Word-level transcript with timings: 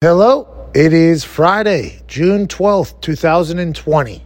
Hello, 0.00 0.70
it 0.76 0.92
is 0.92 1.24
Friday, 1.24 2.00
June 2.06 2.46
12th, 2.46 3.00
2020. 3.00 4.24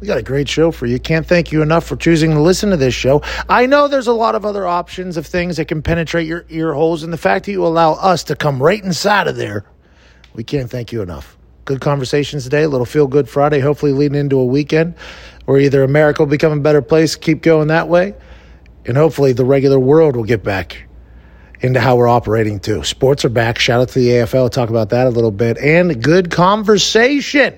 We 0.00 0.06
got 0.08 0.18
a 0.18 0.24
great 0.24 0.48
show 0.48 0.72
for 0.72 0.86
you. 0.86 0.98
Can't 0.98 1.24
thank 1.24 1.52
you 1.52 1.62
enough 1.62 1.86
for 1.86 1.94
choosing 1.94 2.32
to 2.32 2.40
listen 2.40 2.70
to 2.70 2.76
this 2.76 2.94
show. 2.94 3.22
I 3.48 3.66
know 3.66 3.86
there's 3.86 4.08
a 4.08 4.12
lot 4.12 4.34
of 4.34 4.44
other 4.44 4.66
options 4.66 5.16
of 5.16 5.24
things 5.24 5.56
that 5.58 5.68
can 5.68 5.82
penetrate 5.82 6.26
your 6.26 6.44
ear 6.48 6.72
holes, 6.72 7.04
and 7.04 7.12
the 7.12 7.16
fact 7.16 7.44
that 7.44 7.52
you 7.52 7.64
allow 7.64 7.92
us 7.92 8.24
to 8.24 8.34
come 8.34 8.60
right 8.60 8.82
inside 8.82 9.28
of 9.28 9.36
there, 9.36 9.64
we 10.34 10.42
can't 10.42 10.68
thank 10.68 10.90
you 10.90 11.00
enough. 11.00 11.38
Good 11.64 11.80
conversations 11.80 12.42
today, 12.42 12.64
a 12.64 12.68
little 12.68 12.84
feel 12.84 13.06
good 13.06 13.28
Friday, 13.28 13.60
hopefully 13.60 13.92
leading 13.92 14.18
into 14.18 14.40
a 14.40 14.44
weekend 14.44 14.96
where 15.44 15.60
either 15.60 15.84
America 15.84 16.22
will 16.22 16.28
become 16.28 16.58
a 16.58 16.60
better 16.60 16.82
place, 16.82 17.14
keep 17.14 17.40
going 17.40 17.68
that 17.68 17.86
way, 17.86 18.16
and 18.84 18.96
hopefully 18.96 19.32
the 19.32 19.44
regular 19.44 19.78
world 19.78 20.16
will 20.16 20.24
get 20.24 20.42
back 20.42 20.88
into 21.64 21.80
how 21.80 21.96
we're 21.96 22.08
operating 22.08 22.60
too. 22.60 22.84
Sports 22.84 23.24
are 23.24 23.30
back. 23.30 23.58
Shout 23.58 23.80
out 23.80 23.88
to 23.88 23.98
the 23.98 24.08
AFL. 24.08 24.50
Talk 24.50 24.68
about 24.68 24.90
that 24.90 25.06
a 25.06 25.10
little 25.10 25.30
bit. 25.30 25.56
And 25.56 26.02
good 26.02 26.30
conversation. 26.30 27.54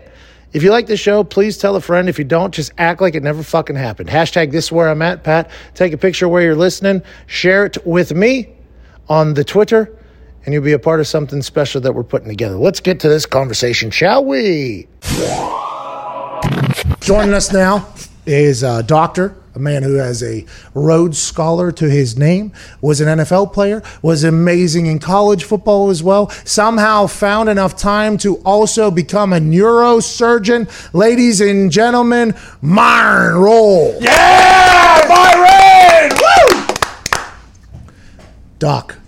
If 0.52 0.62
you 0.62 0.70
like 0.70 0.87
the 0.87 0.96
show, 0.96 1.24
please 1.24 1.59
tell 1.59 1.74
a 1.74 1.80
friend. 1.80 2.09
If 2.09 2.16
you 2.16 2.24
don't, 2.24 2.55
just 2.55 2.70
act 2.79 3.01
like 3.01 3.16
it 3.16 3.24
never 3.24 3.42
fucking 3.42 3.74
happened. 3.74 4.09
Hashtag 4.09 4.52
this 4.52 4.66
is 4.66 4.73
where 4.73 4.88
I'm 4.88 5.02
at, 5.02 5.24
Pat. 5.24 5.51
Take 5.74 5.92
a 5.92 5.98
picture 5.98 6.29
where 6.29 6.41
you're 6.41 6.55
listening. 6.55 7.02
Share 7.27 7.66
it 7.66 7.84
with 7.84 8.15
me 8.15 8.55
on 9.09 9.34
the 9.34 9.42
Twitter, 9.42 9.92
and 10.45 10.54
you'll 10.54 10.62
be 10.62 10.73
a 10.73 10.79
part 10.79 11.01
of 11.01 11.09
something 11.09 11.43
special 11.43 11.80
that 11.80 11.93
we're 11.93 12.04
putting 12.04 12.29
together. 12.29 12.57
Let's 12.57 12.79
get 12.79 13.01
to 13.01 13.09
this 13.09 13.27
conversation, 13.27 13.91
shall 13.91 14.24
we? 14.24 14.87
Joining 17.01 17.34
us 17.34 17.52
now 17.52 17.93
is 18.24 18.62
a 18.62 18.84
doctor, 18.84 19.37
a 19.56 19.59
man 19.59 19.83
who 19.83 19.95
has 19.95 20.23
a 20.23 20.45
Rhodes 20.74 21.19
Scholar 21.19 21.73
to 21.73 21.88
his 21.88 22.16
name, 22.16 22.52
was 22.80 23.01
an 23.01 23.19
NFL 23.19 23.52
player, 23.52 23.82
was 24.02 24.23
amazing 24.23 24.87
in 24.87 24.98
college 24.98 25.45
football 25.45 25.88
as 25.88 26.02
well, 26.02 26.29
somehow 26.45 27.06
found 27.06 27.48
enough 27.48 27.77
time 27.77 28.19
to 28.19 28.37
also 28.45 28.91
become 28.91 29.32
a 29.32 29.38
neurosurgeon. 29.38 30.69
Ladies 30.92 31.41
and 31.41 31.73
gentlemen, 31.73 32.34
Myron 32.60 33.37
Rolle. 33.37 33.96
Yeah, 34.01 35.01
Myron! 35.09 36.10
Woo! 36.21 36.74
Doc. 38.59 38.99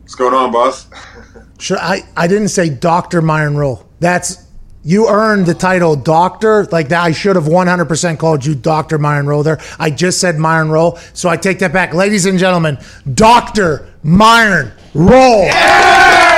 What's 0.00 0.14
going 0.14 0.34
on, 0.34 0.50
boss? 0.50 0.86
Should 1.58 1.78
I, 1.78 2.02
I 2.16 2.26
didn't 2.26 2.48
say 2.48 2.70
Dr. 2.70 3.22
Myron 3.22 3.56
Rolle. 3.56 3.86
That's 4.00 4.46
you 4.84 5.08
earned 5.08 5.46
the 5.46 5.54
title 5.54 5.96
doctor. 5.96 6.64
Like 6.66 6.88
that, 6.88 7.02
I 7.02 7.12
should 7.12 7.36
have 7.36 7.44
100% 7.44 8.18
called 8.18 8.44
you 8.44 8.54
Dr. 8.54 8.98
Myron 8.98 9.26
Rolle 9.26 9.42
there. 9.42 9.60
I 9.78 9.90
just 9.90 10.20
said 10.20 10.38
Myron 10.38 10.70
Rolle. 10.70 10.98
So 11.14 11.28
I 11.28 11.36
take 11.36 11.60
that 11.60 11.72
back. 11.72 11.94
Ladies 11.94 12.26
and 12.26 12.38
gentlemen, 12.38 12.78
Dr. 13.14 13.86
Myron 14.02 14.72
Rolle. 14.94 15.44
Yeah! 15.44 16.31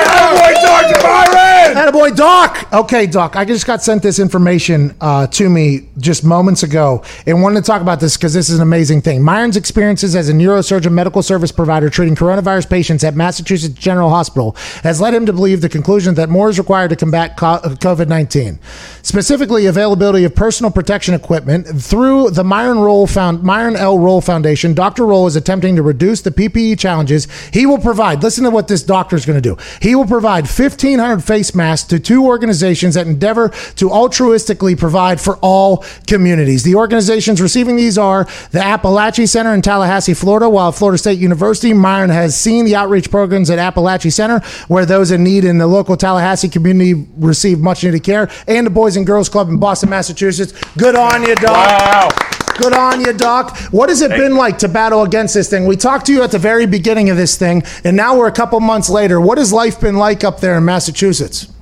Attaboy, 1.75 2.15
Doc. 2.15 2.73
Okay, 2.73 3.05
Doc. 3.07 3.35
I 3.35 3.45
just 3.45 3.67
got 3.67 3.83
sent 3.83 4.01
this 4.01 4.21
information 4.21 4.95
uh, 5.01 5.27
to 5.27 5.51
me 5.51 5.89
just 5.99 6.23
moments 6.23 6.63
ago 6.63 7.03
and 7.27 7.43
wanted 7.43 7.63
to 7.63 7.67
talk 7.67 7.83
about 7.83 7.99
this 7.99 8.17
because 8.17 8.33
this 8.33 8.49
is 8.49 8.59
an 8.59 8.63
amazing 8.63 9.03
thing. 9.03 9.21
Myron's 9.21 9.57
experiences 9.57 10.15
as 10.15 10.29
a 10.29 10.33
neurosurgeon 10.33 10.93
medical 10.93 11.21
service 11.21 11.51
provider 11.51 11.91
treating 11.91 12.15
coronavirus 12.15 12.71
patients 12.71 13.03
at 13.03 13.17
Massachusetts 13.17 13.75
General 13.75 14.09
Hospital 14.09 14.53
has 14.85 15.01
led 15.01 15.15
him 15.15 15.27
to 15.27 15.33
believe 15.33 15.63
the 15.63 15.69
conclusion 15.69 16.15
that 16.15 16.29
more 16.29 16.49
is 16.49 16.61
required 16.61 16.91
to 16.91 16.97
combat 16.97 17.37
COVID 17.37 18.07
19. 18.07 18.61
Specifically, 19.03 19.67
availability 19.67 20.23
of 20.23 20.35
personal 20.37 20.71
protection 20.71 21.13
equipment. 21.13 21.67
Through 21.67 22.31
the 22.31 22.45
Myron, 22.45 22.79
Rolle 22.79 23.09
found, 23.09 23.43
Myron 23.43 23.75
L. 23.75 23.99
Rolle 23.99 24.21
Foundation, 24.21 24.75
Dr. 24.75 25.07
Rolle 25.07 25.27
is 25.27 25.35
attempting 25.35 25.75
to 25.75 25.83
reduce 25.83 26.23
the 26.23 26.31
PPE 26.31 26.79
challenges. 26.79 27.27
He 27.53 27.67
will 27.67 27.79
provide, 27.79 28.23
listen 28.23 28.45
to 28.45 28.51
what 28.51 28.69
this 28.69 28.85
doctor 28.85 29.17
is 29.17 29.27
going 29.27 29.43
to 29.43 29.55
do. 29.55 29.61
He 29.83 29.97
will 29.97 30.07
provide 30.07 30.45
1,500 30.45 31.25
face 31.25 31.53
masks 31.53 31.64
to 31.85 31.99
two 31.99 32.27
organizations 32.27 32.95
that 32.95 33.07
endeavor 33.07 33.49
to 33.77 33.89
altruistically 33.89 34.79
provide 34.79 35.21
for 35.21 35.37
all 35.39 35.85
communities. 36.07 36.63
The 36.63 36.75
organizations 36.75 37.41
receiving 37.41 37.77
these 37.77 37.99
are 37.99 38.29
the 38.51 38.63
Appalachian 38.63 39.27
Center 39.27 39.55
in 39.55 39.63
Tallahassee, 39.63 40.15
Florida, 40.15 40.49
while 40.49 40.73
Florida 40.73 40.99
State 40.99 41.19
University, 41.19 41.73
Myron 41.73 42.11
has 42.11 42.37
seen 42.37 42.65
the 42.65 42.77
outreach 42.77 43.11
programs 43.11 43.51
at 43.51 43.59
Appalachian 43.59 44.11
Center, 44.11 44.41
where 44.69 44.87
those 44.87 45.11
in 45.11 45.25
need 45.25 45.45
in 45.45 45.59
the 45.59 45.67
local 45.67 45.97
Tallahassee 45.97 46.49
community 46.49 47.07
receive 47.17 47.59
much 47.59 47.83
needed 47.85 48.05
care, 48.05 48.31
and 48.47 48.67
the 48.67 48.71
Boys 48.71 48.97
and 48.97 49.07
Girls 49.07 49.29
Club 49.29 49.49
in 49.49 49.59
Boston, 49.59 49.91
Massachusetts. 49.91 50.53
Good 50.77 50.95
on 50.95 51.23
you, 51.23 51.35
Doc. 51.37 51.51
Wow. 51.51 52.44
Good 52.57 52.73
on 52.73 53.01
you, 53.01 53.13
Doc. 53.13 53.57
What 53.73 53.89
has 53.89 54.01
it 54.01 54.11
been 54.11 54.37
like 54.37 54.59
to 54.59 54.69
battle 54.69 55.03
against 55.03 55.35
this 55.35 55.51
thing? 55.51 55.67
We 55.67 55.77
talked 55.77 56.07
to 56.07 56.13
you 56.13 56.23
at 56.23 56.31
the 56.31 56.39
very 56.39 56.67
beginning 56.67 57.11
of 57.11 57.17
this 57.17 57.37
thing, 57.37 57.65
and 57.83 57.97
now 57.97 58.17
we're 58.17 58.29
a 58.29 58.33
couple 58.33 58.61
months 58.61 58.89
later. 58.89 59.21
What 59.21 59.39
has 59.39 59.53
life 59.53 59.81
been 59.81 59.97
like 59.97 60.23
up 60.23 60.41
there 60.41 60.57
in 60.57 60.65
Massachusetts? 60.65 61.53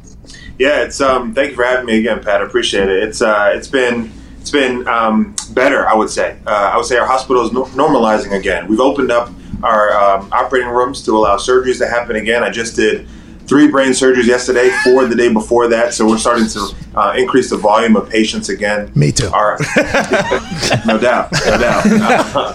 Yeah, 0.59 0.83
it's 0.83 1.01
um. 1.01 1.35
Thank 1.35 1.51
you 1.51 1.57
for 1.57 1.65
having 1.65 1.87
me 1.87 1.99
again, 1.99 2.23
Pat. 2.23 2.43
I 2.43 2.45
appreciate 2.45 2.89
it. 2.89 3.03
It's 3.03 3.23
uh. 3.23 3.53
It's 3.55 3.69
been 3.69 4.13
it's 4.41 4.51
been 4.51 4.87
um, 4.87 5.35
better. 5.53 5.89
I 5.89 5.95
would 5.95 6.11
say. 6.11 6.39
Uh, 6.47 6.71
I 6.73 6.77
would 6.77 6.87
say 6.87 6.99
our 6.99 7.07
hospital 7.07 7.45
is 7.47 7.53
no- 7.53 7.65
normalizing 7.67 8.37
again. 8.39 8.69
We've 8.69 8.81
opened 8.81 9.11
up 9.11 9.31
our 9.63 9.93
um, 9.97 10.29
operating 10.33 10.69
rooms 10.69 11.03
to 11.05 11.17
allow 11.17 11.37
surgeries 11.37 11.79
to 11.79 11.89
happen 11.89 12.17
again. 12.17 12.43
I 12.43 12.51
just 12.51 12.77
did 12.77 13.09
three 13.47 13.69
brain 13.69 13.91
surgeries 13.91 14.27
yesterday, 14.27 14.71
four 14.85 15.07
the 15.07 15.15
day 15.15 15.33
before 15.33 15.69
that. 15.69 15.95
So 15.95 16.07
we're 16.07 16.19
starting 16.19 16.49
to 16.49 16.75
uh, 16.95 17.15
increase 17.17 17.51
the 17.51 17.57
volume 17.57 17.97
of 17.97 18.09
patients 18.09 18.49
again. 18.49 18.91
Me 18.95 19.13
too. 19.13 19.29
Our, 19.29 19.59
no 20.87 20.99
doubt, 20.99 21.33
no 21.47 21.59
doubt. 21.59 21.87
Uh, 21.87 22.55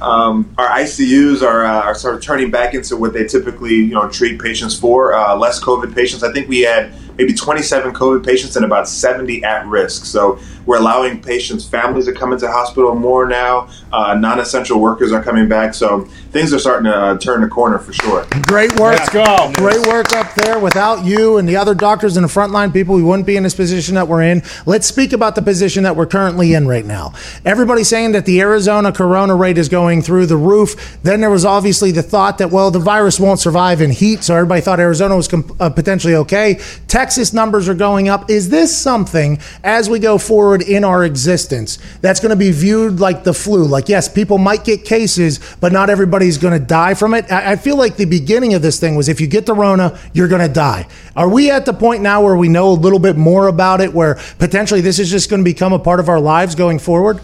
um, 0.02 0.54
our 0.58 0.68
ICUs 0.68 1.42
are, 1.42 1.64
uh, 1.64 1.82
are 1.82 1.94
sort 1.94 2.14
of 2.14 2.22
turning 2.22 2.50
back 2.50 2.74
into 2.74 2.96
what 2.96 3.12
they 3.12 3.24
typically, 3.24 3.74
you 3.74 3.94
know, 3.94 4.08
treat 4.08 4.40
patients 4.40 4.78
for. 4.78 5.14
Uh, 5.14 5.36
less 5.36 5.62
COVID 5.62 5.94
patients. 5.94 6.22
I 6.22 6.32
think 6.32 6.48
we 6.48 6.60
had 6.60 6.92
maybe 7.18 7.34
27 7.34 7.92
COVID 7.92 8.24
patients 8.24 8.56
and 8.56 8.64
about 8.64 8.88
70 8.88 9.44
at 9.44 9.66
risk. 9.66 10.04
So 10.04 10.38
we're 10.66 10.78
allowing 10.78 11.20
patients' 11.20 11.66
families 11.66 12.06
to 12.06 12.12
come 12.12 12.32
into 12.32 12.46
hospital 12.46 12.94
more 12.94 13.26
now. 13.26 13.68
Uh, 13.92 14.14
non-essential 14.14 14.78
workers 14.80 15.12
are 15.12 15.22
coming 15.22 15.48
back. 15.48 15.74
So 15.74 16.04
things 16.30 16.52
are 16.52 16.58
starting 16.58 16.84
to 16.84 16.94
uh, 16.94 17.18
turn 17.18 17.40
the 17.40 17.48
corner 17.48 17.78
for 17.78 17.92
sure. 17.92 18.26
Great 18.42 18.78
work. 18.78 18.98
Let's 18.98 19.08
go. 19.08 19.52
Great 19.54 19.86
work 19.86 20.12
up 20.12 20.32
there. 20.34 20.58
Without 20.58 21.04
you 21.04 21.38
and 21.38 21.48
the 21.48 21.56
other 21.56 21.74
doctors 21.74 22.16
and 22.16 22.24
the 22.24 22.28
frontline 22.28 22.72
people, 22.72 22.94
we 22.94 23.02
wouldn't 23.02 23.26
be 23.26 23.36
in 23.36 23.42
this 23.42 23.54
position 23.54 23.96
that 23.96 24.06
we're 24.06 24.22
in. 24.22 24.42
Let's 24.66 24.86
speak 24.86 25.12
about 25.12 25.34
the 25.34 25.42
position 25.42 25.82
that 25.82 25.96
we're 25.96 26.06
currently 26.06 26.54
in 26.54 26.68
right 26.68 26.84
now. 26.84 27.14
Everybody's 27.44 27.88
saying 27.88 28.12
that 28.12 28.26
the 28.26 28.40
Arizona 28.40 28.92
corona 28.92 29.34
rate 29.34 29.58
is 29.58 29.68
going 29.68 30.02
through 30.02 30.26
the 30.26 30.36
roof. 30.36 30.98
Then 31.02 31.20
there 31.20 31.30
was 31.30 31.44
obviously 31.44 31.90
the 31.90 32.02
thought 32.02 32.38
that, 32.38 32.50
well, 32.50 32.70
the 32.70 32.78
virus 32.78 33.18
won't 33.18 33.40
survive 33.40 33.80
in 33.80 33.90
heat. 33.90 34.22
So 34.22 34.36
everybody 34.36 34.60
thought 34.60 34.78
Arizona 34.78 35.16
was 35.16 35.26
com- 35.26 35.56
uh, 35.58 35.70
potentially 35.70 36.14
okay. 36.14 36.60
Texas 36.86 37.07
numbers 37.32 37.68
are 37.68 37.74
going 37.74 38.08
up. 38.08 38.30
Is 38.30 38.48
this 38.48 38.76
something 38.76 39.38
as 39.64 39.88
we 39.88 39.98
go 39.98 40.18
forward 40.18 40.62
in 40.62 40.84
our 40.84 41.04
existence 41.04 41.78
that's 42.00 42.20
going 42.20 42.30
to 42.30 42.36
be 42.36 42.52
viewed 42.52 43.00
like 43.00 43.24
the 43.24 43.32
flu? 43.32 43.64
Like, 43.64 43.88
yes, 43.88 44.08
people 44.08 44.38
might 44.38 44.64
get 44.64 44.84
cases, 44.84 45.40
but 45.60 45.72
not 45.72 45.90
everybody's 45.90 46.38
going 46.38 46.58
to 46.58 46.64
die 46.64 46.94
from 46.94 47.14
it. 47.14 47.30
I 47.30 47.56
feel 47.56 47.76
like 47.76 47.96
the 47.96 48.04
beginning 48.04 48.54
of 48.54 48.62
this 48.62 48.78
thing 48.78 48.96
was 48.96 49.08
if 49.08 49.20
you 49.20 49.26
get 49.26 49.46
the 49.46 49.54
Rona, 49.54 49.98
you're 50.12 50.28
going 50.28 50.46
to 50.46 50.52
die. 50.52 50.86
Are 51.16 51.28
we 51.28 51.50
at 51.50 51.66
the 51.66 51.72
point 51.72 52.02
now 52.02 52.22
where 52.22 52.36
we 52.36 52.48
know 52.48 52.70
a 52.70 52.72
little 52.72 52.98
bit 52.98 53.16
more 53.16 53.48
about 53.48 53.80
it, 53.80 53.92
where 53.92 54.16
potentially 54.38 54.80
this 54.80 54.98
is 54.98 55.10
just 55.10 55.30
going 55.30 55.40
to 55.40 55.44
become 55.44 55.72
a 55.72 55.78
part 55.78 56.00
of 56.00 56.08
our 56.08 56.20
lives 56.20 56.54
going 56.54 56.78
forward? 56.78 57.20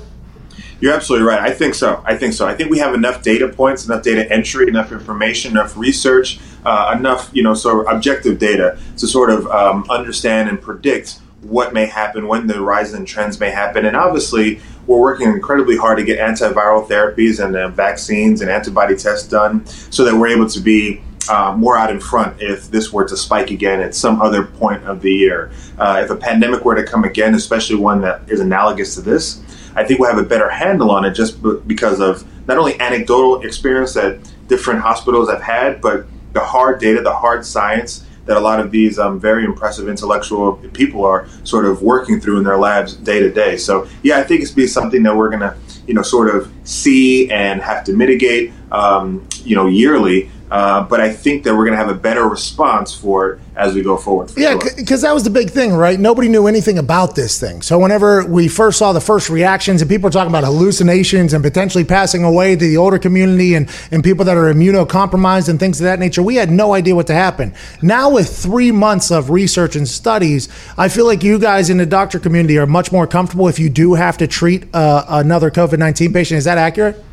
You're 0.84 0.93
absolutely 0.93 1.27
right. 1.27 1.41
I 1.41 1.50
think 1.50 1.75
so. 1.75 2.03
I 2.05 2.15
think 2.15 2.34
so. 2.34 2.47
I 2.47 2.55
think 2.55 2.69
we 2.69 2.78
have 2.78 2.93
enough 2.93 3.22
data 3.22 3.49
points, 3.49 3.87
enough 3.87 4.03
data 4.03 4.31
entry, 4.31 4.69
enough 4.69 4.93
information, 4.93 5.53
enough 5.53 5.78
research, 5.78 6.39
uh, 6.62 6.95
enough 6.95 7.31
you 7.33 7.43
know 7.43 7.55
sort 7.55 7.81
of 7.81 7.97
objective 7.97 8.39
data 8.39 8.78
to 8.99 9.06
sort 9.06 9.31
of 9.31 9.47
um, 9.47 9.87
understand 9.89 10.50
and 10.50 10.61
predict 10.61 11.21
what 11.41 11.73
may 11.73 11.87
happen, 11.87 12.28
when 12.28 12.47
the 12.47 12.61
rise 12.61 12.93
in 12.93 13.06
trends 13.06 13.41
may 13.41 13.49
happen, 13.49 13.87
and 13.87 13.97
obviously 13.97 14.61
we're 14.87 15.00
working 15.00 15.28
incredibly 15.28 15.78
hard 15.78 15.97
to 15.97 16.05
get 16.05 16.19
antiviral 16.19 16.87
therapies 16.87 17.43
and 17.43 17.56
uh, 17.56 17.69
vaccines 17.71 18.43
and 18.43 18.50
antibody 18.50 18.94
tests 18.94 19.27
done 19.27 19.65
so 19.65 20.05
that 20.05 20.15
we're 20.15 20.28
able 20.28 20.50
to 20.50 20.61
be 20.61 21.00
uh, 21.31 21.55
more 21.56 21.78
out 21.78 21.91
in 21.91 21.99
front 21.99 22.43
if 22.43 22.71
this 22.71 22.93
were 22.93 23.06
to 23.09 23.17
spike 23.17 23.50
again 23.50 23.81
at 23.81 23.94
some 23.94 24.21
other 24.21 24.44
point 24.44 24.85
of 24.85 25.00
the 25.00 25.11
year. 25.11 25.50
Uh, 25.79 26.03
if 26.05 26.11
a 26.11 26.17
pandemic 26.17 26.62
were 26.62 26.75
to 26.75 26.85
come 26.85 27.05
again, 27.05 27.35
especially 27.35 27.76
one 27.76 28.03
that 28.03 28.20
is 28.29 28.41
analogous 28.41 28.94
to 28.94 29.00
this, 29.00 29.43
I 29.75 29.85
think 29.85 30.00
we'll 30.00 30.11
have 30.11 30.19
a 30.19 30.26
better 30.26 30.49
handle 30.49 30.91
on 30.91 31.05
it 31.05 31.12
just 31.12 31.43
because 31.67 32.00
of 32.00 32.25
not 32.47 32.59
only 32.59 32.79
anecdotal 32.81 33.43
experience 33.43 33.94
that 33.94 34.19
different 34.49 34.81
hospitals 34.81 35.31
have 35.31 35.43
had, 35.43 35.81
but 35.81 36.06
the 36.32 36.41
hard 36.41 36.81
data, 36.81 37.00
the 37.00 37.15
hard 37.15 37.44
science 37.44 38.05
that 38.26 38.37
a 38.37 38.41
lot 38.41 38.61
of 38.61 38.71
these 38.71 38.99
um, 38.99 39.21
very 39.21 39.44
impressive 39.44 39.88
intellectual 39.88 40.55
people 40.73 41.05
are 41.05 41.26
sort 41.44 41.67
of 41.67 41.82
working 41.82 42.21
through 42.21 42.38
in 42.38 42.44
their 42.44 42.56
labs 42.56 42.94
day 42.94 43.21
to 43.21 43.31
day. 43.31 43.56
So 43.56 43.87
yeah, 44.03 44.19
I 44.19 44.23
think 44.23 44.43
it's 44.43 44.50
be 44.50 44.67
something 44.67 45.03
that 45.03 45.15
we're 45.15 45.31
gonna 45.31 45.56
you 45.87 45.94
know 45.94 46.03
sort 46.03 46.35
of 46.35 46.50
see 46.65 47.31
and 47.31 47.61
have 47.61 47.85
to 47.85 47.93
mitigate 47.93 48.53
um, 48.73 49.27
you 49.44 49.56
know 49.56 49.67
yearly. 49.67 50.31
Uh, 50.55 50.85
but 50.85 51.01
I 51.01 51.12
think 51.12 51.43
that 51.43 51.51
we're 51.53 51.65
going 51.65 51.77
to 51.77 51.85
have 51.85 51.89
a 51.89 51.99
better 51.99 52.29
response 52.29 52.95
for 52.95 53.33
it 53.33 53.41
as 53.56 53.75
we 53.75 53.83
go 53.83 53.97
forward. 53.97 54.31
Yeah, 54.37 54.55
because 54.55 54.87
sure. 54.87 54.99
that 54.99 55.12
was 55.12 55.25
the 55.25 55.31
big 55.31 55.51
thing, 55.51 55.73
right? 55.73 55.99
Nobody 55.99 56.29
knew 56.29 56.47
anything 56.47 56.79
about 56.79 57.17
this 57.17 57.41
thing. 57.41 57.61
So 57.61 57.77
whenever 57.77 58.25
we 58.25 58.47
first 58.47 58.79
saw 58.79 58.93
the 58.93 59.01
first 59.01 59.29
reactions 59.31 59.83
and 59.83 59.91
people 59.91 60.06
were 60.06 60.12
talking 60.12 60.31
about 60.31 60.45
hallucinations 60.45 61.35
and 61.35 61.43
potentially 61.43 61.83
passing 61.83 62.23
away 62.23 62.55
to 62.55 62.65
the 62.65 62.77
older 62.77 63.01
community 63.01 63.56
and, 63.56 63.69
and 63.91 64.05
people 64.05 64.25
that 64.27 64.37
are 64.37 64.45
immunocompromised 64.45 65.49
and 65.49 65.59
things 65.59 65.81
of 65.81 65.87
that 65.87 65.99
nature, 65.99 66.23
we 66.23 66.37
had 66.37 66.53
no 66.53 66.73
idea 66.73 66.95
what 66.95 67.09
to 67.09 67.15
happen. 67.15 67.53
Now 67.83 68.11
with 68.11 68.29
three 68.29 68.71
months 68.71 69.11
of 69.11 69.31
research 69.31 69.75
and 69.75 69.89
studies, 69.89 70.49
I 70.79 70.89
feel 70.89 71.05
like 71.05 71.25
you 71.25 71.41
guys 71.41 71.69
in 71.69 71.79
the 71.79 71.87
doctor 71.87 72.21
community 72.21 72.59
are 72.59 72.67
much 72.69 72.93
more 72.93 73.09
comfortable 73.09 73.49
if 73.49 73.59
you 73.59 73.71
do 73.71 73.95
have 73.95 74.19
to 74.19 74.29
treat 74.29 74.73
uh, 74.73 75.05
another 75.09 75.51
COVID-19 75.51 76.12
patient. 76.12 76.39
Is 76.39 76.45
that 76.45 76.59
accurate? 76.59 77.05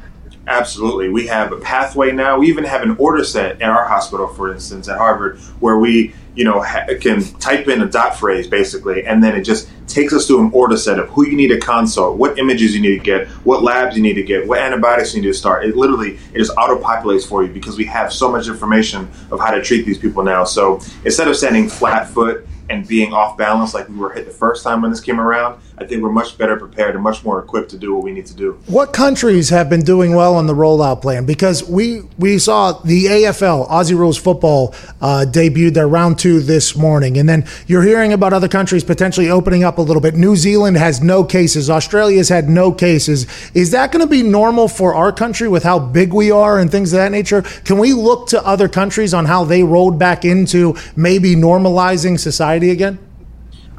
Absolutely. 0.51 1.07
We 1.09 1.27
have 1.27 1.53
a 1.53 1.57
pathway 1.57 2.11
now. 2.11 2.37
We 2.37 2.47
even 2.47 2.65
have 2.65 2.81
an 2.81 2.95
order 2.99 3.23
set 3.23 3.61
in 3.61 3.69
our 3.69 3.87
hospital, 3.87 4.27
for 4.27 4.51
instance, 4.51 4.89
at 4.89 4.97
Harvard, 4.97 5.39
where 5.61 5.79
we, 5.79 6.13
you 6.35 6.43
know, 6.43 6.61
ha- 6.61 6.85
can 6.99 7.23
type 7.39 7.69
in 7.69 7.81
a 7.81 7.85
dot 7.85 8.17
phrase 8.17 8.47
basically, 8.47 9.05
and 9.05 9.23
then 9.23 9.33
it 9.35 9.43
just 9.43 9.69
takes 9.87 10.13
us 10.13 10.27
to 10.27 10.39
an 10.39 10.51
order 10.53 10.75
set 10.75 10.99
of 10.99 11.07
who 11.09 11.25
you 11.25 11.37
need 11.37 11.47
to 11.49 11.59
consult, 11.59 12.17
what 12.17 12.37
images 12.37 12.75
you 12.75 12.81
need 12.81 12.97
to 12.97 13.03
get, 13.03 13.27
what 13.45 13.63
labs 13.63 13.95
you 13.95 14.03
need 14.03 14.15
to 14.15 14.23
get, 14.23 14.45
what 14.45 14.59
antibiotics 14.59 15.15
you 15.15 15.21
need 15.21 15.27
to 15.27 15.33
start. 15.33 15.65
It 15.65 15.77
literally 15.77 16.19
it 16.33 16.37
just 16.37 16.51
auto 16.57 16.77
populates 16.81 17.25
for 17.25 17.43
you 17.43 17.51
because 17.51 17.77
we 17.77 17.85
have 17.85 18.11
so 18.11 18.29
much 18.29 18.47
information 18.47 19.09
of 19.31 19.39
how 19.39 19.51
to 19.51 19.61
treat 19.61 19.85
these 19.85 19.97
people 19.97 20.21
now. 20.21 20.43
So 20.43 20.81
instead 21.05 21.29
of 21.29 21.37
standing 21.37 21.69
flat 21.69 22.09
foot 22.09 22.45
and 22.69 22.87
being 22.87 23.13
off 23.13 23.37
balance 23.37 23.73
like 23.73 23.87
we 23.89 23.95
were 23.95 24.11
hit 24.11 24.25
the 24.25 24.31
first 24.31 24.63
time 24.63 24.81
when 24.81 24.91
this 24.91 25.01
came 25.01 25.19
around, 25.19 25.61
I 25.81 25.85
think 25.87 26.03
we're 26.03 26.11
much 26.11 26.37
better 26.37 26.57
prepared 26.57 26.93
and 26.93 27.03
much 27.03 27.25
more 27.25 27.39
equipped 27.39 27.71
to 27.71 27.77
do 27.77 27.95
what 27.95 28.03
we 28.03 28.11
need 28.11 28.27
to 28.27 28.35
do. 28.35 28.51
What 28.67 28.93
countries 28.93 29.49
have 29.49 29.67
been 29.67 29.81
doing 29.81 30.13
well 30.13 30.35
on 30.35 30.45
the 30.45 30.53
rollout 30.53 31.01
plan? 31.01 31.25
Because 31.25 31.67
we 31.67 32.03
we 32.19 32.37
saw 32.37 32.73
the 32.73 33.05
AFL 33.05 33.67
Aussie 33.67 33.97
Rules 33.97 34.17
Football 34.17 34.75
uh, 35.01 35.25
debuted 35.27 35.73
their 35.73 35.87
round 35.87 36.19
two 36.19 36.39
this 36.39 36.75
morning, 36.75 37.17
and 37.17 37.27
then 37.27 37.47
you're 37.65 37.81
hearing 37.81 38.13
about 38.13 38.31
other 38.31 38.47
countries 38.47 38.83
potentially 38.83 39.31
opening 39.31 39.63
up 39.63 39.79
a 39.79 39.81
little 39.81 40.03
bit. 40.03 40.13
New 40.13 40.35
Zealand 40.35 40.77
has 40.77 41.01
no 41.01 41.23
cases. 41.23 41.67
Australia's 41.67 42.29
had 42.29 42.47
no 42.47 42.71
cases. 42.71 43.25
Is 43.55 43.71
that 43.71 43.91
going 43.91 44.05
to 44.05 44.09
be 44.09 44.21
normal 44.21 44.67
for 44.67 44.93
our 44.93 45.11
country 45.11 45.47
with 45.47 45.63
how 45.63 45.79
big 45.79 46.13
we 46.13 46.29
are 46.29 46.59
and 46.59 46.69
things 46.69 46.93
of 46.93 46.97
that 46.97 47.11
nature? 47.11 47.41
Can 47.41 47.79
we 47.79 47.93
look 47.93 48.27
to 48.27 48.45
other 48.45 48.69
countries 48.69 49.15
on 49.15 49.25
how 49.25 49.45
they 49.45 49.63
rolled 49.63 49.97
back 49.97 50.25
into 50.25 50.75
maybe 50.95 51.35
normalizing 51.35 52.19
society 52.19 52.69
again? 52.69 52.99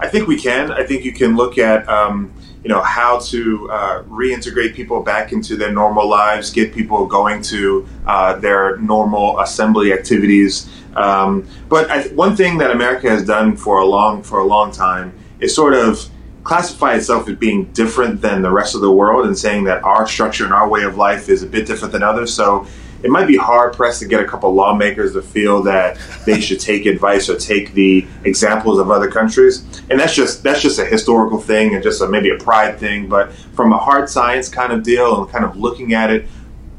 I 0.03 0.09
think 0.09 0.27
we 0.27 0.37
can. 0.37 0.73
I 0.73 0.85
think 0.85 1.05
you 1.05 1.13
can 1.13 1.37
look 1.37 1.59
at 1.59 1.89
um, 1.89 2.33
you 2.65 2.69
know 2.69 2.83
how 2.83 3.21
to 3.21 3.71
uh, 3.71 4.03
reintegrate 4.05 4.75
people 4.75 5.01
back 5.03 5.33
into 5.33 5.57
their 5.57 5.73
normal 5.73 6.09
lives, 6.09 6.51
get 6.51 6.75
people 6.75 7.07
going 7.07 7.41
to 7.43 7.87
uh, 8.07 8.37
their 8.37 8.79
normal 8.79 9.39
assembly 9.41 9.93
activities. 9.93 10.69
Um, 10.97 11.47
but 11.69 11.89
I, 11.91 12.03
one 12.09 12.35
thing 12.37 12.59
that 12.59 12.73
America 12.73 13.09
has 13.09 13.25
done 13.25 13.57
for 13.57 13.79
a 13.79 13.87
long 13.87 14.23
for 14.23 14.41
a 14.41 14.45
long 14.45 14.73
time 14.73 15.13
is 15.39 15.55
sort 15.55 15.75
of 15.75 16.11
classify 16.43 16.95
itself 16.95 17.29
as 17.29 17.37
being 17.37 17.65
different 17.67 18.21
than 18.21 18.43
the 18.43 18.51
rest 18.51 18.75
of 18.75 18.81
the 18.81 18.91
world 18.91 19.27
and 19.27 19.39
saying 19.39 19.63
that 19.65 19.85
our 19.85 20.09
structure 20.09 20.45
and 20.45 20.53
our 20.53 20.69
way 20.69 20.83
of 20.83 20.97
life 20.97 21.29
is 21.29 21.45
a 21.45 21.47
bit 21.47 21.65
different 21.67 21.93
than 21.93 22.03
others. 22.03 22.35
So 22.35 22.67
it 23.03 23.11
might 23.11 23.27
be 23.27 23.37
hard 23.37 23.73
pressed 23.73 24.01
to 24.01 24.09
get 24.09 24.21
a 24.21 24.25
couple 24.25 24.53
lawmakers 24.55 25.13
to 25.15 25.23
feel 25.23 25.63
that 25.65 25.99
they 26.25 26.41
should 26.41 26.61
take 26.61 26.87
advice 26.87 27.29
or 27.29 27.37
take 27.37 27.75
the 27.75 28.07
examples 28.25 28.79
of 28.79 28.91
other 28.91 29.11
countries. 29.11 29.65
And 29.91 29.99
that's 29.99 30.15
just 30.15 30.43
that's 30.43 30.63
just 30.63 30.79
a 30.79 30.85
historical 30.85 31.41
thing 31.41 31.75
and 31.75 31.83
just 31.83 32.01
a, 32.01 32.09
maybe 32.09 32.31
a 32.31 32.39
pride 32.39 32.79
thing. 32.79 33.09
But 33.09 33.33
from 33.33 33.73
a 33.73 33.79
hard 33.79 34.09
science 34.09 34.49
kind 34.49 34.73
of 34.73 34.83
deal 34.83 35.23
and 35.23 35.31
kind 35.31 35.45
of 35.45 35.57
looking 35.57 35.95
at 35.95 36.11
it 36.11 36.27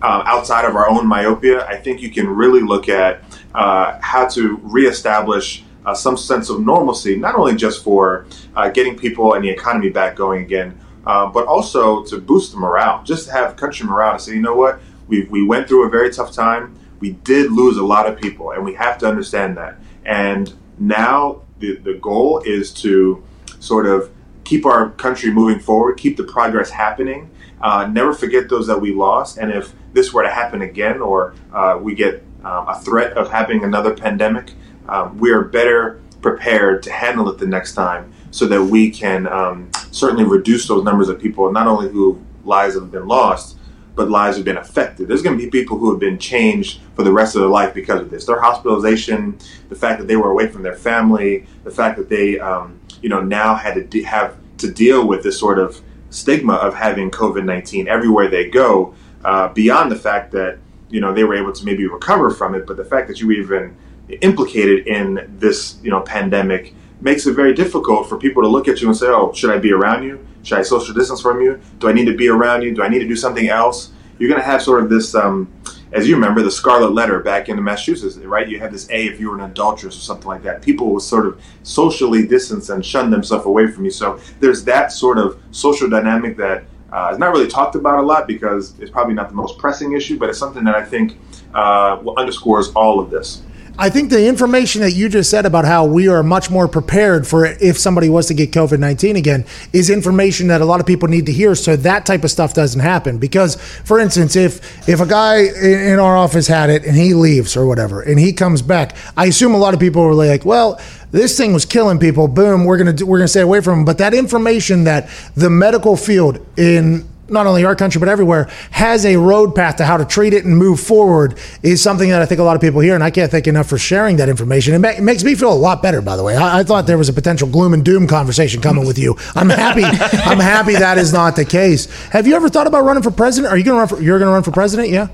uh, 0.01 0.23
outside 0.25 0.65
of 0.65 0.75
our 0.75 0.89
own 0.89 1.07
myopia, 1.07 1.65
I 1.67 1.77
think 1.77 2.01
you 2.01 2.11
can 2.11 2.27
really 2.27 2.61
look 2.61 2.89
at 2.89 3.23
uh, 3.53 3.99
how 4.01 4.27
to 4.29 4.57
reestablish. 4.63 5.63
Uh, 5.85 5.93
some 5.93 6.15
sense 6.15 6.49
of 6.49 6.61
normalcy, 6.61 7.17
not 7.17 7.35
only 7.35 7.53
just 7.53 7.83
for 7.83 8.25
uh, 8.55 8.69
getting 8.69 8.97
people 8.97 9.33
and 9.33 9.43
the 9.43 9.49
economy 9.49 9.89
back 9.89 10.15
going 10.15 10.41
again, 10.41 10.79
uh, 11.05 11.27
but 11.27 11.45
also 11.45 12.03
to 12.05 12.19
boost 12.19 12.53
the 12.53 12.57
morale, 12.57 13.03
just 13.03 13.25
to 13.25 13.33
have 13.33 13.57
country 13.57 13.85
morale 13.85 14.13
to 14.13 14.19
say, 14.23 14.33
you 14.33 14.41
know 14.41 14.55
what, 14.55 14.79
we, 15.07 15.25
we 15.25 15.43
went 15.45 15.67
through 15.67 15.85
a 15.85 15.89
very 15.89 16.11
tough 16.11 16.33
time. 16.33 16.77
We 16.99 17.11
did 17.11 17.51
lose 17.51 17.77
a 17.77 17.83
lot 17.83 18.07
of 18.07 18.19
people, 18.19 18.51
and 18.51 18.63
we 18.63 18.73
have 18.75 18.97
to 18.99 19.07
understand 19.07 19.57
that. 19.57 19.77
And 20.05 20.53
now 20.79 21.41
the, 21.59 21.77
the 21.77 21.95
goal 21.95 22.41
is 22.45 22.73
to 22.75 23.23
sort 23.59 23.85
of 23.85 24.09
keep 24.43 24.65
our 24.65 24.89
country 24.91 25.31
moving 25.31 25.59
forward, 25.59 25.97
keep 25.97 26.17
the 26.17 26.23
progress 26.23 26.69
happening, 26.69 27.29
uh, 27.61 27.87
never 27.87 28.13
forget 28.13 28.49
those 28.49 28.67
that 28.67 28.79
we 28.79 28.93
lost. 28.93 29.37
And 29.37 29.51
if 29.51 29.73
this 29.93 30.13
were 30.13 30.23
to 30.23 30.29
happen 30.29 30.61
again, 30.61 31.01
or 31.01 31.33
uh, 31.53 31.79
we 31.81 31.95
get 31.95 32.23
um, 32.43 32.67
a 32.67 32.79
threat 32.79 33.13
of 33.13 33.31
having 33.31 33.63
another 33.63 33.93
pandemic, 33.93 34.51
um, 34.89 35.17
we 35.17 35.31
are 35.31 35.43
better 35.43 36.01
prepared 36.21 36.83
to 36.83 36.91
handle 36.91 37.29
it 37.29 37.37
the 37.37 37.45
next 37.45 37.73
time 37.73 38.11
so 38.31 38.45
that 38.47 38.61
we 38.61 38.89
can 38.89 39.27
um, 39.27 39.69
certainly 39.91 40.23
reduce 40.23 40.67
those 40.67 40.83
numbers 40.83 41.07
of 41.07 41.19
people, 41.19 41.51
not 41.51 41.67
only 41.67 41.89
who 41.89 42.21
lives 42.43 42.75
have 42.75 42.91
been 42.91 43.07
lost, 43.07 43.57
but 43.95 44.09
lives 44.09 44.37
have 44.37 44.45
been 44.45 44.57
affected. 44.57 45.07
There's 45.07 45.21
going 45.21 45.37
to 45.37 45.43
be 45.43 45.49
people 45.49 45.77
who 45.77 45.91
have 45.91 45.99
been 45.99 46.17
changed 46.17 46.81
for 46.95 47.03
the 47.03 47.11
rest 47.11 47.35
of 47.35 47.41
their 47.41 47.49
life 47.49 47.73
because 47.73 48.01
of 48.01 48.09
this. 48.09 48.25
Their 48.25 48.41
hospitalization, 48.41 49.37
the 49.69 49.75
fact 49.75 49.99
that 49.99 50.07
they 50.07 50.15
were 50.15 50.31
away 50.31 50.47
from 50.47 50.63
their 50.63 50.75
family, 50.75 51.45
the 51.63 51.71
fact 51.71 51.97
that 51.97 52.09
they, 52.09 52.39
um, 52.39 52.79
you 53.01 53.09
know, 53.09 53.21
now 53.21 53.55
had 53.55 53.75
to 53.75 53.83
de- 53.83 54.03
have 54.03 54.35
to 54.57 54.71
deal 54.71 55.07
with 55.07 55.23
this 55.23 55.37
sort 55.37 55.59
of 55.59 55.81
stigma 56.09 56.53
of 56.53 56.73
having 56.73 57.11
COVID 57.11 57.43
19 57.43 57.87
everywhere 57.87 58.27
they 58.29 58.49
go, 58.49 58.95
uh, 59.23 59.49
beyond 59.49 59.91
the 59.91 59.95
fact 59.95 60.31
that, 60.31 60.57
you 60.89 60.99
know, 60.99 61.13
they 61.13 61.23
were 61.23 61.35
able 61.35 61.51
to 61.51 61.65
maybe 61.65 61.87
recover 61.87 62.29
from 62.29 62.55
it, 62.55 62.65
but 62.65 62.77
the 62.77 62.85
fact 62.85 63.07
that 63.07 63.19
you 63.19 63.31
even 63.31 63.75
implicated 64.21 64.87
in 64.87 65.35
this, 65.39 65.77
you 65.83 65.89
know, 65.89 66.01
pandemic 66.01 66.73
makes 67.01 67.25
it 67.25 67.33
very 67.33 67.53
difficult 67.53 68.07
for 68.07 68.17
people 68.17 68.41
to 68.43 68.49
look 68.49 68.67
at 68.67 68.81
you 68.81 68.87
and 68.87 68.95
say, 68.95 69.07
oh, 69.07 69.33
should 69.33 69.49
I 69.49 69.57
be 69.57 69.71
around 69.71 70.03
you? 70.03 70.25
Should 70.43 70.59
I 70.59 70.61
social 70.61 70.93
distance 70.93 71.21
from 71.21 71.41
you? 71.41 71.59
Do 71.79 71.89
I 71.89 71.93
need 71.93 72.05
to 72.05 72.15
be 72.15 72.27
around 72.29 72.61
you? 72.61 72.73
Do 72.75 72.83
I 72.83 72.89
need 72.89 72.99
to 72.99 73.07
do 73.07 73.15
something 73.15 73.49
else? 73.49 73.91
You're 74.19 74.29
going 74.29 74.41
to 74.41 74.45
have 74.45 74.61
sort 74.61 74.83
of 74.83 74.89
this, 74.89 75.15
um, 75.15 75.51
as 75.91 76.07
you 76.07 76.15
remember, 76.15 76.41
the 76.43 76.51
Scarlet 76.51 76.93
Letter 76.93 77.19
back 77.19 77.49
in 77.49 77.61
Massachusetts, 77.63 78.17
right? 78.17 78.47
You 78.47 78.59
had 78.59 78.71
this 78.71 78.89
A 78.89 79.07
if 79.07 79.19
you 79.19 79.29
were 79.29 79.35
an 79.37 79.49
adulteress 79.49 79.97
or 79.97 80.01
something 80.01 80.27
like 80.27 80.43
that. 80.43 80.61
People 80.61 80.91
will 80.91 80.99
sort 80.99 81.25
of 81.25 81.41
socially 81.63 82.27
distance 82.27 82.69
and 82.69 82.85
shun 82.85 83.09
themselves 83.09 83.45
away 83.45 83.67
from 83.67 83.85
you. 83.85 83.91
So 83.91 84.19
there's 84.39 84.63
that 84.65 84.91
sort 84.91 85.17
of 85.17 85.41
social 85.51 85.89
dynamic 85.89 86.37
that 86.37 86.65
uh, 86.91 87.09
is 87.11 87.17
not 87.17 87.31
really 87.31 87.47
talked 87.47 87.75
about 87.75 87.97
a 87.97 88.01
lot 88.01 88.27
because 88.27 88.77
it's 88.79 88.91
probably 88.91 89.15
not 89.15 89.27
the 89.27 89.35
most 89.35 89.57
pressing 89.57 89.93
issue, 89.93 90.19
but 90.19 90.29
it's 90.29 90.37
something 90.37 90.63
that 90.63 90.75
I 90.75 90.83
think 90.85 91.17
uh, 91.55 91.99
underscores 92.17 92.69
all 92.75 92.99
of 92.99 93.09
this. 93.09 93.41
I 93.77 93.89
think 93.89 94.11
the 94.11 94.27
information 94.27 94.81
that 94.81 94.91
you 94.91 95.09
just 95.09 95.31
said 95.31 95.47
about 95.47 95.65
how 95.65 95.85
we 95.85 96.07
are 96.07 96.21
much 96.21 96.51
more 96.51 96.67
prepared 96.67 97.25
for 97.25 97.45
if 97.45 97.79
somebody 97.79 98.07
was 98.07 98.27
to 98.27 98.35
get 98.35 98.51
COVID 98.51 98.77
19 98.77 99.15
again 99.15 99.45
is 99.73 99.89
information 99.89 100.47
that 100.47 100.61
a 100.61 100.65
lot 100.65 100.79
of 100.79 100.85
people 100.85 101.09
need 101.09 101.25
to 101.25 101.31
hear 101.31 101.55
so 101.55 101.75
that 101.77 102.05
type 102.05 102.23
of 102.23 102.29
stuff 102.29 102.53
doesn't 102.53 102.81
happen. 102.81 103.17
Because, 103.17 103.55
for 103.55 103.99
instance, 103.99 104.35
if, 104.35 104.87
if 104.87 104.99
a 104.99 105.07
guy 105.07 105.37
in 105.39 105.97
our 105.97 106.15
office 106.15 106.45
had 106.45 106.69
it 106.69 106.85
and 106.85 106.95
he 106.95 107.15
leaves 107.15 107.57
or 107.57 107.65
whatever 107.65 108.03
and 108.03 108.19
he 108.19 108.31
comes 108.31 108.61
back, 108.61 108.95
I 109.17 109.25
assume 109.25 109.55
a 109.55 109.57
lot 109.57 109.73
of 109.73 109.79
people 109.79 110.03
were 110.03 110.13
like, 110.13 110.45
well, 110.45 110.79
this 111.09 111.35
thing 111.35 111.51
was 111.51 111.65
killing 111.65 111.97
people. 111.97 112.27
Boom, 112.27 112.65
we're 112.65 112.77
gonna 112.77 113.05
we're 113.05 113.17
gonna 113.17 113.27
stay 113.27 113.41
away 113.41 113.61
from 113.61 113.79
him. 113.79 113.85
But 113.85 113.97
that 113.97 114.13
information 114.13 114.83
that 114.83 115.09
the 115.35 115.49
medical 115.49 115.97
field 115.97 116.45
in 116.57 117.07
not 117.29 117.47
only 117.47 117.63
our 117.65 117.75
country 117.75 117.99
but 117.99 118.09
everywhere 118.09 118.49
has 118.71 119.05
a 119.05 119.15
road 119.17 119.55
path 119.55 119.77
to 119.77 119.85
how 119.85 119.97
to 119.97 120.05
treat 120.05 120.33
it 120.33 120.45
and 120.45 120.57
move 120.57 120.79
forward 120.79 121.37
is 121.61 121.81
something 121.81 122.09
that 122.09 122.21
I 122.21 122.25
think 122.25 122.39
a 122.39 122.43
lot 122.43 122.55
of 122.55 122.61
people 122.61 122.81
hear, 122.81 122.95
and 122.95 123.03
I 123.03 123.11
can't 123.11 123.31
thank 123.31 123.47
enough 123.47 123.67
for 123.67 123.77
sharing 123.77 124.17
that 124.17 124.29
information. 124.29 124.73
It, 124.73 124.79
ma- 124.79 124.89
it 124.89 125.01
makes 125.01 125.23
me 125.23 125.35
feel 125.35 125.51
a 125.51 125.55
lot 125.55 125.81
better, 125.81 126.01
by 126.01 126.17
the 126.17 126.23
way. 126.23 126.35
I-, 126.35 126.59
I, 126.59 126.63
thought 126.63 126.87
there 126.87 126.97
was 126.97 127.09
a 127.09 127.13
potential 127.13 127.47
gloom 127.47 127.73
and 127.73 127.83
doom 127.83 128.07
conversation 128.07 128.61
coming 128.61 128.85
with 128.85 128.97
you. 128.97 129.15
I'm 129.35 129.49
happy. 129.49 129.83
I'm 129.83 130.39
happy 130.39 130.73
that 130.73 130.97
is 130.97 131.13
not 131.13 131.35
the 131.35 131.45
case. 131.45 131.85
Have 132.09 132.27
you 132.27 132.35
ever 132.35 132.49
thought 132.49 132.67
about 132.67 132.83
running 132.83 133.03
for 133.03 133.11
president? 133.11 133.51
Are 133.51 133.57
you 133.57 133.63
going 133.63 133.75
to 133.75 133.79
run 133.79 133.87
for? 133.87 134.01
You're 134.01 134.19
going 134.19 134.29
to 134.29 134.33
run 134.33 134.43
for 134.43 134.51
president? 134.51 134.89
Yeah. 134.89 135.07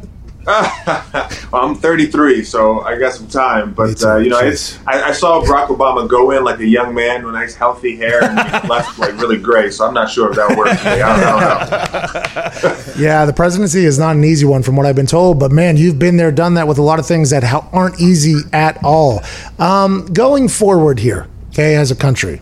well, 1.52 1.64
I'm 1.64 1.76
33, 1.76 2.44
so 2.44 2.82
I 2.82 2.98
got 2.98 3.14
some 3.14 3.28
time. 3.28 3.72
But 3.72 4.04
uh, 4.04 4.16
you 4.18 4.32
know, 4.32 4.40
it's, 4.40 4.80
I, 4.88 5.10
I, 5.10 5.12
saw 5.12 5.42
Barack 5.42 5.68
Obama 5.68 6.10
go 6.10 6.32
in 6.32 6.44
like 6.44 6.60
a 6.60 6.66
young 6.66 6.96
man 6.96 7.24
with 7.24 7.36
nice, 7.36 7.54
healthy 7.54 7.96
hair, 7.96 8.24
and 8.24 8.36
left 8.70 8.98
like 8.98 9.16
really 9.20 9.38
gray. 9.38 9.70
So 9.70 9.86
I'm 9.86 9.94
not 9.94 10.10
sure 10.10 10.32
if 10.32 10.38
that 10.38 10.58
works. 10.58 10.84
I 10.84 10.98
don't, 10.98 11.20
I 11.20 12.52
don't 12.54 12.64
know. 12.64 12.94
yeah, 12.98 13.26
the 13.26 13.34
presidency 13.34 13.86
is 13.86 14.00
not 14.00 14.16
an 14.16 14.24
easy 14.24 14.48
one, 14.48 14.64
from 14.64 14.76
what 14.76 14.88
I've 14.88 14.96
been 14.96 15.06
told. 15.06 15.40
But 15.40 15.52
man, 15.52 15.78
you've 15.78 16.00
been 16.00 16.18
there, 16.18 16.32
done 16.32 16.56
that 16.56 16.68
with 16.68 16.80
a 16.80 16.84
lot 16.84 16.98
of 16.98 17.06
things 17.06 17.30
that 17.30 17.44
aren't 17.72 18.02
easy 18.02 18.42
at 18.52 18.84
all. 18.84 19.22
Um, 19.60 20.08
going 20.12 20.48
forward 20.48 20.98
here, 20.98 21.28
okay, 21.50 21.76
as 21.76 21.92
a 21.92 21.96
country, 21.96 22.42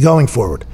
going 0.00 0.26
forward, 0.26 0.64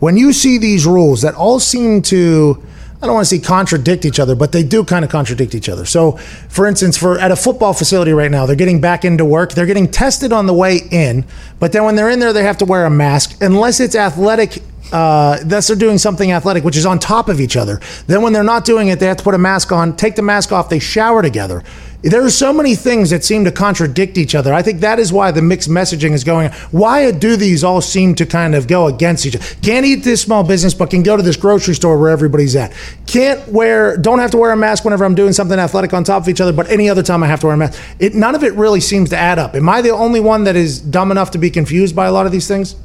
when 0.00 0.18
you 0.18 0.34
see 0.34 0.58
these 0.58 0.84
rules 0.84 1.22
that 1.22 1.34
all 1.34 1.58
seem 1.58 2.02
to 2.02 2.62
I 3.04 3.06
don't 3.06 3.16
want 3.16 3.28
to 3.28 3.36
say 3.36 3.38
contradict 3.38 4.06
each 4.06 4.18
other, 4.18 4.34
but 4.34 4.52
they 4.52 4.62
do 4.62 4.82
kind 4.82 5.04
of 5.04 5.10
contradict 5.10 5.54
each 5.54 5.68
other. 5.68 5.84
So, 5.84 6.12
for 6.48 6.66
instance, 6.66 6.96
for 6.96 7.18
at 7.18 7.30
a 7.30 7.36
football 7.36 7.74
facility 7.74 8.12
right 8.12 8.30
now, 8.30 8.46
they're 8.46 8.56
getting 8.56 8.80
back 8.80 9.04
into 9.04 9.26
work. 9.26 9.52
They're 9.52 9.66
getting 9.66 9.90
tested 9.90 10.32
on 10.32 10.46
the 10.46 10.54
way 10.54 10.80
in, 10.90 11.26
but 11.60 11.72
then 11.72 11.84
when 11.84 11.96
they're 11.96 12.08
in 12.08 12.18
there, 12.18 12.32
they 12.32 12.44
have 12.44 12.56
to 12.58 12.64
wear 12.64 12.86
a 12.86 12.90
mask 12.90 13.42
unless 13.42 13.78
it's 13.78 13.94
athletic. 13.94 14.62
Uh, 14.92 15.38
unless 15.42 15.66
they're 15.66 15.76
doing 15.76 15.98
something 15.98 16.30
athletic, 16.32 16.62
which 16.62 16.76
is 16.76 16.86
on 16.86 16.98
top 16.98 17.28
of 17.28 17.40
each 17.40 17.56
other. 17.56 17.80
Then 18.06 18.22
when 18.22 18.32
they're 18.32 18.44
not 18.44 18.64
doing 18.64 18.88
it, 18.88 19.00
they 19.00 19.06
have 19.06 19.16
to 19.16 19.24
put 19.24 19.34
a 19.34 19.38
mask 19.38 19.72
on, 19.72 19.96
take 19.96 20.14
the 20.14 20.22
mask 20.22 20.52
off. 20.52 20.68
They 20.68 20.78
shower 20.78 21.20
together. 21.22 21.62
There 22.04 22.22
are 22.22 22.30
so 22.30 22.52
many 22.52 22.74
things 22.74 23.08
that 23.10 23.24
seem 23.24 23.46
to 23.46 23.50
contradict 23.50 24.18
each 24.18 24.34
other. 24.34 24.52
I 24.52 24.60
think 24.60 24.80
that 24.80 24.98
is 24.98 25.10
why 25.10 25.30
the 25.30 25.40
mixed 25.40 25.70
messaging 25.70 26.12
is 26.12 26.22
going. 26.22 26.50
Why 26.70 27.10
do 27.10 27.34
these 27.34 27.64
all 27.64 27.80
seem 27.80 28.14
to 28.16 28.26
kind 28.26 28.54
of 28.54 28.68
go 28.68 28.88
against 28.88 29.24
each 29.24 29.36
other? 29.36 29.44
Can't 29.62 29.86
eat 29.86 30.04
this 30.04 30.20
small 30.20 30.44
business, 30.44 30.74
but 30.74 30.90
can 30.90 31.02
go 31.02 31.16
to 31.16 31.22
this 31.22 31.36
grocery 31.36 31.74
store 31.74 31.98
where 31.98 32.10
everybody's 32.10 32.56
at. 32.56 32.74
Can't 33.06 33.48
wear, 33.48 33.96
don't 33.96 34.18
have 34.18 34.30
to 34.32 34.36
wear 34.36 34.52
a 34.52 34.56
mask 34.56 34.84
whenever 34.84 35.02
I'm 35.02 35.14
doing 35.14 35.32
something 35.32 35.58
athletic 35.58 35.94
on 35.94 36.04
top 36.04 36.22
of 36.22 36.28
each 36.28 36.42
other, 36.42 36.52
but 36.52 36.70
any 36.70 36.90
other 36.90 37.02
time 37.02 37.22
I 37.22 37.26
have 37.26 37.40
to 37.40 37.46
wear 37.46 37.54
a 37.54 37.58
mask. 37.58 37.80
It, 37.98 38.14
none 38.14 38.34
of 38.34 38.44
it 38.44 38.52
really 38.52 38.80
seems 38.80 39.08
to 39.08 39.16
add 39.16 39.38
up. 39.38 39.54
Am 39.54 39.66
I 39.66 39.80
the 39.80 39.90
only 39.90 40.20
one 40.20 40.44
that 40.44 40.56
is 40.56 40.80
dumb 40.80 41.10
enough 41.10 41.30
to 41.30 41.38
be 41.38 41.48
confused 41.48 41.96
by 41.96 42.06
a 42.06 42.12
lot 42.12 42.26
of 42.26 42.32
these 42.32 42.46
things? 42.46 42.76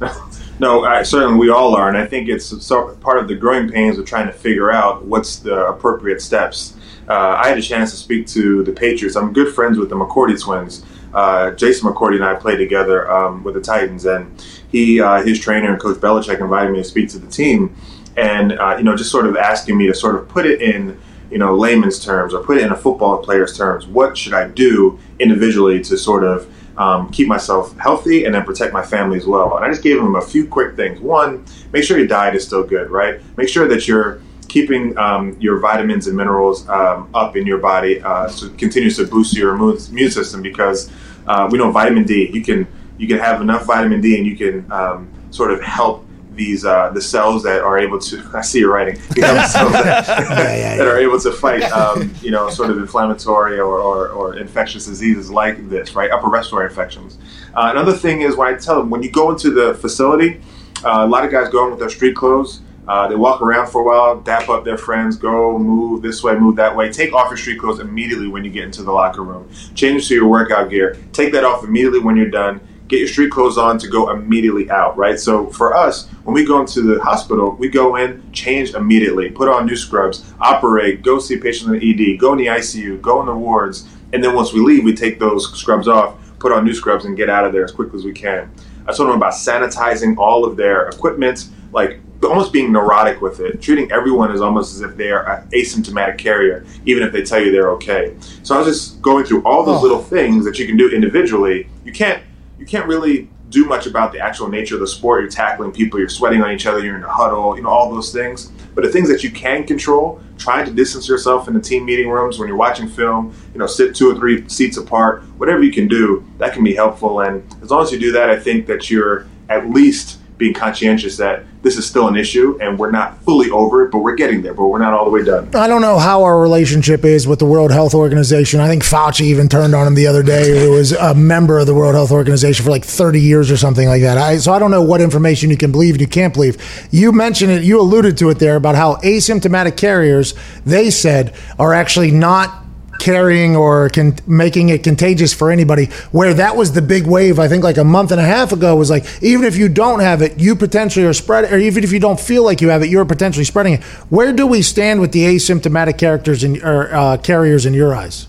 No, 0.60 0.84
I, 0.84 1.04
certainly 1.04 1.38
we 1.38 1.48
all 1.48 1.74
are, 1.74 1.88
and 1.88 1.96
I 1.96 2.04
think 2.04 2.28
it's 2.28 2.52
part 3.00 3.16
of 3.18 3.28
the 3.28 3.34
growing 3.34 3.70
pains 3.70 3.98
of 3.98 4.04
trying 4.04 4.26
to 4.26 4.32
figure 4.32 4.70
out 4.70 5.02
what's 5.06 5.36
the 5.36 5.66
appropriate 5.66 6.20
steps. 6.20 6.74
Uh, 7.10 7.40
I 7.42 7.48
had 7.48 7.58
a 7.58 7.62
chance 7.62 7.90
to 7.90 7.96
speak 7.96 8.28
to 8.28 8.62
the 8.62 8.70
Patriots. 8.70 9.16
I'm 9.16 9.32
good 9.32 9.52
friends 9.52 9.78
with 9.78 9.88
the 9.88 9.96
McCourty 9.96 10.40
twins. 10.40 10.84
Uh, 11.12 11.50
Jason 11.50 11.90
McCourty 11.90 12.14
and 12.14 12.24
I 12.24 12.34
played 12.34 12.58
together 12.58 13.10
um, 13.10 13.42
with 13.42 13.54
the 13.54 13.60
Titans, 13.60 14.06
and 14.06 14.40
he, 14.70 15.00
uh, 15.00 15.20
his 15.20 15.40
trainer, 15.40 15.72
and 15.72 15.82
Coach 15.82 15.96
Belichick 15.96 16.40
invited 16.40 16.70
me 16.70 16.78
to 16.78 16.84
speak 16.84 17.08
to 17.08 17.18
the 17.18 17.26
team, 17.26 17.74
and 18.16 18.52
uh, 18.52 18.76
you 18.78 18.84
know, 18.84 18.96
just 18.96 19.10
sort 19.10 19.26
of 19.26 19.36
asking 19.36 19.76
me 19.76 19.88
to 19.88 19.94
sort 19.94 20.14
of 20.14 20.28
put 20.28 20.46
it 20.46 20.62
in 20.62 20.96
you 21.32 21.38
know 21.38 21.56
layman's 21.56 22.04
terms 22.04 22.32
or 22.32 22.44
put 22.44 22.58
it 22.58 22.62
in 22.62 22.70
a 22.70 22.76
football 22.76 23.18
player's 23.18 23.58
terms. 23.58 23.88
What 23.88 24.16
should 24.16 24.32
I 24.32 24.46
do 24.46 24.96
individually 25.18 25.82
to 25.82 25.98
sort 25.98 26.22
of 26.22 26.48
um, 26.76 27.10
keep 27.10 27.26
myself 27.26 27.76
healthy 27.76 28.24
and 28.24 28.34
then 28.34 28.44
protect 28.44 28.72
my 28.72 28.82
family 28.82 29.18
as 29.18 29.26
well. 29.26 29.56
And 29.56 29.64
I 29.64 29.68
just 29.68 29.82
gave 29.82 29.98
him 29.98 30.14
a 30.14 30.22
few 30.22 30.46
quick 30.46 30.76
things. 30.76 30.98
One, 30.98 31.44
make 31.72 31.84
sure 31.84 31.98
your 31.98 32.06
diet 32.06 32.34
is 32.34 32.46
still 32.46 32.62
good, 32.62 32.88
right? 32.88 33.20
Make 33.36 33.48
sure 33.48 33.68
that 33.68 33.86
you're 33.86 34.22
keeping 34.50 34.98
um, 34.98 35.36
your 35.40 35.60
vitamins 35.60 36.08
and 36.08 36.16
minerals 36.16 36.68
um, 36.68 37.08
up 37.14 37.36
in 37.36 37.46
your 37.46 37.58
body 37.58 38.02
uh, 38.02 38.28
so 38.28 38.50
continues 38.50 38.96
to 38.96 39.06
boost 39.06 39.32
your 39.32 39.54
immune, 39.54 39.78
immune 39.90 40.10
system 40.10 40.42
because 40.42 40.90
uh, 41.28 41.48
we 41.50 41.56
know 41.56 41.70
vitamin 41.70 42.04
D, 42.04 42.28
you 42.32 42.42
can 42.42 42.66
you 42.98 43.06
can 43.06 43.18
have 43.18 43.40
enough 43.40 43.64
vitamin 43.64 44.00
D 44.00 44.18
and 44.18 44.26
you 44.26 44.36
can 44.36 44.70
um, 44.72 45.08
sort 45.30 45.52
of 45.52 45.62
help 45.62 46.04
these 46.34 46.64
uh, 46.64 46.90
the 46.90 47.00
cells 47.00 47.44
that 47.44 47.60
are 47.60 47.78
able 47.78 47.98
to 48.00 48.28
I 48.34 48.40
see 48.40 48.58
you 48.58 48.72
writing 48.72 48.96
that, 49.10 50.04
yeah, 50.08 50.56
yeah, 50.56 50.76
that, 50.78 50.86
are 50.86 50.98
able 50.98 51.20
to 51.20 51.30
fight 51.30 51.62
um, 51.70 52.12
you 52.20 52.32
know 52.32 52.50
sort 52.50 52.70
of 52.70 52.78
inflammatory 52.78 53.60
or, 53.60 53.78
or, 53.78 54.08
or, 54.08 54.36
infectious 54.36 54.86
diseases 54.86 55.30
like 55.30 55.68
this 55.68 55.94
right 55.94 56.10
upper 56.10 56.28
respiratory 56.28 56.68
infections. 56.70 57.18
Uh, 57.54 57.68
another 57.70 57.92
thing 57.92 58.22
is 58.22 58.36
when 58.36 58.52
I 58.52 58.56
tell 58.58 58.78
them 58.80 58.90
when 58.90 59.02
you 59.02 59.12
go 59.12 59.30
into 59.30 59.50
the 59.50 59.74
facility, 59.74 60.40
uh, 60.84 61.04
a 61.04 61.06
lot 61.06 61.24
of 61.24 61.30
guys 61.30 61.48
go 61.50 61.64
in 61.64 61.70
with 61.70 61.78
their 61.78 61.90
street 61.90 62.16
clothes. 62.16 62.62
Uh, 62.88 63.06
they 63.06 63.14
walk 63.14 63.40
around 63.40 63.68
for 63.68 63.82
a 63.82 63.84
while, 63.84 64.20
dap 64.20 64.48
up 64.48 64.64
their 64.64 64.78
friends, 64.78 65.16
go 65.16 65.58
move 65.58 66.02
this 66.02 66.22
way, 66.22 66.34
move 66.34 66.56
that 66.56 66.74
way. 66.74 66.90
Take 66.90 67.12
off 67.12 67.30
your 67.30 67.36
street 67.36 67.58
clothes 67.58 67.78
immediately 67.78 68.26
when 68.26 68.44
you 68.44 68.50
get 68.50 68.64
into 68.64 68.82
the 68.82 68.92
locker 68.92 69.22
room. 69.22 69.48
Change 69.74 70.08
to 70.08 70.14
your 70.14 70.26
workout 70.26 70.70
gear. 70.70 70.96
Take 71.12 71.32
that 71.32 71.44
off 71.44 71.62
immediately 71.62 72.00
when 72.00 72.16
you're 72.16 72.30
done 72.30 72.60
get 72.90 72.98
your 72.98 73.08
street 73.08 73.30
clothes 73.30 73.56
on 73.56 73.78
to 73.78 73.86
go 73.86 74.10
immediately 74.10 74.68
out, 74.68 74.96
right? 74.96 75.18
So 75.18 75.46
for 75.46 75.76
us, 75.76 76.08
when 76.24 76.34
we 76.34 76.44
go 76.44 76.60
into 76.60 76.82
the 76.82 77.00
hospital, 77.00 77.52
we 77.52 77.68
go 77.68 77.94
in, 77.94 78.20
change 78.32 78.74
immediately, 78.74 79.30
put 79.30 79.48
on 79.48 79.64
new 79.64 79.76
scrubs, 79.76 80.34
operate, 80.40 81.02
go 81.02 81.20
see 81.20 81.38
patients 81.38 81.70
in 81.70 81.78
the 81.78 82.14
ED, 82.14 82.18
go 82.18 82.32
in 82.32 82.38
the 82.38 82.46
ICU, 82.46 83.00
go 83.00 83.20
in 83.20 83.26
the 83.26 83.34
wards, 83.34 83.88
and 84.12 84.22
then 84.22 84.34
once 84.34 84.52
we 84.52 84.60
leave, 84.60 84.82
we 84.82 84.92
take 84.92 85.20
those 85.20 85.56
scrubs 85.56 85.86
off, 85.86 86.16
put 86.40 86.50
on 86.50 86.64
new 86.64 86.74
scrubs, 86.74 87.04
and 87.04 87.16
get 87.16 87.30
out 87.30 87.46
of 87.46 87.52
there 87.52 87.64
as 87.64 87.70
quickly 87.70 87.96
as 87.96 88.04
we 88.04 88.12
can. 88.12 88.50
I 88.88 88.92
told 88.92 89.08
them 89.08 89.16
about 89.16 89.34
sanitizing 89.34 90.18
all 90.18 90.44
of 90.44 90.56
their 90.56 90.88
equipment, 90.88 91.48
like 91.72 92.00
almost 92.22 92.52
being 92.52 92.72
neurotic 92.72 93.20
with 93.20 93.40
it, 93.40 93.62
treating 93.62 93.90
everyone 93.90 94.30
as 94.30 94.40
almost 94.40 94.74
as 94.74 94.82
if 94.82 94.96
they 94.96 95.10
are 95.10 95.28
an 95.28 95.48
asymptomatic 95.50 96.18
carrier, 96.18 96.64
even 96.84 97.02
if 97.02 97.12
they 97.12 97.22
tell 97.22 97.42
you 97.42 97.50
they're 97.50 97.70
okay. 97.72 98.14
So 98.42 98.54
I 98.54 98.58
was 98.58 98.66
just 98.66 99.02
going 99.02 99.24
through 99.24 99.42
all 99.44 99.64
those 99.64 99.80
oh. 99.80 99.82
little 99.82 100.02
things 100.02 100.44
that 100.44 100.58
you 100.58 100.66
can 100.66 100.76
do 100.76 100.90
individually. 100.90 101.68
You 101.84 101.92
can't 101.92 102.22
you 102.58 102.66
can't 102.66 102.86
really 102.86 103.30
do 103.48 103.64
much 103.64 103.86
about 103.86 104.12
the 104.12 104.20
actual 104.20 104.48
nature 104.48 104.74
of 104.74 104.80
the 104.80 104.86
sport. 104.86 105.22
You're 105.22 105.30
tackling 105.30 105.72
people, 105.72 105.98
you're 105.98 106.08
sweating 106.08 106.42
on 106.42 106.52
each 106.52 106.66
other, 106.66 106.84
you're 106.84 106.96
in 106.96 107.02
a 107.02 107.08
huddle, 107.08 107.56
you 107.56 107.62
know, 107.62 107.68
all 107.68 107.90
those 107.90 108.12
things. 108.12 108.52
But 108.74 108.84
the 108.84 108.90
things 108.90 109.08
that 109.08 109.24
you 109.24 109.30
can 109.30 109.66
control, 109.66 110.22
trying 110.38 110.64
to 110.66 110.72
distance 110.72 111.08
yourself 111.08 111.48
in 111.48 111.54
the 111.54 111.60
team 111.60 111.84
meeting 111.84 112.08
rooms 112.08 112.38
when 112.38 112.46
you're 112.46 112.56
watching 112.56 112.88
film, 112.88 113.34
you 113.52 113.58
know, 113.58 113.66
sit 113.66 113.94
two 113.94 114.10
or 114.10 114.14
three 114.14 114.48
seats 114.48 114.76
apart, 114.76 115.24
whatever 115.36 115.62
you 115.62 115.72
can 115.72 115.88
do, 115.88 116.24
that 116.38 116.52
can 116.52 116.62
be 116.62 116.74
helpful. 116.74 117.20
And 117.20 117.44
as 117.62 117.70
long 117.70 117.82
as 117.82 117.90
you 117.90 117.98
do 117.98 118.12
that, 118.12 118.30
I 118.30 118.38
think 118.38 118.66
that 118.66 118.88
you're 118.88 119.26
at 119.48 119.68
least 119.70 120.19
being 120.40 120.54
conscientious 120.54 121.18
that 121.18 121.44
this 121.62 121.76
is 121.76 121.86
still 121.86 122.08
an 122.08 122.16
issue 122.16 122.58
and 122.62 122.78
we're 122.78 122.90
not 122.90 123.22
fully 123.24 123.50
over 123.50 123.84
it, 123.84 123.92
but 123.92 123.98
we're 123.98 124.14
getting 124.14 124.40
there, 124.40 124.54
but 124.54 124.68
we're 124.68 124.78
not 124.78 124.94
all 124.94 125.04
the 125.04 125.10
way 125.10 125.22
done. 125.22 125.54
I 125.54 125.68
don't 125.68 125.82
know 125.82 125.98
how 125.98 126.22
our 126.24 126.40
relationship 126.40 127.04
is 127.04 127.28
with 127.28 127.38
the 127.38 127.44
World 127.44 127.70
Health 127.70 127.94
Organization. 127.94 128.58
I 128.58 128.66
think 128.66 128.82
Fauci 128.82 129.20
even 129.20 129.48
turned 129.48 129.74
on 129.74 129.86
him 129.86 129.94
the 129.94 130.06
other 130.06 130.22
day, 130.22 130.64
who 130.64 130.70
was 130.70 130.92
a 130.92 131.14
member 131.14 131.58
of 131.58 131.66
the 131.66 131.74
World 131.74 131.94
Health 131.94 132.10
Organization 132.10 132.64
for 132.64 132.70
like 132.70 132.86
30 132.86 133.20
years 133.20 133.50
or 133.50 133.58
something 133.58 133.86
like 133.86 134.00
that. 134.00 134.16
I, 134.16 134.38
so 134.38 134.54
I 134.54 134.58
don't 134.58 134.70
know 134.70 134.82
what 134.82 135.02
information 135.02 135.50
you 135.50 135.58
can 135.58 135.70
believe 135.70 135.94
and 135.94 136.00
you 136.00 136.08
can't 136.08 136.32
believe. 136.32 136.56
You 136.90 137.12
mentioned 137.12 137.52
it, 137.52 137.62
you 137.62 137.78
alluded 137.78 138.16
to 138.18 138.30
it 138.30 138.38
there 138.38 138.56
about 138.56 138.74
how 138.74 138.94
asymptomatic 138.96 139.76
carriers, 139.76 140.32
they 140.64 140.90
said, 140.90 141.34
are 141.58 141.74
actually 141.74 142.10
not 142.10 142.64
carrying 143.00 143.56
or 143.56 143.88
con- 143.88 144.14
making 144.26 144.68
it 144.68 144.84
contagious 144.84 145.32
for 145.32 145.50
anybody. 145.50 145.86
Where 146.12 146.34
that 146.34 146.54
was 146.54 146.72
the 146.72 146.82
big 146.82 147.06
wave, 147.06 147.40
I 147.40 147.48
think, 147.48 147.64
like 147.64 147.78
a 147.78 147.84
month 147.84 148.12
and 148.12 148.20
a 148.20 148.24
half 148.24 148.52
ago, 148.52 148.76
was 148.76 148.90
like 148.90 149.04
even 149.22 149.44
if 149.44 149.56
you 149.56 149.68
don't 149.68 150.00
have 150.00 150.22
it, 150.22 150.38
you 150.38 150.54
potentially 150.54 151.04
are 151.06 151.12
spreading, 151.12 151.52
or 151.52 151.58
even 151.58 151.82
if 151.82 151.92
you 151.92 151.98
don't 151.98 152.20
feel 152.20 152.44
like 152.44 152.60
you 152.60 152.68
have 152.68 152.82
it, 152.82 152.90
you're 152.90 153.04
potentially 153.04 153.44
spreading 153.44 153.74
it. 153.74 153.82
Where 154.10 154.32
do 154.32 154.46
we 154.46 154.62
stand 154.62 155.00
with 155.00 155.10
the 155.10 155.24
asymptomatic 155.24 155.98
characters 155.98 156.44
in, 156.44 156.62
or 156.62 156.94
uh, 156.94 157.16
carriers 157.16 157.66
in 157.66 157.74
your 157.74 157.94
eyes? 157.94 158.28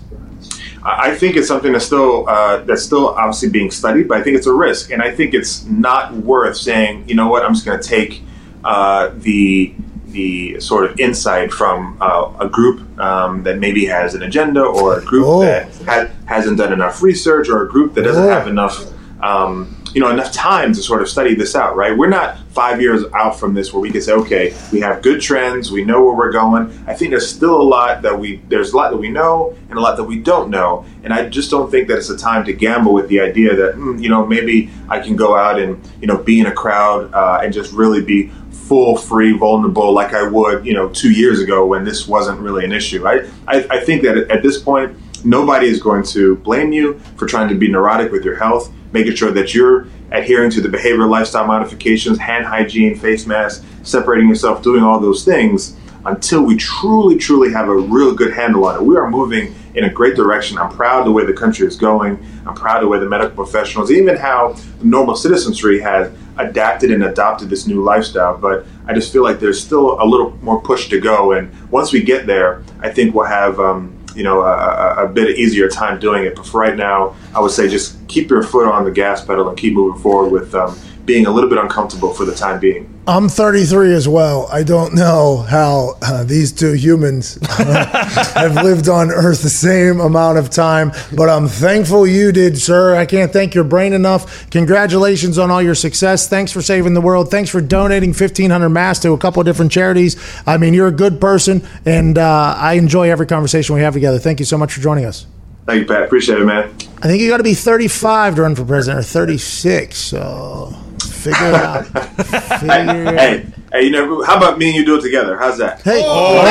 I 0.83 1.15
think 1.15 1.35
it's 1.35 1.47
something 1.47 1.73
that's 1.73 1.85
still 1.85 2.27
uh, 2.27 2.61
that's 2.63 2.81
still 2.81 3.09
obviously 3.09 3.49
being 3.49 3.69
studied, 3.69 4.07
but 4.07 4.17
I 4.17 4.23
think 4.23 4.37
it's 4.37 4.47
a 4.47 4.53
risk, 4.53 4.89
and 4.91 5.01
I 5.01 5.11
think 5.11 5.35
it's 5.35 5.63
not 5.65 6.13
worth 6.13 6.57
saying, 6.57 7.07
you 7.07 7.13
know 7.13 7.27
what, 7.27 7.45
I'm 7.45 7.53
just 7.53 7.65
going 7.65 7.79
to 7.79 7.87
take 7.87 8.23
uh, 8.63 9.11
the 9.17 9.75
the 10.11 10.59
sort 10.59 10.89
of 10.89 10.99
insight 10.99 11.51
from 11.51 11.97
uh, 12.01 12.31
a 12.39 12.47
group 12.47 12.99
um, 12.99 13.43
that 13.43 13.59
maybe 13.59 13.85
has 13.85 14.13
an 14.13 14.23
agenda 14.23 14.63
or 14.63 14.99
a 14.99 15.03
group 15.03 15.25
oh. 15.27 15.41
that 15.41 15.73
ha- 15.85 16.09
hasn't 16.25 16.57
done 16.57 16.73
enough 16.73 17.01
research 17.01 17.49
or 17.49 17.63
a 17.63 17.69
group 17.69 17.93
that 17.93 18.03
doesn't 18.03 18.23
oh. 18.23 18.29
have 18.29 18.47
enough 18.47 18.85
um, 19.23 19.80
you 19.93 20.01
know 20.01 20.09
enough 20.09 20.31
time 20.31 20.73
to 20.73 20.81
sort 20.81 21.01
of 21.01 21.09
study 21.09 21.35
this 21.35 21.55
out 21.55 21.75
right? 21.75 21.97
We're 21.97 22.09
not 22.09 22.39
five 22.49 22.81
years 22.81 23.03
out 23.13 23.39
from 23.39 23.53
this 23.53 23.73
where 23.73 23.81
we 23.81 23.89
can 23.89 24.01
say 24.01 24.13
okay 24.13 24.55
we 24.71 24.79
have 24.81 25.01
good 25.01 25.21
trends 25.21 25.71
we 25.71 25.83
know 25.83 26.03
where 26.03 26.15
we're 26.15 26.31
going. 26.31 26.63
I 26.87 26.93
think 26.93 27.11
there's 27.11 27.29
still 27.29 27.61
a 27.61 27.63
lot 27.63 28.01
that 28.01 28.17
we 28.17 28.37
there's 28.49 28.73
a 28.73 28.77
lot 28.77 28.91
that 28.91 28.97
we 28.97 29.09
know 29.09 29.55
and 29.69 29.77
a 29.77 29.81
lot 29.81 29.97
that 29.97 30.03
we 30.03 30.19
don't 30.19 30.49
know. 30.49 30.85
And 31.03 31.13
i 31.13 31.27
just 31.27 31.49
don't 31.49 31.69
think 31.71 31.87
that 31.87 31.97
it's 31.97 32.09
a 32.09 32.17
time 32.17 32.45
to 32.45 32.53
gamble 32.53 32.93
with 32.93 33.07
the 33.07 33.19
idea 33.19 33.55
that 33.55 33.75
mm, 33.75 34.01
you 34.01 34.09
know 34.09 34.25
maybe 34.25 34.69
i 34.87 34.99
can 34.99 35.15
go 35.15 35.35
out 35.35 35.59
and 35.59 35.81
you 35.99 36.07
know 36.07 36.17
be 36.17 36.39
in 36.39 36.45
a 36.45 36.51
crowd 36.51 37.11
uh, 37.13 37.39
and 37.43 37.53
just 37.53 37.71
really 37.73 38.03
be 38.03 38.31
full, 38.71 38.95
free, 38.95 39.33
vulnerable 39.33 39.91
like 39.91 40.13
I 40.13 40.25
would, 40.25 40.65
you 40.65 40.73
know, 40.73 40.87
two 40.87 41.11
years 41.11 41.41
ago 41.41 41.65
when 41.65 41.83
this 41.83 42.07
wasn't 42.07 42.39
really 42.39 42.63
an 42.63 42.71
issue. 42.71 43.05
I, 43.05 43.27
I, 43.45 43.67
I 43.69 43.79
think 43.81 44.01
that 44.03 44.15
at 44.31 44.43
this 44.43 44.57
point, 44.61 44.95
nobody 45.25 45.67
is 45.67 45.81
going 45.81 46.03
to 46.03 46.37
blame 46.37 46.71
you 46.71 46.97
for 47.17 47.25
trying 47.25 47.49
to 47.49 47.55
be 47.55 47.67
neurotic 47.67 48.13
with 48.13 48.23
your 48.23 48.37
health, 48.37 48.71
making 48.91 49.15
sure 49.15 49.31
that 49.31 49.53
you're 49.53 49.87
adhering 50.11 50.51
to 50.51 50.61
the 50.61 50.69
behavioral 50.69 51.09
lifestyle 51.09 51.47
modifications, 51.47 52.17
hand 52.17 52.45
hygiene, 52.45 52.95
face 52.95 53.25
mask, 53.25 53.63
separating 53.83 54.27
yourself, 54.27 54.61
doing 54.61 54.83
all 54.83 54.99
those 54.99 55.23
things 55.23 55.77
until 56.05 56.43
we 56.43 56.57
truly, 56.57 57.17
truly 57.17 57.51
have 57.51 57.69
a 57.69 57.75
real 57.75 58.13
good 58.13 58.33
handle 58.33 58.65
on 58.65 58.75
it. 58.75 58.81
We 58.81 58.97
are 58.97 59.09
moving 59.09 59.53
in 59.75 59.83
a 59.85 59.89
great 59.89 60.15
direction. 60.15 60.57
I'm 60.57 60.71
proud 60.71 60.99
of 60.99 61.05
the 61.05 61.11
way 61.11 61.25
the 61.25 61.33
country 61.33 61.67
is 61.67 61.75
going. 61.75 62.23
I'm 62.45 62.55
proud 62.55 62.77
of 62.77 62.83
the 62.83 62.87
way 62.87 62.99
the 62.99 63.07
medical 63.07 63.35
professionals, 63.35 63.91
even 63.91 64.17
how 64.17 64.53
the 64.79 64.85
normal 64.85 65.15
citizenry 65.15 65.79
has 65.79 66.11
adapted 66.37 66.91
and 66.91 67.03
adopted 67.03 67.49
this 67.49 67.67
new 67.67 67.83
lifestyle. 67.83 68.37
But 68.37 68.65
I 68.87 68.93
just 68.93 69.13
feel 69.13 69.23
like 69.23 69.39
there's 69.39 69.63
still 69.63 70.01
a 70.01 70.05
little 70.05 70.35
more 70.41 70.59
push 70.61 70.89
to 70.89 70.99
go. 70.99 71.33
And 71.33 71.51
once 71.69 71.93
we 71.93 72.01
get 72.01 72.25
there, 72.25 72.63
I 72.79 72.89
think 72.89 73.13
we'll 73.13 73.27
have. 73.27 73.59
Um, 73.59 73.97
you 74.15 74.23
know, 74.23 74.41
a, 74.41 75.05
a, 75.05 75.07
bit 75.07 75.37
easier 75.37 75.69
time 75.69 75.99
doing 75.99 76.25
it. 76.25 76.35
But 76.35 76.45
for 76.45 76.59
right 76.59 76.75
now, 76.75 77.15
I 77.35 77.39
would 77.39 77.51
say 77.51 77.67
just 77.67 78.07
keep 78.07 78.29
your 78.29 78.43
foot 78.43 78.67
on 78.67 78.83
the 78.83 78.91
gas 78.91 79.23
pedal 79.23 79.47
and 79.49 79.57
keep 79.57 79.73
moving 79.73 80.01
forward 80.01 80.31
with 80.31 80.53
um, 80.55 80.77
being 81.05 81.25
a 81.25 81.31
little 81.31 81.49
bit 81.49 81.59
uncomfortable 81.59 82.13
for 82.13 82.25
the 82.25 82.35
time 82.35 82.59
being. 82.59 82.90
I'm 83.07 83.29
33 83.29 83.93
as 83.93 84.07
well. 84.07 84.47
I 84.51 84.61
don't 84.61 84.93
know 84.93 85.37
how 85.37 85.97
uh, 86.03 86.23
these 86.23 86.51
two 86.51 86.73
humans 86.73 87.39
uh, 87.41 87.85
have 88.35 88.53
lived 88.53 88.89
on 88.89 89.09
Earth 89.09 89.41
the 89.41 89.49
same 89.49 89.99
amount 89.99 90.37
of 90.37 90.51
time, 90.51 90.91
but 91.15 91.27
I'm 91.27 91.47
thankful 91.47 92.05
you 92.05 92.31
did, 92.31 92.59
sir. 92.59 92.95
I 92.95 93.07
can't 93.07 93.33
thank 93.33 93.55
your 93.55 93.63
brain 93.63 93.93
enough. 93.93 94.47
Congratulations 94.51 95.39
on 95.39 95.49
all 95.49 95.63
your 95.63 95.73
success. 95.73 96.29
Thanks 96.29 96.51
for 96.51 96.61
saving 96.61 96.93
the 96.93 97.01
world. 97.01 97.31
Thanks 97.31 97.49
for 97.49 97.59
donating 97.59 98.11
1,500 98.11 98.69
masks 98.69 99.01
to 99.01 99.13
a 99.13 99.17
couple 99.17 99.39
of 99.39 99.47
different 99.47 99.71
charities. 99.71 100.15
I 100.45 100.57
mean, 100.57 100.75
you're 100.75 100.87
a 100.87 100.91
good 100.91 101.19
person, 101.19 101.67
and 101.87 102.19
uh, 102.19 102.53
I 102.55 102.73
enjoy 102.73 103.09
every 103.09 103.25
conversation 103.25 103.73
we 103.73 103.81
have 103.81 103.93
together. 103.93 104.19
Thank 104.19 104.39
you 104.39 104.45
so 104.45 104.59
much 104.59 104.73
for 104.73 104.79
joining 104.79 105.05
us. 105.05 105.25
Thank 105.65 105.81
you, 105.81 105.87
Pat. 105.87 106.03
Appreciate 106.03 106.39
it, 106.39 106.45
man. 106.45 106.65
I 107.01 107.07
think 107.07 107.19
you 107.19 107.29
got 107.29 107.37
to 107.37 107.43
be 107.43 107.55
35 107.55 108.35
to 108.35 108.41
run 108.43 108.53
for 108.53 108.63
president, 108.63 108.99
or 108.99 109.03
36. 109.03 109.97
So. 109.97 110.80
Figure 111.21 111.49
it 111.49 111.53
out. 111.53 111.85
Figure 112.59 113.13
it 113.13 113.19
hey, 113.19 113.45
hey, 113.71 113.83
you 113.83 113.91
know, 113.91 114.23
how 114.23 114.37
about 114.37 114.57
me 114.57 114.69
and 114.69 114.75
you 114.75 114.83
do 114.83 114.95
it 114.95 115.01
together? 115.01 115.37
How's 115.37 115.57
that? 115.59 115.81
Hey. 115.83 116.01
Oh. 116.03 116.43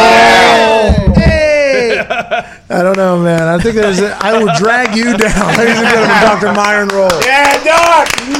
Hey. 1.15 1.21
hey. 1.21 1.99
I 2.71 2.83
don't 2.83 2.97
know, 2.97 3.21
man. 3.21 3.43
I 3.43 3.59
think 3.59 3.75
there's. 3.75 4.01
A, 4.01 4.17
I 4.21 4.39
will 4.39 4.55
drag 4.57 4.95
you 4.95 5.17
down, 5.17 5.19
ladies 5.59 5.77
and 5.77 5.89
gentlemen. 5.89 6.23
Dr. 6.23 6.53
Myron 6.55 6.89
Rolle. 6.89 7.21
Yeah, 7.25 7.65
Doc. 7.65 8.40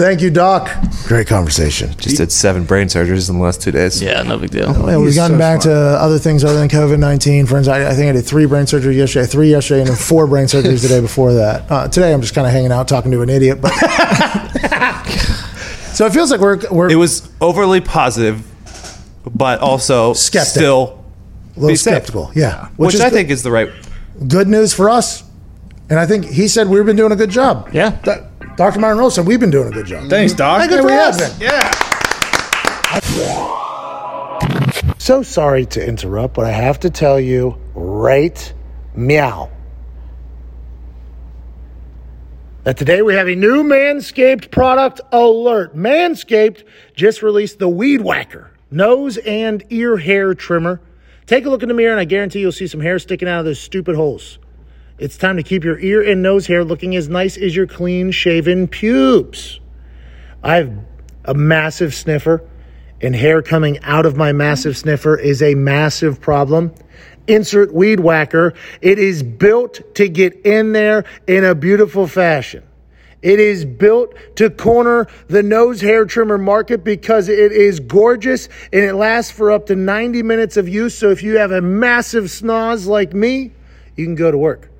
Thank 0.00 0.22
you, 0.22 0.30
Doc. 0.30 0.70
Great 1.06 1.26
conversation. 1.26 1.94
Just 1.98 2.16
did 2.16 2.32
seven 2.32 2.64
brain 2.64 2.86
surgeries 2.86 3.28
in 3.28 3.36
the 3.36 3.42
last 3.42 3.60
two 3.60 3.70
days. 3.70 4.00
Yeah, 4.00 4.22
no 4.22 4.38
big 4.38 4.48
deal. 4.50 4.72
Yeah, 4.72 4.96
we've 4.96 5.08
He's 5.08 5.16
gotten 5.16 5.36
so 5.36 5.38
back 5.38 5.60
to 5.60 5.70
other 5.70 6.18
things 6.18 6.42
other 6.42 6.54
than 6.58 6.70
COVID 6.70 6.98
nineteen. 6.98 7.44
Friends, 7.44 7.68
I, 7.68 7.90
I 7.90 7.92
think 7.92 8.08
I 8.08 8.12
did 8.12 8.24
three 8.24 8.46
brain 8.46 8.64
surgeries 8.64 8.96
yesterday, 8.96 9.26
three 9.26 9.50
yesterday, 9.50 9.80
and 9.80 9.90
then 9.90 9.96
four 9.96 10.26
brain 10.26 10.46
surgeries 10.46 10.80
the 10.80 10.88
day 10.88 11.00
before 11.00 11.34
that. 11.34 11.70
Uh, 11.70 11.86
today, 11.88 12.14
I'm 12.14 12.22
just 12.22 12.34
kind 12.34 12.46
of 12.46 12.52
hanging 12.54 12.72
out 12.72 12.88
talking 12.88 13.10
to 13.10 13.20
an 13.20 13.28
idiot. 13.28 13.60
But 13.60 13.72
so 15.92 16.06
it 16.06 16.14
feels 16.14 16.30
like 16.30 16.40
we're 16.40 16.60
we're 16.70 16.88
It 16.88 16.96
was 16.96 17.30
overly 17.42 17.82
positive, 17.82 18.42
but 19.36 19.60
also 19.60 20.14
Skeptic. 20.14 20.50
still, 20.50 21.04
a 21.56 21.60
little 21.60 21.68
be 21.68 21.76
safe. 21.76 21.92
skeptical. 21.92 22.32
Yeah, 22.34 22.68
which, 22.78 22.94
is 22.94 23.02
I 23.02 23.10
think 23.10 23.28
is 23.28 23.42
the 23.42 23.50
right. 23.50 23.68
good 24.26 24.48
news 24.48 24.72
for 24.72 24.88
us. 24.88 25.24
And 25.90 25.98
I 25.98 26.06
think 26.06 26.24
he 26.24 26.48
said 26.48 26.68
we've 26.68 26.86
been 26.86 26.96
doing 26.96 27.12
a 27.12 27.16
good 27.16 27.30
job. 27.30 27.68
Yeah. 27.74 27.90
Th- 28.02 28.20
Dr. 28.60 28.78
Martin 28.78 28.98
Rose 28.98 29.14
said 29.14 29.26
we've 29.26 29.40
been 29.40 29.48
doing 29.48 29.68
a 29.68 29.70
good 29.70 29.86
job. 29.86 30.10
Thanks, 30.10 30.34
Doc. 30.34 30.70
Yeah, 30.70 30.82
we 30.82 30.92
have 30.92 31.16
been. 31.16 31.30
Yeah. 31.40 31.70
So 34.98 35.22
sorry 35.22 35.64
to 35.64 35.82
interrupt, 35.82 36.34
but 36.34 36.44
I 36.44 36.50
have 36.50 36.78
to 36.80 36.90
tell 36.90 37.18
you 37.18 37.56
right 37.72 38.52
meow. 38.94 39.50
That 42.64 42.76
today 42.76 43.00
we 43.00 43.14
have 43.14 43.28
a 43.28 43.34
new 43.34 43.64
Manscaped 43.64 44.50
product 44.50 45.00
alert. 45.10 45.74
Manscaped 45.74 46.64
just 46.94 47.22
released 47.22 47.60
the 47.60 47.68
Weed 47.68 48.02
Whacker 48.02 48.50
nose 48.70 49.16
and 49.16 49.64
ear 49.70 49.96
hair 49.96 50.34
trimmer. 50.34 50.82
Take 51.24 51.46
a 51.46 51.48
look 51.48 51.62
in 51.62 51.68
the 51.70 51.74
mirror, 51.74 51.92
and 51.92 52.00
I 52.00 52.04
guarantee 52.04 52.40
you'll 52.40 52.52
see 52.52 52.66
some 52.66 52.80
hair 52.80 52.98
sticking 52.98 53.26
out 53.26 53.38
of 53.38 53.46
those 53.46 53.58
stupid 53.58 53.96
holes. 53.96 54.38
It's 55.00 55.16
time 55.16 55.38
to 55.38 55.42
keep 55.42 55.64
your 55.64 55.78
ear 55.78 56.02
and 56.02 56.20
nose 56.20 56.46
hair 56.46 56.62
looking 56.62 56.94
as 56.94 57.08
nice 57.08 57.38
as 57.38 57.56
your 57.56 57.66
clean 57.66 58.10
shaven 58.10 58.68
pubes. 58.68 59.58
I 60.42 60.56
have 60.56 60.78
a 61.24 61.32
massive 61.32 61.94
sniffer, 61.94 62.46
and 63.00 63.16
hair 63.16 63.40
coming 63.40 63.78
out 63.82 64.04
of 64.04 64.18
my 64.18 64.32
massive 64.32 64.76
sniffer 64.76 65.16
is 65.16 65.40
a 65.40 65.54
massive 65.54 66.20
problem. 66.20 66.74
Insert 67.26 67.72
weed 67.72 68.00
whacker. 68.00 68.52
It 68.82 68.98
is 68.98 69.22
built 69.22 69.80
to 69.94 70.06
get 70.06 70.34
in 70.44 70.72
there 70.72 71.06
in 71.26 71.44
a 71.44 71.54
beautiful 71.54 72.06
fashion. 72.06 72.62
It 73.22 73.40
is 73.40 73.64
built 73.64 74.14
to 74.36 74.50
corner 74.50 75.06
the 75.28 75.42
nose 75.42 75.80
hair 75.80 76.04
trimmer 76.04 76.36
market 76.36 76.84
because 76.84 77.30
it 77.30 77.52
is 77.52 77.80
gorgeous 77.80 78.50
and 78.70 78.84
it 78.84 78.92
lasts 78.92 79.30
for 79.30 79.50
up 79.50 79.64
to 79.68 79.76
90 79.76 80.22
minutes 80.24 80.58
of 80.58 80.68
use. 80.68 80.94
So 80.94 81.08
if 81.08 81.22
you 81.22 81.38
have 81.38 81.52
a 81.52 81.62
massive 81.62 82.24
snoz 82.24 82.86
like 82.86 83.14
me, 83.14 83.52
you 83.96 84.04
can 84.04 84.14
go 84.14 84.30
to 84.30 84.36
work. 84.36 84.70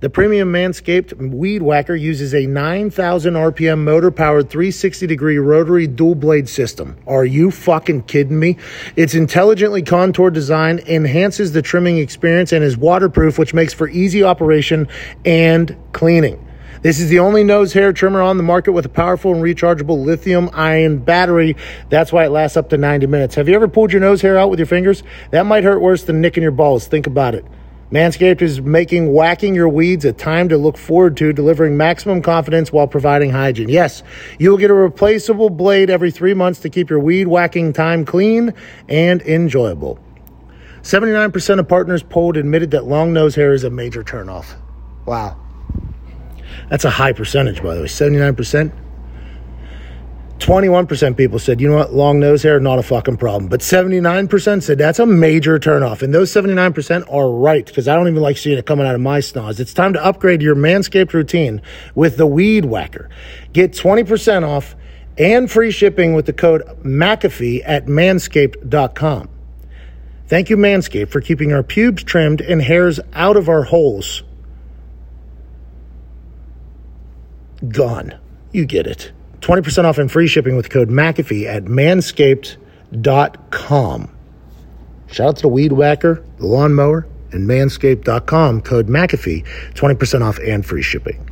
The 0.00 0.08
premium 0.08 0.52
Manscaped 0.52 1.12
Weed 1.32 1.60
Whacker 1.60 1.96
uses 1.96 2.32
a 2.32 2.46
9,000 2.46 3.34
RPM 3.34 3.82
motor 3.82 4.12
powered 4.12 4.48
360 4.48 5.08
degree 5.08 5.38
rotary 5.38 5.88
dual 5.88 6.14
blade 6.14 6.48
system. 6.48 6.96
Are 7.08 7.24
you 7.24 7.50
fucking 7.50 8.04
kidding 8.04 8.38
me? 8.38 8.58
Its 8.94 9.14
intelligently 9.14 9.82
contoured 9.82 10.34
design 10.34 10.78
enhances 10.86 11.50
the 11.50 11.62
trimming 11.62 11.98
experience 11.98 12.52
and 12.52 12.62
is 12.62 12.76
waterproof, 12.76 13.40
which 13.40 13.54
makes 13.54 13.74
for 13.74 13.88
easy 13.88 14.22
operation 14.22 14.86
and 15.24 15.76
cleaning. 15.90 16.46
This 16.82 17.00
is 17.00 17.08
the 17.08 17.18
only 17.18 17.42
nose 17.42 17.72
hair 17.72 17.92
trimmer 17.92 18.22
on 18.22 18.36
the 18.36 18.44
market 18.44 18.70
with 18.70 18.86
a 18.86 18.88
powerful 18.88 19.34
and 19.34 19.42
rechargeable 19.42 20.04
lithium 20.04 20.48
ion 20.52 20.98
battery. 20.98 21.56
That's 21.88 22.12
why 22.12 22.24
it 22.24 22.30
lasts 22.30 22.56
up 22.56 22.68
to 22.68 22.76
90 22.76 23.08
minutes. 23.08 23.34
Have 23.34 23.48
you 23.48 23.56
ever 23.56 23.66
pulled 23.66 23.90
your 23.90 24.00
nose 24.00 24.22
hair 24.22 24.38
out 24.38 24.48
with 24.48 24.60
your 24.60 24.66
fingers? 24.66 25.02
That 25.32 25.44
might 25.44 25.64
hurt 25.64 25.80
worse 25.80 26.04
than 26.04 26.20
nicking 26.20 26.44
your 26.44 26.52
balls. 26.52 26.86
Think 26.86 27.08
about 27.08 27.34
it. 27.34 27.44
Manscaped 27.90 28.42
is 28.42 28.60
making 28.60 29.14
whacking 29.14 29.54
your 29.54 29.68
weeds 29.68 30.04
a 30.04 30.12
time 30.12 30.50
to 30.50 30.58
look 30.58 30.76
forward 30.76 31.16
to, 31.16 31.32
delivering 31.32 31.76
maximum 31.76 32.20
confidence 32.20 32.70
while 32.70 32.86
providing 32.86 33.30
hygiene. 33.30 33.70
Yes, 33.70 34.02
you 34.38 34.50
will 34.50 34.58
get 34.58 34.70
a 34.70 34.74
replaceable 34.74 35.48
blade 35.48 35.88
every 35.88 36.10
three 36.10 36.34
months 36.34 36.60
to 36.60 36.68
keep 36.68 36.90
your 36.90 37.00
weed 37.00 37.28
whacking 37.28 37.72
time 37.72 38.04
clean 38.04 38.52
and 38.88 39.22
enjoyable. 39.22 39.98
79% 40.82 41.58
of 41.58 41.68
partners 41.68 42.02
polled 42.02 42.36
admitted 42.36 42.70
that 42.72 42.84
long 42.84 43.12
nose 43.12 43.34
hair 43.34 43.52
is 43.54 43.64
a 43.64 43.70
major 43.70 44.04
turnoff. 44.04 44.54
Wow. 45.06 45.38
That's 46.68 46.84
a 46.84 46.90
high 46.90 47.12
percentage, 47.12 47.62
by 47.62 47.74
the 47.74 47.80
way. 47.82 47.86
79%. 47.86 48.70
21% 50.38 51.16
people 51.16 51.38
said, 51.38 51.60
you 51.60 51.68
know 51.68 51.76
what, 51.76 51.92
long 51.92 52.18
nose 52.20 52.42
hair, 52.42 52.58
not 52.60 52.78
a 52.78 52.82
fucking 52.82 53.16
problem. 53.16 53.48
But 53.48 53.60
79% 53.60 54.62
said 54.62 54.78
that's 54.78 54.98
a 54.98 55.06
major 55.06 55.58
turnoff. 55.58 56.02
And 56.02 56.14
those 56.14 56.30
79% 56.32 57.12
are 57.12 57.30
right, 57.30 57.64
because 57.64 57.88
I 57.88 57.94
don't 57.94 58.08
even 58.08 58.22
like 58.22 58.36
seeing 58.36 58.58
it 58.58 58.66
coming 58.66 58.86
out 58.86 58.94
of 58.94 59.00
my 59.00 59.18
snaz. 59.18 59.60
It's 59.60 59.74
time 59.74 59.92
to 59.94 60.04
upgrade 60.04 60.42
your 60.42 60.54
manscaped 60.54 61.12
routine 61.12 61.62
with 61.94 62.16
the 62.16 62.26
Weed 62.26 62.64
Whacker. 62.64 63.08
Get 63.52 63.72
20% 63.72 64.46
off 64.46 64.76
and 65.16 65.50
free 65.50 65.70
shipping 65.70 66.14
with 66.14 66.26
the 66.26 66.32
code 66.32 66.62
McAfee 66.82 67.62
at 67.64 67.86
manscaped.com. 67.86 69.28
Thank 70.28 70.50
you, 70.50 70.56
Manscaped, 70.56 71.08
for 71.08 71.22
keeping 71.22 71.52
our 71.54 71.62
pubes 71.62 72.02
trimmed 72.02 72.42
and 72.42 72.60
hairs 72.60 73.00
out 73.14 73.36
of 73.36 73.48
our 73.48 73.64
holes. 73.64 74.22
Gone. 77.66 78.14
You 78.52 78.66
get 78.66 78.86
it. 78.86 79.12
20% 79.40 79.84
off 79.84 79.98
and 79.98 80.10
free 80.10 80.26
shipping 80.26 80.56
with 80.56 80.70
code 80.70 80.88
McAfee 80.88 81.46
at 81.46 81.64
manscaped.com. 81.64 84.10
Shout 85.10 85.28
out 85.28 85.36
to 85.36 85.42
the 85.42 85.48
Weed 85.48 85.72
Whacker, 85.72 86.22
the 86.38 86.46
Lawnmower, 86.46 87.06
and 87.32 87.48
manscaped.com, 87.48 88.62
code 88.62 88.88
McAfee, 88.88 89.44
20% 89.74 90.22
off 90.22 90.38
and 90.40 90.64
free 90.66 90.82
shipping. 90.82 91.24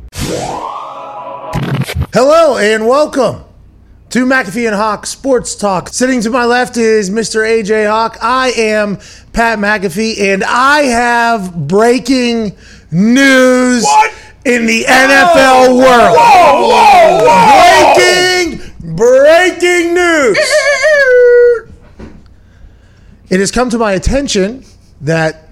Hello 2.13 2.57
and 2.57 2.87
welcome 2.87 3.43
to 4.09 4.25
McAfee 4.25 4.67
and 4.67 4.75
Hawk 4.75 5.05
Sports 5.05 5.55
Talk. 5.55 5.89
Sitting 5.89 6.21
to 6.21 6.29
my 6.29 6.45
left 6.45 6.77
is 6.77 7.09
Mr. 7.09 7.45
AJ 7.45 7.87
Hawk. 7.87 8.17
I 8.21 8.51
am 8.51 8.97
Pat 9.33 9.59
McAfee, 9.59 10.19
and 10.19 10.43
I 10.43 10.83
have 10.83 11.67
breaking 11.67 12.55
news 12.89 13.85
in 14.47 14.65
the 14.65 14.85
NFL 14.85 15.77
world. 15.77 16.15
Breaking, 17.97 18.95
breaking 18.95 19.93
news. 19.93 20.37
It 23.29 23.41
has 23.41 23.51
come 23.51 23.69
to 23.71 23.77
my 23.77 23.91
attention 23.91 24.63
that 25.01 25.49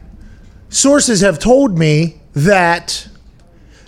sources 0.69 1.19
have 1.21 1.39
told 1.39 1.77
me 1.77 2.21
that 2.33 3.09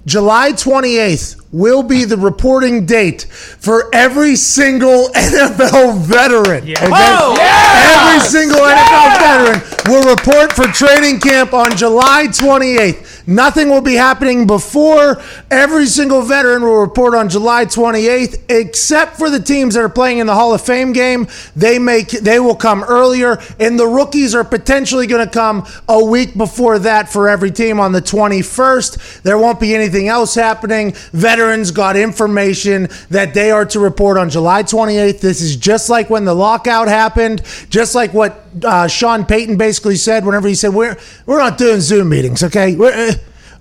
July 0.05 0.51
28th 0.51 1.46
will 1.51 1.83
be 1.83 2.03
the 2.03 2.17
reporting 2.17 2.85
date 2.85 3.23
for 3.23 3.89
every 3.93 4.35
single 4.35 5.07
NFL 5.15 6.01
veteran. 6.01 6.63
Okay? 6.63 6.77
Every 6.77 8.19
single 8.19 8.59
NFL 8.59 9.17
veteran 9.19 9.91
will 9.91 10.09
report 10.09 10.53
for 10.53 10.65
training 10.67 11.19
camp 11.19 11.53
on 11.53 11.75
July 11.75 12.27
28th. 12.27 13.27
Nothing 13.27 13.69
will 13.69 13.81
be 13.81 13.95
happening 13.95 14.47
before. 14.47 15.21
Every 15.51 15.85
single 15.85 16.21
veteran 16.21 16.63
will 16.63 16.79
report 16.79 17.13
on 17.13 17.29
July 17.29 17.65
28th, 17.65 18.41
except 18.49 19.17
for 19.17 19.29
the 19.29 19.39
teams 19.39 19.75
that 19.75 19.81
are 19.81 19.89
playing 19.89 20.19
in 20.19 20.27
the 20.27 20.33
Hall 20.33 20.53
of 20.53 20.61
Fame 20.61 20.93
game. 20.93 21.27
They 21.55 21.77
make 21.77 22.09
they 22.09 22.39
will 22.39 22.55
come 22.55 22.83
earlier, 22.83 23.37
and 23.59 23.77
the 23.77 23.87
rookies 23.87 24.33
are 24.33 24.45
potentially 24.45 25.07
going 25.07 25.25
to 25.25 25.31
come 25.31 25.65
a 25.89 26.03
week 26.03 26.37
before 26.37 26.79
that 26.79 27.09
for 27.09 27.27
every 27.27 27.51
team 27.51 27.79
on 27.79 27.91
the 27.91 28.01
21st. 28.01 29.21
There 29.23 29.37
won't 29.37 29.59
be 29.59 29.75
anything 29.75 30.07
else 30.07 30.33
happening. 30.35 30.93
Veterans 31.11 31.36
got 31.71 31.95
information 31.95 32.87
that 33.09 33.33
they 33.33 33.51
are 33.51 33.65
to 33.65 33.79
report 33.79 34.17
on 34.17 34.29
July 34.29 34.63
28th. 34.63 35.19
This 35.19 35.41
is 35.41 35.55
just 35.55 35.89
like 35.89 36.09
when 36.09 36.25
the 36.25 36.33
lockout 36.33 36.87
happened, 36.87 37.41
just 37.69 37.95
like 37.95 38.13
what 38.13 38.45
uh, 38.63 38.87
Sean 38.87 39.25
Payton 39.25 39.57
basically 39.57 39.95
said 39.95 40.25
whenever 40.25 40.47
he 40.47 40.55
said 40.55 40.73
we're 40.73 40.97
we're 41.25 41.37
not 41.37 41.57
doing 41.57 41.79
Zoom 41.79 42.09
meetings, 42.09 42.43
okay? 42.43 42.75
We're, 42.75 42.93
uh, 42.93 43.13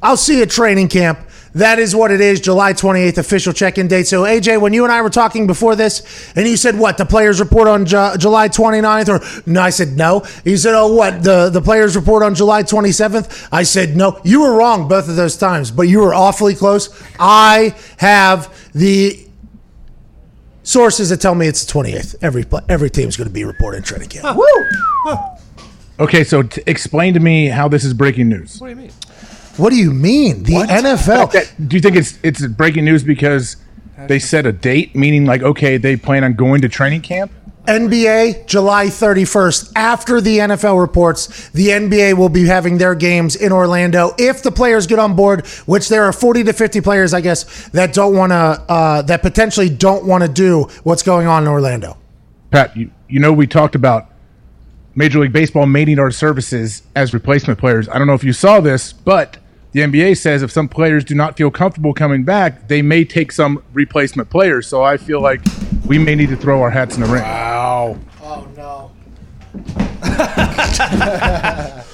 I'll 0.02 0.16
see 0.16 0.36
you 0.36 0.42
at 0.42 0.50
training 0.50 0.88
camp. 0.88 1.18
That 1.56 1.78
is 1.78 1.96
what 1.96 2.10
it 2.10 2.20
is, 2.20 2.38
July 2.42 2.74
28th, 2.74 3.16
official 3.16 3.54
check 3.54 3.78
in 3.78 3.88
date. 3.88 4.06
So, 4.06 4.24
AJ, 4.24 4.60
when 4.60 4.74
you 4.74 4.84
and 4.84 4.92
I 4.92 5.00
were 5.00 5.08
talking 5.08 5.46
before 5.46 5.74
this, 5.74 6.30
and 6.36 6.46
you 6.46 6.54
said, 6.54 6.78
what, 6.78 6.98
the 6.98 7.06
players 7.06 7.40
report 7.40 7.66
on 7.66 7.86
Ju- 7.86 8.18
July 8.18 8.50
29th? 8.50 9.08
Or, 9.08 9.50
no, 9.50 9.62
I 9.62 9.70
said, 9.70 9.96
no. 9.96 10.22
You 10.44 10.58
said, 10.58 10.74
oh, 10.74 10.92
what, 10.92 11.22
the, 11.22 11.48
the 11.48 11.62
players 11.62 11.96
report 11.96 12.22
on 12.22 12.34
July 12.34 12.62
27th? 12.62 13.48
I 13.50 13.62
said, 13.62 13.96
no. 13.96 14.20
You 14.22 14.42
were 14.42 14.54
wrong 14.54 14.86
both 14.86 15.08
of 15.08 15.16
those 15.16 15.38
times, 15.38 15.70
but 15.70 15.84
you 15.84 16.00
were 16.00 16.12
awfully 16.12 16.54
close. 16.54 16.90
I 17.18 17.74
have 17.96 18.54
the 18.74 19.26
sources 20.62 21.08
that 21.08 21.22
tell 21.22 21.34
me 21.34 21.46
it's 21.46 21.64
the 21.64 21.72
28th. 21.72 22.16
Every, 22.20 22.44
pla- 22.44 22.64
every 22.68 22.90
team's 22.90 23.16
going 23.16 23.28
to 23.28 23.34
be 23.34 23.44
reporting 23.44 23.82
training 23.82 24.10
camp. 24.10 24.36
Okay, 25.98 26.22
so 26.22 26.42
t- 26.42 26.62
explain 26.66 27.14
to 27.14 27.20
me 27.20 27.46
how 27.46 27.66
this 27.66 27.82
is 27.82 27.94
breaking 27.94 28.28
news. 28.28 28.60
What 28.60 28.66
do 28.66 28.70
you 28.74 28.76
mean? 28.76 28.90
What 29.56 29.70
do 29.70 29.76
you 29.76 29.92
mean? 29.92 30.42
The 30.42 30.52
NFL. 30.52 31.68
Do 31.68 31.76
you 31.76 31.82
think 31.82 31.96
it's 31.96 32.18
it's 32.22 32.46
breaking 32.46 32.84
news 32.84 33.02
because 33.02 33.56
they 34.06 34.18
set 34.18 34.46
a 34.46 34.52
date, 34.52 34.94
meaning 34.94 35.24
like 35.24 35.42
okay, 35.42 35.76
they 35.76 35.96
plan 35.96 36.24
on 36.24 36.34
going 36.34 36.60
to 36.62 36.68
training 36.68 37.02
camp? 37.02 37.32
NBA, 37.66 38.46
July 38.46 38.86
31st. 38.86 39.72
After 39.74 40.20
the 40.20 40.38
NFL 40.38 40.80
reports, 40.80 41.48
the 41.50 41.68
NBA 41.68 42.14
will 42.16 42.28
be 42.28 42.46
having 42.46 42.78
their 42.78 42.94
games 42.94 43.34
in 43.34 43.52
Orlando. 43.52 44.14
If 44.18 44.42
the 44.42 44.52
players 44.52 44.86
get 44.86 44.98
on 44.98 45.16
board, 45.16 45.46
which 45.66 45.88
there 45.88 46.04
are 46.04 46.12
40 46.12 46.44
to 46.44 46.52
50 46.52 46.80
players, 46.80 47.12
I 47.12 47.20
guess, 47.20 47.68
that 47.70 47.92
don't 47.92 48.14
want 48.14 48.30
to, 48.30 48.36
uh, 48.36 49.02
that 49.02 49.22
potentially 49.22 49.68
don't 49.68 50.04
want 50.04 50.22
to 50.22 50.28
do 50.28 50.68
what's 50.84 51.02
going 51.02 51.26
on 51.26 51.42
in 51.42 51.48
Orlando. 51.48 51.96
Pat, 52.50 52.76
you, 52.76 52.90
you 53.08 53.18
know 53.18 53.32
we 53.32 53.46
talked 53.46 53.74
about 53.74 54.12
Major 54.94 55.18
League 55.18 55.32
Baseball 55.32 55.66
mating 55.66 55.98
our 55.98 56.10
services 56.10 56.82
as 56.94 57.12
replacement 57.12 57.58
players. 57.58 57.88
I 57.88 57.98
don't 57.98 58.06
know 58.06 58.14
if 58.14 58.24
you 58.24 58.32
saw 58.32 58.60
this, 58.60 58.92
but 58.92 59.38
the 59.76 59.82
NBA 59.82 60.16
says 60.16 60.42
if 60.42 60.50
some 60.50 60.70
players 60.70 61.04
do 61.04 61.14
not 61.14 61.36
feel 61.36 61.50
comfortable 61.50 61.92
coming 61.92 62.24
back, 62.24 62.66
they 62.66 62.80
may 62.80 63.04
take 63.04 63.30
some 63.30 63.62
replacement 63.74 64.30
players. 64.30 64.66
So 64.66 64.82
I 64.82 64.96
feel 64.96 65.20
like 65.20 65.42
we 65.84 65.98
may 65.98 66.14
need 66.14 66.30
to 66.30 66.36
throw 66.36 66.62
our 66.62 66.70
hats 66.70 66.96
in 66.96 67.02
the 67.02 67.08
ring. 67.08 67.22
Wow. 67.22 67.98
Oh 68.22 68.48
no. 68.56 68.90
I 70.02 71.84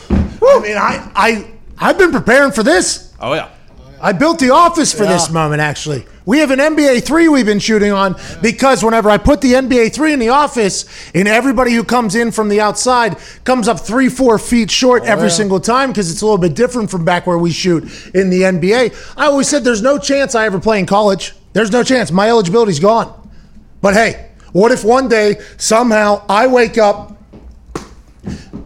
mean, 0.63 0.77
I, 0.77 1.11
I, 1.17 1.51
I've 1.77 1.99
been 1.99 2.13
preparing 2.13 2.53
for 2.53 2.63
this. 2.63 3.13
Oh 3.19 3.35
yeah. 3.35 3.51
I 4.05 4.13
built 4.13 4.41
the 4.41 4.51
office 4.51 4.93
for 4.93 5.07
this 5.07 5.31
moment, 5.31 5.63
actually. 5.63 6.05
We 6.27 6.39
have 6.39 6.51
an 6.51 6.59
NBA 6.59 7.05
3 7.05 7.29
we've 7.29 7.47
been 7.47 7.61
shooting 7.61 7.93
on 7.93 8.17
because 8.43 8.85
whenever 8.85 9.09
I 9.09 9.17
put 9.17 9.41
the 9.41 9.53
NBA 9.53 9.95
3 9.95 10.13
in 10.13 10.19
the 10.19 10.31
office, 10.31 10.87
and 11.15 11.29
everybody 11.29 11.73
who 11.73 11.85
comes 11.85 12.17
in 12.17 12.33
from 12.33 12.49
the 12.49 12.61
outside 12.61 13.17
comes 13.45 13.69
up 13.69 13.79
three, 13.79 14.09
four 14.09 14.41
feet 14.41 14.73
short 14.73 15.03
oh, 15.03 15.07
every 15.07 15.31
single 15.31 15.61
time 15.61 15.91
because 15.91 16.11
it's 16.11 16.21
a 16.21 16.25
little 16.25 16.39
bit 16.39 16.55
different 16.55 16.91
from 16.91 17.05
back 17.05 17.29
where 17.29 17.39
we 17.39 17.53
shoot 17.53 17.85
in 18.13 18.29
the 18.29 18.43
NBA. 18.43 19.15
I 19.17 19.27
always 19.27 19.49
said 19.49 19.63
there's 19.63 19.83
no 19.83 19.99
chance 19.99 20.35
I 20.35 20.47
ever 20.47 20.59
play 20.59 20.81
in 20.81 20.87
college. 20.87 21.35
There's 21.53 21.71
no 21.71 21.85
chance. 21.85 22.11
My 22.11 22.29
eligibility's 22.29 22.81
gone. 22.81 23.31
But 23.81 23.95
hey, 23.95 24.31
what 24.51 24.73
if 24.73 24.85
one 24.85 25.09
day 25.09 25.41
somehow 25.59 26.25
I 26.29 26.49
wake 26.49 26.77
up 26.77 27.22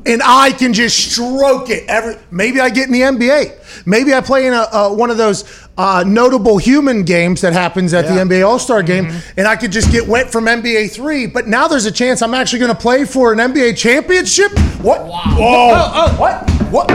and 0.07 0.23
I 0.25 0.53
can 0.53 0.73
just 0.73 1.13
stroke 1.13 1.69
it. 1.71 1.89
Every 1.89 2.17
maybe 2.31 2.61
I 2.61 2.71
get 2.71 2.87
in 2.87 2.93
the 2.93 3.01
NBA. 3.01 3.85
Maybe 3.87 4.15
I 4.15 4.21
play 4.21 4.47
in 4.47 4.53
a, 4.53 4.67
uh, 4.73 4.91
one 4.91 5.11
of 5.11 5.17
those 5.17 5.45
uh, 5.77 6.05
notable 6.07 6.59
human 6.59 7.03
games 7.05 7.41
that 7.41 7.53
happens 7.53 7.93
at 7.93 8.07
the 8.07 8.13
NBA 8.13 8.47
All 8.47 8.59
Star 8.59 8.83
Game, 8.83 9.13
and 9.37 9.47
I 9.47 9.57
could 9.57 9.73
just 9.73 9.91
get 9.91 10.07
wet 10.07 10.31
from 10.31 10.45
NBA 10.45 10.93
three. 10.93 11.27
But 11.27 11.49
now 11.49 11.69
there's 11.69 11.87
a 11.87 11.93
chance 11.93 12.23
I'm 12.23 12.35
actually 12.35 12.61
going 12.61 12.75
to 12.75 12.81
play 12.81 13.05
for 13.05 13.33
an 13.33 13.39
NBA 13.39 13.77
championship. 13.77 14.53
What? 14.81 15.07
Wow. 15.07 15.23
Whoa. 15.37 16.17
What? 16.19 16.51
What? 16.71 16.91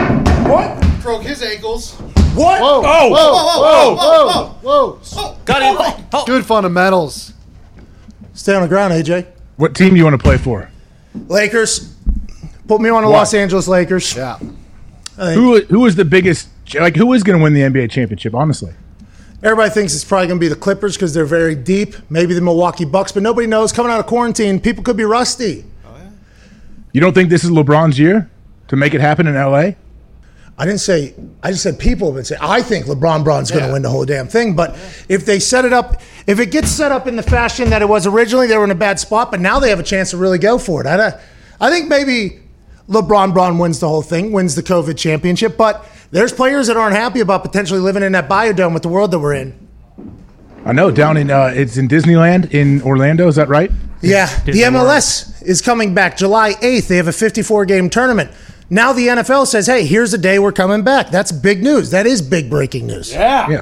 What? 0.48 1.02
Broke 1.02 1.22
his 1.22 1.42
ankles. 1.42 1.94
What? 2.34 2.60
Whoa, 2.60 2.80
whoa, 2.80 3.08
whoa, 3.10 3.94
whoa, 3.94 4.46
whoa, 4.62 4.98
whoa. 5.02 5.38
Got 5.44 5.62
it. 5.62 6.04
Oh. 6.12 6.24
Good 6.24 6.46
fundamentals. 6.46 7.34
Stay 8.32 8.54
on 8.54 8.62
the 8.62 8.68
ground, 8.68 8.94
AJ. 8.94 9.26
What 9.56 9.74
team 9.74 9.90
do 9.90 9.96
you 9.96 10.04
want 10.04 10.14
to 10.18 10.22
play 10.22 10.38
for? 10.38 10.70
Lakers. 11.28 11.91
Put 12.66 12.80
me 12.80 12.90
on 12.90 13.02
the 13.02 13.08
Why? 13.08 13.18
Los 13.18 13.34
Angeles 13.34 13.68
Lakers. 13.68 14.14
Yeah. 14.14 14.38
Who 15.16 15.60
who 15.62 15.86
is 15.86 15.96
the 15.96 16.04
biggest 16.04 16.48
like 16.74 16.96
who 16.96 17.12
is 17.12 17.22
going 17.22 17.38
to 17.38 17.42
win 17.42 17.52
the 17.54 17.60
NBA 17.60 17.90
championship? 17.90 18.34
Honestly, 18.34 18.72
Everybody 19.42 19.70
thinks 19.70 19.92
it's 19.92 20.04
probably 20.04 20.28
going 20.28 20.38
to 20.38 20.44
be 20.44 20.48
the 20.48 20.54
Clippers 20.54 20.94
because 20.96 21.12
they're 21.14 21.24
very 21.24 21.56
deep. 21.56 21.96
Maybe 22.08 22.32
the 22.32 22.40
Milwaukee 22.40 22.84
Bucks, 22.84 23.10
but 23.10 23.24
nobody 23.24 23.48
knows. 23.48 23.72
Coming 23.72 23.90
out 23.90 23.98
of 23.98 24.06
quarantine, 24.06 24.60
people 24.60 24.84
could 24.84 24.96
be 24.96 25.02
rusty. 25.04 25.64
Oh, 25.84 25.96
yeah. 25.96 26.10
You 26.92 27.00
don't 27.00 27.12
think 27.12 27.28
this 27.28 27.42
is 27.42 27.50
LeBron's 27.50 27.98
year 27.98 28.30
to 28.68 28.76
make 28.76 28.94
it 28.94 29.00
happen 29.00 29.26
in 29.26 29.34
LA? 29.34 29.72
I 30.56 30.64
didn't 30.64 30.78
say. 30.78 31.14
I 31.42 31.50
just 31.50 31.64
said 31.64 31.80
people 31.80 32.06
have 32.06 32.14
been 32.14 32.24
saying. 32.24 32.40
I 32.40 32.62
think 32.62 32.86
LeBron 32.86 33.24
Braun's 33.24 33.50
going 33.50 33.66
to 33.66 33.72
win 33.72 33.82
the 33.82 33.90
whole 33.90 34.04
damn 34.04 34.28
thing. 34.28 34.54
But 34.54 34.76
if 35.08 35.26
they 35.26 35.40
set 35.40 35.64
it 35.64 35.72
up, 35.72 36.00
if 36.28 36.38
it 36.38 36.52
gets 36.52 36.70
set 36.70 36.92
up 36.92 37.08
in 37.08 37.16
the 37.16 37.22
fashion 37.22 37.70
that 37.70 37.82
it 37.82 37.88
was 37.88 38.06
originally, 38.06 38.46
they 38.46 38.56
were 38.56 38.64
in 38.64 38.70
a 38.70 38.76
bad 38.76 39.00
spot. 39.00 39.32
But 39.32 39.40
now 39.40 39.58
they 39.58 39.70
have 39.70 39.80
a 39.80 39.84
chance 39.84 40.10
to 40.10 40.18
really 40.18 40.38
go 40.38 40.56
for 40.56 40.80
it. 40.80 40.86
I, 40.86 41.20
I 41.60 41.68
think 41.68 41.88
maybe 41.88 42.41
LeBron 42.88 43.32
Braun 43.32 43.58
wins 43.58 43.80
the 43.80 43.88
whole 43.88 44.02
thing, 44.02 44.32
wins 44.32 44.54
the 44.54 44.62
COVID 44.62 44.96
championship. 44.96 45.56
But 45.56 45.86
there's 46.10 46.32
players 46.32 46.66
that 46.66 46.76
aren't 46.76 46.96
happy 46.96 47.20
about 47.20 47.42
potentially 47.42 47.80
living 47.80 48.02
in 48.02 48.12
that 48.12 48.28
biodome 48.28 48.74
with 48.74 48.82
the 48.82 48.88
world 48.88 49.10
that 49.12 49.18
we're 49.18 49.34
in. 49.34 49.68
I 50.64 50.72
know 50.72 50.90
down 50.90 51.16
in 51.16 51.30
uh, 51.30 51.52
it's 51.54 51.76
in 51.76 51.88
Disneyland 51.88 52.52
in 52.52 52.82
Orlando. 52.82 53.26
Is 53.28 53.36
that 53.36 53.48
right? 53.48 53.70
Yeah, 54.00 54.26
the 54.44 54.52
MLS 54.52 55.42
is 55.42 55.60
coming 55.60 55.94
back 55.94 56.16
July 56.16 56.54
8th. 56.54 56.88
They 56.88 56.96
have 56.96 57.08
a 57.08 57.12
54 57.12 57.64
game 57.66 57.88
tournament. 57.88 58.30
Now 58.68 58.92
the 58.92 59.08
NFL 59.08 59.46
says, 59.46 59.66
hey, 59.66 59.84
here's 59.84 60.12
the 60.12 60.18
day 60.18 60.38
we're 60.38 60.50
coming 60.50 60.82
back. 60.82 61.10
That's 61.10 61.30
big 61.30 61.62
news. 61.62 61.90
That 61.90 62.06
is 62.06 62.22
big 62.22 62.48
breaking 62.48 62.86
news. 62.86 63.12
Yeah. 63.12 63.60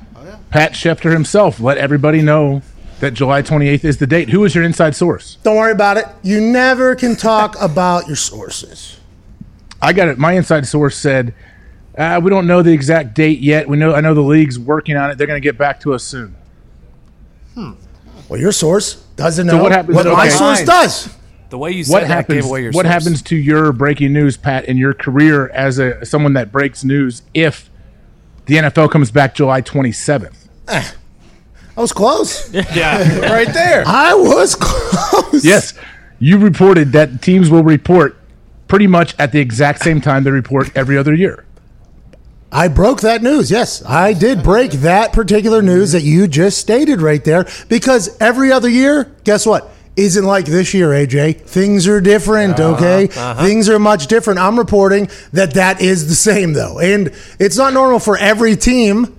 Pat 0.51 0.73
Schefter 0.73 1.13
himself 1.13 1.59
let 1.61 1.79
everybody 1.79 2.23
know 2.23 2.63
that 3.01 3.15
July 3.15 3.43
28th 3.43 3.85
is 3.85 3.97
the 3.99 4.07
date. 4.07 4.29
Who 4.31 4.45
is 4.45 4.55
your 4.55 4.63
inside 4.63 4.95
source? 4.95 5.37
Don't 5.43 5.57
worry 5.57 5.73
about 5.73 5.97
it. 5.97 6.05
You 6.23 6.41
never 6.41 6.95
can 6.95 7.17
talk 7.17 7.57
about 7.61 8.07
your 8.07 8.17
sources. 8.17 9.00
I 9.83 9.93
got 9.93 10.09
it. 10.09 10.19
My 10.19 10.33
inside 10.33 10.67
source 10.67 10.97
said, 10.97 11.35
uh, 11.97 12.21
"We 12.23 12.31
don't 12.31 12.47
know 12.47 12.63
the 12.63 12.73
exact 12.73 13.15
date 13.15 13.41
yet. 13.41 13.69
We 13.69 13.77
know 13.77 13.95
I 13.95 14.01
know 14.01 14.15
the 14.15 14.21
league's 14.21 14.59
working 14.59 14.97
on 14.97 15.11
it. 15.11 15.19
They're 15.19 15.27
going 15.27 15.41
to 15.41 15.45
get 15.47 15.57
back 15.59 15.81
to 15.81 15.95
us 15.95 16.03
soon." 16.05 16.35
Hmm. 17.55 17.73
Well, 18.29 18.39
your 18.41 18.53
source 18.53 18.95
doesn't 19.17 19.47
know 19.47 19.63
what 19.63 19.73
happens- 19.73 19.97
what 19.97 20.07
my 20.07 20.29
source 20.29 20.63
does. 20.63 21.09
The 21.51 21.59
way 21.59 21.73
you 21.73 21.83
said 21.83 21.93
What 21.95 22.01
that 22.03 22.07
happens? 22.09 22.37
gave 22.43 22.45
away 22.45 22.63
your 22.63 22.71
What 22.71 22.85
source. 22.87 22.93
happens 22.93 23.23
to 23.23 23.37
your 23.37 23.73
breaking 23.73 24.13
news, 24.13 24.37
Pat, 24.37 24.67
in 24.67 24.77
your 24.77 24.95
career 24.95 25.49
as 25.49 25.81
a 25.81 26.05
someone 26.07 26.35
that 26.35 26.53
breaks 26.53 26.85
news 26.85 27.23
if 27.35 27.69
the 28.47 28.57
NFL 28.59 28.89
comes 28.93 29.11
back 29.11 29.35
July 29.35 29.61
27th? 29.63 30.47
I 30.69 30.85
was 31.77 31.93
close. 31.93 32.53
Yeah. 32.75 33.33
Right 33.33 33.53
there. 33.53 33.83
I 33.87 34.15
was 34.15 34.55
close. 34.55 35.45
Yes, 35.45 35.75
you 36.21 36.39
reported 36.39 36.93
that 36.93 37.21
teams 37.23 37.51
will 37.51 37.65
report 37.65 38.17
pretty 38.71 38.87
much 38.87 39.15
at 39.19 39.33
the 39.33 39.41
exact 39.41 39.83
same 39.83 40.01
time 40.01 40.25
they 40.25 40.31
report 40.31 40.71
every 40.75 40.97
other 40.97 41.13
year. 41.13 41.45
I 42.53 42.69
broke 42.69 43.01
that 43.03 43.23
news. 43.23 43.51
Yes, 43.51 43.85
I 43.85 44.13
did 44.13 44.43
break 44.43 44.71
that 44.73 45.13
particular 45.13 45.61
news 45.61 45.93
that 45.93 46.03
you 46.03 46.27
just 46.27 46.59
stated 46.59 47.03
right 47.03 47.23
there 47.23 47.47
because 47.69 48.17
every 48.21 48.51
other 48.51 48.69
year, 48.69 49.13
guess 49.25 49.45
what? 49.45 49.71
Isn't 49.97 50.25
like 50.25 50.47
this 50.47 50.73
year, 50.73 50.89
AJ. 50.91 51.43
Things 51.43 51.87
are 51.87 52.01
different, 52.01 52.59
uh-huh, 52.59 52.77
okay? 52.77 53.09
Uh-huh. 53.09 53.45
Things 53.45 53.69
are 53.69 53.79
much 53.79 54.07
different. 54.07 54.39
I'm 54.39 54.59
reporting 54.59 55.09
that 55.33 55.55
that 55.55 55.81
is 55.81 56.09
the 56.09 56.15
same, 56.15 56.55
though. 56.55 56.79
And 56.79 57.13
it's 57.39 57.57
not 57.57 57.75
normal 57.75 57.99
for 57.99 58.17
every 58.17 58.57
team 58.57 59.17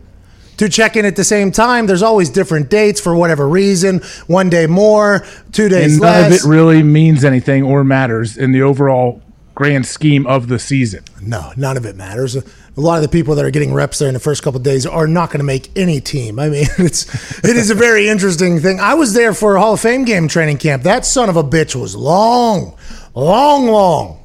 to 0.58 0.70
check 0.70 0.96
in 0.96 1.06
at 1.06 1.16
the 1.16 1.24
same 1.24 1.52
time. 1.52 1.88
There's 1.88 2.04
always 2.04 2.30
different 2.30 2.70
dates 2.70 3.02
for 3.02 3.16
whatever 3.16 3.48
reason. 3.48 4.00
One 4.28 4.50
day 4.50 4.66
more, 4.66 5.26
two 5.52 5.70
days 5.70 5.94
And 5.94 6.02
none 6.02 6.26
of 6.26 6.32
it 6.32 6.44
really 6.44 6.84
means 6.84 7.24
anything 7.26 7.64
or 7.64 7.84
matters 7.84 8.38
in 8.38 8.52
the 8.52 8.62
overall 8.62 9.22
grand 9.56 9.86
scheme 9.86 10.26
of 10.28 10.48
the 10.48 10.60
season. 10.60 11.04
No, 11.22 11.52
none 11.58 11.78
of 11.78 11.86
it 11.86 11.96
matters. 11.96 12.36
A 12.36 12.44
lot 12.76 12.96
of 12.96 13.02
the 13.02 13.10
people 13.10 13.36
that 13.36 13.46
are 13.46 13.52
getting 13.52 13.74
reps 13.74 14.00
there 14.00 14.08
in 14.08 14.14
the 14.14 14.20
first 14.20 14.44
couple 14.44 14.58
of 14.58 14.64
days 14.64 14.86
are 14.86 15.08
not 15.08 15.30
going 15.30 15.40
to 15.40 15.46
make 15.46 15.70
any 15.78 16.00
team. 16.00 16.40
I 16.40 16.50
mean, 16.50 16.68
it's 16.78 17.44
it 17.44 17.58
is 17.58 17.70
a 17.70 17.76
very 17.76 18.08
interesting 18.08 18.60
thing. 18.60 18.80
I 18.80 18.94
was 18.94 19.14
there 19.14 19.34
for 19.34 19.56
a 19.56 19.62
Hall 19.62 19.74
of 19.74 19.80
Fame 19.80 20.06
game 20.06 20.28
training 20.28 20.58
camp. 20.58 20.84
That 20.84 21.06
son 21.06 21.30
of 21.30 21.36
a 21.36 21.44
bitch 21.44 21.76
was 21.76 21.96
long, 21.96 22.76
long, 23.14 23.68
long. 23.68 24.20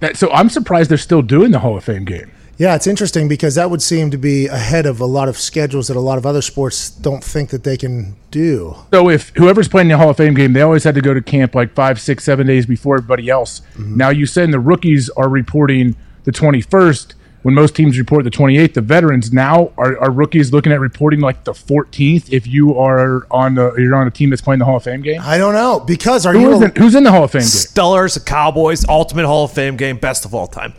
That, 0.00 0.16
so 0.16 0.30
I'm 0.30 0.50
surprised 0.50 0.90
they're 0.90 0.98
still 0.98 1.22
doing 1.22 1.50
the 1.50 1.58
Hall 1.58 1.76
of 1.76 1.84
Fame 1.84 2.04
game. 2.04 2.30
Yeah, 2.56 2.74
it's 2.76 2.86
interesting 2.86 3.28
because 3.28 3.56
that 3.56 3.70
would 3.70 3.82
seem 3.82 4.10
to 4.10 4.16
be 4.16 4.46
ahead 4.46 4.86
of 4.86 5.00
a 5.00 5.06
lot 5.06 5.28
of 5.28 5.36
schedules 5.36 5.88
that 5.88 5.96
a 5.96 6.00
lot 6.00 6.18
of 6.18 6.26
other 6.26 6.42
sports 6.42 6.88
don't 6.88 7.22
think 7.22 7.50
that 7.50 7.64
they 7.64 7.76
can 7.76 8.16
do. 8.30 8.76
So 8.92 9.10
if 9.10 9.30
whoever's 9.30 9.68
playing 9.68 9.88
the 9.88 9.98
Hall 9.98 10.10
of 10.10 10.16
Fame 10.16 10.34
game, 10.34 10.52
they 10.52 10.62
always 10.62 10.84
had 10.84 10.94
to 10.94 11.00
go 11.00 11.14
to 11.14 11.20
camp 11.20 11.54
like 11.54 11.74
five, 11.74 12.00
six, 12.00 12.24
seven 12.24 12.46
days 12.46 12.66
before 12.66 12.96
everybody 12.96 13.28
else. 13.28 13.60
Mm-hmm. 13.74 13.96
Now 13.96 14.10
you 14.10 14.26
said 14.26 14.52
the 14.52 14.60
rookies 14.60 15.10
are 15.10 15.28
reporting 15.28 15.96
the 16.24 16.32
21st 16.32 17.14
when 17.42 17.54
most 17.54 17.76
teams 17.76 17.98
report 17.98 18.24
the 18.24 18.30
28th. 18.30 18.74
The 18.74 18.80
veterans 18.80 19.32
now 19.32 19.72
are, 19.76 19.98
are 19.98 20.10
rookies 20.10 20.52
looking 20.52 20.72
at 20.72 20.80
reporting 20.80 21.20
like 21.20 21.44
the 21.44 21.52
14th 21.52 22.32
if 22.32 22.46
you 22.46 22.78
are 22.78 23.26
on 23.30 23.54
the 23.54 23.74
you're 23.74 23.94
on 23.94 24.06
a 24.06 24.10
team 24.10 24.30
that's 24.30 24.42
playing 24.42 24.60
the 24.60 24.64
Hall 24.64 24.76
of 24.76 24.84
Fame 24.84 25.02
game. 25.02 25.20
I 25.22 25.38
don't 25.38 25.54
know 25.54 25.80
because 25.80 26.24
are 26.24 26.32
Who 26.32 26.40
you? 26.40 26.64
in, 26.64 26.74
who's 26.76 26.94
in 26.94 27.04
the 27.04 27.12
Hall 27.12 27.24
of 27.24 27.32
Fame 27.32 27.40
game? 27.40 27.48
Steelers, 27.48 28.24
Cowboys, 28.24 28.88
Ultimate 28.88 29.26
Hall 29.26 29.44
of 29.44 29.52
Fame 29.52 29.76
game, 29.76 29.98
best 29.98 30.24
of 30.24 30.34
all 30.34 30.46
time. 30.46 30.72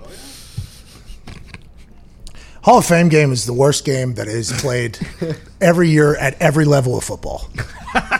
Hall 2.65 2.79
of 2.79 2.85
Fame 2.87 3.09
game 3.09 3.31
is 3.31 3.45
the 3.45 3.53
worst 3.53 3.85
game 3.85 4.15
that 4.15 4.27
is 4.27 4.51
played 4.53 4.97
every 5.61 5.87
year 5.87 6.15
at 6.15 6.33
every 6.41 6.65
level 6.65 6.97
of 6.97 7.03
football. 7.03 7.47
How 7.93 8.19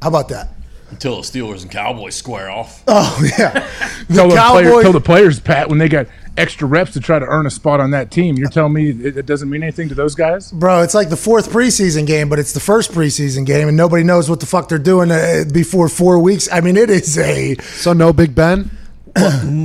about 0.00 0.28
that? 0.28 0.50
Until 0.90 1.16
the 1.16 1.22
Steelers 1.22 1.62
and 1.62 1.70
Cowboys 1.70 2.14
square 2.14 2.52
off. 2.52 2.84
Oh 2.88 3.20
yeah, 3.36 3.68
Tell 4.14 4.28
the, 4.28 4.36
player, 4.36 4.82
tell 4.82 4.92
the 4.92 5.00
players, 5.00 5.40
Pat, 5.40 5.68
when 5.68 5.78
they 5.78 5.88
got 5.88 6.06
extra 6.36 6.68
reps 6.68 6.92
to 6.92 7.00
try 7.00 7.18
to 7.18 7.26
earn 7.26 7.46
a 7.46 7.50
spot 7.50 7.80
on 7.80 7.90
that 7.90 8.12
team. 8.12 8.36
You're 8.36 8.48
telling 8.48 8.74
me 8.74 8.90
it, 8.90 9.16
it 9.16 9.26
doesn't 9.26 9.50
mean 9.50 9.64
anything 9.64 9.88
to 9.88 9.94
those 9.96 10.14
guys? 10.14 10.52
Bro, 10.52 10.82
it's 10.82 10.94
like 10.94 11.08
the 11.08 11.16
fourth 11.16 11.50
preseason 11.50 12.06
game, 12.06 12.28
but 12.28 12.38
it's 12.38 12.52
the 12.52 12.60
first 12.60 12.92
preseason 12.92 13.44
game, 13.44 13.66
and 13.66 13.76
nobody 13.76 14.04
knows 14.04 14.30
what 14.30 14.38
the 14.38 14.46
fuck 14.46 14.68
they're 14.68 14.78
doing 14.78 15.10
uh, 15.10 15.42
before 15.52 15.88
four 15.88 16.20
weeks. 16.20 16.48
I 16.52 16.60
mean, 16.60 16.76
it 16.76 16.90
is 16.90 17.18
a 17.18 17.56
So 17.56 17.92
no 17.92 18.12
Big 18.12 18.36
Ben. 18.36 18.70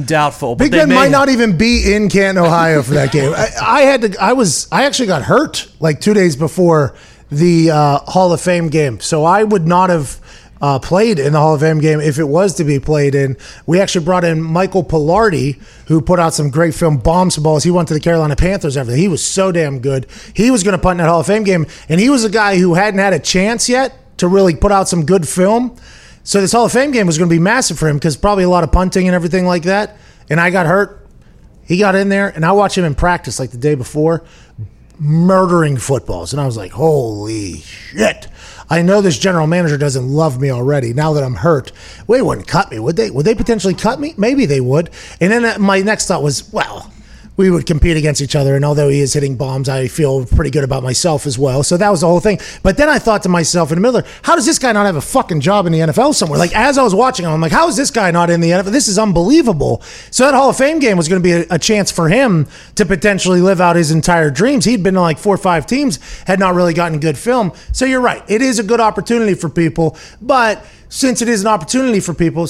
Doubtful. 0.06 0.56
But 0.56 0.66
Big 0.66 0.72
they 0.72 0.78
Ben 0.80 0.90
may- 0.90 0.96
might 0.96 1.12
not 1.12 1.30
even 1.30 1.58
be 1.58 1.94
in 1.94 2.10
Canton, 2.10 2.44
Ohio 2.44 2.82
for 2.84 2.94
that 2.94 3.12
game. 3.12 3.34
I, 3.36 3.50
I 3.62 3.82
had 3.82 4.02
to. 4.02 4.16
I 4.22 4.34
was. 4.34 4.68
I 4.72 4.86
actually 4.86 5.08
got 5.08 5.24
hurt 5.24 5.68
like 5.80 6.02
two 6.02 6.14
days 6.14 6.36
before 6.36 6.96
the 7.32 7.72
uh, 7.72 8.00
Hall 8.00 8.32
of 8.34 8.42
Fame 8.42 8.70
game, 8.70 9.00
so 9.00 9.24
I 9.26 9.44
would 9.44 9.66
not 9.68 9.90
have 9.90 10.20
uh, 10.62 10.80
played 10.80 11.20
in 11.20 11.34
the 11.34 11.40
Hall 11.40 11.56
of 11.56 11.62
Fame 11.62 11.80
game 11.80 12.00
if 12.00 12.20
it 12.20 12.24
was 12.26 12.56
to 12.56 12.64
be 12.64 12.80
played 12.80 13.16
in. 13.16 13.38
We 13.66 13.80
actually 13.82 14.06
brought 14.06 14.24
in 14.24 14.42
Michael 14.42 14.84
Palardy, 14.84 15.60
who 15.88 16.00
put 16.02 16.20
out 16.20 16.34
some 16.34 16.50
great 16.50 16.74
film, 16.76 16.98
Bombs 16.98 17.36
and 17.38 17.44
Balls. 17.44 17.64
He 17.64 17.72
went 17.72 17.88
to 17.90 17.94
the 17.94 18.00
Carolina 18.00 18.36
Panthers 18.36 18.78
after 18.78 18.92
that. 18.92 18.98
He 18.98 19.08
was 19.08 19.24
so 19.24 19.52
damn 19.52 19.80
good. 19.80 20.06
He 20.36 20.52
was 20.52 20.64
going 20.64 20.78
to 20.78 20.82
punt 20.82 21.00
in 21.00 21.06
that 21.06 21.10
Hall 21.10 21.20
of 21.22 21.28
Fame 21.28 21.44
game, 21.44 21.66
and 21.90 22.00
he 22.00 22.10
was 22.10 22.24
a 22.24 22.30
guy 22.30 22.58
who 22.58 22.76
hadn't 22.76 23.00
had 23.00 23.14
a 23.14 23.20
chance 23.20 23.68
yet 23.68 23.94
to 24.18 24.28
really 24.28 24.56
put 24.56 24.72
out 24.72 24.88
some 24.88 25.06
good 25.06 25.28
film. 25.28 25.76
So 26.24 26.40
this 26.40 26.54
Hall 26.54 26.66
of 26.66 26.72
Fame 26.72 26.92
game 26.92 27.06
was 27.06 27.18
going 27.18 27.30
to 27.30 27.36
be 27.36 27.40
massive 27.40 27.78
for 27.78 27.88
him 27.88 27.98
because 27.98 28.16
probably 28.16 28.46
a 28.46 28.50
lot 28.50 28.64
of 28.64 28.72
punting 28.72 29.08
and 29.08 29.16
everything 29.16 29.46
like 29.46 29.64
that. 29.64 29.98
And 30.30 30.40
I 30.40 30.50
got 30.50 30.66
hurt. 30.66 31.06
He 31.66 31.78
got 31.78 31.96
in 31.96 32.10
there, 32.10 32.28
and 32.28 32.46
I 32.46 32.52
watched 32.52 32.78
him 32.78 32.84
in 32.84 32.96
practice 32.96 33.40
like 33.40 33.52
the 33.52 33.58
day 33.58 33.76
before, 33.76 34.24
murdering 35.00 35.78
footballs. 35.78 36.34
And 36.34 36.42
I 36.42 36.46
was 36.46 36.58
like, 36.58 36.72
holy 36.72 37.58
shit. 37.60 38.28
I 38.70 38.82
know 38.82 39.02
this 39.02 39.18
general 39.18 39.48
manager 39.48 39.78
doesn't 39.78 40.08
love 40.08 40.40
me 40.42 40.50
already 40.50 40.94
now 40.94 41.14
that 41.14 41.24
I'm 41.24 41.36
hurt. 41.36 41.72
Well, 42.08 42.18
they 42.18 42.22
wouldn't 42.22 42.48
cut 42.48 42.72
me, 42.72 42.80
would 42.80 42.96
they? 42.96 43.10
Would 43.12 43.26
they 43.26 43.36
potentially 43.36 43.74
cut 43.74 44.00
me? 44.00 44.14
Maybe 44.18 44.46
they 44.46 44.62
would. 44.62 44.90
And 45.22 45.32
then 45.32 45.62
my 45.62 45.82
next 45.82 46.08
thought 46.08 46.24
was, 46.24 46.52
well, 46.52 46.92
we 47.36 47.50
would 47.50 47.66
compete 47.66 47.98
against 47.98 48.22
each 48.22 48.36
other. 48.36 48.56
And 48.56 48.64
although 48.64 48.90
he 48.90 49.00
is 49.00 49.14
hitting 49.14 49.36
bombs, 49.36 49.68
I 49.68 49.88
feel 49.88 50.26
pretty 50.26 50.52
good 50.52 50.64
about 50.64 50.84
myself 50.84 51.26
as 51.26 51.38
well. 51.40 51.64
So 51.64 51.78
that 51.78 51.90
was 51.90 52.02
the 52.02 52.08
whole 52.08 52.20
thing. 52.20 52.40
But 52.62 52.78
then 52.78 52.90
I 52.90 53.00
thought 53.00 53.24
to 53.24 53.30
myself 53.30 53.72
in 53.72 53.76
the 53.76 53.82
middle, 53.82 54.02
how 54.22 54.36
does 54.36 54.46
this 54.46 54.60
guy 54.60 54.72
not 54.72 54.86
have 54.86 54.96
a 54.96 55.02
fucking 55.02 55.42
job 55.42 55.66
in 55.66 55.72
the 55.72 55.80
NFL 55.80 56.14
somewhere? 56.14 56.38
Like 56.38 56.56
as 56.56 56.78
I 56.78 56.84
was 56.84 56.94
watching 56.94 57.26
him, 57.26 57.32
I'm 57.32 57.42
like, 57.42 57.52
how 57.52 57.68
is 57.68 57.76
this 57.76 57.90
guy 57.90 58.12
not 58.12 58.30
in 58.30 58.40
the 58.40 58.52
NFL? 58.52 58.72
This 58.72 58.88
is 58.88 59.00
unbelievable. 59.00 59.82
So 60.12 60.26
that 60.26 60.34
Hall 60.36 60.50
of 60.50 60.58
Fame 60.58 60.80
game 60.80 60.96
was 60.96 61.08
going 61.08 61.22
to 61.22 61.24
be 61.24 61.32
a, 61.32 61.46
a 61.56 61.60
chance 61.60 61.92
for 61.92 62.08
him 62.08 62.48
to 62.76 62.86
potentially 62.86 63.42
live 63.42 63.60
out 63.60 63.76
his 63.76 63.92
entire 63.92 64.30
dreams. 64.30 64.66
He'd 64.66 64.84
been 64.84 64.94
to 64.94 65.02
like 65.02 65.18
four 65.18 65.34
or 65.34 65.40
five 65.40 65.66
teams, 65.66 66.00
had 66.28 66.40
not 66.40 66.54
really 66.54 66.74
gotten 66.74 67.00
good 67.00 67.18
film. 67.18 67.52
So 67.72 67.86
you're 67.86 68.02
right. 68.02 68.24
It 68.30 68.42
is 68.42 68.60
a 68.60 68.64
good 68.64 68.80
opportunity 68.80 69.34
for 69.34 69.50
people. 69.50 69.98
But 70.22 70.64
since 70.90 71.24
it 71.24 71.30
is 71.30 71.42
an 71.42 71.48
opportunity 71.48 72.00
for 72.00 72.14
people, 72.14 72.48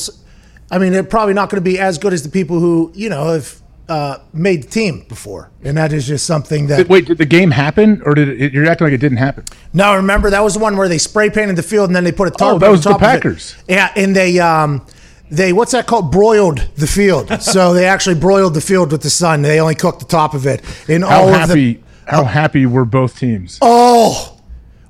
I 0.69 0.77
mean, 0.77 0.91
they're 0.91 1.03
probably 1.03 1.33
not 1.33 1.49
going 1.49 1.63
to 1.63 1.69
be 1.69 1.79
as 1.79 1.97
good 1.97 2.11
as 2.11 2.23
the 2.23 2.29
people 2.29 2.59
who, 2.59 2.91
you 2.93 3.07
know, 3.07 3.31
have 3.33 3.62
uh, 3.89 4.17
made 4.33 4.63
the 4.63 4.69
team 4.69 5.05
before. 5.09 5.51
And 5.63 5.77
that 5.77 5.93
is 5.93 6.07
just 6.07 6.25
something 6.25 6.67
that. 6.67 6.87
Wait, 6.87 7.05
did 7.05 7.17
the 7.17 7.25
game 7.25 7.51
happen, 7.51 8.01
or 8.05 8.15
did 8.15 8.29
it, 8.29 8.53
you're 8.53 8.65
acting 8.65 8.87
like 8.87 8.93
it 8.93 8.99
didn't 8.99 9.17
happen? 9.17 9.45
No, 9.73 9.95
remember 9.95 10.29
that 10.29 10.41
was 10.41 10.53
the 10.53 10.59
one 10.59 10.77
where 10.77 10.87
they 10.87 10.97
spray 10.97 11.29
painted 11.29 11.55
the 11.55 11.63
field 11.63 11.89
and 11.89 11.95
then 11.95 12.03
they 12.03 12.11
put 12.11 12.27
a 12.27 12.31
tarp. 12.31 12.55
Oh, 12.55 12.59
that 12.59 12.69
was 12.69 12.83
the. 12.83 12.97
Packers. 12.97 13.55
Yeah, 13.67 13.91
and 13.95 14.15
they 14.15 14.39
um 14.39 14.85
they 15.29 15.51
what's 15.51 15.71
that 15.71 15.87
called? 15.87 16.11
Broiled 16.11 16.59
the 16.75 16.87
field. 16.87 17.41
so 17.41 17.73
they 17.73 17.85
actually 17.85 18.15
broiled 18.15 18.53
the 18.53 18.61
field 18.61 18.91
with 18.91 19.01
the 19.01 19.09
sun. 19.09 19.41
They 19.41 19.59
only 19.59 19.75
cooked 19.75 19.99
the 19.99 20.05
top 20.05 20.33
of 20.33 20.45
it. 20.45 20.61
And 20.87 21.03
How 21.03 21.23
all 21.23 21.27
happy? 21.27 21.43
of 21.43 21.55
the 21.55 21.79
how 22.05 22.23
happy 22.25 22.65
were 22.65 22.85
both 22.85 23.17
teams? 23.17 23.57
oh, 23.61 24.29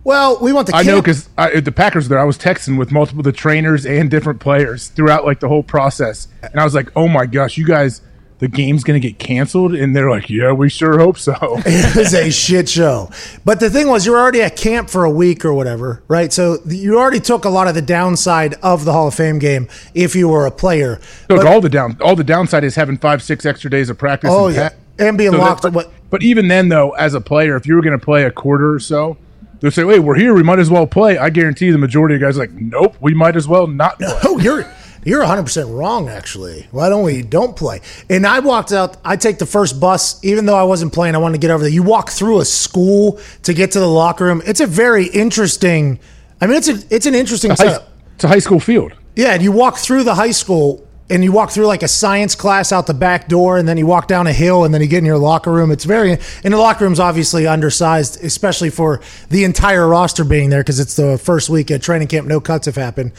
well, 0.04 0.38
we 0.42 0.52
went 0.52 0.68
to. 0.68 0.76
I 0.76 0.84
know 0.84 1.02
because 1.02 1.28
the 1.28 1.74
Packers 1.74 2.06
were 2.06 2.10
there. 2.10 2.20
I 2.20 2.26
was 2.26 2.38
texting 2.38 2.78
with 2.78 2.92
multiple 2.92 3.24
the 3.24 3.32
trainers 3.32 3.86
and 3.86 4.12
different 4.12 4.40
players 4.42 4.90
throughout 4.90 5.24
like 5.26 5.40
the 5.40 5.48
whole 5.48 5.64
process, 5.64 6.28
and 6.42 6.60
I 6.60 6.64
was 6.66 6.76
like, 6.76 6.90
"Oh 6.96 7.08
my 7.08 7.26
gosh, 7.26 7.58
you 7.58 7.66
guys, 7.66 8.02
the 8.39 8.48
game's 8.48 8.84
gonna 8.84 9.00
get 9.00 9.19
canceled," 9.19 9.74
and 9.74 9.96
they're 9.96 10.10
like, 10.10 10.30
"Yeah, 10.30 10.52
we 10.52 10.69
sure 10.69 11.00
hope 11.00 11.17
so." 11.17 11.34
it 11.65 11.96
was 11.96 12.13
a 12.13 12.30
shit 12.32 12.67
show. 12.69 13.10
But 13.46 13.60
the 13.60 13.69
thing 13.69 13.88
was, 13.88 14.06
you're 14.06 14.17
already 14.17 14.41
at 14.41 14.56
camp 14.58 14.89
for 14.89 15.04
a 15.06 15.10
week 15.10 15.46
or 15.46 15.54
whatever, 15.54 16.04
right? 16.08 16.32
So 16.34 16.58
you 16.67 16.98
already 17.00 17.19
took 17.19 17.46
a 17.46 17.50
lot 17.50 17.67
of 17.67 17.76
the 17.76 17.82
downside 17.82 18.56
of 18.63 18.86
the 18.86 18.91
Hall 18.93 19.08
of 19.08 19.13
Fame 19.15 19.39
game 19.39 19.67
if 19.93 20.15
you 20.15 20.28
were 20.28 20.46
a 20.46 20.52
player. 20.52 21.00
Look, 21.30 21.41
But- 21.41 21.48
all 21.48 21.62
the 21.62 21.69
down, 21.69 21.98
all 22.02 22.15
the 22.15 22.24
downside 22.24 22.63
is 22.63 22.76
having 22.76 22.98
five, 22.98 23.22
six 23.24 23.46
extra 23.46 23.69
days 23.69 23.89
of 23.89 23.98
practice. 23.98 24.30
Oh, 24.34 24.48
and 24.48 24.56
yeah. 24.56 24.69
And 25.00 25.17
being 25.17 25.32
that- 25.32 25.38
locked- 25.39 25.72
But, 25.74 25.91
but 26.10 26.22
even 26.22 26.48
then, 26.48 26.69
though, 26.69 26.91
as 26.91 27.13
a 27.13 27.22
player, 27.22 27.56
if 27.56 27.65
you 27.65 27.76
were 27.76 27.82
going 27.82 27.98
to 27.98 28.04
play 28.06 28.24
a 28.26 28.32
quarter 28.32 28.74
or 28.74 28.80
so, 28.80 29.17
they'll 29.60 29.72
say, 29.72 29.84
"Wait, 29.84 30.00
we're 30.00 30.15
here. 30.15 30.34
We 30.36 30.43
might 30.43 30.60
as 30.60 30.69
well 30.69 30.86
play." 30.86 31.17
I 31.17 31.30
guarantee 31.32 31.72
the 31.72 31.78
majority 31.80 32.13
of 32.15 32.22
guys 32.22 32.38
are 32.38 32.41
like, 32.41 32.52
"Nope, 32.54 32.96
we 33.00 33.13
might 33.15 33.36
as 33.36 33.48
well 33.48 33.65
not." 33.65 33.98
Play. 34.00 34.19
Oh, 34.26 34.38
you're 34.39 34.65
you're 35.06 35.20
100 35.20 35.44
percent 35.44 35.70
wrong. 35.70 36.10
Actually, 36.10 36.68
why 36.72 36.89
don't 36.89 37.04
we 37.04 37.22
don't 37.22 37.56
play? 37.56 37.82
And 38.10 38.26
I 38.26 38.39
walked 38.39 38.72
out. 38.72 38.98
I 39.06 39.16
take 39.16 39.38
the 39.39 39.46
first 39.46 39.80
bus, 39.80 40.24
even 40.24 40.46
though 40.46 40.56
I 40.56 40.63
wasn't 40.63 40.94
playing. 40.94 41.16
I 41.16 41.18
wanted 41.20 41.34
to 41.34 41.39
get 41.48 41.52
over 41.52 41.63
there. 41.63 41.72
You 41.72 41.84
walk 41.84 42.10
through 42.10 42.39
a 42.39 42.46
school 42.46 43.20
to 43.44 43.54
get 43.54 43.72
to 43.72 43.80
the 43.80 43.88
locker 43.88 44.26
room. 44.26 44.42
It's 44.46 44.60
a 44.62 44.68
very 44.68 45.06
interesting. 45.08 46.00
I 46.42 46.48
mean, 46.48 46.58
it's 46.58 46.68
a 46.68 46.78
it's 46.89 47.06
an 47.06 47.16
interesting 47.16 47.52
High- 47.52 47.80
it's 48.16 48.24
a 48.24 48.28
high 48.28 48.39
school 48.39 48.60
field. 48.60 48.94
Yeah, 49.16 49.34
and 49.34 49.44
you 49.44 49.52
walk 49.52 49.78
through 49.78 50.04
the 50.04 50.16
high 50.16 50.32
school 50.32 50.88
and 51.10 51.24
you 51.24 51.32
walk 51.32 51.52
through 51.52 51.68
like 51.68 51.84
a 51.84 51.88
science 51.88 52.34
class 52.34 52.72
out 52.72 52.88
the 52.88 52.94
back 52.94 53.28
door, 53.28 53.58
and 53.58 53.68
then 53.68 53.78
you 53.78 53.86
walk 53.86 54.08
down 54.08 54.26
a 54.26 54.34
hill, 54.34 54.63
and 54.63 54.74
then 54.74 54.82
you 54.82 54.88
get 54.88 55.00
in 55.00 55.06
your 55.06 55.18
locker 55.18 55.52
room. 55.52 55.70
It's 55.70 55.84
very, 55.84 56.13
and 56.44 56.54
the 56.54 56.58
locker 56.58 56.86
room's 56.86 57.00
obviously 57.00 57.46
undersized, 57.46 58.24
especially 58.24 58.70
for 58.70 59.02
the 59.30 59.44
entire 59.44 59.88
roster 59.88 60.24
being 60.24 60.50
there 60.50 60.62
because 60.62 60.80
it's 60.80 60.96
the 60.96 61.18
first 61.18 61.50
week 61.50 61.70
at 61.72 61.82
training 61.84 62.08
camp. 62.08 62.26
No 62.28 62.39
cuts 62.39 62.66
have 62.66 62.76
happened. 62.78 63.12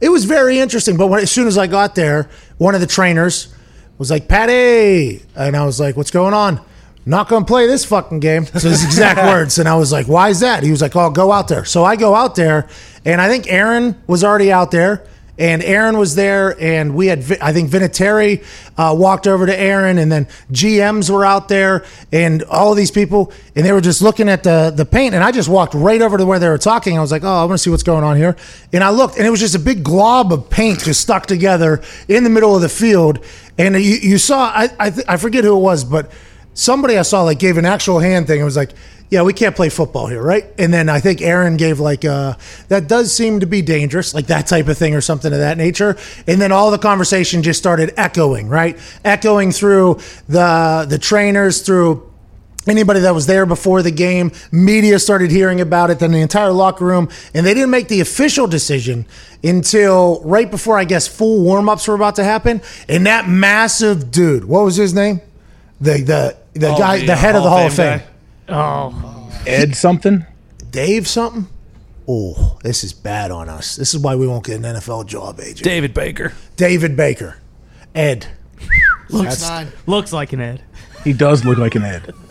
It 0.00 0.08
was 0.08 0.24
very 0.24 0.58
interesting, 0.58 0.96
but 0.96 1.08
when, 1.08 1.20
as 1.22 1.30
soon 1.30 1.46
as 1.46 1.58
I 1.58 1.66
got 1.66 1.94
there, 1.94 2.28
one 2.58 2.74
of 2.74 2.80
the 2.80 2.86
trainers 2.86 3.54
was 3.98 4.10
like, 4.10 4.28
Patty. 4.28 5.22
And 5.36 5.56
I 5.56 5.64
was 5.64 5.78
like, 5.78 5.96
what's 5.96 6.10
going 6.10 6.32
on? 6.34 6.60
Not 7.04 7.28
going 7.28 7.44
to 7.44 7.46
play 7.46 7.66
this 7.66 7.84
fucking 7.84 8.20
game. 8.20 8.46
So 8.46 8.68
his 8.68 8.84
exact 8.84 9.18
words. 9.24 9.58
And 9.58 9.68
I 9.68 9.76
was 9.76 9.92
like, 9.92 10.06
why 10.06 10.30
is 10.30 10.40
that? 10.40 10.62
He 10.62 10.70
was 10.70 10.80
like, 10.80 10.96
oh, 10.96 11.10
go 11.10 11.32
out 11.32 11.48
there. 11.48 11.64
So 11.64 11.84
I 11.84 11.96
go 11.96 12.14
out 12.14 12.34
there, 12.34 12.68
and 13.04 13.20
I 13.20 13.28
think 13.28 13.46
Aaron 13.48 14.00
was 14.06 14.24
already 14.24 14.50
out 14.50 14.70
there. 14.70 15.06
And 15.40 15.62
Aaron 15.62 15.96
was 15.96 16.16
there, 16.16 16.54
and 16.60 16.94
we 16.94 17.06
had, 17.06 17.20
I 17.40 17.54
think 17.54 17.70
Vinatieri 17.70 18.44
uh, 18.76 18.94
walked 18.94 19.26
over 19.26 19.46
to 19.46 19.58
Aaron, 19.58 19.96
and 19.96 20.12
then 20.12 20.26
GMs 20.52 21.08
were 21.08 21.24
out 21.24 21.48
there, 21.48 21.86
and 22.12 22.42
all 22.42 22.74
these 22.74 22.90
people, 22.90 23.32
and 23.56 23.64
they 23.64 23.72
were 23.72 23.80
just 23.80 24.02
looking 24.02 24.28
at 24.28 24.42
the, 24.42 24.70
the 24.70 24.84
paint. 24.84 25.14
And 25.14 25.24
I 25.24 25.32
just 25.32 25.48
walked 25.48 25.72
right 25.72 26.02
over 26.02 26.18
to 26.18 26.26
where 26.26 26.38
they 26.38 26.46
were 26.46 26.58
talking. 26.58 26.98
I 26.98 27.00
was 27.00 27.10
like, 27.10 27.24
oh, 27.24 27.32
I 27.32 27.44
want 27.44 27.54
to 27.54 27.58
see 27.58 27.70
what's 27.70 27.82
going 27.82 28.04
on 28.04 28.18
here. 28.18 28.36
And 28.74 28.84
I 28.84 28.90
looked, 28.90 29.16
and 29.16 29.26
it 29.26 29.30
was 29.30 29.40
just 29.40 29.54
a 29.54 29.58
big 29.58 29.82
glob 29.82 30.30
of 30.30 30.50
paint 30.50 30.80
just 30.80 31.00
stuck 31.00 31.24
together 31.24 31.80
in 32.06 32.22
the 32.22 32.30
middle 32.30 32.54
of 32.54 32.60
the 32.60 32.68
field. 32.68 33.24
And 33.56 33.76
you, 33.76 33.96
you 33.96 34.18
saw, 34.18 34.50
I, 34.54 34.68
I, 34.78 34.90
th- 34.90 35.06
I 35.08 35.16
forget 35.16 35.44
who 35.44 35.56
it 35.56 35.60
was, 35.60 35.84
but 35.84 36.12
somebody 36.52 36.98
I 36.98 37.02
saw 37.02 37.22
like 37.22 37.38
gave 37.38 37.56
an 37.56 37.64
actual 37.64 37.98
hand 37.98 38.26
thing. 38.26 38.42
It 38.42 38.44
was 38.44 38.58
like, 38.58 38.72
yeah, 39.10 39.22
we 39.22 39.32
can't 39.32 39.56
play 39.56 39.68
football 39.68 40.06
here, 40.06 40.22
right? 40.22 40.46
And 40.56 40.72
then 40.72 40.88
I 40.88 41.00
think 41.00 41.20
Aaron 41.20 41.56
gave 41.56 41.80
like, 41.80 42.04
uh, 42.04 42.36
that 42.68 42.86
does 42.86 43.12
seem 43.12 43.40
to 43.40 43.46
be 43.46 43.60
dangerous, 43.60 44.14
like 44.14 44.28
that 44.28 44.46
type 44.46 44.68
of 44.68 44.78
thing 44.78 44.94
or 44.94 45.00
something 45.00 45.32
of 45.32 45.40
that 45.40 45.58
nature. 45.58 45.96
And 46.28 46.40
then 46.40 46.52
all 46.52 46.70
the 46.70 46.78
conversation 46.78 47.42
just 47.42 47.58
started 47.58 47.92
echoing, 47.96 48.48
right? 48.48 48.78
Echoing 49.04 49.50
through 49.50 49.98
the 50.28 50.86
the 50.88 50.98
trainers, 50.98 51.62
through 51.62 52.08
anybody 52.68 53.00
that 53.00 53.14
was 53.14 53.26
there 53.26 53.46
before 53.46 53.82
the 53.82 53.90
game. 53.90 54.30
Media 54.52 54.98
started 54.98 55.30
hearing 55.32 55.60
about 55.60 55.90
it, 55.90 55.98
then 55.98 56.12
the 56.12 56.20
entire 56.20 56.52
locker 56.52 56.84
room, 56.84 57.08
and 57.34 57.44
they 57.44 57.54
didn't 57.54 57.70
make 57.70 57.88
the 57.88 58.00
official 58.00 58.46
decision 58.46 59.06
until 59.42 60.20
right 60.22 60.50
before 60.50 60.78
I 60.78 60.84
guess 60.84 61.08
full 61.08 61.42
warm 61.42 61.68
ups 61.68 61.88
were 61.88 61.94
about 61.94 62.16
to 62.16 62.24
happen. 62.24 62.60
And 62.88 63.06
that 63.06 63.28
massive 63.28 64.10
dude, 64.12 64.44
what 64.44 64.64
was 64.64 64.76
his 64.76 64.94
name? 64.94 65.20
The 65.80 66.02
the 66.02 66.36
the 66.52 66.68
Oh, 66.74 66.78
guy, 66.78 66.98
the, 67.00 67.06
the 67.06 67.16
head 67.16 67.34
of 67.34 67.42
the 67.42 67.48
Hall 67.48 67.66
of 67.66 67.74
Fame, 67.74 68.00
Oh, 68.50 69.30
Ed 69.46 69.74
something. 69.76 70.26
Dave 70.70 71.06
something. 71.08 71.46
Oh, 72.08 72.58
this 72.62 72.82
is 72.82 72.92
bad 72.92 73.30
on 73.30 73.48
us. 73.48 73.76
This 73.76 73.94
is 73.94 74.00
why 74.00 74.16
we 74.16 74.26
won't 74.26 74.44
get 74.44 74.56
an 74.56 74.62
NFL 74.62 75.06
job, 75.06 75.38
AJ. 75.38 75.62
David 75.62 75.94
Baker. 75.94 76.32
David 76.56 76.96
Baker, 76.96 77.36
Ed. 77.94 78.26
looks 79.08 79.42
Nine. 79.48 79.68
looks 79.86 80.12
like 80.12 80.32
an 80.32 80.40
Ed. 80.40 80.62
He 81.04 81.12
does 81.12 81.44
look 81.44 81.58
like 81.58 81.74
an 81.74 81.84
Ed. 81.84 82.12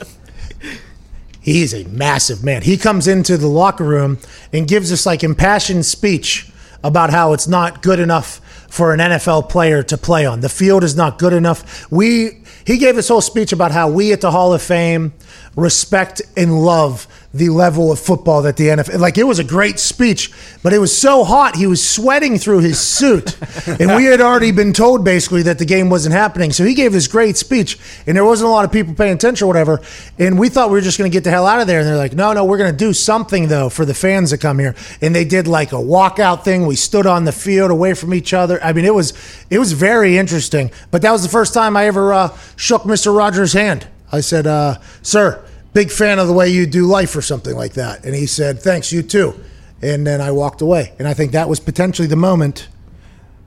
He 1.42 1.64
is 1.64 1.74
a 1.74 1.86
massive 1.86 2.44
man. 2.44 2.62
He 2.62 2.78
comes 2.78 3.08
into 3.08 3.38
the 3.38 3.48
locker 3.48 3.86
room 3.86 4.20
and 4.54 4.68
gives 4.68 4.92
us 4.92 5.06
like 5.06 5.24
impassioned 5.24 5.86
speech 5.86 6.52
about 6.84 7.10
how 7.12 7.32
it's 7.34 7.48
not 7.48 7.82
good 7.82 7.98
enough 8.00 8.42
for 8.70 8.94
an 8.94 9.00
NFL 9.00 9.50
player 9.50 9.84
to 9.84 9.98
play 9.98 10.26
on. 10.26 10.42
The 10.42 10.50
field 10.50 10.84
is 10.84 10.96
not 10.96 11.20
good 11.20 11.34
enough. 11.34 11.92
We 11.92 12.44
he 12.66 12.78
gave 12.78 12.96
this 12.96 13.08
whole 13.08 13.22
speech 13.22 13.52
about 13.52 13.72
how 13.72 13.90
we 13.90 14.14
at 14.14 14.22
the 14.22 14.32
Hall 14.32 14.54
of 14.54 14.62
Fame 14.62 15.14
respect 15.56 16.22
and 16.38 16.64
love 16.64 17.08
the 17.32 17.50
level 17.50 17.92
of 17.92 18.00
football 18.00 18.42
that 18.42 18.58
the 18.58 18.68
NFL 18.68 19.00
like 19.00 19.18
it 19.18 19.24
was 19.24 19.38
a 19.38 19.44
great 19.44 19.80
speech, 19.80 20.32
but 20.64 20.74
it 20.74 20.80
was 20.80 20.96
so 20.98 21.24
hot 21.24 21.56
he 21.56 21.68
was 21.68 21.88
sweating 21.88 22.40
through 22.40 22.60
his 22.60 22.80
suit. 22.80 23.38
and 23.68 23.96
we 23.96 24.06
had 24.06 24.20
already 24.20 24.52
been 24.52 24.74
told 24.74 25.06
basically 25.06 25.44
that 25.44 25.60
the 25.60 25.66
game 25.66 25.92
wasn't 25.92 26.14
happening. 26.14 26.52
So 26.52 26.64
he 26.64 26.74
gave 26.74 26.92
this 26.92 27.08
great 27.08 27.38
speech 27.38 27.78
and 28.08 28.18
there 28.18 28.26
wasn't 28.26 28.50
a 28.50 28.52
lot 28.52 28.66
of 28.66 28.72
people 28.72 28.96
paying 28.96 29.14
attention 29.14 29.46
or 29.46 29.48
whatever. 29.48 29.80
And 30.18 30.40
we 30.40 30.50
thought 30.50 30.70
we 30.70 30.74
were 30.74 30.82
just 30.82 30.98
gonna 30.98 31.12
get 31.12 31.24
the 31.24 31.30
hell 31.30 31.46
out 31.46 31.62
of 31.62 31.68
there. 31.68 31.80
And 31.80 31.88
they're 31.88 31.98
like, 31.98 32.14
no, 32.14 32.34
no, 32.34 32.46
we're 32.46 32.58
gonna 32.58 32.72
do 32.74 32.94
something 32.94 33.48
though 33.48 33.70
for 33.70 33.86
the 33.86 33.94
fans 33.94 34.32
that 34.32 34.40
come 34.40 34.58
here. 34.58 34.74
And 35.00 35.14
they 35.14 35.26
did 35.26 35.48
like 35.48 35.72
a 35.72 35.76
walkout 35.76 36.44
thing. 36.44 36.66
We 36.66 36.76
stood 36.76 37.06
on 37.06 37.26
the 37.26 37.32
field 37.32 37.70
away 37.70 37.94
from 37.94 38.16
each 38.16 38.34
other. 38.34 38.62
I 38.64 38.74
mean, 38.74 38.86
it 38.86 38.94
was 38.96 39.14
it 39.52 39.60
was 39.60 39.74
very 39.74 40.18
interesting. 40.18 40.72
But 40.90 41.04
that 41.04 41.12
was 41.12 41.22
the 41.22 41.30
first 41.30 41.54
time 41.54 41.78
I 41.78 41.86
ever 41.86 42.12
uh, 42.12 42.38
shook 42.56 42.84
Mr. 42.84 43.16
Rodgers' 43.16 43.54
hand. 43.54 43.88
I 44.12 44.22
said, 44.22 44.48
uh, 44.48 44.80
sir, 45.04 45.46
big 45.74 45.92
fan 45.92 46.20
of 46.20 46.28
the 46.28 46.34
way 46.34 46.50
you 46.50 46.66
do 46.66 46.86
life 46.86 47.16
or 47.16 47.22
something 47.22 47.56
like 47.56 47.74
that. 47.74 48.06
And 48.06 48.16
he 48.16 48.26
said, 48.26 48.60
thanks, 48.60 48.92
you 48.92 49.02
too. 49.04 49.40
And 49.82 50.06
then 50.06 50.22
I 50.22 50.32
walked 50.32 50.62
away. 50.62 50.94
And 51.00 51.08
I 51.08 51.14
think 51.14 51.32
that 51.32 51.48
was 51.48 51.60
potentially 51.60 52.08
the 52.08 52.16
moment 52.16 52.68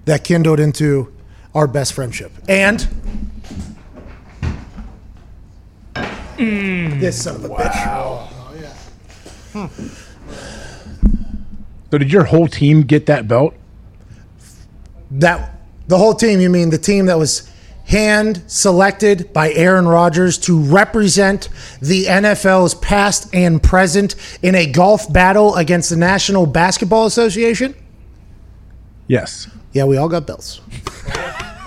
that 0.05 0.25
kindled 0.25 0.61
into 0.61 1.13
our 1.55 1.67
best 1.67 1.93
friendship. 1.93 2.33
And 2.49 2.89
mm. 5.95 7.01
this 7.01 7.23
son 7.23 7.37
of 7.37 7.45
a 7.45 7.49
bitch. 7.49 7.87
oh 7.87 8.55
yeah 8.61 9.67
hmm. 9.67 9.87
So 11.91 11.99
did 11.99 12.11
your 12.11 12.25
whole 12.25 12.49
team 12.49 12.83
get 12.83 13.05
that 13.07 13.29
belt? 13.29 13.55
That 15.11 15.61
the 15.89 15.99
whole 15.99 16.15
team, 16.15 16.41
you 16.41 16.49
mean 16.49 16.71
the 16.71 16.79
team 16.79 17.05
that 17.07 17.19
was 17.19 17.52
hand 17.85 18.43
selected 18.47 19.33
by 19.33 19.53
Aaron 19.53 19.87
Rodgers 19.87 20.39
to 20.39 20.61
represent 20.61 21.49
the 21.81 22.07
NFL's 22.07 22.75
past 22.77 23.35
and 23.35 23.63
present 23.63 24.15
in 24.43 24.55
a 24.55 24.67
golf 24.67 25.13
battle 25.13 25.55
against 25.57 25.91
the 25.91 25.97
National 25.97 26.47
Basketball 26.47 27.07
Association? 27.07 27.75
Yes. 29.07 29.49
Yeah, 29.73 29.85
we 29.85 29.97
all 29.97 30.09
got 30.09 30.27
belts. 30.27 30.61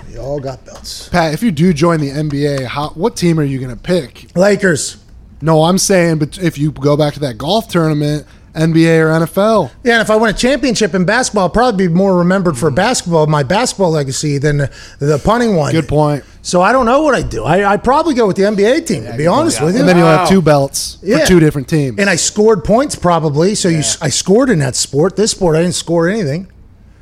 we 0.07 0.17
all 0.17 0.39
got 0.39 0.65
belts. 0.65 1.09
Pat, 1.09 1.33
if 1.33 1.43
you 1.43 1.51
do 1.51 1.73
join 1.73 1.99
the 1.99 2.09
NBA, 2.09 2.65
how 2.65 2.89
what 2.89 3.15
team 3.15 3.39
are 3.39 3.43
you 3.43 3.59
going 3.59 3.75
to 3.75 3.81
pick? 3.81 4.35
Lakers. 4.35 4.97
No, 5.41 5.63
I'm 5.63 5.77
saying, 5.77 6.19
but 6.19 6.37
if 6.37 6.57
you 6.57 6.71
go 6.71 6.95
back 6.95 7.13
to 7.15 7.19
that 7.21 7.37
golf 7.37 7.67
tournament, 7.67 8.25
NBA 8.55 8.99
or 8.99 9.25
NFL, 9.25 9.71
Yeah, 9.83 9.93
and 9.95 10.01
if 10.01 10.09
I 10.09 10.15
win 10.15 10.29
a 10.33 10.37
championship 10.37 10.93
in 10.95 11.05
basketball, 11.05 11.43
I'll 11.43 11.49
probably 11.49 11.87
be 11.87 11.93
more 11.93 12.17
remembered 12.17 12.57
for 12.57 12.71
basketball, 12.71 13.27
my 13.27 13.43
basketball 13.43 13.91
legacy, 13.91 14.37
than 14.37 14.57
the, 14.57 14.71
the 14.99 15.21
punting 15.23 15.55
one. 15.55 15.71
good 15.73 15.87
point. 15.87 16.23
So 16.41 16.61
I 16.61 16.71
don't 16.71 16.85
know 16.85 17.01
what 17.03 17.15
I'd 17.15 17.29
do. 17.29 17.43
I 17.43 17.69
I'd 17.73 17.83
probably 17.83 18.13
go 18.13 18.27
with 18.27 18.35
the 18.37 18.43
NBA 18.43 18.85
team, 18.87 19.03
to 19.05 19.17
be 19.17 19.27
honest 19.27 19.61
with 19.61 19.73
you. 19.73 19.79
And 19.81 19.89
then 19.89 19.97
you'll 19.97 20.07
have 20.07 20.29
two 20.29 20.41
belts 20.41 20.97
Yeah. 21.01 21.19
for 21.19 21.25
two 21.25 21.39
different 21.39 21.67
teams. 21.67 21.99
and 21.99 22.09
I 22.09 22.15
scored 22.15 22.63
points 22.63 22.95
probably. 22.95 23.55
So 23.55 23.67
you, 23.67 23.79
I 24.01 24.09
scored 24.09 24.49
in 24.49 24.59
that 24.59 24.75
sport. 24.75 25.15
This 25.15 25.31
sport, 25.31 25.55
I 25.55 25.61
didn't 25.61 25.75
score 25.75 26.07
anything. 26.07 26.51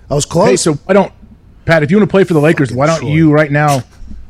I 0.10 0.16
was 0.16 0.26
close. 0.26 0.48
Hey, 0.50 0.56
so 0.56 0.74
why 0.74 0.94
don't 0.94 1.12
Pat? 1.66 1.84
If 1.84 1.92
you 1.92 1.98
want 1.98 2.10
to 2.10 2.12
play 2.12 2.24
for 2.24 2.34
the 2.34 2.40
Lakers, 2.42 2.72
why 2.74 2.88
don't 2.88 3.00
Troy. 3.02 3.10
you 3.12 3.32
right 3.32 3.52
now? 3.52 3.84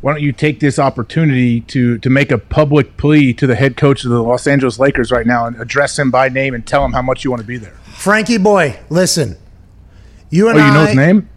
Why 0.04 0.12
don't 0.12 0.22
you 0.22 0.34
take 0.34 0.60
this 0.60 0.80
opportunity 0.80 1.62
to 1.62 1.98
to 2.00 2.10
make 2.10 2.30
a 2.30 2.38
public 2.38 2.98
plea 2.98 3.34
to 3.36 3.48
the 3.48 3.56
head 3.56 3.78
coach 3.78 4.04
of 4.04 4.12
the 4.12 4.22
Los 4.22 4.48
Angeles 4.48 4.78
Lakers 4.78 5.14
right 5.14 5.26
now 5.26 5.46
and 5.46 5.56
address 5.62 5.98
him 5.98 6.12
by 6.12 6.28
name 6.28 6.54
and 6.54 6.68
tell 6.68 6.84
him 6.84 6.92
how 6.92 7.02
much 7.02 7.24
you 7.24 7.30
want 7.30 7.40
to 7.40 7.48
be 7.48 7.56
there? 7.56 7.72
Frankie 7.86 8.38
boy, 8.38 8.78
listen. 8.90 9.38
You 10.30 10.50
and 10.50 10.60
oh, 10.60 10.62
you 10.62 10.72
I, 10.72 10.74
know 10.74 10.86
his 10.88 10.96
name? 10.98 11.30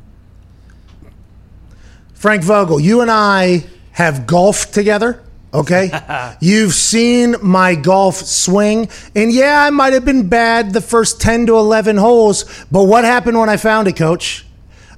Frank 2.15 2.43
Vogel, 2.43 2.81
you 2.81 3.03
and 3.03 3.11
I 3.11 3.67
have 3.93 4.27
golfed 4.27 4.75
together. 4.75 5.23
Okay, 5.55 5.93
you've 6.41 6.75
seen 6.75 7.37
my 7.41 7.77
golf 7.77 8.17
swing, 8.17 8.89
and 9.15 9.31
yeah, 9.31 9.63
I 9.63 9.71
might 9.71 9.93
have 9.93 10.05
been 10.05 10.29
bad 10.29 10.73
the 10.73 10.81
first 10.81 11.21
ten 11.21 11.47
to 11.47 11.57
eleven 11.57 11.99
holes, 11.99 12.45
but 12.73 12.83
what 12.83 13.05
happened 13.05 13.39
when 13.39 13.49
I 13.49 13.59
found 13.59 13.87
it, 13.87 13.95
Coach? 13.95 14.45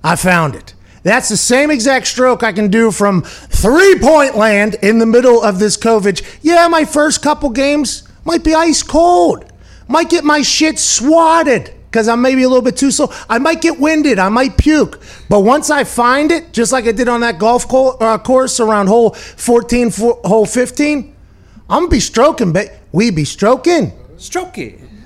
I 0.03 0.17
found 0.17 0.55
it. 0.55 0.73
That's 1.09 1.31
the 1.31 1.37
same 1.37 1.71
exact 1.71 2.07
stroke 2.07 2.43
I 2.43 2.53
can 2.53 2.69
do 2.69 2.91
from 2.91 3.23
three 3.23 3.99
point 3.99 4.37
land 4.37 4.77
in 4.83 4.99
the 4.99 5.07
middle 5.07 5.43
of 5.43 5.59
this 5.59 5.77
COVID. 5.77 6.23
Yeah, 6.43 6.69
my 6.69 6.85
first 6.85 7.23
couple 7.23 7.49
games 7.51 8.07
might 8.25 8.45
be 8.45 8.55
ice 8.55 8.83
cold. 8.83 9.51
Might 9.89 10.11
get 10.11 10.23
my 10.23 10.43
shit 10.43 10.79
swatted 10.79 11.73
because 11.91 12.09
I'm 12.09 12.21
maybe 12.21 12.43
a 12.43 12.49
little 12.49 12.63
bit 12.63 12.77
too 12.77 12.91
slow. 12.91 13.11
I 13.29 13.39
might 13.39 13.63
get 13.63 13.81
winded. 13.81 14.19
I 14.19 14.29
might 14.29 14.59
puke. 14.59 15.01
But 15.31 15.41
once 15.41 15.71
I 15.71 15.85
find 15.85 16.31
it, 16.31 16.53
just 16.53 16.73
like 16.73 16.87
I 16.87 16.93
did 16.93 17.09
on 17.09 17.23
that 17.23 17.39
golf 17.39 17.65
uh, 17.73 18.19
course 18.19 18.61
around 18.61 18.89
hole 18.89 19.15
14, 19.15 19.91
hole 19.91 20.45
15, 20.45 21.17
I'm 21.71 21.81
going 21.81 21.91
to 21.91 21.97
be 21.97 22.01
stroking, 22.01 22.53
but 22.53 22.79
we 22.93 23.11
be 23.11 23.25
stroking. 23.25 23.93
Strokey. 24.19 24.98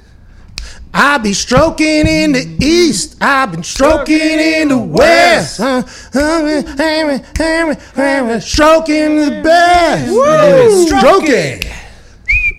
I 0.94 1.18
be 1.18 1.32
stroking 1.32 2.06
in 2.06 2.32
the 2.32 2.56
east. 2.60 3.16
I've 3.20 3.50
been 3.50 3.62
stroking 3.62 4.18
in 4.20 4.68
the 4.68 4.78
west. 4.78 5.58
Uh, 5.58 5.82
Stroking 8.40 9.16
the 9.16 9.40
best. 9.42 10.08
Stroking. 10.88 11.62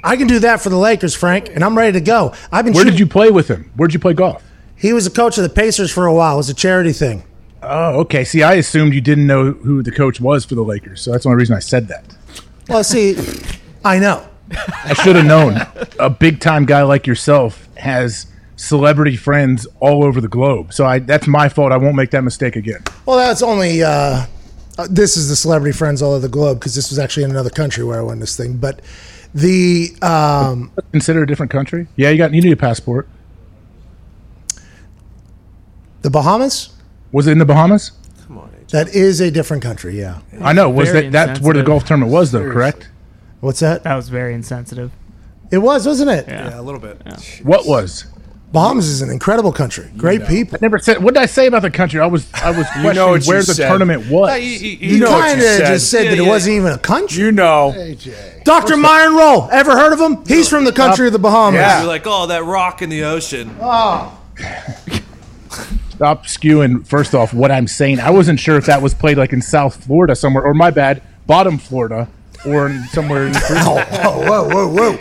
I 0.04 0.18
can 0.18 0.28
do 0.28 0.40
that 0.40 0.62
for 0.62 0.70
the 0.70 0.78
Lakers, 0.78 1.16
Frank, 1.16 1.50
and 1.54 1.64
I'm 1.64 1.78
ready 1.78 1.94
to 1.94 2.02
go. 2.02 2.34
I've 2.52 2.66
been. 2.66 2.74
Where 2.74 2.84
did 2.86 3.00
you 3.00 3.08
play 3.08 3.32
with 3.32 3.48
him? 3.48 3.72
Where 3.76 3.88
did 3.88 3.94
you 3.94 4.00
play 4.00 4.14
golf? 4.14 4.44
He 4.76 4.92
was 4.94 5.08
a 5.08 5.12
coach 5.12 5.38
of 5.38 5.44
the 5.44 5.50
Pacers 5.50 5.92
for 5.92 6.06
a 6.08 6.14
while. 6.14 6.34
It 6.34 6.38
was 6.38 6.50
a 6.50 6.54
charity 6.54 6.92
thing. 6.92 7.24
Oh, 7.62 8.02
okay. 8.02 8.26
See, 8.26 8.44
I 8.44 8.56
assumed 8.56 8.94
you 8.94 9.00
didn't 9.00 9.28
know 9.28 9.52
who 9.52 9.82
the 9.82 9.92
coach 9.92 10.20
was 10.20 10.44
for 10.44 10.56
the 10.56 10.64
Lakers, 10.64 11.02
so 11.02 11.12
that's 11.12 11.24
the 11.24 11.30
only 11.30 11.40
reason 11.40 11.56
I 11.56 11.60
said 11.60 11.88
that. 11.88 12.04
Well, 12.68 12.84
see, 12.84 13.16
I 13.86 14.00
know. 14.00 14.28
I 14.84 14.94
should 14.94 15.16
have 15.16 15.26
known. 15.26 15.58
A 16.00 16.10
big 16.10 16.40
time 16.40 16.66
guy 16.66 16.84
like 16.84 17.08
yourself 17.08 17.68
has 17.76 18.28
celebrity 18.56 19.16
friends 19.16 19.66
all 19.80 20.04
over 20.04 20.22
the 20.22 20.28
globe, 20.28 20.74
so 20.74 20.86
I 20.86 21.00
that's 21.00 21.28
my 21.28 21.50
fault. 21.50 21.72
I 21.72 21.78
won't 21.78 21.96
make 21.96 22.12
that 22.12 22.24
mistake 22.24 22.56
again. 22.56 22.84
Well, 23.06 23.18
that's 23.18 23.42
only. 23.42 23.84
Uh, 23.84 24.26
uh, 24.78 24.88
this 24.90 25.18
is 25.18 25.30
the 25.30 25.36
celebrity 25.36 25.78
friends 25.78 26.02
all 26.02 26.14
over 26.14 26.22
the 26.22 26.30
globe 26.30 26.60
because 26.60 26.74
this 26.74 26.90
was 26.90 26.98
actually 26.98 27.24
in 27.24 27.30
another 27.30 27.52
country 27.52 27.84
where 27.84 28.00
I 28.00 28.02
won 28.02 28.20
this 28.20 28.36
thing. 28.36 28.58
But 28.58 28.82
the 29.34 29.96
um, 30.02 30.72
Consider 30.92 31.24
a 31.24 31.28
different 31.28 31.52
country. 31.52 31.88
Yeah, 31.96 32.10
you 32.10 32.18
got 32.18 32.34
you 32.34 32.42
need 32.42 32.54
a 32.54 32.58
passport. 32.58 33.08
the 36.02 36.10
Bahamas. 36.10 36.74
Was 37.12 37.28
it 37.28 37.32
in 37.32 37.38
the 37.38 37.46
Bahamas? 37.46 37.92
Come 38.26 38.40
on, 38.40 38.50
AJ. 38.50 38.70
that 38.72 38.90
is 38.90 39.22
a 39.22 39.30
different 39.30 39.64
country. 39.64 40.00
Yeah. 40.00 40.22
I 40.42 40.54
know. 40.54 40.70
Was 40.70 40.92
Very 40.92 41.10
that 41.10 41.12
that's 41.12 41.40
where 41.40 41.54
the 41.54 41.64
golf 41.64 41.86
tournament 41.86 42.12
was, 42.12 42.32
though? 42.32 42.52
Correct. 42.52 42.90
What's 43.44 43.60
that? 43.60 43.84
That 43.84 43.96
was 43.96 44.08
very 44.08 44.34
insensitive. 44.34 44.90
It 45.52 45.58
was, 45.58 45.86
wasn't 45.86 46.12
it? 46.12 46.30
Yeah. 46.30 46.58
a 46.58 46.62
little 46.62 46.80
bit. 46.80 46.98
What 47.44 47.68
was? 47.68 48.06
Bahamas 48.54 48.88
is 48.88 49.02
an 49.02 49.10
incredible 49.10 49.52
country. 49.52 49.92
Great 49.98 50.26
people. 50.28 50.60
Never 50.62 50.80
said. 50.80 51.04
What 51.04 51.14
did 51.16 51.22
I 51.24 51.26
say 51.26 51.48
about 51.48 51.64
the 51.64 51.70
country? 51.70 52.00
I 52.00 52.06
was 52.06 52.26
I 52.34 52.52
was 52.52 52.66
questioning 52.72 52.96
know 52.96 53.10
what 53.10 53.26
you 53.26 53.30
where 53.30 53.44
the 53.44 53.54
said. 53.54 53.68
tournament 53.68 54.10
was. 54.10 54.40
You, 54.40 55.00
know 55.00 55.12
what 55.12 55.22
kind 55.22 55.42
you 55.42 55.46
of 55.48 55.54
said. 55.58 55.68
just 55.68 55.92
said 55.92 56.04
Yeah, 56.06 56.10
that 56.12 56.20
it 56.20 56.24
yeah. 56.24 56.30
wasn't 56.30 56.56
even 56.56 56.72
a 56.72 56.78
country. 56.78 57.22
You 57.22 57.32
know. 57.34 57.96
Dr. 58.46 58.78
Myron 58.78 59.16
Rolle, 59.16 59.50
ever 59.52 59.72
heard 59.72 59.92
of 59.92 60.00
him? 60.00 60.24
He's 60.26 60.48
from 60.48 60.64
the 60.64 60.72
country 60.72 61.08
of 61.08 61.12
the 61.14 61.20
Bahamas. 61.20 61.60
Yeah. 61.60 61.80
You're 61.80 61.88
like, 61.88 62.04
oh, 62.06 62.28
that 62.28 62.46
rock 62.46 62.82
in 62.82 62.90
the 62.90 63.04
ocean. 63.04 63.58
Oh. 63.60 64.18
Stop 65.90 66.26
skewing. 66.28 66.86
First 66.88 67.14
off, 67.14 67.34
what 67.34 67.52
I'm 67.52 67.68
saying, 67.68 68.00
I 68.00 68.10
wasn't 68.12 68.40
sure 68.40 68.56
if 68.58 68.68
that 68.68 68.82
was 68.82 68.94
played 68.94 69.18
like 69.18 69.34
in 69.34 69.42
South 69.42 69.84
Florida 69.84 70.16
somewhere, 70.16 70.44
or 70.46 70.54
my 70.54 70.72
bad, 70.72 71.02
bottom 71.28 71.58
Florida, 71.58 72.08
or 72.46 72.68
in 72.68 72.84
somewhere. 72.86 73.28
In 73.28 73.34
Whoa, 73.50 73.84
whoa, 73.84 74.48
whoa, 74.48 74.68
whoa, 74.68 74.98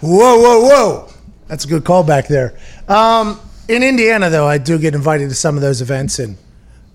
whoa, 0.00 0.38
whoa, 0.38 0.60
whoa. 0.60 1.08
That's 1.46 1.64
a 1.64 1.68
good 1.68 1.84
call 1.84 2.04
back 2.04 2.28
there. 2.28 2.58
Um, 2.88 3.40
in 3.68 3.82
Indiana, 3.82 4.30
though, 4.30 4.46
I 4.46 4.58
do 4.58 4.78
get 4.78 4.94
invited 4.94 5.28
to 5.28 5.34
some 5.34 5.56
of 5.56 5.62
those 5.62 5.80
events, 5.82 6.18
and 6.18 6.36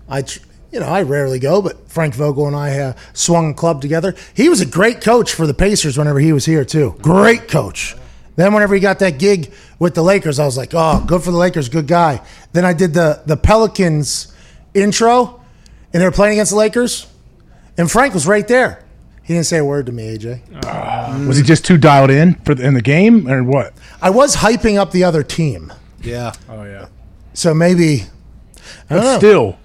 I, 0.08 0.22
tr- 0.22 0.40
you 0.72 0.80
know, 0.80 0.86
I 0.86 1.02
rarely 1.02 1.38
go. 1.38 1.62
But 1.62 1.88
Frank 1.88 2.14
Vogel 2.14 2.46
and 2.46 2.56
I 2.56 2.78
uh, 2.78 2.92
swung 3.12 3.50
a 3.50 3.54
club 3.54 3.80
together. 3.80 4.14
He 4.34 4.48
was 4.48 4.60
a 4.60 4.66
great 4.66 5.00
coach 5.00 5.32
for 5.32 5.46
the 5.46 5.54
Pacers 5.54 5.96
whenever 5.96 6.18
he 6.18 6.32
was 6.32 6.44
here 6.44 6.64
too. 6.64 6.96
Great 7.00 7.48
coach. 7.48 7.96
Then 8.36 8.52
whenever 8.52 8.74
he 8.74 8.80
got 8.80 8.98
that 8.98 9.18
gig 9.18 9.52
with 9.78 9.94
the 9.94 10.02
Lakers, 10.02 10.40
I 10.40 10.44
was 10.44 10.56
like, 10.56 10.70
oh, 10.72 11.04
good 11.06 11.22
for 11.22 11.30
the 11.30 11.36
Lakers, 11.36 11.68
good 11.68 11.86
guy. 11.86 12.20
Then 12.52 12.64
I 12.64 12.72
did 12.72 12.92
the 12.94 13.22
the 13.26 13.36
Pelicans 13.36 14.32
intro, 14.74 15.40
and 15.92 16.02
they 16.02 16.04
were 16.04 16.12
playing 16.12 16.34
against 16.34 16.50
the 16.50 16.58
Lakers, 16.58 17.06
and 17.78 17.90
Frank 17.90 18.14
was 18.14 18.26
right 18.26 18.46
there. 18.46 18.83
He 19.24 19.32
didn't 19.32 19.46
say 19.46 19.58
a 19.58 19.64
word 19.64 19.86
to 19.86 19.92
me, 19.92 20.16
AJ. 20.16 20.40
Uh, 20.64 21.26
was 21.26 21.38
he 21.38 21.42
just 21.42 21.64
too 21.64 21.78
dialed 21.78 22.10
in 22.10 22.34
for 22.44 22.54
the, 22.54 22.64
in 22.64 22.74
the 22.74 22.82
game, 22.82 23.26
or 23.28 23.42
what? 23.42 23.72
I 24.02 24.10
was 24.10 24.36
hyping 24.36 24.76
up 24.78 24.90
the 24.90 25.02
other 25.04 25.22
team. 25.22 25.72
Yeah. 26.02 26.32
Oh 26.48 26.64
yeah. 26.64 26.88
So 27.32 27.54
maybe 27.54 28.02
I 28.90 28.94
don't 28.94 29.04
know. 29.04 29.18
Still, 29.18 29.58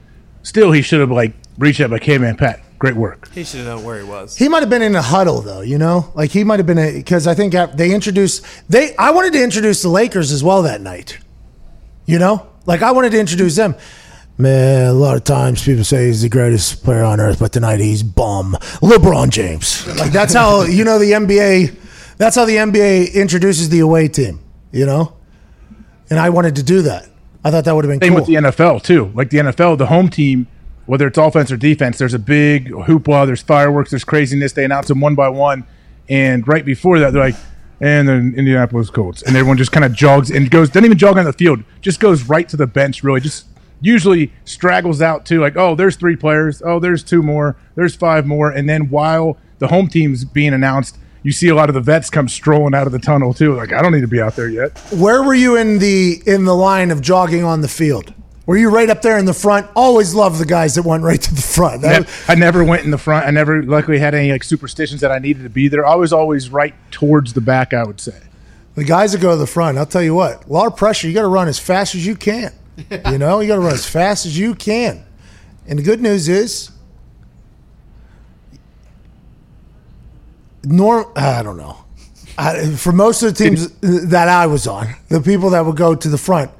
still, 0.43 0.72
he 0.72 0.82
should 0.82 1.02
have 1.02 1.12
like 1.12 1.34
reached 1.58 1.82
out 1.82 1.89
like, 1.89 2.04
"Hey 2.04 2.17
man, 2.17 2.38
Pat, 2.38 2.62
great 2.80 2.95
work." 2.95 3.30
He 3.34 3.43
should 3.43 3.60
have 3.60 3.67
known 3.67 3.84
where 3.84 4.00
he 4.00 4.06
was. 4.06 4.38
he 4.38 4.48
might 4.48 4.62
have 4.62 4.69
been 4.69 4.82
in 4.82 4.95
a 4.95 5.02
huddle 5.02 5.41
though, 5.41 5.62
you 5.62 5.78
know? 5.78 6.10
Like 6.15 6.32
he 6.32 6.45
might 6.45 6.60
have 6.60 6.65
been 6.65 6.93
because 6.93 7.28
I 7.28 7.34
think 7.34 7.54
they 7.76 7.93
introduced 7.93 8.45
they 8.69 8.95
I 8.95 9.12
wanted 9.12 9.34
to 9.34 9.43
introduce 9.43 9.82
the 9.82 9.89
Lakers 9.89 10.32
as 10.32 10.41
well 10.41 10.62
that 10.63 10.80
night. 10.80 11.19
You 12.06 12.17
know? 12.17 12.48
Like 12.65 12.82
I 12.82 12.91
wanted 12.91 13.12
to 13.12 13.19
introduce 13.19 13.56
them. 13.58 13.76
Man, 14.39 14.88
a 14.88 14.93
lot 14.93 15.17
of 15.17 15.25
times 15.25 15.65
people 15.65 15.84
say 15.84 16.08
he's 16.08 16.21
the 16.21 16.30
greatest 16.30 16.82
player 16.82 17.04
on 17.04 17.19
earth, 17.19 17.39
but 17.39 17.52
tonight 17.52 17.82
he's 17.82 18.04
bum. 18.04 18.54
LeBron 18.80 19.32
James. 19.32 19.86
Like 19.97 20.13
that's 20.13 20.34
how 20.34 20.62
you 20.63 20.86
know 20.86 20.97
the 20.97 21.12
NBA 21.12 21.75
that's 22.15 22.38
how 22.38 22.45
the 22.45 22.56
NBA 22.56 23.13
introduces 23.13 23.67
the 23.67 23.80
away 23.80 24.08
team, 24.08 24.39
you 24.71 24.86
know? 24.86 25.13
And 26.10 26.19
I 26.19 26.30
wanted 26.30 26.56
to 26.56 26.63
do 26.63 26.82
that. 26.84 27.10
I 27.43 27.52
thought 27.52 27.65
that 27.65 27.75
would 27.75 27.84
have 27.84 27.91
been 27.91 28.02
Same 28.02 28.13
cool. 28.13 28.21
with 28.21 28.28
the 28.28 28.36
NFL 28.36 28.82
too. 28.84 29.12
Like 29.13 29.30
the 29.30 29.39
NFL, 29.39 29.78
the 29.78 29.88
home 29.88 30.10
team, 30.10 30.47
whether 30.86 31.06
it's 31.08 31.17
offense 31.17 31.52
or 31.52 31.58
defense, 31.58 31.97
there's 31.97 32.13
a 32.13 32.19
big 32.19 32.69
hoopla. 32.69 33.25
There's 33.25 33.41
fireworks. 33.41 33.89
There's 33.89 34.06
craziness. 34.06 34.54
They 34.54 34.63
announce 34.63 34.88
them 34.88 35.02
one 35.02 35.15
by 35.15 35.28
one, 35.28 35.65
and 36.08 36.47
right 36.47 36.65
before 36.65 36.99
that, 36.99 37.13
they're 37.13 37.21
like, 37.21 37.36
"And 37.80 38.08
then 38.08 38.34
Indianapolis 38.36 38.89
Colts," 38.89 39.21
and 39.21 39.36
everyone 39.38 39.58
just 39.58 39.71
kind 39.71 39.86
of 39.86 39.93
jogs 39.93 40.32
and 40.32 40.49
goes. 40.49 40.69
Doesn't 40.69 40.86
even 40.86 40.97
jog 40.97 41.17
on 41.17 41.25
the 41.25 41.34
field. 41.34 41.63
Just 41.82 41.99
goes 41.99 42.23
right 42.23 42.49
to 42.49 42.58
the 42.58 42.67
bench. 42.67 43.04
Really, 43.04 43.21
just 43.21 43.48
usually 43.82 44.32
straggles 44.46 45.02
out 45.02 45.26
too. 45.26 45.39
Like, 45.42 45.56
oh, 45.56 45.76
there's 45.76 45.96
three 45.96 46.15
players. 46.15 46.62
Oh, 46.63 46.80
there's 46.80 47.04
two 47.04 47.22
more. 47.24 47.56
There's 47.76 47.96
five 47.96 48.26
more. 48.26 48.50
And 48.52 48.68
then 48.70 48.89
while 48.89 49.38
the 49.60 49.68
home 49.68 49.88
team's 49.88 50.26
being 50.26 50.54
announced. 50.54 50.98
You 51.21 51.34
see 51.34 51.50
a 51.50 51.54
lot 51.54 51.67
of 51.67 51.75
the 51.75 51.82
vets 51.82 52.10
come 52.10 52.30
strolling 52.30 52.73
out 52.73 52.88
of 52.88 52.94
the 52.94 53.00
tunnel 53.00 53.34
too. 53.34 53.54
Like 53.54 53.73
I 53.73 53.82
don't 53.82 53.92
need 53.92 54.02
to 54.02 54.08
be 54.08 54.21
out 54.21 54.38
there 54.38 54.48
yet. 54.48 54.77
Where 54.94 55.21
were 55.21 55.34
you 55.34 55.58
in 55.58 55.80
the 55.80 56.23
in 56.25 56.46
the 56.46 56.56
line 56.56 56.92
of 56.92 57.02
jogging 57.02 57.44
on 57.44 57.60
the 57.60 57.67
field? 57.67 58.13
Were 58.46 58.56
you 58.56 58.69
right 58.69 58.90
up 58.90 59.02
there 59.02 59.17
in 59.17 59.25
the 59.25 59.34
front? 59.34 59.67
Always 59.75 60.15
loved 60.15 60.40
the 60.40 60.46
guys 60.46 60.75
that 60.75 60.84
went 60.84 61.04
right 61.04 61.21
to 61.21 61.36
the 61.36 61.42
front. 61.42 61.82
That 61.82 62.08
I 62.30 62.36
never 62.36 62.63
went 62.63 62.86
in 62.86 62.92
the 62.92 62.98
front. 62.98 63.27
I 63.27 63.32
never 63.32 63.62
luckily 63.62 64.00
had 64.00 64.15
any 64.15 64.32
like 64.32 64.46
superstitions 64.46 65.02
that 65.02 65.12
I 65.12 65.19
needed 65.19 65.44
to 65.44 65.50
be 65.50 65.67
there. 65.67 65.86
I 65.86 65.96
was 65.96 66.13
always 66.13 66.50
right 66.50 66.73
towards 66.90 67.34
the 67.34 67.42
back. 67.42 67.73
I 67.73 67.84
would 67.84 68.00
say. 68.00 68.17
the 68.75 68.86
guys 68.86 69.12
that 69.12 69.19
go 69.19 69.32
to 69.32 69.38
the 69.38 69.46
front, 69.46 69.77
I'll 69.77 69.86
tell 69.86 70.02
you 70.02 70.15
what, 70.15 70.46
a 70.46 70.54
lot 70.54 70.67
of 70.67 70.77
pressure. 70.77 71.10
You 71.10 71.13
got 71.13 71.23
to 71.23 71.27
run 71.27 71.50
as 71.50 71.60
fast 71.60 71.96
as 71.96 72.06
you 72.06 72.15
can. 72.15 72.54
You 73.12 73.17
know, 73.17 73.40
you 73.40 73.48
got 73.48 73.56
to 73.56 73.62
run 73.62 73.73
as 73.73 73.88
fast 73.88 74.25
as 74.25 74.38
you 74.38 74.56
can. 74.56 75.04
And 75.67 75.77
the 75.77 75.84
good 75.84 76.02
news 76.02 76.27
is, 76.27 76.71
norm. 80.63 81.06
I 81.15 81.44
don't 81.44 81.58
know. 81.58 81.77
I, 82.38 82.69
for 82.75 82.92
most 82.92 83.21
of 83.21 83.36
the 83.36 83.44
teams 83.44 83.69
that 83.82 84.30
I 84.30 84.48
was 84.48 84.65
on, 84.65 84.88
the 85.10 85.21
people 85.21 85.52
that 85.52 85.65
would 85.65 85.75
go 85.75 85.94
to 85.94 86.10
the 86.10 86.17
front 86.17 86.52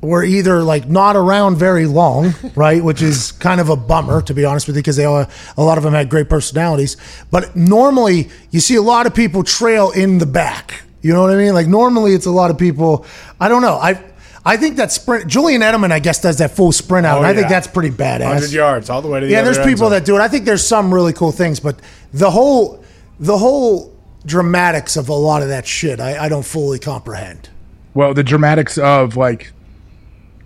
were 0.00 0.24
either 0.24 0.62
like 0.62 0.88
not 0.88 1.16
around 1.16 1.56
very 1.56 1.86
long, 1.86 2.34
right? 2.54 2.82
Which 2.82 3.02
is 3.02 3.32
kind 3.32 3.60
of 3.60 3.68
a 3.68 3.76
bummer, 3.76 4.22
to 4.22 4.34
be 4.34 4.44
honest 4.44 4.66
with 4.66 4.76
you, 4.76 4.82
because 4.82 4.96
they 4.96 5.04
all, 5.04 5.26
a 5.56 5.62
lot 5.62 5.78
of 5.78 5.84
them 5.84 5.92
had 5.92 6.08
great 6.08 6.28
personalities. 6.28 6.96
But 7.30 7.56
normally, 7.56 8.30
you 8.50 8.60
see 8.60 8.76
a 8.76 8.82
lot 8.82 9.06
of 9.06 9.14
people 9.14 9.42
trail 9.42 9.90
in 9.90 10.18
the 10.18 10.26
back. 10.26 10.82
You 11.02 11.12
know 11.12 11.22
what 11.22 11.30
I 11.30 11.36
mean? 11.36 11.54
Like 11.54 11.66
normally, 11.66 12.14
it's 12.14 12.26
a 12.26 12.30
lot 12.30 12.50
of 12.50 12.58
people. 12.58 13.06
I 13.38 13.48
don't 13.48 13.62
know. 13.62 13.76
I 13.76 14.02
I 14.46 14.56
think 14.56 14.76
that 14.76 14.92
sprint. 14.92 15.26
Julian 15.26 15.60
Edelman, 15.60 15.90
I 15.90 15.98
guess, 15.98 16.20
does 16.20 16.38
that 16.38 16.52
full 16.52 16.70
sprint 16.72 17.04
out. 17.06 17.16
Oh, 17.16 17.18
and 17.18 17.26
I 17.26 17.34
think 17.34 17.48
that's 17.48 17.66
pretty 17.66 17.90
badass. 17.90 18.20
100 18.20 18.52
yards 18.52 18.88
all 18.88 19.02
the 19.02 19.08
way 19.08 19.18
to 19.20 19.26
the 19.26 19.32
Yeah, 19.32 19.40
other 19.40 19.46
there's 19.46 19.58
end 19.58 19.66
people 19.68 19.86
zone. 19.86 19.90
that 19.90 20.04
do 20.04 20.16
it. 20.16 20.20
I 20.20 20.28
think 20.28 20.44
there's 20.44 20.64
some 20.66 20.94
really 20.94 21.12
cool 21.12 21.32
things, 21.32 21.58
but 21.60 21.80
the 22.12 22.30
whole 22.30 22.82
the 23.18 23.36
whole 23.38 23.92
dramatics 24.24 24.96
of 24.96 25.08
a 25.08 25.12
lot 25.14 25.42
of 25.42 25.48
that 25.48 25.66
shit, 25.66 26.00
I, 26.00 26.24
I 26.24 26.28
don't 26.28 26.44
fully 26.44 26.78
comprehend. 26.78 27.48
Well, 27.94 28.14
the 28.14 28.22
dramatics 28.24 28.78
of 28.78 29.16
like 29.16 29.52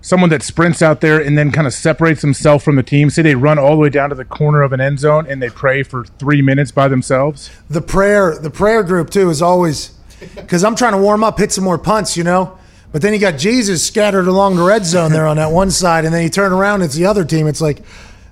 someone 0.02 0.30
that 0.30 0.42
sprints 0.42 0.80
out 0.80 1.02
there 1.02 1.20
and 1.20 1.36
then 1.36 1.50
kind 1.52 1.66
of 1.66 1.74
separates 1.74 2.22
himself 2.22 2.62
from 2.62 2.76
the 2.76 2.82
team. 2.82 3.10
Say 3.10 3.20
they 3.20 3.34
run 3.34 3.58
all 3.58 3.72
the 3.72 3.76
way 3.76 3.90
down 3.90 4.08
to 4.08 4.14
the 4.14 4.24
corner 4.24 4.62
of 4.62 4.72
an 4.72 4.80
end 4.80 4.98
zone 4.98 5.26
and 5.28 5.42
they 5.42 5.50
pray 5.50 5.82
for 5.82 6.04
three 6.04 6.40
minutes 6.40 6.70
by 6.70 6.88
themselves. 6.88 7.50
The 7.68 7.82
prayer, 7.82 8.34
the 8.38 8.50
prayer 8.50 8.82
group 8.82 9.10
too, 9.10 9.28
is 9.28 9.42
always 9.42 9.90
because 10.36 10.64
I'm 10.64 10.74
trying 10.74 10.92
to 10.92 10.98
warm 10.98 11.22
up, 11.22 11.38
hit 11.38 11.52
some 11.52 11.64
more 11.64 11.76
punts, 11.78 12.16
you 12.16 12.24
know. 12.24 12.56
But 12.92 13.02
then 13.02 13.12
you 13.12 13.20
got 13.20 13.38
Jesus 13.38 13.86
scattered 13.86 14.26
along 14.26 14.56
the 14.56 14.64
red 14.64 14.84
zone 14.84 15.12
there 15.12 15.26
on 15.26 15.36
that 15.36 15.52
one 15.52 15.70
side, 15.70 16.04
and 16.04 16.12
then 16.12 16.22
you 16.22 16.28
turn 16.28 16.52
around, 16.52 16.82
it's 16.82 16.94
the 16.94 17.06
other 17.06 17.24
team. 17.24 17.46
It's 17.46 17.60
like, 17.60 17.82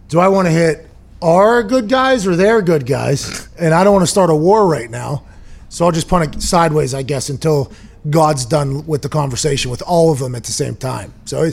do 0.09 0.19
I 0.19 0.29
want 0.29 0.47
to 0.47 0.53
hit 0.53 0.87
our 1.23 1.63
good 1.63 1.89
guys 1.89 2.27
or 2.27 2.35
their 2.35 2.61
good 2.61 2.87
guys? 2.87 3.49
And 3.59 3.73
I 3.73 3.85
don't 3.85 3.93
want 3.93 4.03
to 4.03 4.11
start 4.11 4.31
a 4.31 4.35
war 4.35 4.67
right 4.67 4.91
now, 4.91 5.25
so 5.69 5.85
I'll 5.85 5.93
just 5.93 6.09
punt 6.09 6.35
it 6.35 6.43
sideways, 6.43 6.93
I 6.93 7.03
guess, 7.03 7.29
until 7.29 7.73
God's 8.11 8.47
done 8.47 8.87
with 8.87 9.03
the 9.03 9.09
conversation 9.09 9.71
with 9.71 9.83
all 9.83 10.11
of 10.11 10.19
them 10.19 10.35
at 10.35 10.45
the 10.45 10.53
same 10.53 10.75
time. 10.75 11.13
So 11.25 11.51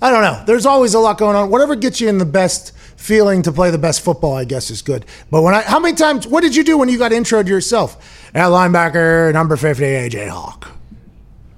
I 0.00 0.10
don't 0.10 0.22
know. 0.22 0.42
There's 0.46 0.66
always 0.66 0.94
a 0.94 0.98
lot 0.98 1.18
going 1.18 1.36
on. 1.36 1.50
Whatever 1.50 1.74
gets 1.74 2.00
you 2.00 2.08
in 2.08 2.18
the 2.18 2.26
best 2.26 2.76
feeling 2.96 3.42
to 3.42 3.52
play 3.52 3.70
the 3.70 3.78
best 3.78 4.02
football, 4.02 4.34
I 4.34 4.44
guess, 4.44 4.70
is 4.70 4.82
good. 4.82 5.04
But 5.30 5.42
when 5.42 5.54
I, 5.54 5.62
how 5.62 5.80
many 5.80 5.96
times, 5.96 6.26
what 6.26 6.42
did 6.42 6.54
you 6.54 6.64
do 6.64 6.78
when 6.78 6.88
you 6.88 6.98
got 6.98 7.12
introed 7.12 7.48
yourself? 7.48 8.30
At 8.34 8.48
linebacker, 8.48 9.32
number 9.32 9.56
50, 9.56 9.82
AJ 9.82 10.28
Hawk. 10.28 10.70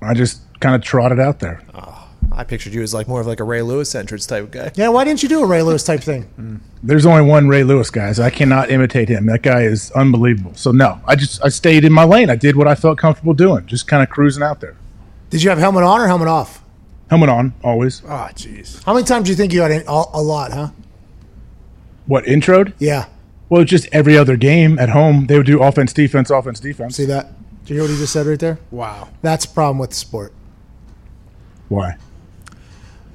I 0.01 0.15
just 0.15 0.41
kind 0.61 0.75
of 0.75 0.83
trotted 0.83 1.21
out 1.21 1.41
there. 1.41 1.63
Oh, 1.75 2.09
I 2.33 2.45
pictured 2.45 2.73
you 2.75 2.83
as 2.83 2.93
like 2.95 3.09
more 3.09 3.21
of 3.21 3.27
like 3.27 3.41
a 3.41 3.45
Ray 3.45 3.63
Lewis 3.63 3.95
entrance 3.95 4.27
type 4.27 4.45
of 4.45 4.51
guy. 4.51 4.71
Yeah, 4.75 4.89
why 4.89 5.05
didn't 5.05 5.23
you 5.23 5.29
do 5.29 5.43
a 5.43 5.47
Ray 5.47 5.63
Lewis 5.63 5.83
type 5.85 6.01
thing? 6.01 6.29
Mm. 6.39 6.61
There's 6.81 7.05
only 7.05 7.23
one 7.23 7.49
Ray 7.49 7.65
Lewis, 7.65 7.91
guys. 7.91 8.21
I 8.21 8.31
cannot 8.31 8.71
imitate 8.71 9.09
him. 9.09 9.27
That 9.27 9.43
guy 9.43 9.63
is 9.63 9.91
unbelievable. 9.93 10.55
So 10.55 10.71
no, 10.71 11.01
I 11.05 11.17
just 11.17 11.45
I 11.45 11.49
stayed 11.49 11.85
in 11.85 11.93
my 11.93 12.05
lane. 12.05 12.31
I 12.31 12.37
did 12.37 12.55
what 12.55 12.69
I 12.69 12.77
felt 12.77 12.99
comfortable 12.99 13.35
doing, 13.35 13.67
just 13.67 13.89
kind 13.89 14.01
of 14.01 14.09
cruising 14.09 14.45
out 14.45 14.61
there. 14.61 14.77
Did 15.31 15.43
you 15.43 15.51
have 15.51 15.59
helmet 15.59 15.83
on 15.83 16.01
or 16.01 16.07
helmet 16.07 16.29
off? 16.29 16.63
Helmet 17.11 17.29
on, 17.31 17.53
always. 17.65 18.03
Oh, 18.05 18.29
jeez. 18.35 18.85
How 18.85 18.95
many 18.95 19.05
times 19.05 19.25
do 19.25 19.31
you 19.33 19.37
think 19.37 19.53
you 19.53 19.61
had 19.63 19.73
in? 19.73 19.83
A, 19.89 20.05
a 20.13 20.23
lot, 20.23 20.53
huh? 20.53 20.69
What 22.07 22.25
introed? 22.25 22.75
Yeah. 22.79 23.07
Well, 23.49 23.65
just 23.65 23.89
every 23.93 24.17
other 24.17 24.37
game 24.37 24.79
at 24.79 24.91
home, 24.91 25.27
they 25.27 25.37
would 25.37 25.47
do 25.47 25.63
offense, 25.63 25.93
defense, 25.93 26.31
offense, 26.31 26.61
defense. 26.61 26.97
See 26.97 27.07
that? 27.07 27.33
Do 27.65 27.75
you 27.75 27.81
hear 27.81 27.89
what 27.89 27.93
he 27.93 27.99
just 27.99 28.13
said 28.13 28.27
right 28.27 28.39
there? 28.39 28.59
Wow. 28.71 29.09
That's 29.23 29.47
the 29.47 29.53
problem 29.55 29.79
with 29.79 29.91
the 29.91 29.97
sport. 29.97 30.33
Why? 31.69 31.97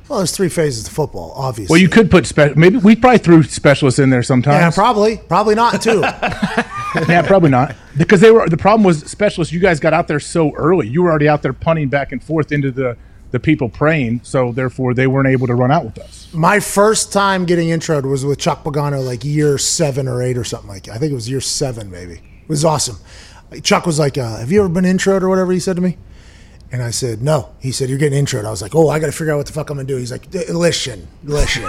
Well, 0.10 0.20
there's 0.20 0.36
three 0.36 0.49
phases 0.49 0.84
to 0.84 0.91
football, 0.91 1.34
obviously. 1.36 1.74
Well, 1.74 1.82
you 1.82 1.89
could 1.89 2.12
put 2.12 2.26
spe- 2.28 2.56
maybe 2.56 2.78
we 2.78 2.95
probably 2.95 3.20
threw 3.20 3.41
specialists 3.43 3.99
in 3.99 4.10
there 4.10 4.22
sometimes. 4.22 4.60
Yeah, 4.60 4.72
probably. 4.72 5.18
Probably 5.18 5.56
not, 5.56 5.82
too. 5.82 6.04
yeah, 7.08 7.26
probably 7.26 7.49
not 7.49 7.76
because 7.97 8.22
they 8.22 8.30
were 8.32 8.47
the 8.47 8.58
problem 8.58 8.84
was 8.84 8.99
specialists. 8.99 9.51
You 9.51 9.60
guys 9.60 9.80
got 9.80 9.93
out 9.93 10.08
there 10.08 10.20
so 10.20 10.54
early. 10.54 10.88
You 10.88 11.01
were 11.04 11.10
already 11.10 11.28
out 11.28 11.41
there 11.41 11.54
punting 11.54 11.89
back 11.89 12.12
and 12.12 12.24
forth 12.24 12.51
into 12.51 12.72
the 12.72 12.97
the 13.32 13.39
people 13.39 13.68
praying, 13.68 14.22
so 14.24 14.51
therefore 14.51 14.93
they 14.93 15.08
weren't 15.08 15.28
able 15.28 15.47
to 15.47 15.56
run 15.56 15.72
out 15.72 15.86
with 15.86 15.97
us. 15.97 16.32
My 16.34 16.60
first 16.60 17.12
time 17.12 17.45
getting 17.45 17.70
introed 17.70 18.04
was 18.04 18.24
with 18.24 18.38
Chuck 18.38 18.64
Pagano, 18.64 19.04
like 19.04 19.24
year 19.24 19.58
seven 19.58 20.08
or 20.08 20.22
eight 20.22 20.38
or 20.38 20.43
something 20.43 20.70
like 20.70 20.84
that. 20.84 20.93
I 20.93 20.97
think 20.99 21.12
it 21.12 21.16
was 21.16 21.28
year 21.28 21.41
seven, 21.41 21.89
maybe. 21.89 22.14
It 22.14 22.49
was 22.49 22.64
awesome. 22.64 22.97
Chuck 23.64 23.88
was 23.88 23.97
like, 23.97 24.18
uh, 24.20 24.38
Have 24.38 24.51
you 24.51 24.60
ever 24.60 24.70
been 24.70 24.84
introed 24.84 25.22
or 25.24 25.30
whatever 25.30 25.51
he 25.51 25.60
said 25.60 25.76
to 25.78 25.82
me? 25.82 25.97
And 26.74 26.82
I 26.82 26.89
said, 26.89 27.21
No. 27.21 27.51
He 27.59 27.71
said, 27.71 27.88
You're 27.88 27.99
getting 27.99 28.26
introed. 28.26 28.45
I 28.45 28.49
was 28.49 28.63
like, 28.63 28.74
Oh, 28.74 28.89
I 28.89 28.97
got 28.97 29.05
to 29.05 29.11
figure 29.11 29.32
out 29.32 29.38
what 29.38 29.45
the 29.45 29.53
fuck 29.53 29.69
I'm 29.69 29.78
going 29.78 29.86
to 29.86 29.93
do. 29.93 29.99
He's 29.99 30.11
like, 30.11 30.26
Listen, 30.34 31.07
listen. 31.24 31.63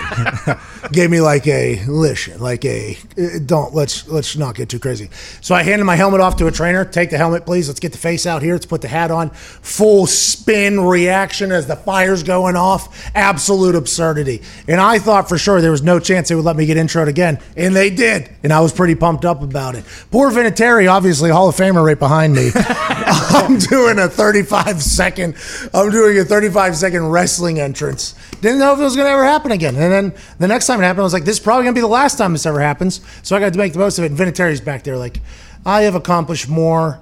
Gave 0.93 1.11
me 1.11 1.21
like 1.21 1.47
a, 1.47 1.85
listen, 1.85 2.41
like 2.41 2.65
a, 2.65 2.97
uh, 3.19 3.39
don't, 3.45 3.75
let's, 3.75 4.09
let's 4.09 4.35
not 4.35 4.55
get 4.55 4.71
too 4.71 4.79
crazy. 4.79 5.11
So 5.43 5.55
I 5.55 5.63
handed 5.63 5.85
my 5.85 5.95
helmet 5.95 6.23
off 6.23 6.37
to 6.37 6.47
a 6.47 6.51
trainer. 6.51 6.87
Take 6.87 7.11
the 7.11 7.19
helmet, 7.19 7.45
please. 7.45 7.69
Let's 7.69 7.81
get 7.81 7.93
the 7.93 7.99
face 7.99 8.25
out 8.25 8.41
here. 8.41 8.55
Let's 8.55 8.65
put 8.65 8.81
the 8.81 8.89
hat 8.89 9.11
on. 9.11 9.29
Full 9.29 10.07
spin 10.07 10.81
reaction 10.81 11.53
as 11.53 11.67
the 11.67 11.77
fire's 11.77 12.23
going 12.23 12.57
off. 12.57 13.11
Absolute 13.15 13.75
absurdity. 13.75 14.41
And 14.67 14.81
I 14.81 14.99
thought 14.99 15.29
for 15.29 15.37
sure 15.37 15.61
there 15.61 15.71
was 15.71 15.83
no 15.83 16.01
chance 16.01 16.31
they 16.31 16.35
would 16.35 16.47
let 16.47 16.57
me 16.57 16.65
get 16.65 16.79
introed 16.79 17.09
again. 17.09 17.41
And 17.59 17.77
they 17.77 17.91
did. 17.91 18.31
And 18.43 18.55
I 18.55 18.61
was 18.61 18.73
pretty 18.73 18.95
pumped 18.95 19.27
up 19.27 19.43
about 19.43 19.75
it. 19.75 19.85
Poor 20.11 20.31
Vinatieri, 20.31 20.91
obviously 20.91 21.29
Hall 21.29 21.51
of 21.51 21.57
Famer 21.57 21.85
right 21.85 21.99
behind 21.99 22.35
me. 22.35 22.53
I'm 23.35 23.59
doing 23.59 23.99
a 23.99 24.09
35 24.09 24.83
second, 24.95 25.37
I'm 25.73 25.91
doing 25.91 26.19
a 26.19 26.25
35 26.25 26.77
second 26.77 27.09
wrestling 27.11 27.61
entrance. 27.61 28.15
Didn't 28.41 28.59
know 28.59 28.73
if 28.73 28.79
it 28.79 28.83
was 28.83 28.97
going 28.97 29.07
to 29.07 29.13
ever 29.13 29.25
happen 29.25 29.53
again. 29.53 29.77
And 29.77 29.93
then 29.93 30.15
the 30.39 30.49
next 30.49 30.67
time 30.67 30.81
it 30.81 30.85
happened, 30.85 31.01
I 31.01 31.05
was 31.05 31.13
like, 31.13 31.25
this 31.25 31.37
is 31.37 31.43
probably 31.43 31.65
going 31.65 31.75
to 31.75 31.79
be 31.79 31.83
the 31.83 31.89
last 31.89 32.19
time 32.19 32.33
this 32.33 32.47
ever 32.47 32.61
happens. 32.61 33.01
So 33.23 33.37
I 33.37 33.41
got 33.41 33.53
to 33.53 33.59
make 33.59 33.73
the 33.73 33.79
most 33.79 33.99
of 33.99 34.05
it. 34.05 34.11
And 34.11 34.19
Vinatieri's 34.19 34.61
back 34.61 34.85
there 34.85 34.97
like, 34.97 35.21
I 35.67 35.83
have 35.83 35.95
accomplished 35.95 36.49
more 36.49 37.01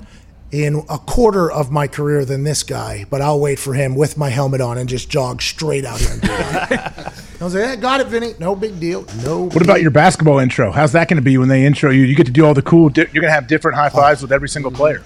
in 0.53 0.85
a 0.91 0.99
quarter 0.99 1.51
of 1.51 1.71
my 1.71 1.87
career 1.87 2.27
than 2.27 2.45
this 2.45 2.63
guy, 2.63 3.07
but 3.09 3.23
I'll 3.23 3.41
wait 3.41 3.59
for 3.59 3.73
him 3.73 3.95
with 3.95 4.19
my 4.19 4.29
helmet 4.29 4.61
on 4.61 4.77
and 4.77 4.87
just 4.87 5.09
jog 5.09 5.41
straight 5.41 5.87
out 5.87 5.99
here. 5.99 6.21
I 6.23 7.45
was 7.45 7.55
like, 7.55 7.65
yeah, 7.65 7.77
got 7.77 8.01
it, 8.01 8.07
Vinny. 8.07 8.35
No 8.39 8.55
big 8.55 8.79
deal. 8.79 9.07
No. 9.25 9.45
What 9.45 9.63
about 9.63 9.81
your 9.83 9.91
basketball 9.91 10.39
intro? 10.39 10.71
How's 10.71 10.93
that 10.93 11.09
going 11.09 11.17
to 11.17 11.23
be 11.23 11.39
when 11.39 11.49
they 11.49 11.65
intro 11.65 11.91
you? 11.91 12.05
You 12.05 12.15
get 12.15 12.27
to 12.27 12.33
do 12.33 12.45
all 12.45 12.55
the 12.55 12.63
cool. 12.63 12.91
Di- 12.91 13.03
you're 13.13 13.23
going 13.23 13.25
to 13.25 13.33
have 13.33 13.49
different 13.49 13.77
high 13.77 13.89
fives 13.89 14.23
with 14.23 14.31
every 14.31 14.49
single 14.49 14.71
player. 14.71 15.03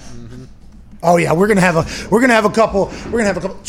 Oh 1.03 1.17
yeah, 1.17 1.33
we're 1.33 1.49
gonna 1.49 1.61
have 1.61 1.77
a 1.77 2.09
we're 2.11 2.21
gonna 2.21 2.35
have 2.35 2.45
a 2.45 2.51
couple 2.51 2.87
we're 3.07 3.19
gonna 3.19 3.25
have 3.25 3.37
a 3.37 3.41
couple 3.41 3.61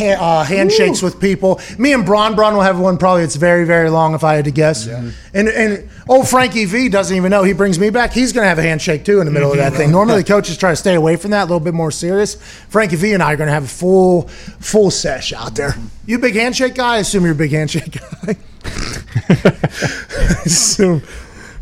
uh, 0.00 0.44
handshakes 0.44 1.02
with 1.02 1.20
people. 1.20 1.60
Me 1.78 1.92
and 1.92 2.06
Bron 2.06 2.34
Bron 2.34 2.54
will 2.54 2.62
have 2.62 2.78
one 2.78 2.96
probably. 2.96 3.22
It's 3.22 3.36
very 3.36 3.64
very 3.64 3.90
long 3.90 4.14
if 4.14 4.24
I 4.24 4.34
had 4.34 4.44
to 4.46 4.50
guess. 4.50 4.86
And 4.86 5.14
and 5.34 5.88
oh 6.08 6.24
Frankie 6.24 6.64
V 6.64 6.88
doesn't 6.88 7.16
even 7.16 7.30
know. 7.30 7.42
He 7.42 7.52
brings 7.52 7.78
me 7.78 7.90
back. 7.90 8.12
He's 8.12 8.32
gonna 8.32 8.46
have 8.46 8.58
a 8.58 8.62
handshake 8.62 9.04
too 9.04 9.20
in 9.20 9.26
the 9.26 9.32
middle 9.32 9.50
of 9.50 9.58
that 9.58 9.74
thing. 9.74 9.90
Normally 9.90 10.24
coaches 10.34 10.56
try 10.56 10.70
to 10.70 10.76
stay 10.76 10.94
away 10.94 11.16
from 11.16 11.32
that 11.32 11.42
a 11.42 11.46
little 11.46 11.60
bit 11.60 11.74
more 11.74 11.90
serious. 11.90 12.36
Frankie 12.68 12.96
V 12.96 13.12
and 13.12 13.22
I 13.22 13.32
are 13.32 13.36
gonna 13.36 13.50
have 13.50 13.64
a 13.64 13.68
full 13.68 14.28
full 14.60 14.90
sesh 14.90 15.32
out 15.32 15.54
there. 15.54 15.74
You 16.06 16.18
big 16.18 16.34
handshake 16.34 16.74
guy? 16.74 16.96
I 16.96 16.98
assume 16.98 17.24
you're 17.24 17.32
a 17.32 17.36
big 17.36 17.52
handshake 17.52 17.98
guy. 18.00 18.36
Assume. 20.44 21.02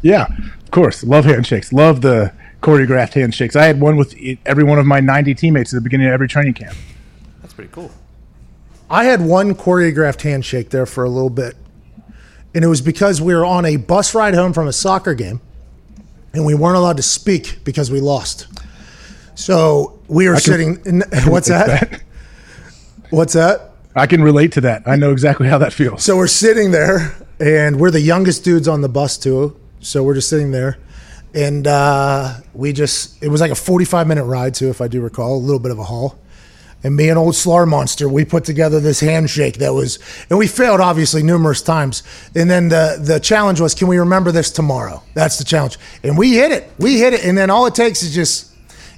Yeah, 0.02 0.26
of 0.26 0.70
course. 0.70 1.04
Love 1.04 1.24
handshakes. 1.24 1.72
Love 1.72 2.00
the 2.00 2.32
choreographed 2.62 3.14
handshakes. 3.14 3.56
I 3.56 3.64
had 3.64 3.80
one 3.80 3.96
with 3.96 4.16
e- 4.16 4.38
every 4.44 4.64
one 4.64 4.78
of 4.78 4.86
my 4.86 5.00
90 5.00 5.34
teammates 5.34 5.72
at 5.72 5.76
the 5.76 5.80
beginning 5.80 6.08
of 6.08 6.12
every 6.12 6.28
training 6.28 6.54
camp. 6.54 6.76
That's 7.40 7.54
pretty 7.54 7.70
cool. 7.72 7.90
I 8.90 9.04
had 9.04 9.20
one 9.20 9.54
choreographed 9.54 10.22
handshake 10.22 10.70
there 10.70 10.86
for 10.86 11.04
a 11.04 11.10
little 11.10 11.30
bit. 11.30 11.54
And 12.54 12.64
it 12.64 12.68
was 12.68 12.80
because 12.80 13.20
we 13.20 13.34
were 13.34 13.44
on 13.44 13.64
a 13.66 13.76
bus 13.76 14.14
ride 14.14 14.34
home 14.34 14.52
from 14.52 14.66
a 14.66 14.72
soccer 14.72 15.14
game 15.14 15.40
and 16.32 16.44
we 16.46 16.54
weren't 16.54 16.76
allowed 16.76 16.96
to 16.96 17.02
speak 17.02 17.58
because 17.64 17.90
we 17.90 18.00
lost. 18.00 18.46
So 19.34 20.00
we 20.08 20.26
were 20.28 20.34
can- 20.34 20.42
sitting 20.42 20.78
in, 20.86 21.02
what's 21.26 21.48
that? 21.48 22.02
What's 23.10 23.34
that? 23.34 23.72
I 23.94 24.06
can 24.06 24.22
relate 24.22 24.52
to 24.52 24.60
that. 24.62 24.82
I 24.86 24.96
know 24.96 25.12
exactly 25.12 25.48
how 25.48 25.58
that 25.58 25.72
feels. 25.72 26.02
So 26.04 26.16
we're 26.16 26.26
sitting 26.26 26.70
there 26.70 27.14
and 27.40 27.78
we're 27.78 27.90
the 27.90 28.00
youngest 28.00 28.44
dudes 28.44 28.68
on 28.68 28.80
the 28.80 28.88
bus 28.88 29.16
too. 29.18 29.56
So 29.80 30.02
we're 30.02 30.14
just 30.14 30.28
sitting 30.28 30.50
there 30.50 30.78
and 31.38 31.68
uh, 31.68 32.34
we 32.52 32.72
just, 32.72 33.22
it 33.22 33.28
was 33.28 33.40
like 33.40 33.52
a 33.52 33.54
45 33.54 34.08
minute 34.08 34.24
ride 34.24 34.54
too, 34.54 34.70
if 34.70 34.80
I 34.80 34.88
do 34.88 35.00
recall, 35.00 35.36
a 35.36 35.38
little 35.38 35.60
bit 35.60 35.70
of 35.70 35.78
a 35.78 35.84
haul. 35.84 36.18
And 36.82 36.96
me 36.96 37.08
and 37.08 37.18
old 37.18 37.34
Slar 37.34 37.66
Monster, 37.66 38.08
we 38.08 38.24
put 38.24 38.44
together 38.44 38.80
this 38.80 38.98
handshake 38.98 39.58
that 39.58 39.72
was, 39.72 40.00
and 40.30 40.38
we 40.38 40.48
failed 40.48 40.80
obviously 40.80 41.22
numerous 41.22 41.62
times. 41.62 42.02
And 42.34 42.50
then 42.50 42.68
the 42.68 42.98
the 43.00 43.20
challenge 43.20 43.60
was, 43.60 43.74
can 43.74 43.86
we 43.86 43.98
remember 43.98 44.32
this 44.32 44.50
tomorrow? 44.50 45.02
That's 45.14 45.38
the 45.38 45.44
challenge. 45.44 45.78
And 46.02 46.18
we 46.18 46.34
hit 46.34 46.50
it. 46.50 46.70
We 46.78 46.98
hit 46.98 47.14
it. 47.14 47.24
And 47.24 47.38
then 47.38 47.50
all 47.50 47.66
it 47.66 47.74
takes 47.74 48.02
is 48.02 48.12
just, 48.12 48.47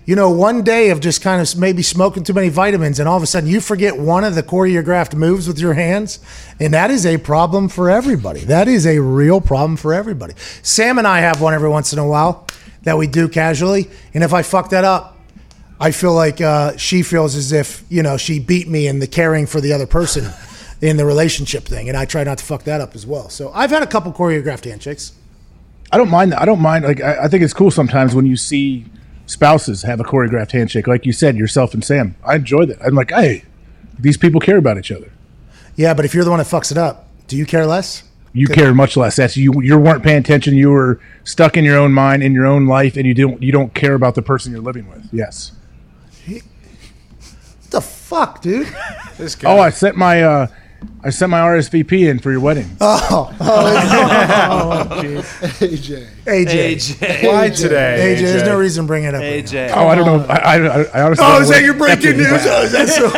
you 0.06 0.16
know, 0.16 0.30
one 0.30 0.62
day 0.62 0.90
of 0.90 1.00
just 1.00 1.22
kind 1.22 1.40
of 1.40 1.58
maybe 1.58 1.82
smoking 1.82 2.24
too 2.24 2.32
many 2.32 2.48
vitamins, 2.48 2.98
and 2.98 3.08
all 3.08 3.16
of 3.16 3.22
a 3.22 3.26
sudden 3.26 3.48
you 3.48 3.60
forget 3.60 3.98
one 3.98 4.24
of 4.24 4.34
the 4.34 4.42
choreographed 4.42 5.14
moves 5.14 5.46
with 5.46 5.58
your 5.58 5.74
hands, 5.74 6.18
and 6.58 6.74
that 6.74 6.90
is 6.90 7.06
a 7.06 7.18
problem 7.18 7.68
for 7.68 7.90
everybody. 7.90 8.40
That 8.40 8.68
is 8.68 8.86
a 8.86 9.00
real 9.00 9.40
problem 9.40 9.76
for 9.76 9.92
everybody. 9.94 10.34
Sam 10.62 10.98
and 10.98 11.06
I 11.06 11.20
have 11.20 11.40
one 11.40 11.54
every 11.54 11.68
once 11.68 11.92
in 11.92 11.98
a 11.98 12.06
while 12.06 12.46
that 12.82 12.96
we 12.96 13.06
do 13.06 13.28
casually, 13.28 13.90
and 14.14 14.24
if 14.24 14.32
I 14.32 14.42
fuck 14.42 14.70
that 14.70 14.84
up, 14.84 15.16
I 15.78 15.92
feel 15.92 16.14
like 16.14 16.40
uh, 16.40 16.76
she 16.76 17.02
feels 17.02 17.36
as 17.36 17.52
if 17.52 17.84
you 17.88 18.02
know 18.02 18.16
she 18.16 18.38
beat 18.38 18.68
me 18.68 18.86
in 18.86 18.98
the 18.98 19.06
caring 19.06 19.46
for 19.46 19.60
the 19.60 19.72
other 19.72 19.86
person. 19.86 20.30
in 20.82 20.96
the 20.96 21.04
relationship 21.04 21.64
thing, 21.64 21.88
and 21.88 21.96
I 21.96 22.06
try 22.06 22.24
not 22.24 22.38
to 22.38 22.44
fuck 22.44 22.64
that 22.64 22.80
up 22.80 22.94
as 22.94 23.06
well. 23.06 23.28
So 23.28 23.52
I've 23.52 23.70
had 23.70 23.82
a 23.82 23.86
couple 23.86 24.12
choreographed 24.12 24.64
handshakes. 24.64 25.12
I 25.92 25.98
don't 25.98 26.08
mind 26.08 26.32
that. 26.32 26.40
I 26.40 26.44
don't 26.44 26.60
mind. 26.60 26.84
Like 26.84 27.02
I, 27.02 27.24
I 27.24 27.28
think 27.28 27.42
it's 27.42 27.52
cool 27.52 27.70
sometimes 27.70 28.14
when 28.14 28.24
you 28.24 28.36
see 28.36 28.86
spouses 29.30 29.82
have 29.82 30.00
a 30.00 30.04
choreographed 30.04 30.52
handshake, 30.52 30.86
like 30.86 31.06
you 31.06 31.12
said, 31.12 31.36
yourself 31.36 31.72
and 31.74 31.84
Sam. 31.84 32.16
I 32.24 32.36
enjoy 32.36 32.66
that. 32.66 32.84
I'm 32.84 32.94
like, 32.94 33.10
hey, 33.10 33.44
these 33.98 34.16
people 34.16 34.40
care 34.40 34.56
about 34.56 34.76
each 34.78 34.90
other. 34.90 35.12
Yeah, 35.76 35.94
but 35.94 36.04
if 36.04 36.14
you're 36.14 36.24
the 36.24 36.30
one 36.30 36.38
that 36.38 36.46
fucks 36.46 36.70
it 36.72 36.78
up, 36.78 37.06
do 37.28 37.36
you 37.36 37.46
care 37.46 37.64
less? 37.66 38.02
You 38.32 38.46
care 38.46 38.74
much 38.74 38.96
less. 38.96 39.16
That's 39.16 39.36
you. 39.36 39.60
You 39.60 39.78
weren't 39.78 40.02
paying 40.04 40.18
attention. 40.18 40.56
You 40.56 40.70
were 40.70 41.00
stuck 41.24 41.56
in 41.56 41.64
your 41.64 41.76
own 41.78 41.92
mind, 41.92 42.22
in 42.22 42.32
your 42.32 42.46
own 42.46 42.66
life, 42.66 42.96
and 42.96 43.04
you 43.04 43.14
don't. 43.14 43.42
You 43.42 43.50
don't 43.50 43.74
care 43.74 43.94
about 43.94 44.14
the 44.14 44.22
person 44.22 44.52
you're 44.52 44.60
living 44.60 44.88
with. 44.88 45.08
Yes. 45.12 45.52
What 46.28 46.42
the 47.70 47.80
fuck, 47.80 48.42
dude? 48.42 48.68
Oh, 49.44 49.58
I 49.58 49.68
sent 49.68 49.96
my. 49.96 50.22
uh 50.22 50.46
I 51.02 51.10
sent 51.10 51.30
my 51.30 51.40
RSVP 51.40 52.08
in 52.10 52.18
for 52.18 52.30
your 52.30 52.40
wedding. 52.40 52.76
Oh, 52.80 53.30
AJ. 55.60 56.06
AJ. 56.24 56.46
AJ. 56.74 57.32
Why 57.32 57.48
today? 57.50 58.16
AJ, 58.16 58.20
there's 58.20 58.42
no 58.44 58.58
reason 58.58 58.84
to 58.84 58.86
bring 58.86 59.04
it 59.04 59.14
up. 59.14 59.20
right. 59.20 59.44
AJ. 59.44 59.72
Oh, 59.74 59.88
I 59.88 59.94
don't 59.94 60.06
know. 60.06 60.26
I, 60.28 60.34
I, 60.34 60.56
I 60.56 61.02
honestly. 61.02 61.24
Oh, 61.24 61.32
don't 61.32 61.42
is 61.42 61.48
that 61.48 61.62
your 61.62 61.74
breaking 61.74 62.16
news? 62.18 62.46
Oh, 62.46 62.62
is 62.62 62.72
that 62.72 62.88
so? 62.88 63.08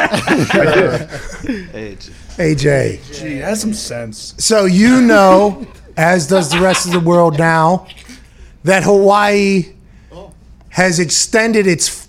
AJ. 1.72 2.12
AJ. 2.36 3.20
Gee, 3.20 3.36
has 3.38 3.60
some 3.60 3.74
sense. 3.74 4.34
So 4.38 4.64
you 4.64 5.00
know, 5.02 5.66
as 5.96 6.26
does 6.28 6.50
the 6.50 6.60
rest 6.60 6.86
of 6.86 6.92
the 6.92 7.00
world 7.00 7.38
now, 7.38 7.86
that 8.64 8.84
Hawaii 8.84 9.74
has 10.68 10.98
extended 10.98 11.66
its 11.66 12.01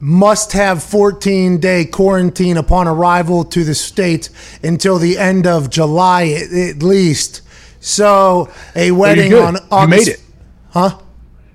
must-have 0.00 0.78
14-day 0.78 1.86
quarantine 1.86 2.56
upon 2.56 2.86
arrival 2.86 3.44
to 3.44 3.64
the 3.64 3.74
state 3.74 4.30
until 4.62 4.98
the 4.98 5.18
end 5.18 5.46
of 5.46 5.70
July 5.70 6.28
at, 6.52 6.82
least. 6.82 7.42
So 7.80 8.50
a 8.76 8.90
wedding 8.92 9.30
good. 9.30 9.42
on 9.42 9.54
You 9.54 9.60
August. 9.70 10.06
made 10.06 10.12
it. 10.14 10.20
Huh? 10.70 10.98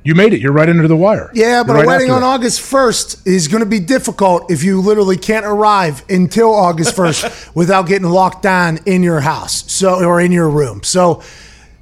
You 0.05 0.15
made 0.15 0.33
it. 0.33 0.41
You're 0.41 0.51
right 0.51 0.67
under 0.67 0.87
the 0.87 0.97
wire. 0.97 1.31
Yeah, 1.33 1.63
but 1.63 1.73
You're 1.73 1.83
a 1.85 1.87
wedding 1.87 2.11
on 2.11 2.21
that. 2.21 2.27
August 2.27 2.59
1st 2.59 3.25
is 3.25 3.47
going 3.47 3.63
to 3.63 3.69
be 3.69 3.79
difficult 3.79 4.51
if 4.51 4.61
you 4.61 4.81
literally 4.81 5.15
can't 5.15 5.45
arrive 5.45 6.03
until 6.09 6.53
August 6.53 6.95
1st 6.95 7.55
without 7.55 7.87
getting 7.87 8.09
locked 8.09 8.41
down 8.41 8.79
in 8.85 9.01
your 9.03 9.21
house 9.21 9.71
so 9.71 10.03
or 10.03 10.19
in 10.19 10.33
your 10.33 10.49
room. 10.49 10.83
So 10.83 11.23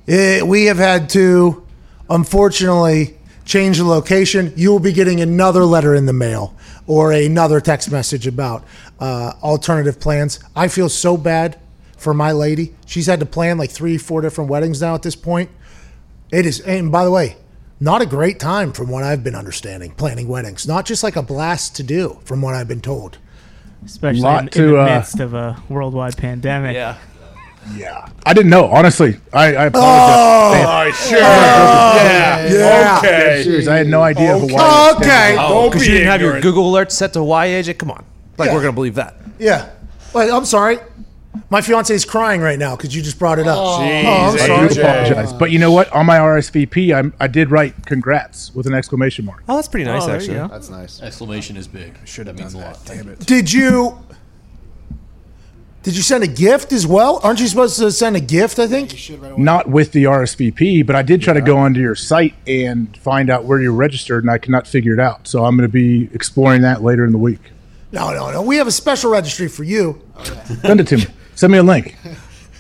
eh, 0.08 0.44
we 0.44 0.66
have 0.66 0.78
had 0.78 1.10
to, 1.12 1.66
unfortunately, 2.12 3.18
change 3.46 3.78
the 3.78 3.86
location. 3.86 4.54
You 4.56 4.72
will 4.72 4.80
be 4.80 4.94
getting 4.94 5.22
another 5.22 5.66
letter 5.66 5.96
in 5.96 6.06
the 6.06 6.14
mail 6.14 6.56
or 6.88 7.12
another 7.12 7.60
text 7.60 7.92
message 7.92 8.28
about 8.28 8.64
uh, 9.00 9.34
alternative 9.42 10.00
plans. 10.00 10.40
I 10.56 10.68
feel 10.68 10.90
so 10.90 11.18
bad 11.18 11.60
for 11.98 12.14
my 12.14 12.32
lady. 12.32 12.76
She's 12.86 13.06
had 13.06 13.20
to 13.20 13.26
plan 13.26 13.58
like 13.58 13.70
three, 13.70 13.98
four 13.98 14.22
different 14.22 14.50
weddings 14.50 14.82
now 14.82 14.96
at 14.96 15.04
this 15.04 15.16
point. 15.16 15.50
It 16.32 16.46
is, 16.46 16.60
and 16.62 16.92
by 16.92 17.04
the 17.04 17.12
way, 17.12 17.38
not 17.80 18.02
a 18.02 18.06
great 18.06 18.40
time 18.40 18.74
from 18.74 18.90
what 18.90 19.04
I've 19.04 19.24
been 19.24 19.36
understanding. 19.36 19.92
Planning 19.92 20.28
weddings, 20.28 20.68
not 20.68 20.86
just 20.86 21.04
like 21.04 21.16
a 21.16 21.22
blast 21.24 21.76
to 21.78 21.84
do, 21.84 22.20
from 22.26 22.42
what 22.42 22.54
I've 22.56 22.68
been 22.68 22.82
told. 22.82 23.18
especially 23.86 24.22
Lot 24.22 24.56
in, 24.56 24.64
in 24.64 24.72
the 24.72 24.82
uh, 24.82 24.86
midst 24.86 25.20
of 25.20 25.34
a 25.34 25.62
worldwide 25.68 26.16
pandemic. 26.18 26.76
Yeah. 26.76 26.98
Yeah. 27.76 28.08
I 28.26 28.34
didn't 28.34 28.50
know. 28.50 28.66
Honestly, 28.66 29.18
I, 29.34 29.56
I 29.56 29.64
Oh, 29.66 29.68
apologize. 29.68 30.96
Oh, 30.96 31.10
sure. 31.10 31.18
Oh, 31.20 31.96
yeah. 31.96 32.48
Yeah. 32.54 32.98
Okay. 33.00 33.44
Serious, 33.44 33.68
I 33.68 33.78
had 33.78 33.88
no 33.88 34.02
idea 34.02 34.36
Okay. 34.36 34.48
Hawaii. 34.54 34.96
Okay. 34.96 35.36
Oh, 35.40 35.50
Don't 35.50 35.70
because 35.70 35.82
be 35.88 35.88
you 35.92 35.98
didn't 36.00 36.12
have 36.12 36.22
your. 36.22 36.42
Google 36.42 36.70
alert 36.70 36.92
set 36.92 37.14
to 37.14 37.20
Hawaii, 37.20 37.52
AJ? 37.62 37.78
Come 37.78 37.92
on. 37.92 38.04
Like, 38.38 38.48
Yeah. 38.48 38.56
we're 38.56 38.62
going 38.62 38.74
to 38.74 38.76
believe 38.76 38.96
that. 38.96 39.16
Yeah. 39.40 39.70
Wait, 40.14 40.32
I'm 40.32 40.46
sorry. 40.46 40.80
My 41.50 41.62
fiance 41.62 41.94
is 41.94 42.04
crying 42.04 42.42
right 42.42 42.60
now 42.60 42.76
because 42.76 42.94
you 42.94 43.02
just 43.02 43.18
brought 43.18 43.40
it 43.40 43.48
up. 43.48 43.58
Oh, 43.58 43.62
oh 43.62 43.82
I'm 43.82 44.38
Jeez, 44.38 44.42
I 44.42 44.68
do 44.68 44.82
apologize. 44.82 45.34
But 45.34 45.52
you 45.52 45.60
know 45.60 45.72
what? 45.72 45.90
On 45.94 46.06
my 46.06 46.18
RSVP, 46.18 46.94
I'm, 46.94 47.14
I 47.22 47.28
did 47.28 47.52
write 47.52 47.86
congrats 47.86 48.54
with 48.54 48.68
an 48.68 48.74
exclamation 48.74 49.24
mark. 49.26 49.44
Oh, 49.48 49.56
that's 49.56 49.70
pretty 49.70 49.86
nice, 49.86 50.04
Oh, 50.04 50.12
actually. 50.12 50.34
you 50.34 50.40
go. 50.42 50.48
That's 50.50 50.70
nice. 50.70 51.02
Exclamation 51.02 51.56
is 51.56 51.68
big. 51.70 51.98
Should 52.06 52.28
have 52.28 52.38
means 52.38 52.54
a 52.54 52.58
lot. 52.58 52.80
Damn 52.86 53.08
it. 53.10 53.20
Did 53.20 53.52
you? 53.52 53.98
Did 55.84 55.96
you 55.96 56.04
send 56.04 56.24
a 56.24 56.28
gift 56.28 56.72
as 56.74 56.86
well? 56.86 57.20
Aren't 57.24 57.40
you 57.40 57.48
supposed 57.48 57.80
to 57.80 57.92
send 57.92 58.16
a 58.16 58.20
gift? 58.20 58.60
I 58.60 58.68
think. 58.68 58.96
Not 59.38 59.68
with 59.68 59.92
the 59.94 60.04
RSVP, 60.04 60.86
but 60.86 60.96
I 60.96 61.02
did 61.02 61.22
try 61.22 61.34
to 61.34 61.42
go 61.42 61.58
onto 61.58 61.80
your 61.80 61.96
site 61.96 62.36
and 62.46 62.96
find 62.98 63.32
out 63.32 63.46
where 63.46 63.60
you're 63.60 63.74
registered, 63.74 64.24
and 64.24 64.30
I 64.30 64.38
cannot 64.38 64.68
figure 64.68 64.94
it 64.94 65.00
out. 65.00 65.28
So 65.28 65.44
I'm 65.44 65.58
going 65.58 65.68
to 65.68 65.74
be 65.74 66.10
exploring 66.14 66.62
that 66.62 66.84
later 66.84 67.04
in 67.04 67.12
the 67.12 67.18
week. 67.18 67.40
No, 67.92 68.14
no, 68.14 68.32
no. 68.32 68.42
We 68.44 68.58
have 68.58 68.68
a 68.68 68.72
special 68.72 69.12
registry 69.12 69.48
for 69.48 69.64
you. 69.64 70.02
Send 70.62 70.80
it 70.82 70.88
to 70.88 70.98
me. 70.98 71.06
Send 71.36 71.52
me 71.52 71.58
a 71.58 71.64
link. 71.64 71.96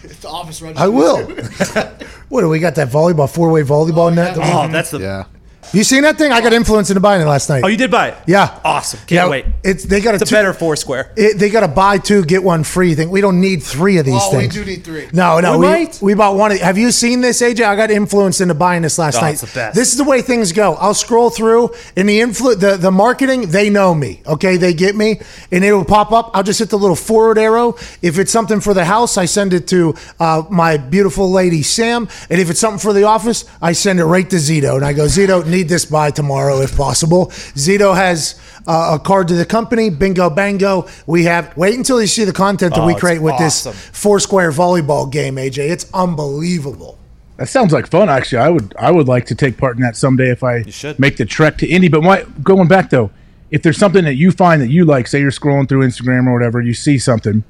It's 0.03 0.17
the 0.17 0.29
office 0.29 0.63
registry. 0.63 0.83
I 0.83 0.87
will. 0.87 1.23
what 2.29 2.41
do 2.41 2.49
we 2.49 2.57
got? 2.57 2.73
That 2.73 2.89
volleyball, 2.89 3.31
four-way 3.31 3.61
volleyball 3.61 4.13
net. 4.13 4.35
Oh, 4.35 4.67
that's 4.67 4.89
the. 4.89 4.99
Yeah. 4.99 5.25
You 5.73 5.83
seen 5.83 6.03
that 6.03 6.17
thing? 6.17 6.31
I 6.31 6.41
got 6.41 6.53
influenced 6.53 6.89
into 6.91 6.99
buying 6.99 7.21
it 7.21 7.25
last 7.25 7.47
night. 7.47 7.63
Oh, 7.63 7.67
you 7.67 7.77
did 7.77 7.91
buy 7.91 8.09
it? 8.09 8.17
Yeah. 8.27 8.59
Awesome. 8.65 8.99
Can't 9.01 9.11
yeah, 9.11 9.29
wait. 9.29 9.45
It's 9.63 9.83
they 9.85 10.01
got 10.01 10.11
a 10.11 10.15
It's 10.15 10.23
a 10.23 10.25
two- 10.25 10.35
better 10.35 10.53
Foursquare. 10.53 11.13
It, 11.15 11.37
they 11.37 11.49
got 11.49 11.63
a 11.63 11.67
buy 11.67 11.97
two 11.97 12.25
get 12.25 12.43
one 12.43 12.63
free 12.63 12.93
thing. 12.95 13.09
We 13.09 13.21
don't 13.21 13.39
need 13.39 13.63
three 13.63 13.97
of 13.97 14.05
these 14.05 14.21
things. 14.27 14.55
Oh, 14.57 14.59
we 14.59 14.65
do 14.65 14.69
need 14.69 14.83
three. 14.83 15.07
No, 15.13 15.39
no, 15.39 15.57
We 15.59 15.67
we, 15.67 15.89
we 16.01 16.13
bought 16.13 16.35
one. 16.35 16.51
Of, 16.51 16.59
have 16.59 16.77
you 16.77 16.91
seen 16.91 17.21
this, 17.21 17.41
AJ? 17.41 17.63
I 17.65 17.75
got 17.75 17.89
influenced 17.89 18.41
into 18.41 18.53
buying 18.53 18.81
this 18.81 18.97
last 18.97 19.17
Oh, 19.17 19.21
night. 19.21 19.31
it's 19.33 19.41
the 19.41 19.47
best. 19.53 19.75
This 19.75 19.91
is 19.91 19.97
the 19.97 20.03
way 20.03 20.21
things 20.21 20.51
go. 20.51 20.73
I'll 20.75 20.93
scroll 20.93 21.29
through, 21.29 21.71
and 21.95 22.09
the 22.09 22.19
influ- 22.19 22.59
the 22.59 22.75
the 22.77 22.91
marketing, 22.91 23.49
they 23.51 23.69
know 23.69 23.95
me. 23.95 24.21
Okay, 24.25 24.57
they 24.57 24.73
get 24.73 24.95
me, 24.95 25.21
and 25.51 25.63
it'll 25.63 25.85
pop 25.85 26.11
up. 26.11 26.31
I'll 26.33 26.43
just 26.43 26.59
hit 26.59 26.69
the 26.69 26.77
little 26.77 26.95
forward 26.97 27.37
arrow. 27.37 27.75
If 28.01 28.19
it's 28.19 28.31
something 28.31 28.59
for 28.59 28.73
the 28.73 28.83
house, 28.85 29.17
I 29.17 29.25
send 29.25 29.53
it 29.53 29.67
to 29.69 29.93
uh, 30.19 30.43
my 30.49 30.77
beautiful 30.77 31.31
lady 31.31 31.61
Sam, 31.63 32.09
and 32.29 32.41
if 32.41 32.49
it's 32.49 32.59
something 32.59 32.79
for 32.79 32.91
the 32.93 33.03
office, 33.03 33.45
I 33.61 33.71
send 33.71 33.99
it 33.99 34.05
right 34.05 34.29
to 34.29 34.35
Zito, 34.35 34.75
and 34.75 34.83
I 34.83 34.91
go, 34.93 35.05
Zito, 35.05 35.45
need 35.51 35.69
this 35.69 35.85
by 35.85 36.09
tomorrow 36.11 36.61
if 36.61 36.75
possible. 36.75 37.27
Zito 37.27 37.95
has 37.95 38.39
uh, 38.67 38.97
a 38.99 39.03
card 39.03 39.27
to 39.27 39.35
the 39.35 39.45
company. 39.45 39.89
Bingo, 39.89 40.29
bango. 40.29 40.87
We 41.05 41.25
have. 41.25 41.55
Wait 41.57 41.75
until 41.77 42.01
you 42.01 42.07
see 42.07 42.23
the 42.23 42.33
content 42.33 42.73
that 42.75 42.81
Oh, 42.81 42.87
we 42.87 42.95
create 42.95 43.21
with 43.21 43.33
awesome. 43.35 43.73
this 43.73 43.89
Foursquare 43.93 44.51
volleyball 44.51 45.11
game, 45.11 45.35
AJ. 45.35 45.69
It's 45.69 45.89
unbelievable. 45.93 46.97
That 47.37 47.47
sounds 47.49 47.73
like 47.73 47.87
fun. 47.87 48.09
Actually, 48.09 48.39
I 48.39 48.49
would 48.49 48.73
I 48.77 48.91
would 48.91 49.07
like 49.07 49.25
to 49.27 49.35
take 49.35 49.57
part 49.57 49.75
in 49.75 49.81
that 49.81 49.95
someday 49.95 50.29
if 50.29 50.43
I 50.43 50.63
should. 50.63 50.99
make 50.99 51.17
the 51.17 51.25
trek 51.25 51.57
to 51.59 51.67
Indy. 51.67 51.87
But 51.87 52.03
my, 52.03 52.23
going 52.43 52.67
back 52.67 52.89
though, 52.91 53.09
if 53.49 53.63
there's 53.63 53.77
something 53.77 54.03
that 54.05 54.13
you 54.15 54.31
find 54.31 54.61
that 54.61 54.69
you 54.69 54.85
like, 54.85 55.07
say 55.07 55.19
you're 55.19 55.31
scrolling 55.31 55.67
through 55.67 55.85
Instagram 55.85 56.27
or 56.27 56.33
whatever, 56.33 56.61
you 56.61 56.73
see 56.75 56.97
something, 56.99 57.43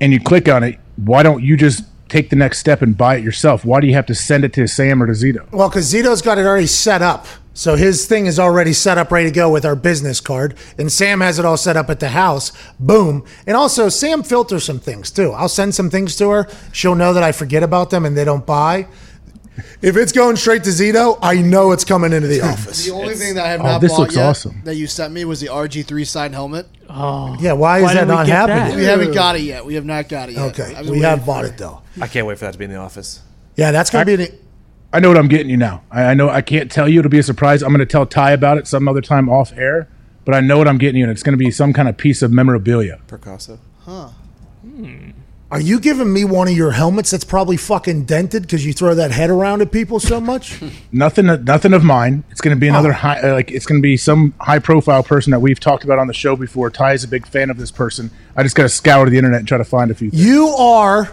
and 0.00 0.12
you 0.12 0.20
click 0.20 0.48
on 0.48 0.62
it, 0.62 0.78
why 0.96 1.22
don't 1.24 1.42
you 1.42 1.56
just 1.56 1.84
take 2.10 2.30
the 2.30 2.36
next 2.36 2.58
step 2.58 2.82
and 2.82 2.96
buy 2.96 3.16
it 3.16 3.24
yourself? 3.24 3.64
Why 3.64 3.80
do 3.80 3.86
you 3.86 3.94
have 3.94 4.06
to 4.06 4.14
send 4.14 4.44
it 4.44 4.52
to 4.54 4.66
Sam 4.66 5.02
or 5.02 5.06
to 5.06 5.12
Zito? 5.12 5.50
Well, 5.52 5.68
because 5.68 5.92
Zito's 5.92 6.20
got 6.20 6.38
it 6.38 6.46
already 6.46 6.66
set 6.66 7.00
up. 7.02 7.26
So 7.52 7.76
his 7.76 8.06
thing 8.06 8.26
is 8.26 8.38
already 8.38 8.72
set 8.72 8.96
up, 8.96 9.10
ready 9.10 9.28
to 9.28 9.34
go 9.34 9.50
with 9.50 9.64
our 9.64 9.74
business 9.76 10.20
card. 10.20 10.56
And 10.78 10.90
Sam 10.90 11.20
has 11.20 11.38
it 11.38 11.44
all 11.44 11.56
set 11.56 11.76
up 11.76 11.90
at 11.90 12.00
the 12.00 12.10
house. 12.10 12.52
Boom. 12.78 13.24
And 13.46 13.56
also, 13.56 13.88
Sam 13.88 14.22
filters 14.22 14.64
some 14.64 14.78
things 14.78 15.10
too. 15.10 15.32
I'll 15.32 15.48
send 15.48 15.74
some 15.74 15.90
things 15.90 16.16
to 16.16 16.30
her. 16.30 16.48
She'll 16.72 16.94
know 16.94 17.12
that 17.12 17.22
I 17.22 17.32
forget 17.32 17.62
about 17.62 17.90
them 17.90 18.06
and 18.06 18.16
they 18.16 18.24
don't 18.24 18.46
buy. 18.46 18.86
If 19.82 19.96
it's 19.96 20.12
going 20.12 20.36
straight 20.36 20.64
to 20.64 20.70
Zito, 20.70 21.18
I 21.22 21.42
know 21.42 21.72
it's 21.72 21.84
coming 21.84 22.12
into 22.12 22.28
the 22.28 22.40
office. 22.52 22.84
The 22.86 22.92
only 22.92 23.14
thing 23.14 23.34
that 23.34 23.46
I 23.46 23.48
have 23.50 23.60
Oh, 23.60 23.64
not 23.64 23.80
this 23.80 23.92
bought 23.92 24.00
looks 24.00 24.16
yet 24.16 24.24
awesome. 24.26 24.60
that 24.64 24.76
you 24.76 24.86
sent 24.86 25.12
me 25.12 25.24
was 25.24 25.40
the 25.40 25.48
RG3 25.48 26.06
signed 26.06 26.34
helmet. 26.34 26.66
Oh, 26.88 27.36
Yeah, 27.40 27.52
why 27.52 27.78
is 27.78 27.84
that 27.86 27.92
didn't 27.94 28.08
we 28.08 28.14
not 28.14 28.26
get 28.26 28.48
happening? 28.48 28.76
We 28.78 28.84
haven't 28.84 29.12
got 29.12 29.36
it 29.36 29.42
yet. 29.42 29.64
We 29.64 29.74
have 29.74 29.84
not 29.84 30.08
got 30.08 30.28
it 30.28 30.32
yet. 30.36 30.42
Okay, 30.58 30.74
I've 30.74 30.84
been 30.84 30.86
we 30.86 30.90
waiting 30.92 31.02
have 31.04 31.26
bought 31.26 31.44
it. 31.44 31.48
it 31.52 31.58
though. 31.58 31.82
I 32.00 32.06
can't 32.06 32.26
wait 32.26 32.38
for 32.38 32.44
that 32.46 32.52
to 32.52 32.58
be 32.58 32.64
in 32.64 32.70
the 32.70 32.76
office. 32.78 33.20
Yeah, 33.56 33.70
that's 33.72 33.90
going 33.90 34.06
to 34.06 34.16
be 34.16 34.16
the. 34.16 34.34
I 34.92 34.98
know 35.00 35.08
what 35.08 35.18
I'm 35.18 35.28
getting 35.28 35.50
you 35.50 35.56
now. 35.56 35.84
I, 35.90 36.02
I 36.06 36.14
know 36.14 36.28
I 36.28 36.42
can't 36.42 36.70
tell 36.70 36.88
you. 36.88 36.98
It'll 36.98 37.10
be 37.10 37.18
a 37.20 37.22
surprise. 37.22 37.62
I'm 37.62 37.68
going 37.68 37.78
to 37.78 37.86
tell 37.86 38.06
Ty 38.06 38.32
about 38.32 38.58
it 38.58 38.66
some 38.66 38.88
other 38.88 39.00
time 39.00 39.28
off 39.28 39.52
air. 39.56 39.88
But 40.24 40.34
I 40.34 40.40
know 40.40 40.58
what 40.58 40.66
I'm 40.68 40.78
getting 40.78 40.96
you, 40.98 41.04
and 41.04 41.12
it's 41.12 41.22
going 41.22 41.32
to 41.32 41.38
be 41.42 41.50
some 41.50 41.72
kind 41.72 41.88
of 41.88 41.96
piece 41.96 42.22
of 42.22 42.30
memorabilia. 42.32 43.00
Picasso. 43.08 43.58
Hmm. 43.84 45.10
Are 45.50 45.60
you 45.60 45.80
giving 45.80 46.12
me 46.12 46.24
one 46.24 46.46
of 46.46 46.56
your 46.56 46.70
helmets 46.70 47.10
that's 47.10 47.24
probably 47.24 47.56
fucking 47.56 48.04
dented 48.04 48.42
because 48.42 48.64
you 48.64 48.72
throw 48.72 48.94
that 48.94 49.10
head 49.10 49.30
around 49.30 49.62
at 49.62 49.72
people 49.72 49.98
so 49.98 50.20
much? 50.20 50.60
Nothing, 50.92 51.26
nothing 51.44 51.72
of 51.72 51.82
mine. 51.82 52.22
It's 52.30 52.40
going 52.40 52.56
to 52.56 52.60
be 52.60 52.68
another 52.68 52.92
high, 52.92 53.20
uh, 53.20 53.32
like 53.32 53.50
it's 53.50 53.66
going 53.66 53.80
to 53.80 53.82
be 53.82 53.96
some 53.96 54.32
high-profile 54.40 55.02
person 55.02 55.32
that 55.32 55.40
we've 55.40 55.58
talked 55.58 55.82
about 55.82 55.98
on 55.98 56.06
the 56.06 56.14
show 56.14 56.36
before. 56.36 56.70
Ty 56.70 56.92
is 56.92 57.02
a 57.04 57.08
big 57.08 57.26
fan 57.26 57.50
of 57.50 57.56
this 57.58 57.72
person. 57.72 58.10
I 58.36 58.44
just 58.44 58.54
got 58.54 58.62
to 58.64 58.68
scour 58.68 59.08
the 59.10 59.18
internet 59.18 59.40
and 59.40 59.48
try 59.48 59.58
to 59.58 59.64
find 59.64 59.90
a 59.90 59.94
few. 59.94 60.10
Things. 60.10 60.24
You 60.24 60.48
are, 60.48 61.10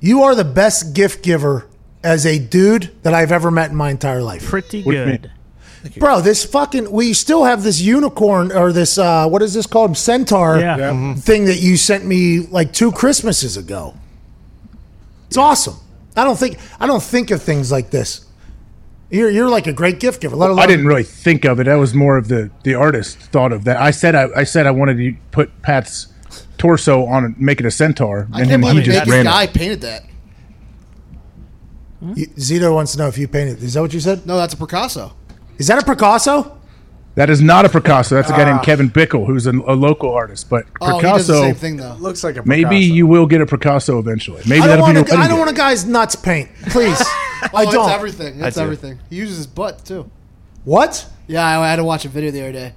you 0.00 0.22
are 0.22 0.34
the 0.36 0.44
best 0.44 0.94
gift 0.94 1.24
giver 1.24 1.66
as 2.04 2.24
a 2.24 2.38
dude 2.38 2.92
that 3.02 3.14
I've 3.14 3.32
ever 3.32 3.50
met 3.50 3.70
in 3.70 3.76
my 3.76 3.90
entire 3.90 4.22
life. 4.22 4.44
pretty 4.46 4.82
What 4.84 4.92
do 4.92 4.98
you 4.98 5.06
mean? 5.06 5.16
good. 5.16 5.30
Bro, 5.98 6.22
this 6.22 6.44
fucking 6.44 6.90
we 6.90 7.12
still 7.12 7.44
have 7.44 7.62
this 7.62 7.80
unicorn 7.80 8.50
or 8.52 8.72
this 8.72 8.98
uh 8.98 9.28
what 9.28 9.42
is 9.42 9.54
this 9.54 9.66
called? 9.66 9.96
Centaur 9.96 10.58
Yeah. 10.58 10.76
Yeah. 10.76 11.14
thing 11.14 11.44
that 11.46 11.58
you 11.60 11.76
sent 11.76 12.04
me 12.04 12.40
like 12.40 12.72
two 12.72 12.90
Christmases 12.92 13.56
ago. 13.56 13.94
It's 15.28 15.36
awesome. 15.36 15.76
I 16.16 16.24
don't 16.24 16.38
think 16.38 16.58
I 16.80 16.86
don't 16.86 17.02
think 17.02 17.30
of 17.30 17.42
things 17.42 17.70
like 17.70 17.90
this. 17.90 18.24
You're 19.10 19.30
you're 19.30 19.48
like 19.48 19.66
a 19.66 19.72
great 19.72 20.00
gift 20.00 20.20
giver. 20.20 20.34
Let 20.34 20.50
alone 20.50 20.58
I 20.62 20.66
didn't 20.66 20.86
really 20.86 21.04
think 21.04 21.44
of 21.44 21.60
it. 21.60 21.64
That 21.64 21.74
was 21.76 21.94
more 21.94 22.16
of 22.18 22.28
the 22.28 22.50
the 22.64 22.74
artist 22.74 23.18
thought 23.18 23.52
of 23.52 23.64
that. 23.64 23.76
I 23.76 23.90
said 23.92 24.14
I, 24.14 24.28
I 24.36 24.44
said 24.44 24.66
I 24.66 24.72
wanted 24.72 24.96
to 24.98 25.14
put 25.30 25.62
Pat's 25.62 26.08
torso 26.58 27.04
on 27.04 27.24
a, 27.24 27.28
making 27.38 27.66
a 27.66 27.70
centaur, 27.70 28.28
I 28.32 28.40
and 28.40 28.48
can't 28.48 28.50
him, 28.50 28.62
he 28.62 28.68
believe 28.70 28.84
just 28.84 28.98
Naked 28.98 29.12
ran. 29.12 29.24
guy 29.26 29.42
It. 29.44 29.54
painted 29.54 29.80
that. 29.82 30.02
You- 32.14 32.26
Zito 32.28 32.74
wants 32.74 32.92
to 32.92 32.98
know 32.98 33.08
if 33.08 33.16
you 33.18 33.28
painted. 33.28 33.62
Is 33.62 33.74
that 33.74 33.80
what 33.80 33.92
you 33.94 34.00
said? 34.00 34.26
No, 34.26 34.36
that's 34.36 34.54
a 34.54 34.56
Picasso. 34.56 35.12
Is 35.58 35.66
that 35.68 35.82
a 35.82 35.86
Picasso? 35.86 36.52
That 37.14 37.30
is 37.30 37.40
not 37.40 37.64
a 37.64 37.70
Picasso. 37.70 38.14
That's 38.14 38.28
a 38.28 38.32
guy 38.34 38.42
Ah. 38.42 38.52
named 38.52 38.62
Kevin 38.62 38.90
Bickle, 38.90 39.26
who's 39.26 39.46
a, 39.46 39.50
a 39.52 39.72
local 39.74 40.12
artist. 40.12 40.50
But 40.50 40.66
Oh, 40.82 40.96
he 40.98 41.02
does 41.02 41.26
the 41.26 41.32
Picasso, 41.32 41.46
same 41.46 41.54
thing 41.54 41.76
though. 41.78 41.94
Looks 41.98 42.22
like 42.22 42.36
a 42.36 42.42
Picasso. 42.42 42.48
maybe 42.48 42.76
Picasso. 42.80 42.94
you 42.94 43.06
will 43.06 43.26
get 43.26 43.40
a 43.40 43.46
Picasso 43.46 43.98
eventually. 43.98 44.42
Maybe 44.46 44.60
I 44.62 44.66
don't 44.66 44.68
that'll 44.68 44.76
be 44.76 44.82
want 44.82 44.94
your 44.96 45.04
a, 45.04 45.08
I 45.08 45.20
wedding 45.22 45.28
don't 45.30 45.38
want 45.38 45.48
gift. 45.50 45.58
a 45.58 45.62
guy's 45.62 45.84
nuts 45.86 46.16
paint, 46.16 46.50
please. 46.68 47.02
Oh, 47.52 47.58
I 47.58 47.64
don't. 47.66 47.84
It's 47.84 47.94
everything. 47.94 48.40
It's 48.42 48.56
do. 48.56 48.62
everything. 48.62 48.98
He 49.10 49.16
uses 49.16 49.36
his 49.36 49.46
butt 49.46 49.84
too. 49.84 50.10
What? 50.64 51.06
Yeah, 51.26 51.60
I 51.60 51.68
had 51.68 51.76
to 51.76 51.84
watch 51.84 52.06
a 52.06 52.08
video 52.08 52.30
the 52.30 52.40
other 52.42 52.52
day. 52.52 52.72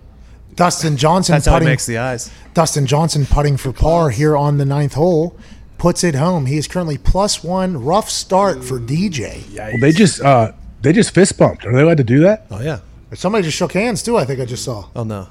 Dustin 0.56 0.98
Johnson 0.98 1.34
That's 1.36 1.46
how 1.46 1.54
he 1.54 1.56
putting. 1.60 1.68
makes 1.70 1.86
the 1.86 1.98
eyes. 1.98 2.30
Dustin 2.54 2.86
Johnson 2.86 3.26
putting 3.26 3.56
for 3.56 3.72
par 3.72 4.10
here 4.10 4.36
on 4.36 4.58
the 4.58 4.66
ninth 4.66 4.94
hole, 4.96 5.38
puts 5.78 6.04
it 6.04 6.14
home. 6.16 6.46
He 6.46 6.58
is 6.58 6.68
currently 6.68 6.98
plus 6.98 7.42
one. 7.42 7.84
Rough 7.84 8.10
start 8.10 8.62
for 8.64 8.80
DJ. 8.80 9.44
Well, 9.58 9.78
they 9.80 9.94
just 9.94 10.22
uh, 10.22 10.52
they 10.82 10.94
just 10.94 11.14
fist 11.14 11.38
bumped. 11.38 11.66
Are 11.66 11.74
they 11.74 11.82
allowed 11.82 11.98
to 11.98 12.04
do 12.04 12.20
that? 12.22 12.46
Oh 12.52 12.62
yeah. 12.62 12.80
Somebody 13.14 13.44
just 13.44 13.58
shook 13.58 13.74
hands 13.74 14.04
too. 14.04 14.18
I 14.18 14.26
think 14.26 14.40
I 14.40 14.46
just 14.46 14.64
saw. 14.64 14.88
Oh 14.96 15.04
no. 15.04 15.28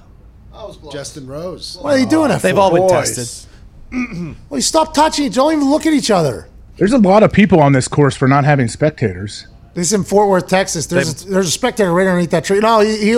Justin 0.93 1.27
Rose. 1.27 1.79
What 1.81 1.95
are 1.95 1.99
you 1.99 2.07
doing 2.07 2.29
that 2.31 2.43
They've 2.43 2.55
for? 2.55 2.61
all 2.61 2.73
been 2.73 2.87
Boys. 2.89 3.15
tested. 3.17 3.45
Well, 4.51 4.59
you 4.59 4.61
stop 4.61 4.93
touching 4.93 5.25
each. 5.27 5.35
Don't 5.35 5.53
even 5.53 5.71
look 5.71 5.87
at 5.87 5.95
each 5.95 6.11
other. 6.11 6.49
There's 6.77 6.93
a 6.93 6.99
lot 6.99 7.23
of 7.23 7.33
people 7.33 7.61
on 7.61 7.73
this 7.73 7.89
course 7.89 8.15
for 8.17 8.29
not 8.29 8.45
having 8.45 8.69
spectators. 8.69 9.47
This 9.75 9.87
is 9.89 9.93
in 9.95 10.05
Fort 10.05 10.29
Worth, 10.29 10.47
Texas. 10.49 10.87
There's 10.87 11.25
a, 11.25 11.29
there's 11.29 11.49
a 11.49 11.51
spectator 11.51 11.91
right 11.93 12.07
underneath 12.07 12.31
that 12.33 12.45
tree. 12.45 12.59
No, 12.61 12.81
he, 12.81 13.15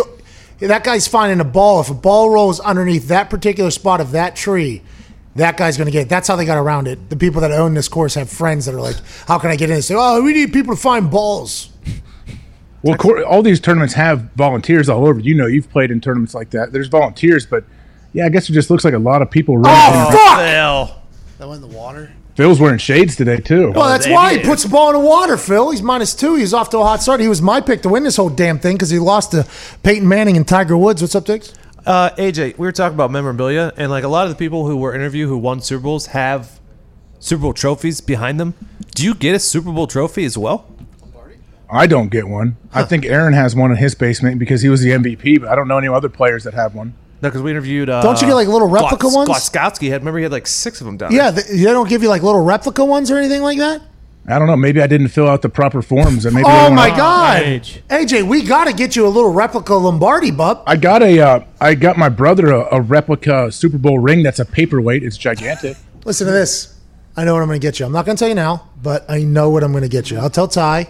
he, 0.61 0.67
that 0.67 0.85
guy's 0.85 1.09
finding 1.09 1.41
a 1.41 1.45
ball. 1.45 1.81
If 1.81 1.91
a 1.91 1.95
ball 1.95 2.31
rolls 2.31 2.61
underneath 2.61 3.09
that 3.09 3.31
particular 3.31 3.71
spot 3.73 4.01
of 4.01 4.13
that 4.13 4.37
tree, 4.37 4.83
that 5.35 5.57
guy's 5.57 5.77
going 5.77 5.87
to 5.87 5.93
get 5.93 6.03
it. 6.03 6.09
That's 6.09 6.29
how 6.29 6.37
they 6.37 6.45
got 6.45 6.59
around 6.59 6.87
it. 6.87 7.11
The 7.11 7.17
people 7.17 7.41
that 7.41 7.51
own 7.51 7.75
this 7.75 7.89
course 7.89 8.15
have 8.15 8.31
friends 8.31 8.67
that 8.67 8.75
are 8.75 8.81
like, 8.81 8.97
"How 9.27 9.39
can 9.39 9.51
I 9.51 9.57
get 9.57 9.71
in?" 9.71 9.77
They 9.77 9.81
say, 9.81 9.95
"Oh, 9.99 10.23
we 10.23 10.33
need 10.35 10.53
people 10.53 10.77
to 10.77 10.81
find 10.81 11.11
balls." 11.11 11.70
Well, 12.83 12.97
cour- 12.97 13.25
all 13.25 13.43
these 13.43 13.61
tournaments 13.61 13.95
have 13.95 14.23
volunteers 14.37 14.89
all 14.89 15.07
over. 15.07 15.21
You 15.21 15.35
know, 15.35 15.47
you've 15.47 15.71
played 15.71 15.91
in 15.91 16.01
tournaments 16.01 16.35
like 16.35 16.51
that. 16.51 16.73
There's 16.73 16.89
volunteers, 16.89 17.45
but 17.47 17.65
yeah, 18.13 18.27
I 18.27 18.29
guess 18.31 18.49
it 18.49 18.53
just 18.55 18.71
looks 18.71 18.85
like 18.85 18.95
a 18.95 18.99
lot 18.99 19.23
of 19.23 19.31
people 19.31 19.57
running. 19.59 19.73
Oh, 19.73 20.03
around. 20.05 20.13
fuck! 20.13 20.39
Phil. 20.39 21.03
That 21.39 21.49
went 21.49 21.63
in 21.63 21.71
the 21.71 21.77
water. 21.77 22.13
Phil's 22.37 22.59
wearing 22.61 22.79
shades 22.79 23.17
today 23.17 23.37
too. 23.39 23.73
Well, 23.73 23.89
that's 23.89 24.07
they 24.07 24.13
why 24.13 24.39
he 24.39 24.45
puts 24.45 24.63
the 24.63 24.71
ball 24.71 24.89
in 24.89 24.95
the 25.03 25.07
water, 25.07 25.37
Phil. 25.37 25.71
He's 25.73 25.83
minus 25.83 26.15
two. 26.15 26.37
He's 26.37 26.55
off 26.55 26.71
to 26.71 26.79
a 26.79 26.83
hot 26.85 27.03
start. 27.03 27.21
He 27.21 27.29
was 27.29 27.43
my 27.43 27.61
pick 27.61 27.83
to 27.83 27.89
win 27.91 28.03
this 28.03 28.17
whole 28.17 28.31
damn 28.31 28.59
thing 28.59 28.77
because 28.77 28.89
he 28.91 28.99
lost 28.99 29.33
to 29.33 29.47
Peyton 29.83 30.09
Manning 30.09 30.37
and 30.37 30.49
Tiger 30.49 30.77
Woods. 30.77 31.03
What's 31.03 31.15
up, 31.15 31.27
Diggs? 31.27 31.53
Uh, 31.85 32.11
AJ, 32.11 32.57
we 32.57 32.67
were 32.67 32.73
talking 32.73 32.95
about 32.95 33.11
memorabilia, 33.11 33.73
and 33.77 33.91
like 33.91 34.05
a 34.05 34.09
lot 34.09 34.25
of 34.25 34.31
the 34.31 34.37
people 34.37 34.67
who 34.67 34.77
were 34.77 34.95
interviewed 34.95 35.29
who 35.29 35.37
won 35.39 35.61
Super 35.61 35.83
Bowls 35.83 36.07
have 36.07 36.61
Super 37.19 37.43
Bowl 37.43 37.53
trophies 37.53 38.01
behind 38.01 38.41
them. 38.41 38.55
Do 38.95 39.05
you 39.05 39.15
get 39.15 39.35
a 39.35 39.39
Super 39.39 39.73
Bowl 39.73 39.87
trophy 39.87 40.25
as 40.25 40.39
well? 40.39 40.67
I 41.73 41.87
don't 41.87 42.09
get 42.11 42.29
one. 42.29 42.57
I 42.73 42.83
think 42.85 43.05
Aaron 43.07 43.33
has 43.33 43.55
one 43.55 43.71
in 43.71 43.77
his 43.77 43.95
basement 43.95 44.39
because 44.39 44.63
he 44.63 44.69
was 44.69 44.81
the 44.81 44.91
MVP, 44.91 45.41
but 45.41 45.49
I 45.49 45.55
don't 45.55 45.69
know 45.69 45.79
any 45.79 45.89
other 45.89 46.09
players 46.09 46.45
that 46.45 46.55
have 46.55 46.75
one. 46.75 46.95
No, 47.23 47.29
because 47.29 47.43
we 47.43 47.51
interviewed. 47.51 47.91
Uh, 47.91 48.01
Don't 48.03 48.19
you 48.23 48.27
get, 48.27 48.35
like, 48.35 48.49
little 48.49 48.67
replica 48.69 49.07
Glos- 49.07 49.15
ones? 49.15 49.29
Gronkowski 49.29 49.91
had. 49.91 50.01
Remember, 50.01 50.19
he 50.19 50.23
had 50.23 50.33
like 50.33 50.47
six 50.47 50.81
of 50.81 50.87
them 50.87 50.97
down. 50.97 51.13
Yeah, 51.13 51.31
there. 51.31 51.45
they, 51.45 51.57
they 51.59 51.65
don't 51.65 51.87
give 51.89 52.03
you 52.03 52.09
like 52.09 52.23
little 52.23 52.43
replica 52.43 52.83
ones 52.85 53.11
or 53.11 53.19
anything 53.19 53.43
like 53.43 53.59
that. 53.59 53.83
I 54.27 54.39
don't 54.39 54.49
know. 54.49 54.57
Maybe 54.57 54.81
I 54.81 54.87
didn't 54.87 55.09
fill 55.09 55.29
out 55.29 55.43
the 55.43 55.49
proper 55.51 55.83
forms. 55.83 56.25
And 56.25 56.35
maybe 56.35 56.47
they 56.47 56.51
Oh 56.51 56.67
don't 56.69 56.75
my 56.77 56.89
have- 56.89 56.97
God, 56.97 57.43
Age. 57.43 57.83
AJ, 57.91 58.23
we 58.27 58.43
got 58.43 58.67
to 58.67 58.73
get 58.73 58.97
you 58.97 59.07
a 59.07 59.09
little 59.09 59.33
replica 59.33 59.75
Lombardi, 59.75 60.31
bub. 60.31 60.63
I 60.67 60.77
got 60.77 61.03
a. 61.03 61.21
Uh, 61.21 61.41
I 61.61 61.75
got 61.75 61.99
my 61.99 62.09
brother 62.09 62.53
a, 62.53 62.77
a 62.77 62.81
replica 62.81 63.53
Super 63.53 63.77
Bowl 63.79 63.99
ring 63.99 64.23
that's 64.23 64.39
a 64.39 64.45
paperweight. 64.47 65.03
It's 65.03 65.19
gigantic. 65.19 65.77
Listen 66.07 66.27
to 66.27 66.33
this. 66.33 66.75
I 67.19 67.25
know 67.25 67.35
what 67.35 67.43
I'm 67.43 67.49
going 67.49 67.61
to 67.61 67.67
get 67.67 67.79
you. 67.81 67.85
I'm 67.87 67.93
not 67.93 68.07
going 68.07 68.17
to 68.17 68.19
tell 68.21 68.29
you 68.31 68.35
now, 68.35 68.69
but 68.83 69.05
I 69.11 69.25
know 69.25 69.51
what 69.51 69.63
I'm 69.63 69.73
going 69.73 69.83
to 69.83 69.89
get 69.91 70.11
you. 70.11 70.19
I'll 70.19 70.31
tell 70.31 70.49
Ty, 70.49 70.89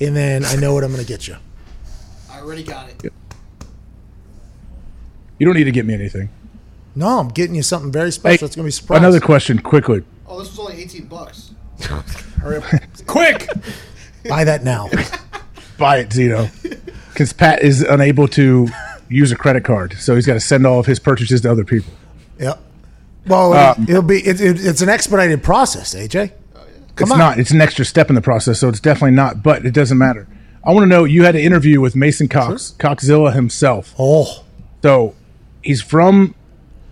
and 0.00 0.16
then 0.16 0.44
I 0.44 0.56
know 0.56 0.74
what 0.74 0.84
I'm 0.84 0.90
going 0.92 1.02
to 1.04 1.08
get 1.08 1.26
you. 1.28 1.36
I 2.30 2.40
already 2.40 2.62
got 2.62 2.88
it. 2.88 3.12
You 5.38 5.46
don't 5.46 5.56
need 5.56 5.64
to 5.64 5.70
get 5.72 5.86
me 5.86 5.94
anything. 5.94 6.30
No, 6.94 7.18
I'm 7.20 7.28
getting 7.28 7.54
you 7.54 7.62
something 7.62 7.92
very 7.92 8.06
Hey, 8.06 8.10
special. 8.10 8.46
it's 8.46 8.56
going 8.56 8.64
to 8.64 8.66
be 8.66 8.68
a 8.70 8.72
surprise. 8.72 8.98
another 8.98 9.20
question, 9.20 9.58
quickly. 9.60 10.02
Oh, 10.26 10.38
this 10.40 10.50
was 10.50 10.58
only 10.58 10.82
18 10.82 11.06
bucks. 11.06 11.52
Hurry, 12.42 12.60
Quick! 13.06 13.48
Buy 14.28 14.42
that 14.44 14.64
now. 14.64 14.88
Buy 15.78 15.98
it, 15.98 16.08
Zito. 16.08 16.50
Because 17.12 17.32
Pat 17.32 17.62
is 17.62 17.82
unable 17.82 18.26
to 18.28 18.68
use 19.08 19.30
a 19.30 19.36
credit 19.36 19.62
card, 19.64 19.94
so 19.94 20.16
he's 20.16 20.26
got 20.26 20.34
to 20.34 20.40
send 20.40 20.66
all 20.66 20.80
of 20.80 20.86
his 20.86 20.98
purchases 20.98 21.40
to 21.42 21.50
other 21.50 21.64
people. 21.64 21.92
yep. 22.38 22.60
Well, 23.26 23.52
Um, 23.52 23.86
it'll 23.88 24.02
be 24.02 24.18
it, 24.26 24.40
it, 24.40 24.64
it's 24.64 24.80
an 24.82 24.88
expedited 24.88 25.42
process, 25.42 25.94
AJ. 25.94 26.32
Come 26.98 27.06
it's 27.06 27.12
on. 27.12 27.18
not. 27.18 27.38
It's 27.38 27.50
an 27.50 27.60
extra 27.60 27.84
step 27.84 28.08
in 28.08 28.14
the 28.14 28.20
process, 28.20 28.58
so 28.58 28.68
it's 28.68 28.80
definitely 28.80 29.12
not. 29.12 29.42
But 29.42 29.64
it 29.64 29.72
doesn't 29.72 29.98
matter. 29.98 30.26
I 30.64 30.72
want 30.72 30.82
to 30.84 30.88
know. 30.88 31.04
You 31.04 31.24
had 31.24 31.34
an 31.34 31.40
interview 31.42 31.80
with 31.80 31.94
Mason 31.96 32.28
Cox, 32.28 32.74
Coxzilla 32.78 33.32
himself. 33.32 33.94
Oh, 33.98 34.44
So 34.82 35.14
he's 35.62 35.80
from 35.80 36.34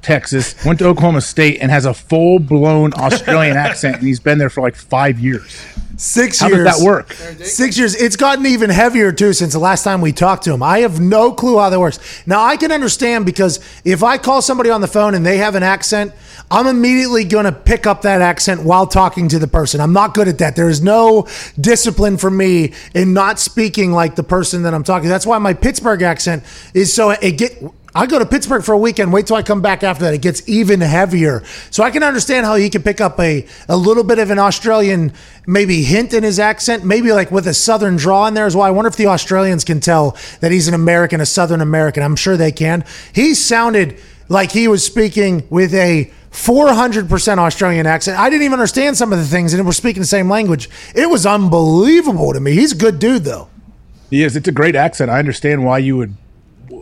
Texas, 0.06 0.54
went 0.64 0.78
to 0.78 0.86
Oklahoma 0.86 1.20
State, 1.20 1.58
and 1.60 1.68
has 1.68 1.84
a 1.84 1.92
full 1.92 2.38
blown 2.38 2.94
Australian 2.94 3.56
accent, 3.56 3.96
and 3.96 4.06
he's 4.06 4.20
been 4.20 4.38
there 4.38 4.48
for 4.48 4.60
like 4.60 4.76
five 4.76 5.18
years. 5.18 5.60
six 5.96 6.38
How 6.38 6.46
years. 6.46 6.64
does 6.64 6.78
that 6.78 6.86
work? 6.86 7.12
Six 7.12 7.76
years. 7.76 7.96
It's 7.96 8.14
gotten 8.14 8.46
even 8.46 8.70
heavier 8.70 9.10
too 9.10 9.32
since 9.32 9.52
the 9.52 9.58
last 9.58 9.82
time 9.82 10.00
we 10.00 10.12
talked 10.12 10.44
to 10.44 10.52
him. 10.52 10.62
I 10.62 10.80
have 10.80 11.00
no 11.00 11.32
clue 11.32 11.58
how 11.58 11.70
that 11.70 11.80
works. 11.80 11.98
Now 12.24 12.44
I 12.44 12.56
can 12.56 12.70
understand 12.70 13.26
because 13.26 13.58
if 13.84 14.04
I 14.04 14.16
call 14.16 14.42
somebody 14.42 14.70
on 14.70 14.80
the 14.80 14.86
phone 14.86 15.14
and 15.14 15.26
they 15.26 15.38
have 15.38 15.56
an 15.56 15.64
accent, 15.64 16.12
I'm 16.52 16.68
immediately 16.68 17.24
going 17.24 17.46
to 17.46 17.52
pick 17.52 17.88
up 17.88 18.02
that 18.02 18.22
accent 18.22 18.62
while 18.62 18.86
talking 18.86 19.26
to 19.30 19.40
the 19.40 19.48
person. 19.48 19.80
I'm 19.80 19.92
not 19.92 20.14
good 20.14 20.28
at 20.28 20.38
that. 20.38 20.54
There 20.54 20.68
is 20.68 20.80
no 20.80 21.26
discipline 21.60 22.16
for 22.16 22.30
me 22.30 22.74
in 22.94 23.12
not 23.12 23.40
speaking 23.40 23.90
like 23.90 24.14
the 24.14 24.22
person 24.22 24.62
that 24.62 24.72
I'm 24.72 24.84
talking. 24.84 25.04
To. 25.04 25.08
That's 25.08 25.26
why 25.26 25.38
my 25.38 25.52
Pittsburgh 25.52 26.02
accent 26.02 26.44
is 26.74 26.92
so 26.92 27.10
it 27.10 27.38
get. 27.38 27.60
I 27.96 28.04
go 28.04 28.18
to 28.18 28.26
Pittsburgh 28.26 28.62
for 28.62 28.74
a 28.74 28.78
weekend. 28.78 29.10
Wait 29.10 29.26
till 29.26 29.36
I 29.36 29.42
come 29.42 29.62
back 29.62 29.82
after 29.82 30.04
that. 30.04 30.12
It 30.12 30.20
gets 30.20 30.46
even 30.46 30.82
heavier. 30.82 31.42
So 31.70 31.82
I 31.82 31.90
can 31.90 32.02
understand 32.02 32.44
how 32.44 32.56
he 32.56 32.68
can 32.68 32.82
pick 32.82 33.00
up 33.00 33.18
a, 33.18 33.46
a 33.70 33.76
little 33.76 34.04
bit 34.04 34.18
of 34.18 34.30
an 34.30 34.38
Australian 34.38 35.14
maybe 35.46 35.82
hint 35.82 36.12
in 36.12 36.22
his 36.22 36.38
accent, 36.38 36.84
maybe 36.84 37.10
like 37.12 37.30
with 37.30 37.46
a 37.46 37.54
southern 37.54 37.96
draw 37.96 38.26
in 38.26 38.34
there 38.34 38.44
as 38.44 38.54
well. 38.54 38.66
I 38.66 38.70
wonder 38.70 38.88
if 38.88 38.96
the 38.96 39.06
Australians 39.06 39.64
can 39.64 39.80
tell 39.80 40.14
that 40.40 40.52
he's 40.52 40.68
an 40.68 40.74
American, 40.74 41.22
a 41.22 41.26
southern 41.26 41.62
American. 41.62 42.02
I'm 42.02 42.16
sure 42.16 42.36
they 42.36 42.52
can. 42.52 42.84
He 43.14 43.32
sounded 43.32 43.98
like 44.28 44.52
he 44.52 44.68
was 44.68 44.84
speaking 44.84 45.46
with 45.48 45.72
a 45.72 46.12
400% 46.32 47.38
Australian 47.38 47.86
accent. 47.86 48.18
I 48.18 48.28
didn't 48.28 48.42
even 48.42 48.58
understand 48.58 48.98
some 48.98 49.10
of 49.10 49.18
the 49.18 49.24
things, 49.24 49.54
and 49.54 49.64
we're 49.64 49.72
speaking 49.72 50.02
the 50.02 50.06
same 50.06 50.28
language. 50.28 50.68
It 50.94 51.08
was 51.08 51.24
unbelievable 51.24 52.34
to 52.34 52.40
me. 52.40 52.52
He's 52.52 52.72
a 52.72 52.76
good 52.76 52.98
dude, 52.98 53.24
though. 53.24 53.48
He 54.10 54.22
is. 54.22 54.36
It's 54.36 54.48
a 54.48 54.52
great 54.52 54.76
accent. 54.76 55.10
I 55.10 55.18
understand 55.18 55.64
why 55.64 55.78
you 55.78 55.96
would 55.96 56.14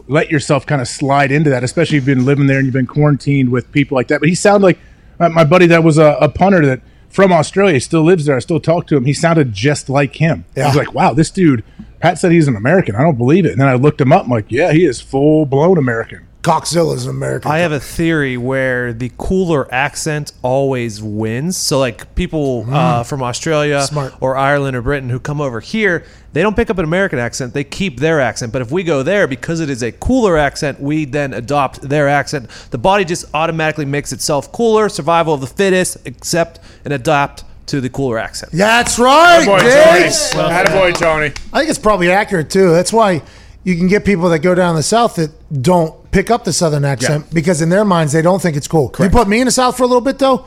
let 0.06 0.30
yourself 0.30 0.66
kind 0.66 0.80
of 0.80 0.88
slide 0.88 1.32
into 1.32 1.50
that, 1.50 1.64
especially 1.64 1.98
if 1.98 2.06
you've 2.06 2.16
been 2.16 2.24
living 2.24 2.46
there 2.46 2.58
and 2.58 2.66
you've 2.66 2.74
been 2.74 2.86
quarantined 2.86 3.50
with 3.50 3.70
people 3.72 3.94
like 3.94 4.08
that. 4.08 4.20
But 4.20 4.28
he 4.28 4.34
sounded 4.34 4.64
like 4.64 4.78
uh, 5.18 5.28
my 5.28 5.44
buddy 5.44 5.66
that 5.66 5.82
was 5.82 5.98
a, 5.98 6.16
a 6.20 6.28
punter 6.28 6.66
that 6.66 6.80
from 7.08 7.32
Australia 7.32 7.80
still 7.80 8.02
lives 8.02 8.26
there. 8.26 8.36
I 8.36 8.40
still 8.40 8.60
talk 8.60 8.86
to 8.88 8.96
him. 8.96 9.04
He 9.04 9.12
sounded 9.12 9.52
just 9.52 9.88
like 9.88 10.16
him. 10.16 10.44
I 10.56 10.66
was 10.66 10.76
like, 10.76 10.92
wow, 10.92 11.14
this 11.14 11.30
dude. 11.30 11.64
Pat 12.00 12.18
said 12.18 12.32
he's 12.32 12.48
an 12.48 12.56
American. 12.56 12.96
I 12.96 13.02
don't 13.02 13.16
believe 13.16 13.46
it. 13.46 13.52
And 13.52 13.60
then 13.60 13.68
I 13.68 13.74
looked 13.74 14.00
him 14.00 14.12
up. 14.12 14.24
I'm 14.24 14.30
like, 14.30 14.50
yeah, 14.50 14.72
he 14.72 14.84
is 14.84 15.00
full 15.00 15.46
blown 15.46 15.78
American. 15.78 16.26
Coxzilla's 16.44 17.06
an 17.06 17.10
American. 17.10 17.50
I 17.50 17.60
have 17.60 17.72
a 17.72 17.80
theory 17.80 18.36
where 18.36 18.92
the 18.92 19.10
cooler 19.16 19.66
accent 19.72 20.32
always 20.42 21.02
wins. 21.02 21.56
So, 21.56 21.78
like 21.78 22.14
people 22.14 22.66
uh, 22.68 23.02
from 23.02 23.22
Australia 23.22 23.80
Smart. 23.82 24.12
or 24.20 24.36
Ireland 24.36 24.76
or 24.76 24.82
Britain 24.82 25.08
who 25.08 25.18
come 25.18 25.40
over 25.40 25.60
here, 25.60 26.04
they 26.34 26.42
don't 26.42 26.54
pick 26.54 26.68
up 26.68 26.76
an 26.76 26.84
American 26.84 27.18
accent; 27.18 27.54
they 27.54 27.64
keep 27.64 27.98
their 27.98 28.20
accent. 28.20 28.52
But 28.52 28.60
if 28.60 28.70
we 28.70 28.82
go 28.82 29.02
there, 29.02 29.26
because 29.26 29.60
it 29.60 29.70
is 29.70 29.82
a 29.82 29.90
cooler 29.90 30.36
accent, 30.36 30.78
we 30.80 31.06
then 31.06 31.32
adopt 31.32 31.80
their 31.80 32.08
accent. 32.08 32.50
The 32.70 32.78
body 32.78 33.06
just 33.06 33.24
automatically 33.32 33.86
makes 33.86 34.12
itself 34.12 34.52
cooler. 34.52 34.90
Survival 34.90 35.32
of 35.32 35.40
the 35.40 35.46
fittest, 35.46 36.06
accept 36.06 36.60
and 36.84 36.92
adapt 36.92 37.44
to 37.68 37.80
the 37.80 37.88
cooler 37.88 38.18
accent. 38.18 38.52
That's 38.52 38.98
right, 38.98 39.46
Boy, 39.46 39.60
Diggs. 39.60 40.30
Tony. 40.32 40.52
Attaboy, 40.54 40.94
Tony. 40.98 41.26
I 41.54 41.60
think 41.60 41.70
it's 41.70 41.78
probably 41.78 42.10
accurate 42.10 42.50
too. 42.50 42.70
That's 42.70 42.92
why 42.92 43.22
you 43.64 43.76
can 43.76 43.88
get 43.88 44.04
people 44.04 44.28
that 44.28 44.40
go 44.40 44.54
down 44.54 44.76
the 44.76 44.82
south 44.82 45.16
that 45.16 45.30
don't 45.62 46.10
pick 46.10 46.30
up 46.30 46.44
the 46.44 46.52
southern 46.52 46.84
accent 46.84 47.32
because 47.32 47.60
in 47.60 47.70
their 47.70 47.84
minds 47.84 48.12
they 48.12 48.22
don't 48.22 48.40
think 48.40 48.56
it's 48.56 48.68
cool. 48.68 48.94
You 49.00 49.10
put 49.10 49.26
me 49.26 49.40
in 49.40 49.46
the 49.46 49.50
south 49.50 49.76
for 49.76 49.82
a 49.82 49.86
little 49.86 50.02
bit 50.02 50.18
though, 50.18 50.46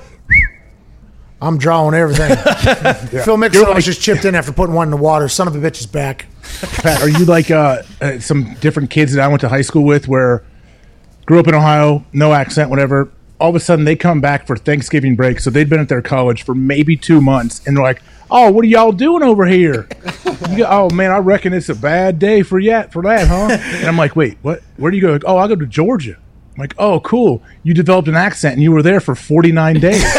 I'm 1.42 1.58
drawing 1.58 1.94
everything. 1.94 2.30
Phil 3.24 3.38
Mickelson 3.38 3.76
was 3.76 3.86
just 3.86 4.02
chipped 4.02 4.26
in 4.26 4.34
after 4.34 4.52
putting 4.52 4.74
one 4.74 4.88
in 4.88 4.92
the 4.92 4.98
water. 4.98 5.28
Son 5.28 5.48
of 5.48 5.56
a 5.56 5.60
bitch 5.60 5.80
is 5.80 5.86
back. 5.86 6.26
Pat, 6.62 7.02
are 7.02 7.10
you 7.10 7.26
like 7.26 7.52
uh, 7.52 7.84
uh, 8.02 8.20
some 8.20 8.56
different 8.56 8.90
kids 8.90 9.14
that 9.14 9.24
I 9.24 9.28
went 9.28 9.42
to 9.42 9.50
high 9.50 9.62
school 9.62 9.84
with 9.84 10.08
where 10.08 10.44
grew 11.28 11.40
up 11.40 11.48
in 11.48 11.54
Ohio, 11.54 12.04
no 12.14 12.34
accent, 12.34 12.70
whatever. 12.70 13.12
All 13.40 13.50
of 13.50 13.56
a 13.56 13.60
sudden 13.60 13.86
they 13.86 13.96
come 13.96 14.20
back 14.20 14.48
for 14.48 14.56
Thanksgiving 14.56 15.16
break. 15.16 15.40
So 15.40 15.52
they'd 15.52 15.70
been 15.70 15.80
at 15.80 15.90
their 15.90 16.02
college 16.02 16.42
for 16.42 16.56
maybe 16.56 16.98
two 16.98 17.22
months 17.22 17.66
and 17.68 17.78
they're 17.78 17.84
like, 17.84 18.02
oh, 18.30 18.52
what 18.52 18.64
are 18.64 18.68
y'all 18.68 18.92
doing 18.92 19.24
over 19.24 19.46
here? 19.46 19.88
You 20.52 20.60
go, 20.60 20.68
oh, 20.70 20.90
man, 20.92 21.12
I 21.12 21.18
reckon 21.18 21.52
it's 21.52 21.68
a 21.70 21.76
bad 21.76 22.20
day 22.20 22.44
for 22.44 22.60
yet 22.60 22.94
for 22.94 23.02
that, 23.04 23.28
huh? 23.28 23.48
And 23.50 23.86
I'm 23.88 23.98
like, 23.98 24.16
wait, 24.16 24.38
what? 24.44 24.62
Where 24.78 24.92
do 24.92 24.98
you 24.98 25.02
go? 25.02 25.20
Oh, 25.26 25.38
I 25.38 25.48
go 25.48 25.56
to 25.56 25.66
Georgia. 25.66 26.16
I'm 26.16 26.60
like, 26.60 26.76
oh, 26.78 27.00
cool. 27.00 27.42
You 27.64 27.74
developed 27.74 28.08
an 28.08 28.16
accent 28.16 28.54
and 28.54 28.62
you 28.62 28.72
were 28.72 28.84
there 28.84 29.00
for 29.00 29.16
49 29.16 29.80
days. 29.80 30.04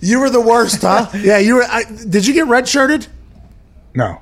You 0.00 0.18
were 0.20 0.30
the 0.30 0.40
worst, 0.40 0.80
huh? 0.80 1.10
yeah, 1.18 1.38
you 1.38 1.56
were. 1.56 1.64
I, 1.64 1.84
did 1.84 2.26
you 2.26 2.32
get 2.32 2.46
redshirted? 2.46 3.06
no. 3.94 4.20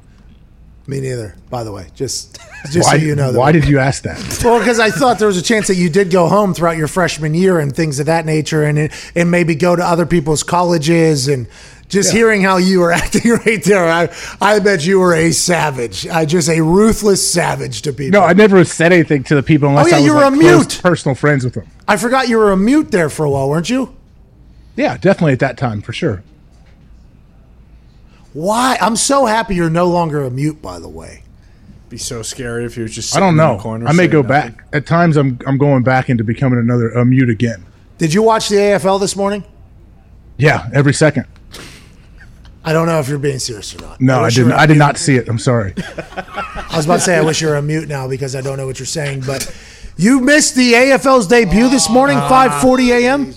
Me 0.88 1.00
neither. 1.00 1.36
By 1.50 1.64
the 1.64 1.70
way, 1.70 1.86
just 1.94 2.38
just 2.72 2.88
Why, 2.90 2.98
so 2.98 3.04
you 3.04 3.14
know. 3.14 3.30
that- 3.30 3.38
why 3.38 3.52
did 3.52 3.68
you 3.68 3.78
ask 3.78 4.02
that? 4.04 4.18
Well, 4.44 4.58
because 4.58 4.80
I 4.80 4.90
thought 4.90 5.18
there 5.18 5.28
was 5.28 5.36
a 5.36 5.42
chance 5.42 5.66
that 5.68 5.74
you 5.76 5.90
did 5.90 6.10
go 6.10 6.26
home 6.28 6.54
throughout 6.54 6.78
your 6.78 6.88
freshman 6.88 7.34
year 7.34 7.58
and 7.60 7.74
things 7.76 8.00
of 8.00 8.06
that 8.06 8.24
nature, 8.24 8.64
and 8.64 8.90
and 9.14 9.30
maybe 9.30 9.54
go 9.54 9.76
to 9.76 9.84
other 9.84 10.06
people's 10.06 10.42
colleges 10.42 11.28
and. 11.28 11.46
Just 11.90 12.12
hearing 12.12 12.42
how 12.42 12.58
you 12.58 12.80
were 12.80 12.92
acting 13.02 13.30
right 13.46 13.64
there, 13.64 13.88
I, 13.90 14.14
I 14.42 14.58
bet 14.58 14.84
you 14.84 15.00
were 15.00 15.14
a 15.14 15.32
savage. 15.32 16.06
I 16.06 16.26
just 16.26 16.50
a 16.50 16.60
ruthless 16.60 17.26
savage 17.32 17.80
to 17.80 17.94
people. 17.94 18.20
No, 18.20 18.26
I 18.26 18.34
never 18.34 18.62
said 18.66 18.92
anything 18.92 19.24
to 19.24 19.34
the 19.34 19.42
people 19.42 19.70
unless 19.70 19.86
Oh, 19.86 19.88
yeah, 19.88 19.94
I 19.96 19.98
was 20.00 20.04
you 20.06 20.12
were 20.14 20.20
like, 20.20 20.32
a 20.34 20.36
mute. 20.36 20.80
personal 20.82 21.14
friends 21.14 21.46
with 21.46 21.54
them. 21.54 21.66
I 21.88 21.96
forgot 21.96 22.28
you 22.28 22.36
were 22.36 22.52
a 22.52 22.58
mute 22.58 22.90
there 22.90 23.08
for 23.08 23.24
a 23.24 23.30
while, 23.30 23.48
weren't 23.48 23.70
you? 23.70 23.96
Yeah, 24.76 24.98
definitely 24.98 25.32
at 25.32 25.38
that 25.38 25.56
time 25.56 25.80
for 25.80 25.94
sure. 25.94 26.22
Why? 28.38 28.78
I'm 28.80 28.94
so 28.94 29.26
happy 29.26 29.56
you're 29.56 29.68
no 29.68 29.88
longer 29.88 30.22
a 30.24 30.30
mute. 30.30 30.62
By 30.62 30.78
the 30.78 30.88
way, 30.88 31.24
Be 31.88 31.98
so 31.98 32.22
scary 32.22 32.64
if 32.64 32.76
you 32.76 32.84
was 32.84 32.94
just. 32.94 33.16
I 33.16 33.20
don't 33.20 33.34
sitting 33.34 33.40
in 33.40 33.48
know. 33.50 33.56
the 33.56 33.62
corner 33.62 33.86
I 33.88 33.92
may 33.92 34.06
go 34.06 34.22
nothing. 34.22 34.52
back. 34.54 34.64
At 34.72 34.86
times, 34.86 35.16
I'm 35.16 35.38
I'm 35.44 35.58
going 35.58 35.82
back 35.82 36.08
into 36.08 36.22
becoming 36.22 36.60
another 36.60 36.90
a 36.90 37.04
mute 37.04 37.30
again. 37.30 37.64
did 37.98 38.14
you 38.14 38.22
watch 38.22 38.48
the 38.48 38.54
AFL 38.56 39.00
this 39.00 39.16
morning? 39.16 39.42
Yeah, 40.36 40.68
every 40.72 40.94
second. 40.94 41.26
I 42.64 42.72
don't 42.72 42.86
know 42.86 43.00
if 43.00 43.08
you're 43.08 43.18
being 43.18 43.38
serious 43.40 43.74
or 43.74 43.80
not. 43.80 44.00
No, 44.00 44.20
I, 44.20 44.22
wish 44.24 44.36
you 44.36 44.44
didn't. 44.44 44.58
I 44.58 44.66
did 44.66 44.74
mute. 44.74 44.78
not 44.78 44.98
see 44.98 45.16
it. 45.16 45.28
I'm 45.28 45.38
sorry. 45.38 45.74
I 45.76 46.76
was 46.76 46.84
about 46.84 46.96
to 46.96 47.00
say 47.00 47.16
I 47.16 47.22
wish 47.22 47.40
you 47.40 47.48
were 47.48 47.56
a 47.56 47.62
mute 47.62 47.88
now 47.88 48.06
because 48.06 48.36
I 48.36 48.40
don't 48.40 48.56
know 48.56 48.66
what 48.66 48.78
you're 48.78 48.86
saying, 48.86 49.22
but 49.26 49.52
you 49.96 50.20
missed 50.20 50.54
the 50.54 50.74
AFL's 50.74 51.26
debut 51.26 51.68
this 51.70 51.88
morning, 51.90 52.18
ah, 52.18 52.60
5:40 52.62 52.88
a.m. 53.02 53.32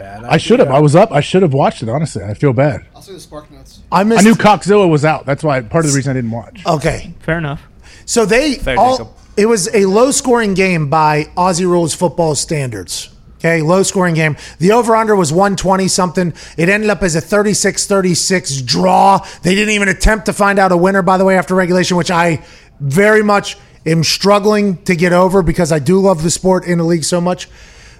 Bad 0.00 0.24
I 0.24 0.36
should 0.38 0.58
have. 0.60 0.70
I 0.70 0.78
was 0.80 0.96
up. 0.96 1.12
I 1.12 1.20
should 1.20 1.42
have 1.42 1.52
watched 1.52 1.82
it. 1.82 1.88
Honestly, 1.88 2.22
I 2.24 2.34
feel 2.34 2.52
bad. 2.52 2.86
I'll 2.94 3.02
say 3.02 3.12
the 3.12 3.20
Spark 3.20 3.50
Nuts. 3.50 3.80
I 3.92 4.02
missed. 4.04 4.20
I 4.20 4.24
knew 4.24 4.34
Coxzilla 4.34 4.88
was 4.88 5.04
out. 5.04 5.26
That's 5.26 5.44
why 5.44 5.60
part 5.60 5.84
of 5.84 5.90
the 5.92 5.96
reason 5.96 6.10
I 6.10 6.14
didn't 6.14 6.30
watch. 6.30 6.64
okay, 6.66 7.12
Fair 7.20 7.38
enough. 7.38 7.62
so 8.06 8.24
they 8.24 8.54
Fair, 8.54 8.78
all. 8.78 8.96
Jacob. 8.98 9.12
It 9.36 9.46
was 9.46 9.72
a 9.74 9.86
low-scoring 9.86 10.54
game 10.54 10.90
by 10.90 11.24
Aussie 11.36 11.64
rules 11.64 11.94
football 11.94 12.34
standards. 12.34 13.10
Okay, 13.38 13.62
low-scoring 13.62 14.14
game. 14.14 14.36
The 14.58 14.72
over/under 14.72 15.16
was 15.16 15.32
120 15.32 15.88
something. 15.88 16.34
It 16.58 16.68
ended 16.68 16.90
up 16.90 17.02
as 17.02 17.16
a 17.16 17.20
36-36 17.22 18.66
draw. 18.66 19.24
They 19.42 19.54
didn't 19.54 19.74
even 19.74 19.88
attempt 19.88 20.26
to 20.26 20.32
find 20.32 20.58
out 20.58 20.72
a 20.72 20.76
winner, 20.76 21.00
by 21.02 21.16
the 21.16 21.24
way, 21.24 21.38
after 21.38 21.54
regulation, 21.54 21.96
which 21.96 22.10
I 22.10 22.42
very 22.80 23.22
much 23.22 23.56
am 23.86 24.04
struggling 24.04 24.76
to 24.84 24.94
get 24.94 25.12
over 25.12 25.42
because 25.42 25.72
I 25.72 25.78
do 25.78 26.00
love 26.00 26.22
the 26.22 26.30
sport 26.30 26.66
in 26.66 26.78
the 26.78 26.84
league 26.84 27.04
so 27.04 27.20
much. 27.20 27.48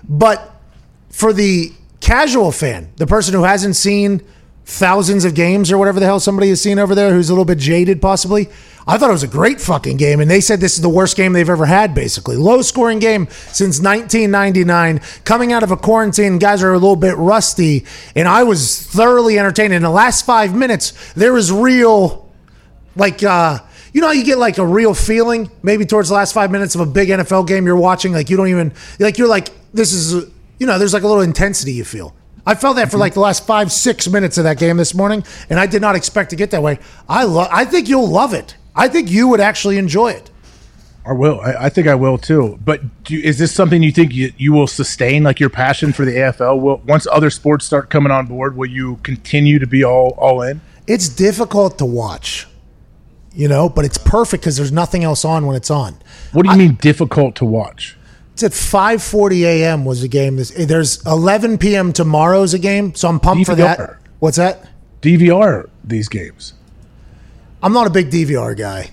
But 0.06 0.50
for 1.10 1.32
the 1.32 1.72
casual 2.00 2.52
fan, 2.52 2.92
the 2.96 3.06
person 3.06 3.34
who 3.34 3.44
hasn't 3.44 3.76
seen 3.76 4.22
thousands 4.64 5.24
of 5.24 5.34
games 5.34 5.72
or 5.72 5.78
whatever 5.78 5.98
the 5.98 6.06
hell 6.06 6.20
somebody 6.20 6.48
has 6.48 6.60
seen 6.60 6.78
over 6.78 6.94
there 6.94 7.12
who's 7.12 7.28
a 7.28 7.32
little 7.32 7.44
bit 7.44 7.58
jaded 7.58 8.00
possibly, 8.00 8.48
I 8.86 8.98
thought 8.98 9.10
it 9.10 9.12
was 9.12 9.22
a 9.22 9.28
great 9.28 9.60
fucking 9.60 9.96
game. 9.96 10.20
And 10.20 10.30
they 10.30 10.40
said 10.40 10.60
this 10.60 10.74
is 10.74 10.82
the 10.82 10.88
worst 10.88 11.16
game 11.16 11.32
they've 11.32 11.48
ever 11.48 11.66
had, 11.66 11.94
basically. 11.94 12.36
Low 12.36 12.62
scoring 12.62 12.98
game 12.98 13.28
since 13.52 13.80
1999. 13.80 15.00
Coming 15.24 15.52
out 15.52 15.62
of 15.62 15.70
a 15.70 15.76
quarantine, 15.76 16.38
guys 16.38 16.62
are 16.62 16.72
a 16.72 16.78
little 16.78 16.96
bit 16.96 17.16
rusty. 17.16 17.84
And 18.14 18.26
I 18.26 18.42
was 18.44 18.82
thoroughly 18.86 19.38
entertained. 19.38 19.72
In 19.72 19.82
the 19.82 19.90
last 19.90 20.24
five 20.24 20.54
minutes, 20.54 21.12
there 21.14 21.32
was 21.32 21.52
real 21.52 22.28
like 22.96 23.22
uh 23.22 23.58
you 23.92 24.00
know 24.00 24.08
how 24.08 24.12
you 24.12 24.24
get 24.24 24.38
like 24.38 24.58
a 24.58 24.66
real 24.66 24.94
feeling 24.94 25.50
maybe 25.62 25.86
towards 25.86 26.08
the 26.08 26.14
last 26.14 26.32
five 26.32 26.50
minutes 26.50 26.74
of 26.74 26.80
a 26.80 26.86
big 26.86 27.08
NFL 27.08 27.46
game 27.46 27.66
you're 27.66 27.76
watching 27.76 28.12
like 28.12 28.28
you 28.28 28.36
don't 28.36 28.48
even 28.48 28.72
like 28.98 29.16
you're 29.16 29.28
like 29.28 29.50
this 29.72 29.92
is 29.92 30.28
you 30.60 30.66
know 30.66 30.78
there's 30.78 30.94
like 30.94 31.02
a 31.02 31.08
little 31.08 31.22
intensity 31.22 31.72
you 31.72 31.84
feel 31.84 32.14
I 32.46 32.54
felt 32.54 32.76
that 32.76 32.86
for 32.86 32.92
mm-hmm. 32.92 33.00
like 33.00 33.14
the 33.14 33.20
last 33.20 33.44
five 33.44 33.72
six 33.72 34.08
minutes 34.08 34.38
of 34.38 34.44
that 34.44 34.58
game 34.58 34.76
this 34.76 34.94
morning 34.94 35.24
and 35.50 35.58
I 35.58 35.66
did 35.66 35.82
not 35.82 35.96
expect 35.96 36.30
to 36.30 36.36
get 36.36 36.52
that 36.52 36.62
way 36.62 36.78
I 37.08 37.24
love 37.24 37.48
I 37.50 37.64
think 37.64 37.88
you'll 37.88 38.08
love 38.08 38.32
it 38.32 38.56
I 38.76 38.86
think 38.86 39.10
you 39.10 39.26
would 39.26 39.40
actually 39.40 39.76
enjoy 39.76 40.10
it 40.12 40.30
I 41.04 41.12
will. 41.12 41.40
I, 41.40 41.54
I 41.64 41.68
think 41.70 41.88
I 41.88 41.94
will 41.94 42.18
too. 42.18 42.58
But 42.62 43.04
do, 43.04 43.18
is 43.18 43.38
this 43.38 43.54
something 43.54 43.82
you 43.82 43.90
think 43.90 44.12
you, 44.12 44.34
you 44.36 44.52
will 44.52 44.66
sustain, 44.66 45.22
like 45.22 45.40
your 45.40 45.48
passion 45.48 45.94
for 45.94 46.04
the 46.04 46.12
AFL? 46.12 46.60
Will 46.60 46.76
once 46.84 47.06
other 47.10 47.30
sports 47.30 47.64
start 47.64 47.88
coming 47.88 48.12
on 48.12 48.26
board, 48.26 48.54
will 48.54 48.68
you 48.68 48.96
continue 48.96 49.58
to 49.58 49.66
be 49.66 49.82
all 49.82 50.10
all 50.18 50.42
in? 50.42 50.60
it's 50.90 51.08
difficult 51.08 51.78
to 51.78 51.84
watch 51.84 52.48
you 53.32 53.46
know 53.46 53.68
but 53.68 53.84
it's 53.84 53.98
perfect 53.98 54.42
because 54.42 54.56
there's 54.56 54.72
nothing 54.72 55.04
else 55.04 55.24
on 55.24 55.46
when 55.46 55.54
it's 55.54 55.70
on 55.70 55.96
What 56.32 56.44
do 56.44 56.50
you 56.50 56.58
mean 56.58 56.74
difficult 56.74 57.36
to 57.36 57.44
watch? 57.44 57.96
It's 58.42 58.72
at 58.72 58.72
5:40 58.72 59.42
a.m. 59.42 59.84
was 59.84 60.00
the 60.00 60.08
game. 60.08 60.36
This 60.36 60.50
there's 60.50 61.04
11 61.04 61.58
p.m. 61.58 61.92
tomorrow's 61.92 62.54
a 62.54 62.58
game, 62.58 62.94
so 62.94 63.06
I'm 63.06 63.20
pumped 63.20 63.44
for 63.44 63.54
that. 63.56 63.98
What's 64.18 64.38
that? 64.38 64.66
DVR 65.02 65.68
these 65.84 66.08
games. 66.08 66.54
I'm 67.62 67.74
not 67.74 67.86
a 67.86 67.90
big 67.90 68.10
DVR 68.10 68.56
guy. 68.56 68.92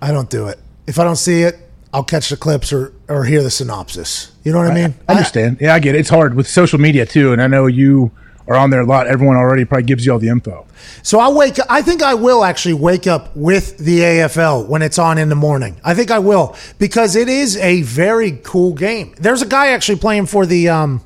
I 0.00 0.10
don't 0.10 0.30
do 0.30 0.46
it. 0.46 0.58
If 0.86 0.98
I 0.98 1.04
don't 1.04 1.16
see 1.16 1.42
it, 1.42 1.58
I'll 1.92 2.04
catch 2.04 2.30
the 2.30 2.36
clips 2.38 2.72
or 2.72 2.94
or 3.08 3.24
hear 3.24 3.42
the 3.42 3.50
synopsis. 3.50 4.32
You 4.42 4.52
know 4.52 4.58
what 4.58 4.70
I 4.70 4.74
mean? 4.74 4.94
I 5.06 5.12
understand. 5.12 5.58
yeah, 5.60 5.74
I 5.74 5.78
get 5.78 5.94
it. 5.94 5.98
It's 5.98 6.08
hard 6.08 6.32
with 6.32 6.48
social 6.48 6.78
media 6.80 7.04
too, 7.04 7.34
and 7.34 7.42
I 7.42 7.48
know 7.48 7.66
you 7.66 8.10
are 8.48 8.56
on 8.56 8.70
there 8.70 8.80
a 8.80 8.86
lot. 8.86 9.06
Everyone 9.06 9.36
already 9.36 9.64
probably 9.64 9.84
gives 9.84 10.06
you 10.06 10.12
all 10.12 10.18
the 10.18 10.28
info. 10.28 10.66
So 11.02 11.18
I 11.18 11.28
wake. 11.28 11.56
I 11.68 11.82
think 11.82 12.02
I 12.02 12.14
will 12.14 12.44
actually 12.44 12.74
wake 12.74 13.06
up 13.06 13.34
with 13.36 13.78
the 13.78 14.00
AFL 14.00 14.68
when 14.68 14.82
it's 14.82 14.98
on 14.98 15.18
in 15.18 15.28
the 15.28 15.34
morning. 15.34 15.80
I 15.84 15.94
think 15.94 16.10
I 16.10 16.18
will 16.18 16.56
because 16.78 17.16
it 17.16 17.28
is 17.28 17.56
a 17.56 17.82
very 17.82 18.32
cool 18.42 18.72
game. 18.74 19.14
There's 19.18 19.42
a 19.42 19.46
guy 19.46 19.68
actually 19.68 19.98
playing 19.98 20.26
for 20.26 20.46
the 20.46 20.68
um, 20.68 21.02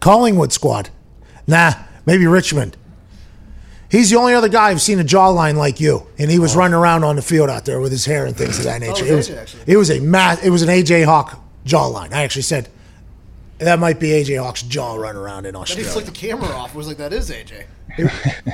Collingwood 0.00 0.52
squad. 0.52 0.90
Nah, 1.46 1.72
maybe 2.04 2.26
Richmond. 2.26 2.76
He's 3.88 4.10
the 4.10 4.16
only 4.16 4.34
other 4.34 4.48
guy 4.48 4.70
I've 4.70 4.82
seen 4.82 4.98
a 4.98 5.04
jawline 5.04 5.54
like 5.54 5.78
you, 5.78 6.08
and 6.18 6.28
he 6.28 6.40
was 6.40 6.56
running 6.56 6.74
around 6.74 7.04
on 7.04 7.14
the 7.14 7.22
field 7.22 7.48
out 7.48 7.64
there 7.64 7.80
with 7.80 7.92
his 7.92 8.04
hair 8.04 8.26
and 8.26 8.36
things 8.36 8.58
of 8.58 8.64
that 8.64 8.80
nature. 8.80 9.04
it 9.04 9.12
it 9.12 9.14
was 9.14 9.30
was 9.30 9.56
it 9.66 9.76
was 9.76 9.90
a 9.90 10.00
mass. 10.00 10.42
It 10.44 10.50
was 10.50 10.62
an 10.62 10.68
AJ 10.68 11.04
Hawk 11.04 11.40
jawline. 11.64 12.12
I 12.12 12.22
actually 12.24 12.42
said 12.42 12.68
that 13.58 13.78
might 13.78 13.98
be 13.98 14.08
AJ 14.08 14.42
Hawk's 14.42 14.62
jaw 14.62 14.96
running 14.96 15.20
around 15.20 15.46
in 15.46 15.56
Australia. 15.56 15.84
Then 15.84 15.90
he 15.90 16.00
flicked 16.00 16.14
the 16.14 16.26
camera 16.26 16.48
off. 16.48 16.74
It 16.74 16.76
was 16.76 16.88
like, 16.88 16.98
that 16.98 17.12
is 17.12 17.30
AJ. 17.30 17.64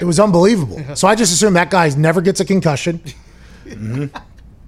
It 0.00 0.04
was 0.04 0.20
unbelievable. 0.20 0.80
So 0.94 1.08
I 1.08 1.14
just 1.14 1.32
assume 1.32 1.54
that 1.54 1.70
guy 1.70 1.88
never 1.90 2.20
gets 2.20 2.40
a 2.40 2.44
concussion. 2.44 3.00
Mm-hmm. 3.64 4.16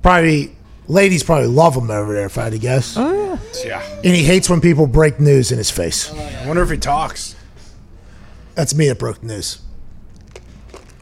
Probably, 0.03 0.57
ladies 0.89 1.22
probably 1.22 1.49
love 1.49 1.76
him 1.76 1.91
over 1.91 2.12
there, 2.12 2.26
if 2.26 2.39
I 2.39 2.45
had 2.45 2.53
to 2.53 2.59
guess. 2.59 2.97
Oh, 2.97 3.39
yeah. 3.64 3.82
And 3.97 4.14
he 4.14 4.24
hates 4.24 4.49
when 4.51 4.61
people 4.61 4.87
break 4.87 5.20
news 5.20 5.53
in 5.53 5.59
his 5.59 5.70
face. 5.70 6.12
I 6.12 6.47
wonder 6.47 6.62
if 6.62 6.70
he 6.70 6.78
talks. 6.78 7.37
That's 8.55 8.74
me 8.74 8.89
that 8.89 8.99
broke 8.99 9.20
the 9.20 9.26
news. 9.26 9.61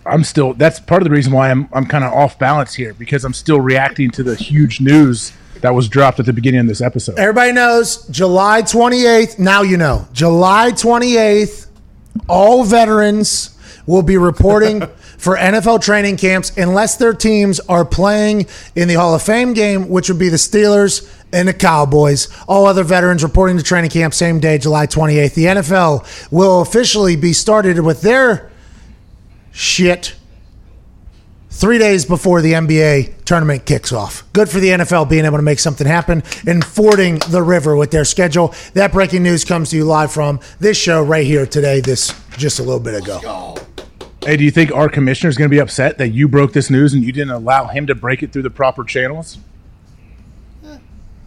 I'm 0.05 0.25
still. 0.25 0.55
That's 0.55 0.81
part 0.81 1.03
of 1.03 1.05
the 1.05 1.15
reason 1.15 1.33
why 1.33 1.51
I'm 1.51 1.69
I'm 1.73 1.87
kind 1.87 2.03
of 2.03 2.13
off 2.13 2.39
balance 2.39 2.75
here 2.75 2.93
because 2.93 3.25
I'm 3.25 3.35
still 3.35 3.61
reacting 3.61 4.11
to 4.13 4.23
the 4.23 4.35
huge 4.35 4.81
news 4.81 5.33
that 5.63 5.75
was 5.75 5.89
dropped 5.89 6.21
at 6.21 6.27
the 6.27 6.33
beginning 6.33 6.61
of 6.61 6.67
this 6.67 6.81
episode. 6.81 7.19
Everybody 7.19 7.53
knows 7.53 8.07
July 8.09 8.63
28th. 8.63 9.39
Now 9.39 9.63
you 9.63 9.77
know. 9.77 10.07
July 10.13 10.73
28th, 10.73 11.69
all 12.29 12.65
veterans 12.65 13.57
will 13.87 14.03
be 14.03 14.17
reporting 14.17 14.81
for 15.19 15.37
NFL 15.37 15.81
training 15.83 16.17
camps 16.17 16.57
unless 16.57 16.97
their 16.97 17.15
teams 17.15 17.61
are 17.61 17.85
playing 17.85 18.47
in 18.75 18.89
the 18.89 18.95
Hall 18.95 19.15
of 19.15 19.23
Fame 19.23 19.55
game, 19.55 19.89
which 19.89 20.09
would 20.09 20.19
be 20.19 20.29
the 20.29 20.37
Steelers 20.37 21.09
and 21.33 21.47
the 21.47 21.55
Cowboys. 21.55 22.29
All 22.49 22.67
other 22.67 22.83
veterans 22.83 23.23
reporting 23.23 23.57
to 23.57 23.63
training 23.63 23.91
camp 23.91 24.15
same 24.15 24.41
day, 24.41 24.59
July 24.59 24.89
28th. 24.89 25.35
The 25.35 25.45
NFL 25.45 26.31
will 26.33 26.61
officially 26.61 27.15
be 27.15 27.33
started 27.33 27.79
with 27.81 28.03
their 28.03 28.51
shit 29.53 30.15
three 31.63 31.79
days 31.79 32.05
before 32.05 32.41
the 32.41 32.55
NBA 32.55 33.25
tournament 33.25 33.65
kicks 33.65 33.93
off. 33.93 34.25
Good 34.33 34.49
for 34.49 34.59
the 34.59 34.71
NFL 34.71 35.09
being 35.09 35.25
able 35.25 35.37
to 35.37 35.45
make 35.45 35.61
something 35.61 35.87
happen 35.87 36.25
and 36.45 36.65
fording 36.65 37.21
the 37.31 37.41
river 37.41 37.77
with 37.77 37.93
their 37.93 38.05
schedule. 38.05 38.53
That 38.75 38.91
breaking 38.91 39.23
news 39.23 39.45
comes 39.45 39.71
to 39.71 39.77
you 39.77 39.85
live 39.85 40.11
from 40.11 40.41
this 40.59 40.77
show 40.77 41.05
right 41.05 41.25
here 41.25 41.47
today, 41.47 41.79
this 41.79 42.21
just 42.37 42.59
a 42.59 42.65
little 42.65 42.81
bit 42.81 43.01
ago. 43.01 43.55
Hey, 44.25 44.37
do 44.37 44.43
you 44.43 44.51
think 44.51 44.73
our 44.73 44.89
commissioner 44.89 45.31
is 45.31 45.39
going 45.39 45.49
to 45.49 45.55
be 45.55 45.61
upset 45.61 45.99
that 45.99 46.09
you 46.09 46.27
broke 46.27 46.53
this 46.53 46.69
news 46.69 46.95
and 46.95 47.05
you 47.05 47.13
didn't 47.13 47.31
allow 47.31 47.69
him 47.69 47.87
to 47.87 47.95
break 47.95 48.25
it 48.25 48.33
through 48.33 48.43
the 48.43 48.51
proper 48.51 48.83
channels? 48.83 49.39
Eh, 50.65 50.79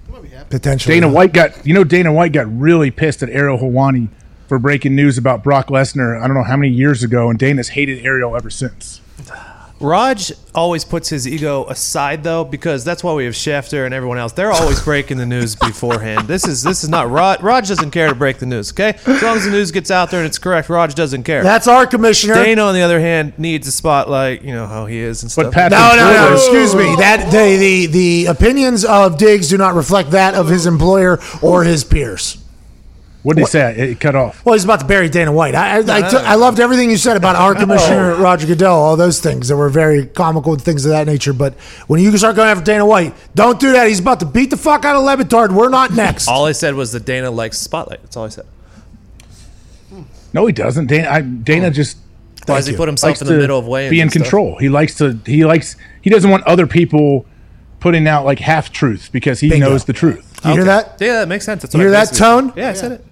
he 0.05 0.11
might 0.11 0.21
be 0.21 0.27
happy. 0.27 0.49
Potentially. 0.49 0.95
Dana 0.95 1.07
White 1.07 1.31
got, 1.31 1.65
you 1.65 1.73
know, 1.73 1.86
Dana 1.86 2.11
White 2.11 2.33
got 2.33 2.47
really 2.59 2.91
pissed 2.91 3.23
at 3.23 3.29
Ariel 3.29 3.57
Helwani 3.57 4.09
for 4.49 4.59
breaking 4.59 4.97
news 4.97 5.17
about 5.17 5.45
Brock 5.45 5.67
Lesnar. 5.67 6.21
I 6.21 6.27
don't 6.27 6.36
know 6.36 6.43
how 6.43 6.57
many 6.57 6.73
years 6.73 7.03
ago, 7.03 7.29
and 7.29 7.39
Dana's 7.39 7.69
hated 7.69 8.05
Ariel 8.05 8.36
ever 8.36 8.49
since. 8.49 8.99
Raj 9.82 10.32
always 10.53 10.86
puts 10.86 11.09
his 11.09 11.28
ego 11.28 11.65
aside 11.67 12.23
though, 12.23 12.45
because 12.45 12.86
that's 12.86 13.03
why 13.03 13.13
we 13.13 13.26
have 13.26 13.34
Schefter 13.34 13.86
and 13.86 13.93
everyone 13.93 14.17
else. 14.17 14.32
They're 14.32 14.51
always 14.51 14.82
breaking 14.82 15.17
the 15.17 15.26
news 15.26 15.55
beforehand. 15.55 16.28
This 16.30 16.47
is 16.47 16.63
this 16.63 16.84
is 16.84 16.89
not 16.89 17.09
Raj. 17.11 17.41
Raj 17.41 17.67
doesn't 17.67 17.91
care 17.91 18.07
to 18.07 18.15
break 18.15 18.38
the 18.39 18.45
news. 18.45 18.71
Okay, 18.71 18.97
as 19.05 19.21
long 19.21 19.36
as 19.38 19.43
the 19.45 19.51
news 19.51 19.71
gets 19.71 19.91
out 19.91 20.11
there 20.11 20.21
and 20.21 20.28
it's 20.28 20.39
correct, 20.39 20.69
Raj 20.69 20.95
doesn't 20.95 21.23
care. 21.23 21.43
That's 21.43 21.67
our 21.67 21.86
commissioner. 21.86 22.36
Dana, 22.36 22.61
on 22.63 22.73
the 22.73 22.82
other 22.82 22.99
hand, 23.01 23.34
needs 23.38 23.67
a 23.67 23.71
spotlight. 23.71 24.43
You 24.43 24.53
know 24.53 24.65
how 24.65 24.86
he 24.86 24.97
is 24.97 25.23
and 25.23 25.32
stuff. 25.32 25.53
Pat- 25.53 25.71
No, 25.71 25.91
no, 25.95 26.11
no. 26.13 26.13
Thriller. 26.13 26.34
Excuse 26.36 26.76
me. 26.76 26.95
That 26.95 27.30
the, 27.32 27.57
the 27.57 27.86
the 27.88 28.26
opinions 28.28 28.86
of 28.86 29.17
Diggs 29.17 29.49
do 29.49 29.57
not 29.57 29.76
reflect 29.76 30.11
that 30.11 30.36
of 30.36 30.47
his 30.47 30.65
employer 30.65 31.19
or 31.41 31.63
his 31.65 31.84
peers. 31.84 32.38
What 33.26 33.38
did 33.38 33.41
he 33.41 33.47
say? 33.47 33.71
It, 33.71 33.89
it 33.89 33.99
cut 33.99 34.13
off. 34.15 34.45
Well, 34.45 34.53
he's 34.53 34.65
about 34.65 34.82
to 34.82 34.86
bury 34.86 35.09
Dana 35.09 35.32
White. 35.32 35.55
I 35.55 35.78
I, 35.78 35.80
I, 35.80 36.09
took- 36.09 36.21
I 36.21 36.36
loved 36.36 36.59
everything 36.59 36.91
you 36.91 36.97
said 36.97 37.17
about 37.17 37.36
our 37.36 37.55
commissioner 37.61 38.13
Roger 38.17 38.45
Goodell. 38.45 38.76
All 38.76 38.95
those 38.95 39.19
things 39.19 39.47
that 39.47 39.55
were 39.57 39.67
very 39.69 40.05
comical 40.05 40.53
and 40.53 40.61
things 40.61 40.86
of 40.86 40.91
that 40.91 41.07
nature. 41.07 41.34
But 41.34 41.55
when 41.88 41.99
you 41.99 42.15
start 42.19 42.36
going 42.36 42.49
after 42.49 42.63
Dana 42.63 42.86
White, 42.86 43.15
don't 43.34 43.59
do 43.59 43.71
that. 43.71 43.88
He's 43.88 43.99
about 43.99 44.19
to 44.19 44.28
beat 44.28 44.51
the 44.51 44.57
fuck 44.57 44.86
out 44.86 44.95
of 44.95 45.01
Levitard. 45.01 45.51
We're 45.55 45.69
not 45.69 45.91
next. 45.91 46.28
all 46.28 46.45
I 46.45 46.51
said 46.51 46.76
was 46.76 46.91
that 46.91 47.05
Dana 47.05 47.32
likes 47.32 47.57
spotlight. 47.57 48.03
That's 48.03 48.15
all 48.15 48.26
I 48.26 48.30
said. 48.30 48.45
No, 50.32 50.45
he 50.45 50.53
doesn't. 50.53 50.86
Dana, 50.86 51.09
I, 51.09 51.21
Dana 51.21 51.67
oh. 51.67 51.69
just 51.71 51.97
Why 52.45 52.57
does 52.57 52.67
he 52.67 52.76
put 52.76 52.88
himself 52.88 53.21
in 53.21 53.28
the 53.28 53.38
middle 53.38 53.57
of 53.57 53.65
way? 53.65 53.89
be 53.89 54.01
in 54.01 54.09
control. 54.09 54.57
He 54.59 54.69
likes 54.69 54.95
to. 54.95 55.19
He 55.26 55.45
likes. 55.45 55.78
He 56.03 56.11
doesn't 56.11 56.30
want 56.30 56.43
other 56.43 56.67
people 56.67 57.26
putting 57.80 58.07
out 58.07 58.23
like 58.26 58.38
half 58.38 58.71
truths 58.71 59.09
because 59.09 59.39
he 59.39 59.49
Bingo. 59.49 59.69
knows 59.69 59.86
the 59.86 59.93
truth. 59.93 60.39
You 60.45 60.51
hear 60.51 60.63
that? 60.65 60.97
Yeah, 60.99 61.21
that 61.21 61.28
makes 61.28 61.43
sense. 61.45 61.63
That's 61.63 61.73
You 61.73 61.80
what 61.80 61.84
hear 61.86 61.89
I 61.95 62.05
that 62.05 62.09
basically- 62.11 62.19
tone? 62.19 62.53
Yeah, 62.55 62.69
I 62.69 62.73
said 62.73 62.91
it. 62.93 63.05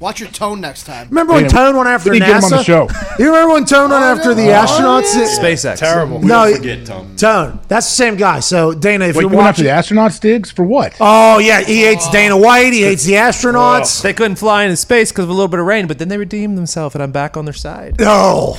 Watch 0.00 0.18
your 0.18 0.30
tone 0.30 0.62
next 0.62 0.84
time. 0.84 1.08
Remember 1.10 1.34
when 1.34 1.42
Yeah, 1.42 1.50
Tone 1.50 1.76
went 1.76 1.86
after 1.90 2.10
we 2.10 2.20
need 2.20 2.24
to 2.24 2.32
get 2.32 2.38
him 2.38 2.44
on 2.44 2.50
NASA? 2.52 2.56
the 2.56 2.64
show. 2.64 2.88
You 3.18 3.26
remember 3.26 3.52
when 3.52 3.66
Tone 3.66 3.90
went 3.90 4.02
oh, 4.02 4.06
after 4.06 4.34
the 4.34 4.46
astronauts? 4.46 5.14
Oh, 5.14 5.38
SpaceX. 5.38 5.76
Terrible. 5.76 6.20
No, 6.22 6.46
Don't 6.46 6.56
forget, 6.56 6.86
Tom. 6.86 7.16
Tone. 7.16 7.60
That's 7.68 7.86
the 7.86 7.94
same 7.96 8.16
guy. 8.16 8.40
So 8.40 8.72
Dana, 8.72 9.04
if 9.08 9.16
Wait, 9.16 9.20
you're 9.22 9.30
going 9.30 9.44
after 9.44 9.62
watching, 9.62 9.64
the 9.66 10.00
astronauts, 10.00 10.18
Diggs 10.18 10.50
for 10.50 10.64
what? 10.64 10.96
oh 11.00 11.38
yeah, 11.38 11.60
he 11.60 11.82
hates 11.82 12.08
Dana 12.10 12.38
White. 12.38 12.72
He 12.72 12.80
hates 12.82 13.04
the 13.04 13.12
astronauts. 13.12 14.00
They 14.02 14.14
couldn't 14.14 14.36
fly 14.36 14.64
into 14.64 14.76
space 14.76 15.12
because 15.12 15.24
of 15.24 15.28
a 15.30 15.34
little 15.34 15.48
bit 15.48 15.60
of 15.60 15.66
rain, 15.66 15.86
but 15.86 15.98
then 15.98 16.08
they 16.08 16.16
redeemed 16.16 16.56
themselves, 16.56 16.94
and 16.94 17.02
I'm 17.02 17.12
back 17.12 17.36
on 17.36 17.44
their 17.44 17.52
side. 17.52 18.00
No, 18.00 18.56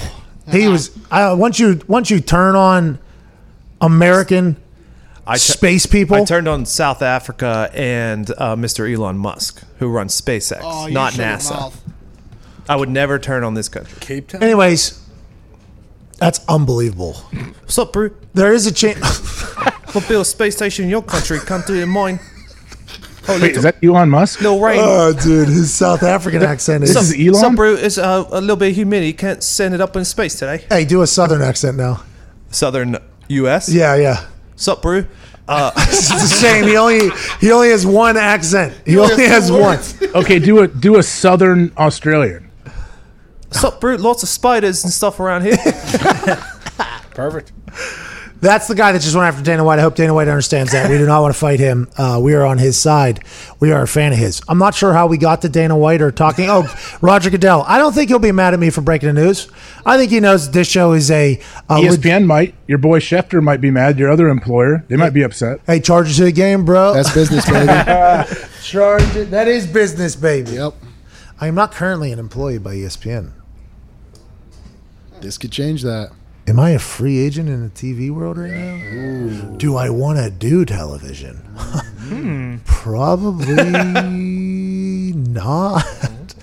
he 0.51 0.67
was. 0.67 0.95
I, 1.09 1.33
once 1.33 1.59
you 1.59 1.81
once 1.87 2.11
you 2.11 2.19
turn 2.19 2.55
on 2.55 2.99
American 3.81 4.57
I 5.32 5.36
tu- 5.36 5.53
space 5.53 5.86
people, 5.86 6.17
I 6.17 6.25
turned 6.25 6.47
on 6.47 6.65
South 6.65 7.01
Africa 7.01 7.69
and 7.73 8.29
uh, 8.38 8.55
Mr. 8.55 8.91
Elon 8.93 9.17
Musk, 9.17 9.63
who 9.79 9.88
runs 9.89 10.19
SpaceX, 10.19 10.59
Oh, 10.63 10.88
you 10.88 10.93
not 10.93 11.13
shut 11.13 11.19
your 11.19 11.38
NASA. 11.38 11.51
mouth. 11.59 11.84
I 12.69 12.75
would 12.75 12.89
never 12.89 13.17
turn 13.19 13.43
on 13.43 13.53
this 13.53 13.69
country. 13.69 13.97
Cape 13.99 14.27
Town. 14.29 14.43
anyways, 14.43 15.01
that's 16.17 16.39
unbelievable. 16.47 17.13
What's 17.13 17.77
up, 17.79 17.93
bro? 17.93 18.09
There 18.34 18.53
is 18.53 18.67
a 18.67 18.71
chance. 18.73 19.45
We'll 19.93 20.07
build 20.07 20.21
a 20.21 20.25
space 20.25 20.55
station 20.55 20.86
in 20.86 20.89
your 20.89 21.01
country. 21.01 21.38
Can't 21.45 21.67
do 21.67 21.75
it 21.75 21.82
in 21.84 21.89
mine. 21.89 22.21
Oh, 23.27 23.38
Wait, 23.41 23.57
is 23.57 23.63
that 23.63 23.75
Elon 23.84 24.09
Musk? 24.09 24.39
little 24.39 24.61
rain. 24.61 24.79
oh, 24.82 25.11
dude, 25.11 25.49
his 25.49 25.73
South 25.73 26.01
African 26.01 26.43
accent 26.43 26.86
is. 26.86 26.93
This 26.93 27.11
is 27.11 27.19
Elon? 27.19 27.34
Sup, 27.41 27.55
bro? 27.57 27.73
It's 27.73 27.97
uh, 27.97 28.25
a 28.32 28.39
little 28.39 28.55
bit 28.55 28.69
of 28.69 28.75
humidity. 28.75 29.11
Can't 29.11 29.43
send 29.43 29.73
it 29.73 29.82
up 29.82 29.97
in 29.97 30.05
space 30.05 30.36
today. 30.39 30.63
Hey, 30.69 30.86
do 30.86 31.01
a 31.01 31.07
Southern 31.07 31.41
accent 31.41 31.75
now. 31.75 32.03
Southern 32.51 32.99
U.S. 33.27 33.67
Yeah, 33.67 33.95
yeah. 33.95 34.27
Sup, 34.62 34.80
bro? 34.80 35.03
Uh, 35.47 35.72
It's 35.88 36.12
a 36.12 36.39
shame. 36.39 36.66
He 36.68 36.78
only 36.78 37.09
he 37.39 37.51
only 37.51 37.70
has 37.72 37.84
one 37.84 38.16
accent. 38.16 38.80
He, 38.86 38.97
only 38.99 39.26
has 39.26 39.51
one. 39.51 39.80
Okay, 40.16 40.38
do 40.39 40.59
a 40.59 40.68
do 40.68 40.97
a 40.97 41.03
Southern 41.03 41.72
Australian. 41.78 42.51
sup, 43.49 43.82
bro? 43.82 43.95
Lots 43.95 44.22
of 44.24 44.30
spiders 44.30 44.84
and 44.84 44.93
stuff 44.93 45.20
around 45.20 45.43
here. 45.43 45.57
Perfect. 47.16 47.51
That's 48.41 48.67
the 48.67 48.73
guy 48.73 48.91
that 48.91 49.01
just 49.03 49.15
went 49.15 49.27
after 49.27 49.43
Dana 49.43 49.63
White. 49.63 49.77
I 49.77 49.83
hope 49.83 49.95
Dana 49.95 50.15
White 50.15 50.27
understands 50.27 50.71
that. 50.71 50.89
We 50.89 50.97
do 50.97 51.05
not 51.05 51.21
want 51.21 51.31
to 51.33 51.39
fight 51.39 51.59
him. 51.59 51.87
Uh, 51.95 52.19
we 52.21 52.33
are 52.33 52.43
on 52.43 52.57
his 52.57 52.75
side. 52.75 53.23
We 53.59 53.71
are 53.71 53.83
a 53.83 53.87
fan 53.87 54.13
of 54.13 54.17
his. 54.17 54.41
I'm 54.47 54.57
not 54.57 54.73
sure 54.73 54.93
how 54.93 55.05
we 55.05 55.17
got 55.19 55.43
to 55.43 55.49
Dana 55.49 55.77
White 55.77 56.01
or 56.01 56.11
talking. 56.11 56.49
Oh, 56.49 56.65
Roger 57.01 57.29
Goodell. 57.29 57.63
I 57.67 57.77
don't 57.77 57.93
think 57.93 58.09
he'll 58.09 58.17
be 58.17 58.31
mad 58.31 58.55
at 58.55 58.59
me 58.59 58.71
for 58.71 58.81
breaking 58.81 59.13
the 59.13 59.21
news. 59.21 59.47
I 59.85 59.95
think 59.97 60.09
he 60.11 60.19
knows 60.19 60.49
this 60.49 60.67
show 60.67 60.93
is 60.93 61.11
a. 61.11 61.39
a 61.69 61.79
leg- 61.79 61.99
ESPN 62.01 62.25
might. 62.25 62.55
Your 62.65 62.79
boy 62.79 62.99
Schefter 62.99 63.43
might 63.43 63.61
be 63.61 63.69
mad. 63.69 63.99
Your 63.99 64.09
other 64.09 64.27
employer, 64.27 64.83
they 64.87 64.95
might 64.95 65.13
be 65.13 65.21
upset. 65.21 65.59
hey, 65.67 65.79
charge 65.79 66.09
it 66.09 66.15
to 66.15 66.23
the 66.23 66.31
game, 66.31 66.65
bro. 66.65 66.93
That's 66.95 67.13
business, 67.13 67.45
baby. 67.47 67.67
Charge 68.63 69.15
it. 69.15 69.31
That 69.31 69.47
is 69.47 69.67
business, 69.67 70.15
baby. 70.15 70.51
yep. 70.51 70.73
I 71.39 71.47
am 71.47 71.55
not 71.55 71.71
currently 71.73 72.11
an 72.11 72.17
employee 72.19 72.57
by 72.59 72.75
ESPN. 72.75 73.31
This 75.19 75.37
could 75.37 75.51
change 75.51 75.81
that. 75.83 76.11
Am 76.52 76.60
I 76.60 76.72
a 76.72 76.80
free 76.80 77.18
agent 77.18 77.47
in 77.47 77.64
the 77.64 77.70
TV 77.70 78.12
world 78.12 78.38
right 78.38 78.52
now? 78.52 79.56
Do 79.56 79.78
I 79.78 79.89
want 79.89 80.20
to 80.20 80.30
do 80.30 80.66
television? 80.66 81.41
Probably 82.66 83.56
not. 85.14 86.36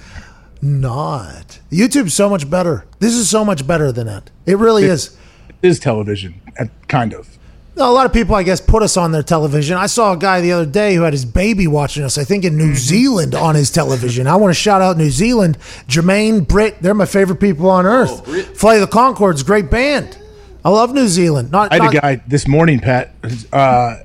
Not. 0.63 1.61
YouTube's 1.71 2.15
so 2.15 2.31
much 2.31 2.49
better. 2.49 2.87
This 3.01 3.13
is 3.13 3.29
so 3.29 3.45
much 3.45 3.67
better 3.67 3.93
than 3.93 4.07
that. 4.07 4.31
It 4.47 4.57
really 4.57 4.85
is. 4.85 5.15
It 5.61 5.69
is 5.69 5.79
television, 5.79 6.41
uh, 6.59 6.69
kind 6.87 7.13
of. 7.13 7.38
A 7.81 7.87
lot 7.93 8.07
of 8.07 8.13
people, 8.13 8.35
I 8.35 8.43
guess, 8.43 8.61
put 8.61 8.83
us 8.83 8.97
on 8.97 9.13
their 9.13 9.23
television. 9.23 9.77
I 9.77 9.87
saw 9.87 10.13
a 10.13 10.17
guy 10.17 10.41
the 10.41 10.51
other 10.51 10.67
day 10.67 10.95
who 10.97 11.03
had 11.03 11.13
his 11.13 11.25
baby 11.25 11.69
watching 11.69 12.03
us, 12.03 12.19
I 12.19 12.25
think 12.25 12.45
in 12.45 12.57
New 12.59 12.75
Zealand 12.75 13.37
on 13.37 13.55
his 13.55 13.71
television. 13.71 14.27
I 14.27 14.35
want 14.35 14.51
to 14.51 14.61
shout 14.61 14.83
out 14.83 14.97
New 14.97 15.11
Zealand. 15.11 15.59
Jermaine, 15.87 16.47
Britt, 16.47 16.83
they're 16.83 16.93
my 16.95 17.07
favorite 17.07 17.39
people 17.39 17.71
on 17.71 17.87
earth. 17.87 18.27
Flight 18.59 18.81
of 18.83 18.91
the 18.91 18.97
Conchords, 18.97 19.47
great 19.47 19.71
band. 19.71 20.19
I 20.65 20.71
love 20.71 20.93
New 20.93 21.07
Zealand. 21.07 21.53
Not, 21.53 21.71
I 21.71 21.77
had 21.77 21.83
not- 21.85 21.95
a 21.95 22.01
guy 22.01 22.23
this 22.27 22.49
morning, 22.49 22.81
Pat, 22.81 23.15
uh, 23.53 23.97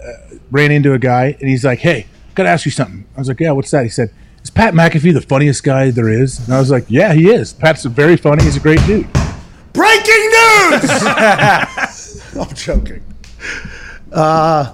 ran 0.51 0.71
into 0.71 0.93
a 0.93 0.99
guy, 0.99 1.35
and 1.39 1.49
he's 1.49 1.65
like, 1.65 1.79
"Hey, 1.79 2.05
got 2.35 2.43
to 2.43 2.49
ask 2.49 2.65
you 2.65 2.71
something." 2.71 3.05
I 3.17 3.19
was 3.19 3.27
like, 3.27 3.39
"Yeah, 3.39 3.51
what's 3.51 3.71
that?" 3.71 3.83
He 3.83 3.89
said, 3.89 4.11
"Is 4.43 4.51
Pat 4.51 4.75
McAfee 4.75 5.13
the 5.15 5.21
funniest 5.21 5.63
guy 5.63 5.89
there 5.89 6.09
is?" 6.09 6.39
And 6.45 6.53
I 6.53 6.59
was 6.59 6.69
like, 6.69 6.85
"Yeah, 6.89 7.13
he 7.13 7.31
is. 7.31 7.53
Pat's 7.53 7.83
very 7.85 8.17
funny. 8.17 8.43
He's 8.43 8.55
a 8.55 8.59
great 8.59 8.79
dude." 8.85 9.07
Breaking 9.73 10.29
news! 10.29 11.03
I'm 12.39 12.53
joking. 12.55 13.03
Uh, 14.11 14.73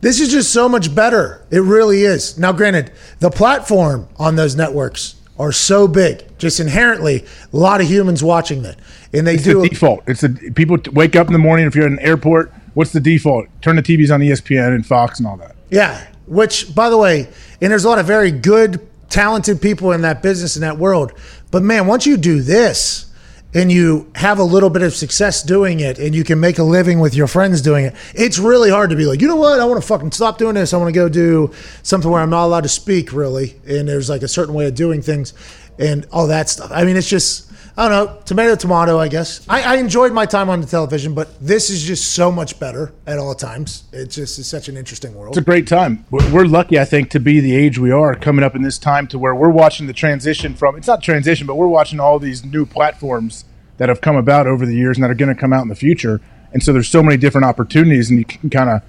this 0.00 0.20
is 0.20 0.30
just 0.30 0.52
so 0.52 0.68
much 0.68 0.94
better. 0.94 1.44
It 1.50 1.60
really 1.60 2.02
is. 2.02 2.38
Now, 2.38 2.52
granted, 2.52 2.92
the 3.18 3.30
platform 3.30 4.08
on 4.16 4.36
those 4.36 4.56
networks 4.56 5.16
are 5.38 5.52
so 5.52 5.86
big, 5.88 6.24
just 6.38 6.60
inherently, 6.60 7.24
a 7.52 7.56
lot 7.56 7.80
of 7.80 7.88
humans 7.88 8.22
watching 8.22 8.62
that, 8.62 8.78
and 9.12 9.26
they 9.26 9.34
It's 9.34 9.44
do. 9.44 9.60
the 9.62 9.68
default. 9.68 10.02
It's 10.06 10.20
the 10.22 10.50
people 10.54 10.78
wake 10.92 11.16
up 11.16 11.26
in 11.26 11.32
the 11.32 11.38
morning. 11.38 11.66
If 11.66 11.74
you're 11.74 11.86
at 11.86 11.92
an 11.92 11.98
airport, 12.00 12.52
what's 12.74 12.92
the 12.92 13.00
default? 13.00 13.46
Turn 13.62 13.76
the 13.76 13.82
TVs 13.82 14.12
on 14.12 14.20
ESPN 14.20 14.74
and 14.74 14.86
Fox 14.86 15.18
and 15.18 15.26
all 15.26 15.36
that. 15.38 15.56
Yeah, 15.70 16.06
which, 16.26 16.74
by 16.74 16.90
the 16.90 16.98
way, 16.98 17.28
and 17.60 17.70
there's 17.70 17.84
a 17.84 17.88
lot 17.88 17.98
of 17.98 18.06
very 18.06 18.30
good, 18.30 18.86
talented 19.08 19.60
people 19.62 19.92
in 19.92 20.02
that 20.02 20.22
business 20.22 20.56
in 20.56 20.62
that 20.62 20.76
world. 20.78 21.12
But 21.50 21.62
man, 21.62 21.86
once 21.86 22.06
you 22.06 22.16
do 22.16 22.42
this 22.42 23.09
and 23.52 23.70
you 23.72 24.10
have 24.14 24.38
a 24.38 24.44
little 24.44 24.70
bit 24.70 24.82
of 24.82 24.94
success 24.94 25.42
doing 25.42 25.80
it 25.80 25.98
and 25.98 26.14
you 26.14 26.22
can 26.22 26.38
make 26.38 26.58
a 26.58 26.62
living 26.62 27.00
with 27.00 27.14
your 27.14 27.26
friends 27.26 27.60
doing 27.60 27.84
it, 27.84 27.94
it's 28.14 28.38
really 28.38 28.70
hard 28.70 28.90
to 28.90 28.96
be 28.96 29.06
like, 29.06 29.20
you 29.20 29.26
know 29.26 29.36
what? 29.36 29.58
I 29.58 29.64
want 29.64 29.80
to 29.80 29.86
fucking 29.86 30.12
stop 30.12 30.38
doing 30.38 30.54
this. 30.54 30.72
I 30.72 30.76
want 30.76 30.88
to 30.88 30.92
go 30.92 31.08
do 31.08 31.52
something 31.82 32.10
where 32.10 32.22
I'm 32.22 32.30
not 32.30 32.44
allowed 32.44 32.62
to 32.62 32.68
speak, 32.68 33.12
really. 33.12 33.56
And 33.66 33.88
there's 33.88 34.08
like 34.08 34.22
a 34.22 34.28
certain 34.28 34.54
way 34.54 34.66
of 34.66 34.74
doing 34.74 35.02
things 35.02 35.34
and 35.80 36.06
all 36.12 36.26
that 36.28 36.48
stuff. 36.48 36.70
I 36.72 36.84
mean, 36.84 36.96
it's 36.96 37.08
just. 37.08 37.48
I 37.76 37.88
don't 37.88 38.06
know, 38.06 38.20
tomato, 38.26 38.56
tomato, 38.56 38.98
I 38.98 39.08
guess. 39.08 39.46
I, 39.48 39.62
I 39.62 39.76
enjoyed 39.76 40.12
my 40.12 40.26
time 40.26 40.50
on 40.50 40.60
the 40.60 40.66
television, 40.66 41.14
but 41.14 41.40
this 41.40 41.70
is 41.70 41.82
just 41.82 42.12
so 42.12 42.30
much 42.30 42.58
better 42.60 42.92
at 43.06 43.18
all 43.18 43.34
times. 43.34 43.84
It's 43.92 44.16
just 44.16 44.38
it's 44.38 44.48
such 44.48 44.68
an 44.68 44.76
interesting 44.76 45.14
world. 45.14 45.34
It's 45.34 45.40
a 45.40 45.44
great 45.44 45.66
time. 45.66 46.04
We're 46.10 46.30
we're 46.30 46.44
lucky, 46.44 46.78
I 46.78 46.84
think, 46.84 47.10
to 47.10 47.20
be 47.20 47.40
the 47.40 47.56
age 47.56 47.78
we 47.78 47.90
are 47.90 48.14
coming 48.16 48.44
up 48.44 48.54
in 48.54 48.62
this 48.62 48.76
time 48.76 49.06
to 49.08 49.18
where 49.18 49.34
we're 49.34 49.48
watching 49.50 49.86
the 49.86 49.94
transition 49.94 50.54
from 50.54 50.76
it's 50.76 50.88
not 50.88 51.02
transition, 51.02 51.46
but 51.46 51.54
we're 51.54 51.68
watching 51.68 52.00
all 52.00 52.18
these 52.18 52.44
new 52.44 52.66
platforms 52.66 53.46
that 53.78 53.88
have 53.88 54.02
come 54.02 54.16
about 54.16 54.46
over 54.46 54.66
the 54.66 54.74
years 54.74 54.98
and 54.98 55.04
that 55.04 55.10
are 55.10 55.14
going 55.14 55.34
to 55.34 55.40
come 55.40 55.54
out 55.54 55.62
in 55.62 55.68
the 55.68 55.74
future. 55.74 56.20
And 56.52 56.62
so 56.62 56.74
there's 56.74 56.88
so 56.88 57.02
many 57.02 57.16
different 57.16 57.46
opportunities, 57.46 58.10
and 58.10 58.18
you 58.18 58.26
can 58.26 58.50
kind 58.50 58.68
of, 58.68 58.82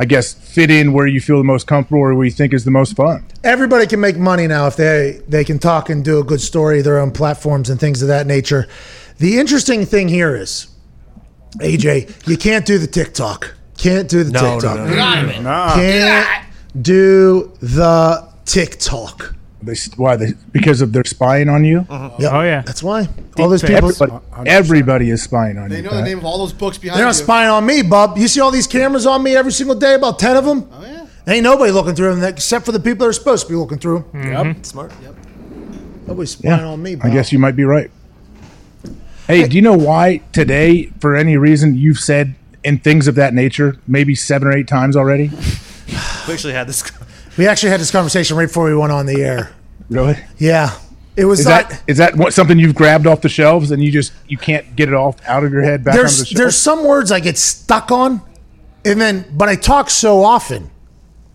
I 0.00 0.04
guess, 0.04 0.32
fit 0.32 0.70
in 0.70 0.92
where 0.92 1.08
you 1.08 1.20
feel 1.20 1.38
the 1.38 1.44
most 1.44 1.66
comfortable 1.66 2.00
or 2.00 2.14
where 2.14 2.24
you 2.24 2.30
think 2.30 2.54
is 2.54 2.64
the 2.64 2.70
most 2.70 2.94
fun. 2.94 3.24
everybody 3.42 3.86
can 3.86 4.00
make 4.00 4.16
money 4.16 4.46
now 4.46 4.66
if 4.68 4.76
they 4.76 5.20
they 5.28 5.44
can 5.44 5.58
talk 5.58 5.90
and 5.90 6.04
do 6.04 6.18
a 6.20 6.24
good 6.24 6.40
story, 6.40 6.82
their 6.82 6.98
own 6.98 7.10
platforms 7.10 7.68
and 7.68 7.80
things 7.80 8.00
of 8.00 8.08
that 8.08 8.26
nature. 8.26 8.68
The 9.18 9.38
interesting 9.38 9.84
thing 9.84 10.08
here 10.08 10.36
is, 10.36 10.68
AJ, 11.60 12.28
you 12.28 12.36
can't 12.36 12.64
do 12.64 12.78
the 12.78 12.86
TikTok. 12.86 13.54
Can't 13.76 14.08
do 14.08 14.22
the 14.24 14.30
No, 14.32 14.40
no, 14.40 14.52
TikTok. 14.60 14.76
no, 14.78 15.32
no, 15.32 15.40
Nah. 15.42 15.74
Can't 15.74 16.46
do 16.80 17.52
the 17.60 18.28
TikTok. 18.44 19.34
They 19.60 19.74
why 19.96 20.16
they 20.16 20.34
because 20.52 20.80
of 20.80 20.92
their 20.92 21.04
spying 21.04 21.48
on 21.48 21.64
you. 21.64 21.78
Yep. 21.78 21.88
Oh, 21.90 22.42
yeah. 22.42 22.62
that's 22.62 22.82
why. 22.82 23.08
All 23.38 23.48
those 23.48 23.62
people. 23.62 23.88
Everybody, 23.88 24.48
everybody 24.48 25.10
is 25.10 25.22
spying 25.22 25.58
on 25.58 25.68
They 25.68 25.78
you. 25.78 25.82
They 25.82 25.88
know 25.88 25.96
the 25.96 26.02
name 26.02 26.18
of 26.18 26.24
all 26.24 26.38
those 26.38 26.52
books 26.52 26.78
behind. 26.78 26.96
They're 26.96 27.04
you. 27.04 27.08
not 27.08 27.16
spying 27.16 27.50
on 27.50 27.66
me, 27.66 27.82
bub. 27.82 28.16
You 28.18 28.28
see 28.28 28.40
all 28.40 28.52
these 28.52 28.68
cameras 28.68 29.04
on 29.04 29.22
me 29.22 29.36
every 29.36 29.52
single 29.52 29.74
day, 29.74 29.94
about 29.94 30.18
ten 30.18 30.36
of 30.36 30.44
them. 30.44 30.68
Oh 30.72 30.82
yeah. 30.82 31.06
Ain't 31.26 31.42
nobody 31.42 31.72
looking 31.72 31.94
through 31.94 32.14
them 32.14 32.24
except 32.24 32.64
for 32.64 32.72
the 32.72 32.78
people 32.80 33.04
that 33.04 33.10
are 33.10 33.12
supposed 33.12 33.46
to 33.46 33.52
be 33.52 33.56
looking 33.56 33.78
through 33.78 34.04
them. 34.12 34.46
Yep. 34.54 34.64
Smart. 34.66 34.92
Yep. 35.02 35.14
Nobody's 36.06 36.30
spying 36.30 36.60
Yeah, 36.60 36.66
on 36.66 36.82
me. 36.82 36.94
Bub. 36.94 37.06
I 37.06 37.10
guess 37.10 37.32
you 37.32 37.38
might 37.38 37.56
be 37.56 37.64
right. 37.64 37.90
Hey, 39.26 39.46
do 39.46 39.56
you 39.56 39.62
know 39.62 39.76
why 39.76 40.22
today, 40.32 40.86
for 41.00 41.14
any 41.14 41.36
reason, 41.36 41.76
you've 41.76 41.98
said 41.98 42.34
and 42.64 42.82
things 42.82 43.06
of 43.06 43.14
that 43.16 43.34
nature 43.34 43.76
maybe 43.86 44.14
seven 44.14 44.48
or 44.48 44.56
eight 44.56 44.68
times 44.68 44.96
already? 44.96 45.30
We 46.28 46.34
actually 46.34 46.52
had 46.52 46.68
this. 46.68 46.82
We 47.38 47.46
actually 47.46 47.70
had 47.70 47.80
this 47.80 47.90
conversation 47.90 48.36
right 48.36 48.46
before 48.46 48.64
we 48.64 48.74
went 48.74 48.92
on 48.92 49.06
the 49.06 49.22
air. 49.22 49.54
Really? 49.88 50.18
Yeah, 50.36 50.76
it 51.16 51.24
was 51.24 51.40
Is 51.40 51.46
like 51.46 51.68
that 51.68 51.82
is 51.86 51.96
that 51.98 52.16
what, 52.16 52.34
something 52.34 52.58
you've 52.58 52.74
grabbed 52.74 53.06
off 53.06 53.22
the 53.22 53.28
shelves 53.28 53.70
and 53.70 53.82
you 53.82 53.90
just 53.90 54.12
you 54.26 54.36
can't 54.36 54.76
get 54.76 54.88
it 54.88 54.94
off 54.94 55.16
out 55.26 55.44
of 55.44 55.52
your 55.52 55.62
head 55.62 55.82
back 55.82 55.94
onto 55.94 56.08
the 56.08 56.16
there's 56.16 56.30
there's 56.30 56.56
some 56.56 56.84
words 56.84 57.10
I 57.10 57.20
get 57.20 57.38
stuck 57.38 57.90
on, 57.90 58.20
and 58.84 59.00
then 59.00 59.24
but 59.32 59.48
I 59.48 59.56
talk 59.56 59.88
so 59.88 60.22
often, 60.22 60.70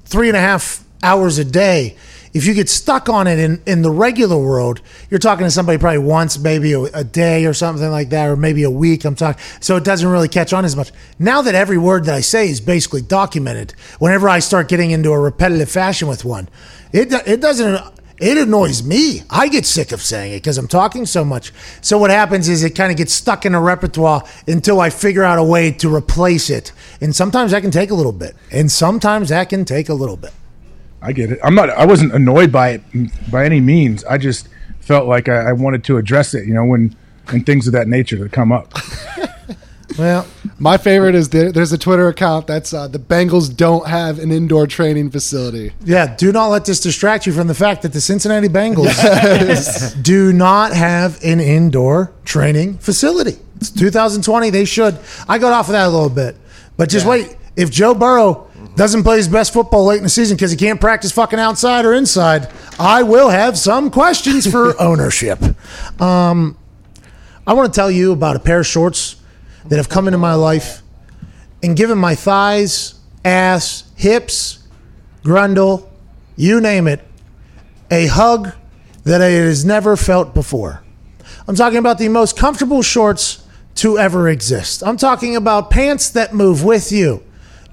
three 0.06 0.28
and 0.28 0.38
a 0.38 0.40
half 0.40 0.84
hours 1.02 1.38
a 1.38 1.46
day. 1.46 1.98
If 2.34 2.46
you 2.46 2.54
get 2.54 2.68
stuck 2.68 3.10
on 3.10 3.28
it 3.28 3.38
in, 3.38 3.62
in 3.68 3.84
the 3.84 3.92
regular 3.92 4.38
world, 4.38 4.82
you're 5.10 5.20
talking 5.20 5.46
to 5.46 5.52
somebody 5.52 5.78
probably 5.78 6.00
once, 6.00 6.40
maybe 6.40 6.74
a, 6.74 6.82
a 6.82 7.04
day 7.04 7.46
or 7.46 7.54
something 7.54 7.92
like 7.92 8.10
that, 8.10 8.28
or 8.28 8.36
maybe 8.36 8.64
a 8.64 8.72
week. 8.72 9.06
I'm 9.06 9.16
talking, 9.16 9.42
so 9.60 9.76
it 9.76 9.84
doesn't 9.84 10.10
really 10.10 10.28
catch 10.28 10.52
on 10.52 10.66
as 10.66 10.76
much. 10.76 10.92
Now 11.20 11.44
that 11.44 11.54
every 11.54 11.78
word 11.78 12.06
that 12.06 12.16
I 12.16 12.22
say 12.22 12.50
is 12.50 12.60
basically 12.60 13.02
documented, 13.02 13.72
whenever 14.00 14.28
I 14.28 14.40
start 14.40 14.68
getting 14.68 14.92
into 14.92 15.12
a 15.12 15.20
repetitive 15.20 15.70
fashion 15.70 16.08
with 16.08 16.26
one, 16.26 16.50
it 16.92 17.14
it 17.28 17.40
doesn't 17.40 17.82
it 18.18 18.38
annoys 18.38 18.84
me. 18.84 19.24
I 19.30 19.48
get 19.48 19.66
sick 19.66 19.92
of 19.92 20.02
saying 20.02 20.34
it 20.34 20.38
because 20.38 20.58
I'm 20.58 20.68
talking 20.68 21.06
so 21.06 21.26
much. 21.26 21.52
So 21.82 21.98
what 21.98 22.10
happens 22.10 22.48
is 22.48 22.64
it 22.64 22.72
kind 22.72 22.92
of 22.92 22.98
gets 22.98 23.14
stuck 23.14 23.46
in 23.46 23.54
a 23.54 23.62
repertoire 23.62 24.24
until 24.48 24.80
I 24.80 24.92
figure 24.92 25.24
out 25.24 25.40
a 25.40 25.44
way 25.44 25.72
to 25.72 25.94
replace 25.94 26.50
it. 26.50 26.72
And 27.02 27.16
sometimes 27.16 27.52
that 27.52 27.62
can 27.62 27.72
take 27.72 27.92
a 27.92 27.96
little 27.96 28.12
bit, 28.12 28.36
and 28.52 28.72
sometimes 28.72 29.30
that 29.30 29.50
can 29.50 29.66
take 29.66 29.90
a 29.90 29.94
little 29.94 30.18
bit. 30.18 30.32
I 31.04 31.12
get 31.12 31.32
it. 31.32 31.40
I'm 31.44 31.54
not. 31.56 31.70
I 31.70 31.86
wasn't 31.86 32.14
annoyed 32.14 32.52
by 32.52 32.70
it 32.70 32.82
by 33.32 33.46
any 33.46 33.60
means. 33.60 34.04
I 34.06 34.18
just 34.18 34.48
felt 34.80 35.08
like 35.08 35.28
I, 35.30 35.50
I 35.50 35.52
wanted 35.54 35.84
to 35.86 35.98
address 35.98 36.34
it. 36.34 36.48
You 36.48 36.54
know, 36.54 36.66
when 36.66 36.96
when 37.30 37.44
things 37.44 37.68
of 37.68 37.74
that 37.74 37.88
nature 37.88 38.18
that 38.18 38.32
come 38.32 38.52
up. 38.52 38.74
Well, 39.98 40.26
My 40.58 40.78
favorite 40.78 41.14
is 41.14 41.30
there, 41.30 41.52
there's 41.52 41.72
a 41.72 41.78
Twitter 41.78 42.08
account 42.08 42.48
that's 42.48 42.74
uh, 42.74 42.88
the 42.88 42.98
Bengals 42.98 43.56
don't 43.56 43.88
have 43.88 44.18
an 44.18 44.32
indoor 44.32 44.66
training 44.66 45.12
facility. 45.12 45.74
yeah. 45.84 46.16
Do 46.16 46.32
not 46.32 46.48
let 46.48 46.66
this 46.66 46.80
distract 46.80 47.28
you 47.28 47.34
from 47.34 47.46
the 47.48 47.54
fact 47.54 47.84
that 47.84 47.94
the 47.94 48.02
Cincinnati 48.02 48.48
Bengals 48.48 50.02
do 50.04 50.34
not 50.34 50.74
have 50.74 51.24
an 51.24 51.40
indoor 51.40 52.12
training 52.26 52.80
facility. 52.80 53.38
It's 53.58 53.70
2020. 53.70 54.50
They 54.50 54.66
should. 54.66 54.98
I 55.30 55.38
got 55.38 55.54
off 55.54 55.68
of 55.68 55.74
that 55.74 55.86
a 55.86 55.90
little 55.90 56.10
bit, 56.10 56.38
but 56.76 56.90
just 56.90 57.06
wait. 57.06 57.36
If 57.56 57.70
Joe 57.70 57.94
Burrow 57.94 58.50
doesn't 58.76 59.04
play 59.04 59.18
his 59.18 59.28
best 59.28 59.54
football 59.54 59.86
late 59.86 59.98
in 59.98 60.04
the 60.04 60.10
season 60.10 60.36
because 60.36 60.52
he 60.52 60.58
can't 60.58 60.82
practice 60.82 61.12
fucking 61.12 61.40
outside 61.40 61.86
or 61.86 61.94
inside, 61.94 62.52
I 62.80 63.04
will 63.04 63.30
have 63.30 63.58
some 63.58 63.90
questions 63.92 64.50
for 64.50 64.80
ownership. 64.82 65.40
Um, 66.02 66.58
I 67.46 67.54
want 67.54 67.74
to 67.74 67.78
tell 67.78 67.92
you 67.92 68.12
about 68.12 68.36
a 68.36 68.40
pair 68.40 68.60
of 68.62 68.68
shorts 68.68 69.18
that 69.66 69.78
have 69.78 69.90
come 69.90 70.08
into 70.08 70.18
my 70.18 70.34
life 70.34 70.82
and 71.62 71.76
given 71.76 71.98
my 71.98 72.16
thighs, 72.16 72.96
ass, 73.24 73.90
hips, 73.96 74.68
grundle, 75.24 75.90
you 76.36 76.60
name 76.60 76.88
it, 76.88 77.02
a 77.92 78.08
hug 78.08 78.54
that 79.04 79.22
it 79.22 79.46
has 79.46 79.66
never 79.66 79.96
felt 79.96 80.34
before. 80.34 80.84
I'm 81.48 81.56
talking 81.56 81.78
about 81.80 81.98
the 81.98 82.10
most 82.10 82.38
comfortable 82.38 82.82
shorts 82.82 83.46
to 83.76 83.98
ever 83.98 84.30
exist. 84.30 84.84
I'm 84.86 84.98
talking 84.98 85.36
about 85.36 85.70
pants 85.70 86.10
that 86.12 86.34
move 86.34 86.64
with 86.64 86.92
you, 86.92 87.24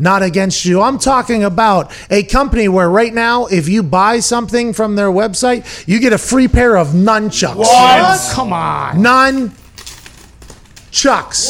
not 0.01 0.22
against 0.22 0.64
you. 0.64 0.80
I'm 0.82 0.98
talking 0.98 1.44
about 1.44 1.92
a 2.11 2.22
company 2.24 2.68
where 2.68 2.88
right 2.88 3.12
now, 3.12 3.46
if 3.46 3.68
you 3.68 3.82
buy 3.82 4.20
something 4.20 4.72
from 4.72 4.96
their 4.96 5.11
website, 5.11 5.86
you 5.86 6.01
get 6.01 6.12
a 6.12 6.18
free 6.18 6.48
pair 6.48 6.76
of 6.76 6.88
nunchucks. 6.88 7.57
What? 7.57 8.30
Come 8.32 8.53
on. 8.53 8.96
Nunchucks. 8.96 9.51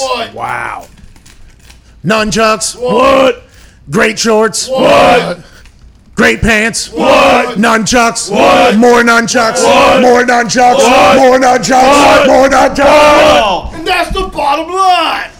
What? 0.00 0.34
Wow. 0.34 0.86
Nunchucks. 2.04 2.76
What? 2.80 3.44
Great 3.90 4.18
shorts. 4.18 4.68
What? 4.68 5.44
Great 6.14 6.42
pants. 6.42 6.92
What? 6.92 7.56
Nunchucks. 7.56 8.30
What? 8.30 8.76
More 8.76 9.02
nunchucks. 9.02 9.64
What? 9.64 10.02
More 10.02 10.22
nunchucks. 10.22 10.76
What? 10.76 11.16
More 11.16 11.38
nunchucks. 11.38 11.72
What? 11.72 12.26
More 12.26 12.48
nunchucks. 12.48 13.74
And 13.74 13.86
that's 13.86 14.10
the 14.12 14.28
bottom 14.28 14.68
line. 14.74 15.30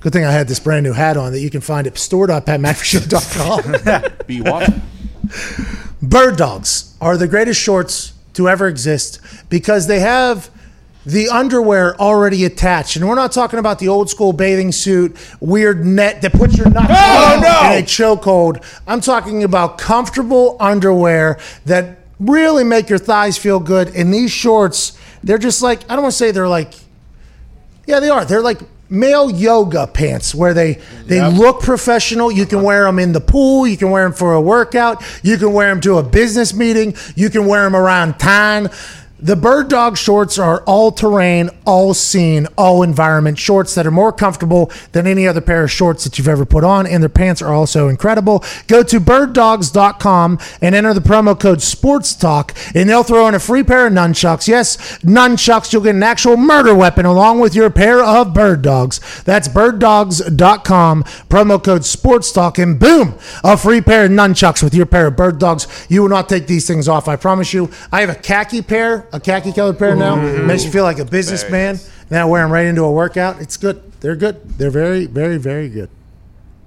Good 0.00 0.12
thing 0.12 0.24
I 0.24 0.30
had 0.30 0.46
this 0.48 0.60
brand 0.60 0.84
new 0.84 0.92
hat 0.92 1.16
on 1.16 1.32
that 1.32 1.40
you 1.40 1.50
can 1.50 1.60
find 1.60 1.84
at 1.86 1.98
store.patmcafee.com. 1.98 4.12
Be 4.26 4.40
watching. 4.40 4.80
Bird 6.00 6.36
dogs 6.36 6.94
are 7.00 7.16
the 7.16 7.26
greatest 7.26 7.60
shorts 7.60 8.12
to 8.34 8.48
ever 8.48 8.68
exist 8.68 9.18
because 9.50 9.88
they 9.88 9.98
have 10.00 10.50
the 11.04 11.28
underwear 11.28 11.96
already 12.00 12.44
attached. 12.44 12.94
And 12.96 13.08
we're 13.08 13.14
not 13.16 13.32
talking 13.32 13.58
about 13.58 13.78
the 13.80 13.88
old 13.88 14.08
school 14.10 14.32
bathing 14.32 14.70
suit, 14.72 15.16
weird 15.40 15.84
net 15.84 16.22
that 16.22 16.32
puts 16.32 16.56
your 16.56 16.70
nuts 16.70 16.86
Oh, 16.90 17.40
no! 17.42 17.72
in 17.72 17.82
a 17.82 17.86
chokehold. 17.86 18.64
I'm 18.86 19.00
talking 19.00 19.42
about 19.42 19.78
comfortable 19.78 20.56
underwear 20.60 21.38
that 21.66 21.98
really 22.20 22.62
make 22.62 22.88
your 22.88 22.98
thighs 22.98 23.36
feel 23.38 23.58
good. 23.58 23.88
And 23.96 24.14
these 24.14 24.30
shorts, 24.30 24.96
they're 25.24 25.38
just 25.38 25.60
like, 25.62 25.80
I 25.90 25.94
don't 25.94 26.02
want 26.02 26.12
to 26.12 26.18
say 26.18 26.30
they're 26.30 26.46
like, 26.48 26.74
yeah, 27.86 27.98
they 28.00 28.10
are. 28.10 28.24
They're 28.24 28.42
like 28.42 28.60
male 28.90 29.30
yoga 29.30 29.86
pants 29.86 30.34
where 30.34 30.54
they 30.54 30.74
they 31.04 31.26
look 31.26 31.60
professional. 31.60 32.30
You 32.30 32.46
can 32.46 32.62
wear 32.62 32.84
them 32.84 32.98
in 32.98 33.12
the 33.12 33.20
pool. 33.20 33.66
You 33.66 33.76
can 33.76 33.90
wear 33.90 34.04
them 34.04 34.12
for 34.12 34.34
a 34.34 34.40
workout. 34.40 35.02
You 35.22 35.36
can 35.36 35.52
wear 35.52 35.68
them 35.68 35.80
to 35.82 35.98
a 35.98 36.02
business 36.02 36.54
meeting. 36.54 36.94
You 37.14 37.30
can 37.30 37.46
wear 37.46 37.64
them 37.64 37.76
around 37.76 38.18
town. 38.18 38.70
The 39.20 39.34
bird 39.34 39.68
dog 39.68 39.96
shorts 39.96 40.38
are 40.38 40.62
all 40.62 40.92
terrain, 40.92 41.50
all 41.66 41.92
scene, 41.92 42.46
all 42.56 42.84
environment 42.84 43.36
shorts 43.36 43.74
that 43.74 43.84
are 43.84 43.90
more 43.90 44.12
comfortable 44.12 44.70
than 44.92 45.08
any 45.08 45.26
other 45.26 45.40
pair 45.40 45.64
of 45.64 45.72
shorts 45.72 46.04
that 46.04 46.18
you've 46.18 46.28
ever 46.28 46.46
put 46.46 46.62
on, 46.62 46.86
and 46.86 47.02
their 47.02 47.08
pants 47.10 47.42
are 47.42 47.52
also 47.52 47.88
incredible. 47.88 48.44
Go 48.68 48.84
to 48.84 49.00
birddogs.com 49.00 50.38
and 50.62 50.74
enter 50.74 50.94
the 50.94 51.00
promo 51.00 51.38
code 51.38 51.62
Sports 51.62 52.14
Talk, 52.14 52.56
and 52.76 52.88
they'll 52.88 53.02
throw 53.02 53.26
in 53.26 53.34
a 53.34 53.40
free 53.40 53.64
pair 53.64 53.88
of 53.88 53.92
nunchucks. 53.92 54.46
Yes, 54.46 54.76
nunchucks. 54.98 55.72
You'll 55.72 55.82
get 55.82 55.96
an 55.96 56.04
actual 56.04 56.36
murder 56.36 56.72
weapon 56.72 57.04
along 57.04 57.40
with 57.40 57.56
your 57.56 57.70
pair 57.70 58.00
of 58.00 58.32
bird 58.32 58.62
dogs. 58.62 59.00
That's 59.24 59.48
birddogs.com, 59.48 61.02
promo 61.28 61.62
code 61.62 61.84
Sports 61.84 62.30
Talk, 62.30 62.58
and 62.58 62.78
boom, 62.78 63.18
a 63.42 63.56
free 63.56 63.80
pair 63.80 64.04
of 64.04 64.12
nunchucks 64.12 64.62
with 64.62 64.74
your 64.74 64.86
pair 64.86 65.08
of 65.08 65.16
bird 65.16 65.40
dogs. 65.40 65.66
You 65.88 66.02
will 66.02 66.08
not 66.08 66.28
take 66.28 66.46
these 66.46 66.68
things 66.68 66.86
off, 66.86 67.08
I 67.08 67.16
promise 67.16 67.52
you. 67.52 67.68
I 67.90 68.00
have 68.02 68.10
a 68.10 68.14
khaki 68.14 68.62
pair, 68.62 69.07
a 69.12 69.20
khaki 69.20 69.52
colored 69.52 69.78
pair 69.78 69.94
now. 69.94 70.16
Makes 70.16 70.64
you 70.64 70.70
feel 70.70 70.84
like 70.84 70.98
a 70.98 71.04
businessman. 71.04 71.78
Now 72.10 72.22
I 72.22 72.30
wear 72.30 72.42
them 72.42 72.52
right 72.52 72.66
into 72.66 72.82
a 72.82 72.92
workout. 72.92 73.40
It's 73.40 73.56
good. 73.56 73.82
They're 74.00 74.16
good. 74.16 74.42
They're 74.58 74.70
very, 74.70 75.06
very, 75.06 75.38
very 75.38 75.68
good. 75.68 75.90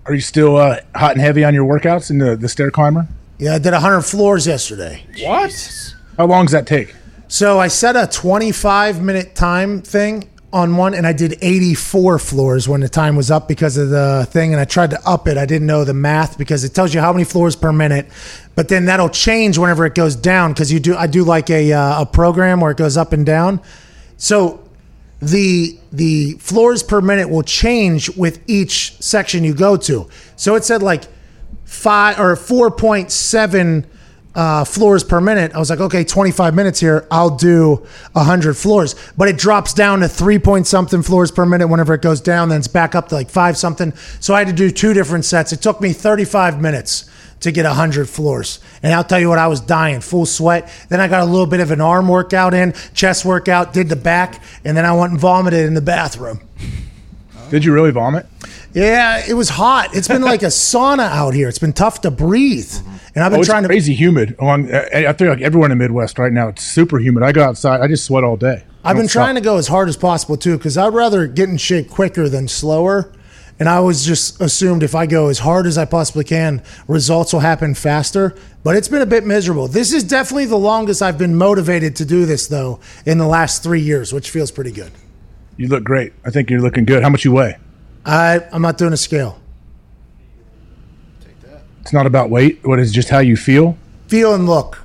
Are 0.05 0.13
you 0.13 0.21
still 0.21 0.57
uh, 0.57 0.79
hot 0.95 1.13
and 1.13 1.21
heavy 1.21 1.43
on 1.43 1.53
your 1.53 1.65
workouts 1.65 2.09
in 2.09 2.17
the, 2.17 2.35
the 2.35 2.49
stair 2.49 2.71
climber? 2.71 3.07
Yeah, 3.37 3.55
I 3.55 3.59
did 3.59 3.73
100 3.73 4.01
floors 4.01 4.45
yesterday. 4.45 5.05
What? 5.19 5.95
How 6.17 6.25
long 6.25 6.45
does 6.45 6.51
that 6.51 6.67
take? 6.67 6.95
So 7.27 7.59
I 7.59 7.69
set 7.69 7.95
a 7.95 8.07
25 8.07 9.01
minute 9.01 9.35
time 9.35 9.81
thing 9.81 10.29
on 10.53 10.75
one 10.75 10.93
and 10.93 11.07
I 11.07 11.13
did 11.13 11.37
84 11.41 12.19
floors 12.19 12.67
when 12.67 12.81
the 12.81 12.89
time 12.89 13.15
was 13.15 13.31
up 13.31 13.47
because 13.47 13.77
of 13.77 13.89
the 13.89 14.27
thing 14.29 14.53
and 14.53 14.59
I 14.59 14.65
tried 14.65 14.89
to 14.89 14.99
up 15.07 15.27
it. 15.27 15.37
I 15.37 15.45
didn't 15.45 15.67
know 15.67 15.85
the 15.85 15.93
math 15.93 16.37
because 16.37 16.63
it 16.63 16.73
tells 16.73 16.93
you 16.93 16.99
how 16.99 17.13
many 17.13 17.23
floors 17.23 17.55
per 17.55 17.71
minute, 17.71 18.07
but 18.55 18.67
then 18.67 18.85
that'll 18.85 19.09
change 19.09 19.57
whenever 19.57 19.85
it 19.85 19.95
goes 19.95 20.15
down 20.15 20.51
because 20.53 20.71
you 20.71 20.79
do 20.79 20.95
I 20.95 21.07
do 21.07 21.23
like 21.23 21.49
a 21.49 21.73
uh, 21.73 22.01
a 22.01 22.05
program 22.05 22.61
where 22.61 22.71
it 22.71 22.77
goes 22.77 22.97
up 22.97 23.13
and 23.13 23.25
down. 23.25 23.61
So 24.17 24.63
the 25.21 25.77
the 25.91 26.33
floors 26.33 26.83
per 26.83 27.01
minute 27.01 27.29
will 27.29 27.43
change 27.43 28.15
with 28.17 28.41
each 28.47 29.01
section 29.01 29.43
you 29.43 29.53
go 29.53 29.77
to. 29.77 30.09
So 30.35 30.55
it 30.55 30.63
said 30.63 30.81
like 30.81 31.03
five 31.63 32.19
or 32.19 32.35
four 32.35 32.71
point 32.71 33.11
seven 33.11 33.87
uh, 34.33 34.63
floors 34.63 35.03
per 35.03 35.19
minute. 35.19 35.53
I 35.53 35.59
was 35.59 35.69
like, 35.69 35.79
okay, 35.79 36.03
twenty 36.03 36.31
five 36.31 36.53
minutes 36.53 36.79
here. 36.79 37.07
I'll 37.11 37.35
do 37.35 37.85
hundred 38.15 38.55
floors, 38.55 38.95
but 39.17 39.27
it 39.27 39.37
drops 39.37 39.73
down 39.73 39.99
to 39.99 40.09
three 40.09 40.39
point 40.39 40.67
something 40.67 41.03
floors 41.03 41.31
per 41.31 41.45
minute 41.45 41.67
whenever 41.67 41.93
it 41.93 42.01
goes 42.01 42.19
down. 42.19 42.49
Then 42.49 42.59
it's 42.59 42.67
back 42.67 42.95
up 42.95 43.09
to 43.09 43.15
like 43.15 43.29
five 43.29 43.57
something. 43.57 43.93
So 44.19 44.33
I 44.33 44.39
had 44.39 44.47
to 44.47 44.53
do 44.53 44.71
two 44.71 44.93
different 44.93 45.25
sets. 45.25 45.53
It 45.53 45.61
took 45.61 45.81
me 45.81 45.93
thirty 45.93 46.25
five 46.25 46.61
minutes 46.61 47.09
to 47.41 47.51
get 47.51 47.65
100 47.65 48.07
floors. 48.09 48.59
And 48.81 48.93
I'll 48.93 49.03
tell 49.03 49.19
you 49.19 49.29
what, 49.29 49.37
I 49.39 49.47
was 49.47 49.59
dying, 49.59 49.99
full 50.01 50.25
sweat. 50.25 50.71
Then 50.89 50.99
I 51.01 51.07
got 51.07 51.21
a 51.21 51.25
little 51.25 51.45
bit 51.47 51.59
of 51.59 51.71
an 51.71 51.81
arm 51.81 52.07
workout 52.07 52.53
in, 52.53 52.73
chest 52.93 53.25
workout, 53.25 53.73
did 53.73 53.89
the 53.89 53.95
back, 53.95 54.41
and 54.63 54.75
then 54.77 54.85
I 54.85 54.93
went 54.93 55.11
and 55.11 55.19
vomited 55.19 55.65
in 55.65 55.73
the 55.73 55.81
bathroom. 55.81 56.39
Did 57.49 57.65
you 57.65 57.73
really 57.73 57.91
vomit? 57.91 58.25
Yeah, 58.73 59.21
it 59.27 59.33
was 59.33 59.49
hot. 59.49 59.93
It's 59.93 60.07
been 60.07 60.21
like 60.21 60.41
a 60.43 60.45
sauna 60.47 61.07
out 61.09 61.33
here. 61.33 61.49
It's 61.49 61.59
been 61.59 61.73
tough 61.73 62.01
to 62.01 62.11
breathe. 62.11 62.71
And 63.13 63.23
I've 63.25 63.31
been 63.31 63.41
Oh, 63.41 63.43
trying 63.43 63.63
to. 63.63 63.67
It's 63.67 63.73
crazy 63.73 63.93
humid. 63.93 64.37
Along, 64.39 64.73
I 64.73 65.07
I 65.07 65.13
think 65.13 65.29
like 65.29 65.41
everyone 65.41 65.69
in 65.71 65.77
the 65.77 65.83
Midwest 65.83 66.17
right 66.17 66.31
now, 66.31 66.47
it's 66.47 66.63
super 66.63 66.97
humid. 66.97 67.23
I 67.23 67.33
go 67.33 67.43
outside, 67.43 67.81
I 67.81 67.87
just 67.87 68.05
sweat 68.05 68.23
all 68.23 68.37
day. 68.37 68.63
I've 68.85 68.95
been 68.95 69.09
trying 69.09 69.35
to 69.35 69.41
go 69.41 69.57
as 69.57 69.67
hard 69.67 69.89
as 69.89 69.97
possible 69.97 70.37
too, 70.37 70.57
because 70.57 70.77
I'd 70.77 70.93
rather 70.93 71.27
get 71.27 71.49
in 71.49 71.57
shape 71.57 71.89
quicker 71.89 72.29
than 72.29 72.47
slower. 72.47 73.11
And 73.59 73.69
I 73.69 73.75
always 73.75 74.05
just 74.05 74.41
assumed 74.41 74.81
if 74.81 74.95
I 74.95 75.05
go 75.05 75.27
as 75.27 75.39
hard 75.39 75.67
as 75.67 75.77
I 75.77 75.85
possibly 75.85 76.23
can, 76.23 76.63
results 76.87 77.33
will 77.33 77.41
happen 77.41 77.75
faster. 77.75 78.35
But 78.63 78.75
it's 78.75 78.87
been 78.87 79.01
a 79.01 79.07
bit 79.07 79.25
miserable. 79.25 79.67
This 79.67 79.93
is 79.93 80.03
definitely 80.03 80.45
the 80.45 80.57
longest 80.57 81.01
I've 81.01 81.17
been 81.17 81.35
motivated 81.35 81.95
to 81.97 82.05
do 82.05 82.25
this, 82.25 82.47
though, 82.47 82.79
in 83.05 83.17
the 83.17 83.27
last 83.27 83.61
three 83.61 83.81
years, 83.81 84.13
which 84.13 84.29
feels 84.29 84.51
pretty 84.51 84.71
good. 84.71 84.91
You 85.57 85.67
look 85.67 85.83
great. 85.83 86.13
I 86.25 86.31
think 86.31 86.49
you're 86.49 86.61
looking 86.61 86.85
good. 86.85 87.03
How 87.03 87.09
much 87.09 87.23
you 87.23 87.31
weigh? 87.31 87.57
I 88.05 88.43
I'm 88.51 88.61
not 88.61 88.77
doing 88.77 88.93
a 88.93 88.97
scale. 88.97 89.39
It's 91.81 91.93
not 91.93 92.05
about 92.05 92.29
weight. 92.29 92.59
What 92.63 92.79
is 92.79 92.91
just 92.91 93.09
how 93.09 93.19
you 93.19 93.35
feel? 93.35 93.77
Feel 94.07 94.33
and 94.33 94.47
look. 94.47 94.79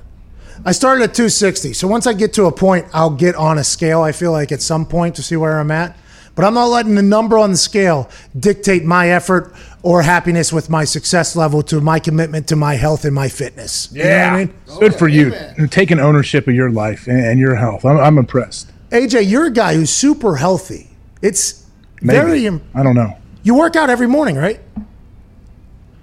I 0.65 0.71
started 0.71 1.03
at 1.03 1.13
260, 1.13 1.73
so 1.73 1.87
once 1.87 2.07
I 2.07 2.13
get 2.13 2.33
to 2.33 2.45
a 2.45 2.51
point, 2.51 2.87
I'll 2.93 3.11
get 3.11 3.35
on 3.35 3.57
a 3.57 3.63
scale. 3.63 4.01
I 4.01 4.11
feel 4.11 4.31
like 4.31 4.51
at 4.51 4.61
some 4.61 4.85
point 4.85 5.15
to 5.15 5.23
see 5.23 5.35
where 5.35 5.59
I'm 5.59 5.71
at, 5.71 5.95
but 6.37 6.45
I'm 6.45 6.53
not 6.53 6.67
letting 6.67 6.93
the 6.93 7.01
number 7.01 7.37
on 7.37 7.49
the 7.49 7.57
scale 7.57 8.09
dictate 8.39 8.85
my 8.85 9.09
effort 9.09 9.53
or 9.81 10.03
happiness 10.03 10.53
with 10.53 10.69
my 10.69 10.83
success 10.85 11.35
level 11.35 11.63
to 11.63 11.81
my 11.81 11.99
commitment 11.99 12.47
to 12.49 12.55
my 12.55 12.75
health 12.75 13.05
and 13.05 13.15
my 13.15 13.27
fitness. 13.27 13.89
You 13.91 14.03
know 14.03 14.09
what 14.09 14.17
I 14.19 14.37
mean? 14.45 14.53
Good 14.79 14.95
for 14.95 15.07
you. 15.07 15.33
And 15.33 15.71
taking 15.71 15.99
ownership 15.99 16.47
of 16.47 16.53
your 16.53 16.69
life 16.69 17.07
and, 17.07 17.19
and 17.25 17.39
your 17.39 17.55
health. 17.55 17.83
I'm, 17.85 17.97
I'm 17.97 18.17
impressed. 18.19 18.71
AJ, 18.91 19.27
you're 19.27 19.47
a 19.47 19.51
guy 19.51 19.73
who's 19.73 19.89
super 19.89 20.35
healthy. 20.35 20.91
It's 21.23 21.65
Maybe. 22.01 22.19
very. 22.19 22.45
im- 22.45 22.61
I 22.75 22.83
don't 22.83 22.95
know. 22.95 23.17
You 23.41 23.55
work 23.55 23.75
out 23.75 23.89
every 23.89 24.07
morning, 24.07 24.35
right? 24.35 24.59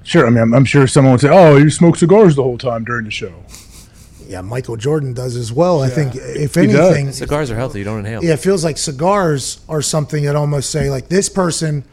Sure. 0.03 0.27
I 0.27 0.31
mean, 0.31 0.43
I'm, 0.43 0.53
I'm 0.55 0.65
sure 0.65 0.87
someone 0.89 1.13
would 1.13 1.21
say, 1.21 1.31
"Oh, 1.31 1.57
you 1.57 1.71
smoke 1.71 1.97
cigars 1.97 2.35
the 2.35 2.43
whole 2.43 2.59
time 2.59 2.85
during 2.85 3.05
the 3.05 3.11
show." 3.11 3.33
Yeah, 4.29 4.41
Michael 4.41 4.77
Jordan 4.77 5.13
does 5.13 5.37
as 5.37 5.53
well. 5.53 5.83
I 5.83 5.89
think 5.89 6.15
if 6.17 6.55
He 6.55 6.67
does. 6.67 6.95
anything, 6.95 7.13
Cigars 7.13 7.51
are 7.51 7.57
healthy. 7.57 7.79
You 7.81 7.85
don't 7.85 8.01
inhale. 8.01 8.23
yeah, 8.25 8.35
it 8.35 8.41
feels 8.41 8.65
like 8.65 8.79
cigars 8.79 9.65
are 9.69 9.83
something 9.83 10.25
that 10.25 10.37
almost 10.37 10.71
say 10.71 10.91
like 10.91 11.09
this 11.09 11.29
person 11.29 11.85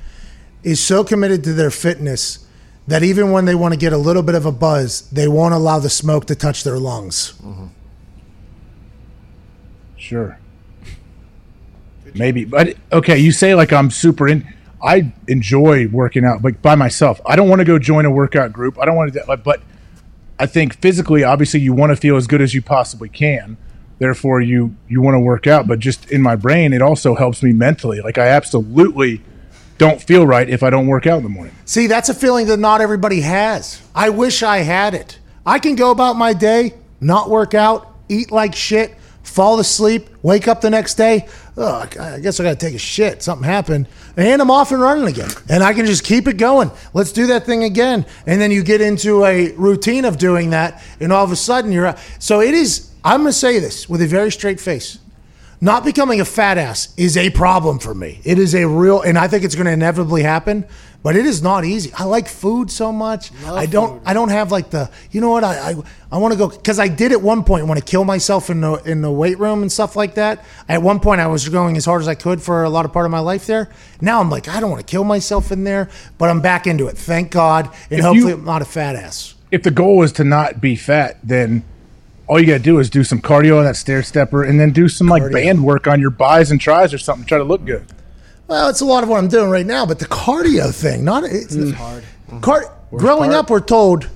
is 0.63 0.79
so 0.83 1.03
committed 1.03 1.43
to 1.43 1.53
their 1.53 1.71
fitness 1.71 2.45
that 2.87 3.03
even 3.03 3.31
when 3.31 3.45
they 3.45 3.55
want 3.55 3.73
to 3.73 3.79
get 3.79 3.93
a 3.93 3.97
little 3.97 4.23
bit 4.23 4.35
of 4.35 4.45
a 4.45 4.51
buzz, 4.51 5.09
they 5.11 5.27
won't 5.27 5.53
allow 5.53 5.79
the 5.79 5.89
smoke 5.89 6.25
to 6.25 6.35
touch 6.35 6.63
their 6.63 6.77
lungs. 6.79 7.33
Mm-hmm. 7.43 7.65
Sure. 9.97 10.37
Maybe, 12.13 12.43
but 12.43 12.75
okay. 12.91 13.17
You 13.17 13.31
say 13.31 13.55
like 13.55 13.71
I'm 13.71 13.89
super 13.89 14.27
in. 14.27 14.45
I 14.83 15.13
enjoy 15.27 15.87
working 15.87 16.25
out, 16.25 16.43
like 16.43 16.61
by 16.61 16.75
myself. 16.75 17.21
I 17.25 17.35
don't 17.35 17.47
want 17.47 17.59
to 17.59 17.65
go 17.65 17.77
join 17.79 18.05
a 18.05 18.11
workout 18.11 18.51
group. 18.51 18.77
I 18.79 18.85
don't 18.85 18.95
want 18.95 19.13
to, 19.13 19.37
but 19.37 19.61
I 20.41 20.47
think 20.47 20.73
physically, 20.81 21.23
obviously, 21.23 21.59
you 21.59 21.71
want 21.71 21.91
to 21.91 21.95
feel 21.95 22.17
as 22.17 22.25
good 22.25 22.41
as 22.41 22.55
you 22.55 22.63
possibly 22.63 23.09
can. 23.09 23.57
Therefore, 23.99 24.41
you 24.41 24.75
you 24.89 24.99
want 24.99 25.13
to 25.13 25.19
work 25.19 25.45
out. 25.45 25.67
But 25.67 25.77
just 25.77 26.09
in 26.09 26.19
my 26.19 26.35
brain, 26.35 26.73
it 26.73 26.81
also 26.81 27.13
helps 27.13 27.43
me 27.43 27.53
mentally. 27.53 28.01
Like 28.01 28.17
I 28.17 28.29
absolutely 28.29 29.21
don't 29.77 30.01
feel 30.01 30.25
right 30.25 30.49
if 30.49 30.63
I 30.63 30.71
don't 30.71 30.87
work 30.87 31.05
out 31.05 31.17
in 31.17 31.23
the 31.23 31.29
morning. 31.29 31.53
See, 31.65 31.85
that's 31.85 32.09
a 32.09 32.15
feeling 32.15 32.47
that 32.47 32.57
not 32.57 32.81
everybody 32.81 33.21
has. 33.21 33.83
I 33.93 34.09
wish 34.09 34.41
I 34.41 34.59
had 34.59 34.95
it. 34.95 35.19
I 35.45 35.59
can 35.59 35.75
go 35.75 35.91
about 35.91 36.15
my 36.15 36.33
day, 36.33 36.73
not 36.99 37.29
work 37.29 37.53
out, 37.53 37.95
eat 38.09 38.31
like 38.31 38.55
shit, 38.55 38.97
fall 39.21 39.59
asleep, 39.59 40.09
wake 40.23 40.47
up 40.47 40.61
the 40.61 40.71
next 40.71 40.95
day. 40.95 41.27
Oh, 41.61 41.81
Ugh, 41.81 41.97
I 41.99 42.19
guess 42.19 42.39
I 42.39 42.43
got 42.43 42.59
to 42.59 42.65
take 42.65 42.73
a 42.73 42.79
shit. 42.79 43.21
Something 43.21 43.45
happened. 43.45 43.87
And 44.17 44.41
I'm 44.41 44.49
off 44.49 44.71
and 44.71 44.81
running 44.81 45.07
again. 45.07 45.29
And 45.47 45.61
I 45.61 45.73
can 45.73 45.85
just 45.85 46.03
keep 46.03 46.27
it 46.27 46.37
going. 46.37 46.71
Let's 46.93 47.11
do 47.11 47.27
that 47.27 47.45
thing 47.45 47.63
again. 47.63 48.05
And 48.25 48.41
then 48.41 48.49
you 48.49 48.63
get 48.63 48.81
into 48.81 49.23
a 49.25 49.51
routine 49.51 50.05
of 50.05 50.17
doing 50.17 50.49
that. 50.49 50.83
And 50.99 51.13
all 51.13 51.23
of 51.23 51.31
a 51.31 51.35
sudden 51.35 51.71
you're. 51.71 51.95
So 52.17 52.41
it 52.41 52.55
is, 52.55 52.91
I'm 53.03 53.21
going 53.21 53.29
to 53.29 53.37
say 53.37 53.59
this 53.59 53.87
with 53.87 54.01
a 54.01 54.07
very 54.07 54.31
straight 54.31 54.59
face 54.59 54.97
not 55.63 55.85
becoming 55.85 56.19
a 56.19 56.25
fat 56.25 56.57
ass 56.57 56.91
is 56.97 57.15
a 57.15 57.29
problem 57.29 57.77
for 57.77 57.93
me. 57.93 58.19
It 58.23 58.39
is 58.39 58.55
a 58.55 58.67
real, 58.67 59.01
and 59.01 59.15
I 59.15 59.27
think 59.27 59.43
it's 59.43 59.53
going 59.53 59.67
to 59.67 59.71
inevitably 59.71 60.23
happen. 60.23 60.65
But 61.03 61.15
it 61.15 61.25
is 61.25 61.41
not 61.41 61.65
easy. 61.65 61.91
I 61.97 62.03
like 62.03 62.27
food 62.27 62.69
so 62.69 62.91
much. 62.91 63.31
I 63.43 63.65
don't. 63.65 64.03
I 64.05 64.13
don't 64.13 64.29
have 64.29 64.51
like 64.51 64.69
the. 64.69 64.91
You 65.09 65.19
know 65.19 65.31
what? 65.31 65.43
I 65.43 65.71
I, 65.71 65.75
I 66.11 66.17
want 66.19 66.31
to 66.33 66.37
go 66.37 66.47
because 66.49 66.77
I 66.77 66.87
did 66.89 67.11
at 67.11 67.19
one 67.21 67.43
point 67.43 67.65
want 67.65 67.79
to 67.79 67.83
kill 67.85 68.03
myself 68.05 68.51
in 68.51 68.61
the 68.61 68.73
in 68.83 69.01
the 69.01 69.11
weight 69.11 69.39
room 69.39 69.63
and 69.63 69.71
stuff 69.71 69.95
like 69.95 70.13
that. 70.15 70.45
At 70.69 70.83
one 70.83 70.99
point, 70.99 71.19
I 71.19 71.25
was 71.25 71.49
going 71.49 71.75
as 71.75 71.85
hard 71.85 72.01
as 72.01 72.07
I 72.07 72.13
could 72.13 72.39
for 72.39 72.63
a 72.63 72.69
lot 72.69 72.85
of 72.85 72.93
part 72.93 73.05
of 73.07 73.11
my 73.11 73.19
life 73.19 73.47
there. 73.47 73.71
Now 73.99 74.19
I'm 74.19 74.29
like, 74.29 74.47
I 74.47 74.59
don't 74.59 74.69
want 74.69 74.85
to 74.85 74.91
kill 74.91 75.03
myself 75.03 75.51
in 75.51 75.63
there, 75.63 75.89
but 76.19 76.29
I'm 76.29 76.39
back 76.39 76.67
into 76.67 76.87
it. 76.87 76.97
Thank 76.97 77.31
God, 77.31 77.65
and 77.89 77.99
If 77.99 78.05
hopefully 78.05 78.29
you- 78.33 78.37
I'm 78.37 78.45
not 78.45 78.61
a 78.61 78.65
fat 78.65 78.95
ass. 78.95 79.33
if 79.49 79.63
the 79.63 79.71
goal 79.71 80.03
is 80.03 80.11
to 80.13 80.23
not 80.23 80.61
be 80.61 80.75
fat, 80.75 81.17
then 81.23 81.63
all 82.27 82.39
you 82.39 82.45
got 82.45 82.57
to 82.57 82.63
do 82.63 82.77
is 82.77 82.91
do 82.91 83.03
some 83.03 83.19
cardio 83.21 83.57
on 83.57 83.63
that 83.63 83.75
stair 83.75 84.03
stepper, 84.03 84.43
and 84.43 84.59
then 84.59 84.69
do 84.71 84.87
some 84.87 85.07
like 85.07 85.31
band 85.31 85.63
work 85.63 85.87
on 85.87 85.99
your 85.99 86.11
buys 86.11 86.51
and 86.51 86.61
tries 86.61 86.93
or 86.93 86.99
something. 86.99 87.25
Try 87.25 87.39
to 87.39 87.43
look 87.43 87.65
good. 87.65 87.87
Well, 88.51 88.67
it's 88.67 88.81
a 88.81 88.85
lot 88.85 89.01
of 89.01 89.07
what 89.07 89.17
I'm 89.17 89.29
doing 89.29 89.49
right 89.49 89.65
now, 89.65 89.85
but 89.85 89.97
the 89.99 90.05
cardio 90.07 90.75
thing, 90.75 91.05
not 91.05 91.23
it's 91.23 91.55
hard. 91.71 92.03
Car- 92.41 92.75
growing 92.89 93.29
part? 93.31 93.45
up, 93.45 93.49
we're 93.49 93.61
told 93.61 94.09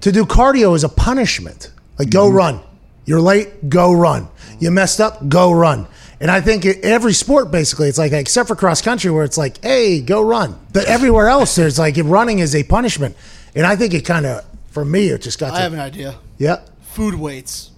to 0.00 0.10
do 0.10 0.24
cardio 0.24 0.74
is 0.74 0.82
a 0.82 0.88
punishment. 0.88 1.70
Like, 1.98 2.08
go 2.08 2.26
Mm-hmm. 2.28 2.36
run. 2.36 2.60
You're 3.04 3.20
late, 3.20 3.68
go 3.68 3.92
run. 3.92 4.28
You 4.58 4.70
messed 4.70 5.02
up, 5.02 5.28
go 5.28 5.52
run. 5.52 5.86
And 6.18 6.30
I 6.30 6.40
think 6.40 6.64
every 6.64 7.12
sport, 7.12 7.50
basically, 7.50 7.88
it's 7.90 7.98
like, 7.98 8.12
except 8.12 8.48
for 8.48 8.56
cross 8.56 8.80
country, 8.80 9.10
where 9.10 9.24
it's 9.24 9.36
like, 9.36 9.62
hey, 9.62 10.00
go 10.00 10.22
run. 10.22 10.58
But 10.72 10.86
everywhere 10.86 11.28
else, 11.28 11.56
there's 11.56 11.78
like, 11.78 11.98
running 12.02 12.38
is 12.38 12.54
a 12.54 12.62
punishment. 12.64 13.16
And 13.54 13.66
I 13.66 13.76
think 13.76 13.92
it 13.92 14.06
kind 14.06 14.24
of, 14.24 14.46
for 14.70 14.82
me, 14.82 15.08
it 15.08 15.20
just 15.20 15.38
got 15.38 15.52
I 15.52 15.56
to, 15.56 15.62
have 15.64 15.72
an 15.74 15.80
idea. 15.80 16.14
yeah, 16.38 16.62
Food 16.80 17.16
weights. 17.16 17.70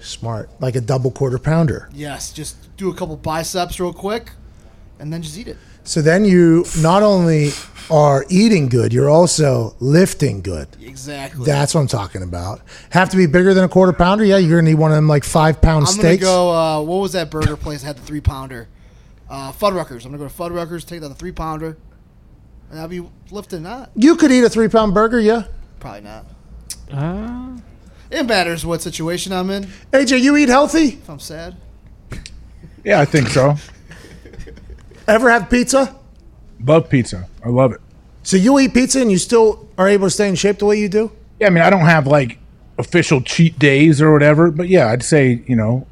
smart. 0.00 0.48
Like 0.60 0.76
a 0.76 0.80
double 0.80 1.10
quarter 1.10 1.38
pounder. 1.38 1.90
Yes, 1.92 2.32
just 2.32 2.56
do 2.82 2.90
a 2.90 2.94
couple 2.94 3.16
biceps 3.16 3.78
real 3.80 3.92
quick, 3.92 4.30
and 4.98 5.12
then 5.12 5.22
just 5.22 5.36
eat 5.38 5.48
it. 5.48 5.56
So 5.84 6.02
then 6.02 6.24
you 6.24 6.64
not 6.80 7.02
only 7.02 7.50
are 7.90 8.24
eating 8.28 8.68
good, 8.68 8.92
you're 8.92 9.10
also 9.10 9.74
lifting 9.80 10.40
good. 10.40 10.68
Exactly. 10.80 11.44
That's 11.44 11.74
what 11.74 11.80
I'm 11.80 11.86
talking 11.88 12.22
about. 12.22 12.60
Have 12.90 13.10
to 13.10 13.16
be 13.16 13.26
bigger 13.26 13.54
than 13.54 13.64
a 13.64 13.68
quarter 13.68 13.92
pounder. 13.92 14.24
Yeah, 14.24 14.36
you're 14.38 14.58
gonna 14.60 14.70
need 14.70 14.76
one 14.78 14.90
of 14.92 14.96
them 14.96 15.08
like 15.08 15.24
five 15.24 15.60
pound 15.60 15.86
I'm 15.86 15.92
steaks. 15.92 16.22
gonna 16.22 16.34
go. 16.34 16.50
Uh, 16.54 16.82
what 16.82 16.96
was 16.98 17.12
that 17.12 17.30
burger 17.30 17.56
place 17.56 17.80
that 17.82 17.86
had 17.88 17.96
the 17.98 18.02
three 18.02 18.20
pounder? 18.20 18.68
Uh, 19.28 19.50
Fuddruckers. 19.52 20.04
I'm 20.04 20.12
gonna 20.12 20.18
go 20.18 20.28
to 20.28 20.34
Fuddruckers, 20.34 20.86
take 20.86 21.00
that 21.00 21.08
the 21.08 21.14
three 21.14 21.32
pounder, 21.32 21.76
and 22.70 22.78
I'll 22.80 22.88
be 22.88 23.02
lifting 23.30 23.62
that. 23.64 23.90
You 23.96 24.16
could 24.16 24.30
eat 24.30 24.44
a 24.44 24.50
three 24.50 24.68
pound 24.68 24.94
burger. 24.94 25.18
Yeah. 25.20 25.44
Probably 25.80 26.02
not. 26.02 26.26
Uh, 26.92 27.56
It 28.10 28.24
matters 28.26 28.64
what 28.66 28.82
situation 28.82 29.32
I'm 29.32 29.50
in. 29.50 29.64
AJ, 29.92 30.20
you 30.20 30.36
eat 30.36 30.48
healthy? 30.50 30.88
If 31.02 31.08
I'm 31.08 31.18
sad, 31.18 31.56
Yeah, 32.84 33.00
I 33.00 33.04
think 33.04 33.28
so. 33.28 33.56
Ever 35.08 35.30
have 35.30 35.50
pizza? 35.50 35.94
Love 36.64 36.88
pizza. 36.88 37.28
I 37.44 37.48
love 37.48 37.72
it. 37.72 37.80
So 38.22 38.36
you 38.36 38.58
eat 38.58 38.72
pizza 38.74 39.00
and 39.00 39.10
you 39.10 39.18
still 39.18 39.68
are 39.76 39.88
able 39.88 40.06
to 40.06 40.10
stay 40.10 40.28
in 40.28 40.34
shape 40.34 40.58
the 40.58 40.66
way 40.66 40.78
you 40.78 40.88
do? 40.88 41.10
Yeah, 41.40 41.48
I 41.48 41.50
mean, 41.50 41.64
I 41.64 41.70
don't 41.70 41.80
have 41.80 42.06
like 42.06 42.38
official 42.78 43.20
cheat 43.20 43.58
days 43.58 44.00
or 44.00 44.12
whatever, 44.12 44.50
but 44.50 44.68
yeah, 44.68 44.88
I'd 44.88 45.02
say 45.02 45.42
you 45.46 45.56
know 45.56 45.86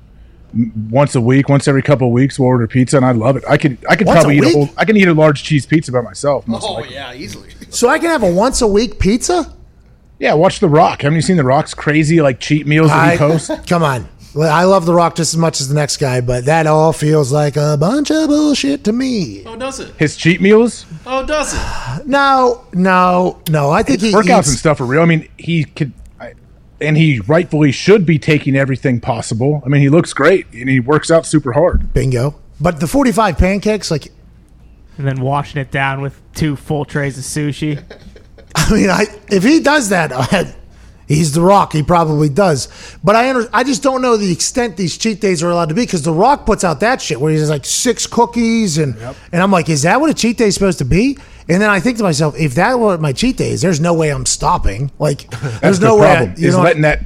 once 0.90 1.14
a 1.14 1.20
week, 1.20 1.48
once 1.48 1.68
every 1.68 1.82
couple 1.82 2.08
of 2.08 2.12
weeks, 2.12 2.38
we'll 2.38 2.48
order 2.48 2.66
pizza, 2.66 2.96
and 2.96 3.06
I 3.06 3.12
love 3.12 3.36
it. 3.36 3.44
I 3.48 3.56
could, 3.56 3.78
I 3.88 3.96
could 3.96 4.06
Once 4.06 4.18
a 4.18 4.22
probably 4.22 4.38
eat 4.38 4.44
a 4.44 4.50
whole, 4.50 4.68
I 4.76 4.84
can 4.84 4.96
eat 4.96 5.08
a 5.08 5.14
large 5.14 5.44
cheese 5.44 5.66
pizza 5.66 5.92
by 5.92 6.00
myself. 6.00 6.46
Most 6.46 6.64
oh 6.66 6.74
likely. 6.74 6.94
yeah, 6.94 7.14
easily. 7.14 7.50
So 7.70 7.88
I 7.88 8.00
can 8.00 8.08
have 8.10 8.24
a 8.24 8.30
once 8.32 8.62
a 8.62 8.66
week 8.66 8.98
pizza? 8.98 9.54
Yeah, 10.18 10.34
watch 10.34 10.58
The 10.58 10.68
Rock. 10.68 11.02
Haven't 11.02 11.14
you 11.14 11.22
seen 11.22 11.36
The 11.36 11.44
Rock's 11.44 11.72
crazy 11.72 12.20
like 12.20 12.40
cheat 12.40 12.66
meals 12.66 12.88
that 12.88 13.10
he 13.10 13.14
I, 13.14 13.16
posts? 13.16 13.48
come 13.68 13.84
on. 13.84 14.08
Well, 14.34 14.52
I 14.52 14.62
love 14.64 14.86
The 14.86 14.94
Rock 14.94 15.16
just 15.16 15.34
as 15.34 15.38
much 15.38 15.60
as 15.60 15.68
the 15.68 15.74
next 15.74 15.96
guy, 15.96 16.20
but 16.20 16.44
that 16.44 16.66
all 16.66 16.92
feels 16.92 17.32
like 17.32 17.56
a 17.56 17.76
bunch 17.78 18.10
of 18.12 18.28
bullshit 18.28 18.84
to 18.84 18.92
me. 18.92 19.42
Oh, 19.44 19.56
does 19.56 19.80
it? 19.80 19.92
His 19.96 20.16
cheat 20.16 20.40
meals, 20.40 20.86
Oh, 21.04 21.26
does 21.26 21.52
it? 21.54 21.60
No, 22.06 22.64
no, 22.72 23.40
no. 23.50 23.70
I 23.70 23.82
think 23.82 24.00
he 24.00 24.12
workouts 24.12 24.38
eats, 24.40 24.48
and 24.50 24.58
stuff 24.58 24.80
are 24.80 24.84
real. 24.86 25.02
I 25.02 25.04
mean, 25.06 25.28
he 25.36 25.64
could, 25.64 25.92
I, 26.20 26.34
and 26.80 26.96
he 26.96 27.18
rightfully 27.20 27.72
should 27.72 28.06
be 28.06 28.18
taking 28.18 28.54
everything 28.56 29.00
possible. 29.00 29.62
I 29.66 29.68
mean, 29.68 29.80
he 29.82 29.88
looks 29.88 30.12
great 30.12 30.46
and 30.52 30.68
he 30.68 30.78
works 30.80 31.10
out 31.10 31.26
super 31.26 31.52
hard. 31.52 31.92
Bingo. 31.92 32.38
But 32.60 32.78
the 32.80 32.86
45 32.86 33.36
pancakes, 33.36 33.90
like, 33.90 34.08
and 34.96 35.06
then 35.08 35.20
washing 35.20 35.60
it 35.60 35.70
down 35.70 36.02
with 36.02 36.20
two 36.34 36.54
full 36.56 36.84
trays 36.84 37.18
of 37.18 37.24
sushi. 37.24 37.82
I 38.54 38.72
mean, 38.72 38.90
I 38.90 39.06
if 39.28 39.42
he 39.42 39.60
does 39.60 39.88
that, 39.90 40.12
I, 40.14 40.54
he's 41.14 41.32
the 41.32 41.40
Rock. 41.40 41.72
He 41.72 41.82
probably 41.82 42.28
does. 42.28 42.68
But 43.02 43.16
I 43.16 43.30
under, 43.30 43.48
I 43.52 43.64
just 43.64 43.82
don't 43.82 44.00
know 44.00 44.16
the 44.16 44.32
extent 44.32 44.76
these 44.76 44.96
cheat 44.96 45.20
days 45.20 45.42
are 45.42 45.50
allowed 45.50 45.68
to 45.70 45.74
be 45.74 45.82
because 45.82 46.02
the 46.02 46.12
Rock 46.12 46.46
puts 46.46 46.64
out 46.64 46.80
that 46.80 47.02
shit 47.02 47.20
where 47.20 47.32
he's 47.32 47.50
like 47.50 47.64
six 47.64 48.06
cookies 48.06 48.78
and 48.78 48.96
and 49.32 49.42
I'm 49.42 49.50
like, 49.50 49.68
is 49.68 49.82
that 49.82 50.00
what 50.00 50.10
a 50.10 50.14
cheat 50.14 50.38
day 50.38 50.46
is 50.46 50.54
supposed 50.54 50.78
to 50.78 50.84
be? 50.84 51.18
And 51.48 51.60
then 51.60 51.68
I 51.68 51.80
think 51.80 51.98
to 51.98 52.04
myself, 52.04 52.38
if 52.38 52.54
that 52.54 52.78
were 52.78 52.96
my 52.98 53.12
cheat 53.12 53.36
day 53.36 53.50
is, 53.50 53.60
there's 53.60 53.80
no 53.80 53.92
way 53.92 54.10
I'm 54.10 54.26
stopping. 54.26 54.92
Like, 54.98 55.28
there's 55.60 55.80
the 55.80 55.88
no 55.88 55.96
way. 55.96 56.10
I- 56.10 56.16
problem 56.16 56.34
you 56.38 56.48
is 56.48 56.56
know, 56.56 56.62
letting 56.62 56.82
that 56.82 57.00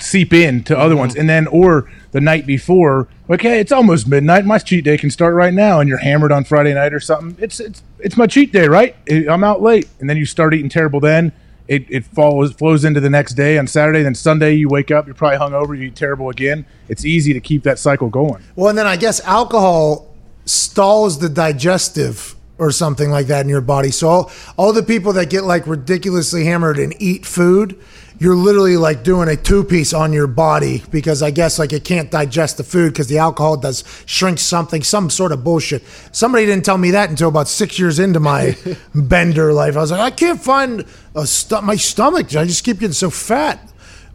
seep 0.00 0.32
in 0.32 0.62
to 0.64 0.78
other 0.78 0.96
ones, 0.96 1.12
mm-hmm. 1.12 1.22
and 1.22 1.28
then 1.28 1.46
or 1.48 1.90
the 2.12 2.20
night 2.20 2.46
before, 2.46 3.08
like, 3.26 3.42
hey, 3.42 3.58
it's 3.58 3.72
almost 3.72 4.06
midnight. 4.06 4.44
My 4.44 4.58
cheat 4.58 4.84
day 4.84 4.96
can 4.96 5.10
start 5.10 5.34
right 5.34 5.52
now, 5.52 5.80
and 5.80 5.88
you're 5.88 5.98
hammered 5.98 6.30
on 6.30 6.44
Friday 6.44 6.74
night 6.74 6.94
or 6.94 7.00
something. 7.00 7.36
It's 7.42 7.58
it's 7.58 7.82
it's 7.98 8.16
my 8.16 8.28
cheat 8.28 8.52
day, 8.52 8.68
right? 8.68 8.94
I'm 9.10 9.42
out 9.42 9.62
late, 9.62 9.88
and 9.98 10.08
then 10.08 10.16
you 10.16 10.26
start 10.26 10.54
eating 10.54 10.68
terrible. 10.68 11.00
Then 11.00 11.32
it 11.68 11.84
it 11.88 12.04
follows 12.04 12.52
flows 12.52 12.84
into 12.84 13.00
the 13.00 13.10
next 13.10 13.34
day 13.34 13.58
on 13.58 13.66
Saturday. 13.66 14.02
Then 14.02 14.14
Sunday 14.14 14.54
you 14.54 14.68
wake 14.68 14.90
up, 14.90 15.06
you're 15.06 15.14
probably 15.14 15.38
hungover, 15.38 15.76
you 15.76 15.84
eat 15.84 15.96
terrible 15.96 16.30
again. 16.30 16.66
It's 16.88 17.04
easy 17.04 17.32
to 17.34 17.40
keep 17.40 17.62
that 17.62 17.78
cycle 17.78 18.08
going. 18.08 18.42
Well, 18.56 18.68
and 18.68 18.78
then 18.78 18.86
I 18.86 18.96
guess 18.96 19.20
alcohol 19.20 20.14
stalls 20.46 21.18
the 21.18 21.28
digestive 21.28 22.34
or 22.56 22.72
something 22.72 23.10
like 23.10 23.26
that 23.28 23.42
in 23.42 23.48
your 23.48 23.60
body. 23.60 23.90
So 23.90 24.08
all, 24.08 24.32
all 24.56 24.72
the 24.72 24.82
people 24.82 25.12
that 25.12 25.30
get 25.30 25.44
like 25.44 25.66
ridiculously 25.66 26.44
hammered 26.44 26.78
and 26.78 26.94
eat 26.98 27.24
food, 27.24 27.78
you're 28.18 28.34
literally 28.34 28.76
like 28.76 29.04
doing 29.04 29.28
a 29.28 29.36
two 29.36 29.62
piece 29.62 29.92
on 29.92 30.12
your 30.12 30.26
body 30.26 30.82
because 30.90 31.22
I 31.22 31.30
guess 31.30 31.58
like 31.58 31.72
it 31.72 31.84
can't 31.84 32.10
digest 32.10 32.56
the 32.56 32.64
food 32.64 32.92
because 32.92 33.06
the 33.06 33.18
alcohol 33.18 33.56
does 33.56 33.84
shrink 34.06 34.38
something, 34.38 34.82
some 34.82 35.08
sort 35.10 35.32
of 35.32 35.44
bullshit. 35.44 35.82
Somebody 36.12 36.46
didn't 36.46 36.64
tell 36.64 36.78
me 36.78 36.90
that 36.92 37.10
until 37.10 37.28
about 37.28 37.48
six 37.48 37.78
years 37.78 37.98
into 37.98 38.20
my 38.20 38.56
bender 38.94 39.52
life. 39.52 39.76
I 39.76 39.80
was 39.80 39.92
like, 39.92 40.00
I 40.00 40.10
can't 40.10 40.40
find 40.40 40.84
a 41.14 41.26
stu- 41.26 41.62
my 41.62 41.76
stomach. 41.76 42.34
I 42.34 42.44
just 42.44 42.64
keep 42.64 42.80
getting 42.80 42.92
so 42.92 43.10
fat. 43.10 43.60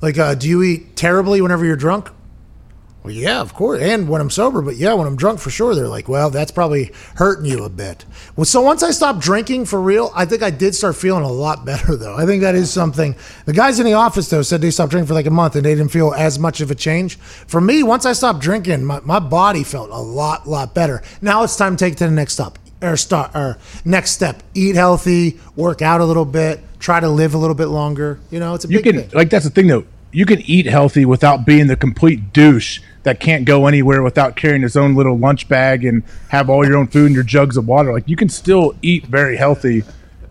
Like, 0.01 0.17
uh, 0.17 0.35
do 0.35 0.49
you 0.49 0.61
eat 0.63 0.97
terribly 0.97 1.39
whenever 1.39 1.63
you're 1.63 1.77
drunk? 1.77 2.09
Well, 3.03 3.11
yeah, 3.13 3.41
of 3.41 3.53
course. 3.53 3.81
And 3.81 4.07
when 4.07 4.21
I'm 4.21 4.29
sober, 4.29 4.61
but 4.61 4.77
yeah, 4.77 4.93
when 4.93 5.05
I'm 5.05 5.17
drunk 5.17 5.39
for 5.41 5.49
sure, 5.49 5.75
they're 5.75 5.89
like, 5.89 6.07
well, 6.07 6.29
that's 6.29 6.51
probably 6.51 6.91
hurting 7.15 7.45
you 7.45 7.65
a 7.65 7.69
bit. 7.69 8.05
Well, 8.37 8.45
so 8.45 8.61
once 8.61 8.81
I 8.81 8.91
stopped 8.91 9.19
drinking 9.19 9.65
for 9.65 9.81
real, 9.81 10.09
I 10.15 10.23
think 10.23 10.41
I 10.41 10.49
did 10.49 10.73
start 10.73 10.95
feeling 10.95 11.23
a 11.23 11.31
lot 11.31 11.65
better, 11.65 11.97
though. 11.97 12.15
I 12.15 12.25
think 12.25 12.41
that 12.43 12.55
is 12.55 12.71
something. 12.71 13.15
The 13.45 13.51
guys 13.51 13.79
in 13.79 13.85
the 13.85 13.93
office, 13.93 14.29
though, 14.29 14.41
said 14.41 14.61
they 14.61 14.71
stopped 14.71 14.91
drinking 14.91 15.07
for 15.07 15.15
like 15.15 15.25
a 15.25 15.31
month 15.31 15.55
and 15.57 15.65
they 15.65 15.75
didn't 15.75 15.91
feel 15.91 16.13
as 16.13 16.39
much 16.39 16.61
of 16.61 16.71
a 16.71 16.75
change. 16.75 17.17
For 17.17 17.59
me, 17.59 17.83
once 17.83 18.05
I 18.05 18.13
stopped 18.13 18.39
drinking, 18.39 18.85
my, 18.85 19.01
my 19.01 19.19
body 19.19 19.63
felt 19.65 19.89
a 19.89 19.97
lot, 19.99 20.47
lot 20.47 20.73
better. 20.73 21.01
Now 21.21 21.43
it's 21.43 21.57
time 21.57 21.75
to 21.75 21.83
take 21.85 21.93
it 21.93 21.97
to 21.97 22.05
the 22.05 22.11
next 22.11 22.33
step. 22.33 22.57
Or 22.81 22.95
start 22.97 23.31
or 23.35 23.57
next 23.85 24.11
step. 24.11 24.43
Eat 24.53 24.75
healthy, 24.75 25.39
work 25.55 25.81
out 25.81 26.01
a 26.01 26.05
little 26.05 26.25
bit, 26.25 26.59
try 26.79 26.99
to 26.99 27.07
live 27.09 27.33
a 27.33 27.37
little 27.37 27.55
bit 27.55 27.67
longer. 27.67 28.19
You 28.29 28.39
know, 28.41 28.55
it's 28.55 28.65
a 28.65 28.67
You 28.69 28.81
can 28.81 28.97
thing. 28.97 29.09
like 29.13 29.29
that's 29.29 29.45
the 29.45 29.51
thing 29.51 29.67
though. 29.67 29.85
You 30.11 30.25
can 30.25 30.41
eat 30.41 30.65
healthy 30.65 31.05
without 31.05 31.45
being 31.45 31.67
the 31.67 31.77
complete 31.77 32.33
douche 32.33 32.81
that 33.03 33.19
can't 33.19 33.45
go 33.45 33.67
anywhere 33.67 34.01
without 34.01 34.35
carrying 34.35 34.61
his 34.61 34.75
own 34.75 34.95
little 34.95 35.17
lunch 35.17 35.47
bag 35.47 35.85
and 35.85 36.03
have 36.29 36.49
all 36.49 36.65
your 36.65 36.77
own 36.77 36.87
food 36.87 37.07
and 37.07 37.15
your 37.15 37.23
jugs 37.23 37.57
of 37.57 37.67
water. 37.67 37.93
Like 37.93 38.07
you 38.07 38.15
can 38.15 38.29
still 38.29 38.75
eat 38.81 39.05
very 39.05 39.37
healthy 39.37 39.83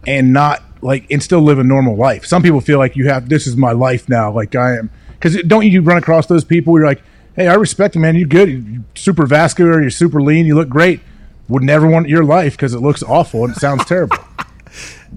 and 0.07 0.32
not 0.32 0.62
like 0.81 1.07
and 1.11 1.23
still 1.23 1.40
live 1.40 1.59
a 1.59 1.65
normal 1.65 1.97
life. 1.97 2.24
Some 2.24 2.43
people 2.43 2.61
feel 2.61 2.78
like 2.78 2.97
you 2.97 3.09
have 3.09 3.28
this 3.28 3.47
is 3.47 3.57
my 3.57 3.73
life 3.73 4.09
now. 4.09 4.32
Like 4.32 4.55
I 4.55 4.77
am 4.78 4.90
because 5.12 5.40
don't 5.43 5.66
you 5.66 5.82
run 5.82 5.99
across 5.99 6.27
those 6.27 6.44
people? 6.44 6.77
You're 6.77 6.86
like, 6.86 7.03
hey, 7.36 7.47
I 7.49 7.55
respect 7.55 7.94
you, 7.94 8.01
man. 8.01 8.16
You're 8.16 8.28
good. 8.28 8.49
You're 8.49 8.82
super 8.94 9.27
vascular. 9.27 9.81
You're 9.81 9.90
super 9.90 10.20
lean. 10.20 10.47
You 10.47 10.55
look 10.55 10.69
great. 10.69 11.01
Would 11.49 11.62
never 11.62 11.86
want 11.86 12.09
your 12.09 12.24
life 12.24 12.55
because 12.55 12.73
it 12.73 12.81
looks 12.81 13.03
awful 13.03 13.44
and 13.44 13.55
it 13.55 13.61
sounds 13.61 13.85
terrible. 13.85 14.16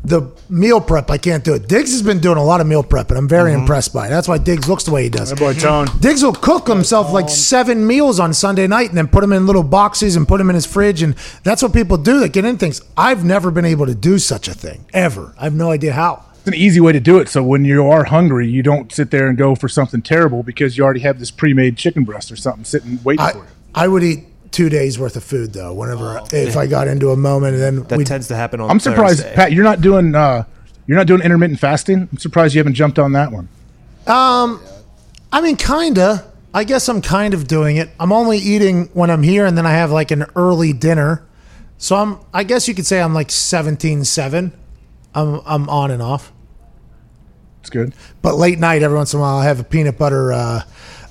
The 0.03 0.31
meal 0.49 0.81
prep, 0.81 1.09
I 1.09 1.17
can't 1.17 1.43
do 1.43 1.53
it. 1.53 1.67
Diggs 1.67 1.91
has 1.91 2.01
been 2.01 2.19
doing 2.19 2.37
a 2.37 2.43
lot 2.43 2.61
of 2.61 2.67
meal 2.67 2.83
prep, 2.83 3.09
and 3.09 3.17
I'm 3.17 3.27
very 3.27 3.51
mm-hmm. 3.51 3.61
impressed 3.61 3.93
by 3.93 4.07
it. 4.07 4.09
That's 4.09 4.27
why 4.27 4.37
Diggs 4.37 4.67
looks 4.67 4.83
the 4.83 4.91
way 4.91 5.03
he 5.03 5.09
does. 5.09 5.29
That 5.29 5.39
boy 5.39 5.53
Tone. 5.53 5.87
Diggs 5.99 6.23
will 6.23 6.33
cook 6.33 6.67
himself 6.67 7.11
like 7.11 7.29
seven 7.29 7.85
meals 7.87 8.19
on 8.19 8.33
Sunday 8.33 8.67
night 8.67 8.89
and 8.89 8.97
then 8.97 9.07
put 9.07 9.21
them 9.21 9.33
in 9.33 9.45
little 9.47 9.63
boxes 9.63 10.15
and 10.15 10.27
put 10.27 10.37
them 10.37 10.49
in 10.49 10.55
his 10.55 10.65
fridge. 10.65 11.01
And 11.01 11.15
that's 11.43 11.63
what 11.63 11.73
people 11.73 11.97
do 11.97 12.19
that 12.19 12.33
get 12.33 12.45
in 12.45 12.57
things. 12.57 12.81
I've 12.97 13.23
never 13.23 13.51
been 13.51 13.65
able 13.65 13.85
to 13.85 13.95
do 13.95 14.19
such 14.19 14.47
a 14.47 14.53
thing, 14.53 14.85
ever. 14.93 15.33
I 15.39 15.45
have 15.45 15.53
no 15.53 15.71
idea 15.71 15.93
how. 15.93 16.25
It's 16.39 16.47
an 16.47 16.53
easy 16.53 16.79
way 16.79 16.91
to 16.91 16.99
do 16.99 17.17
it. 17.17 17.27
So 17.27 17.41
when 17.41 17.65
you 17.65 17.87
are 17.87 18.03
hungry, 18.03 18.47
you 18.47 18.61
don't 18.61 18.91
sit 18.91 19.09
there 19.09 19.27
and 19.27 19.35
go 19.35 19.55
for 19.55 19.67
something 19.67 20.03
terrible 20.03 20.43
because 20.43 20.77
you 20.77 20.83
already 20.83 20.99
have 20.99 21.17
this 21.17 21.31
pre-made 21.31 21.75
chicken 21.77 22.03
breast 22.03 22.31
or 22.31 22.35
something 22.35 22.63
sitting 22.63 22.99
waiting 23.03 23.25
I, 23.25 23.31
for 23.31 23.39
you. 23.39 23.45
I 23.73 23.87
would 23.87 24.03
eat 24.03 24.25
two 24.55 24.69
days 24.69 24.97
worth 24.97 25.17
of 25.17 25.23
food, 25.23 25.51
though, 25.51 25.73
whenever, 25.73 26.21
if 26.31 26.55
I 26.55 26.65
got 26.65 26.87
into 26.87 27.11
a 27.11 27.17
moment. 27.17 27.55
And 27.55 27.61
then 27.61 27.83
That 27.83 27.97
we'd- 27.97 28.07
tends 28.07 28.29
to 28.29 28.35
happen 28.37 28.61
on 28.61 28.69
I'm 28.71 28.79
surprised, 28.79 29.19
Thursday. 29.19 29.35
Pat. 29.35 29.51
You're 29.51 29.65
not 29.65 29.81
doing 29.81 30.15
uh, 30.15 30.45
you're 30.87 30.97
not 30.97 31.07
doing 31.07 31.21
intermittent 31.21 31.59
fasting. 31.59 32.07
I'm 32.11 32.17
surprised 32.17 32.55
you 32.55 32.59
haven't 32.59 32.75
jumped 32.75 32.97
on 32.97 33.11
that 33.11 33.31
one. 33.31 33.49
Um, 34.07 34.61
I 35.31 35.41
mean, 35.41 35.57
kinda. 35.57 36.25
I 36.53 36.63
guess 36.63 36.87
I'm 36.87 37.01
kind 37.01 37.33
of 37.33 37.47
doing 37.47 37.75
it. 37.75 37.89
I'm 37.99 38.13
only 38.13 38.37
eating 38.37 38.85
when 38.93 39.09
I'm 39.11 39.23
here, 39.23 39.45
and 39.45 39.57
then 39.57 39.65
I 39.65 39.71
have 39.71 39.91
like 39.91 40.11
an 40.11 40.25
early 40.37 40.71
dinner. 40.71 41.21
So 41.77 41.97
I'm. 41.97 42.19
I 42.33 42.43
guess 42.45 42.67
you 42.69 42.73
could 42.73 42.85
say 42.85 43.01
I'm 43.01 43.13
like 43.13 43.27
17-7. 43.27 44.51
I'm 45.13 45.41
I'm 45.45 45.67
on 45.69 45.91
and 45.91 46.01
off. 46.01 46.31
It's 47.59 47.69
good. 47.69 47.93
But 48.21 48.35
late 48.35 48.59
night, 48.59 48.83
every 48.83 48.95
once 48.95 49.13
in 49.13 49.19
a 49.19 49.21
while, 49.21 49.37
I 49.37 49.45
have 49.45 49.59
a 49.59 49.63
peanut 49.63 49.97
butter 49.97 50.31
uh, 50.31 50.61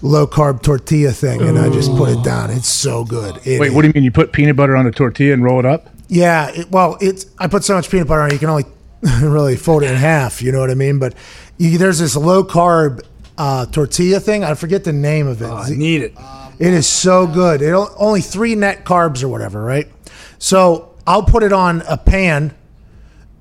low 0.02 0.26
carb 0.26 0.62
tortilla 0.62 1.12
thing, 1.12 1.42
and 1.42 1.58
I 1.58 1.70
just 1.70 1.90
put 1.92 2.08
it 2.10 2.22
down. 2.22 2.50
It's 2.50 2.68
so 2.68 3.04
good. 3.04 3.36
It 3.46 3.60
Wait, 3.60 3.68
is- 3.68 3.74
what 3.74 3.82
do 3.82 3.88
you 3.88 3.94
mean? 3.94 4.04
You 4.04 4.12
put 4.12 4.32
peanut 4.32 4.56
butter 4.56 4.76
on 4.76 4.86
a 4.86 4.90
tortilla 4.90 5.34
and 5.34 5.42
roll 5.44 5.58
it 5.58 5.66
up? 5.66 5.88
Yeah, 6.08 6.50
it, 6.50 6.70
well, 6.70 6.98
it's 7.00 7.26
I 7.38 7.48
put 7.48 7.64
so 7.64 7.74
much 7.74 7.90
peanut 7.90 8.06
butter 8.06 8.22
on 8.22 8.30
it, 8.30 8.34
you 8.34 8.38
can 8.38 8.50
only 8.50 8.64
really 9.22 9.56
fold 9.56 9.82
it 9.82 9.90
in 9.90 9.96
half. 9.96 10.42
You 10.42 10.52
know 10.52 10.60
what 10.60 10.70
I 10.70 10.74
mean? 10.74 10.98
But 10.98 11.14
you, 11.58 11.78
there's 11.78 11.98
this 11.98 12.16
low 12.16 12.44
carb 12.44 13.02
uh, 13.38 13.66
tortilla 13.66 14.20
thing. 14.20 14.44
I 14.44 14.54
forget 14.54 14.84
the 14.84 14.92
name 14.92 15.26
of 15.26 15.42
it. 15.42 15.48
I 15.48 15.70
need 15.70 16.02
it. 16.02 16.14
It 16.58 16.72
is 16.72 16.86
so 16.86 17.26
good. 17.26 17.62
It 17.62 17.72
only 17.72 18.20
three 18.20 18.54
net 18.54 18.84
carbs 18.84 19.22
or 19.24 19.28
whatever, 19.28 19.62
right? 19.62 19.90
So 20.38 20.94
I'll 21.06 21.24
put 21.24 21.42
it 21.42 21.52
on 21.52 21.82
a 21.88 21.96
pan, 21.96 22.54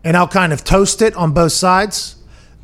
and 0.04 0.18
I'll 0.18 0.28
kind 0.28 0.52
of 0.52 0.64
toast 0.64 1.02
it 1.02 1.16
on 1.16 1.32
both 1.32 1.52
sides. 1.52 2.16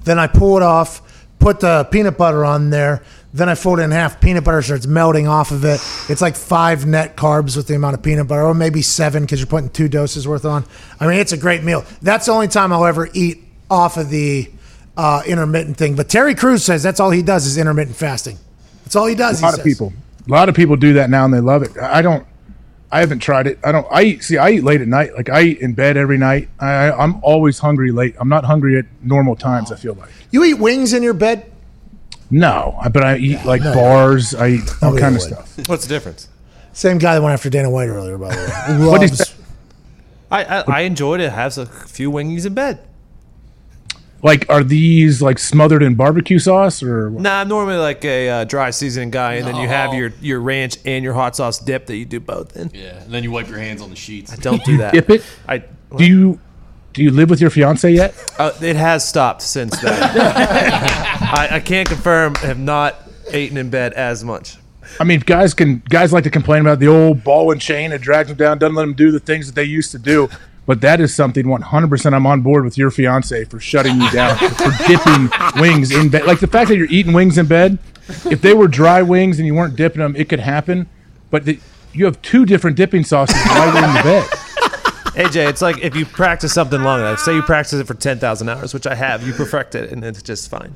Then 0.05 0.17
I 0.17 0.27
pull 0.27 0.57
it 0.57 0.63
off, 0.63 1.01
put 1.39 1.59
the 1.59 1.87
peanut 1.91 2.17
butter 2.17 2.43
on 2.45 2.69
there. 2.69 3.03
Then 3.31 3.47
I 3.47 3.55
fold 3.55 3.79
it 3.79 3.83
in 3.83 3.91
half. 3.91 4.19
Peanut 4.19 4.43
butter 4.43 4.61
starts 4.61 4.87
melting 4.87 5.27
off 5.27 5.51
of 5.51 5.63
it. 5.63 5.79
It's 6.09 6.21
like 6.21 6.35
five 6.35 6.85
net 6.87 7.15
carbs 7.15 7.55
with 7.55 7.67
the 7.67 7.75
amount 7.75 7.95
of 7.95 8.01
peanut 8.01 8.27
butter, 8.27 8.43
or 8.43 8.55
maybe 8.55 8.81
seven 8.81 9.23
because 9.23 9.39
you're 9.39 9.47
putting 9.47 9.69
two 9.69 9.87
doses 9.87 10.27
worth 10.27 10.45
on. 10.45 10.65
I 10.99 11.07
mean, 11.07 11.19
it's 11.19 11.31
a 11.31 11.37
great 11.37 11.63
meal. 11.63 11.85
That's 12.01 12.25
the 12.25 12.31
only 12.31 12.47
time 12.47 12.73
I'll 12.73 12.85
ever 12.85 13.07
eat 13.13 13.43
off 13.69 13.97
of 13.97 14.09
the 14.09 14.49
uh, 14.97 15.21
intermittent 15.27 15.77
thing. 15.77 15.95
But 15.95 16.09
Terry 16.09 16.33
Crews 16.33 16.63
says 16.63 16.81
that's 16.81 16.99
all 16.99 17.11
he 17.11 17.21
does 17.21 17.45
is 17.45 17.57
intermittent 17.57 17.95
fasting. 17.95 18.37
That's 18.83 18.95
all 18.95 19.05
he 19.05 19.15
does. 19.15 19.41
A 19.41 19.45
lot 19.45 19.53
of 19.53 19.57
says. 19.57 19.65
people, 19.65 19.93
a 20.27 20.31
lot 20.31 20.49
of 20.49 20.55
people 20.55 20.75
do 20.75 20.93
that 20.93 21.11
now 21.11 21.25
and 21.25 21.33
they 21.33 21.39
love 21.39 21.61
it. 21.61 21.77
I 21.77 22.01
don't. 22.01 22.25
I 22.91 23.01
haven't 23.01 23.19
tried 23.19 23.45
it. 23.45 23.59
I 23.63 23.71
don't. 23.71 23.85
I 23.91 24.01
eat. 24.01 24.23
See, 24.23 24.37
I 24.37 24.49
eat 24.49 24.63
late 24.63 24.81
at 24.81 24.87
night. 24.87 25.13
Like 25.13 25.29
I 25.29 25.43
eat 25.43 25.59
in 25.59 25.73
bed 25.73 25.95
every 25.95 26.17
night. 26.17 26.49
I, 26.59 26.91
I'm 26.91 27.19
always 27.23 27.59
hungry 27.59 27.91
late. 27.91 28.15
I'm 28.19 28.29
not 28.29 28.45
hungry 28.45 28.79
at 28.79 28.85
normal 29.03 29.35
times. 29.35 29.71
I 29.71 29.75
feel 29.75 29.93
like. 29.93 30.09
You 30.31 30.43
eat 30.43 30.55
wings 30.55 30.93
in 30.93 31.03
your 31.03 31.13
bed? 31.13 31.51
No, 32.31 32.79
but 32.91 33.03
I 33.03 33.17
eat 33.17 33.43
like 33.45 33.61
bars. 33.63 34.35
I 34.35 34.49
eat 34.49 34.61
all 34.81 34.89
Nobody 34.93 35.01
kind 35.01 35.15
of 35.15 35.21
would. 35.21 35.31
stuff. 35.47 35.67
What's 35.69 35.83
the 35.85 35.89
difference? 35.93 36.27
Same 36.73 36.97
guy 36.99 37.15
that 37.15 37.21
went 37.21 37.33
after 37.33 37.49
Dana 37.49 37.69
White 37.69 37.87
earlier, 37.89 38.17
by 38.17 38.29
the 38.35 38.37
way. 38.69 38.75
Who 38.77 38.87
What 38.91 39.01
loves- 39.01 39.19
is- 39.21 39.35
I, 40.31 40.43
I, 40.43 40.59
I 40.67 40.79
enjoy 40.81 41.17
to 41.17 41.29
have 41.31 41.57
a 41.57 41.65
few 41.65 42.11
wingies 42.11 42.45
in 42.45 42.53
bed. 42.53 42.79
Like, 44.21 44.45
are 44.49 44.63
these 44.63 45.21
like 45.21 45.39
smothered 45.39 45.81
in 45.81 45.95
barbecue 45.95 46.37
sauce 46.39 46.83
or? 46.83 47.09
what? 47.09 47.21
Nah, 47.23 47.39
I'm 47.41 47.47
normally 47.47 47.77
like 47.77 48.03
a 48.05 48.29
uh, 48.29 48.43
dry 48.43 48.69
seasoning 48.69 49.09
guy, 49.11 49.35
and 49.35 49.47
then 49.47 49.55
you 49.55 49.67
have 49.67 49.93
your, 49.93 50.11
your 50.21 50.39
ranch 50.41 50.77
and 50.85 51.03
your 51.05 51.13
hot 51.13 51.35
sauce 51.37 51.57
dip 51.57 51.85
that 51.87 51.95
you 51.95 52.05
do 52.05 52.19
both 52.19 52.55
in. 52.57 52.69
Yeah, 52.73 53.01
and 53.01 53.11
then 53.13 53.23
you 53.23 53.31
wipe 53.31 53.47
your 53.47 53.57
hands 53.59 53.81
on 53.81 53.89
the 53.89 53.95
sheets. 53.95 54.31
I 54.31 54.35
don't 54.35 54.63
do 54.65 54.77
that. 54.77 54.93
Dip 54.93 55.09
it. 55.09 55.23
I 55.47 55.59
Do 55.97 56.05
you 56.05 56.39
do 56.99 57.05
you 57.05 57.11
live 57.11 57.29
with 57.29 57.39
your 57.39 57.49
fiance 57.49 57.89
yet? 57.89 58.13
uh, 58.37 58.51
it 58.61 58.75
has 58.75 59.07
stopped 59.07 59.41
since 59.41 59.79
then. 59.79 59.93
I, 60.03 61.47
I 61.51 61.59
can't 61.61 61.87
confirm. 61.87 62.35
Have 62.35 62.59
not 62.59 62.97
eaten 63.33 63.55
in 63.55 63.69
bed 63.69 63.93
as 63.93 64.21
much. 64.21 64.57
I 64.99 65.05
mean, 65.05 65.21
guys 65.21 65.53
can 65.53 65.81
guys 65.87 66.11
like 66.11 66.25
to 66.25 66.29
complain 66.29 66.59
about 66.59 66.79
the 66.79 66.89
old 66.89 67.23
ball 67.23 67.53
and 67.53 67.61
chain. 67.61 67.93
It 67.93 68.01
drags 68.01 68.27
them 68.27 68.35
down, 68.35 68.57
doesn't 68.57 68.75
let 68.75 68.81
them 68.83 68.95
do 68.95 69.11
the 69.11 69.19
things 69.21 69.47
that 69.47 69.55
they 69.55 69.63
used 69.63 69.91
to 69.91 69.97
do. 69.97 70.27
But 70.65 70.81
that 70.81 70.99
is 70.99 71.15
something 71.15 71.45
100% 71.45 72.13
I'm 72.13 72.27
on 72.27 72.41
board 72.41 72.65
with 72.65 72.77
your 72.77 72.91
fiance 72.91 73.45
for 73.45 73.61
shutting 73.61 74.01
you 74.01 74.11
down 74.11 74.37
for 74.37 74.71
dipping 74.85 75.29
wings 75.55 75.91
in 75.91 76.09
bed. 76.09 76.25
Like 76.25 76.41
the 76.41 76.47
fact 76.47 76.67
that 76.67 76.75
you're 76.75 76.91
eating 76.91 77.13
wings 77.13 77.37
in 77.37 77.45
bed. 77.45 77.77
If 78.29 78.41
they 78.41 78.53
were 78.53 78.67
dry 78.67 79.01
wings 79.03 79.39
and 79.39 79.47
you 79.47 79.55
weren't 79.55 79.77
dipping 79.77 79.99
them, 79.99 80.17
it 80.17 80.27
could 80.27 80.41
happen. 80.41 80.89
But 81.31 81.45
the, 81.45 81.59
you 81.93 82.03
have 82.05 82.21
two 82.21 82.45
different 82.45 82.75
dipping 82.75 83.05
sauces 83.05 83.41
while 83.47 83.73
you're 83.73 83.85
in 83.85 83.93
the 83.93 84.03
bed. 84.03 84.38
AJ, 85.19 85.49
it's 85.49 85.61
like 85.61 85.79
if 85.79 85.95
you 85.95 86.05
practice 86.05 86.53
something 86.53 86.81
long 86.81 86.99
enough. 87.01 87.19
Say 87.19 87.35
you 87.35 87.41
practice 87.41 87.73
it 87.73 87.87
for 87.87 87.93
ten 87.93 88.19
thousand 88.19 88.49
hours, 88.49 88.73
which 88.73 88.87
I 88.87 88.95
have. 88.95 89.25
You 89.25 89.33
perfect 89.33 89.75
it, 89.75 89.91
and 89.91 90.03
it's 90.03 90.21
just 90.21 90.49
fine. 90.49 90.75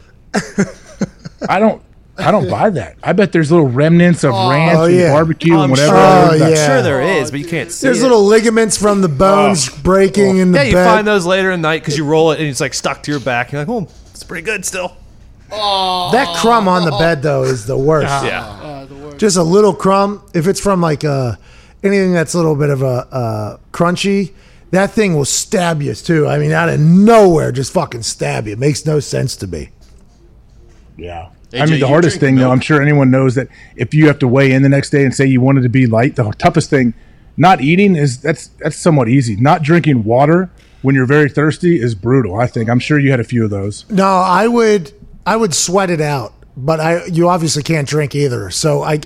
I 1.48 1.60
don't. 1.60 1.82
I 2.16 2.30
don't 2.30 2.48
buy 2.48 2.70
that. 2.70 2.96
I 3.02 3.14
bet 3.14 3.32
there's 3.32 3.50
little 3.52 3.68
remnants 3.68 4.24
of 4.24 4.34
ranch 4.34 4.78
Oh, 4.78 4.86
and 4.86 5.12
barbecue 5.12 5.54
and 5.54 5.64
I'm 5.64 5.70
whatever. 5.72 5.90
sure, 5.90 5.98
Oh, 5.98 6.30
I'm 6.46 6.52
yeah. 6.52 6.68
sure 6.68 6.82
there 6.84 7.02
is, 7.02 7.32
but 7.32 7.40
you 7.40 7.46
can't 7.48 7.72
see 7.72 7.88
it. 7.88 7.90
There's 7.90 8.02
it. 8.02 8.04
little 8.04 8.24
ligaments 8.24 8.78
from 8.78 9.02
the 9.02 9.08
bones 9.08 9.68
breaking 9.82 10.38
in 10.38 10.52
the 10.52 10.60
yeah, 10.60 10.64
you 10.66 10.74
bed. 10.74 10.86
find 10.86 11.08
those 11.08 11.26
later 11.26 11.50
in 11.50 11.64
the 11.64 11.68
night 11.70 11.82
because 11.82 11.98
you 11.98 12.06
roll 12.06 12.32
it 12.32 12.40
and 12.40 12.48
it's 12.48 12.60
like 12.62 12.76
stuck 12.76 13.02
to 13.04 13.12
your 13.12 13.20
back. 13.20 13.52
You're 13.52 13.62
like, 13.66 13.70
oh, 13.70 13.88
it's 14.12 14.24
pretty 14.24 14.44
good 14.46 14.64
still. 14.64 14.96
that 15.50 16.38
crumb 16.40 16.68
on 16.68 16.86
the 16.86 16.96
bed 16.98 17.24
though 17.24 17.44
is 17.46 17.66
the 17.66 17.78
worst. 17.78 18.24
Yeah. 18.24 18.44
Uh, 18.46 18.86
the 18.86 18.94
word. 18.96 19.18
Just 19.18 19.36
a 19.38 19.44
little 19.44 19.74
crumb. 19.74 20.22
If 20.36 20.46
it's 20.46 20.60
from 20.60 20.82
like 20.82 21.04
uh, 21.04 21.36
anything 21.84 22.14
that's 22.14 22.34
a 22.34 22.38
little 22.38 22.56
bit 22.56 22.70
of 22.70 22.82
a 22.82 23.08
uh, 23.12 23.58
crunchy, 23.72 24.34
that 24.72 24.92
thing 24.92 25.16
will 25.16 25.26
stab 25.26 25.82
you 25.82 25.94
too. 25.94 26.28
I 26.28 26.40
mean, 26.40 26.52
out 26.52 26.70
of 26.70 26.80
nowhere, 26.80 27.52
just 27.52 27.72
fucking 27.74 28.04
stab 28.04 28.48
you. 28.48 28.54
It 28.54 28.60
makes 28.60 28.86
no 28.86 29.00
sense 29.00 29.36
to 29.38 29.48
me. 29.48 29.70
Yeah. 30.98 31.30
AJ, 31.52 31.62
I 31.62 31.66
mean, 31.68 31.80
the 31.80 31.88
hardest 31.88 32.20
drink 32.20 32.38
thing, 32.38 32.44
though. 32.44 32.52
I'm 32.52 32.60
sure 32.60 32.82
anyone 32.82 33.12
knows 33.12 33.36
that 33.36 33.48
if 33.76 33.94
you 33.94 34.08
have 34.08 34.18
to 34.20 34.28
weigh 34.28 34.52
in 34.52 34.64
the 34.64 34.70
next 34.70 34.90
day 34.90 35.04
and 35.04 35.14
say 35.14 35.26
you 35.28 35.40
wanted 35.40 35.62
to 35.62 35.70
be 35.70 35.86
light, 35.86 36.16
the 36.16 36.24
toughest 36.40 36.72
thing, 36.72 36.96
not 37.38 37.62
eating 37.62 37.96
is 37.96 38.20
that's 38.20 38.48
that's 38.60 38.76
somewhat 38.76 39.08
easy. 39.10 39.36
Not 39.36 39.62
drinking 39.62 40.04
water 40.04 40.50
when 40.82 40.96
you're 40.96 41.06
very 41.06 41.30
thirsty 41.30 41.80
is 41.80 41.94
brutal. 41.96 42.40
I 42.40 42.48
think 42.48 42.70
I'm 42.70 42.80
sure 42.80 42.98
you 42.98 43.12
had 43.12 43.20
a 43.20 43.24
few 43.24 43.44
of 43.44 43.52
those. 43.52 43.90
No, 43.90 44.08
I 44.08 44.48
would 44.48 44.92
I 45.26 45.36
would 45.36 45.54
sweat 45.54 45.90
it 45.90 46.02
out, 46.02 46.34
but 46.58 46.80
I 46.80 47.06
you 47.06 47.30
obviously 47.30 47.62
can't 47.64 47.88
drink 47.88 48.16
either. 48.16 48.50
So 48.50 48.82
I 48.82 49.02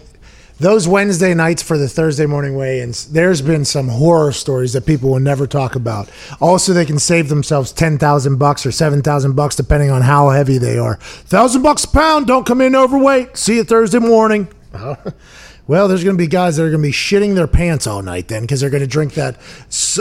those 0.59 0.87
Wednesday 0.87 1.33
nights 1.33 1.61
for 1.61 1.77
the 1.77 1.87
Thursday 1.87 2.25
morning 2.25 2.55
weigh-ins, 2.55 3.07
there's 3.07 3.41
been 3.41 3.63
some 3.65 3.87
horror 3.89 4.31
stories 4.31 4.73
that 4.73 4.85
people 4.85 5.11
will 5.11 5.19
never 5.19 5.45
talk 5.45 5.75
about. 5.75 6.09
Also, 6.41 6.73
they 6.73 6.85
can 6.85 6.99
save 6.99 7.29
themselves 7.29 7.71
ten 7.71 7.97
thousand 7.97 8.37
bucks 8.37 8.65
or 8.65 8.71
seven 8.71 9.01
thousand 9.01 9.35
bucks 9.35 9.55
depending 9.55 9.91
on 9.91 10.01
how 10.01 10.29
heavy 10.29 10.57
they 10.57 10.77
are. 10.77 10.95
Thousand 10.95 11.61
bucks 11.61 11.83
a 11.83 11.87
pound. 11.89 12.27
Don't 12.27 12.45
come 12.45 12.61
in 12.61 12.75
overweight. 12.75 13.37
See 13.37 13.57
you 13.57 13.63
Thursday 13.63 13.99
morning. 13.99 14.47
Well, 15.67 15.89
there's 15.89 16.03
going 16.03 16.15
to 16.15 16.21
be 16.23 16.27
guys 16.27 16.55
that 16.55 16.63
are 16.63 16.69
going 16.69 16.81
to 16.81 16.87
be 16.87 16.93
shitting 16.93 17.35
their 17.35 17.45
pants 17.47 17.87
all 17.87 18.01
night 18.01 18.29
then 18.29 18.43
because 18.43 18.61
they're 18.61 18.69
going 18.69 18.81
to 18.83 18.87
drink 18.87 19.15
that. 19.15 19.37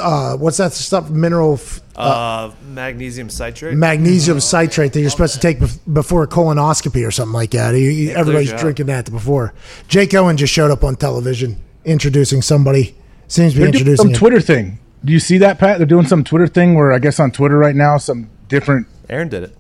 Uh, 0.01 0.37
what's 0.37 0.59
that 0.59 0.73
stuff? 0.73 1.11
Mineral 1.11 1.55
f- 1.55 1.81
Uh, 1.97 2.53
magnesium 2.73 3.29
citrate. 3.29 3.75
magnesium 3.77 4.39
citrate 4.39 4.93
that 4.93 5.01
you're 5.01 5.11
supposed 5.11 5.35
to 5.35 5.41
take 5.41 5.59
bef- 5.59 5.79
before 5.93 6.23
a 6.23 6.29
colonoscopy 6.29 7.05
or 7.07 7.11
something 7.11 7.33
like 7.33 7.51
that. 7.51 7.73
You- 7.75 7.91
you- 7.91 8.11
everybody's 8.13 8.53
drinking 8.53 8.87
that 8.87 9.11
before. 9.11 9.55
Jake 9.89 10.15
Owen 10.15 10.37
just 10.37 10.53
showed 10.53 10.71
up 10.71 10.85
on 10.85 10.95
television 10.95 11.57
introducing 11.85 12.43
somebody. 12.43 12.95
Seems 13.27 13.55
to 13.55 13.57
be 13.59 13.63
They're 13.65 13.73
doing 13.73 13.81
introducing 13.81 13.97
some 14.05 14.09
him. 14.11 14.19
Twitter 14.19 14.41
thing. 14.41 14.79
Do 15.05 15.13
you 15.13 15.19
see 15.21 15.39
that, 15.39 15.59
Pat? 15.59 15.79
They're 15.79 15.87
doing 15.87 16.07
some 16.07 16.23
Twitter 16.23 16.47
thing 16.47 16.75
where 16.77 16.93
I 16.93 17.01
guess 17.01 17.19
on 17.19 17.33
Twitter 17.33 17.59
right 17.59 17.75
now, 17.75 17.97
some 17.99 18.29
different 18.49 18.87
Aaron 19.11 19.29
did 19.29 19.43
it. 19.43 19.57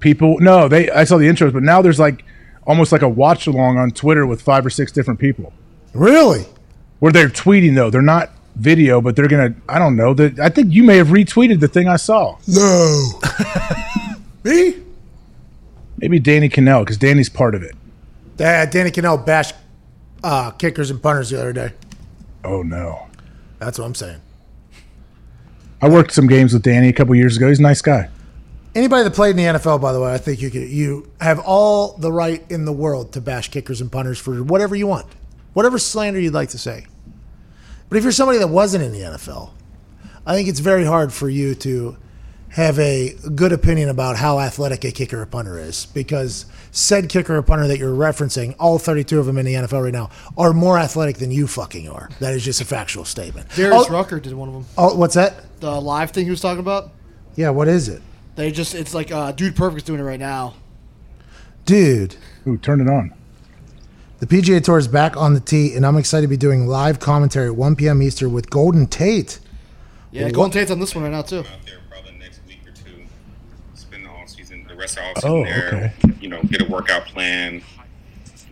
people. 0.00 0.36
No, 0.38 0.68
they. 0.68 0.90
I 0.90 1.02
saw 1.04 1.16
the 1.16 1.26
intros, 1.28 1.52
but 1.52 1.62
now 1.64 1.82
there's 1.82 1.98
like 1.98 2.24
almost 2.66 2.92
like 2.92 3.02
a 3.02 3.08
watch 3.08 3.46
along 3.46 3.78
on 3.78 3.90
Twitter 3.90 4.26
with 4.26 4.40
five 4.42 4.64
or 4.64 4.70
six 4.70 4.90
different 4.92 5.20
people 5.20 5.52
Really? 5.92 6.46
where 7.00 7.12
they're 7.12 7.28
tweeting 7.28 7.74
though. 7.74 7.90
They're 7.90 8.02
not 8.02 8.30
video, 8.56 9.00
but 9.00 9.16
they're 9.16 9.28
gonna. 9.28 9.54
I 9.68 9.78
don't 9.78 9.96
know. 9.96 10.14
That 10.14 10.38
I 10.38 10.48
think 10.48 10.72
you 10.72 10.82
may 10.84 10.96
have 10.96 11.08
retweeted 11.08 11.60
the 11.60 11.68
thing 11.68 11.88
I 11.88 11.96
saw. 11.96 12.36
No. 12.46 13.20
Me? 14.44 14.76
Maybe 15.98 16.18
Danny 16.18 16.48
Kanell 16.48 16.80
because 16.82 16.96
Danny's 16.98 17.28
part 17.28 17.54
of 17.54 17.62
it. 17.62 17.74
Uh, 18.40 18.66
Danny 18.66 18.90
Kanell 18.90 19.24
bashed 19.24 19.54
uh, 20.22 20.50
kickers 20.52 20.90
and 20.90 21.02
punters 21.02 21.30
the 21.30 21.40
other 21.40 21.52
day. 21.52 21.72
Oh 22.44 22.62
no. 22.62 23.06
That's 23.58 23.78
what 23.78 23.86
I'm 23.86 23.94
saying. 23.94 24.20
I 25.80 25.88
worked 25.88 26.12
some 26.12 26.26
games 26.26 26.52
with 26.52 26.62
Danny 26.62 26.88
a 26.88 26.92
couple 26.92 27.14
years 27.14 27.36
ago. 27.36 27.48
He's 27.48 27.58
a 27.58 27.62
nice 27.62 27.82
guy. 27.82 28.08
Anybody 28.74 29.04
that 29.04 29.14
played 29.14 29.30
in 29.30 29.36
the 29.36 29.58
NFL, 29.58 29.80
by 29.80 29.92
the 29.92 30.00
way, 30.00 30.12
I 30.12 30.18
think 30.18 30.42
you 30.42 30.50
could, 30.50 30.68
you 30.68 31.10
have 31.20 31.38
all 31.38 31.96
the 31.96 32.10
right 32.10 32.44
in 32.50 32.64
the 32.64 32.72
world 32.72 33.12
to 33.12 33.20
bash 33.20 33.50
kickers 33.50 33.80
and 33.80 33.90
punters 33.90 34.18
for 34.18 34.42
whatever 34.42 34.74
you 34.74 34.86
want, 34.88 35.06
whatever 35.52 35.78
slander 35.78 36.18
you'd 36.18 36.34
like 36.34 36.48
to 36.50 36.58
say. 36.58 36.86
But 37.88 37.98
if 37.98 38.02
you're 38.02 38.12
somebody 38.12 38.38
that 38.38 38.48
wasn't 38.48 38.82
in 38.82 38.92
the 38.92 39.00
NFL, 39.00 39.50
I 40.26 40.34
think 40.34 40.48
it's 40.48 40.58
very 40.60 40.84
hard 40.84 41.12
for 41.12 41.28
you 41.28 41.54
to 41.56 41.96
have 42.48 42.78
a 42.78 43.14
good 43.34 43.52
opinion 43.52 43.88
about 43.88 44.16
how 44.16 44.38
athletic 44.40 44.84
a 44.84 44.90
kicker 44.92 45.22
or 45.22 45.26
punter 45.26 45.58
is 45.58 45.86
because 45.86 46.46
said 46.70 47.08
kicker 47.08 47.36
or 47.36 47.42
punter 47.42 47.66
that 47.68 47.78
you're 47.78 47.94
referencing, 47.94 48.54
all 48.58 48.78
32 48.78 49.18
of 49.20 49.26
them 49.26 49.38
in 49.38 49.44
the 49.46 49.54
NFL 49.54 49.82
right 49.84 49.92
now, 49.92 50.10
are 50.38 50.52
more 50.52 50.78
athletic 50.78 51.18
than 51.18 51.30
you 51.30 51.46
fucking 51.46 51.88
are. 51.88 52.08
That 52.20 52.32
is 52.32 52.44
just 52.44 52.60
a 52.60 52.64
factual 52.64 53.04
statement. 53.04 53.48
Darius 53.50 53.86
Oh, 53.88 53.92
Rucker 53.92 54.18
did 54.20 54.32
one 54.34 54.48
of 54.48 54.54
them. 54.54 54.66
oh, 54.78 54.96
what's 54.96 55.14
that? 55.14 55.60
The 55.60 55.80
live 55.80 56.10
thing 56.12 56.24
he 56.24 56.30
was 56.30 56.40
talking 56.40 56.60
about. 56.60 56.90
Yeah, 57.36 57.50
what 57.50 57.68
is 57.68 57.88
it? 57.88 58.02
They 58.36 58.50
just 58.50 58.74
it's 58.74 58.94
like 58.94 59.12
uh, 59.12 59.32
Dude 59.32 59.54
Perfect's 59.56 59.84
doing 59.84 60.00
it 60.00 60.04
right 60.04 60.18
now. 60.20 60.54
Dude. 61.64 62.16
Ooh, 62.46 62.58
turn 62.58 62.80
it 62.80 62.88
on. 62.88 63.14
The 64.18 64.26
PGA 64.26 64.62
Tour 64.62 64.78
is 64.78 64.88
back 64.88 65.16
on 65.16 65.34
the 65.34 65.40
tee, 65.40 65.74
and 65.74 65.84
I'm 65.84 65.96
excited 65.96 66.22
to 66.22 66.28
be 66.28 66.36
doing 66.36 66.66
live 66.66 66.98
commentary 67.00 67.46
at 67.48 67.56
1 67.56 67.76
p.m. 67.76 68.02
Eastern 68.02 68.32
with 68.32 68.48
Golden 68.50 68.86
Tate. 68.86 69.38
Yeah, 70.12 70.30
Golden 70.30 70.52
Tate's 70.52 70.70
on 70.70 70.78
this 70.80 70.94
one 70.94 71.04
right 71.04 71.10
now 71.10 71.22
too. 71.22 71.40
out 71.40 71.46
there 71.66 71.78
probably 71.90 72.12
next 72.18 72.40
week 72.46 72.60
or 72.66 72.70
two. 72.72 73.04
Spend 73.74 74.04
the 74.04 74.10
off 74.10 74.28
season, 74.28 74.64
the 74.68 74.74
rest 74.76 74.96
of 74.98 75.02
the 75.14 75.18
off 75.20 75.24
Oh, 75.24 75.44
there. 75.44 75.92
okay. 76.04 76.14
You 76.20 76.28
know, 76.28 76.40
get 76.44 76.62
a 76.62 76.64
workout 76.66 77.04
plan, 77.06 77.62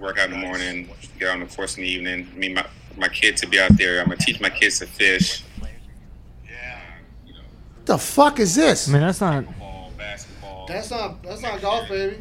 work 0.00 0.18
out 0.18 0.26
in 0.30 0.32
the 0.32 0.46
morning, 0.46 0.88
get 1.18 1.28
on 1.30 1.40
the 1.40 1.46
course 1.46 1.76
in 1.76 1.84
the 1.84 1.88
evening. 1.88 2.28
I 2.34 2.36
mean, 2.38 2.54
my 2.54 2.66
my 2.96 3.08
kids 3.08 3.40
to 3.42 3.46
be 3.48 3.58
out 3.60 3.76
there. 3.78 4.00
I'm 4.00 4.06
gonna 4.06 4.16
teach 4.18 4.40
my 4.40 4.50
kids 4.50 4.78
to 4.80 4.86
fish. 4.86 5.44
Yeah. 6.44 6.80
What 7.76 7.86
the 7.86 7.98
fuck 7.98 8.40
is 8.40 8.54
this? 8.54 8.88
I 8.88 8.92
mean, 8.92 9.00
that's 9.02 9.20
not. 9.20 9.44
Ball, 10.66 10.76
basketball. 10.76 11.08
That's 11.08 11.20
not 11.20 11.22
that's 11.22 11.42
not 11.42 11.60
golf, 11.60 11.88
baby. 11.88 12.16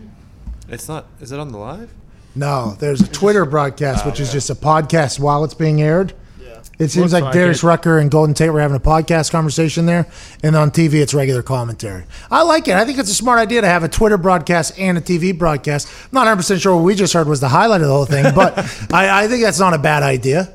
It's 0.70 0.88
not. 0.88 1.06
Is 1.20 1.32
it 1.32 1.40
on 1.40 1.52
the 1.52 1.58
live? 1.58 1.92
No, 2.36 2.76
there's 2.80 3.02
a 3.02 3.08
Twitter 3.08 3.46
broadcast, 3.46 4.06
ah, 4.06 4.10
which 4.10 4.20
is 4.20 4.32
just 4.32 4.50
a 4.50 4.56
podcast 4.56 5.20
while 5.20 5.44
it's 5.44 5.54
being 5.54 5.82
aired. 5.82 6.14
Yeah. 6.40 6.62
It 6.80 6.88
seems 6.90 6.98
Looks 6.98 7.14
like, 7.14 7.24
like 7.26 7.34
Darius 7.34 7.62
it. 7.62 7.68
Rucker 7.68 8.00
and 8.00 8.10
Golden 8.10 8.34
Tate 8.34 8.54
were 8.54 8.62
having 8.62 8.78
a 8.78 8.82
podcast 8.82 9.32
conversation 9.32 9.86
there, 9.86 10.08
and 10.42 10.56
on 10.56 10.72
TV 10.72 10.96
it's 10.96 11.14
regular 11.14 11.44
commentary. 11.44 12.06
I 12.30 12.44
like 12.44 12.70
it. 12.70 12.76
I 12.76 12.86
think 12.86 13.00
it's 13.00 13.12
a 13.12 13.16
smart 13.16 13.40
idea 13.40 13.62
to 13.62 13.68
have 13.68 13.84
a 13.84 13.90
Twitter 13.90 14.18
broadcast 14.18 14.80
and 14.80 14.98
a 14.98 15.02
TV 15.02 15.38
broadcast. 15.38 15.90
I'm 15.90 16.10
not 16.14 16.22
100 16.22 16.36
percent 16.38 16.62
sure 16.62 16.76
what 16.76 16.84
we 16.84 16.96
just 16.96 17.14
heard 17.14 17.28
was 17.28 17.42
the 17.42 17.50
highlight 17.50 17.82
of 17.82 17.88
the 17.88 17.94
whole 17.94 18.06
thing, 18.06 18.24
but 18.36 18.58
I, 18.94 19.24
I 19.24 19.28
think 19.28 19.44
that's 19.44 19.60
not 19.60 19.74
a 19.74 19.80
bad 19.80 20.04
idea. 20.04 20.54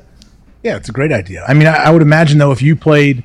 Yeah, 0.63 0.77
it's 0.77 0.89
a 0.89 0.93
great 0.93 1.11
idea. 1.11 1.45
I 1.47 1.53
mean, 1.53 1.67
I, 1.67 1.75
I 1.75 1.89
would 1.91 2.01
imagine 2.01 2.39
though, 2.39 2.51
if 2.51 2.61
you 2.63 2.75
played 2.75 3.23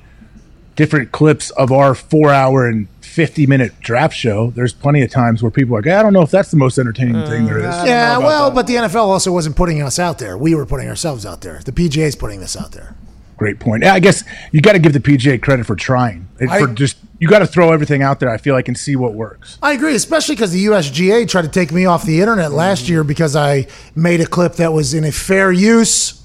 different 0.77 1.11
clips 1.13 1.51
of 1.51 1.73
our 1.73 1.95
four-hour 1.95 2.69
and 2.69 2.87
fifty-minute 3.13 3.79
draft 3.81 4.15
show, 4.15 4.51
there's 4.51 4.73
plenty 4.73 5.03
of 5.03 5.11
times 5.11 5.43
where 5.43 5.51
people 5.51 5.77
are 5.77 5.83
like, 5.83 5.93
I 5.93 6.03
don't 6.03 6.13
know 6.13 6.23
if 6.23 6.31
that's 6.31 6.51
the 6.51 6.57
most 6.57 6.79
entertaining 6.79 7.15
mm. 7.15 7.29
thing 7.29 7.45
there 7.45 7.59
is. 7.59 7.65
Yeah, 7.65 8.19
well, 8.19 8.51
but 8.51 8.67
the 8.67 8.75
NFL 8.75 9.05
also 9.05 9.31
wasn't 9.33 9.55
putting 9.57 9.83
us 9.83 9.99
out 9.99 10.19
there. 10.19 10.39
We 10.39 10.55
were 10.55 10.67
putting 10.67 10.89
ourselves 10.89 11.27
out 11.27 11.43
there. 11.43 11.61
The 11.65 11.73
PGA 11.73 12.05
is 12.05 12.17
putting 12.17 12.41
this 12.41 12.57
out 12.57 12.73
there. 12.73 12.97
Great 13.37 13.59
point. 13.59 13.83
Yeah, 13.83 13.95
I 13.95 14.01
guess 14.01 14.25
you 14.51 14.61
got 14.61 14.73
to 14.73 14.79
give 14.79 14.93
the 14.93 15.01
PGA 15.01 15.41
credit 15.43 15.67
for 15.67 15.77
trying. 15.77 16.29
It- 16.41 16.49
I- 16.49 16.61
for 16.61 16.69
just 16.69 16.97
you 17.19 17.29
got 17.29 17.39
to 17.39 17.47
throw 17.47 17.73
everything 17.73 18.03
out 18.03 18.19
there. 18.19 18.29
I 18.29 18.37
feel 18.37 18.53
like 18.53 18.67
and 18.67 18.77
see 18.77 18.97
what 18.97 19.15
works. 19.15 19.57
I 19.63 19.75
agree, 19.75 19.95
especially 19.95 20.35
because 20.35 20.51
the 20.51 20.65
USGA 20.67 21.29
tried 21.29 21.43
to 21.43 21.49
take 21.49 21.71
me 21.71 21.87
off 21.87 22.05
the 22.05 22.21
internet 22.21 22.51
last 22.51 22.87
mm. 22.87 22.89
year 22.89 23.05
because 23.05 23.37
I 23.37 23.69
made 23.95 24.21
a 24.21 24.27
clip 24.27 24.55
that 24.55 24.73
was 24.73 24.93
in 24.93 25.05
a 25.05 25.13
fair 25.13 25.53
use 25.53 26.21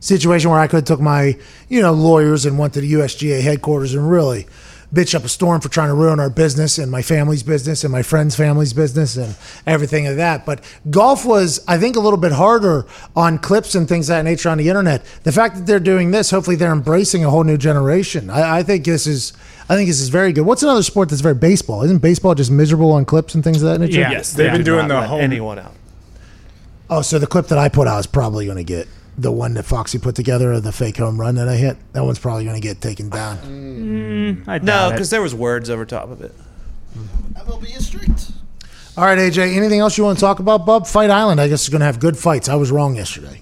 situation 0.00 0.50
where 0.50 0.60
I 0.60 0.66
could 0.66 0.76
have 0.76 0.84
took 0.84 1.00
my, 1.00 1.38
you 1.70 1.80
know, 1.80 1.92
lawyers 1.92 2.44
and 2.44 2.58
went 2.58 2.74
to 2.74 2.82
the 2.82 2.92
USGA 2.92 3.40
headquarters 3.40 3.94
and 3.94 4.10
really 4.10 4.46
bitch 4.94 5.14
up 5.14 5.24
a 5.24 5.28
storm 5.28 5.60
for 5.60 5.68
trying 5.68 5.88
to 5.88 5.94
ruin 5.94 6.20
our 6.20 6.30
business 6.30 6.78
and 6.78 6.90
my 6.90 7.02
family's 7.02 7.42
business 7.42 7.82
and 7.82 7.90
my 7.92 8.02
friend's 8.02 8.36
family's 8.36 8.72
business 8.72 9.16
and 9.16 9.34
everything 9.66 10.06
of 10.06 10.16
that. 10.16 10.46
But 10.46 10.60
golf 10.90 11.24
was, 11.24 11.62
I 11.66 11.78
think, 11.78 11.96
a 11.96 12.00
little 12.00 12.16
bit 12.18 12.32
harder 12.32 12.86
on 13.16 13.38
clips 13.38 13.74
and 13.74 13.88
things 13.88 14.08
of 14.08 14.14
that 14.16 14.22
nature 14.22 14.48
on 14.48 14.58
the 14.58 14.68
internet. 14.68 15.04
The 15.24 15.32
fact 15.32 15.56
that 15.56 15.66
they're 15.66 15.80
doing 15.80 16.12
this, 16.12 16.30
hopefully 16.30 16.56
they're 16.56 16.72
embracing 16.72 17.24
a 17.24 17.30
whole 17.30 17.44
new 17.44 17.58
generation. 17.58 18.30
I, 18.30 18.58
I 18.58 18.62
think 18.62 18.84
this 18.84 19.06
is 19.06 19.32
I 19.68 19.76
think 19.76 19.88
this 19.88 20.00
is 20.00 20.10
very 20.10 20.32
good. 20.32 20.42
What's 20.42 20.62
another 20.62 20.82
sport 20.82 21.08
that's 21.08 21.22
very 21.22 21.34
baseball? 21.34 21.82
Isn't 21.82 21.98
baseball 22.02 22.34
just 22.34 22.50
miserable 22.50 22.92
on 22.92 23.04
clips 23.06 23.34
and 23.34 23.42
things 23.42 23.62
of 23.62 23.70
that 23.70 23.78
nature? 23.80 24.00
Yeah. 24.00 24.10
Yes, 24.10 24.32
they've 24.34 24.46
Yeah. 24.46 24.52
been 24.52 24.64
doing 24.64 24.88
the 24.88 25.02
whole 25.06 25.18
anyone 25.18 25.58
out. 25.58 25.72
Oh, 26.90 27.00
so 27.02 27.18
the 27.18 27.26
clip 27.26 27.48
that 27.48 27.58
I 27.58 27.68
put 27.70 27.88
out 27.88 27.98
is 27.98 28.06
probably 28.06 28.44
going 28.44 28.58
to 28.58 28.64
get 28.64 28.86
the 29.16 29.30
one 29.32 29.54
that 29.54 29.64
Foxy 29.64 29.98
put 29.98 30.14
together 30.14 30.52
of 30.52 30.62
the 30.62 30.72
fake 30.72 30.96
home 30.96 31.20
run 31.20 31.36
that 31.36 31.48
I 31.48 31.56
hit. 31.56 31.76
That 31.92 32.04
one's 32.04 32.18
probably 32.18 32.44
going 32.44 32.56
to 32.56 32.60
get 32.60 32.80
taken 32.80 33.08
down. 33.08 34.44
I 34.46 34.58
No, 34.58 34.90
because 34.90 35.10
there 35.10 35.22
was 35.22 35.34
words 35.34 35.70
over 35.70 35.84
top 35.84 36.10
of 36.10 36.20
it. 36.20 36.34
MLB 37.34 37.76
is 37.76 37.86
strict. 37.86 38.30
All 38.96 39.04
right, 39.04 39.18
AJ. 39.18 39.56
Anything 39.56 39.80
else 39.80 39.98
you 39.98 40.04
want 40.04 40.18
to 40.18 40.20
talk 40.20 40.38
about, 40.38 40.64
Bub? 40.64 40.86
Fight 40.86 41.10
Island, 41.10 41.40
I 41.40 41.48
guess, 41.48 41.62
is 41.64 41.68
going 41.68 41.80
to 41.80 41.86
have 41.86 41.98
good 41.98 42.16
fights. 42.16 42.48
I 42.48 42.54
was 42.54 42.70
wrong 42.70 42.94
yesterday. 42.96 43.40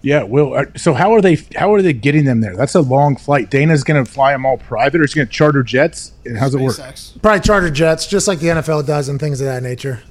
Yeah, 0.00 0.22
Will. 0.22 0.52
uh, 0.54 0.64
So 0.76 0.92
how 0.92 1.14
are 1.14 1.22
they? 1.22 1.38
How 1.56 1.72
are 1.72 1.80
they 1.80 1.94
getting 1.94 2.24
them 2.26 2.40
there? 2.42 2.56
That's 2.56 2.74
a 2.74 2.80
long 2.82 3.16
flight. 3.16 3.50
Dana's 3.50 3.84
going 3.84 4.02
to 4.04 4.10
fly 4.10 4.32
them 4.32 4.44
all 4.44 4.58
private, 4.58 5.00
or 5.00 5.04
is 5.04 5.12
he 5.14 5.18
going 5.18 5.28
to 5.28 5.32
charter 5.32 5.62
jets? 5.62 6.12
And 6.26 6.36
how's 6.36 6.54
it 6.54 6.60
work? 6.60 6.76
Probably 7.22 7.40
charter 7.40 7.70
jets, 7.70 8.06
just 8.06 8.28
like 8.28 8.38
the 8.38 8.48
NFL 8.48 8.86
does, 8.86 9.08
and 9.08 9.18
things 9.18 9.40
of 9.40 9.46
that 9.46 9.62
nature. 9.62 10.02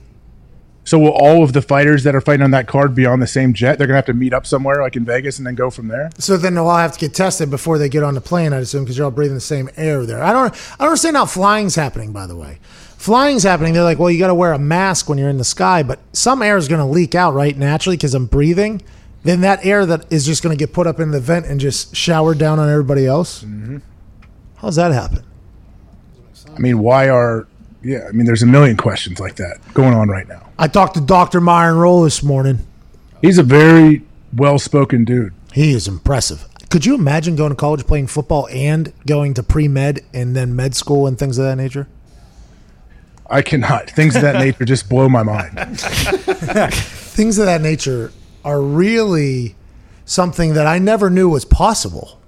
So 0.86 1.00
will 1.00 1.12
all 1.12 1.44
of 1.44 1.54
the 1.54 1.62
fighters 1.62 2.04
that 2.04 2.14
are 2.14 2.22
fighting 2.22 2.44
on 2.44 2.52
that 2.52 2.68
card 2.68 2.94
be 2.94 3.06
on 3.06 3.20
the 3.22 3.28
same 3.28 3.54
jet? 3.54 3.78
They're 3.78 3.88
going 3.88 3.94
to 3.96 4.00
have 4.00 4.06
to 4.08 4.14
meet 4.14 4.34
up 4.34 4.46
somewhere, 4.46 4.82
like 4.82 4.96
in 4.96 5.06
Vegas, 5.06 5.38
and 5.38 5.48
then 5.48 5.56
go 5.56 5.70
from 5.70 5.88
there. 5.88 6.10
So 6.18 6.36
then 6.36 6.56
they'll 6.56 6.68
all 6.68 6.78
have 6.78 6.94
to 6.94 7.00
get 7.00 7.14
tested 7.14 7.50
before 7.50 7.78
they 7.78 7.88
get 7.88 8.04
on 8.04 8.16
the 8.16 8.22
plane, 8.22 8.52
I'd 8.52 8.64
assume, 8.64 8.84
because 8.84 8.98
you're 8.98 9.06
all 9.06 9.12
breathing 9.12 9.36
the 9.36 9.42
same 9.42 9.70
air 9.78 10.06
there. 10.06 10.22
I 10.22 10.34
don't, 10.34 10.54
I 10.54 10.78
don't 10.80 10.88
understand 10.88 11.16
how 11.16 11.26
flying's 11.26 11.76
happening. 11.76 12.12
By 12.12 12.28
the 12.28 12.36
way, 12.36 12.60
flying's 12.98 13.44
happening. 13.44 13.74
They're 13.74 13.84
like, 13.84 13.98
well, 13.98 14.12
you 14.12 14.20
got 14.20 14.28
to 14.28 14.36
wear 14.36 14.52
a 14.52 14.60
mask 14.60 15.08
when 15.08 15.18
you're 15.18 15.30
in 15.30 15.38
the 15.38 15.46
sky, 15.46 15.84
but 15.84 16.00
some 16.12 16.42
air 16.42 16.58
is 16.58 16.68
going 16.68 16.82
to 16.82 16.86
leak 16.86 17.16
out 17.16 17.34
right 17.34 17.58
naturally 17.58 17.96
because 17.96 18.14
I'm 18.14 18.26
breathing. 18.26 18.82
Then 19.24 19.40
that 19.40 19.66
air 19.66 19.86
that 19.86 20.12
is 20.12 20.26
just 20.26 20.44
going 20.44 20.56
to 20.56 20.60
get 20.60 20.74
put 20.74 20.86
up 20.86 21.00
in 21.00 21.12
the 21.12 21.22
vent 21.22 21.46
and 21.46 21.62
just 21.62 21.96
showered 21.96 22.40
down 22.40 22.60
on 22.60 22.70
everybody 22.70 23.06
else. 23.08 23.42
Mm-hmm. 23.44 23.78
How's 24.58 24.76
that 24.76 24.92
happen? 24.92 25.24
I 26.54 26.60
mean, 26.60 26.80
why 26.80 27.10
are? 27.10 27.48
Yeah, 27.84 28.06
I 28.08 28.12
mean, 28.12 28.26
there's 28.26 28.44
a 28.44 28.48
million 28.48 28.78
questions 28.78 29.20
like 29.20 29.36
that 29.36 29.58
going 29.74 29.94
on 29.94 30.08
right 30.08 30.28
now. 30.28 30.50
I 30.58 30.68
talked 30.68 30.96
to 30.96 31.02
Doctor 31.02 31.42
Myron 31.42 31.78
Rolle 31.78 32.04
this 32.04 32.24
morning. 32.24 32.60
He's 33.22 33.38
a 33.38 33.44
very 33.44 34.04
well-spoken 34.34 35.04
dude. 35.04 35.34
He 35.52 35.74
is 35.74 35.88
impressive. 35.88 36.48
Could 36.70 36.86
you 36.86 36.96
imagine 36.96 37.36
going 37.36 37.52
to 37.52 37.56
college 37.56 37.86
playing 37.86 38.08
football 38.08 38.48
and 38.48 38.94
going 39.06 39.34
to 39.36 39.44
pre 39.44 39.68
med 39.68 40.02
and 40.14 40.36
then 40.36 40.56
med 40.56 40.76
school 40.76 41.06
and 41.06 41.20
things 41.20 41.38
of 41.38 41.44
that 41.46 41.58
nature? 41.58 41.88
I 43.30 43.42
cannot. 43.42 43.90
Things 43.90 44.16
of 44.16 44.22
that 44.22 44.36
nature 44.40 44.66
just 44.66 44.90
blow 44.90 45.10
my 45.10 45.24
mind. 45.24 45.80
things 45.80 47.38
of 47.38 47.46
that 47.46 47.62
nature 47.62 48.12
are 48.46 48.62
really 48.62 49.56
something 50.06 50.54
that 50.54 50.68
I 50.68 50.80
never 50.80 51.10
knew 51.10 51.30
was 51.30 51.46
possible. 51.46 52.20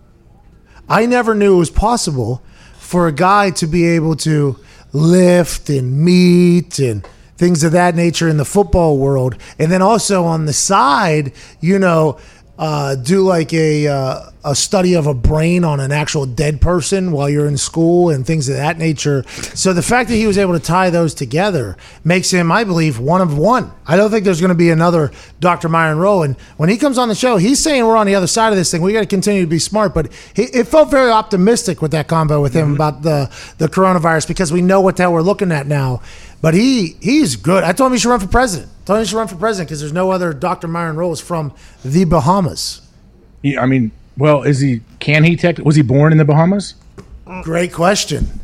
I 0.87 1.05
never 1.05 1.33
knew 1.33 1.55
it 1.55 1.59
was 1.59 1.71
possible 1.71 2.43
for 2.77 3.07
a 3.07 3.11
guy 3.11 3.49
to 3.51 3.67
be 3.67 3.85
able 3.85 4.15
to 4.17 4.59
lift 4.95 5.69
and 5.69 5.99
meet 5.99 6.79
and 6.79 7.05
things 7.37 7.63
of 7.63 7.73
that 7.73 7.95
nature 7.95 8.29
in 8.29 8.37
the 8.37 8.45
football 8.45 8.97
world, 8.97 9.35
and 9.59 9.71
then 9.71 9.81
also 9.81 10.23
on 10.23 10.45
the 10.45 10.53
side, 10.53 11.33
you 11.59 11.77
know, 11.77 12.17
uh, 12.57 12.95
do 12.95 13.21
like 13.21 13.53
a 13.53 13.87
uh, 13.87 14.29
a 14.45 14.55
study 14.55 14.93
of 14.93 15.07
a 15.07 15.13
brain 15.13 15.63
on 15.63 15.79
an 15.79 15.91
actual 15.91 16.25
dead 16.25 16.61
person 16.61 17.11
while 17.11 17.27
you're 17.27 17.47
in 17.47 17.57
school 17.57 18.09
and 18.09 18.25
things 18.25 18.47
of 18.47 18.55
that 18.55 18.77
nature. 18.77 19.23
So 19.55 19.73
the 19.73 19.81
fact 19.81 20.09
that 20.09 20.15
he 20.15 20.27
was 20.27 20.37
able 20.37 20.53
to 20.53 20.59
tie 20.59 20.91
those 20.91 21.13
together 21.13 21.75
makes 22.03 22.31
him, 22.31 22.51
I 22.51 22.63
believe, 22.63 22.99
one 22.99 23.21
of 23.21 23.37
one. 23.37 23.71
I 23.87 23.97
don't 23.97 24.11
think 24.11 24.23
there's 24.23 24.39
going 24.39 24.49
to 24.49 24.55
be 24.55 24.69
another 24.69 25.11
Dr. 25.39 25.67
Myron 25.67 25.97
Rolle. 25.97 26.23
And 26.23 26.35
when 26.57 26.69
he 26.69 26.77
comes 26.77 26.97
on 26.97 27.09
the 27.09 27.15
show, 27.15 27.37
he's 27.37 27.59
saying 27.59 27.85
we're 27.85 27.97
on 27.97 28.05
the 28.05 28.15
other 28.15 28.27
side 28.27 28.49
of 28.49 28.55
this 28.55 28.71
thing. 28.71 28.81
We 28.81 28.93
got 28.93 29.01
to 29.01 29.05
continue 29.07 29.41
to 29.41 29.47
be 29.47 29.59
smart. 29.59 29.93
But 29.93 30.11
he, 30.35 30.43
it 30.43 30.67
felt 30.67 30.91
very 30.91 31.09
optimistic 31.09 31.81
with 31.81 31.91
that 31.91 32.07
combo 32.07 32.41
with 32.41 32.53
him 32.53 32.65
mm-hmm. 32.65 32.75
about 32.75 33.01
the 33.01 33.31
the 33.57 33.67
coronavirus 33.67 34.27
because 34.27 34.53
we 34.53 34.61
know 34.61 34.81
what 34.81 34.97
the 34.97 35.03
hell 35.03 35.13
we're 35.13 35.21
looking 35.21 35.51
at 35.51 35.65
now. 35.65 36.01
But 36.41 36.53
he 36.53 36.97
he's 37.01 37.35
good. 37.35 37.63
I 37.63 37.71
told 37.71 37.87
him 37.87 37.93
he 37.93 37.99
should 37.99 38.09
run 38.09 38.19
for 38.19 38.27
president. 38.27 38.69
I 38.83 38.85
told 38.85 38.97
him 38.97 39.05
he 39.05 39.09
should 39.09 39.17
run 39.17 39.27
for 39.27 39.35
president 39.35 39.69
because 39.69 39.79
there's 39.79 39.93
no 39.93 40.11
other 40.11 40.33
Dr. 40.33 40.67
Myron 40.67 40.95
Rolles 40.95 41.19
from 41.21 41.53
the 41.83 42.05
Bahamas. 42.05 42.81
He, 43.41 43.57
I 43.57 43.65
mean, 43.65 43.91
well, 44.17 44.43
is 44.43 44.59
he? 44.59 44.81
Can 44.99 45.23
he? 45.23 45.35
Tech, 45.35 45.57
was 45.59 45.75
he 45.75 45.81
born 45.81 46.11
in 46.11 46.17
the 46.17 46.25
Bahamas? 46.25 46.75
Great 47.43 47.73
question. 47.73 48.39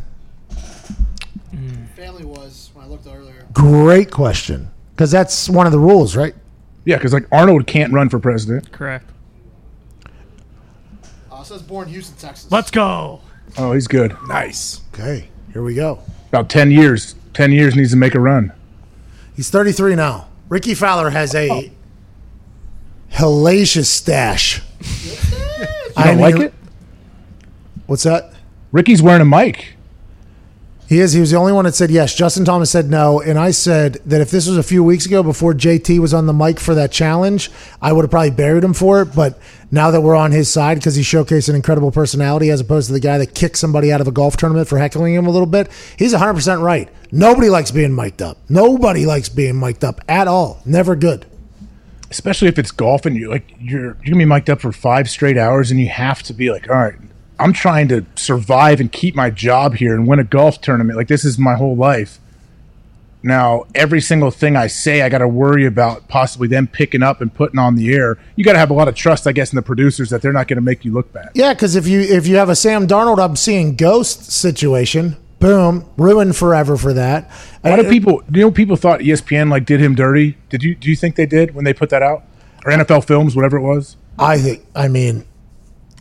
Family 1.96 2.26
was 2.26 2.72
when 2.74 2.86
I 2.86 2.88
looked 2.88 3.08
earlier. 3.08 3.46
Great 3.54 4.12
question. 4.12 4.70
Because 4.96 5.12
that's 5.12 5.50
one 5.50 5.66
of 5.66 5.72
the 5.72 5.80
rules, 5.80 6.16
right? 6.16 6.34
Yeah, 6.86 6.98
because 6.98 7.14
like 7.14 7.28
Arnold 7.32 7.68
can't 7.68 7.94
run 7.94 8.10
for 8.10 8.20
president. 8.20 8.72
Correct. 8.72 9.06
Uh, 11.32 11.42
it 11.42 11.46
says 11.46 11.62
born 11.62 11.88
Houston, 11.90 12.18
Texas. 12.18 12.52
Let's 12.52 12.72
go. 12.72 13.22
Oh, 13.58 13.74
he's 13.74 13.88
good. 13.88 14.16
Nice. 14.28 14.82
Okay, 14.94 15.30
here 15.54 15.62
we 15.64 15.76
go. 15.76 16.00
About 16.30 16.50
ten 16.50 16.72
years. 16.72 17.16
Ten 17.34 17.52
years 17.52 17.76
needs 17.76 17.92
to 17.92 17.98
make 17.98 18.16
a 18.16 18.20
run. 18.20 18.52
He's 19.36 19.50
33 19.50 19.96
now. 19.96 20.28
Ricky 20.50 20.74
Fowler 20.74 21.12
has 21.12 21.34
a 21.34 21.72
hellacious 23.12 23.86
stash. 23.86 24.62
You 25.98 26.04
don't 26.04 26.20
like 26.20 26.36
it? 26.38 26.54
What's 27.86 28.04
that? 28.04 28.34
Ricky's 28.72 29.02
wearing 29.02 29.22
a 29.22 29.26
mic. 29.26 29.76
He 30.92 31.00
is. 31.00 31.14
He 31.14 31.22
was 31.22 31.32
the 31.32 31.38
only 31.38 31.54
one 31.54 31.64
that 31.64 31.74
said 31.74 31.90
yes. 31.90 32.14
Justin 32.14 32.44
Thomas 32.44 32.70
said 32.70 32.90
no, 32.90 33.22
and 33.22 33.40
I 33.40 33.52
said 33.52 33.94
that 34.06 34.20
if 34.20 34.30
this 34.30 34.46
was 34.46 34.58
a 34.58 34.64
few 34.64 34.84
weeks 34.84 35.06
ago 35.06 35.24
before 35.24 35.54
JT 35.54 36.00
was 36.00 36.14
on 36.14 36.26
the 36.26 36.34
mic 36.34 36.60
for 36.60 36.76
that 36.76 36.92
challenge, 36.92 37.50
I 37.82 37.94
would 37.94 38.04
have 38.04 38.12
probably 38.12 38.32
buried 38.32 38.62
him 38.62 38.74
for 38.74 39.02
it. 39.02 39.16
But 39.16 39.40
now 39.72 39.90
that 39.92 40.02
we're 40.02 40.18
on 40.18 40.34
his 40.34 40.52
side 40.52 40.76
because 40.80 40.96
he 40.96 41.02
showcased 41.02 41.48
an 41.48 41.56
incredible 41.56 41.94
personality 41.94 42.50
as 42.50 42.60
opposed 42.60 42.88
to 42.88 42.94
the 42.94 43.00
guy 43.00 43.18
that 43.20 43.34
kicked 43.34 43.58
somebody 43.58 43.90
out 43.90 44.02
of 44.02 44.10
a 44.10 44.12
golf 44.12 44.36
tournament 44.36 44.68
for 44.68 44.80
heckling 44.80 45.14
him 45.14 45.28
a 45.28 45.32
little 45.32 45.46
bit, 45.46 45.72
he's 45.98 46.12
100 46.12 46.34
percent 46.34 46.60
right. 46.60 46.90
Nobody 47.10 47.50
likes 47.50 47.72
being 47.72 47.96
mic'd 47.96 48.22
up. 48.22 48.38
Nobody 48.50 49.06
likes 49.06 49.30
being 49.30 49.58
mic'd 49.58 49.86
up 49.86 50.02
at 50.10 50.28
all. 50.28 50.62
Never 50.66 50.98
good. 50.98 51.26
Especially 52.12 52.48
if 52.48 52.60
it's 52.60 52.72
golf 52.72 53.06
and 53.06 53.16
you're 53.16 53.32
like 53.32 53.50
you're 53.60 53.84
you're 53.84 53.94
gonna 54.06 54.18
be 54.18 54.26
mic'd 54.26 54.50
up 54.50 54.62
for 54.62 54.72
five 54.72 55.10
straight 55.10 55.38
hours 55.38 55.72
and 55.72 55.80
you 55.80 55.88
have 55.88 56.22
to 56.22 56.34
be 56.34 56.52
like 56.52 56.70
all 56.70 56.76
right 56.76 56.96
i'm 57.42 57.54
trying 57.54 57.88
to 57.88 58.06
survive 58.16 58.80
and 58.80 58.92
keep 58.92 59.16
my 59.16 59.30
job 59.30 59.76
here 59.76 59.96
and 59.96 60.08
win 60.08 60.20
a 60.20 60.24
golf 60.24 60.62
tournament. 60.62 60.98
Like 60.98 61.08
this 61.08 61.26
is 61.26 61.40
my 61.40 61.56
whole 61.56 61.76
life. 61.76 62.20
Now 63.24 63.66
every 63.76 64.02
single 64.02 64.32
thing 64.32 64.56
i 64.56 64.68
say 64.68 65.02
i 65.02 65.10
got 65.10 65.20
to 65.20 65.28
worry 65.28 65.66
about 65.66 66.08
possibly 66.08 66.48
them 66.48 66.68
picking 66.68 67.04
up 67.04 67.22
and 67.22 67.34
putting 67.34 67.60
on 67.60 67.76
the 67.76 67.94
air. 67.94 68.18
You 68.36 68.44
got 68.44 68.54
to 68.54 68.60
have 68.60 68.70
a 68.72 68.74
lot 68.74 68.88
of 68.88 68.96
trust 68.96 69.28
i 69.28 69.32
guess 69.32 69.52
in 69.52 69.56
the 69.56 69.62
producers 69.62 70.10
that 70.10 70.22
they're 70.22 70.34
not 70.34 70.48
going 70.48 70.58
to 70.58 70.62
make 70.62 70.86
you 70.86 70.92
look 70.92 71.12
bad. 71.14 71.30
Yeah, 71.34 71.54
because 71.54 71.76
if 71.76 71.88
you 71.88 72.00
if 72.00 72.28
you 72.28 72.38
have 72.38 72.50
a 72.50 72.56
Sam 72.56 72.88
Darnold, 72.88 73.20
I'm 73.20 73.36
seeing 73.36 73.76
ghost 73.76 74.32
situation. 74.32 75.18
Boom, 75.42 75.90
ruined 75.98 76.36
forever 76.38 76.78
for 76.78 76.94
that. 76.94 77.30
why 77.62 77.72
of 77.72 77.86
uh, 77.88 77.90
people 77.90 78.24
you 78.34 78.42
know 78.42 78.52
people 78.52 78.76
thought 78.78 79.02
espn 79.02 79.50
like 79.50 79.66
did 79.66 79.82
him 79.82 79.96
dirty 79.96 80.38
did 80.50 80.64
you 80.64 80.76
do 80.76 80.90
you 80.90 80.96
think 80.96 81.16
they 81.16 81.26
did 81.26 81.54
when 81.54 81.66
they 81.66 81.74
put 81.74 81.90
that 81.90 82.02
out 82.02 82.24
or 82.64 82.72
nfl 82.72 83.04
films 83.06 83.36
whatever 83.36 83.58
it 83.58 83.62
was 83.62 83.98
I 84.20 84.38
think. 84.38 84.64
I 84.76 84.88
mean, 84.88 85.26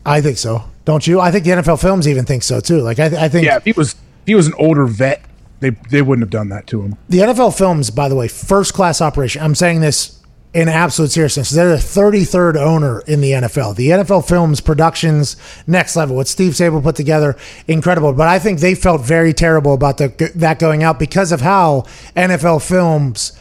I 0.05 0.21
think 0.21 0.37
so. 0.37 0.65
Don't 0.85 1.07
you? 1.07 1.21
I 1.21 1.31
think 1.31 1.45
the 1.45 1.53
NFL 1.53 1.81
films 1.81 2.07
even 2.07 2.25
think 2.25 2.43
so 2.43 2.61
too. 2.61 2.81
Like 2.81 2.99
I, 2.99 3.09
th- 3.09 3.21
I 3.21 3.29
think 3.29 3.47
yeah 3.47 3.57
if 3.57 3.65
he 3.65 3.73
was 3.73 3.93
if 3.93 3.99
he 4.27 4.35
was 4.35 4.47
an 4.47 4.55
older 4.59 4.85
vet 4.87 5.25
they 5.61 5.71
they 5.91 6.03
wouldn't 6.03 6.23
have 6.23 6.31
done 6.31 6.49
that 6.51 6.67
to 6.69 6.83
him 6.83 6.97
the 7.09 7.19
NFL 7.19 7.57
films, 7.57 7.91
by 7.91 8.09
the 8.09 8.15
way, 8.17 8.29
first 8.29 8.75
class 8.75 9.01
operation. 9.01 9.43
I'm 9.43 9.55
saying 9.55 9.81
this 9.81 10.20
in 10.53 10.69
absolute 10.69 11.11
seriousness. 11.11 11.51
They're 11.51 11.71
the 11.71 11.77
33rd 11.77 12.57
owner 12.57 13.01
in 13.01 13.21
the 13.21 13.33
NFL. 13.33 13.77
The 13.77 13.91
NFL 13.91 14.27
Films 14.27 14.61
productions 14.61 15.37
next 15.67 15.95
level. 15.95 16.17
What 16.17 16.29
Steve 16.29 16.53
Sabol 16.53 16.83
put 16.83 16.97
together, 16.97 17.37
incredible. 17.69 18.13
But 18.13 18.29
I 18.29 18.39
think 18.39 18.59
they 18.59 18.75
felt 18.75 19.03
very 19.03 19.33
terrible 19.33 19.75
about 19.75 19.99
the, 19.99 20.33
that 20.35 20.59
going 20.59 20.83
out 20.83 20.99
because 20.99 21.31
of 21.31 21.41
how 21.41 21.83
NFL 22.17 22.67
Films, 22.67 23.33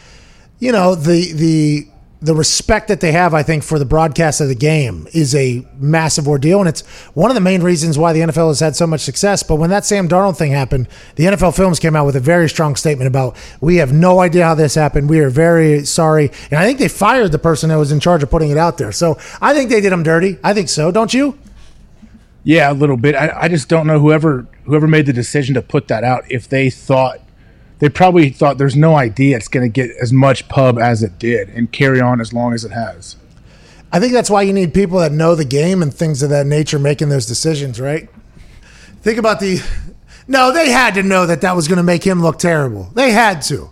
you 0.60 0.72
know, 0.72 0.94
the 0.94 1.34
the 1.34 1.88
the 2.22 2.36
respect 2.36 2.90
that 2.90 3.00
they 3.00 3.14
have, 3.14 3.34
I 3.34 3.44
think, 3.44 3.64
for 3.64 3.80
the 3.80 3.86
broadcast 3.86 4.42
of 4.42 4.50
the 4.50 4.56
game 4.56 5.08
is 5.14 5.34
a 5.34 5.66
massive 5.78 6.28
ordeal, 6.28 6.60
and 6.60 6.68
it's 6.68 6.86
one 7.14 7.32
of 7.32 7.36
the 7.36 7.42
main 7.42 7.64
reasons 7.64 7.98
why 7.98 8.12
the 8.12 8.20
NFL 8.20 8.50
has 8.50 8.60
had 8.60 8.76
so 8.76 8.86
much 8.86 9.02
success. 9.02 9.42
But 9.42 9.56
when 9.56 9.70
that 9.70 9.86
Sam 9.86 10.10
Darnold 10.10 10.38
thing 10.38 10.52
happened, 10.52 10.90
the 11.16 11.26
NFL 11.26 11.56
Films 11.56 11.80
came 11.80 11.96
out 11.96 12.06
with 12.06 12.18
a 12.18 12.20
very 12.20 12.50
strong 12.50 12.76
statement 12.76 13.08
about 13.08 13.38
we 13.62 13.78
have 13.78 13.94
no 13.94 14.20
idea 14.20 14.44
how 14.44 14.54
this 14.54 14.76
happened. 14.76 15.10
We 15.10 15.20
are 15.20 15.30
very 15.30 15.86
sorry, 15.86 16.30
and 16.52 16.60
I 16.60 16.66
think 16.66 16.80
they 16.80 16.90
fired 16.90 17.32
the 17.32 17.40
person 17.40 17.70
that 17.70 17.78
was 17.78 17.92
in 17.92 18.02
charge 18.02 18.22
of 18.22 18.30
putting 18.30 18.50
it 18.50 18.58
out 18.58 18.78
there. 18.78 18.92
So 18.92 19.18
I 19.42 19.54
think 19.54 19.70
they 19.70 19.80
did 19.80 19.94
him 19.94 20.04
dirty. 20.04 20.38
I 20.44 20.54
think 20.54 20.68
so, 20.68 20.92
don't 20.92 21.14
you? 21.14 21.40
Yeah, 22.44 22.72
a 22.72 22.74
little 22.74 22.98
bit. 22.98 23.16
I, 23.16 23.44
I 23.44 23.48
just 23.48 23.70
don't 23.70 23.88
know 23.88 24.00
whoever 24.00 24.46
whoever 24.66 24.88
made 24.88 25.06
the 25.06 25.14
decision 25.14 25.56
to 25.56 25.62
put 25.62 25.88
that 25.88 26.04
out 26.04 26.30
if 26.30 26.50
they 26.50 26.70
thought 26.70 27.22
they 27.80 27.90
probably 27.90 28.30
thought 28.30 28.58
there's 28.58 28.76
no 28.76 28.96
idea 28.96 29.38
it's 29.38 29.48
going 29.48 29.66
to 29.66 29.74
get 29.74 29.96
as 30.02 30.14
much 30.14 30.48
pub 30.50 30.78
as 30.78 31.02
it 31.02 31.18
did 31.18 31.50
and 31.50 31.72
carry 31.72 32.00
on 32.00 32.22
as 32.22 32.34
long 32.34 32.54
as 32.54 32.64
it 32.64 32.72
has. 32.72 33.16
I 33.92 34.00
think 34.00 34.14
that's 34.14 34.30
why 34.30 34.44
you 34.44 34.54
need 34.54 34.74
people 34.74 35.00
that 35.00 35.12
know 35.12 35.34
the 35.34 35.46
game 35.46 35.82
and 35.82 35.94
things 35.94 36.22
of 36.22 36.30
that 36.30 36.46
nature 36.46 36.78
making 36.78 37.10
those 37.10 37.26
decisions, 37.26 37.80
right? 37.80 38.08
Think 39.02 39.18
about 39.18 39.40
the. 39.40 39.62
No, 40.28 40.54
they 40.54 40.70
had 40.70 40.94
to 40.94 41.04
know 41.04 41.26
that 41.26 41.42
that 41.42 41.56
was 41.56 41.68
going 41.68 41.78
to 41.78 41.84
make 41.84 42.04
him 42.04 42.22
look 42.22 42.38
terrible. 42.38 42.92
They 42.94 43.12
had 43.12 43.42
to. 43.44 43.72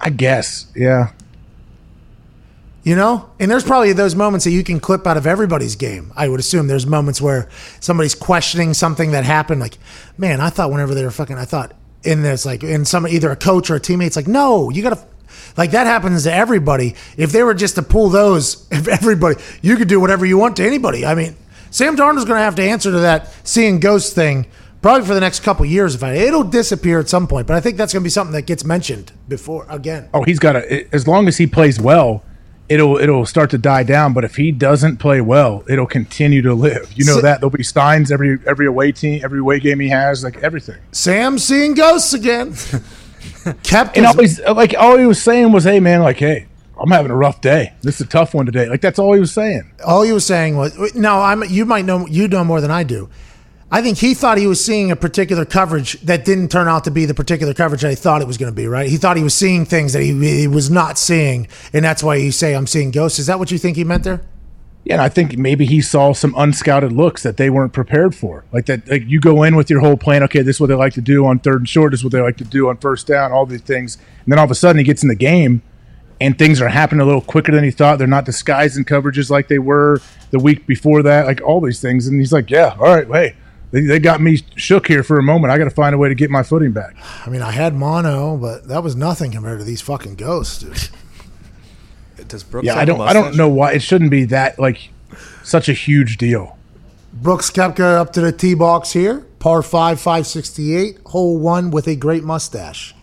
I 0.00 0.10
guess. 0.10 0.66
Yeah. 0.76 1.12
You 2.82 2.94
know? 2.94 3.30
And 3.40 3.50
there's 3.50 3.64
probably 3.64 3.94
those 3.94 4.14
moments 4.14 4.44
that 4.44 4.50
you 4.50 4.62
can 4.62 4.80
clip 4.80 5.06
out 5.06 5.16
of 5.16 5.26
everybody's 5.26 5.76
game. 5.76 6.12
I 6.14 6.28
would 6.28 6.40
assume 6.40 6.66
there's 6.66 6.86
moments 6.86 7.22
where 7.22 7.48
somebody's 7.80 8.14
questioning 8.14 8.74
something 8.74 9.12
that 9.12 9.24
happened. 9.24 9.62
Like, 9.62 9.78
man, 10.18 10.42
I 10.42 10.50
thought 10.50 10.70
whenever 10.70 10.94
they 10.94 11.04
were 11.04 11.10
fucking, 11.10 11.38
I 11.38 11.46
thought, 11.46 11.72
and 12.06 12.24
this, 12.24 12.44
like, 12.44 12.62
in 12.62 12.84
some 12.84 13.06
either 13.06 13.30
a 13.30 13.36
coach 13.36 13.70
or 13.70 13.76
a 13.76 13.80
teammate's 13.80 14.16
like, 14.16 14.28
no, 14.28 14.70
you 14.70 14.82
gotta, 14.82 15.04
like 15.56 15.72
that 15.72 15.86
happens 15.86 16.24
to 16.24 16.32
everybody. 16.32 16.94
If 17.16 17.32
they 17.32 17.42
were 17.42 17.54
just 17.54 17.76
to 17.76 17.82
pull 17.82 18.08
those, 18.08 18.66
if 18.72 18.88
everybody, 18.88 19.36
you 19.62 19.76
could 19.76 19.88
do 19.88 20.00
whatever 20.00 20.26
you 20.26 20.38
want 20.38 20.56
to 20.56 20.66
anybody. 20.66 21.06
I 21.06 21.14
mean, 21.14 21.36
Sam 21.70 21.96
Darnold's 21.96 22.24
gonna 22.24 22.40
have 22.40 22.54
to 22.56 22.62
answer 22.62 22.90
to 22.90 23.00
that 23.00 23.32
seeing 23.46 23.80
ghost 23.80 24.14
thing 24.14 24.46
probably 24.80 25.06
for 25.06 25.14
the 25.14 25.20
next 25.20 25.40
couple 25.40 25.64
years. 25.64 25.94
If 25.94 26.04
I, 26.04 26.12
it'll 26.12 26.44
disappear 26.44 27.00
at 27.00 27.08
some 27.08 27.26
point, 27.26 27.46
but 27.46 27.56
I 27.56 27.60
think 27.60 27.76
that's 27.76 27.92
gonna 27.92 28.04
be 28.04 28.10
something 28.10 28.34
that 28.34 28.42
gets 28.42 28.64
mentioned 28.64 29.12
before 29.28 29.66
again. 29.68 30.08
Oh, 30.14 30.22
he's 30.22 30.38
got 30.38 30.52
to. 30.52 30.94
As 30.94 31.08
long 31.08 31.26
as 31.26 31.38
he 31.38 31.46
plays 31.46 31.80
well, 31.80 32.22
it'll 32.68 32.96
it'll 32.98 33.26
start 33.26 33.50
to 33.50 33.58
die 33.58 33.82
down. 33.82 34.12
But 34.12 34.24
if 34.24 34.36
he 34.36 34.50
doesn't 34.52 34.96
play 34.98 35.20
well, 35.20 35.64
it'll 35.68 35.86
continue 35.86 36.42
to 36.42 36.54
live. 36.54 36.92
You 36.94 37.04
know 37.04 37.14
So- 37.16 37.20
that 37.22 37.40
there'll 37.40 37.50
be 37.50 37.62
signs 37.62 38.10
every 38.12 38.38
every 38.46 38.66
away 38.66 38.92
team, 38.92 39.20
every 39.24 39.38
away 39.40 39.60
game 39.60 39.80
he 39.80 39.88
has, 39.88 40.24
like 40.24 40.36
everything. 40.42 40.76
Sam 40.92 41.38
seeing 41.38 41.74
ghosts 41.74 42.12
again. 42.14 42.54
Kept 43.62 43.96
And 43.96 44.06
always 44.06 44.40
like 44.40 44.74
all 44.78 44.96
he 44.96 45.06
was 45.06 45.22
saying 45.22 45.52
was, 45.52 45.64
"Hey 45.64 45.80
man, 45.80 46.00
like 46.02 46.16
hey, 46.16 46.46
I'm 46.80 46.90
having 46.90 47.10
a 47.10 47.16
rough 47.16 47.40
day. 47.40 47.72
This 47.82 47.96
is 47.96 48.06
a 48.06 48.08
tough 48.08 48.32
one 48.34 48.46
today." 48.46 48.68
Like 48.68 48.80
that's 48.80 48.98
all 48.98 49.12
he 49.12 49.20
was 49.20 49.32
saying. 49.32 49.70
all 49.86 50.02
he 50.02 50.12
was 50.12 50.24
saying 50.24 50.56
was 50.56 50.94
no 50.94 51.20
i'm 51.20 51.44
you 51.44 51.64
might 51.66 51.84
know 51.84 52.06
you 52.06 52.26
know 52.28 52.42
more 52.44 52.60
than 52.62 52.70
i 52.70 52.82
do 52.82 53.08
i 53.74 53.82
think 53.82 53.98
he 53.98 54.14
thought 54.14 54.38
he 54.38 54.46
was 54.46 54.64
seeing 54.64 54.90
a 54.90 54.96
particular 54.96 55.44
coverage 55.44 56.00
that 56.02 56.24
didn't 56.24 56.48
turn 56.48 56.68
out 56.68 56.84
to 56.84 56.90
be 56.90 57.04
the 57.04 57.14
particular 57.14 57.52
coverage 57.52 57.82
that 57.82 57.90
he 57.90 57.96
thought 57.96 58.22
it 58.22 58.26
was 58.26 58.38
going 58.38 58.50
to 58.50 58.56
be 58.56 58.66
right 58.66 58.88
he 58.88 58.96
thought 58.96 59.16
he 59.16 59.22
was 59.22 59.34
seeing 59.34 59.64
things 59.66 59.92
that 59.92 60.02
he, 60.02 60.12
he 60.40 60.46
was 60.46 60.70
not 60.70 60.96
seeing 60.98 61.46
and 61.72 61.84
that's 61.84 62.02
why 62.02 62.14
you 62.14 62.30
say 62.30 62.54
i'm 62.54 62.66
seeing 62.66 62.90
ghosts 62.90 63.18
is 63.18 63.26
that 63.26 63.38
what 63.38 63.50
you 63.50 63.58
think 63.58 63.76
he 63.76 63.84
meant 63.84 64.04
there 64.04 64.20
Yeah, 64.84 65.02
I 65.02 65.08
think 65.08 65.38
maybe 65.38 65.64
he 65.64 65.80
saw 65.80 66.12
some 66.12 66.34
unscouted 66.34 66.92
looks 66.92 67.22
that 67.22 67.38
they 67.38 67.48
weren't 67.48 67.72
prepared 67.72 68.14
for. 68.14 68.44
Like 68.52 68.66
that, 68.66 68.86
like 68.86 69.04
you 69.06 69.18
go 69.18 69.42
in 69.42 69.56
with 69.56 69.70
your 69.70 69.80
whole 69.80 69.96
plan. 69.96 70.22
Okay, 70.24 70.42
this 70.42 70.56
is 70.56 70.60
what 70.60 70.68
they 70.68 70.74
like 70.74 70.92
to 70.94 71.00
do 71.00 71.24
on 71.24 71.38
third 71.38 71.60
and 71.62 71.68
short. 71.68 71.92
This 71.92 72.00
is 72.00 72.04
what 72.04 72.12
they 72.12 72.20
like 72.20 72.36
to 72.36 72.44
do 72.44 72.68
on 72.68 72.76
first 72.76 73.06
down. 73.06 73.32
All 73.32 73.46
these 73.46 73.62
things, 73.62 73.96
and 73.96 74.30
then 74.30 74.38
all 74.38 74.44
of 74.44 74.50
a 74.50 74.54
sudden 74.54 74.76
he 74.76 74.84
gets 74.84 75.02
in 75.02 75.08
the 75.08 75.14
game, 75.32 75.62
and 76.20 76.38
things 76.38 76.60
are 76.60 76.68
happening 76.68 77.00
a 77.00 77.06
little 77.06 77.22
quicker 77.22 77.50
than 77.50 77.64
he 77.64 77.70
thought. 77.70 77.96
They're 77.96 78.06
not 78.18 78.26
disguising 78.26 78.84
coverages 78.84 79.30
like 79.30 79.48
they 79.48 79.58
were 79.58 80.02
the 80.32 80.38
week 80.38 80.66
before 80.66 81.02
that. 81.02 81.24
Like 81.24 81.40
all 81.40 81.62
these 81.62 81.80
things, 81.80 82.06
and 82.06 82.20
he's 82.20 82.32
like, 82.32 82.50
"Yeah, 82.50 82.76
all 82.78 82.94
right, 82.94 83.08
hey, 83.08 83.36
they, 83.74 83.80
they 83.82 83.98
got 83.98 84.20
me 84.20 84.38
shook 84.56 84.86
here 84.86 85.02
for 85.02 85.18
a 85.18 85.22
moment. 85.22 85.52
I 85.52 85.58
got 85.58 85.64
to 85.64 85.70
find 85.70 85.94
a 85.94 85.98
way 85.98 86.08
to 86.08 86.14
get 86.14 86.30
my 86.30 86.42
footing 86.42 86.72
back." 86.72 86.94
i 87.26 87.28
mean 87.30 87.42
i 87.42 87.50
had 87.50 87.74
mono 87.74 88.36
but 88.36 88.68
that 88.68 88.82
was 88.82 88.94
nothing 88.96 89.32
compared 89.32 89.58
to 89.58 89.64
these 89.64 89.80
fucking 89.82 90.14
ghosts 90.14 90.58
dude 92.16 92.28
Does 92.28 92.42
Brooks 92.42 92.64
Yeah, 92.66 92.72
have 92.74 92.80
I 92.80 92.82
a 92.84 92.86
don't, 92.86 93.00
I 93.00 93.12
don't 93.12 93.36
know 93.36 93.48
why 93.48 93.72
it 93.72 93.82
shouldn't 93.82 94.10
be 94.10 94.24
that 94.26 94.58
like 94.58 94.90
such 95.42 95.68
a 95.68 95.72
huge 95.72 96.16
deal. 96.16 96.56
brooks 97.12 97.50
koepka 97.50 97.98
up 98.00 98.12
to 98.14 98.20
the 98.20 98.32
tee 98.32 98.54
box 98.54 98.92
here 98.92 99.26
par 99.38 99.62
5 99.62 100.00
568 100.00 100.98
hole 101.06 101.38
1 101.38 101.70
with 101.70 101.86
a 101.86 101.96
great 101.96 102.24
mustache 102.24 102.94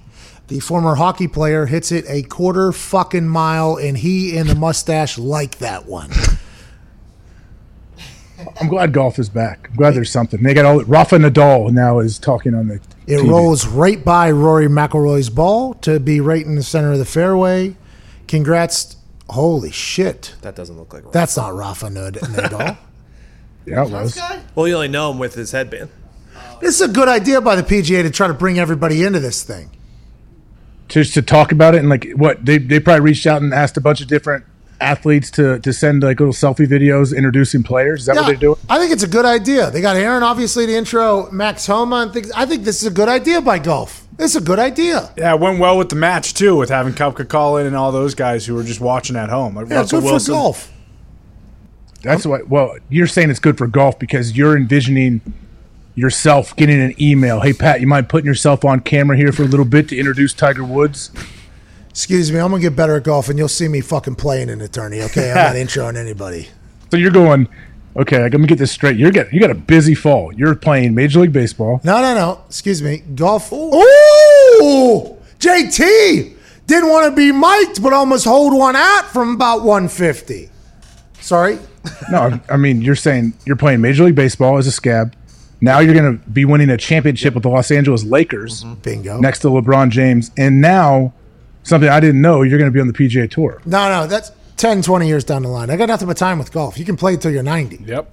the 0.47 0.59
former 0.59 0.95
hockey 0.95 1.29
player, 1.29 1.65
hits 1.65 1.93
it 1.93 2.03
a 2.09 2.23
quarter 2.23 2.73
fucking 2.73 3.25
mile, 3.25 3.77
and 3.77 3.97
he 3.97 4.35
and 4.37 4.49
the 4.49 4.55
mustache 4.55 5.17
like 5.17 5.59
that 5.59 5.85
one. 5.85 6.09
I'm 8.59 8.67
glad 8.67 8.93
golf 8.93 9.19
is 9.19 9.29
back. 9.29 9.67
I'm 9.69 9.75
glad 9.75 9.95
there's 9.95 10.11
something. 10.11 10.41
They 10.43 10.53
got 10.53 10.65
all 10.65 10.83
Rafa 10.83 11.17
Nadal 11.17 11.71
now 11.71 11.99
is 11.99 12.19
talking 12.19 12.53
on 12.53 12.67
the. 12.67 12.75
It 13.07 13.17
TV. 13.19 13.29
rolls 13.29 13.65
right 13.67 14.03
by 14.03 14.31
Rory 14.31 14.67
McIlroy's 14.67 15.29
ball 15.29 15.73
to 15.75 15.99
be 15.99 16.19
right 16.21 16.45
in 16.45 16.55
the 16.55 16.63
center 16.63 16.91
of 16.91 16.99
the 16.99 17.05
fairway. 17.05 17.75
Congrats! 18.27 18.95
Holy 19.29 19.71
shit! 19.71 20.35
That 20.41 20.55
doesn't 20.55 20.77
look 20.77 20.93
like. 20.93 21.11
That's 21.11 21.35
not 21.37 21.53
Rafa 21.53 21.89
Nad- 21.89 22.13
Nadal. 22.15 22.77
Yeah, 23.63 23.85
it 23.85 23.91
was. 23.91 24.19
Well, 24.55 24.67
you 24.67 24.73
only 24.73 24.87
know 24.87 25.11
him 25.11 25.19
with 25.19 25.35
his 25.35 25.51
headband. 25.51 25.89
this 26.61 26.81
is 26.81 26.89
a 26.89 26.91
good 26.91 27.07
idea 27.07 27.41
by 27.41 27.55
the 27.55 27.61
PGA 27.61 28.01
to 28.01 28.09
try 28.09 28.27
to 28.27 28.33
bring 28.33 28.57
everybody 28.57 29.03
into 29.03 29.19
this 29.19 29.43
thing. 29.43 29.69
Just 30.87 31.13
to 31.13 31.21
talk 31.21 31.51
about 31.51 31.75
it 31.75 31.77
and 31.77 31.87
like 31.87 32.09
what 32.15 32.43
they 32.43 32.57
they 32.57 32.79
probably 32.79 33.01
reached 33.01 33.27
out 33.27 33.41
and 33.43 33.53
asked 33.53 33.77
a 33.77 33.81
bunch 33.81 34.01
of 34.01 34.07
different 34.07 34.45
athletes 34.81 35.29
to 35.31 35.59
to 35.59 35.71
send 35.73 36.03
like 36.03 36.19
little 36.19 36.33
selfie 36.33 36.67
videos 36.67 37.15
introducing 37.15 37.63
players. 37.63 38.01
Is 38.01 38.05
that 38.07 38.15
what 38.15 38.25
they're 38.27 38.35
doing? 38.35 38.57
I 38.69 38.77
think 38.79 38.91
it's 38.91 39.03
a 39.03 39.07
good 39.07 39.25
idea. 39.25 39.71
They 39.71 39.81
got 39.81 39.95
Aaron 39.95 40.23
obviously 40.23 40.65
to 40.65 40.73
intro 40.73 41.29
Max 41.31 41.65
Homa 41.67 41.97
and 41.97 42.13
things. 42.13 42.31
I 42.31 42.45
think 42.45 42.63
this 42.63 42.81
is 42.81 42.87
a 42.87 42.91
good 42.91 43.09
idea 43.09 43.41
by 43.41 43.59
golf. 43.59 44.07
It's 44.19 44.35
a 44.35 44.41
good 44.41 44.59
idea. 44.59 45.11
Yeah, 45.17 45.33
it 45.33 45.39
went 45.39 45.59
well 45.59 45.77
with 45.77 45.89
the 45.89 45.95
match 45.95 46.33
too, 46.33 46.55
with 46.57 46.69
having 46.69 46.93
Koepka 46.93 47.27
call 47.27 47.57
in 47.57 47.65
and 47.65 47.75
all 47.75 47.91
those 47.91 48.13
guys 48.13 48.45
who 48.45 48.53
were 48.53 48.63
just 48.63 48.79
watching 48.81 49.15
at 49.15 49.29
home. 49.29 49.55
Like 49.55 49.69
Yeah, 49.69 49.77
Russell 49.77 49.99
good 50.01 50.07
for 50.07 50.11
Wilson. 50.13 50.33
golf. 50.33 50.71
That's 52.03 52.25
what. 52.25 52.47
Well, 52.49 52.75
you're 52.89 53.07
saying 53.07 53.29
it's 53.29 53.39
good 53.39 53.57
for 53.57 53.67
golf 53.67 53.99
because 53.99 54.35
you're 54.35 54.57
envisioning 54.57 55.21
yourself 55.95 56.55
getting 56.55 56.81
an 56.81 56.93
email. 57.01 57.41
Hey 57.41 57.53
Pat, 57.53 57.81
you 57.81 57.87
mind 57.87 58.09
putting 58.09 58.25
yourself 58.25 58.63
on 58.65 58.79
camera 58.79 59.17
here 59.17 59.31
for 59.31 59.43
a 59.43 59.47
little 59.47 59.65
bit 59.65 59.89
to 59.89 59.97
introduce 59.97 60.33
Tiger 60.33 60.63
Woods? 60.63 61.11
Excuse 61.91 62.31
me, 62.31 62.39
I'm 62.39 62.51
gonna 62.51 62.61
get 62.61 62.75
better 62.75 62.95
at 62.95 63.03
golf, 63.03 63.27
and 63.27 63.37
you'll 63.37 63.49
see 63.49 63.67
me 63.67 63.81
fucking 63.81 64.15
playing 64.15 64.49
an 64.49 64.61
attorney. 64.61 65.01
Okay, 65.01 65.29
I'm 65.29 65.35
not 65.35 65.55
introing 65.67 65.97
anybody. 65.97 66.47
So 66.89 66.97
you're 66.97 67.11
going. 67.11 67.47
Okay, 67.97 68.21
let 68.21 68.33
me 68.33 68.47
get 68.47 68.57
this 68.57 68.71
straight. 68.71 68.95
You're 68.95 69.11
getting 69.11 69.33
you 69.33 69.41
got 69.41 69.51
a 69.51 69.55
busy 69.55 69.93
fall. 69.93 70.33
You're 70.33 70.55
playing 70.55 70.95
Major 70.95 71.19
League 71.19 71.33
Baseball. 71.33 71.81
No, 71.83 72.01
no, 72.01 72.15
no. 72.15 72.41
Excuse 72.47 72.81
me. 72.81 72.99
Golf. 73.15 73.51
Ooh, 73.51 75.17
JT 75.39 76.37
didn't 76.65 76.89
want 76.89 77.09
to 77.09 77.15
be 77.15 77.33
mic'd, 77.33 77.83
but 77.83 77.91
almost 77.91 78.23
hold 78.23 78.57
one 78.57 78.77
out 78.77 79.07
from 79.07 79.35
about 79.35 79.63
150. 79.63 80.49
Sorry. 81.19 81.59
No, 82.09 82.39
I 82.49 82.55
mean 82.55 82.81
you're 82.81 82.95
saying 82.95 83.33
you're 83.45 83.57
playing 83.57 83.81
Major 83.81 84.05
League 84.05 84.15
Baseball 84.15 84.57
as 84.57 84.67
a 84.67 84.71
scab. 84.71 85.13
Now 85.59 85.79
you're 85.79 85.93
going 85.93 86.17
to 86.17 86.29
be 86.29 86.45
winning 86.45 86.69
a 86.69 86.77
championship 86.77 87.33
with 87.33 87.43
the 87.43 87.49
Los 87.49 87.69
Angeles 87.69 88.03
Lakers 88.03 88.63
mm-hmm. 88.63 88.81
Bingo. 88.81 89.19
next 89.19 89.39
to 89.39 89.47
LeBron 89.47 89.89
James, 89.89 90.31
and 90.37 90.59
now 90.59 91.13
something 91.63 91.89
I 91.89 91.99
didn't 91.99 92.21
know 92.21 92.41
you're 92.41 92.59
going 92.59 92.71
to 92.71 92.73
be 92.73 92.79
on 92.79 92.87
the 92.87 92.93
PGA 92.93 93.29
Tour. 93.29 93.61
No, 93.65 93.89
no, 93.89 94.07
that's 94.07 94.31
10, 94.57 94.81
20 94.81 95.07
years 95.07 95.23
down 95.23 95.43
the 95.43 95.49
line. 95.49 95.69
I 95.69 95.77
got 95.77 95.87
nothing 95.87 96.07
but 96.07 96.17
time 96.17 96.39
with 96.39 96.51
golf. 96.51 96.77
You 96.77 96.85
can 96.85 96.97
play 96.97 97.13
until 97.15 97.31
you're 97.31 97.43
90. 97.43 97.83
Yep. 97.85 98.11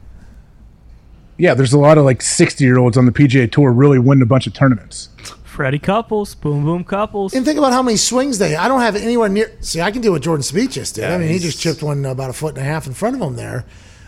Yeah, 1.37 1.55
there's 1.55 1.73
a 1.73 1.79
lot 1.79 1.99
of 1.99 2.05
like 2.05 2.21
60 2.21 2.65
year 2.65 2.79
olds 2.79 2.97
on 2.97 3.07
the 3.07 3.13
PGA 3.13 3.51
Tour 3.51 3.73
really 3.73 3.99
winning 3.99 4.23
a 4.23 4.27
bunch 4.27 4.47
of 4.47 4.55
tournaments. 4.55 5.11
Freddie 5.45 5.79
Couples, 5.79 6.35
Boom 6.35 6.65
Boom 6.65 6.85
Couples. 6.85 7.35
And 7.35 7.45
think 7.45 7.59
about 7.59 7.73
how 7.73 7.83
many 7.83 7.97
swings 7.97 8.39
they. 8.39 8.57
I 8.57 8.69
don't 8.69 8.81
have 8.81 8.97
anywhere 8.97 9.29
near. 9.29 9.57
See, 9.61 9.81
I 9.81 9.91
can 9.91 10.03
do 10.03 10.13
what 10.13 10.23
Jordan 10.23 10.43
Spieth 10.43 10.73
just 10.73 10.95
did. 10.95 11.05
I 11.05 11.19
mean, 11.19 11.29
he 11.29 11.39
just 11.39 11.61
chipped 11.61 11.83
one 11.83 12.05
about 12.07 12.31
a 12.31 12.33
foot 12.33 12.57
and 12.57 12.59
a 12.59 12.65
half 12.65 12.87
in 12.87 12.93
front 12.93 13.17
of 13.17 13.23
him 13.23 13.37
there. 13.37 13.65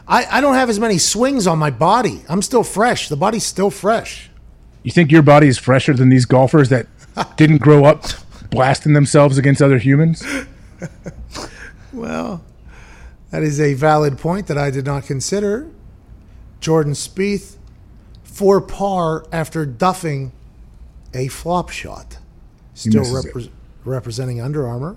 I, 0.07 0.39
I 0.39 0.41
don't 0.41 0.55
have 0.55 0.71
as 0.71 0.81
many 0.81 0.99
swings 0.99 1.47
on 1.47 1.59
my 1.59 1.71
body. 1.71 2.23
I'm 2.29 2.43
still 2.43 2.65
fresh. 2.65 3.09
The 3.09 3.17
body's 3.17 3.45
still 3.45 3.71
fresh. 3.71 4.31
You 4.83 4.91
think 4.91 5.11
your 5.11 5.23
body 5.23 5.47
is 5.47 5.59
fresher 5.59 5.93
than 5.93 6.09
these 6.09 6.25
golfers 6.25 6.69
that 6.69 6.87
didn't 7.37 7.59
grow 7.59 7.85
up 7.85 8.05
blasting 8.51 8.93
themselves 8.93 9.39
against 9.39 9.63
other 9.63 9.79
humans? 9.79 10.25
Well, 11.93 12.45
that 13.31 13.43
is 13.43 13.61
a 13.61 13.75
valid 13.75 14.19
point 14.19 14.47
that 14.47 14.59
I 14.59 14.71
did 14.71 14.87
not 14.87 15.05
consider. 15.05 15.69
Jordan 16.61 16.93
Spieth, 16.93 17.57
for 18.23 18.61
par 18.61 19.25
after 19.33 19.67
duffing 19.67 20.31
a 21.15 21.29
flop 21.29 21.71
shot. 21.71 22.19
Still 22.75 23.05
repre- 23.05 23.51
representing 23.85 24.41
Under 24.41 24.67
Armour. 24.67 24.97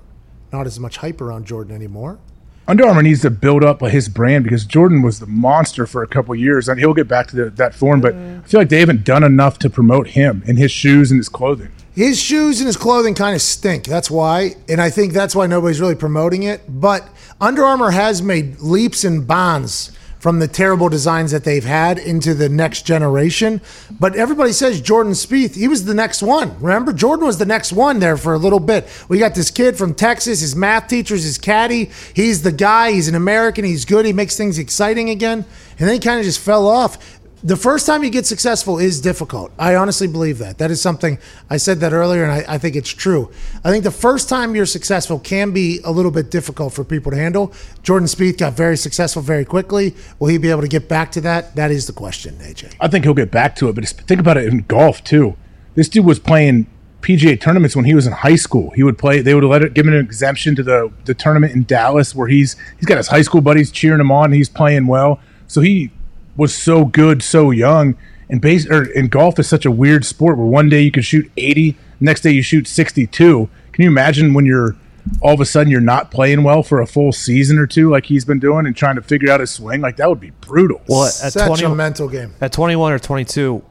Not 0.52 0.68
as 0.68 0.80
much 0.80 0.98
hype 0.98 1.20
around 1.20 1.46
Jordan 1.46 1.76
anymore. 1.76 2.20
Under 2.68 2.86
Armour 2.86 3.02
needs 3.02 3.22
to 3.24 3.30
build 3.30 3.64
up 3.64 3.82
his 3.82 4.08
brand 4.08 4.44
because 4.44 4.66
Jordan 4.66 5.02
was 5.02 5.20
the 5.20 5.26
monster 5.26 5.86
for 5.86 6.04
a 6.04 6.08
couple 6.08 6.34
years, 6.36 6.70
and 6.70 6.80
he'll 6.80 6.94
get 6.94 7.08
back 7.08 7.28
to 7.28 7.36
the, 7.36 7.50
that 7.50 7.74
form. 7.76 8.00
But 8.00 8.14
mm. 8.14 8.40
I 8.40 8.48
feel 8.48 8.62
like 8.62 8.70
they 8.70 8.80
haven't 8.80 9.04
done 9.04 9.24
enough 9.24 9.60
to 9.60 9.70
promote 9.70 10.10
him 10.10 10.44
and 10.48 10.58
his 10.58 10.72
shoes 10.72 11.12
and 11.12 11.18
his 11.18 11.28
clothing. 11.28 11.72
His 11.96 12.20
shoes 12.20 12.60
and 12.60 12.68
his 12.68 12.78
clothing 12.78 13.14
kind 13.14 13.36
of 13.36 13.42
stink. 13.42 13.86
That's 13.86 14.10
why. 14.10 14.56
And 14.68 14.82
I 14.82 14.90
think 14.90 15.14
that's 15.14 15.36
why 15.36 15.46
nobody's 15.46 15.80
really 15.80 15.96
promoting 15.96 16.44
it. 16.44 16.62
But 16.68 17.08
Under 17.40 17.64
Armour 17.64 17.92
has 17.92 18.22
made 18.22 18.60
leaps 18.60 19.04
and 19.04 19.28
bounds 19.28 19.92
from 20.24 20.40
the 20.40 20.48
terrible 20.48 20.88
designs 20.88 21.32
that 21.32 21.44
they've 21.44 21.66
had 21.66 22.00
into 22.00 22.34
the 22.34 22.48
next 22.48 22.84
generation. 22.84 23.60
But 24.00 24.16
everybody 24.16 24.54
says 24.54 24.80
Jordan 24.80 25.12
Spieth, 25.12 25.54
he 25.54 25.68
was 25.68 25.84
the 25.84 25.94
next 25.94 26.24
one. 26.24 26.58
Remember, 26.62 26.94
Jordan 26.94 27.26
was 27.26 27.40
the 27.40 27.46
next 27.46 27.74
one 27.74 28.00
there 28.00 28.16
for 28.16 28.34
a 28.34 28.38
little 28.38 28.62
bit. 28.62 28.88
We 29.10 29.20
got 29.20 29.36
this 29.36 29.52
kid 29.52 29.78
from 29.78 29.94
Texas, 29.94 30.40
his 30.40 30.56
math 30.56 30.88
teacher's 30.88 31.24
his 31.24 31.38
caddy. 31.38 31.92
He's 32.16 32.42
the 32.42 32.54
guy, 32.54 32.94
he's 32.94 33.10
an 33.10 33.16
American, 33.16 33.66
he's 33.66 33.84
good, 33.84 34.06
he 34.06 34.14
makes 34.14 34.38
things 34.38 34.58
exciting 34.58 35.10
again. 35.10 35.40
And 35.78 35.90
then 35.90 35.94
he 35.94 36.00
kind 36.00 36.20
of 36.20 36.26
just 36.26 36.40
fell 36.40 36.70
off 36.70 37.20
the 37.44 37.58
first 37.58 37.86
time 37.86 38.04
you 38.04 38.10
get 38.10 38.26
successful 38.26 38.80
is 38.80 39.02
difficult. 39.02 39.52
I 39.60 39.76
honestly 39.76 40.08
believe 40.08 40.38
that. 40.38 40.60
That 40.60 40.72
is 40.72 40.82
something 40.82 41.20
I 41.50 41.58
said 41.58 41.82
that 41.82 41.92
earlier, 41.92 42.24
and 42.24 42.32
I, 42.32 42.56
I 42.56 42.58
think 42.58 42.78
it's 42.78 42.90
true. 42.90 43.32
I 43.66 43.70
think 43.70 43.84
the 43.84 43.92
first 43.92 44.30
time 44.30 44.56
you're 44.56 44.66
successful 44.66 45.20
can 45.20 45.52
be 45.52 45.82
a 45.84 45.92
little 45.92 46.12
bit 46.12 46.32
difficult 46.32 46.74
for 46.74 46.86
people 46.86 47.12
to 47.12 47.18
handle. 47.18 47.54
Jordan 47.82 48.08
Spieth 48.08 48.38
got 48.38 48.54
very 48.54 48.78
successful 48.78 49.22
very 49.22 49.44
quickly. 49.44 49.94
Will 50.20 50.30
he 50.30 50.38
be 50.38 50.50
able 50.50 50.62
to 50.62 50.70
get 50.70 50.88
back 50.88 51.12
to 51.14 51.22
that? 51.22 51.56
That 51.56 51.70
is 51.70 51.86
the 51.86 51.94
question, 51.94 52.36
AJ. 52.36 52.76
I 52.80 52.88
think 52.88 53.04
he'll 53.04 53.14
get 53.14 53.32
back 53.32 53.58
to 53.58 53.68
it, 53.68 53.76
but 53.76 53.86
think 53.86 54.22
about 54.22 54.38
it 54.38 54.46
in 54.46 54.60
golf 54.60 55.04
too. 55.04 55.36
This 55.76 55.90
dude 55.90 56.06
was 56.06 56.20
playing 56.20 56.68
PGA 57.02 57.40
tournaments 57.40 57.76
when 57.76 57.84
he 57.84 57.94
was 57.94 58.08
in 58.08 58.14
high 58.14 58.38
school. 58.38 58.70
He 58.70 58.84
would 58.84 58.98
play. 58.98 59.20
They 59.20 59.34
would 59.34 59.44
let 59.44 59.64
it 59.64 59.74
give 59.74 59.86
him 59.86 59.94
an 59.94 60.00
exemption 60.00 60.56
to 60.56 60.64
the 60.64 60.94
the 61.04 61.14
tournament 61.14 61.54
in 61.54 61.64
Dallas, 61.64 62.16
where 62.16 62.30
he's 62.30 62.56
he's 62.78 62.86
got 62.86 62.96
his 62.96 63.08
high 63.08 63.22
school 63.24 63.42
buddies 63.42 63.70
cheering 63.70 64.00
him 64.00 64.12
on. 64.12 64.32
He's 64.32 64.48
playing 64.48 64.88
well, 64.88 65.20
so 65.48 65.60
he 65.60 65.92
was 66.36 66.56
so 66.56 66.86
good 66.86 67.22
so 67.22 67.52
young. 67.52 67.96
And 68.30 68.42
base 68.42 68.68
er, 68.70 68.82
or 68.82 68.86
in 68.86 69.10
golf 69.10 69.38
is 69.38 69.48
such 69.48 69.66
a 69.66 69.72
weird 69.72 70.06
sport 70.06 70.38
where 70.38 70.48
one 70.48 70.70
day 70.70 70.82
you 70.82 70.92
can 70.92 71.04
shoot 71.04 71.32
eighty, 71.38 71.78
next 72.00 72.22
day 72.22 72.32
you 72.32 72.42
shoot 72.42 72.68
sixty 72.68 73.06
two. 73.06 73.50
Can 73.74 73.84
you 73.84 73.90
imagine 73.90 74.34
when 74.34 74.46
you're 74.46 74.76
all 75.22 75.34
of 75.34 75.42
a 75.42 75.46
sudden 75.46 75.70
you're 75.70 75.82
not 75.82 76.10
playing 76.12 76.44
well 76.44 76.64
for 76.64 76.80
a 76.80 76.88
full 76.88 77.12
season 77.12 77.58
or 77.60 77.68
two 77.68 77.90
like 77.90 78.06
he's 78.06 78.24
been 78.24 78.40
doing 78.40 78.66
and 78.66 78.76
trying 78.76 78.96
to 78.96 79.02
figure 79.02 79.30
out 79.30 79.40
his 79.40 79.52
swing? 79.52 79.82
Like 79.82 79.98
that 79.98 80.10
would 80.10 80.20
be 80.20 80.32
brutal. 80.42 80.82
Well, 80.88 81.06
at 81.06 81.34
Such 81.34 81.46
20, 81.48 81.66
a 81.66 81.76
mental 81.76 82.08
game. 82.08 82.34
at 82.42 82.52
21 82.54 82.94
or 82.94 83.00
22 83.00 83.64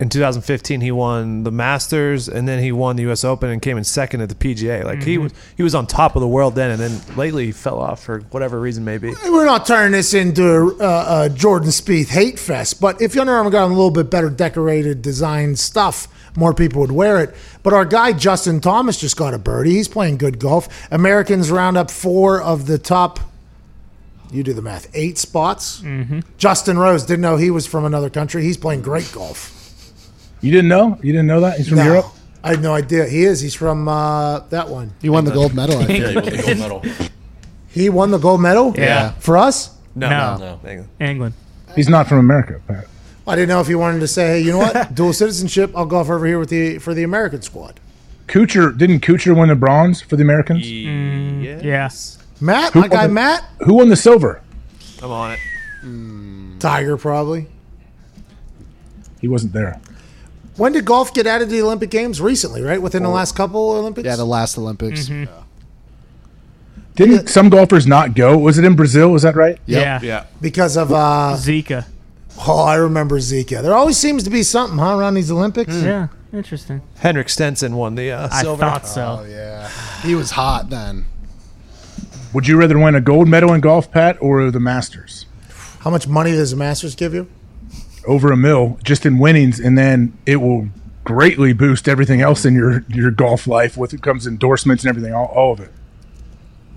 in 0.00 0.08
2015 0.08 0.80
he 0.80 0.90
won 0.90 1.44
the 1.44 1.50
Masters 1.50 2.26
and 2.26 2.48
then 2.48 2.62
he 2.62 2.72
won 2.72 2.96
the 2.96 3.08
US 3.10 3.22
Open 3.22 3.50
and 3.50 3.60
came 3.60 3.76
in 3.76 3.84
second 3.84 4.22
at 4.22 4.30
the 4.30 4.34
PGA. 4.34 4.82
Like 4.82 5.02
he 5.02 5.18
was 5.18 5.32
he 5.56 5.62
was 5.62 5.74
on 5.74 5.86
top 5.86 6.16
of 6.16 6.20
the 6.20 6.28
world 6.28 6.54
then 6.54 6.70
and 6.70 6.80
then 6.80 7.16
lately 7.16 7.46
he 7.46 7.52
fell 7.52 7.78
off 7.78 8.02
for 8.02 8.20
whatever 8.30 8.58
reason 8.58 8.82
maybe. 8.82 9.12
We're 9.26 9.44
not 9.44 9.66
turning 9.66 9.92
this 9.92 10.14
into 10.14 10.42
a, 10.80 10.84
a, 10.84 11.24
a 11.24 11.28
Jordan 11.28 11.68
Spieth 11.68 12.08
hate 12.08 12.38
fest, 12.38 12.80
but 12.80 13.00
if 13.02 13.16
Under 13.16 13.32
Armour 13.32 13.50
got 13.50 13.66
a 13.66 13.66
little 13.66 13.90
bit 13.90 14.10
better 14.10 14.30
decorated 14.30 15.02
design 15.02 15.54
stuff, 15.54 16.08
more 16.34 16.54
people 16.54 16.80
would 16.80 16.92
wear 16.92 17.20
it. 17.22 17.34
But 17.62 17.74
our 17.74 17.84
guy 17.84 18.14
Justin 18.14 18.60
Thomas 18.60 18.98
just 18.98 19.18
got 19.18 19.34
a 19.34 19.38
birdie. 19.38 19.72
He's 19.72 19.88
playing 19.88 20.16
good 20.16 20.38
golf. 20.38 20.90
Americans 20.90 21.50
round 21.50 21.76
up 21.76 21.90
four 21.90 22.40
of 22.40 22.66
the 22.66 22.78
top. 22.78 23.20
You 24.32 24.42
do 24.44 24.54
the 24.54 24.62
math. 24.62 24.88
Eight 24.94 25.18
spots. 25.18 25.82
Mm-hmm. 25.82 26.20
Justin 26.38 26.78
Rose 26.78 27.04
didn't 27.04 27.20
know 27.20 27.36
he 27.36 27.50
was 27.50 27.66
from 27.66 27.84
another 27.84 28.08
country. 28.08 28.44
He's 28.44 28.56
playing 28.56 28.80
great 28.80 29.10
golf. 29.12 29.59
You 30.40 30.50
didn't 30.50 30.68
know? 30.68 30.98
You 31.02 31.12
didn't 31.12 31.26
know 31.26 31.40
that? 31.40 31.56
He's 31.58 31.68
from 31.68 31.78
No, 31.78 31.84
Europe? 31.84 32.06
I 32.42 32.50
had 32.50 32.62
no 32.62 32.74
idea. 32.74 33.06
He 33.06 33.24
is. 33.24 33.40
He's 33.40 33.54
from 33.54 33.86
uh, 33.88 34.40
that 34.50 34.68
one. 34.68 34.92
He 35.02 35.08
won 35.10 35.24
the 35.24 35.30
gold 35.32 35.54
medal. 35.54 35.78
I 35.78 35.84
think. 35.84 35.98
Yeah, 36.00 36.08
you 36.10 36.14
won 36.16 36.24
the 36.24 36.42
gold 36.42 36.58
medal. 36.58 36.82
He 37.72 37.88
won 37.88 38.10
the 38.10 38.18
gold 38.18 38.40
medal. 38.40 38.74
Yeah. 38.76 39.12
For 39.20 39.36
us. 39.36 39.76
No. 39.94 40.08
No. 40.08 40.36
No. 40.38 40.56
Hang 40.64 40.80
on. 40.80 40.88
England. 40.98 41.34
He's 41.76 41.88
not 41.88 42.08
from 42.08 42.18
America, 42.18 42.60
Pat. 42.66 42.86
I 43.28 43.36
didn't 43.36 43.48
know 43.50 43.60
if 43.60 43.68
he 43.68 43.76
wanted 43.76 44.00
to 44.00 44.08
say, 44.08 44.26
"Hey, 44.28 44.40
you 44.40 44.50
know 44.50 44.58
what? 44.58 44.92
Dual 44.94 45.12
citizenship. 45.12 45.70
I'll 45.76 45.86
golf 45.86 46.10
over 46.10 46.26
here 46.26 46.40
with 46.40 46.48
the 46.48 46.78
for 46.78 46.94
the 46.94 47.04
American 47.04 47.42
squad." 47.42 47.78
Kuchar 48.26 48.76
didn't 48.76 49.00
Kuchar 49.00 49.38
win 49.38 49.50
the 49.50 49.54
bronze 49.54 50.00
for 50.02 50.16
the 50.16 50.22
Americans? 50.22 50.68
Yeah. 50.68 51.88
Matt, 52.40 52.72
Who 52.72 52.80
my 52.80 52.88
guy 52.88 53.06
the- 53.06 53.12
Matt, 53.12 53.44
Who 53.66 53.74
won 53.74 53.88
the 53.88 53.96
silver? 53.96 54.40
I'm 55.02 55.10
on 55.12 55.32
it. 55.32 56.58
Tiger 56.60 56.96
probably. 56.96 57.46
He 59.20 59.28
wasn't 59.28 59.52
there. 59.52 59.80
When 60.60 60.72
did 60.72 60.84
golf 60.84 61.14
get 61.14 61.26
added 61.26 61.46
to 61.46 61.50
the 61.52 61.62
Olympic 61.62 61.88
Games? 61.88 62.20
Recently, 62.20 62.60
right? 62.60 62.82
Within 62.82 63.02
the 63.02 63.08
last 63.08 63.34
couple 63.34 63.70
Olympics. 63.70 64.04
Yeah, 64.04 64.16
the 64.16 64.26
last 64.26 64.58
Olympics. 64.58 65.10
Didn't 66.96 67.28
some 67.30 67.48
golfers 67.48 67.86
not 67.86 68.14
go? 68.14 68.36
Was 68.36 68.58
it 68.58 68.64
in 68.66 68.76
Brazil? 68.76 69.08
Was 69.10 69.22
that 69.22 69.36
right? 69.36 69.58
Yeah. 69.64 70.00
Yeah. 70.02 70.26
because 70.42 70.76
of 70.76 70.92
uh 70.92 71.34
Zika. 71.38 71.86
oh, 72.46 72.62
I 72.62 72.74
remember 72.74 73.18
Zika. 73.20 73.62
There 73.62 73.72
always 73.72 73.96
seems 73.96 74.22
to 74.24 74.30
be 74.30 74.42
something, 74.42 74.78
huh, 74.78 74.98
around 74.98 75.14
these 75.14 75.30
Olympics. 75.30 75.74
Yeah. 75.82 76.08
Interesting. 76.30 76.82
Henrik 76.98 77.30
Stenson 77.30 77.74
won 77.74 77.94
the 77.94 78.12
uh, 78.12 78.28
I 78.30 78.42
silver. 78.42 78.60
thought 78.60 78.86
so. 78.86 79.20
Oh 79.22 79.24
yeah, 79.24 79.70
he 80.02 80.14
was 80.14 80.32
hot 80.32 80.68
then. 80.68 81.06
Would 82.34 82.46
you 82.46 82.58
rather 82.58 82.78
win 82.78 82.94
a 82.94 83.00
gold 83.00 83.28
medal 83.28 83.54
in 83.54 83.62
golf, 83.62 83.90
Pat, 83.90 84.18
or 84.20 84.50
the 84.50 84.60
Masters? 84.60 85.24
How 85.80 85.88
much 85.90 86.06
money 86.06 86.32
does 86.32 86.50
the 86.50 86.58
Masters 86.58 86.94
give 86.94 87.14
you? 87.14 87.28
Over 88.06 88.32
a 88.32 88.36
mil, 88.36 88.78
just 88.82 89.04
in 89.04 89.18
winnings, 89.18 89.60
and 89.60 89.76
then 89.76 90.16
it 90.26 90.36
will 90.36 90.68
greatly 91.04 91.52
boost 91.52 91.88
everything 91.88 92.20
else 92.20 92.44
in 92.44 92.54
your 92.54 92.84
your 92.88 93.10
golf 93.10 93.46
life. 93.46 93.76
With 93.76 93.92
it 93.92 94.02
comes 94.02 94.26
endorsements 94.26 94.84
and 94.84 94.88
everything, 94.88 95.12
all, 95.14 95.26
all 95.26 95.52
of 95.52 95.60
it. 95.60 95.70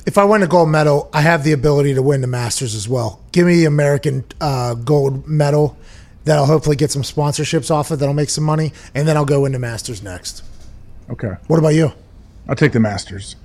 If 0.05 0.17
I 0.17 0.25
win 0.25 0.43
a 0.43 0.47
gold 0.47 0.67
medal, 0.69 1.09
I 1.13 1.21
have 1.21 1.45
the 1.45 1.53
ability 1.53 1.93
to 1.93 2.01
win 2.01 2.19
the 2.19 2.27
Masters 2.27 2.75
as 2.75 2.89
well. 2.89 3.21
Give 3.31 3.47
me 3.47 3.55
the 3.55 3.65
American 3.65 4.25
uh, 4.41 4.73
gold 4.73 5.25
medal 5.27 5.77
that 6.25 6.37
I'll 6.37 6.45
hopefully 6.45 6.75
get 6.75 6.91
some 6.91 7.03
sponsorships 7.03 7.71
off 7.71 7.89
of 7.89 7.99
that'll 7.99 8.13
make 8.13 8.29
some 8.29 8.43
money, 8.43 8.73
and 8.93 9.07
then 9.07 9.15
I'll 9.15 9.23
go 9.25 9.45
into 9.45 9.59
Masters 9.59 10.03
next. 10.03 10.43
Okay, 11.09 11.33
What 11.47 11.59
about 11.59 11.73
you? 11.75 11.91
I'll 12.47 12.55
take 12.55 12.71
the 12.73 12.79
Masters. 12.79 13.35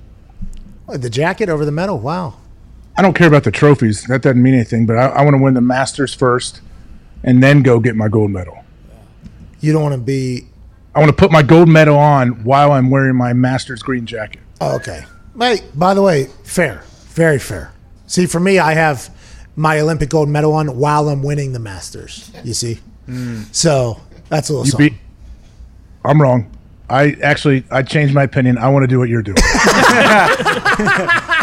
Oh, 0.87 0.97
The 0.97 1.09
jacket 1.09 1.49
over 1.49 1.65
the 1.65 1.71
medal? 1.71 1.97
Wow. 1.99 2.35
I 2.97 3.01
don't 3.01 3.13
care 3.13 3.27
about 3.27 3.43
the 3.45 3.51
trophies. 3.51 4.03
That 4.05 4.21
doesn't 4.21 4.41
mean 4.41 4.53
anything. 4.53 4.85
But 4.85 4.97
I, 4.97 5.05
I 5.07 5.21
want 5.23 5.35
to 5.35 5.41
win 5.41 5.53
the 5.53 5.61
Masters 5.61 6.13
first, 6.13 6.59
and 7.23 7.41
then 7.41 7.61
go 7.61 7.79
get 7.79 7.95
my 7.95 8.07
gold 8.07 8.31
medal. 8.31 8.63
You 9.61 9.73
don't 9.73 9.83
want 9.83 9.95
to 9.95 10.01
be. 10.01 10.45
I 10.95 10.99
want 10.99 11.09
to 11.09 11.15
put 11.15 11.31
my 11.31 11.43
gold 11.43 11.69
medal 11.69 11.97
on 11.97 12.43
while 12.43 12.71
I'm 12.71 12.89
wearing 12.89 13.15
my 13.15 13.33
Masters 13.33 13.81
green 13.81 14.05
jacket. 14.05 14.41
Oh, 14.59 14.75
okay. 14.77 15.05
Mate, 15.35 15.63
by 15.75 15.93
the 15.93 16.01
way, 16.01 16.25
fair. 16.43 16.83
Very 17.09 17.39
fair. 17.39 17.71
See, 18.07 18.25
for 18.25 18.39
me, 18.39 18.59
I 18.59 18.73
have 18.73 19.09
my 19.55 19.79
Olympic 19.79 20.09
gold 20.09 20.29
medal 20.29 20.53
on 20.53 20.77
while 20.77 21.09
I'm 21.09 21.21
winning 21.21 21.53
the 21.53 21.59
Masters. 21.59 22.31
You 22.43 22.53
see? 22.53 22.79
Mm. 23.07 23.53
So 23.53 24.01
that's 24.29 24.49
a 24.49 24.53
little 24.53 24.65
something. 24.65 24.97
I'm 26.03 26.21
wrong. 26.21 26.49
I 26.89 27.11
actually 27.21 27.65
I 27.69 27.83
changed 27.83 28.13
my 28.13 28.23
opinion. 28.23 28.57
I 28.57 28.69
want 28.69 28.83
to 28.83 28.87
do 28.87 28.97
what 28.97 29.09
you're 29.09 29.21
doing. 29.21 29.37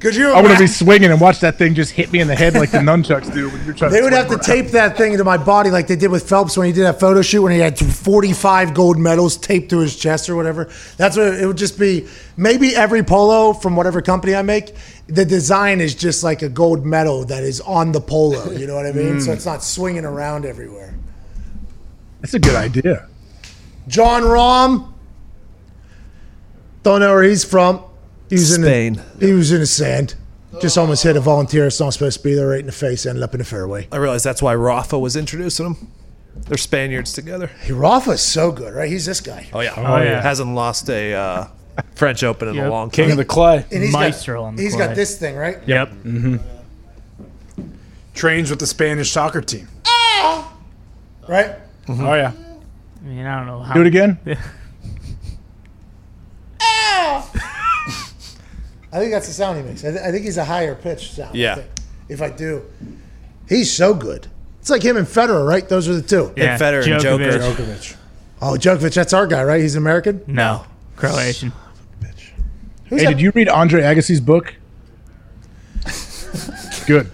Could 0.00 0.14
you? 0.14 0.30
I 0.30 0.42
want 0.42 0.52
to 0.52 0.58
be 0.58 0.66
swinging 0.66 1.10
and 1.10 1.20
watch 1.20 1.40
that 1.40 1.56
thing 1.56 1.74
just 1.74 1.92
hit 1.92 2.12
me 2.12 2.20
in 2.20 2.28
the 2.28 2.34
head 2.34 2.54
like 2.54 2.70
the 2.70 2.78
nunchucks 2.78 3.32
do 3.32 3.48
when 3.48 3.64
you're 3.64 3.74
trying. 3.74 3.92
They 3.92 4.02
would 4.02 4.12
have 4.12 4.28
to 4.28 4.38
tape 4.38 4.68
that 4.68 4.96
thing 4.96 5.16
to 5.16 5.24
my 5.24 5.36
body 5.36 5.70
like 5.70 5.86
they 5.86 5.96
did 5.96 6.10
with 6.10 6.28
Phelps 6.28 6.56
when 6.56 6.66
he 6.66 6.72
did 6.72 6.82
that 6.82 7.00
photo 7.00 7.22
shoot 7.22 7.42
when 7.42 7.52
he 7.52 7.58
had 7.58 7.78
45 7.78 8.74
gold 8.74 8.98
medals 8.98 9.36
taped 9.36 9.70
to 9.70 9.78
his 9.78 9.96
chest 9.96 10.28
or 10.28 10.36
whatever. 10.36 10.70
That's 10.96 11.16
what 11.16 11.34
it 11.34 11.46
would 11.46 11.56
just 11.56 11.78
be. 11.78 12.06
Maybe 12.36 12.76
every 12.76 13.02
polo 13.02 13.52
from 13.52 13.76
whatever 13.76 14.02
company 14.02 14.34
I 14.34 14.42
make, 14.42 14.74
the 15.06 15.24
design 15.24 15.80
is 15.80 15.94
just 15.94 16.22
like 16.22 16.42
a 16.42 16.48
gold 16.48 16.84
medal 16.84 17.24
that 17.26 17.42
is 17.42 17.60
on 17.62 17.92
the 17.92 18.00
polo. 18.00 18.50
You 18.50 18.66
know 18.66 18.74
what 18.74 18.86
I 18.86 18.92
mean? 18.92 19.20
So 19.20 19.30
mm. 19.30 19.34
it's 19.34 19.46
not 19.46 19.62
swinging 19.62 20.04
around 20.04 20.44
everywhere. 20.44 20.94
That's 22.20 22.34
a 22.34 22.38
good 22.38 22.56
idea. 22.56 23.08
Jon 23.88 24.22
Rahm. 24.22 24.92
Don't 26.82 27.00
know 27.00 27.14
where 27.14 27.22
he's 27.24 27.44
from. 27.44 27.82
He 28.28 28.34
was 28.36 28.54
in 28.56 28.62
Spain. 28.62 29.02
The, 29.16 29.26
he 29.26 29.32
was 29.32 29.52
in 29.52 29.60
the 29.60 29.66
sand. 29.66 30.14
Just 30.60 30.78
almost 30.78 31.02
hit 31.02 31.16
a 31.16 31.20
volunteer. 31.20 31.66
It's 31.66 31.78
not 31.80 31.90
supposed 31.90 32.18
to 32.18 32.24
be 32.24 32.34
there, 32.34 32.48
right 32.48 32.60
in 32.60 32.66
the 32.66 32.72
face. 32.72 33.04
Ended 33.06 33.22
up 33.22 33.34
in 33.34 33.38
the 33.38 33.44
fairway. 33.44 33.88
I 33.92 33.96
realize 33.98 34.22
that's 34.22 34.40
why 34.40 34.54
Rafa 34.54 34.98
was 34.98 35.14
introducing 35.16 35.66
him. 35.66 35.88
They're 36.34 36.56
Spaniards 36.56 37.12
together. 37.12 37.46
Hey, 37.46 37.72
Rafa's 37.72 38.22
so 38.22 38.52
good, 38.52 38.74
right? 38.74 38.88
He's 38.90 39.04
this 39.06 39.20
guy. 39.20 39.48
Oh 39.52 39.60
yeah. 39.60 39.74
Oh, 39.76 40.02
yeah. 40.02 40.20
Hasn't 40.22 40.54
lost 40.54 40.88
a 40.88 41.14
uh, 41.14 41.48
French 41.94 42.22
Open 42.22 42.48
in 42.48 42.54
Yep. 42.54 42.66
a 42.66 42.70
long 42.70 42.90
time. 42.90 43.04
King 43.04 43.10
of 43.12 43.16
the 43.16 43.24
clay. 43.24 43.64
And 43.70 43.82
he's 43.82 43.92
Maestro 43.92 44.40
got, 44.40 44.46
on 44.46 44.56
the 44.56 44.62
He's 44.62 44.74
clay. 44.74 44.86
got 44.86 44.96
this 44.96 45.18
thing, 45.18 45.36
right? 45.36 45.58
Yep. 45.66 45.90
Mm-hmm. 45.90 46.36
Trains 48.14 48.50
with 48.50 48.58
the 48.60 48.66
Spanish 48.66 49.10
soccer 49.10 49.40
team. 49.42 49.68
Right? 51.28 51.56
Oh 51.88 52.14
yeah. 52.14 52.32
I 52.32 53.04
mean, 53.04 53.26
I 53.26 53.36
don't 53.38 53.46
know 53.46 53.60
how. 53.60 53.74
Do 53.74 53.80
it 53.80 53.86
again. 53.88 54.18
I 58.92 58.98
think 58.98 59.12
that's 59.12 59.26
the 59.26 59.32
sound 59.32 59.58
he 59.58 59.64
makes. 59.64 59.84
I, 59.84 59.90
th- 59.90 60.02
I 60.02 60.10
think 60.10 60.24
he's 60.24 60.36
a 60.38 60.44
higher 60.44 60.74
pitch 60.74 61.12
sound. 61.12 61.30
I 61.34 61.38
Yeah. 61.38 61.54
think, 61.56 61.66
if 62.08 62.22
I 62.22 62.30
do, 62.30 62.62
he's 63.48 63.72
so 63.72 63.94
good. 63.94 64.28
It's 64.60 64.70
like 64.70 64.82
him 64.82 64.96
and 64.96 65.06
Federer, 65.06 65.46
right? 65.46 65.68
Those 65.68 65.88
are 65.88 65.94
the 65.94 66.02
two. 66.02 66.32
Yeah. 66.36 66.56
Federer 66.58 66.84
and 66.84 67.02
Djokovic. 67.02 67.32
Joker. 67.38 67.62
Djokovic. 67.62 67.96
Oh, 68.42 68.52
Djokovic, 68.58 68.94
that's 68.94 69.12
our 69.12 69.26
guy, 69.26 69.42
right? 69.44 69.60
He's 69.60 69.76
American. 69.76 70.22
No. 70.26 70.64
Croatian. 70.96 71.52
Who's 72.88 73.00
Hey, 73.00 73.06
that? 73.06 73.14
did 73.14 73.20
you 73.20 73.32
read 73.34 73.48
Andre 73.48 73.82
Agassi's 73.82 74.20
book? 74.20 74.54
Good. 76.86 77.10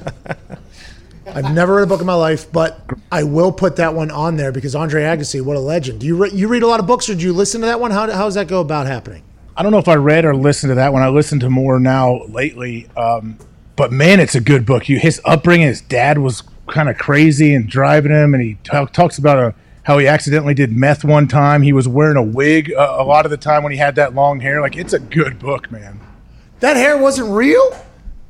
I've 1.27 1.55
never 1.55 1.77
read 1.77 1.85
a 1.85 1.87
book 1.87 2.01
in 2.01 2.07
my 2.07 2.15
life, 2.15 2.53
but 2.53 2.79
I 3.11 3.23
will 3.23 3.53
put 3.53 3.77
that 3.77 3.95
one 3.95 4.11
on 4.11 4.37
there 4.37 4.53
because 4.53 4.75
Andre 4.75 5.03
Agassi, 5.05 5.41
what 5.41 5.57
a 5.57 5.61
legend. 5.61 6.01
Do 6.01 6.07
you 6.07 6.17
re- 6.17 6.31
you 6.31 6.47
read 6.49 6.63
a 6.63 6.67
lot 6.67 6.79
of 6.79 6.87
books, 6.87 7.09
or 7.09 7.15
do 7.15 7.23
you 7.23 7.33
listen 7.33 7.63
to 7.63 7.67
that 7.69 7.81
one? 7.81 7.91
How 7.91 8.11
how 8.11 8.25
does 8.27 8.35
that 8.35 8.49
go 8.49 8.61
about 8.61 8.87
happening? 8.87 9.23
I 9.57 9.63
don't 9.63 9.73
know 9.73 9.79
if 9.79 9.89
I 9.89 9.97
read 9.97 10.25
or 10.25 10.35
listened 10.35 10.71
to 10.71 10.75
that 10.77 10.93
one. 10.93 11.03
I 11.03 11.09
listened 11.09 11.43
to 11.43 11.51
more 11.51 11.79
now 11.79 12.25
lately. 12.25 12.89
Um, 12.97 13.37
but 13.77 13.93
man, 13.93 14.19
it's 14.19 14.35
a 14.35 14.41
good 14.41 14.65
book. 14.65 14.89
You 14.89 14.99
his 14.99 15.21
upbringing, 15.25 15.67
his 15.67 15.81
dad 15.83 16.19
was 16.19 16.43
kind 16.69 16.89
of 16.89 16.97
crazy 16.97 17.55
and 17.55 17.69
driving 17.69 18.13
him, 18.13 18.35
and 18.35 18.43
he 18.43 18.57
ta- 18.65 18.87
talks 18.87 19.19
about 19.19 19.39
a, 19.39 19.55
how 19.83 19.99
he 19.99 20.07
accidentally 20.07 20.55
did 20.55 20.73
meth 20.73 21.05
one 21.05 21.29
time. 21.29 21.63
He 21.63 21.73
was 21.73 21.87
wearing 21.87 22.17
a 22.17 22.23
wig 22.23 22.73
uh, 22.73 22.97
a 22.99 23.05
lot 23.05 23.27
of 23.27 23.31
the 23.31 23.37
time 23.37 23.63
when 23.63 23.73
he 23.73 23.79
had 23.79 23.95
that 23.97 24.15
long 24.15 24.41
hair. 24.41 24.61
Like 24.61 24.77
it's 24.77 24.95
a 24.95 24.99
good 24.99 25.39
book, 25.39 25.71
man. 25.71 26.01
That 26.61 26.77
hair 26.77 26.97
wasn't 26.97 27.31
real. 27.31 27.77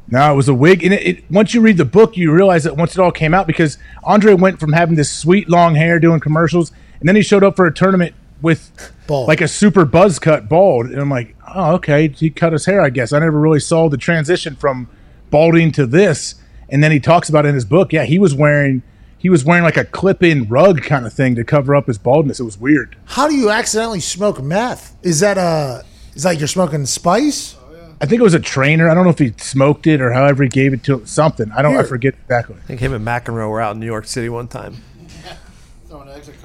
No, 0.09 0.33
it 0.33 0.37
was 0.37 0.49
a 0.49 0.55
wig, 0.55 0.83
and 0.83 0.93
it, 0.93 1.07
it 1.07 1.31
once 1.31 1.55
you 1.55 1.61
read 1.61 1.77
the 1.77 1.85
book, 1.85 2.17
you 2.17 2.33
realize 2.33 2.65
that 2.65 2.77
once 2.77 2.93
it 2.93 2.99
all 2.99 3.13
came 3.13 3.33
out, 3.33 3.47
because 3.47 3.79
Andre 4.03 4.35
went 4.35 4.59
from 4.59 4.73
having 4.73 4.97
this 4.97 5.11
sweet 5.11 5.49
long 5.49 5.77
hair 5.77 6.01
doing 6.01 6.19
commercials, 6.19 6.73
and 6.99 7.09
then 7.09 7.15
he 7.15 7.23
showed 7.23 7.45
up 7.45 7.55
for 7.55 7.67
a 7.67 7.73
tournament 7.73 8.15
with 8.43 8.93
Bald. 9.07 9.29
like 9.29 9.41
a 9.41 9.49
super 9.49 9.85
buzz 9.85 10.19
cut 10.19 10.49
bald, 10.49 10.87
and 10.87 11.01
I'm 11.01 11.11
like, 11.11 11.37
oh, 11.55 11.75
okay, 11.75 12.09
he 12.09 12.31
cut 12.31 12.53
his 12.53 12.67
hair. 12.67 12.81
I 12.83 12.91
guess 12.91 13.13
I 13.13 13.19
never 13.21 13.39
really 13.39 13.61
saw 13.61 13.89
the 13.89 13.97
transition 13.97 14.57
from 14.57 14.89
balding 15.31 15.73
to 15.73 15.87
this, 15.87 16.35
and 16.69 16.83
then 16.83 16.91
he 16.93 17.01
talks 17.01 17.29
about 17.29 17.47
it 17.47 17.51
in 17.51 17.55
his 17.55 17.65
book. 17.65 17.93
Yeah, 17.93 18.05
he 18.05 18.19
was 18.19 18.35
wearing 18.35 18.83
he 19.19 19.31
was 19.31 19.45
wearing 19.45 19.63
like 19.63 19.77
a 19.77 19.85
clip 19.85 20.23
in 20.23 20.49
rug 20.49 20.83
kind 20.83 21.07
of 21.07 21.13
thing 21.13 21.37
to 21.37 21.45
cover 21.45 21.77
up 21.77 21.87
his 21.87 21.97
baldness. 21.99 22.41
It 22.41 22.45
was 22.45 22.59
weird. 22.59 22.97
How 23.05 23.29
do 23.29 23.35
you 23.37 23.51
accidentally 23.51 24.01
smoke 24.01 24.43
meth? 24.43 24.97
Is 25.03 25.21
that 25.21 25.39
uh 25.39 25.83
is 26.15 26.25
like 26.25 26.39
you're 26.41 26.49
smoking 26.49 26.85
spice? 26.87 27.57
I 28.01 28.07
think 28.07 28.19
it 28.19 28.25
was 28.25 28.35
a 28.35 28.41
trainer. 28.41 28.91
I 28.91 28.95
don't 28.95 29.05
know 29.05 29.11
if 29.11 29.21
he 29.21 29.33
smoked 29.39 29.87
it 29.87 30.01
or 30.01 30.13
however 30.13 30.43
he 30.43 30.49
gave 30.49 30.73
it 30.73 30.83
to 30.85 30.95
him. 30.95 31.07
Something. 31.07 31.53
I 31.53 31.63
don't. 31.63 31.73
I 31.75 31.77
Here. 31.77 31.85
forget 31.85 32.15
exactly. 32.25 32.57
I 32.57 32.67
think 32.67 32.81
him 32.81 32.93
and 32.93 33.07
McEnroe 33.07 33.49
were 33.49 33.61
out 33.61 33.75
in 33.75 33.81
New 33.81 33.87
York 33.87 34.07
City 34.09 34.29
one 34.29 34.49
time. 34.49 34.83
Throwing 35.07 35.21
an 35.21 35.23
extra 35.23 35.29
card. 35.29 35.82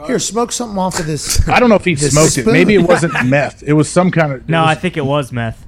Here, 0.05 0.19
smoke 0.19 0.51
something 0.51 0.77
off 0.77 0.99
of 0.99 1.05
this. 1.05 1.47
I 1.49 1.59
don't 1.59 1.69
know 1.69 1.75
if 1.75 1.85
he 1.85 1.95
This 1.95 2.11
smoked 2.11 2.37
it. 2.37 2.51
Maybe 2.51 2.75
it 2.75 2.81
wasn't 2.87 3.13
meth. 3.25 3.63
It 3.63 3.73
was 3.73 3.89
some 3.89 4.11
kind 4.11 4.33
of. 4.33 4.49
No, 4.49 4.63
it 4.63 4.67
I 4.67 4.75
think 4.75 4.97
it 4.97 5.05
was 5.05 5.31
meth. 5.31 5.65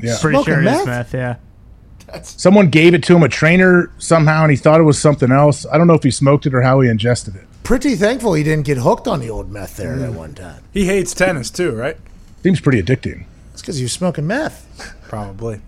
yeah. 0.00 0.16
Pretty 0.20 0.36
Smoking 0.36 0.54
sure 0.54 0.60
it 0.60 0.64
meth? 0.64 0.80
is 0.80 0.86
meth. 0.86 1.14
Yeah. 1.14 1.36
Someone 2.22 2.70
gave 2.70 2.94
it 2.94 3.04
to 3.04 3.14
him, 3.16 3.22
a 3.22 3.28
trainer 3.28 3.90
somehow, 3.98 4.42
and 4.42 4.50
he 4.50 4.56
thought 4.56 4.80
it 4.80 4.84
was 4.84 5.00
something 5.00 5.30
else. 5.30 5.64
I 5.66 5.78
don't 5.78 5.86
know 5.86 5.94
if 5.94 6.02
he 6.02 6.10
smoked 6.10 6.44
it 6.44 6.54
or 6.54 6.62
how 6.62 6.80
he 6.80 6.88
ingested 6.88 7.36
it. 7.36 7.46
Pretty 7.62 7.94
thankful 7.94 8.34
he 8.34 8.42
didn't 8.42 8.66
get 8.66 8.78
hooked 8.78 9.06
on 9.06 9.20
the 9.20 9.30
old 9.30 9.50
meth 9.50 9.76
there 9.76 9.96
that 9.96 10.10
hmm. 10.10 10.16
one 10.16 10.34
time. 10.34 10.64
He 10.72 10.86
hates 10.86 11.14
tennis 11.14 11.50
too, 11.50 11.72
right? 11.72 11.96
Seems 12.42 12.60
pretty 12.60 12.82
addicting. 12.82 13.26
It's 13.52 13.62
because 13.62 13.76
he 13.76 13.84
was 13.84 13.92
smoking 13.92 14.26
meth. 14.26 14.94
Probably. 15.08 15.60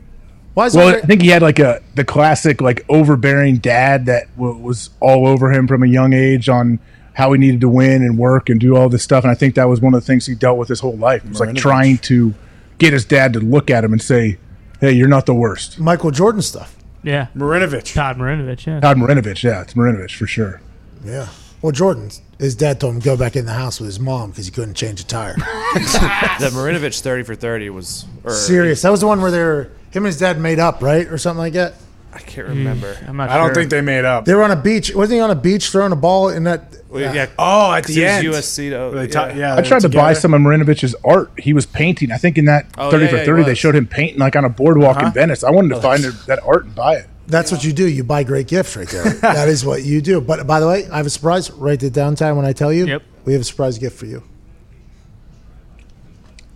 Why 0.54 0.66
is 0.66 0.74
Well, 0.74 0.88
Andre- 0.88 1.02
I 1.02 1.06
think 1.06 1.22
he 1.22 1.28
had 1.28 1.42
like 1.42 1.58
a 1.58 1.80
the 1.94 2.04
classic 2.04 2.60
like 2.60 2.84
overbearing 2.88 3.58
dad 3.58 4.06
that 4.06 4.34
w- 4.36 4.56
was 4.56 4.90
all 5.00 5.26
over 5.26 5.52
him 5.52 5.68
from 5.68 5.82
a 5.82 5.86
young 5.86 6.12
age 6.12 6.48
on 6.48 6.78
how 7.14 7.32
he 7.32 7.38
needed 7.38 7.60
to 7.60 7.68
win 7.68 8.02
and 8.02 8.18
work 8.18 8.48
and 8.48 8.60
do 8.60 8.76
all 8.76 8.88
this 8.88 9.02
stuff. 9.02 9.24
And 9.24 9.30
I 9.30 9.34
think 9.34 9.54
that 9.54 9.68
was 9.68 9.80
one 9.80 9.94
of 9.94 10.00
the 10.00 10.06
things 10.06 10.26
he 10.26 10.34
dealt 10.34 10.58
with 10.58 10.68
his 10.68 10.80
whole 10.80 10.96
life. 10.96 11.24
It 11.24 11.30
was 11.30 11.40
like 11.40 11.54
trying 11.54 11.98
to 11.98 12.34
get 12.78 12.92
his 12.92 13.04
dad 13.04 13.32
to 13.34 13.40
look 13.40 13.70
at 13.70 13.84
him 13.84 13.92
and 13.92 14.00
say, 14.00 14.38
"Hey, 14.80 14.92
you're 14.92 15.08
not 15.08 15.26
the 15.26 15.34
worst." 15.34 15.78
Michael 15.78 16.10
Jordan 16.10 16.42
stuff? 16.42 16.76
Yeah. 17.02 17.26
Marinovich. 17.36 17.94
Todd 17.94 18.16
Marinovich. 18.16 18.66
Yeah. 18.66 18.80
Todd 18.80 18.96
Marinovich, 18.96 19.42
yeah, 19.42 19.62
it's 19.62 19.74
Marinovich 19.74 20.14
for 20.16 20.26
sure. 20.26 20.60
Yeah. 21.04 21.28
Well, 21.60 21.72
Jordan, 21.72 22.10
his 22.38 22.56
dad 22.56 22.80
told 22.80 22.94
him 22.94 23.00
to 23.00 23.04
go 23.04 23.16
back 23.16 23.36
in 23.36 23.44
the 23.46 23.52
house 23.52 23.78
with 23.78 23.86
his 23.86 24.00
mom 24.00 24.30
because 24.30 24.46
he 24.46 24.52
couldn't 24.52 24.74
change 24.74 25.00
a 25.00 25.06
tire. 25.06 25.36
The 25.74 26.50
Marinovich 26.52 27.00
30 27.00 27.22
for 27.22 27.34
30 27.34 27.70
was. 27.70 28.04
Or, 28.24 28.32
Serious. 28.32 28.82
That 28.82 28.90
was 28.90 29.00
the 29.00 29.06
one 29.06 29.22
where 29.22 29.30
they 29.30 29.38
were, 29.38 29.62
him 29.90 30.04
and 30.04 30.06
his 30.06 30.18
dad 30.18 30.38
made 30.40 30.58
up, 30.58 30.82
right? 30.82 31.06
Or 31.06 31.18
something 31.18 31.38
like 31.38 31.52
that. 31.54 31.74
I 32.14 32.18
can't 32.18 32.48
remember. 32.48 32.96
I'm 33.08 33.16
not 33.16 33.30
I 33.30 33.38
don't 33.38 33.48
sure. 33.48 33.54
think 33.54 33.70
they 33.70 33.80
made 33.80 34.04
up. 34.04 34.26
They 34.26 34.34
were 34.34 34.42
on 34.42 34.50
a 34.50 34.56
beach. 34.56 34.94
Wasn't 34.94 35.14
he 35.14 35.20
on 35.20 35.30
a 35.30 35.34
beach 35.34 35.70
throwing 35.70 35.92
a 35.92 35.96
ball 35.96 36.28
in 36.28 36.44
that? 36.44 36.76
Well, 36.90 37.14
yeah. 37.14 37.26
Oh, 37.38 37.72
at 37.72 37.84
'cause 37.86 37.94
the 37.94 38.04
end. 38.04 38.26
USC 38.26 38.68
though. 38.68 38.90
They 38.90 39.04
yeah. 39.04 39.08
ta- 39.10 39.32
yeah, 39.34 39.56
I 39.56 39.62
tried 39.62 39.80
to 39.80 39.88
buy 39.88 40.12
some 40.12 40.34
of 40.34 40.40
Marinovich's 40.42 40.94
art. 41.04 41.30
He 41.38 41.54
was 41.54 41.64
painting. 41.64 42.12
I 42.12 42.18
think 42.18 42.36
in 42.36 42.44
that 42.44 42.66
Oh, 42.76 42.90
30 42.90 43.04
yeah, 43.04 43.10
for 43.10 43.16
yeah, 43.16 43.24
30, 43.24 43.42
they 43.44 43.54
showed 43.54 43.74
him 43.74 43.86
painting 43.86 44.18
like 44.18 44.36
on 44.36 44.44
a 44.44 44.50
boardwalk 44.50 44.98
Uh-huh. 44.98 45.06
in 45.06 45.12
Venice. 45.14 45.42
I 45.42 45.50
wanted 45.50 45.70
to 45.74 45.80
find 45.80 46.04
that 46.04 46.40
art 46.44 46.64
and 46.66 46.74
buy 46.74 46.96
it. 46.96 47.06
That's 47.28 47.50
what 47.50 47.64
you 47.64 47.72
do. 47.72 47.88
You 47.88 48.04
buy 48.04 48.24
great 48.24 48.46
gifts 48.46 48.76
right 48.76 48.88
there. 48.88 49.04
that 49.22 49.48
is 49.48 49.64
what 49.64 49.82
you 49.84 50.02
do. 50.02 50.20
But 50.20 50.46
by 50.46 50.60
the 50.60 50.68
way, 50.68 50.86
I 50.90 50.98
have 50.98 51.06
a 51.06 51.10
surprise. 51.10 51.50
Write 51.52 51.82
it 51.82 51.94
down 51.94 52.14
time 52.14 52.36
when 52.36 52.44
I 52.44 52.52
tell 52.52 52.72
you. 52.72 52.86
Yep. 52.86 53.02
We 53.24 53.32
have 53.32 53.40
a 53.42 53.44
surprise 53.44 53.78
gift 53.78 53.98
for 53.98 54.04
you. 54.06 54.22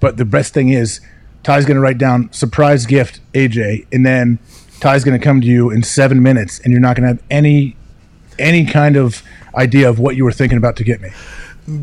But 0.00 0.18
the 0.18 0.24
best 0.26 0.52
thing 0.52 0.68
is, 0.68 1.00
Ty's 1.42 1.64
going 1.64 1.76
to 1.76 1.80
write 1.80 1.96
down 1.98 2.30
surprise 2.32 2.84
gift, 2.86 3.20
AJ, 3.32 3.86
and 3.92 4.04
then 4.04 4.38
Ty's 4.80 5.04
going 5.04 5.18
to 5.18 5.24
come 5.24 5.40
to 5.40 5.46
you 5.46 5.70
in 5.70 5.82
seven 5.82 6.22
minutes, 6.22 6.60
and 6.60 6.72
you're 6.72 6.80
not 6.80 6.96
going 6.96 7.04
to 7.04 7.14
have 7.14 7.22
any 7.30 7.76
any 8.38 8.66
kind 8.66 8.96
of 8.96 9.22
idea 9.54 9.88
of 9.88 9.98
what 9.98 10.16
you 10.16 10.24
were 10.24 10.32
thinking 10.32 10.58
about 10.58 10.76
to 10.76 10.84
get 10.84 11.00
me. 11.00 11.10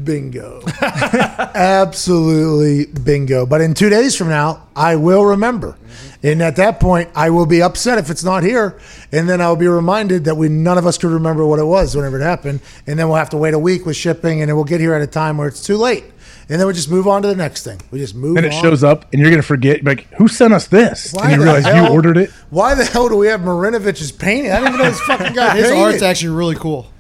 Bingo. 0.03 0.61
Absolutely 0.82 2.86
bingo. 3.02 3.45
But 3.45 3.61
in 3.61 3.74
two 3.74 3.90
days 3.90 4.15
from 4.15 4.30
now, 4.30 4.68
I 4.76 4.95
will 4.95 5.26
remember. 5.26 5.78
And 6.22 6.41
at 6.41 6.56
that 6.56 6.80
point, 6.80 7.10
I 7.15 7.32
will 7.32 7.45
be 7.45 7.61
upset 7.61 7.98
if 7.98 8.10
it's 8.10 8.24
not 8.24 8.44
here. 8.44 8.80
And 9.11 9.28
then 9.28 9.41
I'll 9.41 9.57
be 9.57 9.68
reminded 9.68 10.24
that 10.24 10.36
we 10.36 10.48
none 10.48 10.78
of 10.78 10.88
us 10.88 10.98
could 10.98 11.11
remember 11.11 11.45
what 11.45 11.60
it 11.60 11.65
was 11.65 11.95
whenever 11.95 12.18
it 12.18 12.24
happened. 12.24 12.61
And 12.88 12.98
then 12.98 13.10
we'll 13.10 13.18
have 13.18 13.32
to 13.32 13.38
wait 13.38 13.53
a 13.53 13.60
week 13.60 13.86
with 13.86 13.98
shipping, 13.98 14.41
and 14.41 14.48
then 14.48 14.56
we'll 14.56 14.64
get 14.64 14.80
here 14.80 14.94
at 14.94 15.02
a 15.02 15.07
time 15.07 15.38
where 15.38 15.49
it's 15.49 15.64
too 15.64 15.76
late. 15.76 16.06
And 16.49 16.60
then 16.60 16.68
we 16.68 16.74
just 16.74 16.90
move 16.90 17.07
on 17.07 17.22
to 17.22 17.28
the 17.30 17.36
next 17.36 17.64
thing. 17.64 17.80
We 17.90 17.99
just 17.99 18.15
move 18.15 18.36
And 18.38 18.45
it 18.45 18.53
on. 18.53 18.61
shows 18.61 18.84
up, 18.84 19.06
and 19.14 19.22
you're 19.22 19.30
gonna 19.32 19.41
forget. 19.41 19.84
Like, 19.84 20.07
who 20.15 20.28
sent 20.28 20.53
us 20.53 20.68
this? 20.68 21.14
Why 21.14 21.24
and 21.24 21.32
you 21.34 21.38
the 21.40 21.44
realize 21.45 21.65
hell- 21.65 21.86
you 21.88 21.91
ordered 21.91 22.18
it. 22.18 22.30
Why 22.49 22.76
the 22.76 22.84
hell 22.86 23.07
do 23.10 23.15
we 23.18 23.28
have 23.28 23.41
Marinovich's 23.41 24.11
painting? 24.11 24.52
I 24.52 24.56
didn't 24.60 24.74
even 24.76 24.80
know 24.86 24.91
this 24.91 24.99
fucking 25.02 25.34
guy 25.34 25.56
His 25.56 25.68
painted. 25.70 25.82
art's 25.84 26.02
actually 26.02 26.36
really 26.36 26.56
cool. 26.56 26.91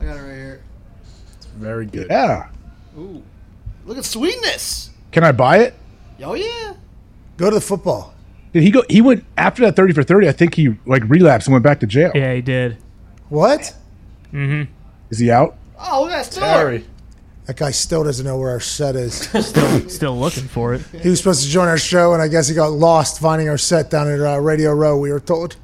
I 0.00 0.04
got 0.04 0.16
it 0.16 0.20
right 0.22 0.34
here. 0.34 0.60
It's 1.36 1.46
very 1.46 1.86
good. 1.86 2.08
Yeah. 2.10 2.48
Ooh, 2.98 3.22
look 3.86 3.96
at 3.98 4.04
sweetness. 4.04 4.90
Can 5.12 5.22
I 5.24 5.32
buy 5.32 5.58
it? 5.58 5.74
Oh 6.22 6.34
yeah. 6.34 6.74
Go 7.36 7.50
to 7.50 7.54
the 7.54 7.60
football. 7.60 8.12
Did 8.52 8.62
he 8.64 8.70
go? 8.72 8.82
He 8.90 9.00
went 9.00 9.24
after 9.36 9.62
that 9.66 9.76
thirty 9.76 9.92
for 9.92 10.02
thirty. 10.02 10.28
I 10.28 10.32
think 10.32 10.54
he 10.54 10.76
like 10.84 11.04
relapsed 11.08 11.46
and 11.46 11.52
went 11.52 11.62
back 11.62 11.78
to 11.80 11.86
jail. 11.86 12.10
Yeah, 12.14 12.34
he 12.34 12.40
did. 12.42 12.78
What? 13.28 13.74
Mm-hmm. 14.32 14.70
Is 15.10 15.18
he 15.20 15.30
out? 15.30 15.56
Oh, 15.78 16.02
look 16.02 16.12
at 16.12 16.26
that 17.48 17.56
guy 17.56 17.70
still 17.70 18.04
doesn't 18.04 18.26
know 18.26 18.36
where 18.36 18.50
our 18.50 18.60
set 18.60 18.94
is. 18.94 19.14
Still, 19.42 19.88
still 19.88 20.18
looking 20.18 20.46
for 20.46 20.74
it. 20.74 20.82
He 20.92 21.08
was 21.08 21.18
supposed 21.18 21.42
to 21.44 21.48
join 21.48 21.66
our 21.66 21.78
show, 21.78 22.12
and 22.12 22.20
I 22.20 22.28
guess 22.28 22.46
he 22.46 22.54
got 22.54 22.72
lost 22.72 23.20
finding 23.20 23.48
our 23.48 23.56
set 23.56 23.88
down 23.88 24.06
at 24.06 24.20
uh, 24.20 24.38
Radio 24.38 24.74
Row. 24.74 24.98
We 24.98 25.10
were 25.10 25.18
told. 25.18 25.56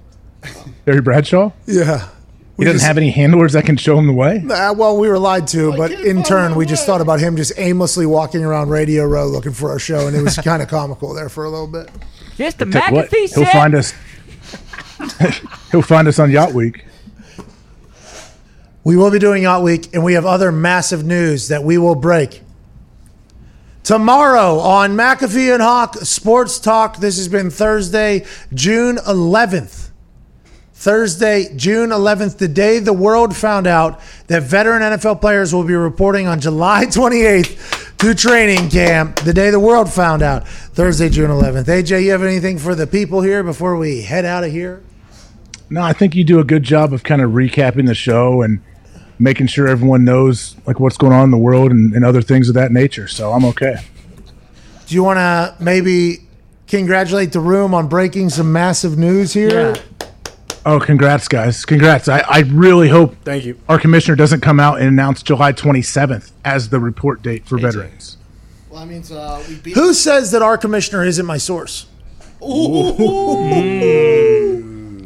Barry 0.86 1.02
Bradshaw. 1.02 1.52
Yeah. 1.66 2.08
He 2.56 2.64
doesn't 2.64 2.80
have 2.80 2.96
any 2.96 3.10
handlers 3.10 3.52
that 3.52 3.66
can 3.66 3.76
show 3.76 3.98
him 3.98 4.06
the 4.06 4.14
way. 4.14 4.38
Uh, 4.38 4.72
well, 4.72 4.96
we 4.96 5.08
were 5.08 5.18
lied 5.18 5.46
to, 5.48 5.76
but 5.76 5.90
in 5.90 6.22
turn, 6.22 6.54
we 6.54 6.64
just 6.64 6.86
thought 6.86 7.02
about 7.02 7.20
him 7.20 7.36
just 7.36 7.52
aimlessly 7.58 8.06
walking 8.06 8.44
around 8.44 8.70
Radio 8.70 9.04
Row 9.04 9.26
looking 9.26 9.52
for 9.52 9.68
our 9.70 9.78
show, 9.78 10.06
and 10.06 10.16
it 10.16 10.22
was 10.22 10.36
kind 10.44 10.62
of 10.62 10.68
comical 10.68 11.12
there 11.12 11.28
for 11.28 11.44
a 11.44 11.50
little 11.50 11.66
bit. 11.66 11.90
Just 12.38 12.62
a 12.62 12.66
Tell 12.66 12.88
you 12.88 12.94
what, 12.94 13.10
he'll 13.12 13.44
find 13.44 13.74
us. 13.74 13.92
he'll 15.70 15.82
find 15.82 16.08
us 16.08 16.18
on 16.18 16.30
Yacht 16.30 16.54
Week. 16.54 16.86
We 18.84 18.96
will 18.96 19.10
be 19.10 19.18
doing 19.18 19.44
Yacht 19.44 19.62
Week, 19.62 19.88
and 19.94 20.04
we 20.04 20.12
have 20.12 20.26
other 20.26 20.52
massive 20.52 21.04
news 21.04 21.48
that 21.48 21.64
we 21.64 21.78
will 21.78 21.94
break. 21.94 22.42
Tomorrow 23.82 24.58
on 24.58 24.96
McAfee 24.96 25.52
and 25.52 25.62
Hawk 25.62 25.96
Sports 25.96 26.58
Talk, 26.58 26.98
this 26.98 27.16
has 27.16 27.28
been 27.28 27.50
Thursday, 27.50 28.24
June 28.52 28.96
11th. 28.96 29.90
Thursday, 30.74 31.48
June 31.56 31.90
11th, 31.90 32.36
the 32.36 32.48
day 32.48 32.78
the 32.78 32.92
world 32.92 33.34
found 33.34 33.66
out 33.66 34.00
that 34.26 34.42
veteran 34.42 34.82
NFL 34.82 35.20
players 35.20 35.54
will 35.54 35.64
be 35.64 35.74
reporting 35.74 36.26
on 36.26 36.40
July 36.40 36.84
28th 36.88 37.96
to 37.98 38.14
training 38.14 38.68
camp. 38.68 39.16
The 39.20 39.32
day 39.32 39.50
the 39.50 39.60
world 39.60 39.90
found 39.90 40.22
out. 40.22 40.46
Thursday, 40.46 41.08
June 41.08 41.30
11th. 41.30 41.64
AJ, 41.64 42.04
you 42.04 42.10
have 42.10 42.22
anything 42.22 42.58
for 42.58 42.74
the 42.74 42.86
people 42.86 43.22
here 43.22 43.42
before 43.42 43.76
we 43.76 44.02
head 44.02 44.26
out 44.26 44.44
of 44.44 44.52
here? 44.52 44.82
No, 45.70 45.80
I 45.80 45.94
think 45.94 46.14
you 46.14 46.24
do 46.24 46.38
a 46.38 46.44
good 46.44 46.62
job 46.62 46.92
of 46.92 47.02
kind 47.02 47.22
of 47.22 47.30
recapping 47.30 47.86
the 47.86 47.94
show 47.94 48.42
and 48.42 48.60
making 49.18 49.46
sure 49.46 49.68
everyone 49.68 50.04
knows 50.04 50.56
like 50.66 50.80
what's 50.80 50.96
going 50.96 51.12
on 51.12 51.24
in 51.24 51.30
the 51.30 51.38
world 51.38 51.70
and, 51.70 51.94
and 51.94 52.04
other 52.04 52.22
things 52.22 52.48
of 52.48 52.54
that 52.54 52.72
nature. 52.72 53.08
So 53.08 53.32
I'm 53.32 53.44
okay. 53.46 53.76
Do 54.86 54.94
you 54.94 55.02
want 55.02 55.18
to 55.18 55.54
maybe 55.62 56.26
congratulate 56.66 57.32
the 57.32 57.40
room 57.40 57.74
on 57.74 57.88
breaking 57.88 58.30
some 58.30 58.52
massive 58.52 58.98
news 58.98 59.32
here? 59.32 59.74
Oh, 60.66 60.80
congrats, 60.80 61.28
guys! 61.28 61.64
Congrats! 61.66 62.08
I, 62.08 62.20
I 62.20 62.38
really 62.40 62.88
hope 62.88 63.14
Thank 63.22 63.44
you. 63.44 63.60
our 63.68 63.78
commissioner 63.78 64.16
doesn't 64.16 64.40
come 64.40 64.58
out 64.58 64.78
and 64.78 64.88
announce 64.88 65.22
July 65.22 65.52
27th 65.52 66.32
as 66.42 66.70
the 66.70 66.80
report 66.80 67.20
date 67.22 67.46
for 67.46 67.58
veterans. 67.58 68.16
Well, 68.70 68.80
that 68.80 68.86
means 68.86 69.12
uh, 69.12 69.44
we 69.46 69.56
beat. 69.56 69.74
Who 69.74 69.92
says 69.92 70.32
that 70.32 70.40
our 70.40 70.56
commissioner 70.56 71.04
isn't 71.04 71.26
my 71.26 71.36
source? 71.36 71.86
Ooh. 72.42 72.94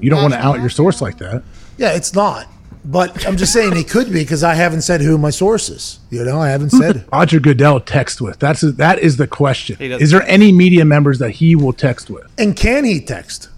You 0.00 0.10
don't 0.10 0.22
want 0.22 0.34
to 0.34 0.38
out 0.38 0.60
your 0.60 0.70
source 0.70 1.02
like 1.02 1.18
that. 1.18 1.42
Yeah, 1.76 1.92
it's 1.94 2.14
not. 2.14 2.46
But 2.84 3.26
I'm 3.26 3.36
just 3.36 3.52
saying 3.52 3.74
he 3.76 3.84
could 3.84 4.06
be 4.06 4.20
because 4.20 4.42
I 4.42 4.54
haven't 4.54 4.82
said 4.82 5.00
who 5.00 5.18
my 5.18 5.30
source 5.30 5.68
is. 5.68 5.98
You 6.10 6.24
know, 6.24 6.40
I 6.40 6.48
haven't 6.48 6.70
said. 6.70 6.92
did 6.94 7.04
Roger 7.12 7.40
Goodell 7.40 7.80
text 7.80 8.20
with? 8.20 8.38
That's 8.38 8.60
that 8.60 8.98
is 8.98 9.16
the 9.16 9.26
question. 9.26 9.76
Is 9.80 10.10
there 10.10 10.22
any 10.22 10.52
media 10.52 10.84
members 10.84 11.18
that 11.18 11.30
he 11.30 11.54
will 11.54 11.72
text 11.72 12.08
with? 12.10 12.30
And 12.38 12.56
can 12.56 12.84
he 12.84 13.00
text? 13.00 13.48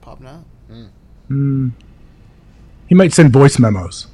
Pop 0.00 0.20
now. 0.20 0.44
Hmm. 1.28 1.68
He 2.88 2.94
might 2.94 3.12
send 3.12 3.32
voice 3.32 3.58
memos. 3.58 4.08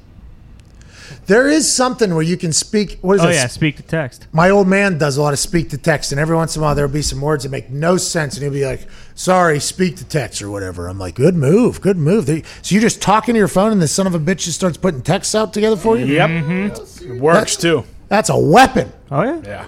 There 1.31 1.47
is 1.48 1.73
something 1.73 2.12
where 2.12 2.24
you 2.24 2.36
can 2.36 2.52
speak. 2.52 2.98
What 3.02 3.15
is 3.19 3.23
Oh 3.23 3.28
it? 3.28 3.35
yeah, 3.35 3.47
speak 3.47 3.77
to 3.77 3.85
text. 3.85 4.27
My 4.32 4.51
old 4.51 4.66
man 4.66 4.98
does 4.98 5.16
a 5.16 5.23
lot 5.23 5.32
of 5.32 5.39
speak 5.39 5.70
to 5.70 5.78
text, 5.78 6.11
and 6.11 6.20
every 6.20 6.35
once 6.35 6.57
in 6.57 6.61
a 6.61 6.65
while 6.65 6.74
there'll 6.74 6.90
be 6.90 7.02
some 7.02 7.20
words 7.20 7.44
that 7.44 7.51
make 7.51 7.70
no 7.70 7.98
sense, 7.98 8.35
and 8.35 8.43
he'll 8.43 8.52
be 8.52 8.66
like, 8.66 8.89
"Sorry, 9.15 9.61
speak 9.61 9.94
to 9.98 10.05
text" 10.05 10.43
or 10.43 10.51
whatever. 10.51 10.89
I'm 10.89 10.98
like, 10.98 11.15
"Good 11.15 11.36
move, 11.36 11.81
good 11.81 11.97
move." 11.98 12.27
So 12.27 12.74
you're 12.74 12.82
just 12.82 13.01
talking 13.01 13.35
to 13.35 13.39
your 13.39 13.47
phone, 13.47 13.70
and 13.70 13.81
the 13.81 13.86
son 13.86 14.09
of 14.09 14.15
a 14.16 14.19
bitch 14.19 14.39
just 14.39 14.59
starts 14.59 14.77
putting 14.77 15.02
texts 15.02 15.36
out 15.36 15.52
together 15.52 15.77
for 15.77 15.97
you. 15.97 16.07
Yep. 16.07 16.31
Mm-hmm. 16.31 17.12
It 17.12 17.20
works 17.20 17.55
too. 17.55 17.85
That's 18.09 18.28
a 18.28 18.36
weapon. 18.36 18.93
Oh 19.12 19.23
yeah. 19.23 19.40
Yeah. 19.44 19.66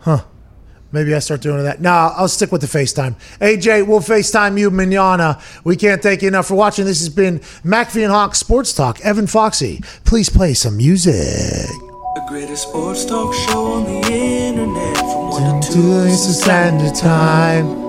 Huh. 0.00 0.24
Maybe 0.92 1.14
I 1.14 1.20
start 1.20 1.40
doing 1.40 1.62
that. 1.62 1.80
Nah, 1.80 2.12
I'll 2.16 2.28
stick 2.28 2.50
with 2.50 2.60
the 2.62 2.66
FaceTime. 2.66 3.14
AJ, 3.38 3.86
we'll 3.86 4.00
FaceTime 4.00 4.58
you 4.58 4.70
manana. 4.70 5.40
We 5.62 5.76
can't 5.76 6.02
thank 6.02 6.22
you 6.22 6.28
enough 6.28 6.48
for 6.48 6.56
watching. 6.56 6.84
This 6.84 6.98
has 7.00 7.08
been 7.08 7.38
McAfee 7.64 8.02
and 8.02 8.12
Hawk 8.12 8.34
Sports 8.34 8.72
Talk. 8.72 9.00
Evan 9.00 9.26
Foxy, 9.26 9.82
please 10.04 10.28
play 10.28 10.54
some 10.54 10.76
music. 10.76 11.14
The 12.14 12.24
greatest 12.28 12.64
sports 12.64 13.04
talk 13.04 13.32
show 13.32 13.66
on 13.66 13.84
the 13.84 14.12
internet 14.12 14.96
from 14.96 15.30
1 15.30 15.60
to 15.60 15.68
2 15.68 15.74
To 15.74 16.06
Eastern 16.08 16.32
Standard 16.32 16.94
Time. 16.96 17.88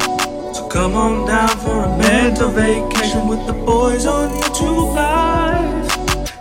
So 0.53 0.67
come 0.67 0.93
on 0.93 1.25
down 1.27 1.49
for 1.57 1.85
a 1.85 1.97
mental 1.97 2.49
vacation 2.51 3.27
with 3.27 3.45
the 3.47 3.53
boys 3.53 4.05
on 4.05 4.29
YouTube 4.29 4.93
Live. 4.93 5.85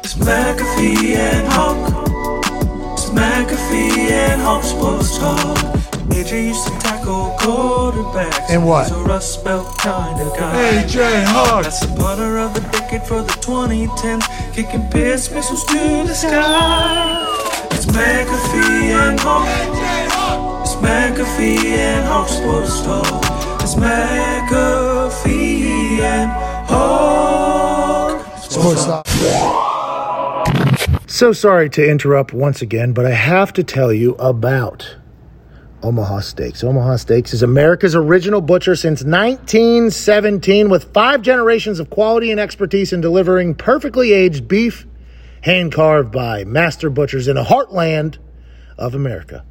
It's 0.04 0.14
McAfee 0.14 1.16
and 1.16 1.48
Hawk. 1.52 2.09
McAfee 3.10 4.10
and 4.10 4.64
Sports 4.64 5.18
Talk. 5.18 5.56
AJ 6.10 6.48
used 6.48 6.66
to 6.66 6.72
tackle 6.80 7.36
quarterbacks. 7.40 8.50
And 8.50 8.66
what? 8.66 8.86
He's 8.88 8.96
a 8.96 9.00
Rust 9.00 9.44
Belt 9.44 9.78
kind 9.78 10.20
of 10.20 10.36
guy. 10.36 10.82
AJ 10.82 11.24
Hawk. 11.24 11.62
That's 11.64 11.80
the 11.80 11.88
punter 11.96 12.38
of 12.38 12.52
the 12.54 12.60
decade 12.72 13.02
for 13.04 13.22
the 13.22 13.32
2010s. 13.34 14.54
Kicking 14.54 14.86
piss 14.90 15.30
missiles 15.30 15.64
to 15.66 16.04
the 16.06 16.14
sky. 16.14 17.26
It's 17.70 17.86
McAfee 17.86 18.92
and 19.08 19.18
Hawk. 19.20 19.48
It's 20.62 20.74
McAfee 20.76 21.64
and 21.78 22.28
Sports 22.28 22.82
Talk. 22.82 23.24
It's 23.62 23.74
McAfee 23.76 25.20
and 26.00 26.30
Hawk 26.68 28.26
Sports 28.42 28.84
Talk. 28.84 29.06
So 31.20 31.34
sorry 31.34 31.68
to 31.68 31.86
interrupt 31.86 32.32
once 32.32 32.62
again, 32.62 32.94
but 32.94 33.04
I 33.04 33.10
have 33.10 33.52
to 33.52 33.62
tell 33.62 33.92
you 33.92 34.14
about 34.14 34.96
Omaha 35.82 36.20
Steaks. 36.20 36.64
Omaha 36.64 36.96
Steaks 36.96 37.34
is 37.34 37.42
America's 37.42 37.94
original 37.94 38.40
butcher 38.40 38.74
since 38.74 39.04
1917 39.04 40.70
with 40.70 40.94
five 40.94 41.20
generations 41.20 41.78
of 41.78 41.90
quality 41.90 42.30
and 42.30 42.40
expertise 42.40 42.94
in 42.94 43.02
delivering 43.02 43.54
perfectly 43.54 44.14
aged 44.14 44.48
beef 44.48 44.86
hand 45.42 45.74
carved 45.74 46.10
by 46.10 46.44
master 46.44 46.88
butchers 46.88 47.28
in 47.28 47.34
the 47.34 47.44
heartland 47.44 48.16
of 48.78 48.94
America. 48.94 49.44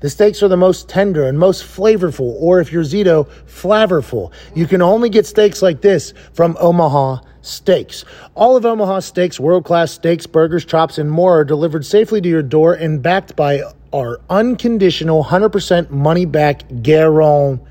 The 0.00 0.10
steaks 0.10 0.42
are 0.42 0.48
the 0.48 0.58
most 0.58 0.90
tender 0.90 1.24
and 1.24 1.38
most 1.38 1.64
flavorful, 1.64 2.34
or 2.38 2.60
if 2.60 2.70
you're 2.70 2.84
Zito, 2.84 3.26
flavorful. 3.46 4.30
You 4.54 4.66
can 4.66 4.82
only 4.82 5.08
get 5.08 5.24
steaks 5.24 5.62
like 5.62 5.80
this 5.80 6.12
from 6.34 6.54
Omaha 6.60 7.22
Steaks. 7.46 8.04
All 8.34 8.56
of 8.56 8.66
Omaha 8.66 9.00
Steaks, 9.00 9.40
world 9.40 9.64
class 9.64 9.92
steaks, 9.92 10.26
burgers, 10.26 10.64
chops, 10.64 10.98
and 10.98 11.10
more 11.10 11.40
are 11.40 11.44
delivered 11.44 11.86
safely 11.86 12.20
to 12.20 12.28
your 12.28 12.42
door 12.42 12.74
and 12.74 13.02
backed 13.02 13.36
by 13.36 13.62
our 13.92 14.20
unconditional 14.28 15.24
100% 15.24 15.90
money 15.90 16.24
back 16.24 16.62
guarantee. 16.82 17.70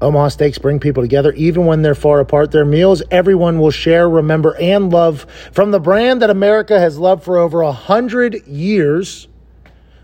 Omaha 0.00 0.28
Steaks 0.28 0.58
bring 0.58 0.78
people 0.78 1.02
together 1.02 1.32
even 1.32 1.66
when 1.66 1.82
they're 1.82 1.94
far 1.94 2.20
apart. 2.20 2.50
Their 2.50 2.64
meals 2.64 3.02
everyone 3.10 3.58
will 3.58 3.70
share, 3.70 4.08
remember, 4.08 4.56
and 4.60 4.92
love 4.92 5.26
from 5.52 5.70
the 5.70 5.80
brand 5.80 6.22
that 6.22 6.30
America 6.30 6.78
has 6.78 6.98
loved 6.98 7.24
for 7.24 7.38
over 7.38 7.62
a 7.62 7.72
hundred 7.72 8.46
years. 8.46 9.28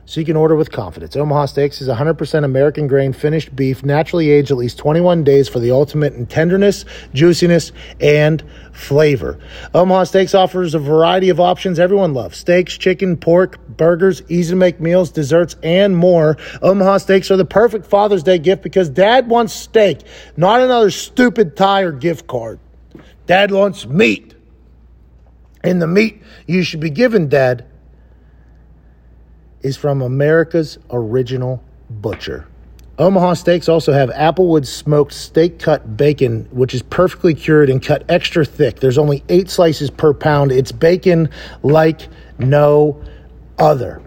So 0.04 0.18
you 0.18 0.26
can 0.26 0.36
order 0.36 0.56
with 0.56 0.72
confidence. 0.72 1.14
Omaha 1.14 1.46
Steaks 1.46 1.80
is 1.80 1.88
100% 1.88 2.44
American 2.44 2.88
grain 2.88 3.12
finished 3.12 3.54
beef, 3.54 3.84
naturally 3.84 4.30
aged 4.30 4.50
at 4.50 4.56
least 4.56 4.78
21 4.78 5.22
days 5.22 5.48
for 5.48 5.60
the 5.60 5.70
ultimate 5.70 6.14
in 6.14 6.26
tenderness, 6.26 6.84
juiciness, 7.14 7.70
and 8.00 8.42
flavor. 8.72 9.38
Omaha 9.74 10.04
Steaks 10.04 10.34
offers 10.34 10.74
a 10.74 10.80
variety 10.80 11.28
of 11.28 11.38
options 11.38 11.78
everyone 11.78 12.14
loves 12.14 12.36
steaks, 12.36 12.76
chicken, 12.76 13.16
pork, 13.16 13.58
burgers, 13.76 14.22
easy 14.28 14.50
to 14.50 14.56
make 14.56 14.80
meals, 14.80 15.12
desserts, 15.12 15.54
and 15.62 15.96
more. 15.96 16.36
Omaha 16.62 16.98
Steaks 16.98 17.30
are 17.30 17.36
the 17.36 17.44
perfect 17.44 17.86
Father's 17.86 18.24
Day 18.24 18.38
gift 18.38 18.62
because 18.62 18.88
dad 18.88 19.28
wants 19.28 19.52
steak, 19.52 20.00
not 20.36 20.60
another 20.60 20.90
stupid 20.90 21.56
tie 21.56 21.82
or 21.82 21.92
gift 21.92 22.26
card. 22.26 22.58
Dad 23.26 23.52
wants 23.52 23.86
meat. 23.86 24.34
And 25.62 25.80
the 25.80 25.86
meat 25.86 26.22
you 26.46 26.64
should 26.64 26.80
be 26.80 26.90
given, 26.90 27.28
Dad, 27.28 27.64
is 29.62 29.76
from 29.76 30.02
America's 30.02 30.78
original 30.90 31.62
butcher. 31.88 32.46
Omaha 32.98 33.34
Steaks 33.34 33.68
also 33.68 33.92
have 33.92 34.10
Applewood 34.10 34.66
smoked 34.66 35.14
steak 35.14 35.58
cut 35.58 35.96
bacon, 35.96 36.46
which 36.50 36.74
is 36.74 36.82
perfectly 36.82 37.34
cured 37.34 37.70
and 37.70 37.82
cut 37.82 38.04
extra 38.08 38.44
thick. 38.44 38.80
There's 38.80 38.98
only 38.98 39.24
eight 39.28 39.48
slices 39.48 39.90
per 39.90 40.12
pound. 40.12 40.52
It's 40.52 40.72
bacon 40.72 41.30
like 41.62 42.08
no 42.38 43.02
other. 43.58 44.02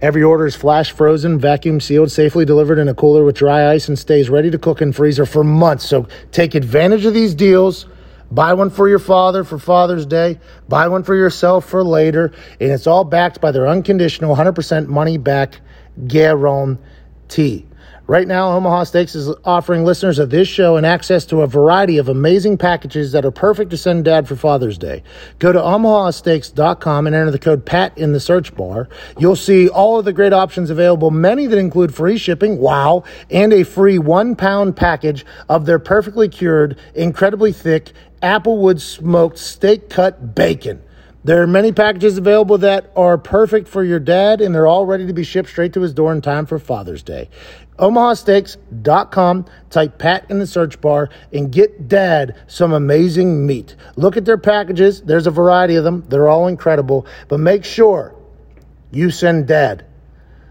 Every 0.00 0.22
order 0.22 0.46
is 0.46 0.54
flash 0.54 0.90
frozen, 0.90 1.38
vacuum 1.38 1.80
sealed, 1.80 2.10
safely 2.10 2.44
delivered 2.44 2.78
in 2.78 2.88
a 2.88 2.94
cooler 2.94 3.24
with 3.24 3.36
dry 3.36 3.72
ice, 3.72 3.88
and 3.88 3.98
stays 3.98 4.28
ready 4.28 4.50
to 4.50 4.58
cook 4.58 4.82
in 4.82 4.92
freezer 4.92 5.26
for 5.26 5.42
months. 5.44 5.86
So 5.86 6.06
take 6.32 6.54
advantage 6.54 7.04
of 7.06 7.14
these 7.14 7.34
deals. 7.34 7.86
Buy 8.30 8.54
one 8.54 8.70
for 8.70 8.88
your 8.88 8.98
father 8.98 9.44
for 9.44 9.58
Father's 9.58 10.06
Day. 10.06 10.38
Buy 10.68 10.88
one 10.88 11.02
for 11.02 11.14
yourself 11.14 11.68
for 11.68 11.84
later. 11.84 12.32
And 12.60 12.72
it's 12.72 12.86
all 12.86 13.04
backed 13.04 13.40
by 13.40 13.52
their 13.52 13.66
unconditional 13.66 14.34
100% 14.34 14.88
money 14.88 15.18
back 15.18 15.60
guarantee. 16.06 17.66
Right 18.08 18.28
now, 18.28 18.52
Omaha 18.52 18.84
Steaks 18.84 19.16
is 19.16 19.34
offering 19.44 19.84
listeners 19.84 20.20
of 20.20 20.30
this 20.30 20.46
show 20.46 20.76
an 20.76 20.84
access 20.84 21.24
to 21.26 21.42
a 21.42 21.48
variety 21.48 21.98
of 21.98 22.08
amazing 22.08 22.56
packages 22.56 23.10
that 23.10 23.24
are 23.24 23.32
perfect 23.32 23.70
to 23.70 23.76
send 23.76 24.04
dad 24.04 24.28
for 24.28 24.36
Father's 24.36 24.78
Day. 24.78 25.02
Go 25.40 25.50
to 25.50 25.58
omahasteaks.com 25.58 27.08
and 27.08 27.16
enter 27.16 27.32
the 27.32 27.38
code 27.40 27.66
PAT 27.66 27.98
in 27.98 28.12
the 28.12 28.20
search 28.20 28.54
bar. 28.54 28.88
You'll 29.18 29.34
see 29.34 29.68
all 29.68 29.98
of 29.98 30.04
the 30.04 30.12
great 30.12 30.32
options 30.32 30.70
available, 30.70 31.10
many 31.10 31.48
that 31.48 31.58
include 31.58 31.92
free 31.92 32.16
shipping, 32.16 32.58
wow, 32.58 33.02
and 33.28 33.52
a 33.52 33.64
free 33.64 33.98
one 33.98 34.36
pound 34.36 34.76
package 34.76 35.26
of 35.48 35.66
their 35.66 35.80
perfectly 35.80 36.28
cured, 36.28 36.78
incredibly 36.94 37.50
thick 37.50 37.90
Applewood 38.22 38.80
smoked 38.80 39.38
steak 39.38 39.88
cut 39.90 40.34
bacon. 40.34 40.82
There 41.24 41.42
are 41.42 41.46
many 41.48 41.72
packages 41.72 42.18
available 42.18 42.58
that 42.58 42.92
are 42.94 43.18
perfect 43.18 43.66
for 43.66 43.82
your 43.82 43.98
dad, 43.98 44.40
and 44.40 44.54
they're 44.54 44.68
all 44.68 44.86
ready 44.86 45.06
to 45.08 45.12
be 45.12 45.24
shipped 45.24 45.48
straight 45.48 45.72
to 45.72 45.80
his 45.80 45.92
door 45.92 46.12
in 46.12 46.20
time 46.20 46.46
for 46.46 46.60
Father's 46.60 47.02
Day. 47.02 47.28
OmahaSteaks.com, 47.80 49.46
type 49.70 49.98
Pat 49.98 50.30
in 50.30 50.38
the 50.38 50.46
search 50.46 50.80
bar, 50.80 51.10
and 51.32 51.50
get 51.50 51.88
dad 51.88 52.36
some 52.46 52.72
amazing 52.72 53.44
meat. 53.44 53.74
Look 53.96 54.16
at 54.16 54.24
their 54.24 54.38
packages. 54.38 55.02
There's 55.02 55.26
a 55.26 55.32
variety 55.32 55.74
of 55.74 55.82
them, 55.82 56.04
they're 56.08 56.28
all 56.28 56.46
incredible, 56.46 57.06
but 57.26 57.40
make 57.40 57.64
sure 57.64 58.14
you 58.92 59.10
send 59.10 59.48
dad 59.48 59.84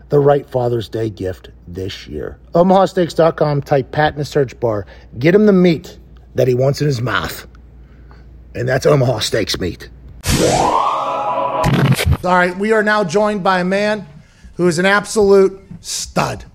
the 0.10 0.20
right 0.20 0.48
Father's 0.48 0.90
Day 0.90 1.10
gift 1.10 1.52
this 1.68 2.06
year. 2.06 2.38
OmahaSteaks.com, 2.54 3.62
type 3.62 3.92
Pat 3.92 4.14
in 4.14 4.20
the 4.20 4.26
search 4.26 4.60
bar, 4.60 4.86
get 5.18 5.34
him 5.34 5.46
the 5.46 5.54
meat 5.54 5.98
that 6.36 6.50
he 6.50 6.54
wants 6.54 6.82
in 6.82 6.88
his 6.88 7.02
mouth. 7.02 7.48
And 8.56 8.68
that's 8.68 8.86
Omaha 8.86 9.20
Steaks 9.20 9.60
meat. 9.60 9.90
All 10.42 11.62
right, 12.24 12.56
we 12.58 12.72
are 12.72 12.82
now 12.82 13.04
joined 13.04 13.44
by 13.44 13.60
a 13.60 13.66
man 13.66 14.08
who 14.56 14.68
is 14.68 14.80
an 14.80 14.86
absolute 14.86 15.62
stud. 15.82 16.46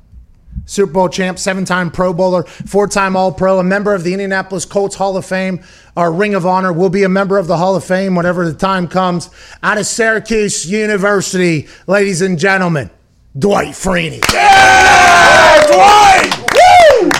Super 0.64 0.92
Bowl 0.92 1.08
champ, 1.08 1.38
seven 1.38 1.64
time 1.64 1.90
Pro 1.90 2.12
Bowler, 2.12 2.44
four 2.44 2.86
time 2.86 3.16
All 3.16 3.32
Pro, 3.32 3.58
a 3.58 3.64
member 3.64 3.94
of 3.94 4.02
the 4.02 4.12
Indianapolis 4.12 4.64
Colts 4.64 4.96
Hall 4.96 5.16
of 5.16 5.26
Fame, 5.26 5.62
our 5.96 6.12
Ring 6.12 6.34
of 6.34 6.46
Honor, 6.46 6.72
will 6.72 6.90
be 6.90 7.02
a 7.02 7.08
member 7.08 7.38
of 7.38 7.46
the 7.46 7.56
Hall 7.56 7.76
of 7.76 7.84
Fame 7.84 8.14
whenever 8.14 8.50
the 8.50 8.56
time 8.56 8.88
comes. 8.88 9.30
Out 9.62 9.78
of 9.78 9.86
Syracuse 9.86 10.70
University, 10.70 11.68
ladies 11.86 12.22
and 12.22 12.38
gentlemen, 12.38 12.88
Dwight 13.38 13.74
Freeney. 13.74 14.22
Yeah, 14.32 15.66
Dwight! 15.66 16.49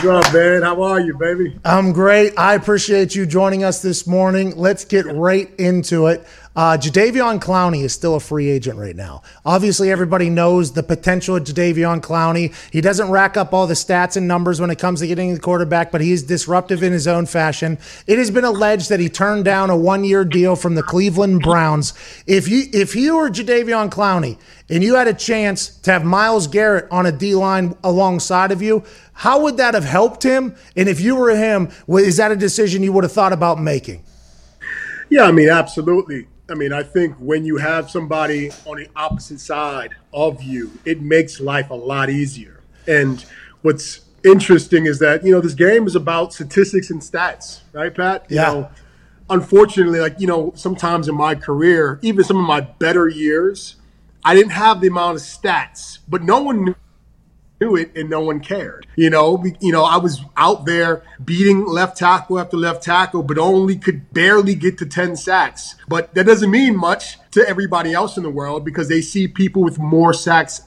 What's 0.02 0.28
up, 0.28 0.32
man? 0.32 0.62
How 0.62 0.82
are 0.82 0.98
you, 0.98 1.14
baby? 1.18 1.58
I'm 1.62 1.92
great. 1.92 2.32
I 2.38 2.54
appreciate 2.54 3.14
you 3.14 3.26
joining 3.26 3.64
us 3.64 3.82
this 3.82 4.06
morning. 4.06 4.56
Let's 4.56 4.86
get 4.86 5.04
right 5.04 5.52
into 5.60 6.06
it. 6.06 6.26
Uh, 6.56 6.76
Jadeveon 6.76 7.38
Clowney 7.40 7.84
is 7.84 7.92
still 7.92 8.16
a 8.16 8.20
free 8.20 8.50
agent 8.50 8.76
right 8.76 8.96
now. 8.96 9.22
Obviously, 9.44 9.90
everybody 9.90 10.28
knows 10.28 10.72
the 10.72 10.82
potential 10.82 11.36
of 11.36 11.44
Jadeveon 11.44 12.00
Clowney. 12.00 12.52
He 12.72 12.80
doesn't 12.80 13.08
rack 13.08 13.36
up 13.36 13.52
all 13.52 13.68
the 13.68 13.74
stats 13.74 14.16
and 14.16 14.26
numbers 14.26 14.60
when 14.60 14.68
it 14.68 14.78
comes 14.78 14.98
to 14.98 15.06
getting 15.06 15.32
the 15.32 15.40
quarterback, 15.40 15.92
but 15.92 16.00
he 16.00 16.10
is 16.10 16.24
disruptive 16.24 16.82
in 16.82 16.92
his 16.92 17.06
own 17.06 17.26
fashion. 17.26 17.78
It 18.08 18.18
has 18.18 18.32
been 18.32 18.44
alleged 18.44 18.88
that 18.88 18.98
he 18.98 19.08
turned 19.08 19.44
down 19.44 19.70
a 19.70 19.76
one-year 19.76 20.24
deal 20.24 20.56
from 20.56 20.74
the 20.74 20.82
Cleveland 20.82 21.42
Browns. 21.42 21.94
If 22.26 22.48
you 22.48 22.64
if 22.72 22.96
you 22.96 23.16
were 23.16 23.30
Jadeveon 23.30 23.88
Clowney 23.88 24.36
and 24.68 24.82
you 24.82 24.96
had 24.96 25.06
a 25.06 25.14
chance 25.14 25.68
to 25.80 25.92
have 25.92 26.04
Myles 26.04 26.48
Garrett 26.48 26.90
on 26.90 27.06
a 27.06 27.12
D 27.12 27.36
line 27.36 27.76
alongside 27.84 28.50
of 28.50 28.60
you, 28.60 28.82
how 29.12 29.42
would 29.42 29.56
that 29.58 29.74
have 29.74 29.84
helped 29.84 30.24
him? 30.24 30.56
And 30.76 30.88
if 30.88 31.00
you 31.00 31.14
were 31.14 31.30
him, 31.30 31.70
is 31.88 32.16
that 32.16 32.32
a 32.32 32.36
decision 32.36 32.82
you 32.82 32.92
would 32.92 33.04
have 33.04 33.12
thought 33.12 33.32
about 33.32 33.60
making? 33.60 34.02
Yeah, 35.10 35.24
I 35.24 35.32
mean, 35.32 35.48
absolutely. 35.48 36.26
I 36.50 36.54
mean, 36.54 36.72
I 36.72 36.82
think 36.82 37.14
when 37.18 37.44
you 37.44 37.58
have 37.58 37.90
somebody 37.90 38.50
on 38.66 38.76
the 38.76 38.88
opposite 38.96 39.40
side 39.40 39.90
of 40.12 40.42
you, 40.42 40.72
it 40.84 41.00
makes 41.00 41.40
life 41.40 41.70
a 41.70 41.74
lot 41.74 42.10
easier. 42.10 42.60
And 42.86 43.24
what's 43.62 44.00
interesting 44.24 44.86
is 44.86 44.98
that, 44.98 45.24
you 45.24 45.32
know, 45.32 45.40
this 45.40 45.54
game 45.54 45.86
is 45.86 45.94
about 45.94 46.32
statistics 46.32 46.90
and 46.90 47.00
stats, 47.00 47.60
right, 47.72 47.94
Pat? 47.94 48.26
You 48.28 48.36
Yeah. 48.36 48.42
know, 48.42 48.70
unfortunately, 49.30 50.00
like, 50.00 50.16
you 50.18 50.26
know, 50.26 50.52
sometimes 50.56 51.08
in 51.08 51.14
my 51.14 51.34
career, 51.34 51.98
even 52.02 52.24
some 52.24 52.36
of 52.38 52.44
my 52.46 52.60
better 52.60 53.08
years, 53.08 53.76
I 54.24 54.34
didn't 54.34 54.52
have 54.52 54.80
the 54.80 54.88
amount 54.88 55.16
of 55.16 55.22
stats, 55.22 55.98
but 56.08 56.22
no 56.22 56.40
one 56.42 56.74
knew 57.60 57.76
it 57.76 57.94
and 57.94 58.08
no 58.08 58.20
one 58.20 58.40
cared. 58.40 58.86
You 58.96 59.10
know, 59.10 59.44
you 59.60 59.72
know, 59.72 59.84
I 59.84 59.98
was 59.98 60.22
out 60.36 60.64
there 60.64 61.02
beating 61.24 61.66
left 61.66 61.98
tackle 61.98 62.38
after 62.38 62.56
left 62.56 62.82
tackle, 62.82 63.22
but 63.22 63.38
only 63.38 63.76
could 63.76 64.12
barely 64.12 64.54
get 64.54 64.78
to 64.78 64.86
10 64.86 65.16
sacks. 65.16 65.76
But 65.86 66.14
that 66.14 66.24
doesn't 66.24 66.50
mean 66.50 66.76
much 66.76 67.18
to 67.32 67.46
everybody 67.46 67.92
else 67.92 68.16
in 68.16 68.22
the 68.22 68.30
world 68.30 68.64
because 68.64 68.88
they 68.88 69.02
see 69.02 69.28
people 69.28 69.62
with 69.62 69.78
more 69.78 70.12
sacks, 70.12 70.62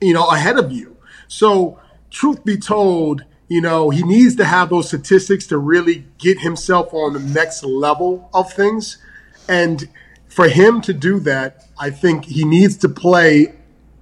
you 0.00 0.14
know, 0.14 0.26
ahead 0.26 0.58
of 0.58 0.72
you. 0.72 0.96
So, 1.28 1.78
truth 2.10 2.44
be 2.44 2.56
told, 2.56 3.24
you 3.48 3.60
know, 3.60 3.90
he 3.90 4.02
needs 4.02 4.36
to 4.36 4.44
have 4.44 4.70
those 4.70 4.88
statistics 4.88 5.46
to 5.48 5.58
really 5.58 6.06
get 6.18 6.40
himself 6.40 6.94
on 6.94 7.12
the 7.12 7.20
next 7.20 7.62
level 7.62 8.30
of 8.32 8.52
things. 8.52 8.98
And 9.48 9.88
for 10.28 10.48
him 10.48 10.80
to 10.82 10.94
do 10.94 11.20
that, 11.20 11.68
I 11.78 11.90
think 11.90 12.24
he 12.24 12.44
needs 12.44 12.76
to 12.78 12.88
play 12.88 13.54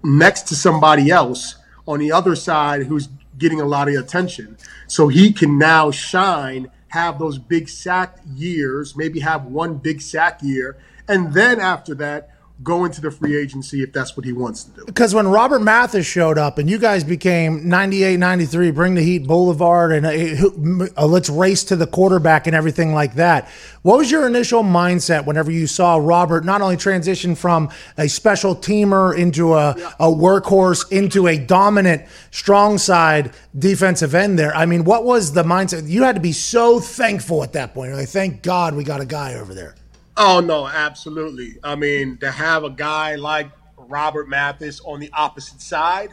next 0.05 0.43
to 0.49 0.55
somebody 0.55 1.11
else 1.11 1.57
on 1.87 1.99
the 2.01 2.13
other 2.13 2.35
side 2.35 2.87
who's 2.87 3.09
getting 3.39 3.61
a 3.61 3.65
lot 3.65 3.89
of 3.89 3.95
attention. 3.95 4.57
So 4.87 5.09
he 5.09 5.33
can 5.33 5.59
now 5.59 5.91
shine, 5.91 6.71
have 6.89 7.19
those 7.19 7.39
big 7.39 7.69
sack 7.69 8.19
years, 8.35 8.97
maybe 8.97 9.21
have 9.21 9.45
one 9.47 9.77
big 9.77 10.01
sack 10.01 10.43
year, 10.43 10.79
and 11.09 11.33
then 11.33 11.61
after 11.61 11.95
that, 11.97 12.31
go 12.63 12.87
into 12.87 13.03
the 13.03 13.11
free 13.11 13.37
agency 13.37 13.83
if 13.83 13.93
that's 13.93 14.17
what 14.17 14.25
he 14.25 14.33
wants 14.33 14.65
to 14.65 14.71
do. 14.73 14.85
Because 14.87 15.15
when 15.15 15.29
Robert 15.29 15.61
Mathis 15.61 16.07
showed 16.07 16.39
up 16.39 16.57
and 16.57 16.71
you 16.71 16.79
guys 16.79 17.05
became 17.05 17.69
98, 17.69 18.17
93, 18.17 18.71
Bring 18.71 18.95
the 18.95 19.03
Heat 19.03 19.27
Boulevard, 19.27 19.93
and 19.93 20.07
uh, 20.07 20.89
uh, 20.97 21.07
let's 21.07 21.29
race 21.29 21.65
to 21.65 21.77
the 21.77 21.87
quarterback 21.87 22.47
and 22.47 22.57
everything 22.57 22.95
like 22.95 23.15
that, 23.15 23.49
what 23.83 23.99
was 23.99 24.11
your 24.11 24.27
initial 24.27 24.63
mindset 24.63 25.27
whenever 25.27 25.51
you 25.51 25.67
saw 25.67 25.97
Robert 25.97 26.45
not 26.45 26.63
only 26.63 26.77
transition 26.79 27.35
from 27.35 27.69
a 27.99 28.09
special 28.09 28.57
teamer 28.57 29.17
into 29.17 29.55
a, 29.55 29.71
a 30.01 30.07
workhorse 30.07 30.91
into 30.91 31.27
a 31.27 31.39
dominant, 31.39 32.03
strong 32.31 32.79
side 32.79 33.33
defensive 33.59 34.15
end 34.15 34.39
there? 34.39 34.57
I 34.57 34.65
mean, 34.65 34.85
what 34.85 35.05
was 35.05 35.35
the 35.35 35.43
mindset? 35.43 35.89
You 35.89 36.05
had 36.05 36.15
to 36.15 36.23
be 36.23 36.33
so 36.33 36.81
thankful 36.81 37.43
at 37.43 37.53
that 37.53 37.75
point. 37.75 37.93
Like, 37.93 38.09
thank 38.09 38.43
God 38.43 38.75
we 38.75 38.83
got 38.83 39.03
a 39.03 39.07
guy 39.07 39.35
over 39.35 39.53
there. 39.53 39.75
Oh 40.17 40.41
no, 40.41 40.67
absolutely. 40.67 41.59
I 41.63 41.77
mean, 41.77 42.17
to 42.19 42.31
have 42.31 42.65
a 42.65 42.71
guy 42.71 43.17
like 43.17 43.51
Robert 43.77 44.29
Mathis 44.29 44.81
on 44.81 45.01
the 45.01 45.11
opposite 45.13 45.61
side, 45.61 46.11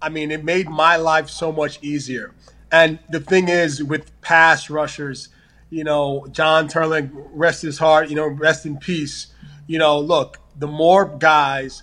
I 0.00 0.08
mean, 0.08 0.30
it 0.30 0.44
made 0.44 0.68
my 0.68 0.96
life 0.96 1.28
so 1.28 1.52
much 1.52 1.78
easier. 1.82 2.34
And 2.72 2.98
the 3.10 3.20
thing 3.20 3.48
is, 3.48 3.82
with 3.82 4.18
pass 4.22 4.70
rushers, 4.70 5.28
you 5.70 5.84
know, 5.84 6.26
John 6.30 6.68
Turlin, 6.68 7.10
rest 7.32 7.62
his 7.62 7.78
heart, 7.78 8.08
you 8.08 8.16
know, 8.16 8.26
rest 8.26 8.64
in 8.64 8.78
peace. 8.78 9.28
You 9.66 9.78
know, 9.78 9.98
look, 10.00 10.38
the 10.58 10.66
more 10.66 11.04
guys 11.04 11.82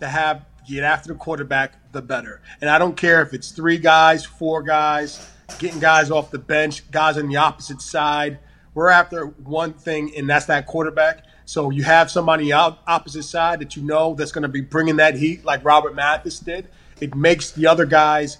to 0.00 0.08
have 0.08 0.46
get 0.66 0.84
after 0.84 1.12
the 1.12 1.18
quarterback, 1.18 1.92
the 1.92 2.00
better. 2.00 2.40
And 2.60 2.70
I 2.70 2.78
don't 2.78 2.96
care 2.96 3.22
if 3.22 3.34
it's 3.34 3.50
three 3.50 3.78
guys, 3.78 4.24
four 4.24 4.62
guys, 4.62 5.30
getting 5.58 5.80
guys 5.80 6.10
off 6.10 6.30
the 6.30 6.38
bench, 6.38 6.90
guys 6.90 7.18
on 7.18 7.28
the 7.28 7.36
opposite 7.36 7.82
side. 7.82 8.38
We're 8.74 8.90
after 8.90 9.26
one 9.26 9.72
thing, 9.72 10.12
and 10.16 10.28
that's 10.28 10.46
that 10.46 10.66
quarterback. 10.66 11.24
So 11.46 11.70
you 11.70 11.84
have 11.84 12.10
somebody 12.10 12.52
out 12.52 12.78
opposite 12.86 13.22
side 13.22 13.60
that 13.60 13.76
you 13.76 13.82
know 13.82 14.14
that's 14.14 14.32
going 14.32 14.42
to 14.42 14.48
be 14.48 14.60
bringing 14.60 14.96
that 14.96 15.14
heat, 15.14 15.44
like 15.44 15.64
Robert 15.64 15.94
Mathis 15.94 16.40
did. 16.40 16.68
It 17.00 17.14
makes 17.14 17.52
the 17.52 17.66
other 17.66 17.86
guys 17.86 18.38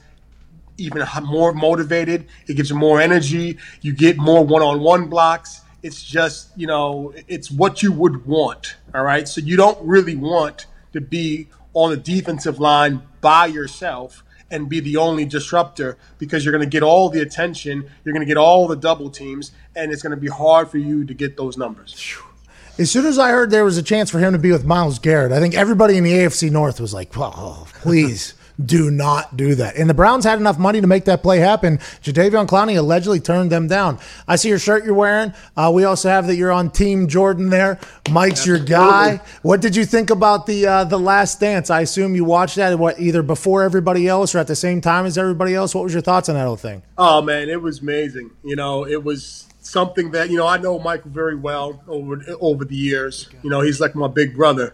even 0.77 1.05
more 1.23 1.53
motivated. 1.53 2.27
It 2.47 2.55
gives 2.55 2.71
you 2.71 2.77
more 2.77 3.01
energy. 3.01 3.59
You 3.81 3.93
get 3.93 4.17
more 4.17 4.45
one-on-one 4.45 5.09
blocks. 5.09 5.61
It's 5.83 6.03
just 6.03 6.49
you 6.57 6.67
know, 6.67 7.15
it's 7.29 7.51
what 7.51 7.83
you 7.83 7.93
would 7.93 8.27
want. 8.27 8.77
All 8.95 9.05
right, 9.05 9.29
so 9.29 9.41
you 9.41 9.57
don't 9.57 9.79
really 9.87 10.17
want 10.17 10.67
to 10.93 11.01
be 11.01 11.49
on 11.75 11.91
the 11.91 11.97
defensive 11.97 12.59
line 12.59 13.03
by 13.21 13.47
yourself 13.47 14.25
and 14.51 14.69
be 14.69 14.81
the 14.81 14.97
only 14.97 15.25
disruptor 15.25 15.99
because 16.19 16.45
you're 16.45 16.53
going 16.53 16.63
to 16.63 16.71
get 16.71 16.83
all 16.83 17.09
the 17.09 17.21
attention, 17.21 17.91
you're 18.05 18.13
going 18.13 18.25
to 18.25 18.27
get 18.27 18.37
all 18.37 18.69
the 18.69 18.77
double 18.77 19.11
teams, 19.11 19.51
and 19.77 19.93
it's 19.93 20.03
going 20.03 20.13
to 20.13 20.17
be 20.17 20.29
hard 20.29 20.71
for 20.71 20.79
you 20.79 21.05
to 21.05 21.15
get 21.15 21.37
those 21.37 21.57
numbers. 21.57 22.17
As 22.79 22.91
soon 22.91 23.07
as 23.07 23.19
I 23.19 23.31
heard 23.31 23.51
there 23.51 23.65
was 23.65 23.79
a 23.79 23.83
chance 23.83 24.11
for 24.11 24.19
him 24.19 24.33
to 24.33 24.39
be 24.39 24.51
with 24.51 24.65
Myles 24.65 24.99
Garrett, 24.99 25.31
I 25.31 25.39
think 25.39 25.55
everybody 25.55 25.97
in 25.97 26.03
the 26.03 26.13
AFC 26.13 26.51
North 26.51 26.81
was 26.81 26.93
like, 26.93 27.11
"Oh, 27.17 27.67
please." 27.73 28.35
Do 28.65 28.89
not 28.89 29.37
do 29.37 29.57
that. 29.57 29.75
And 29.77 29.91
the 29.91 29.95
Browns 29.95 30.25
had 30.25 30.39
enough 30.39 30.59
money 30.59 30.81
to 30.81 30.87
make 30.87 31.07
that 31.07 31.23
play 31.23 31.39
happen. 31.39 31.79
Jadeveon 32.03 32.47
Clowney 32.47 32.79
allegedly 32.79 33.19
turned 33.19 33.51
them 33.51 33.67
down. 33.67 33.99
I 34.29 34.37
see 34.37 34.49
your 34.49 34.61
shirt 34.61 34.85
you're 34.85 34.95
wearing. 34.95 35.35
Uh, 35.57 35.73
we 35.75 35.83
also 35.83 36.09
have 36.09 36.29
that 36.29 36.37
you're 36.37 36.53
on 36.53 36.71
Team 36.71 37.09
Jordan 37.09 37.51
there. 37.51 37.81
Mike's 38.11 38.47
your 38.47 38.61
guy. 38.61 39.21
What 39.43 39.61
did 39.61 39.75
you 39.75 39.85
think 39.85 40.11
about 40.11 40.47
the 40.47 40.67
uh, 40.67 40.85
the 40.85 41.01
Last 41.01 41.41
Dance? 41.41 41.69
I 41.69 41.81
assume 41.81 42.15
you 42.15 42.25
watched 42.25 42.55
that 42.55 42.79
what 42.79 43.01
either 43.01 43.25
before 43.25 43.65
everybody 43.65 44.07
else 44.07 44.37
or 44.37 44.39
at 44.39 44.47
the 44.47 44.55
same 44.55 44.81
time 44.81 45.05
as 45.05 45.19
everybody 45.19 45.53
else. 45.53 45.75
What 45.75 45.83
was 45.83 45.93
your 45.93 46.03
thoughts 46.03 46.29
on 46.29 46.37
that 46.37 46.45
whole 46.45 46.57
thing? 46.57 46.83
Oh 46.97 47.23
man, 47.23 47.49
it 47.49 47.61
was 47.61 47.81
amazing. 47.81 48.31
You 48.45 48.55
know, 48.55 48.87
it 48.87 49.03
was 49.03 49.49
something 49.75 50.13
that 50.13 50.31
you 50.31 50.39
know 50.39 50.47
I 50.47 50.57
know 50.57 50.79
Michael 50.79 51.11
very 51.11 51.35
well 51.35 51.83
over 51.87 52.25
over 52.41 52.65
the 52.65 52.77
years. 52.77 53.29
You 53.43 53.51
know, 53.51 53.61
he's 53.61 53.81
like 53.81 53.95
my 53.95 54.07
big 54.07 54.35
brother, 54.35 54.73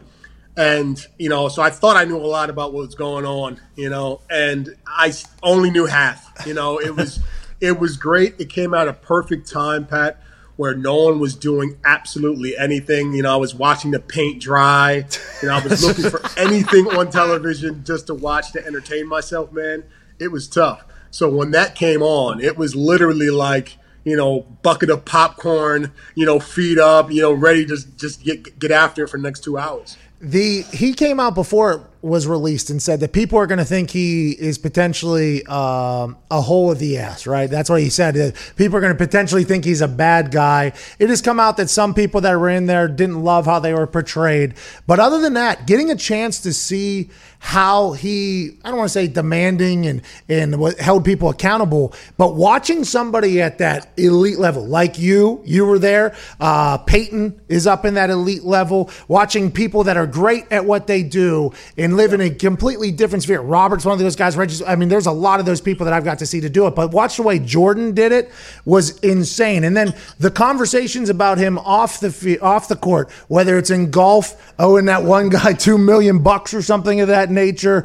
and 0.56 1.04
you 1.18 1.28
know, 1.28 1.48
so 1.48 1.62
I 1.62 1.70
thought 1.70 1.96
I 1.96 2.04
knew 2.04 2.18
a 2.18 2.30
lot 2.38 2.50
about 2.50 2.72
what 2.72 2.86
was 2.86 2.94
going 2.94 3.24
on. 3.24 3.60
You 3.74 3.88
know, 3.88 4.20
and 4.30 4.76
I 4.86 5.12
only 5.42 5.70
knew 5.70 5.86
half. 5.86 6.46
You 6.46 6.54
know, 6.54 6.78
it 6.78 6.94
was 6.94 7.18
it 7.60 7.80
was 7.80 7.96
great. 7.96 8.34
It 8.38 8.50
came 8.50 8.74
out 8.74 8.86
a 8.86 8.92
perfect 8.92 9.50
time, 9.50 9.86
Pat. 9.86 10.22
Where 10.56 10.74
no 10.74 11.04
one 11.04 11.20
was 11.20 11.34
doing 11.34 11.78
absolutely 11.86 12.54
anything. 12.54 13.14
You 13.14 13.22
know, 13.22 13.32
I 13.32 13.36
was 13.36 13.54
watching 13.54 13.92
the 13.92 13.98
paint 13.98 14.42
dry. 14.42 15.06
You 15.40 15.48
know, 15.48 15.54
I 15.54 15.66
was 15.66 15.82
looking 15.82 16.10
for 16.10 16.20
anything 16.38 16.86
on 16.88 17.10
television 17.10 17.82
just 17.82 18.08
to 18.08 18.14
watch 18.14 18.52
to 18.52 18.66
entertain 18.66 19.08
myself, 19.08 19.50
man. 19.52 19.84
It 20.18 20.30
was 20.30 20.46
tough. 20.48 20.84
So 21.10 21.30
when 21.30 21.52
that 21.52 21.74
came 21.74 22.02
on, 22.02 22.42
it 22.42 22.58
was 22.58 22.76
literally 22.76 23.30
like, 23.30 23.78
you 24.04 24.16
know, 24.16 24.40
bucket 24.62 24.90
of 24.90 25.04
popcorn, 25.04 25.92
you 26.14 26.26
know, 26.26 26.40
feet 26.40 26.78
up, 26.78 27.10
you 27.10 27.22
know, 27.22 27.32
ready 27.32 27.66
to 27.66 27.76
just 27.96 28.22
get 28.22 28.58
get 28.58 28.70
after 28.70 29.04
it 29.04 29.08
for 29.08 29.16
the 29.16 29.22
next 29.22 29.44
two 29.44 29.58
hours. 29.58 29.96
The 30.20 30.62
he 30.72 30.92
came 30.92 31.18
out 31.18 31.34
before 31.34 31.88
was 32.02 32.26
released 32.26 32.70
and 32.70 32.82
said 32.82 33.00
that 33.00 33.12
people 33.12 33.38
are 33.38 33.46
going 33.46 33.58
to 33.58 33.64
think 33.64 33.90
he 33.90 34.30
is 34.32 34.58
potentially 34.58 35.44
um, 35.46 36.16
a 36.30 36.40
hole 36.40 36.70
of 36.70 36.78
the 36.78 36.98
ass. 36.98 37.26
Right? 37.26 37.48
That's 37.48 37.68
what 37.68 37.82
he 37.82 37.90
said. 37.90 38.34
People 38.56 38.78
are 38.78 38.80
going 38.80 38.92
to 38.92 38.98
potentially 38.98 39.44
think 39.44 39.64
he's 39.64 39.80
a 39.80 39.88
bad 39.88 40.30
guy. 40.30 40.72
It 40.98 41.08
has 41.08 41.20
come 41.20 41.40
out 41.40 41.56
that 41.58 41.70
some 41.70 41.94
people 41.94 42.20
that 42.22 42.34
were 42.38 42.48
in 42.48 42.66
there 42.66 42.88
didn't 42.88 43.22
love 43.22 43.46
how 43.46 43.58
they 43.58 43.74
were 43.74 43.86
portrayed. 43.86 44.54
But 44.86 45.00
other 45.00 45.20
than 45.20 45.34
that, 45.34 45.66
getting 45.66 45.90
a 45.90 45.96
chance 45.96 46.40
to 46.40 46.52
see 46.52 47.10
how 47.42 47.92
he 47.92 48.58
I 48.62 48.68
don't 48.68 48.76
want 48.76 48.88
to 48.88 48.92
say 48.92 49.08
demanding 49.08 49.86
and 49.86 50.02
and 50.28 50.54
held 50.78 51.04
people 51.04 51.30
accountable, 51.30 51.94
but 52.18 52.34
watching 52.34 52.84
somebody 52.84 53.40
at 53.40 53.58
that 53.58 53.90
elite 53.96 54.38
level 54.38 54.66
like 54.66 54.98
you, 54.98 55.42
you 55.44 55.64
were 55.64 55.78
there. 55.78 56.14
Uh, 56.38 56.76
Peyton 56.78 57.40
is 57.48 57.66
up 57.66 57.84
in 57.86 57.94
that 57.94 58.10
elite 58.10 58.44
level. 58.44 58.90
Watching 59.08 59.50
people 59.50 59.84
that 59.84 59.96
are 59.96 60.06
great 60.06 60.44
at 60.52 60.66
what 60.66 60.86
they 60.86 61.02
do 61.02 61.52
and 61.78 61.89
live 61.96 62.12
in 62.12 62.20
a 62.20 62.30
completely 62.30 62.90
different 62.90 63.22
sphere. 63.22 63.40
Robert's 63.40 63.84
one 63.84 63.92
of 63.92 63.98
those 63.98 64.16
guys. 64.16 64.36
Reggie, 64.36 64.64
I 64.64 64.76
mean, 64.76 64.88
there's 64.88 65.06
a 65.06 65.12
lot 65.12 65.40
of 65.40 65.46
those 65.46 65.60
people 65.60 65.84
that 65.84 65.92
I've 65.92 66.04
got 66.04 66.18
to 66.20 66.26
see 66.26 66.40
to 66.40 66.48
do 66.48 66.66
it. 66.66 66.74
But 66.74 66.90
watch 66.92 67.16
the 67.16 67.22
way 67.22 67.38
Jordan 67.38 67.92
did 67.94 68.12
it 68.12 68.30
was 68.64 68.98
insane. 69.00 69.64
And 69.64 69.76
then 69.76 69.94
the 70.18 70.30
conversations 70.30 71.08
about 71.10 71.38
him 71.38 71.58
off 71.58 72.00
the 72.00 72.38
off 72.40 72.68
the 72.68 72.76
court, 72.76 73.10
whether 73.28 73.58
it's 73.58 73.70
in 73.70 73.90
golf, 73.90 74.54
oh, 74.58 74.70
owing 74.70 74.84
that 74.86 75.02
one 75.02 75.28
guy 75.28 75.52
two 75.58 75.78
million 75.78 76.22
bucks 76.22 76.54
or 76.54 76.62
something 76.62 77.00
of 77.00 77.08
that 77.08 77.30
nature, 77.30 77.84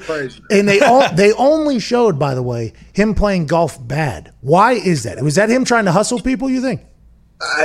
and 0.49 0.67
they 0.67 0.79
all 0.79 1.09
they 1.13 1.33
only 1.33 1.79
showed, 1.79 2.19
by 2.19 2.35
the 2.35 2.43
way, 2.43 2.73
him 2.93 3.15
playing 3.15 3.47
golf 3.47 3.85
bad. 3.85 4.31
Why 4.41 4.73
is 4.73 5.03
that? 5.03 5.21
Was 5.21 5.35
that 5.35 5.49
him 5.49 5.65
trying 5.65 5.85
to 5.85 5.91
hustle 5.91 6.19
people? 6.19 6.49
You 6.49 6.61
think? 6.61 6.81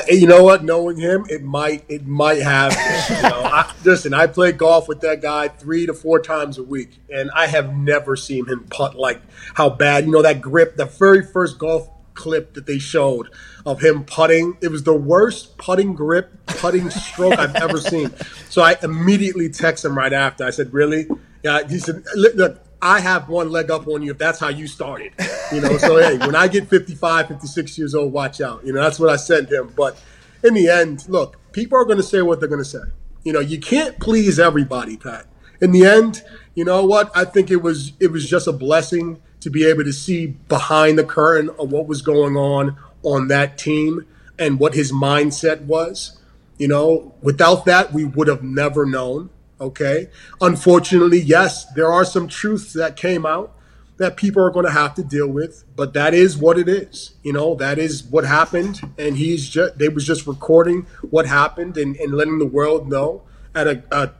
You 0.09 0.27
know 0.27 0.43
what? 0.43 0.65
Knowing 0.65 0.97
him, 0.97 1.27
it 1.29 1.43
might 1.43 1.85
it 1.89 2.07
might 2.07 2.43
have. 2.43 2.73
You 2.73 3.23
know, 3.29 3.43
I, 3.45 3.73
listen, 3.85 4.13
I 4.13 4.27
play 4.27 4.53
golf 4.53 4.89
with 4.89 5.01
that 5.03 5.23
guy 5.23 5.49
three 5.49 5.87
to 5.87 5.95
four 5.95 6.21
times 6.21 6.59
a 6.59 6.63
week, 6.63 6.99
and 7.09 7.31
I 7.35 7.47
have 7.47 7.77
never 7.77 8.17
seen 8.17 8.47
him 8.47 8.65
putt 8.71 8.97
like 8.97 9.21
how 9.55 9.71
bad. 9.71 10.07
You 10.07 10.11
know 10.11 10.23
that 10.23 10.41
grip, 10.41 10.77
the 10.77 10.87
very 10.87 11.25
first 11.25 11.59
golf 11.59 11.89
clip 12.15 12.55
that 12.55 12.67
they 12.67 12.79
showed 12.79 13.29
of 13.65 13.81
him 13.81 14.05
putting, 14.05 14.57
it 14.61 14.69
was 14.69 14.83
the 14.83 14.95
worst 14.95 15.57
putting 15.57 15.95
grip, 15.95 16.33
putting 16.47 16.91
stroke 16.91 17.39
I've 17.39 17.57
ever 17.57 17.79
seen. 17.79 18.13
So 18.49 18.63
I 18.63 18.77
immediately 18.83 19.49
text 19.49 19.85
him 19.85 19.97
right 19.97 20.13
after. 20.13 20.45
I 20.45 20.51
said, 20.51 20.73
"Really?" 20.73 21.07
Yeah. 21.43 21.67
He 21.69 21.79
said, 21.79 22.05
"Look." 22.15 22.61
I 22.83 23.01
have 23.01 23.29
one 23.29 23.51
leg 23.51 23.71
up 23.71 23.87
on 23.89 24.03
you 24.03 24.13
if 24.13 24.19
that's 24.19 24.39
how 24.41 24.49
you 24.49 24.67
started. 24.67 25.13
You 25.53 25.61
know, 25.61 25.77
so 25.79 25.97
hey, 25.99 26.17
when 26.19 26.35
I 26.35 26.49
get 26.49 26.69
55, 26.69 27.29
56 27.29 27.79
years 27.79 27.95
old, 27.95 28.13
watch 28.13 28.41
out. 28.41 28.65
You 28.65 28.73
know, 28.73 28.83
that's 28.83 28.99
what 28.99 29.11
I 29.11 29.17
sent 29.17 29.51
him. 29.51 29.73
But 29.77 30.01
in 30.43 30.55
the 30.55 30.69
end, 30.69 31.09
look, 31.09 31.37
people 31.53 31.79
are 31.79 31.85
going 31.85 31.99
to 31.99 32.03
say 32.03 32.23
what 32.23 32.41
they're 32.41 32.49
going 32.49 32.63
to 32.63 32.69
say. 32.69 32.79
You 33.25 33.33
know, 33.33 33.41
you 33.41 33.61
can't 33.61 33.99
please 33.99 34.39
everybody, 34.39 34.97
Pat. 34.97 35.27
In 35.61 35.73
the 35.73 35.85
end, 35.85 36.23
you 36.55 36.65
know 36.65 36.85
what? 36.85 37.11
I 37.15 37.25
think 37.25 37.51
it 37.51 37.63
was 37.63 37.93
it 38.01 38.11
was 38.11 38.29
just 38.29 38.47
a 38.47 38.53
blessing 38.53 39.21
to 39.41 39.51
be 39.51 39.67
able 39.67 39.85
to 39.85 39.93
see 39.93 40.27
behind 40.27 40.99
the 40.99 41.05
curtain 41.05 41.51
of 41.59 41.73
what 41.73 41.87
was 41.87 42.03
going 42.03 42.37
on 42.37 42.77
on 43.03 43.29
that 43.29 43.59
team 43.59 44.07
and 44.39 44.59
what 44.59 44.75
his 44.75 44.93
mindset 44.93 45.63
was. 45.63 46.19
You 46.59 46.69
know, 46.69 47.15
without 47.23 47.65
that, 47.67 47.93
we 47.93 48.05
would 48.05 48.29
have 48.29 48.43
never 48.43 48.85
known. 48.87 49.31
Okay. 49.61 50.09
Unfortunately, 50.41 51.21
yes, 51.21 51.67
there 51.75 51.93
are 51.93 52.05
some 52.05 52.29
truths 52.29 52.73
that 52.73 52.97
came 52.97 53.27
out 53.27 53.55
that 53.99 54.17
people 54.17 54.43
are 54.43 54.51
going 54.51 54.65
to 54.65 54.73
have 54.73 54.95
to 54.95 55.05
deal 55.05 55.29
with, 55.29 55.65
but 55.77 55.93
that 55.93 56.15
is 56.15 56.39
what 56.39 56.59
it 56.59 56.69
is. 56.69 57.13
You 57.23 57.35
know, 57.35 57.55
that 57.57 57.79
is 57.79 58.03
what 58.03 58.25
happened. 58.25 58.81
And 58.97 59.19
he's 59.19 59.47
just, 59.47 59.77
they 59.77 59.91
was 59.91 60.07
just 60.07 60.27
recording 60.27 60.87
what 61.11 61.27
happened 61.27 61.77
and, 61.77 61.95
and 61.97 62.15
letting 62.15 62.39
the 62.39 62.47
world 62.47 62.89
know 62.89 63.23
at 63.55 63.67
a, 63.67 63.83
a 63.91 64.11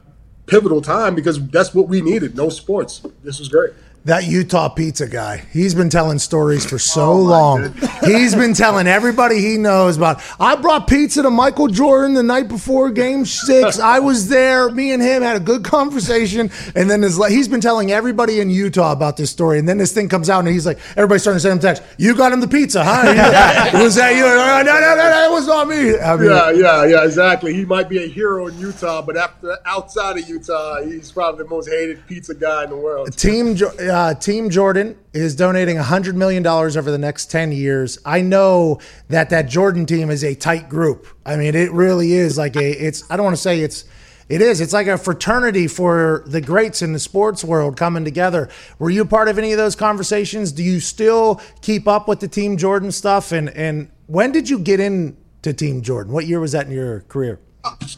pivotal 0.45 0.81
time 0.81 1.15
because 1.15 1.43
that's 1.47 1.73
what 1.73 1.87
we 1.87 2.01
needed. 2.01 2.35
No 2.35 2.49
sports. 2.49 3.01
This 3.23 3.39
was 3.39 3.49
great. 3.49 3.71
That 4.05 4.25
Utah 4.25 4.67
pizza 4.67 5.07
guy, 5.07 5.43
he's 5.53 5.75
been 5.75 5.91
telling 5.91 6.17
stories 6.17 6.65
for 6.65 6.79
so 6.79 7.11
oh, 7.11 7.19
long. 7.19 7.75
He's 8.03 8.33
been 8.33 8.55
telling 8.55 8.87
everybody 8.87 9.39
he 9.39 9.57
knows 9.57 9.95
about. 9.95 10.23
I 10.39 10.55
brought 10.55 10.87
pizza 10.87 11.21
to 11.21 11.29
Michael 11.29 11.67
Jordan 11.67 12.15
the 12.15 12.23
night 12.23 12.47
before 12.47 12.89
game 12.89 13.25
six. 13.25 13.77
I 13.77 13.99
was 13.99 14.27
there. 14.27 14.71
Me 14.71 14.91
and 14.91 15.03
him 15.03 15.21
had 15.21 15.35
a 15.35 15.39
good 15.39 15.63
conversation. 15.63 16.49
And 16.73 16.89
then 16.89 17.03
his, 17.03 17.23
he's 17.27 17.47
been 17.47 17.61
telling 17.61 17.91
everybody 17.91 18.39
in 18.39 18.49
Utah 18.49 18.91
about 18.91 19.17
this 19.17 19.29
story. 19.29 19.59
And 19.59 19.69
then 19.69 19.77
this 19.77 19.93
thing 19.93 20.09
comes 20.09 20.31
out 20.31 20.39
and 20.39 20.47
he's 20.47 20.65
like, 20.65 20.79
everybody's 20.97 21.21
starting 21.21 21.37
to 21.37 21.41
send 21.41 21.53
him 21.53 21.59
text. 21.59 21.83
You 21.99 22.15
got 22.15 22.33
him 22.33 22.39
the 22.39 22.47
pizza, 22.47 22.83
huh? 22.83 23.03
was 23.83 23.93
that 23.95 24.15
you? 24.15 24.23
No, 24.23 24.63
no, 24.63 24.79
no, 24.79 24.95
no, 24.95 24.95
that 24.95 25.29
was 25.29 25.45
not 25.45 25.67
me. 25.67 25.99
I 25.99 26.15
mean, 26.17 26.27
yeah, 26.27 26.49
yeah, 26.49 26.85
yeah, 26.85 27.05
exactly. 27.05 27.53
He 27.53 27.65
might 27.65 27.87
be 27.87 28.03
a 28.03 28.07
hero 28.07 28.47
in 28.47 28.57
Utah, 28.57 29.03
but 29.03 29.15
after 29.15 29.55
outside 29.67 30.17
of 30.17 30.27
Utah, 30.27 30.81
he's 30.81 31.11
probably 31.11 31.43
the 31.43 31.49
most 31.51 31.69
hated 31.69 32.07
pizza 32.07 32.33
guy 32.33 32.63
in 32.63 32.71
the 32.71 32.77
world. 32.77 33.15
Team 33.15 33.55
Jo- 33.55 33.71
uh, 33.91 34.13
Team 34.15 34.49
Jordan 34.49 34.97
is 35.13 35.35
donating 35.35 35.77
$100 35.77 36.15
million 36.15 36.45
over 36.47 36.89
the 36.89 36.97
next 36.97 37.29
10 37.29 37.51
years. 37.51 37.99
I 38.05 38.21
know 38.21 38.79
that 39.09 39.29
that 39.29 39.49
Jordan 39.49 39.85
team 39.85 40.09
is 40.09 40.23
a 40.23 40.33
tight 40.33 40.69
group. 40.69 41.07
I 41.25 41.35
mean, 41.35 41.53
it 41.53 41.71
really 41.71 42.13
is 42.13 42.37
like 42.37 42.55
a, 42.55 42.71
it's, 42.71 43.03
I 43.11 43.17
don't 43.17 43.25
want 43.25 43.35
to 43.35 43.41
say 43.41 43.59
it's, 43.59 43.85
it 44.29 44.41
is. 44.41 44.61
It's 44.61 44.71
like 44.71 44.87
a 44.87 44.97
fraternity 44.97 45.67
for 45.67 46.23
the 46.25 46.39
greats 46.39 46.81
in 46.81 46.93
the 46.93 46.99
sports 46.99 47.43
world 47.43 47.75
coming 47.75 48.05
together. 48.05 48.49
Were 48.79 48.89
you 48.89 49.03
part 49.03 49.27
of 49.27 49.37
any 49.37 49.51
of 49.51 49.57
those 49.57 49.75
conversations? 49.75 50.53
Do 50.53 50.63
you 50.63 50.79
still 50.79 51.41
keep 51.61 51.87
up 51.87 52.07
with 52.07 52.21
the 52.21 52.29
Team 52.29 52.55
Jordan 52.55 52.91
stuff? 52.91 53.33
And, 53.33 53.49
and 53.49 53.91
when 54.07 54.31
did 54.31 54.49
you 54.49 54.57
get 54.57 54.79
into 54.79 55.51
Team 55.53 55.81
Jordan? 55.81 56.13
What 56.13 56.27
year 56.27 56.39
was 56.39 56.53
that 56.53 56.65
in 56.65 56.71
your 56.71 57.01
career? 57.01 57.41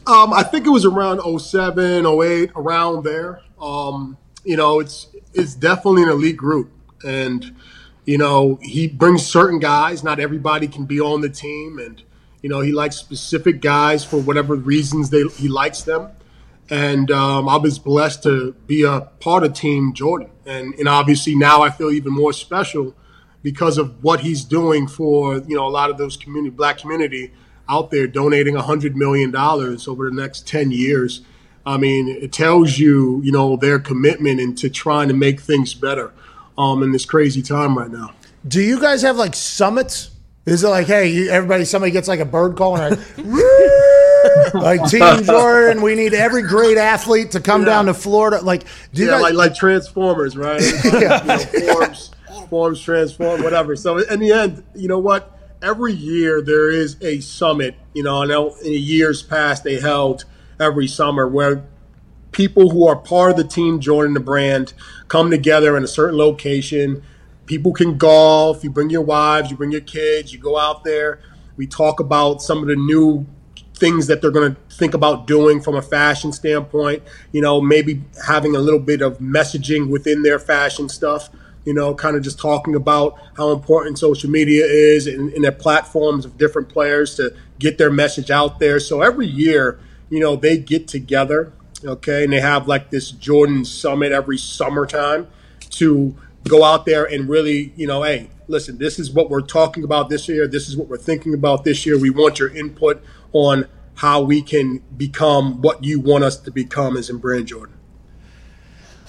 Um, 0.07 0.33
I 0.33 0.43
think 0.43 0.65
it 0.65 0.71
was 0.71 0.85
around 0.85 1.21
07, 1.39 2.05
08, 2.05 2.51
around 2.55 3.03
there. 3.03 3.41
Um, 3.61 4.17
you 4.43 4.57
know, 4.57 4.79
it's 4.79 5.07
it's 5.33 5.53
definitely 5.53 6.03
an 6.03 6.09
elite 6.09 6.37
group, 6.37 6.71
and 7.05 7.55
you 8.05 8.17
know 8.17 8.59
he 8.61 8.87
brings 8.87 9.25
certain 9.25 9.59
guys. 9.59 10.03
Not 10.03 10.19
everybody 10.19 10.67
can 10.67 10.85
be 10.85 10.99
on 10.99 11.21
the 11.21 11.29
team, 11.29 11.79
and 11.79 12.01
you 12.41 12.49
know 12.49 12.61
he 12.61 12.71
likes 12.71 12.97
specific 12.97 13.61
guys 13.61 14.03
for 14.03 14.17
whatever 14.17 14.55
reasons 14.55 15.09
they 15.09 15.23
he 15.27 15.47
likes 15.47 15.81
them. 15.81 16.09
And 16.69 17.11
um, 17.11 17.49
I 17.49 17.57
was 17.57 17.77
blessed 17.77 18.23
to 18.23 18.53
be 18.67 18.83
a 18.83 19.01
part 19.19 19.43
of 19.43 19.53
Team 19.53 19.93
Jordan, 19.93 20.29
and 20.45 20.73
and 20.75 20.87
obviously 20.87 21.35
now 21.35 21.61
I 21.61 21.69
feel 21.69 21.91
even 21.91 22.13
more 22.13 22.33
special 22.33 22.95
because 23.41 23.77
of 23.77 24.01
what 24.03 24.21
he's 24.21 24.43
doing 24.45 24.87
for 24.87 25.37
you 25.37 25.55
know 25.55 25.67
a 25.67 25.69
lot 25.69 25.89
of 25.89 25.97
those 25.97 26.17
community 26.17 26.55
black 26.55 26.77
community 26.77 27.31
out 27.69 27.91
there 27.91 28.07
donating 28.07 28.55
$100 28.55 28.93
million 28.95 29.35
over 29.35 30.09
the 30.09 30.15
next 30.15 30.47
10 30.47 30.71
years. 30.71 31.21
I 31.65 31.77
mean, 31.77 32.09
it 32.09 32.31
tells 32.33 32.77
you, 32.77 33.21
you 33.23 33.31
know, 33.31 33.55
their 33.55 33.79
commitment 33.79 34.39
into 34.39 34.69
trying 34.69 35.07
to 35.07 35.13
make 35.13 35.39
things 35.39 35.73
better 35.73 36.11
um, 36.57 36.83
in 36.83 36.91
this 36.91 37.05
crazy 37.05 37.41
time 37.41 37.77
right 37.77 37.89
now. 37.89 38.13
Do 38.47 38.61
you 38.61 38.79
guys 38.79 39.01
have 39.03 39.15
like 39.15 39.35
summits? 39.35 40.09
Is 40.45 40.63
it 40.63 40.67
like, 40.67 40.87
hey, 40.87 41.07
you, 41.07 41.29
everybody, 41.29 41.63
somebody 41.63 41.91
gets 41.91 42.09
like 42.09 42.19
a 42.19 42.25
bird 42.25 42.57
call 42.57 42.75
and 42.77 42.97
like, 43.17 44.53
like 44.53 44.89
Team 44.89 45.23
Jordan, 45.23 45.81
we 45.81 45.95
need 45.95 46.13
every 46.13 46.41
great 46.41 46.77
athlete 46.77 47.31
to 47.31 47.39
come 47.39 47.61
Yeah. 47.61 47.67
down 47.67 47.85
to 47.85 47.93
Florida. 47.93 48.41
Like, 48.41 48.65
do 48.93 49.01
you 49.01 49.07
yeah, 49.07 49.13
guys, 49.13 49.21
like 49.21 49.33
like 49.33 49.55
Transformers, 49.55 50.35
right? 50.35 50.61
Yeah. 50.83 51.47
You 51.53 51.65
know, 51.67 51.73
forms, 51.73 52.11
forms 52.49 52.81
transform, 52.81 53.41
whatever. 53.41 53.77
So 53.77 53.99
in 53.99 54.19
the 54.19 54.31
end, 54.33 54.63
you 54.75 54.87
know 54.89 54.99
what? 54.99 55.29
every 55.63 55.93
year 55.93 56.41
there 56.41 56.69
is 56.69 56.97
a 57.01 57.19
summit. 57.21 57.75
You 57.93 58.03
know, 58.03 58.21
I 58.21 58.25
know 58.25 58.53
in 58.63 58.73
years 58.73 59.23
past 59.23 59.63
they 59.63 59.79
held 59.79 60.25
every 60.59 60.87
summer 60.87 61.27
where 61.27 61.65
people 62.31 62.71
who 62.71 62.87
are 62.87 62.95
part 62.95 63.31
of 63.31 63.37
the 63.37 63.43
team 63.43 63.79
joining 63.79 64.13
the 64.13 64.19
brand 64.19 64.73
come 65.07 65.31
together 65.31 65.77
in 65.77 65.83
a 65.83 65.87
certain 65.87 66.17
location. 66.17 67.01
People 67.45 67.71
can 67.71 67.97
golf. 67.97 68.63
You 68.63 68.69
bring 68.69 68.89
your 68.89 69.01
wives, 69.01 69.49
you 69.51 69.57
bring 69.57 69.71
your 69.71 69.81
kids, 69.81 70.33
you 70.33 70.39
go 70.39 70.57
out 70.57 70.83
there. 70.83 71.19
We 71.55 71.67
talk 71.67 71.99
about 71.99 72.41
some 72.41 72.59
of 72.59 72.67
the 72.67 72.75
new 72.75 73.25
things 73.75 74.07
that 74.07 74.21
they're 74.21 74.31
going 74.31 74.55
to 74.55 74.75
think 74.75 74.93
about 74.93 75.27
doing 75.27 75.61
from 75.61 75.75
a 75.75 75.81
fashion 75.81 76.31
standpoint. 76.31 77.03
You 77.31 77.41
know, 77.41 77.61
maybe 77.61 78.03
having 78.25 78.55
a 78.55 78.59
little 78.59 78.79
bit 78.79 79.01
of 79.01 79.19
messaging 79.19 79.89
within 79.89 80.23
their 80.23 80.39
fashion 80.39 80.89
stuff. 80.89 81.29
You 81.65 81.73
know, 81.73 81.93
kind 81.95 82.17
of 82.17 82.23
just 82.23 82.39
talking 82.39 82.75
about 82.75 83.17
how 83.37 83.51
important 83.51 83.97
social 83.97 84.29
media 84.29 84.65
is 84.65 85.07
and, 85.07 85.31
and 85.33 85.43
their 85.43 85.51
platforms 85.51 86.25
of 86.25 86.37
different 86.37 86.67
players 86.69 87.15
to 87.15 87.33
get 87.59 87.77
their 87.77 87.91
message 87.91 88.31
out 88.31 88.59
there. 88.59 88.79
So 88.79 89.01
every 89.01 89.27
year, 89.27 89.79
you 90.09 90.19
know, 90.19 90.35
they 90.35 90.57
get 90.57 90.87
together, 90.87 91.53
okay, 91.83 92.23
and 92.23 92.33
they 92.33 92.39
have 92.41 92.67
like 92.67 92.89
this 92.89 93.11
Jordan 93.11 93.65
Summit 93.65 94.11
every 94.11 94.37
summertime 94.37 95.27
to 95.71 96.15
go 96.47 96.63
out 96.63 96.85
there 96.85 97.05
and 97.05 97.29
really, 97.29 97.73
you 97.75 97.87
know, 97.87 98.03
hey, 98.03 98.29
listen, 98.47 98.77
this 98.77 98.99
is 98.99 99.11
what 99.11 99.29
we're 99.29 99.41
talking 99.41 99.83
about 99.83 100.09
this 100.09 100.27
year. 100.27 100.47
This 100.47 100.67
is 100.67 100.77
what 100.77 100.87
we're 100.87 100.97
thinking 100.97 101.33
about 101.33 101.63
this 101.63 101.85
year. 101.85 101.97
We 101.97 102.09
want 102.09 102.39
your 102.39 102.55
input 102.55 103.03
on 103.31 103.67
how 103.95 104.21
we 104.21 104.41
can 104.41 104.79
become 104.97 105.61
what 105.61 105.83
you 105.83 105.99
want 105.99 106.23
us 106.23 106.37
to 106.37 106.51
become 106.51 106.97
as 106.97 107.09
in 107.09 107.17
Brand 107.17 107.47
Jordan. 107.47 107.75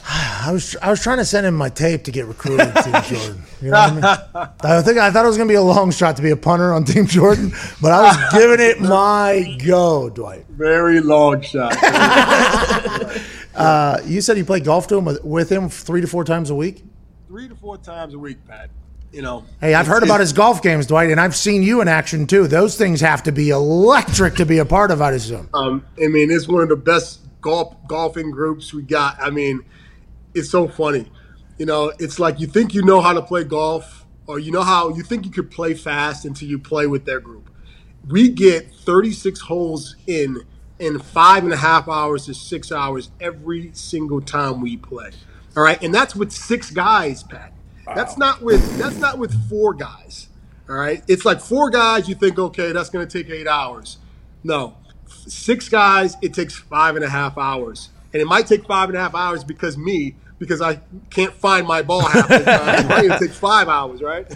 I 0.06 0.50
was 0.52 0.76
I 0.82 0.90
was 0.90 1.02
trying 1.02 1.18
to 1.18 1.24
send 1.24 1.46
him 1.46 1.54
my 1.54 1.70
tape 1.70 2.04
to 2.04 2.10
get 2.10 2.26
recruited 2.26 2.74
to 2.74 2.82
Team 2.82 2.92
Jordan. 3.04 3.42
You 3.62 3.70
know 3.70 3.78
what 3.78 3.90
I 3.90 3.94
mean? 3.94 4.48
I 4.62 4.82
think 4.82 4.98
I 4.98 5.10
thought 5.10 5.24
it 5.24 5.28
was 5.28 5.36
going 5.38 5.48
to 5.48 5.52
be 5.52 5.56
a 5.56 5.62
long 5.62 5.90
shot 5.90 6.16
to 6.16 6.22
be 6.22 6.30
a 6.30 6.36
punter 6.36 6.74
on 6.74 6.84
Team 6.84 7.06
Jordan, 7.06 7.52
but 7.80 7.90
I 7.90 8.02
was 8.02 8.32
giving 8.32 8.60
it 8.60 8.80
my 8.88 9.56
go, 9.64 10.10
Dwight. 10.10 10.44
Very 10.50 11.00
long 11.00 11.40
shot. 11.40 11.76
Uh, 13.54 14.00
you 14.04 14.20
said 14.20 14.36
you 14.36 14.44
play 14.44 14.58
golf 14.58 14.88
to 14.88 14.96
him 14.96 15.04
with, 15.04 15.22
with 15.24 15.50
him 15.50 15.68
three 15.68 16.00
to 16.00 16.08
four 16.08 16.24
times 16.24 16.50
a 16.50 16.54
week. 16.56 16.82
Three 17.28 17.48
to 17.48 17.54
four 17.54 17.78
times 17.78 18.12
a 18.14 18.18
week, 18.18 18.44
Pat. 18.48 18.68
You 19.12 19.22
know. 19.22 19.44
Hey, 19.60 19.74
I've 19.74 19.86
heard 19.86 20.02
about 20.02 20.18
his 20.18 20.32
golf 20.32 20.60
games, 20.60 20.86
Dwight, 20.86 21.10
and 21.10 21.20
I've 21.20 21.36
seen 21.36 21.62
you 21.62 21.80
in 21.80 21.86
action 21.86 22.26
too. 22.26 22.48
Those 22.48 22.76
things 22.76 23.00
have 23.00 23.22
to 23.22 23.32
be 23.32 23.50
electric 23.50 24.34
to 24.36 24.44
be 24.44 24.58
a 24.58 24.64
part 24.64 24.90
of, 24.90 25.00
I'd 25.00 25.14
assume. 25.14 25.48
Um, 25.54 25.86
I 26.02 26.08
mean, 26.08 26.32
it's 26.32 26.48
one 26.48 26.62
of 26.62 26.68
the 26.68 26.74
best 26.74 27.20
golf 27.40 27.76
golfing 27.86 28.32
groups 28.32 28.74
we 28.74 28.82
got. 28.82 29.16
I 29.20 29.30
mean, 29.30 29.64
it's 30.34 30.50
so 30.50 30.68
funny. 30.68 31.10
You 31.58 31.66
know, 31.66 31.92
it's 31.98 32.18
like 32.18 32.40
you 32.40 32.46
think 32.46 32.74
you 32.74 32.82
know 32.82 33.00
how 33.00 33.12
to 33.12 33.22
play 33.22 33.44
golf, 33.44 34.04
or 34.26 34.38
you 34.38 34.50
know 34.52 34.62
how 34.62 34.88
you 34.90 35.02
think 35.02 35.24
you 35.24 35.30
could 35.30 35.50
play 35.50 35.74
fast 35.74 36.24
until 36.24 36.48
you 36.48 36.58
play 36.58 36.86
with 36.86 37.04
their 37.04 37.20
group. 37.20 37.50
We 38.08 38.28
get 38.28 38.74
36 38.74 39.40
holes 39.40 39.96
in 40.06 40.42
in 40.78 40.98
five 40.98 41.44
and 41.44 41.52
a 41.52 41.56
half 41.56 41.88
hours 41.88 42.26
to 42.26 42.34
six 42.34 42.72
hours 42.72 43.10
every 43.20 43.70
single 43.74 44.20
time 44.20 44.60
we 44.60 44.76
play. 44.76 45.10
All 45.56 45.62
right, 45.62 45.80
and 45.82 45.94
that's 45.94 46.16
with 46.16 46.32
six 46.32 46.70
guys, 46.70 47.22
Pat. 47.22 47.52
That's 47.94 48.18
not 48.18 48.42
with 48.42 48.78
that's 48.78 48.96
not 48.98 49.18
with 49.18 49.48
four 49.48 49.74
guys. 49.74 50.28
All 50.68 50.74
right, 50.74 51.02
it's 51.06 51.24
like 51.24 51.40
four 51.40 51.70
guys. 51.70 52.08
You 52.08 52.14
think, 52.14 52.38
okay, 52.38 52.72
that's 52.72 52.90
going 52.90 53.06
to 53.06 53.22
take 53.22 53.30
eight 53.30 53.46
hours. 53.46 53.98
No, 54.42 54.76
six 55.06 55.68
guys. 55.68 56.16
It 56.22 56.34
takes 56.34 56.56
five 56.56 56.96
and 56.96 57.04
a 57.04 57.08
half 57.08 57.38
hours, 57.38 57.90
and 58.12 58.20
it 58.20 58.26
might 58.26 58.46
take 58.46 58.64
five 58.66 58.88
and 58.88 58.98
a 58.98 59.00
half 59.00 59.14
hours 59.14 59.44
because 59.44 59.76
me, 59.78 60.16
because 60.38 60.60
I 60.60 60.80
can't 61.10 61.32
find 61.34 61.66
my 61.66 61.82
ball 61.82 62.00
half 62.02 62.28
the 62.28 62.38
time. 62.40 63.04
It 63.10 63.18
takes 63.18 63.36
five 63.38 63.68
hours, 63.68 64.02
right? 64.02 64.26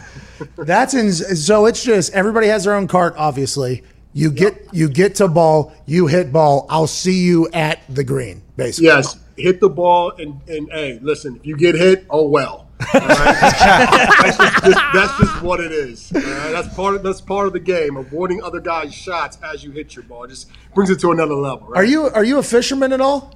That's 0.56 0.94
in, 0.94 1.12
so 1.12 1.66
it's 1.66 1.82
just 1.82 2.12
everybody 2.12 2.46
has 2.48 2.64
their 2.64 2.74
own 2.74 2.86
cart. 2.88 3.14
Obviously, 3.16 3.82
you 4.12 4.30
get 4.30 4.68
you 4.72 4.88
get 4.88 5.16
to 5.16 5.28
ball, 5.28 5.72
you 5.86 6.06
hit 6.06 6.32
ball. 6.32 6.66
I'll 6.70 6.86
see 6.86 7.24
you 7.24 7.48
at 7.52 7.80
the 7.88 8.04
green. 8.04 8.42
Basically, 8.56 8.86
Yes, 8.86 9.16
hit 9.36 9.60
the 9.60 9.68
ball 9.68 10.12
and 10.18 10.40
and 10.48 10.70
hey, 10.72 10.98
listen, 11.02 11.36
if 11.36 11.46
you 11.46 11.56
get 11.56 11.74
hit, 11.74 12.06
oh 12.10 12.28
well. 12.28 12.66
All 12.94 13.00
right? 13.00 13.36
that's, 13.40 14.36
just, 14.38 14.64
just- 14.64 14.80
that's 14.94 15.18
just 15.18 15.42
what 15.42 15.58
it 15.58 15.72
is. 15.72 16.12
right? 16.14 16.22
That's 16.24 16.72
part 16.76 16.94
of 16.94 17.02
that's 17.02 17.20
part 17.20 17.48
of 17.48 17.52
the 17.52 17.58
game. 17.60 17.96
Avoiding 17.96 18.40
other 18.42 18.60
guys' 18.60 18.94
shots 18.94 19.36
as 19.42 19.64
you 19.64 19.72
hit 19.72 19.96
your 19.96 20.04
ball 20.04 20.22
It 20.24 20.28
just 20.28 20.48
brings 20.74 20.88
it 20.90 21.00
to 21.00 21.10
another 21.10 21.34
level. 21.34 21.66
Right? 21.68 21.80
Are 21.80 21.84
you 21.84 22.04
are 22.10 22.22
you 22.24 22.38
a 22.38 22.42
fisherman 22.44 22.92
at 22.92 23.00
all? 23.00 23.34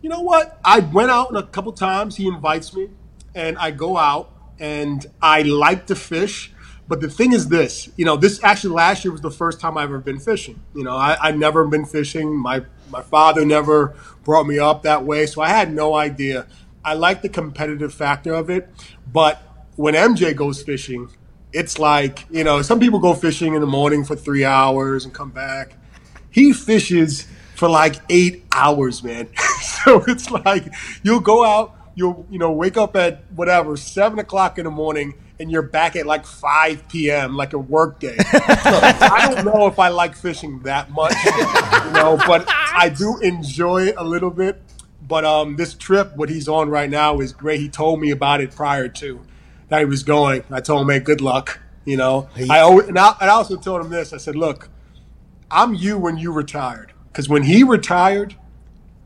You 0.00 0.08
know 0.08 0.20
what? 0.20 0.60
I 0.64 0.80
went 0.80 1.10
out 1.10 1.36
a 1.36 1.42
couple 1.42 1.72
times. 1.72 2.16
He 2.16 2.26
invites 2.26 2.74
me, 2.74 2.90
and 3.34 3.58
I 3.58 3.70
go 3.72 3.96
out, 3.96 4.30
and 4.58 5.04
I 5.20 5.42
like 5.42 5.86
to 5.86 5.96
fish. 5.96 6.52
But 6.86 7.00
the 7.00 7.10
thing 7.10 7.32
is, 7.32 7.48
this 7.48 7.90
you 7.96 8.04
know, 8.04 8.16
this 8.16 8.42
actually 8.42 8.74
last 8.74 9.04
year 9.04 9.12
was 9.12 9.20
the 9.20 9.30
first 9.30 9.60
time 9.60 9.76
I've 9.76 9.84
ever 9.90 9.98
been 9.98 10.20
fishing. 10.20 10.62
You 10.74 10.84
know, 10.84 10.96
I 10.96 11.16
I 11.20 11.30
never 11.32 11.66
been 11.66 11.84
fishing. 11.84 12.34
My 12.36 12.62
my 12.90 13.02
father 13.02 13.44
never 13.44 13.94
brought 14.24 14.46
me 14.46 14.58
up 14.58 14.82
that 14.84 15.04
way, 15.04 15.26
so 15.26 15.42
I 15.42 15.48
had 15.48 15.72
no 15.72 15.94
idea. 15.94 16.46
I 16.84 16.94
like 16.94 17.22
the 17.22 17.28
competitive 17.28 17.92
factor 17.92 18.32
of 18.32 18.48
it, 18.50 18.70
but 19.12 19.42
when 19.76 19.94
MJ 19.94 20.34
goes 20.34 20.62
fishing, 20.62 21.10
it's 21.52 21.78
like 21.78 22.26
you 22.30 22.44
know, 22.44 22.62
some 22.62 22.80
people 22.80 23.00
go 23.00 23.14
fishing 23.14 23.54
in 23.54 23.60
the 23.60 23.66
morning 23.66 24.04
for 24.04 24.16
three 24.16 24.44
hours 24.44 25.04
and 25.04 25.12
come 25.12 25.30
back 25.30 25.74
he 26.30 26.52
fishes 26.52 27.26
for 27.58 27.68
like 27.68 27.96
eight 28.08 28.44
hours, 28.54 29.02
man. 29.02 29.28
so 29.84 30.04
it's 30.06 30.30
like 30.30 30.72
you'll 31.02 31.20
go 31.20 31.44
out, 31.44 31.76
you'll 31.96 32.24
you 32.30 32.38
know 32.38 32.52
wake 32.52 32.76
up 32.76 32.94
at 32.94 33.24
whatever 33.34 33.76
seven 33.76 34.20
o'clock 34.20 34.58
in 34.58 34.64
the 34.64 34.70
morning, 34.70 35.14
and 35.40 35.50
you're 35.50 35.62
back 35.62 35.96
at 35.96 36.06
like 36.06 36.24
five 36.24 36.88
p.m. 36.88 37.36
like 37.36 37.52
a 37.52 37.58
work 37.58 37.98
day. 37.98 38.16
I 38.32 39.32
don't 39.34 39.44
know 39.44 39.66
if 39.66 39.78
I 39.80 39.88
like 39.88 40.14
fishing 40.14 40.60
that 40.60 40.90
much, 40.92 41.14
you 41.24 41.92
know, 41.92 42.16
but 42.26 42.44
I 42.48 42.94
do 42.96 43.18
enjoy 43.18 43.88
it 43.88 43.96
a 43.98 44.04
little 44.04 44.30
bit. 44.30 44.62
But 45.02 45.24
um, 45.24 45.56
this 45.56 45.74
trip, 45.74 46.14
what 46.16 46.28
he's 46.28 46.48
on 46.48 46.68
right 46.68 46.88
now, 46.88 47.18
is 47.18 47.32
great. 47.32 47.60
He 47.60 47.68
told 47.68 48.00
me 48.00 48.10
about 48.10 48.40
it 48.40 48.54
prior 48.54 48.88
to 48.88 49.20
that 49.68 49.80
he 49.80 49.84
was 49.84 50.04
going. 50.04 50.44
I 50.50 50.60
told 50.60 50.82
him, 50.82 50.90
"Hey, 50.90 51.00
good 51.00 51.20
luck." 51.20 51.60
You 51.84 51.96
know, 51.96 52.28
I 52.50 52.60
always, 52.60 52.86
and 52.86 52.98
I, 52.98 53.16
and 53.20 53.30
I 53.30 53.34
also 53.34 53.56
told 53.56 53.80
him 53.80 53.90
this. 53.90 54.12
I 54.12 54.18
said, 54.18 54.36
"Look, 54.36 54.68
I'm 55.50 55.74
you 55.74 55.98
when 55.98 56.18
you 56.18 56.30
retired. 56.32 56.92
Because 57.18 57.28
when 57.28 57.42
he 57.42 57.64
retired, 57.64 58.36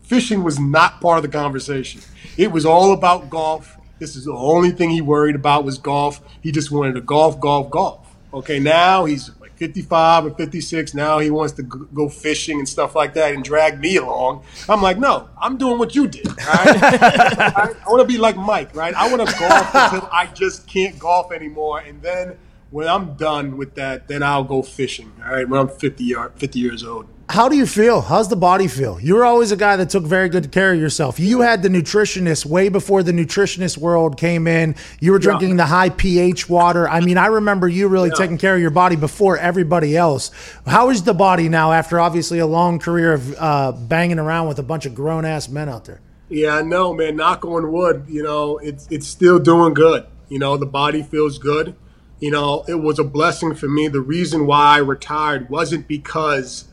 fishing 0.03 0.45
was 0.45 0.61
not 0.61 1.01
part 1.01 1.17
of 1.17 1.23
the 1.23 1.31
conversation. 1.31 2.03
It 2.37 2.53
was 2.53 2.67
all 2.67 2.93
about 2.93 3.31
golf. 3.31 3.79
This 4.01 4.17
is 4.17 4.27
the 4.27 4.35
only 4.35 4.71
thing 4.71 4.91
he 4.91 5.01
worried 5.01 5.35
about 5.35 5.65
was 5.65 5.79
golf. 5.79 6.21
He 6.43 6.53
just 6.53 6.71
wanted 6.71 6.97
to 6.97 7.01
golf, 7.01 7.41
golf, 7.41 7.71
golf. 7.71 8.15
Okay, 8.35 8.59
now 8.59 9.07
he's 9.07 9.31
like 9.41 9.57
55 9.57 10.27
or 10.27 10.31
56. 10.33 10.93
Now 10.93 11.21
he 11.21 11.31
wants 11.31 11.55
to 11.55 11.63
go 11.63 12.11
fishing 12.11 12.59
and 12.59 12.69
stuff 12.69 12.95
like 12.95 13.15
that 13.15 13.33
and 13.33 13.43
drag 13.43 13.81
me 13.81 13.97
along. 13.97 14.45
I'm 14.69 14.83
like, 14.83 14.99
no, 14.99 15.31
I'm 15.41 15.57
doing 15.57 15.79
what 15.79 15.95
you 15.95 16.07
did. 16.07 16.27
Right? 16.37 16.83
I, 16.83 17.75
I 17.87 17.91
want 17.91 18.03
to 18.03 18.07
be 18.07 18.19
like 18.19 18.37
Mike, 18.37 18.77
right? 18.77 18.93
I 18.93 19.11
want 19.11 19.27
to 19.27 19.39
golf 19.39 19.75
until 19.75 20.07
I 20.13 20.27
just 20.35 20.67
can't 20.67 20.99
golf 20.99 21.33
anymore. 21.33 21.79
And 21.79 22.03
then 22.03 22.37
when 22.73 22.89
I'm 22.89 23.15
done 23.15 23.57
with 23.57 23.75
that, 23.77 24.09
then 24.09 24.23
I'll 24.23 24.45
go 24.45 24.61
fishing. 24.61 25.13
All 25.25 25.33
right, 25.33 25.49
when 25.49 25.59
I'm 25.59 25.69
50, 25.69 26.05
year, 26.05 26.31
50 26.37 26.59
years 26.59 26.85
old. 26.85 27.07
How 27.33 27.49
do 27.49 27.57
you 27.57 27.65
feel? 27.65 28.03
How's 28.03 28.29
the 28.29 28.37
body 28.37 28.69
feel? 28.69 29.01
You 29.01 29.15
were 29.15 29.25
always 29.25 29.53
a 29.53 29.57
guy 29.57 29.77
that 29.77 29.89
took 29.89 30.05
very 30.05 30.29
good 30.29 30.53
care 30.53 30.75
of 30.75 30.79
yourself. 30.79 31.19
You 31.19 31.41
had 31.41 31.63
the 31.63 31.71
nutritionist 31.71 32.45
way 32.45 32.69
before 32.69 33.03
the 33.03 33.13
nutritionist 33.13 33.79
world 33.79 34.19
came 34.19 34.47
in. 34.47 34.77
You 35.01 35.13
were 35.13 35.19
drinking 35.19 35.57
the 35.57 35.65
high 35.65 35.89
pH 35.89 36.51
water. 36.51 36.87
I 36.87 37.01
mean, 37.01 37.17
I 37.17 37.29
remember 37.29 37.69
you 37.69 37.89
really 37.89 38.11
taking 38.11 38.37
care 38.37 38.55
of 38.55 38.61
your 38.61 38.69
body 38.69 38.97
before 38.97 39.39
everybody 39.39 39.97
else. 39.97 40.31
How 40.67 40.91
is 40.91 41.05
the 41.05 41.15
body 41.15 41.49
now 41.49 41.73
after 41.73 41.99
obviously 41.99 42.39
a 42.39 42.47
long 42.47 42.79
career 42.79 43.15
of 43.15 43.35
uh, 43.39 43.73
banging 43.73 44.19
around 44.19 44.49
with 44.49 44.59
a 44.59 44.63
bunch 44.63 44.85
of 44.85 44.95
grown 44.95 45.25
ass 45.25 45.49
men 45.49 45.71
out 45.71 45.87
there? 45.87 46.03
Yeah, 46.29 46.57
I 46.57 46.61
know, 46.61 46.93
man. 46.93 47.17
Knock 47.17 47.47
on 47.47 47.73
wood. 47.73 48.05
You 48.11 48.25
know, 48.25 48.59
it's 48.59 48.87
it's 48.91 49.07
still 49.07 49.39
doing 49.39 49.73
good. 49.73 50.05
You 50.29 50.39
know, 50.39 50.59
the 50.59 50.67
body 50.67 51.03
feels 51.03 51.39
good. 51.39 51.77
You 52.21 52.31
know, 52.31 52.67
it 52.69 52.75
was 52.75 52.99
a 52.99 53.05
blessing 53.05 53.55
for 53.55 53.69
me. 53.69 53.89
The 53.89 54.03
reason 54.03 54.47
why 54.47 54.75
I 54.75 54.79
retired 54.81 55.49
wasn't 55.49 55.89
because 55.89 56.67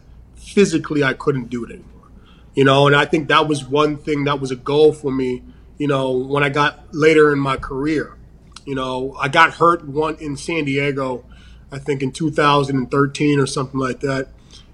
physically 0.54 1.04
I 1.04 1.14
couldn't 1.14 1.50
do 1.50 1.64
it 1.64 1.72
anymore. 1.72 2.12
You 2.56 2.64
know, 2.64 2.88
and 2.88 2.96
I 2.96 3.06
think 3.06 3.28
that 3.30 3.48
was 3.48 3.66
one 3.66 3.98
thing 3.98 4.26
that 4.26 4.40
was 4.40 4.52
a 4.52 4.56
goal 4.56 4.94
for 4.94 5.12
me. 5.12 5.44
You 5.78 5.88
know, 5.88 6.12
when 6.12 6.44
I 6.44 6.50
got 6.50 6.94
later 6.94 7.32
in 7.32 7.40
my 7.40 7.58
career. 7.58 8.16
You 8.66 8.76
know, 8.76 9.16
I 9.20 9.30
got 9.30 9.56
hurt 9.56 9.88
one 9.88 10.16
in 10.20 10.36
San 10.36 10.66
Diego, 10.66 11.26
I 11.72 11.80
think 11.80 12.04
in 12.04 12.12
2013 12.12 13.40
or 13.40 13.48
something 13.48 13.80
like 13.80 14.02
that. 14.02 14.28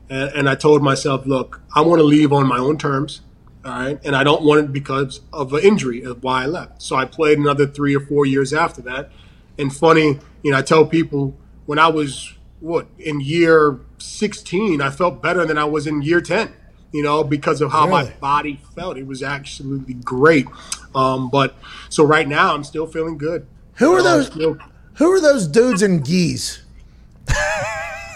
And, 0.09 0.29
and 0.31 0.49
I 0.49 0.55
told 0.55 0.81
myself, 0.81 1.25
look, 1.25 1.61
I 1.73 1.81
want 1.81 1.99
to 1.99 2.03
leave 2.03 2.33
on 2.33 2.47
my 2.47 2.57
own 2.57 2.77
terms. 2.77 3.21
All 3.63 3.71
right. 3.71 3.99
And 4.03 4.15
I 4.15 4.23
don't 4.23 4.43
want 4.43 4.59
it 4.59 4.73
because 4.73 5.21
of 5.33 5.53
an 5.53 5.63
injury 5.63 6.03
of 6.03 6.23
why 6.23 6.43
I 6.43 6.45
left. 6.45 6.81
So 6.81 6.95
I 6.95 7.05
played 7.05 7.37
another 7.37 7.65
three 7.65 7.95
or 7.95 7.99
four 7.99 8.25
years 8.25 8.53
after 8.53 8.81
that. 8.83 9.11
And 9.57 9.75
funny, 9.75 10.19
you 10.43 10.51
know, 10.51 10.57
I 10.57 10.61
tell 10.61 10.85
people 10.85 11.35
when 11.65 11.79
I 11.79 11.87
was 11.87 12.33
what 12.59 12.87
in 12.99 13.21
year 13.21 13.79
16, 13.99 14.81
I 14.81 14.89
felt 14.89 15.21
better 15.21 15.45
than 15.45 15.57
I 15.57 15.65
was 15.65 15.87
in 15.87 16.01
year 16.01 16.21
10, 16.21 16.51
you 16.91 17.03
know, 17.03 17.23
because 17.23 17.61
of 17.61 17.71
how 17.71 17.87
my 17.87 18.09
body 18.19 18.61
felt. 18.75 18.97
It 18.97 19.07
was 19.07 19.21
absolutely 19.23 19.93
great. 19.95 20.47
Um, 20.93 21.29
but 21.29 21.55
so 21.89 22.03
right 22.03 22.27
now 22.27 22.53
I'm 22.53 22.63
still 22.63 22.87
feeling 22.87 23.17
good. 23.17 23.45
Who 23.75 23.93
are 23.93 23.99
Uh, 23.99 24.03
those? 24.03 24.27
still- 24.27 24.57
Who 24.95 25.11
are 25.11 25.19
those 25.19 25.47
dudes 25.47 25.81
in 25.81 25.99
gis? 26.01 26.59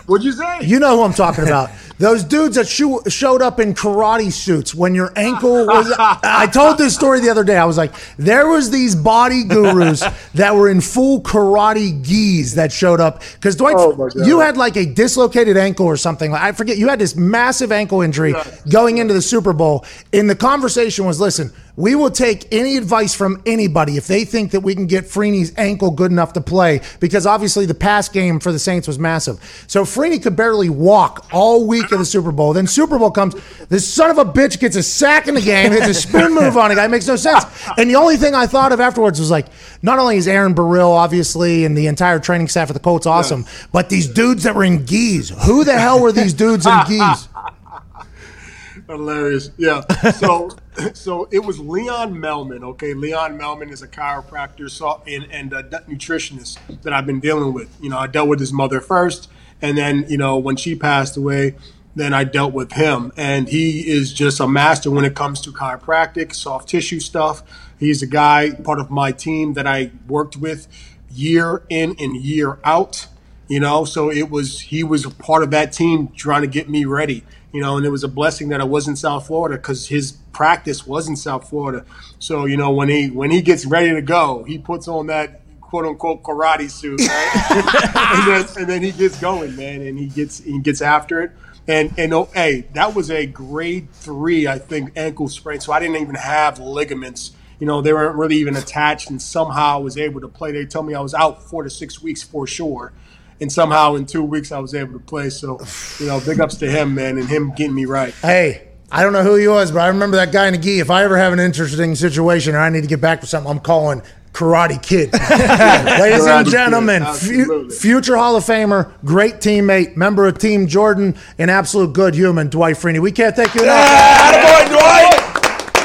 What'd 0.06 0.26
you 0.26 0.32
say? 0.32 0.62
You 0.62 0.80
know 0.80 0.96
who 0.98 1.04
I'm 1.04 1.14
talking 1.14 1.44
about. 1.44 1.70
Those 2.00 2.24
dudes 2.24 2.56
that 2.56 2.68
sho- 2.68 3.02
showed 3.08 3.42
up 3.42 3.60
in 3.60 3.74
karate 3.74 4.32
suits 4.32 4.74
when 4.74 4.96
your 4.96 5.12
ankle 5.18 5.66
was. 5.68 5.94
I 6.00 6.48
told 6.48 6.78
this 6.78 6.96
story 6.96 7.20
the 7.20 7.30
other 7.30 7.44
day. 7.44 7.58
I 7.58 7.66
was 7.66 7.78
like, 7.78 7.94
there 8.18 8.48
was 8.48 8.72
these 8.72 8.96
body 8.96 9.44
gurus 9.44 10.02
that 10.34 10.56
were 10.56 10.70
in 10.70 10.80
full 10.82 11.22
karate 11.22 12.02
gis 12.02 12.56
that 12.56 12.72
showed 12.72 13.00
up 13.02 13.22
because 13.34 13.58
Dwight, 13.58 13.76
Oh, 13.78 14.10
you 14.16 14.40
had 14.40 14.56
like 14.56 14.78
a 14.78 14.86
dislocated 14.86 15.58
ankle 15.58 15.86
or 15.86 15.98
something. 15.98 16.34
I 16.34 16.54
forget. 16.54 16.78
You 16.78 16.88
had 16.88 17.00
this 17.00 17.16
massive 17.18 17.72
ankle 17.72 18.02
injury 18.02 18.34
going 18.72 18.98
into 19.00 19.14
the 19.14 19.22
Super 19.22 19.52
Bowl. 19.52 19.86
And 20.14 20.30
the 20.30 20.36
conversation 20.36 21.06
was, 21.06 21.20
listen, 21.20 21.52
we 21.80 21.96
will 21.96 22.12
take 22.12 22.46
any 22.54 22.76
advice 22.76 23.16
from 23.16 23.42
anybody 23.46 23.96
if 23.96 24.06
they 24.06 24.26
think 24.26 24.52
that 24.52 24.60
we 24.60 24.76
can 24.76 24.86
get 24.86 25.06
Freeney's 25.06 25.54
ankle 25.58 25.92
good 25.92 26.12
enough 26.12 26.34
to 26.34 26.42
play, 26.42 26.82
because 27.00 27.26
obviously 27.26 27.66
the 27.66 27.74
pass 27.74 28.10
game 28.10 28.42
for 28.42 28.52
the 28.52 28.60
Saints 28.60 28.86
was 28.86 29.00
massive. 29.00 29.40
So 29.66 29.86
Freeney 29.86 30.22
could 30.22 30.36
barely 30.36 30.68
walk 30.68 31.26
all 31.32 31.66
week 31.66 31.90
of 31.94 32.00
the 32.00 32.04
Super 32.04 32.34
Bowl. 32.34 32.52
Then 32.52 32.68
Super 32.68 33.00
Bowl 33.00 33.12
comes, 33.12 33.34
this 33.70 33.88
son 33.88 34.12
of 34.12 34.18
a 34.18 34.26
bitch 34.26 34.60
gets 34.60 34.76
a 34.76 34.84
sack 34.84 35.30
in 35.30 35.36
the 35.36 35.42
game, 35.42 35.72
hits 35.72 35.88
a 35.88 35.94
spin 35.94 36.36
move 36.36 36.58
on 36.58 36.70
a 36.70 36.76
guy, 36.76 36.86
makes 36.88 37.08
no 37.08 37.16
sense. 37.16 37.46
And 37.78 37.90
the 37.90 37.96
only 37.96 38.18
thing 38.18 38.36
I 38.36 38.46
thought 38.46 38.74
of 38.74 38.82
afterwards 38.82 39.18
was 39.18 39.32
like, 39.32 39.46
not 39.82 40.00
only 40.00 40.18
is 40.18 40.28
Aaron 40.28 40.54
Burrill 40.54 40.92
obviously 40.92 41.64
and 41.64 41.78
the 41.78 41.88
entire 41.88 42.20
training 42.20 42.50
staff 42.50 42.70
of 42.70 42.74
the 42.74 42.82
Colts 42.82 43.06
awesome, 43.06 43.46
but 43.72 43.88
these 43.88 44.10
dudes 44.10 44.44
that 44.44 44.54
were 44.54 44.66
in 44.66 44.84
gis, 44.84 45.30
who 45.46 45.64
the 45.64 45.80
hell 45.80 46.02
were 46.02 46.12
these 46.12 46.34
dudes 46.34 46.66
in 46.66 46.74
gis? 46.90 47.30
Hilarious. 48.90 49.52
Yeah. 49.58 49.82
So 50.12 50.50
so 50.94 51.28
it 51.32 51.40
was 51.40 51.60
Leon 51.60 52.16
Melman. 52.16 52.64
Okay, 52.64 52.94
Leon 52.94 53.38
Melman 53.38 53.72
is 53.72 53.82
a 53.82 53.88
chiropractor 53.88 54.70
so, 54.70 55.02
and, 55.08 55.28
and 55.32 55.54
a 55.54 55.64
nutritionist 55.64 56.58
that 56.82 56.94
I've 56.94 57.06
been 57.06 57.20
dealing 57.20 57.54
with. 57.54 57.76
You 57.82 57.90
know, 57.90 57.98
I 57.98 58.08
dealt 58.08 58.30
with 58.30 58.40
his 58.40 58.54
mother 58.54 58.80
first, 58.80 59.30
and 59.62 59.78
then 59.78 60.06
you 60.08 60.18
know 60.18 60.38
when 60.38 60.56
she 60.56 60.76
passed 60.76 61.18
away, 61.18 61.56
then 61.96 62.14
I 62.14 62.24
dealt 62.24 62.54
with 62.54 62.74
him, 62.74 63.12
and 63.18 63.50
he 63.50 63.90
is 63.90 64.14
just 64.14 64.40
a 64.40 64.48
master 64.48 64.92
when 64.92 65.06
it 65.06 65.16
comes 65.16 65.42
to 65.42 65.52
chiropractic, 65.52 66.34
soft 66.34 66.70
tissue 66.70 67.00
stuff. 67.00 67.44
He's 67.80 68.02
a 68.02 68.08
guy 68.08 68.52
part 68.52 68.80
of 68.80 68.90
my 68.90 69.12
team 69.12 69.54
that 69.54 69.66
I 69.66 69.92
worked 70.08 70.38
with 70.38 70.68
year 71.12 71.64
in 71.70 71.96
and 72.00 72.16
year 72.18 72.60
out 72.64 73.08
you 73.48 73.60
know 73.60 73.84
so 73.84 74.12
it 74.12 74.30
was 74.30 74.60
he 74.60 74.84
was 74.84 75.06
a 75.06 75.10
part 75.10 75.42
of 75.42 75.50
that 75.50 75.74
team 75.74 76.08
trying 76.10 76.42
to 76.42 76.48
get 76.48 76.70
me 76.70 76.86
ready 76.86 77.24
you 77.52 77.62
know 77.62 77.78
and 77.78 77.86
it 77.86 77.90
was 77.90 78.04
a 78.04 78.08
blessing 78.08 78.50
that 78.50 78.62
i 78.62 78.64
was 78.64 78.88
in 78.88 78.96
south 78.96 79.28
florida 79.28 79.56
because 79.58 79.88
his 79.88 80.14
practice 80.32 80.86
was 80.86 81.08
in 81.08 81.16
south 81.16 81.50
florida 81.50 81.86
so 82.20 82.46
you 82.46 82.58
know 82.58 82.72
when 82.72 82.90
he 82.90 83.10
when 83.10 83.32
he 83.32 83.42
gets 83.42 83.66
ready 83.66 83.92
to 83.92 84.02
go 84.02 84.44
he 84.44 84.58
puts 84.58 84.88
on 84.88 85.08
that 85.08 85.42
quote 85.62 85.86
unquote 85.86 86.24
karate 86.24 86.70
suit 86.70 87.00
right? 87.00 87.52
and, 88.16 88.28
then, 88.28 88.58
and 88.58 88.70
then 88.70 88.82
he 88.82 88.92
gets 88.92 89.20
going 89.20 89.56
man 89.56 89.82
and 89.82 89.98
he 89.98 90.08
gets 90.08 90.40
he 90.44 90.60
gets 90.60 90.82
after 90.82 91.22
it 91.22 91.32
and 91.68 91.94
and 91.98 92.14
oh, 92.14 92.30
hey 92.34 92.66
that 92.74 92.96
was 92.96 93.12
a 93.12 93.26
grade 93.26 93.92
three 93.92 94.48
i 94.48 94.58
think 94.58 94.92
ankle 94.96 95.28
sprain 95.28 95.60
so 95.60 95.72
i 95.72 95.80
didn't 95.80 95.98
even 95.98 96.16
have 96.16 96.60
ligaments 96.60 97.32
you 97.60 97.68
know, 97.68 97.82
they 97.82 97.92
weren't 97.92 98.16
really 98.16 98.38
even 98.38 98.56
attached, 98.56 99.10
and 99.10 99.22
somehow 99.22 99.76
I 99.76 99.78
was 99.78 99.98
able 99.98 100.22
to 100.22 100.30
play. 100.30 100.52
They 100.52 100.66
told 100.66 100.88
me 100.88 100.96
I 100.96 101.02
was 101.02 101.14
out 101.14 101.44
four 101.44 101.64
to 101.64 101.70
six 101.70 102.02
weeks 102.02 102.24
for 102.24 102.48
sure, 102.48 102.94
and 103.42 103.52
somehow 103.52 103.96
in 103.96 104.06
two 104.06 104.24
weeks 104.24 104.52
I 104.52 104.60
was 104.60 104.74
able 104.74 104.94
to 104.94 105.00
play. 105.00 105.30
So, 105.30 105.60
you 106.00 106.08
know, 106.08 106.20
big 106.20 106.40
ups 106.40 106.56
to 106.58 106.70
him, 106.70 106.96
man, 106.96 107.18
and 107.18 107.28
him 107.28 107.52
getting 107.56 107.76
me 107.76 107.86
right. 107.86 108.14
Hey, 108.22 108.68
I 108.92 109.04
don't 109.04 109.14
know 109.14 109.24
who 109.24 109.36
he 109.36 109.48
was, 109.48 109.72
but 109.72 109.80
I 109.80 109.88
remember 109.88 110.18
that 110.18 110.32
guy 110.32 110.48
in 110.48 110.54
the 110.54 110.60
gi. 110.60 110.80
If 110.80 110.90
I 110.90 111.04
ever 111.04 111.18
have 111.18 111.34
an 111.34 111.40
interesting 111.40 111.96
situation 111.96 112.56
or 112.56 112.60
I 112.60 112.70
need 112.70 112.82
to 112.82 112.88
get 112.88 113.02
back 113.02 113.22
with 113.22 113.30
something, 113.30 113.50
I'm 113.52 113.60
calling 113.60 114.02
Karate 114.34 114.82
Kid. 114.82 115.14
Ladies 115.14 116.24
Karate 116.24 116.40
and 116.40 116.50
gentlemen, 116.50 117.06
fu- 117.06 117.70
future 117.70 118.18
Hall 118.18 118.36
of 118.36 118.44
Famer, 118.44 118.92
great 119.06 119.36
teammate, 119.36 119.96
member 119.96 120.28
of 120.28 120.38
Team 120.38 120.68
Jordan, 120.68 121.16
an 121.38 121.50
absolute 121.50 121.94
good 121.94 122.16
human, 122.16 122.48
Dwight 122.50 122.76
Freeney. 122.76 123.00
We 123.00 123.12
can't 123.12 123.36
thank 123.36 123.54
you 123.56 123.64
enough. 123.64 123.76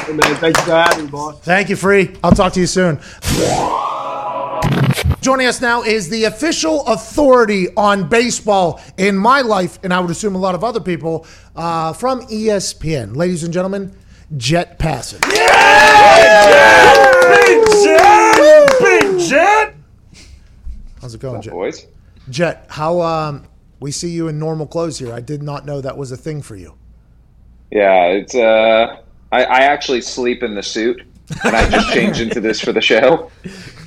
Hey, 0.05 0.13
man, 0.13 0.35
thank 0.35 0.55
you 0.57 0.63
for 0.63 0.71
having 0.71 1.05
me, 1.05 1.11
boss. 1.11 1.39
Thank 1.39 1.69
you, 1.69 1.75
Free. 1.75 2.15
I'll 2.23 2.31
talk 2.31 2.53
to 2.53 2.59
you 2.59 2.67
soon. 2.67 2.99
Joining 5.25 5.47
us 5.47 5.59
now 5.59 5.81
is 5.81 6.07
the 6.07 6.25
official 6.25 6.85
authority 6.85 7.69
on 7.75 8.07
baseball 8.07 8.79
in 8.97 9.17
my 9.17 9.41
life, 9.41 9.79
and 9.81 9.91
I 9.91 9.99
would 9.99 10.11
assume 10.11 10.35
a 10.35 10.37
lot 10.37 10.53
of 10.53 10.63
other 10.63 10.79
people 10.79 11.25
uh, 11.55 11.93
from 11.93 12.21
ESPN. 12.27 13.15
Ladies 13.15 13.43
and 13.43 13.51
gentlemen, 13.51 13.91
Jeff 14.37 14.77
Passan. 14.77 15.21
Big 15.21 15.41
Jet! 17.83 18.69
Big 18.79 19.19
Jet! 19.19 19.75
How's 21.01 21.15
it 21.15 21.21
going, 21.21 21.41
Jet? 21.41 21.53
boys? 21.53 21.87
Jet, 22.29 22.67
how 22.69 23.01
um, 23.01 23.47
we 23.79 23.89
see 23.89 24.09
you 24.09 24.27
in 24.27 24.37
normal 24.37 24.67
clothes 24.67 24.99
here. 24.99 25.11
I 25.11 25.21
did 25.21 25.41
not 25.41 25.65
know 25.65 25.81
that 25.81 25.97
was 25.97 26.11
a 26.11 26.17
thing 26.17 26.43
for 26.43 26.55
you. 26.55 26.75
Yeah, 27.71 28.09
it's 28.09 28.35
uh, 28.35 28.99
I, 29.31 29.43
I 29.43 29.59
actually 29.61 30.01
sleep 30.01 30.43
in 30.43 30.53
the 30.53 30.61
suit, 30.61 31.01
and 31.43 31.55
I 31.55 31.67
just 31.67 31.91
change 31.95 32.21
into 32.21 32.39
this 32.39 32.61
for 32.61 32.71
the 32.71 32.81
show. 32.81 33.31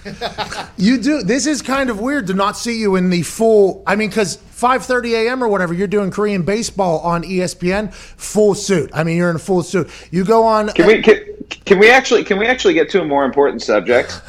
You 0.76 1.00
do. 1.00 1.22
This 1.22 1.46
is 1.46 1.62
kind 1.62 1.90
of 1.90 2.00
weird 2.00 2.26
to 2.28 2.34
not 2.34 2.56
see 2.56 2.78
you 2.78 2.96
in 2.96 3.10
the 3.10 3.22
full. 3.22 3.82
I 3.86 3.96
mean, 3.96 4.08
because 4.08 4.36
5:30 4.36 5.26
a.m. 5.26 5.42
or 5.42 5.48
whatever, 5.48 5.74
you're 5.74 5.86
doing 5.86 6.10
Korean 6.10 6.42
baseball 6.42 7.00
on 7.00 7.22
ESPN, 7.22 7.92
full 7.92 8.54
suit. 8.54 8.90
I 8.92 9.04
mean, 9.04 9.16
you're 9.16 9.30
in 9.30 9.36
a 9.36 9.40
full 9.40 9.62
suit. 9.62 9.90
You 10.10 10.24
go 10.24 10.44
on. 10.44 10.68
Can 10.70 10.86
we 10.86 11.02
can, 11.02 11.20
can 11.64 11.78
we 11.78 11.90
actually 11.90 12.24
can 12.24 12.38
we 12.38 12.46
actually 12.46 12.74
get 12.74 12.90
to 12.90 13.02
a 13.02 13.04
more 13.04 13.24
important 13.24 13.62
subject? 13.62 14.20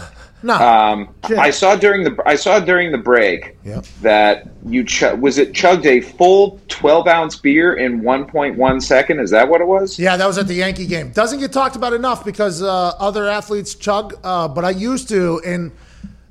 No. 0.41 0.53
Um, 0.55 1.09
I 1.37 1.49
saw 1.49 1.75
during 1.75 2.03
the 2.03 2.15
I 2.25 2.35
saw 2.35 2.59
during 2.61 2.91
the 2.93 2.97
break 2.97 3.57
Yep. 3.65 3.85
that 4.01 4.47
you 4.65 4.85
ch- 4.85 5.03
was 5.19 5.37
it 5.37 5.53
chugged 5.53 5.85
a 5.85 5.99
full 5.99 6.59
12 6.69 7.07
ounce 7.07 7.35
beer 7.35 7.73
in 7.73 8.01
1.1 8.01 8.81
second. 8.81 9.19
Is 9.19 9.31
that 9.31 9.49
what 9.49 9.59
it 9.59 9.67
was? 9.67 9.99
Yeah, 9.99 10.15
that 10.15 10.25
was 10.25 10.37
at 10.37 10.47
the 10.47 10.53
Yankee 10.53 10.85
game. 10.87 11.11
Doesn't 11.11 11.39
get 11.39 11.51
talked 11.51 11.75
about 11.75 11.91
enough 11.93 12.23
because 12.23 12.61
uh, 12.63 12.93
other 12.99 13.27
athletes 13.27 13.75
chug, 13.75 14.17
uh, 14.23 14.47
but 14.47 14.63
I 14.63 14.69
used 14.69 15.09
to, 15.09 15.41
and 15.45 15.71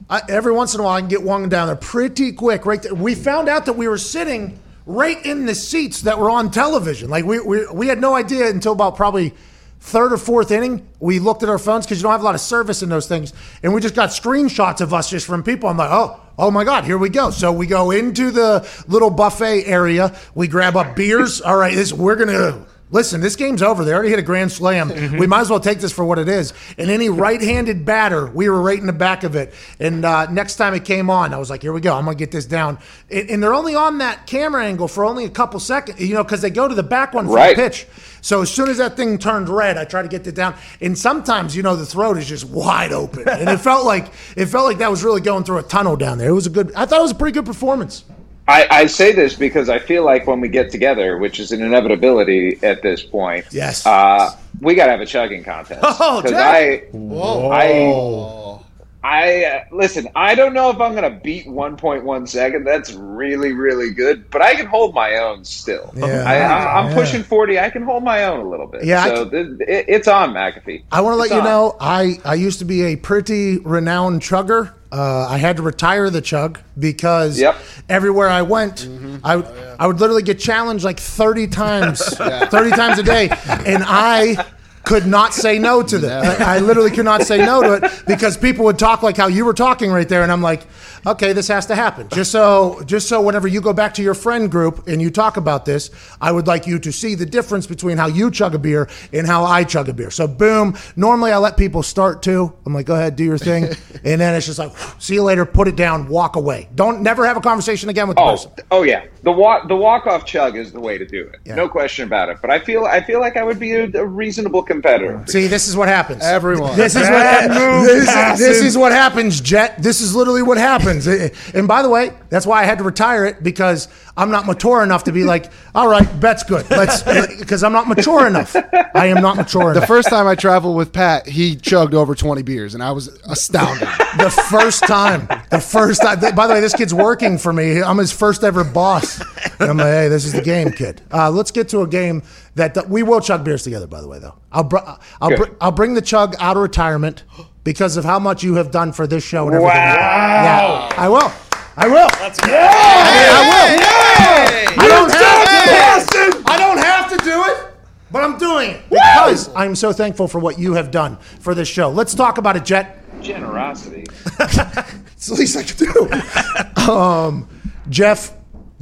I, 0.08 0.22
every 0.30 0.52
once 0.52 0.72
in 0.74 0.80
a 0.80 0.84
while 0.84 0.94
I 0.96 1.00
can 1.00 1.08
get 1.10 1.22
one 1.22 1.46
down 1.50 1.66
there 1.66 1.76
pretty 1.76 2.32
quick. 2.32 2.64
Right 2.64 2.82
there. 2.82 2.94
We 2.94 3.14
found 3.14 3.48
out 3.50 3.66
that 3.66 3.74
we 3.74 3.88
were 3.88 3.98
sitting 3.98 4.58
right 4.86 5.22
in 5.26 5.44
the 5.44 5.54
seats 5.54 6.00
that 6.02 6.18
were 6.18 6.30
on 6.30 6.50
television. 6.50 7.10
Like 7.10 7.26
we 7.26 7.40
we, 7.40 7.66
we 7.66 7.88
had 7.88 8.00
no 8.00 8.14
idea 8.14 8.48
until 8.48 8.72
about 8.72 8.96
probably 8.96 9.34
third 9.80 10.12
or 10.12 10.18
fourth 10.18 10.50
inning. 10.50 10.88
We 11.00 11.18
looked 11.18 11.42
at 11.42 11.48
our 11.48 11.58
phones 11.58 11.86
because 11.86 11.98
you 11.98 12.02
don't 12.02 12.12
have 12.12 12.20
a 12.20 12.24
lot 12.24 12.34
of 12.34 12.40
service 12.40 12.82
in 12.82 12.88
those 12.88 13.06
things, 13.06 13.32
and 13.62 13.72
we 13.72 13.80
just 13.80 13.94
got 13.94 14.10
screenshots 14.10 14.80
of 14.80 14.92
us 14.94 15.10
just 15.10 15.26
from 15.26 15.42
people. 15.42 15.68
I'm 15.68 15.76
like, 15.76 15.90
oh. 15.90 16.20
Oh 16.40 16.52
my 16.52 16.62
God! 16.62 16.84
Here 16.84 16.96
we 16.96 17.08
go. 17.08 17.30
So 17.30 17.52
we 17.52 17.66
go 17.66 17.90
into 17.90 18.30
the 18.30 18.64
little 18.86 19.10
buffet 19.10 19.64
area. 19.64 20.16
We 20.36 20.46
grab 20.46 20.76
up 20.76 20.94
beers. 20.94 21.40
All 21.40 21.56
right, 21.56 21.74
this 21.74 21.92
we're 21.92 22.14
gonna 22.14 22.64
Listen, 22.90 23.20
this 23.20 23.36
game's 23.36 23.62
over. 23.62 23.84
They 23.84 23.92
already 23.92 24.08
hit 24.08 24.18
a 24.18 24.22
grand 24.22 24.50
slam. 24.50 24.88
We 25.18 25.26
might 25.26 25.40
as 25.42 25.50
well 25.50 25.60
take 25.60 25.78
this 25.78 25.92
for 25.92 26.06
what 26.06 26.18
it 26.18 26.26
is. 26.28 26.54
And 26.78 26.90
any 26.90 27.10
right-handed 27.10 27.84
batter, 27.84 28.26
we 28.28 28.48
were 28.48 28.62
right 28.62 28.78
in 28.78 28.86
the 28.86 28.94
back 28.94 29.24
of 29.24 29.36
it. 29.36 29.52
And 29.78 30.06
uh, 30.06 30.30
next 30.30 30.56
time 30.56 30.72
it 30.72 30.86
came 30.86 31.10
on, 31.10 31.34
I 31.34 31.36
was 31.36 31.50
like, 31.50 31.60
"Here 31.60 31.72
we 31.72 31.82
go. 31.82 31.94
I'm 31.94 32.04
gonna 32.06 32.16
get 32.16 32.30
this 32.30 32.46
down." 32.46 32.78
And, 33.10 33.28
and 33.28 33.42
they're 33.42 33.52
only 33.52 33.74
on 33.74 33.98
that 33.98 34.26
camera 34.26 34.64
angle 34.64 34.88
for 34.88 35.04
only 35.04 35.26
a 35.26 35.30
couple 35.30 35.60
seconds, 35.60 36.00
you 36.00 36.14
know, 36.14 36.24
because 36.24 36.40
they 36.40 36.48
go 36.50 36.66
to 36.66 36.74
the 36.74 36.82
back 36.82 37.12
one 37.12 37.26
for 37.26 37.34
Right. 37.34 37.54
the 37.54 37.62
pitch. 37.62 37.86
So 38.22 38.40
as 38.40 38.50
soon 38.50 38.70
as 38.70 38.78
that 38.78 38.96
thing 38.96 39.18
turned 39.18 39.50
red, 39.50 39.76
I 39.76 39.84
tried 39.84 40.02
to 40.02 40.08
get 40.08 40.26
it 40.26 40.34
down. 40.34 40.54
And 40.80 40.96
sometimes, 40.96 41.54
you 41.54 41.62
know, 41.62 41.76
the 41.76 41.86
throat 41.86 42.16
is 42.16 42.26
just 42.26 42.44
wide 42.46 42.92
open, 42.92 43.28
and 43.28 43.50
it 43.50 43.58
felt 43.60 43.84
like 43.84 44.06
it 44.34 44.46
felt 44.46 44.64
like 44.64 44.78
that 44.78 44.90
was 44.90 45.04
really 45.04 45.20
going 45.20 45.44
through 45.44 45.58
a 45.58 45.62
tunnel 45.62 45.96
down 45.96 46.16
there. 46.16 46.30
It 46.30 46.32
was 46.32 46.46
a 46.46 46.50
good. 46.50 46.72
I 46.74 46.86
thought 46.86 47.00
it 47.00 47.02
was 47.02 47.12
a 47.12 47.16
pretty 47.16 47.34
good 47.34 47.44
performance. 47.46 48.04
I, 48.48 48.66
I 48.70 48.86
say 48.86 49.12
this 49.12 49.34
because 49.34 49.68
I 49.68 49.78
feel 49.78 50.04
like 50.04 50.26
when 50.26 50.40
we 50.40 50.48
get 50.48 50.70
together, 50.70 51.18
which 51.18 51.38
is 51.38 51.52
an 51.52 51.62
inevitability 51.62 52.58
at 52.62 52.82
this 52.82 53.02
point, 53.02 53.44
Yes. 53.50 53.84
uh, 53.86 54.34
we 54.60 54.74
got 54.74 54.86
to 54.86 54.92
have 54.92 55.00
a 55.00 55.06
chugging 55.06 55.44
contest. 55.44 55.80
Oh, 56.00 56.22
because 56.22 56.32
Jack. 56.32 56.54
I, 56.54 56.76
Whoa. 56.92 57.50
I, 57.50 58.58
I 59.04 59.44
uh, 59.44 59.64
listen. 59.70 60.08
I 60.16 60.34
don't 60.34 60.54
know 60.54 60.70
if 60.70 60.80
I'm 60.80 60.94
going 60.94 61.10
to 61.10 61.20
beat 61.20 61.46
1.1 61.46 62.28
second. 62.28 62.64
That's 62.64 62.92
really, 62.94 63.52
really 63.52 63.92
good, 63.92 64.28
but 64.30 64.42
I 64.42 64.54
can 64.54 64.66
hold 64.66 64.92
my 64.94 65.16
own 65.18 65.44
still. 65.44 65.92
Yeah. 65.94 66.24
I, 66.26 66.42
I'm, 66.42 66.86
I'm 66.86 66.90
Yeah. 66.90 66.94
pushing 66.96 67.22
40. 67.22 67.58
I 67.60 67.70
can 67.70 67.82
hold 67.82 68.02
my 68.02 68.24
own 68.24 68.40
a 68.46 68.48
little 68.48 68.66
bit. 68.66 68.84
Yeah, 68.84 69.04
I 69.04 69.08
so 69.14 69.28
th- 69.28 69.46
it, 69.60 69.84
it's 69.88 70.08
on 70.08 70.30
McAfee. 70.32 70.82
I 70.90 71.00
want 71.02 71.12
to 71.14 71.16
let 71.18 71.26
It's 71.26 71.34
you 71.34 71.38
on. 71.40 71.44
know, 71.44 71.76
I, 71.80 72.18
I 72.24 72.34
used 72.34 72.58
to 72.58 72.64
be 72.64 72.82
a 72.86 72.96
pretty 72.96 73.58
renowned 73.58 74.20
chugger. 74.22 74.72
Uh, 74.90 75.26
I 75.28 75.36
had 75.38 75.56
to 75.58 75.62
retire 75.62 76.08
the 76.10 76.20
chug 76.22 76.60
because 76.78 77.38
Yep. 77.38 77.56
everywhere 77.88 78.28
I 78.28 78.42
went, 78.42 78.88
I, 79.22 79.36
would 79.36 79.46
I 79.78 79.86
would 79.86 80.00
literally 80.00 80.22
get 80.22 80.38
challenged 80.38 80.82
like 80.84 80.98
30 80.98 81.46
times, 81.48 82.02
30 82.16 82.70
times 82.70 82.98
a 82.98 83.02
day. 83.02 83.28
And 83.66 83.84
I 83.86 84.44
could 84.88 85.06
not 85.06 85.34
say 85.34 85.58
no 85.58 85.82
to 85.82 85.98
that. 85.98 86.40
I, 86.40 86.56
I 86.56 86.58
literally 86.60 86.90
could 86.90 87.04
not 87.04 87.22
say 87.22 87.38
no 87.38 87.62
to 87.62 87.74
it 87.74 88.02
because 88.06 88.36
people 88.36 88.64
would 88.64 88.78
talk 88.78 89.02
like 89.02 89.16
how 89.16 89.26
you 89.26 89.44
were 89.44 89.52
talking 89.54 89.90
right 89.90 90.08
there, 90.08 90.22
and 90.22 90.32
I'm 90.32 90.40
like, 90.42 90.66
okay, 91.06 91.32
this 91.34 91.48
has 91.48 91.66
to 91.66 91.74
happen. 91.76 92.08
Just 92.08 92.32
so, 92.32 92.82
just 92.86 93.08
so 93.08 93.20
whenever 93.20 93.46
you 93.46 93.60
go 93.60 93.72
back 93.72 93.94
to 93.94 94.02
your 94.02 94.14
friend 94.14 94.50
group 94.50 94.88
and 94.88 95.00
you 95.02 95.10
talk 95.10 95.36
about 95.36 95.64
this, 95.66 95.90
I 96.20 96.32
would 96.32 96.46
like 96.46 96.66
you 96.66 96.78
to 96.80 96.90
see 96.90 97.14
the 97.14 97.26
difference 97.26 97.66
between 97.66 97.98
how 97.98 98.06
you 98.06 98.30
chug 98.30 98.54
a 98.54 98.58
beer 98.58 98.88
and 99.12 99.26
how 99.26 99.44
I 99.44 99.64
chug 99.64 99.88
a 99.88 99.92
beer. 99.92 100.10
So, 100.10 100.26
boom. 100.26 100.76
Normally, 100.96 101.32
I 101.32 101.36
let 101.38 101.56
people 101.56 101.82
start 101.82 102.22
too. 102.22 102.52
I'm 102.64 102.72
like, 102.72 102.86
go 102.86 102.94
ahead, 102.94 103.14
do 103.14 103.24
your 103.24 103.38
thing, 103.38 103.64
and 104.04 104.20
then 104.20 104.34
it's 104.34 104.46
just 104.46 104.58
like, 104.58 104.72
see 104.98 105.14
you 105.14 105.22
later, 105.22 105.44
put 105.44 105.68
it 105.68 105.76
down, 105.76 106.08
walk 106.08 106.36
away. 106.36 106.68
Don't 106.74 107.02
never 107.02 107.26
have 107.26 107.36
a 107.36 107.40
conversation 107.42 107.90
again 107.90 108.08
with 108.08 108.16
the 108.16 108.22
Oh, 108.22 108.30
person. 108.30 108.52
oh 108.70 108.82
yeah. 108.82 109.04
The 109.22 109.32
walk 109.32 109.68
the 109.68 109.76
walk 109.76 110.06
off 110.06 110.24
chug 110.24 110.56
is 110.56 110.72
the 110.72 110.80
way 110.80 110.96
to 110.96 111.04
do 111.04 111.28
it. 111.28 111.54
No 111.54 111.68
question 111.68 112.04
about 112.06 112.28
it. 112.30 112.38
But 112.40 112.50
I 112.50 112.58
feel 112.58 112.84
I 112.84 113.02
feel 113.02 113.20
like 113.20 113.36
I 113.36 113.42
would 113.42 113.58
be 113.58 113.72
a, 113.74 113.84
a 113.94 114.06
reasonable 114.06 114.62
competitor. 114.82 115.24
See, 115.26 115.46
this 115.46 115.66
is 115.66 115.76
what 115.76 115.88
happens. 115.88 116.22
Everyone. 116.22 116.76
This 116.76 116.94
is 116.94 117.08
what 117.08 117.48
move, 117.50 117.84
this, 117.86 118.38
this 118.38 118.62
is 118.62 118.76
what 118.76 118.92
happens, 118.92 119.40
Jet. 119.40 119.82
This 119.82 120.00
is 120.00 120.14
literally 120.14 120.42
what 120.42 120.58
happens. 120.58 121.06
And 121.06 121.66
by 121.66 121.82
the 121.82 121.88
way, 121.88 122.12
that's 122.28 122.46
why 122.46 122.62
I 122.62 122.64
had 122.64 122.78
to 122.78 122.84
retire 122.84 123.26
it 123.26 123.42
because 123.42 123.88
I'm 124.16 124.30
not 124.30 124.46
mature 124.46 124.82
enough 124.82 125.04
to 125.04 125.12
be 125.12 125.24
like, 125.24 125.50
all 125.74 125.88
right, 125.88 126.06
bet's 126.20 126.42
good. 126.42 126.68
Let's 126.70 127.02
because 127.38 127.62
I'm 127.64 127.72
not 127.72 127.88
mature 127.88 128.26
enough. 128.26 128.54
I 128.94 129.06
am 129.06 129.22
not 129.22 129.36
mature 129.36 129.74
The 129.74 129.86
first 129.86 130.08
time 130.10 130.26
I 130.26 130.34
traveled 130.34 130.76
with 130.76 130.92
Pat, 130.92 131.26
he 131.26 131.56
chugged 131.56 131.94
over 131.94 132.14
20 132.14 132.42
beers, 132.42 132.74
and 132.74 132.82
I 132.82 132.92
was 132.92 133.08
astounded. 133.24 133.88
The 134.18 134.30
first 134.30 134.82
time, 134.84 135.28
the 135.50 135.60
first 135.60 136.02
time. 136.02 136.18
By 136.34 136.48
the 136.48 136.54
way, 136.54 136.60
this 136.60 136.74
kid's 136.74 136.92
working 136.92 137.38
for 137.38 137.52
me. 137.52 137.80
I'm 137.80 137.98
his 137.98 138.10
first 138.10 138.42
ever 138.42 138.64
boss. 138.64 139.20
And 139.60 139.70
I'm 139.70 139.76
like, 139.76 139.86
hey, 139.86 140.08
this 140.08 140.24
is 140.24 140.32
the 140.32 140.42
game, 140.42 140.72
kid. 140.72 141.02
Uh, 141.12 141.30
let's 141.30 141.52
get 141.52 141.68
to 141.68 141.82
a 141.82 141.86
game 141.86 142.22
that 142.54 142.88
we 142.88 143.02
will 143.02 143.20
chug 143.20 143.44
beers 143.44 143.62
together. 143.62 143.86
By 143.86 144.00
the 144.00 144.08
way, 144.08 144.18
though, 144.18 144.34
I'll 144.52 144.64
br- 144.64 144.78
I'll, 145.20 145.36
br- 145.36 145.54
I'll 145.60 145.72
bring 145.72 145.94
the 145.94 146.02
chug 146.02 146.34
out 146.40 146.56
of 146.56 146.62
retirement 146.62 147.24
because 147.64 147.96
of 147.96 148.04
how 148.04 148.18
much 148.18 148.42
you 148.42 148.54
have 148.56 148.70
done 148.70 148.92
for 148.92 149.06
this 149.06 149.24
show 149.24 149.46
and 149.46 149.54
everything. 149.54 149.76
Wow. 149.76 150.88
Yeah, 150.90 151.00
I 151.02 151.08
will. 151.08 151.32
I 151.76 151.86
will. 151.88 152.08
Let's 152.20 152.40
go. 152.40 152.48
I 152.50 153.48
will. 153.48 154.82
I 154.82 154.88
don't 154.88 155.12
have 155.12 156.06
to. 156.10 156.50
I 156.50 156.58
don't 156.58 156.78
have 156.78 157.10
to 157.10 157.24
do 157.24 157.44
it. 157.44 157.64
But 158.10 158.24
I'm 158.24 158.38
doing 158.38 158.70
it 158.70 158.88
because 158.88 159.50
I'm 159.54 159.76
so 159.76 159.92
thankful 159.92 160.28
for 160.28 160.38
what 160.38 160.58
you 160.58 160.74
have 160.74 160.90
done 160.90 161.18
for 161.40 161.54
this 161.54 161.68
show. 161.68 161.90
Let's 161.90 162.14
talk 162.14 162.38
about 162.38 162.56
it, 162.56 162.64
Jet. 162.64 163.04
Generosity. 163.22 164.06
It's 165.18 165.26
the 165.26 165.34
least 165.34 165.56
I 165.56 165.64
can 165.64 166.76
do. 166.86 166.92
um, 166.92 167.48
Jeff, 167.88 168.32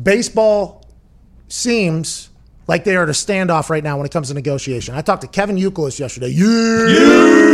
baseball 0.02 0.84
seems 1.48 2.28
like 2.68 2.84
they 2.84 2.96
are 2.96 3.04
at 3.04 3.08
a 3.08 3.12
standoff 3.12 3.70
right 3.70 3.84
now 3.84 3.96
when 3.96 4.06
it 4.06 4.12
comes 4.12 4.28
to 4.28 4.34
negotiation. 4.34 4.94
I 4.94 5.02
talked 5.02 5.22
to 5.22 5.28
Kevin 5.28 5.56
Youkilis 5.56 5.98
yesterday. 5.98 6.28
Yeah. 6.28 7.46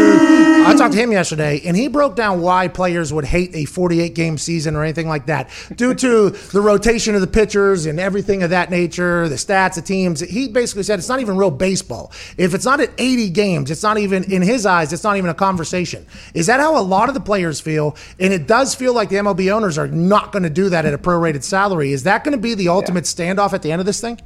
I 0.64 0.74
talked 0.74 0.94
to 0.94 0.98
him 1.00 1.10
yesterday, 1.10 1.60
and 1.64 1.76
he 1.76 1.88
broke 1.88 2.14
down 2.14 2.40
why 2.40 2.68
players 2.68 3.12
would 3.12 3.24
hate 3.24 3.50
a 3.54 3.64
48 3.64 4.14
game 4.14 4.38
season 4.38 4.76
or 4.76 4.84
anything 4.84 5.08
like 5.08 5.26
that 5.26 5.50
due 5.74 5.92
to 5.94 6.30
the 6.30 6.60
rotation 6.60 7.14
of 7.14 7.20
the 7.20 7.26
pitchers 7.26 7.84
and 7.86 7.98
everything 7.98 8.42
of 8.42 8.50
that 8.50 8.70
nature, 8.70 9.28
the 9.28 9.34
stats, 9.34 9.74
the 9.74 9.82
teams. 9.82 10.20
He 10.20 10.48
basically 10.48 10.84
said 10.84 11.00
it's 11.00 11.08
not 11.08 11.20
even 11.20 11.36
real 11.36 11.50
baseball. 11.50 12.12
If 12.38 12.54
it's 12.54 12.64
not 12.64 12.80
at 12.80 12.90
80 12.96 13.30
games, 13.30 13.70
it's 13.70 13.82
not 13.82 13.98
even, 13.98 14.24
in 14.32 14.40
his 14.40 14.64
eyes, 14.64 14.92
it's 14.92 15.04
not 15.04 15.16
even 15.16 15.30
a 15.30 15.34
conversation. 15.34 16.06
Is 16.32 16.46
that 16.46 16.60
how 16.60 16.78
a 16.78 16.82
lot 16.82 17.08
of 17.08 17.14
the 17.14 17.20
players 17.20 17.60
feel? 17.60 17.96
And 18.20 18.32
it 18.32 18.46
does 18.46 18.74
feel 18.74 18.94
like 18.94 19.08
the 19.08 19.16
MLB 19.16 19.52
owners 19.52 19.78
are 19.78 19.88
not 19.88 20.30
going 20.30 20.44
to 20.44 20.50
do 20.50 20.68
that 20.68 20.84
at 20.84 20.94
a 20.94 20.98
prorated 20.98 21.42
salary. 21.42 21.92
Is 21.92 22.04
that 22.04 22.22
going 22.22 22.36
to 22.36 22.40
be 22.40 22.54
the 22.54 22.68
ultimate 22.68 23.04
standoff 23.04 23.52
at 23.52 23.62
the 23.62 23.72
end 23.72 23.80
of 23.80 23.86
this 23.86 24.00
thing? 24.00 24.20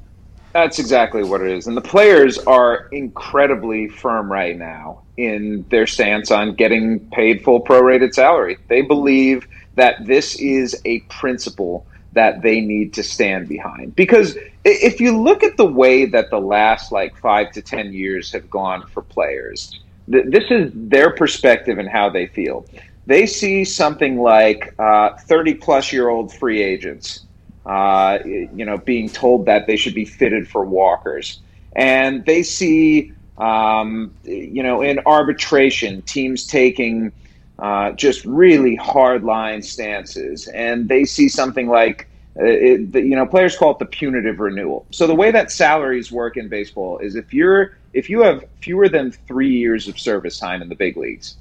That's 0.56 0.78
exactly 0.78 1.22
what 1.22 1.42
it 1.42 1.50
is. 1.50 1.66
And 1.66 1.76
the 1.76 1.82
players 1.82 2.38
are 2.38 2.88
incredibly 2.90 3.88
firm 3.88 4.32
right 4.32 4.56
now 4.56 5.02
in 5.18 5.66
their 5.68 5.86
stance 5.86 6.30
on 6.30 6.54
getting 6.54 6.98
paid 7.10 7.44
full 7.44 7.62
prorated 7.62 8.14
salary. 8.14 8.56
They 8.68 8.80
believe 8.80 9.46
that 9.74 10.06
this 10.06 10.34
is 10.36 10.80
a 10.86 11.00
principle 11.10 11.86
that 12.12 12.40
they 12.40 12.62
need 12.62 12.94
to 12.94 13.02
stand 13.02 13.48
behind. 13.48 13.94
Because 13.96 14.38
if 14.64 14.98
you 14.98 15.20
look 15.20 15.42
at 15.42 15.58
the 15.58 15.66
way 15.66 16.06
that 16.06 16.30
the 16.30 16.40
last 16.40 16.90
like 16.90 17.14
five 17.18 17.52
to 17.52 17.60
10 17.60 17.92
years 17.92 18.32
have 18.32 18.48
gone 18.48 18.86
for 18.86 19.02
players, 19.02 19.78
th- 20.10 20.24
this 20.28 20.44
is 20.50 20.72
their 20.74 21.10
perspective 21.10 21.76
and 21.76 21.90
how 21.90 22.08
they 22.08 22.28
feel. 22.28 22.64
They 23.06 23.26
see 23.26 23.62
something 23.62 24.22
like 24.22 24.74
uh, 24.78 25.10
30 25.18 25.52
plus 25.56 25.92
year 25.92 26.08
old 26.08 26.32
free 26.32 26.62
agents 26.62 27.26
uh, 27.66 28.18
you 28.24 28.64
know, 28.64 28.78
being 28.78 29.08
told 29.08 29.46
that 29.46 29.66
they 29.66 29.76
should 29.76 29.94
be 29.94 30.04
fitted 30.04 30.48
for 30.48 30.64
walkers. 30.64 31.40
And 31.74 32.24
they 32.24 32.42
see, 32.42 33.12
um, 33.38 34.14
you 34.24 34.62
know, 34.62 34.82
in 34.82 35.00
arbitration, 35.04 36.02
teams 36.02 36.46
taking 36.46 37.12
uh, 37.58 37.92
just 37.92 38.24
really 38.24 38.76
hard 38.76 39.24
line 39.24 39.62
stances. 39.62 40.46
And 40.48 40.88
they 40.88 41.04
see 41.04 41.28
something 41.28 41.68
like, 41.68 42.08
uh, 42.38 42.44
it, 42.44 42.94
you 42.94 43.16
know, 43.16 43.26
players 43.26 43.56
call 43.56 43.72
it 43.72 43.78
the 43.80 43.86
punitive 43.86 44.38
renewal. 44.38 44.86
So 44.90 45.06
the 45.06 45.14
way 45.14 45.32
that 45.32 45.50
salaries 45.50 46.12
work 46.12 46.36
in 46.36 46.48
baseball 46.48 46.98
is 46.98 47.16
if 47.16 47.34
you're 47.34 47.76
if 47.92 48.10
you 48.10 48.20
have 48.20 48.44
fewer 48.60 48.90
than 48.90 49.10
three 49.10 49.50
years 49.50 49.88
of 49.88 49.98
service 49.98 50.38
time 50.38 50.60
in 50.60 50.68
the 50.68 50.74
big 50.74 50.98
leagues, 50.98 51.36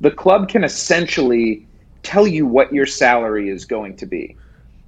the 0.00 0.10
club 0.10 0.48
can 0.48 0.64
essentially 0.64 1.66
tell 2.02 2.26
you 2.26 2.46
what 2.46 2.72
your 2.72 2.86
salary 2.86 3.50
is 3.50 3.66
going 3.66 3.94
to 3.98 4.06
be. 4.06 4.36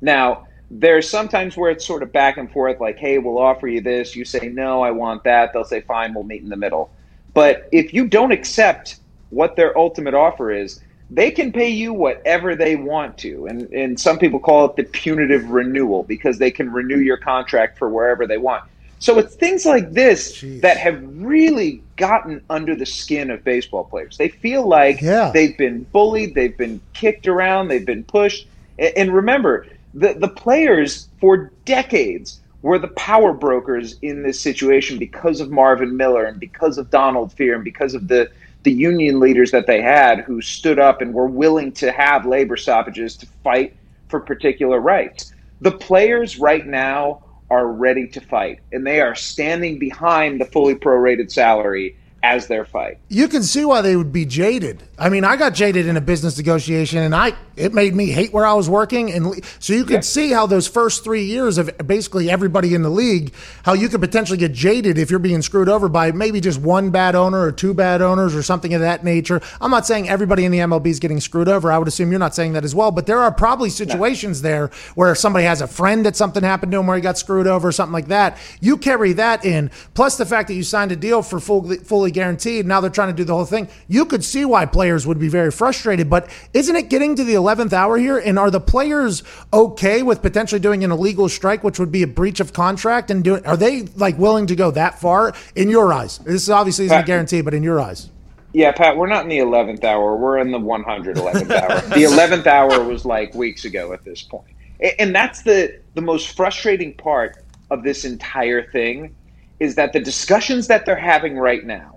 Now, 0.03 0.47
there's 0.71 1.09
sometimes 1.09 1.57
where 1.57 1.71
it's 1.71 1.87
sort 1.87 2.03
of 2.03 2.13
back 2.13 2.37
and 2.37 2.51
forth, 2.51 2.81
like, 2.81 2.99
hey, 2.99 3.19
we'll 3.19 3.39
offer 3.39 3.69
you 3.69 3.81
this. 3.81 4.15
You 4.15 4.25
say, 4.25 4.49
no, 4.49 4.83
I 4.83 4.91
want 4.91 5.25
that. 5.25 5.53
They'll 5.53 5.65
say, 5.65 5.81
fine, 5.81 6.13
we'll 6.13 6.25
meet 6.25 6.43
in 6.43 6.49
the 6.49 6.57
middle. 6.57 6.91
But 7.35 7.69
if 7.73 7.95
you 7.95 8.07
don't 8.09 8.33
accept 8.33 8.97
what 9.31 9.57
their 9.57 9.77
ultimate 9.79 10.15
offer 10.15 10.51
is, 10.51 10.81
they 11.11 11.31
can 11.31 11.53
pay 11.53 11.69
you 11.69 11.93
whatever 11.93 12.57
they 12.57 12.75
want 12.75 13.19
to. 13.19 13.47
And, 13.47 13.71
and 13.73 14.01
some 14.01 14.19
people 14.19 14.41
call 14.41 14.65
it 14.67 14.77
the 14.77 14.85
punitive 14.85 15.51
renewal 15.51 16.05
because 16.05 16.39
they 16.39 16.51
can 16.51 16.73
renew 16.73 16.99
your 16.99 17.19
contract 17.19 17.79
for 17.79 17.89
wherever 17.89 18.27
they 18.27 18.39
want. 18.39 18.65
So 18.99 19.19
it's 19.19 19.35
things 19.35 19.67
like 19.67 19.93
this 19.93 20.43
that 20.61 20.77
have 20.77 21.03
really 21.03 21.83
gotten 21.97 22.41
under 22.49 22.77
the 22.77 22.87
skin 22.87 23.31
of 23.31 23.43
baseball 23.43 23.85
players. 23.85 24.17
They 24.17 24.29
feel 24.29 24.67
like 24.67 25.01
they've 25.01 25.59
been 25.59 25.83
bullied, 25.93 26.35
they've 26.35 26.57
been 26.57 26.81
kicked 26.95 27.27
around, 27.27 27.69
they've 27.69 27.85
been 27.85 28.05
pushed. 28.05 28.47
And 28.79 29.13
remember, 29.13 29.67
the, 29.95 30.15
the 30.15 30.29
players 30.29 31.09
for 31.21 31.53
decades 31.65 32.41
were 32.63 32.79
the 32.79 32.89
power 32.89 33.33
brokers 33.33 33.97
in 34.03 34.23
this 34.23 34.41
situation 34.41 34.99
because 34.99 35.41
of 35.41 35.51
Marvin 35.51 35.97
Miller 35.97 36.25
and 36.25 36.39
because 36.39 36.79
of 36.79 36.91
Donald 36.91 37.35
Fehr 37.35 37.55
and 37.55 37.65
because 37.65 37.95
of 37.95 38.09
the, 38.09 38.31
the 38.63 38.73
union 38.73 39.19
leaders 39.21 39.51
that 39.51 39.67
they 39.67 39.83
had 39.83 40.21
who 40.21 40.41
stood 40.41 40.79
up 40.79 41.01
and 41.01 41.13
were 41.13 41.27
willing 41.27 41.73
to 41.73 41.91
have 41.91 42.25
labor 42.25 42.57
stoppages 42.57 43.17
to 43.17 43.27
fight 43.43 43.77
for 44.09 44.21
particular 44.21 44.79
rights. 44.79 45.35
The 45.61 45.73
players 45.73 46.39
right 46.39 46.67
now 46.67 47.25
are 47.51 47.67
ready 47.67 48.07
to 48.09 48.21
fight, 48.21 48.61
and 48.73 48.87
they 48.87 49.01
are 49.01 49.15
standing 49.15 49.79
behind 49.79 50.41
the 50.41 50.45
fully 50.45 50.75
prorated 50.75 51.31
salary 51.31 51.97
as 52.23 52.47
their 52.47 52.65
fight. 52.65 52.99
you 53.09 53.27
can 53.27 53.43
see 53.43 53.65
why 53.65 53.81
they 53.81 53.97
would 53.97 54.13
be 54.13 54.25
jaded. 54.25 54.85
I 55.03 55.09
mean, 55.09 55.25
I 55.25 55.35
got 55.35 55.53
jaded 55.53 55.89
in 55.89 55.97
a 55.97 56.01
business 56.01 56.37
negotiation, 56.39 57.01
and 57.01 57.13
I 57.13 57.33
it 57.57 57.75
made 57.75 57.93
me 57.93 58.07
hate 58.07 58.33
where 58.33 58.47
I 58.47 58.55
was 58.55 58.71
working. 58.71 59.13
And 59.13 59.27
le- 59.27 59.37
so 59.59 59.73
you 59.73 59.85
could 59.85 60.05
see 60.05 60.31
how 60.31 60.47
those 60.47 60.69
first 60.69 61.03
three 61.03 61.25
years 61.25 61.59
of 61.59 61.77
basically 61.85 62.31
everybody 62.31 62.73
in 62.73 62.83
the 62.83 62.89
league, 62.89 63.35
how 63.65 63.73
you 63.73 63.89
could 63.89 64.01
potentially 64.01 64.39
get 64.39 64.53
jaded 64.53 64.99
if 64.99 65.11
you're 65.11 65.19
being 65.19 65.43
screwed 65.43 65.69
over 65.69 65.89
by 65.89 66.13
maybe 66.13 66.41
just 66.41 66.61
one 66.61 66.91
bad 66.91 67.17
owner 67.17 67.41
or 67.43 67.51
two 67.51 67.75
bad 67.75 68.01
owners 68.01 68.33
or 68.35 68.45
something 68.45 68.73
of 68.75 68.81
that 68.81 69.03
nature. 69.03 69.41
I'm 69.61 69.73
not 69.73 69.87
saying 69.87 70.09
everybody 70.09 70.45
in 70.45 70.53
the 70.53 70.59
MLB 70.59 70.87
is 70.87 71.01
getting 71.01 71.19
screwed 71.19 71.49
over. 71.49 71.73
I 71.73 71.79
would 71.79 71.89
assume 71.89 72.13
you're 72.13 72.21
not 72.21 72.37
saying 72.37 72.53
that 72.53 72.65
as 72.65 72.75
well. 72.75 72.93
But 72.93 73.07
there 73.07 73.19
are 73.19 73.33
probably 73.33 73.71
situations 73.71 74.43
there 74.43 74.71
where 74.95 75.17
somebody 75.17 75.45
has 75.47 75.61
a 75.61 75.67
friend 75.67 76.07
that 76.07 76.15
something 76.15 76.45
happened 76.45 76.71
to 76.73 76.79
him 76.79 76.87
where 76.87 76.97
he 76.97 77.03
got 77.03 77.19
screwed 77.19 77.49
over 77.49 77.69
or 77.69 77.73
something 77.73 77.93
like 77.93 78.07
that. 78.07 78.39
You 78.61 78.77
carry 78.77 79.15
that 79.15 79.45
in, 79.45 79.73
plus 79.95 80.17
the 80.17 80.27
fact 80.27 80.47
that 80.47 80.55
you 80.55 80.63
signed 80.63 80.93
a 80.93 80.97
deal 80.97 81.23
for 81.23 81.41
full, 81.41 81.69
fully 81.79 82.13
guaranteed. 82.13 82.67
Now 82.67 82.81
they're 82.81 82.89
trying 82.89 83.09
to 83.09 83.15
do 83.15 83.25
the 83.25 83.35
whole 83.35 83.45
thing. 83.45 83.69
You 83.89 84.07
could 84.07 84.23
see 84.23 84.45
why 84.45 84.65
players 84.67 84.92
would 85.07 85.19
be 85.19 85.29
very 85.29 85.51
frustrated. 85.51 86.09
But 86.11 86.29
isn't 86.53 86.75
it 86.75 86.89
getting 86.89 87.17
to 87.17 87.25
the 87.25 87.35
11th 87.35 87.73
hour 87.73 87.97
here? 87.99 88.19
And 88.19 88.39
are 88.39 88.51
the 88.51 88.61
players 88.61 89.23
okay 89.53 90.03
with 90.03 90.23
potentially 90.23 90.61
doing 90.61 90.85
an 90.85 90.93
illegal 90.93 91.29
strike, 91.29 91.65
which 91.65 91.79
would 91.79 91.93
be 91.93 92.03
a 92.03 92.07
breach 92.07 92.41
of 92.41 92.53
contract? 92.53 93.11
And 93.11 93.25
doing 93.25 93.45
are 93.47 93.57
they 93.57 93.83
like 93.97 94.19
willing 94.19 94.47
to 94.47 94.57
go 94.57 94.71
that 94.73 95.01
far 95.01 95.33
in 95.55 95.69
your 95.69 95.93
eyes? 95.93 96.19
This 96.19 96.49
obviously 96.49 96.87
isn't 96.87 97.01
a 97.01 97.05
guarantee, 97.05 97.41
but 97.41 97.55
in 97.55 97.63
your 97.63 97.81
eyes. 97.81 98.11
Yeah, 98.53 98.73
Pat, 98.73 98.97
we're 98.97 99.07
not 99.07 99.23
in 99.23 99.31
the 99.31 99.39
11th 99.39 99.83
hour. 99.83 100.15
We're 100.17 100.39
in 100.39 100.51
the 100.51 100.59
111th 100.59 101.51
hour. 101.51 101.81
The 101.95 102.05
11th 102.05 102.47
hour 102.47 102.85
was 102.85 103.05
like 103.05 103.35
weeks 103.35 103.65
ago 103.65 103.93
at 103.93 104.05
this 104.05 104.23
point. 104.23 104.53
And 104.99 105.15
that's 105.15 105.43
the, 105.43 105.81
the 105.95 106.03
most 106.03 106.37
frustrating 106.37 106.95
part 106.95 107.43
of 107.71 107.83
this 107.83 108.05
entire 108.05 108.71
thing 108.71 109.15
is 109.59 109.77
that 109.77 109.93
the 109.93 110.01
discussions 110.01 110.67
that 110.67 110.85
they're 110.85 110.97
having 110.97 111.39
right 111.39 111.65
now, 111.65 111.92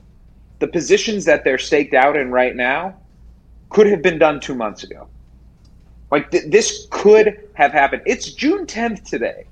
the 0.66 0.72
positions 0.72 1.26
that 1.26 1.44
they're 1.44 1.60
staked 1.60 1.94
out 1.94 2.18
in 2.18 2.32
right 2.32 2.56
now, 2.56 2.96
could 3.70 3.86
have 3.86 4.02
been 4.02 4.18
done 4.18 4.40
two 4.40 4.56
months 4.56 4.84
ago. 4.84 5.08
Like 6.12 6.32
th- 6.32 6.46
this 6.48 6.88
could 6.90 7.48
have 7.54 7.72
happened. 7.72 8.02
It's 8.08 8.32
June 8.32 8.66
10th 8.66 9.04
today. 9.04 9.46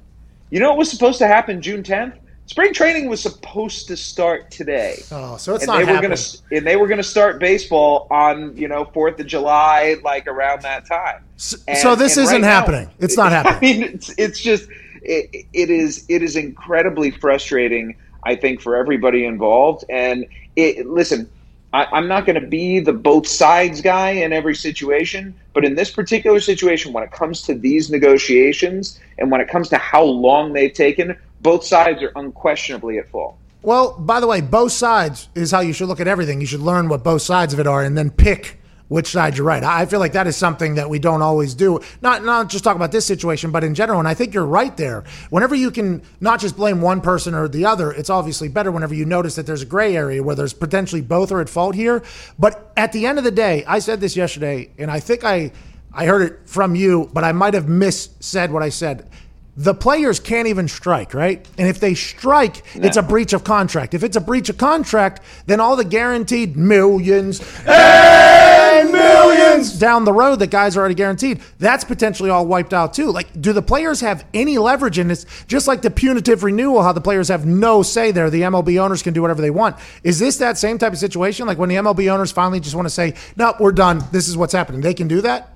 You 0.49 0.59
know 0.59 0.69
what 0.69 0.77
was 0.79 0.89
supposed 0.89 1.19
to 1.19 1.27
happen 1.27 1.61
June 1.61 1.83
10th? 1.83 2.17
Spring 2.47 2.73
training 2.73 3.09
was 3.09 3.21
supposed 3.21 3.87
to 3.87 3.95
start 3.95 4.49
today. 4.49 5.01
Oh, 5.11 5.37
so 5.37 5.53
it's 5.55 5.63
and 5.63 5.67
not 5.67 5.77
they 5.77 5.83
were 5.85 5.93
happening. 5.93 6.09
gonna 6.09 6.57
and 6.57 6.67
they 6.67 6.75
were 6.75 6.87
gonna 6.87 7.03
start 7.03 7.39
baseball 7.39 8.07
on 8.11 8.55
you 8.57 8.67
know 8.67 8.85
Fourth 8.85 9.19
of 9.19 9.27
July, 9.27 9.95
like 10.03 10.27
around 10.27 10.63
that 10.63 10.85
time. 10.87 11.23
And- 11.67 11.77
so 11.77 11.95
this 11.95 12.17
isn't 12.17 12.33
right 12.33 12.41
now- 12.41 12.47
happening. 12.47 12.89
It's 12.99 13.15
not 13.17 13.31
happening. 13.31 13.57
I 13.59 13.61
mean, 13.61 13.83
it's 13.93 14.13
it's 14.17 14.39
just 14.41 14.67
it, 15.03 15.45
it 15.53 15.69
is 15.69 16.05
it 16.09 16.21
is 16.23 16.35
incredibly 16.35 17.11
frustrating. 17.11 17.95
I 18.25 18.35
think 18.35 18.61
for 18.61 18.75
everybody 18.75 19.25
involved. 19.25 19.85
And 19.89 20.25
it, 20.55 20.87
listen, 20.87 21.29
I, 21.73 21.85
I'm 21.85 22.07
not 22.07 22.25
going 22.25 22.39
to 22.39 22.47
be 22.47 22.79
the 22.79 22.93
both 22.93 23.27
sides 23.27 23.81
guy 23.81 24.11
in 24.11 24.31
every 24.31 24.55
situation, 24.55 25.33
but 25.53 25.65
in 25.65 25.75
this 25.75 25.91
particular 25.91 26.39
situation, 26.39 26.93
when 26.93 27.03
it 27.03 27.11
comes 27.11 27.41
to 27.43 27.55
these 27.55 27.89
negotiations 27.89 28.99
and 29.17 29.31
when 29.31 29.41
it 29.41 29.49
comes 29.49 29.69
to 29.69 29.77
how 29.77 30.03
long 30.03 30.53
they've 30.53 30.73
taken, 30.73 31.17
both 31.41 31.65
sides 31.65 32.01
are 32.03 32.11
unquestionably 32.15 32.99
at 32.99 33.09
fault. 33.09 33.37
Well, 33.63 33.93
by 33.93 34.19
the 34.19 34.27
way, 34.27 34.41
both 34.41 34.71
sides 34.73 35.29
is 35.35 35.51
how 35.51 35.61
you 35.61 35.73
should 35.73 35.87
look 35.87 35.99
at 35.99 36.07
everything. 36.07 36.41
You 36.41 36.47
should 36.47 36.59
learn 36.59 36.89
what 36.89 37.03
both 37.03 37.21
sides 37.21 37.53
of 37.53 37.59
it 37.59 37.67
are 37.67 37.83
and 37.83 37.97
then 37.97 38.11
pick 38.11 38.59
which 38.93 39.07
side 39.07 39.35
you're 39.35 39.47
right. 39.47 39.63
I 39.63 39.87
feel 39.87 39.99
like 39.99 40.13
that 40.13 40.27
is 40.27 40.37
something 40.37 40.75
that 40.75 40.87
we 40.87 40.99
don't 40.99 41.23
always 41.23 41.55
do. 41.55 41.79
Not 42.03 42.23
not 42.23 42.47
just 42.47 42.63
talk 42.63 42.75
about 42.75 42.91
this 42.91 43.07
situation, 43.07 43.49
but 43.49 43.63
in 43.63 43.73
general. 43.73 43.97
And 43.97 44.07
I 44.07 44.13
think 44.13 44.35
you're 44.35 44.45
right 44.45 44.77
there. 44.77 45.03
Whenever 45.31 45.55
you 45.55 45.71
can 45.71 46.03
not 46.21 46.39
just 46.39 46.55
blame 46.55 46.79
one 46.79 47.01
person 47.01 47.33
or 47.33 47.47
the 47.47 47.65
other, 47.65 47.91
it's 47.91 48.11
obviously 48.11 48.49
better 48.49 48.71
whenever 48.71 48.93
you 48.93 49.05
notice 49.05 49.33
that 49.33 49.47
there's 49.47 49.63
a 49.63 49.65
gray 49.65 49.97
area 49.97 50.21
where 50.21 50.35
there's 50.35 50.53
potentially 50.53 51.01
both 51.01 51.31
are 51.31 51.41
at 51.41 51.49
fault 51.49 51.73
here. 51.73 52.03
But 52.37 52.71
at 52.77 52.91
the 52.91 53.07
end 53.07 53.17
of 53.17 53.23
the 53.23 53.31
day, 53.31 53.63
I 53.65 53.79
said 53.79 53.99
this 53.99 54.15
yesterday, 54.15 54.69
and 54.77 54.91
I 54.91 54.99
think 54.99 55.23
I 55.23 55.51
I 55.91 56.05
heard 56.05 56.21
it 56.21 56.47
from 56.47 56.75
you, 56.75 57.09
but 57.13 57.23
I 57.23 57.31
might 57.31 57.55
have 57.55 57.65
missaid 57.65 58.51
what 58.51 58.61
I 58.61 58.69
said. 58.69 59.09
The 59.55 59.75
players 59.75 60.19
can't 60.19 60.47
even 60.47 60.67
strike, 60.67 61.13
right? 61.13 61.47
And 61.59 61.67
if 61.67 61.79
they 61.79 61.93
strike, 61.93 62.63
it's 62.73 62.97
a 62.97 63.03
breach 63.03 63.33
of 63.33 63.43
contract. 63.43 63.93
If 63.93 64.03
it's 64.03 64.17
a 64.17 64.21
breach 64.21 64.49
of 64.49 64.57
contract, 64.57 65.21
then 65.45 65.59
all 65.59 65.75
the 65.75 65.85
guaranteed 65.85 66.57
millions 66.57 67.39
and 67.67 68.91
millions 68.91 69.77
down 69.77 70.05
the 70.05 70.13
road 70.13 70.37
that 70.37 70.49
guys 70.49 70.75
are 70.75 70.79
already 70.79 70.95
guaranteed, 70.95 71.39
that's 71.59 71.83
potentially 71.83 72.31
all 72.31 72.47
wiped 72.47 72.73
out 72.73 72.95
too. 72.95 73.11
Like, 73.11 73.39
do 73.39 73.53
the 73.53 73.61
players 73.61 74.01
have 74.01 74.25
any 74.33 74.57
leverage 74.57 74.97
in 74.97 75.07
this? 75.07 75.27
Just 75.47 75.67
like 75.67 75.83
the 75.83 75.91
punitive 75.91 76.43
renewal, 76.43 76.81
how 76.81 76.91
the 76.91 77.01
players 77.01 77.27
have 77.27 77.45
no 77.45 77.83
say 77.83 78.11
there. 78.11 78.31
The 78.31 78.41
MLB 78.41 78.81
owners 78.81 79.03
can 79.03 79.13
do 79.13 79.21
whatever 79.21 79.43
they 79.43 79.51
want. 79.51 79.75
Is 80.03 80.17
this 80.17 80.37
that 80.37 80.57
same 80.57 80.79
type 80.79 80.93
of 80.93 80.97
situation? 80.97 81.45
Like 81.45 81.59
when 81.59 81.69
the 81.69 81.75
MLB 81.75 82.11
owners 82.11 82.31
finally 82.31 82.59
just 82.59 82.73
want 82.75 82.87
to 82.87 82.89
say, 82.89 83.13
no, 83.35 83.53
we're 83.59 83.71
done. 83.71 84.03
This 84.11 84.27
is 84.27 84.35
what's 84.35 84.53
happening. 84.53 84.81
They 84.81 84.95
can 84.95 85.07
do 85.07 85.21
that? 85.21 85.52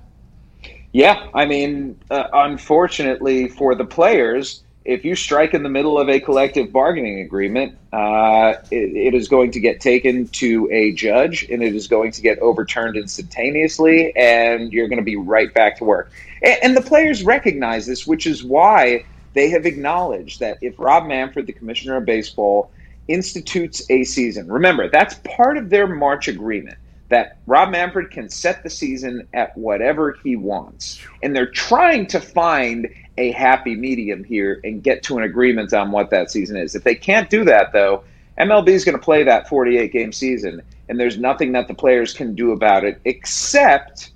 Yeah, 0.92 1.28
I 1.34 1.44
mean, 1.44 2.00
uh, 2.10 2.24
unfortunately 2.32 3.48
for 3.48 3.74
the 3.74 3.84
players, 3.84 4.62
if 4.84 5.04
you 5.04 5.14
strike 5.16 5.52
in 5.52 5.62
the 5.62 5.68
middle 5.68 5.98
of 5.98 6.08
a 6.08 6.18
collective 6.18 6.72
bargaining 6.72 7.20
agreement, 7.20 7.76
uh, 7.92 8.54
it, 8.70 8.96
it 8.96 9.14
is 9.14 9.28
going 9.28 9.50
to 9.50 9.60
get 9.60 9.80
taken 9.80 10.28
to 10.28 10.66
a 10.72 10.92
judge 10.92 11.44
and 11.50 11.62
it 11.62 11.74
is 11.74 11.88
going 11.88 12.10
to 12.12 12.22
get 12.22 12.38
overturned 12.38 12.96
instantaneously, 12.96 14.16
and 14.16 14.72
you're 14.72 14.88
going 14.88 14.98
to 14.98 15.04
be 15.04 15.16
right 15.16 15.52
back 15.52 15.76
to 15.76 15.84
work. 15.84 16.10
And, 16.42 16.58
and 16.62 16.76
the 16.76 16.80
players 16.80 17.22
recognize 17.22 17.86
this, 17.86 18.06
which 18.06 18.26
is 18.26 18.42
why 18.42 19.04
they 19.34 19.50
have 19.50 19.66
acknowledged 19.66 20.40
that 20.40 20.56
if 20.62 20.78
Rob 20.78 21.06
Manfred, 21.06 21.46
the 21.46 21.52
commissioner 21.52 21.98
of 21.98 22.06
baseball, 22.06 22.70
institutes 23.08 23.82
a 23.90 24.04
season, 24.04 24.50
remember, 24.50 24.88
that's 24.88 25.16
part 25.36 25.58
of 25.58 25.68
their 25.68 25.86
March 25.86 26.28
agreement 26.28 26.78
that 27.08 27.38
Rob 27.46 27.70
Manfred 27.70 28.10
can 28.10 28.28
set 28.28 28.62
the 28.62 28.70
season 28.70 29.26
at 29.32 29.56
whatever 29.56 30.18
he 30.22 30.36
wants. 30.36 31.00
And 31.22 31.34
they're 31.34 31.50
trying 31.50 32.06
to 32.08 32.20
find 32.20 32.88
a 33.16 33.32
happy 33.32 33.74
medium 33.74 34.24
here 34.24 34.60
and 34.62 34.82
get 34.82 35.02
to 35.04 35.18
an 35.18 35.24
agreement 35.24 35.72
on 35.72 35.90
what 35.90 36.10
that 36.10 36.30
season 36.30 36.56
is. 36.56 36.74
If 36.74 36.84
they 36.84 36.94
can't 36.94 37.30
do 37.30 37.44
that, 37.44 37.72
though, 37.72 38.04
MLB 38.38 38.68
is 38.68 38.84
going 38.84 38.96
to 38.96 39.04
play 39.04 39.24
that 39.24 39.48
48 39.48 39.92
game 39.92 40.12
season, 40.12 40.62
and 40.88 41.00
there's 41.00 41.18
nothing 41.18 41.52
that 41.52 41.66
the 41.66 41.74
players 41.74 42.14
can 42.14 42.34
do 42.34 42.52
about 42.52 42.84
it 42.84 43.00
except 43.04 44.12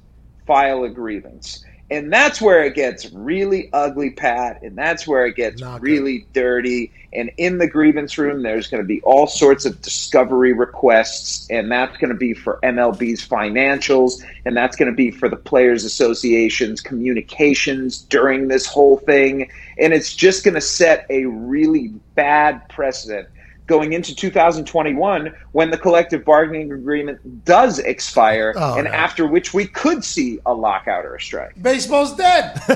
file 0.46 0.84
a 0.84 0.88
grievance. 0.88 1.64
And 1.92 2.10
that's 2.10 2.40
where 2.40 2.64
it 2.64 2.74
gets 2.74 3.12
really 3.12 3.68
ugly, 3.74 4.08
Pat, 4.08 4.62
and 4.62 4.78
that's 4.78 5.06
where 5.06 5.26
it 5.26 5.36
gets 5.36 5.60
really 5.80 6.26
dirty. 6.32 6.90
And 7.12 7.30
in 7.36 7.58
the 7.58 7.66
grievance 7.66 8.16
room, 8.16 8.42
there's 8.42 8.66
going 8.66 8.82
to 8.82 8.86
be 8.86 9.02
all 9.02 9.26
sorts 9.26 9.66
of 9.66 9.78
discovery 9.82 10.54
requests, 10.54 11.46
and 11.50 11.70
that's 11.70 11.98
going 11.98 12.08
to 12.08 12.16
be 12.16 12.32
for 12.32 12.58
MLB's 12.62 13.28
financials, 13.28 14.24
and 14.46 14.56
that's 14.56 14.74
going 14.74 14.90
to 14.90 14.96
be 14.96 15.10
for 15.10 15.28
the 15.28 15.36
Players 15.36 15.84
Association's 15.84 16.80
communications 16.80 17.98
during 17.98 18.48
this 18.48 18.64
whole 18.64 18.96
thing. 18.96 19.50
And 19.78 19.92
it's 19.92 20.14
just 20.14 20.44
going 20.44 20.54
to 20.54 20.62
set 20.62 21.04
a 21.10 21.26
really 21.26 21.88
bad 22.14 22.66
precedent 22.70 23.28
going 23.72 23.94
into 23.94 24.14
2021 24.14 25.34
when 25.52 25.70
the 25.70 25.78
collective 25.78 26.26
bargaining 26.26 26.70
agreement 26.72 27.18
does 27.46 27.78
expire, 27.78 28.52
Oh, 28.54 28.74
and 28.76 28.84
no. 28.84 28.90
after 28.90 29.26
which 29.26 29.54
we 29.54 29.66
could 29.66 30.04
see 30.04 30.38
a 30.44 30.52
lockout 30.52 31.06
or 31.06 31.14
a 31.14 31.20
strike. 31.20 31.54
Baseball's 31.62 32.14
dead. 32.14 32.54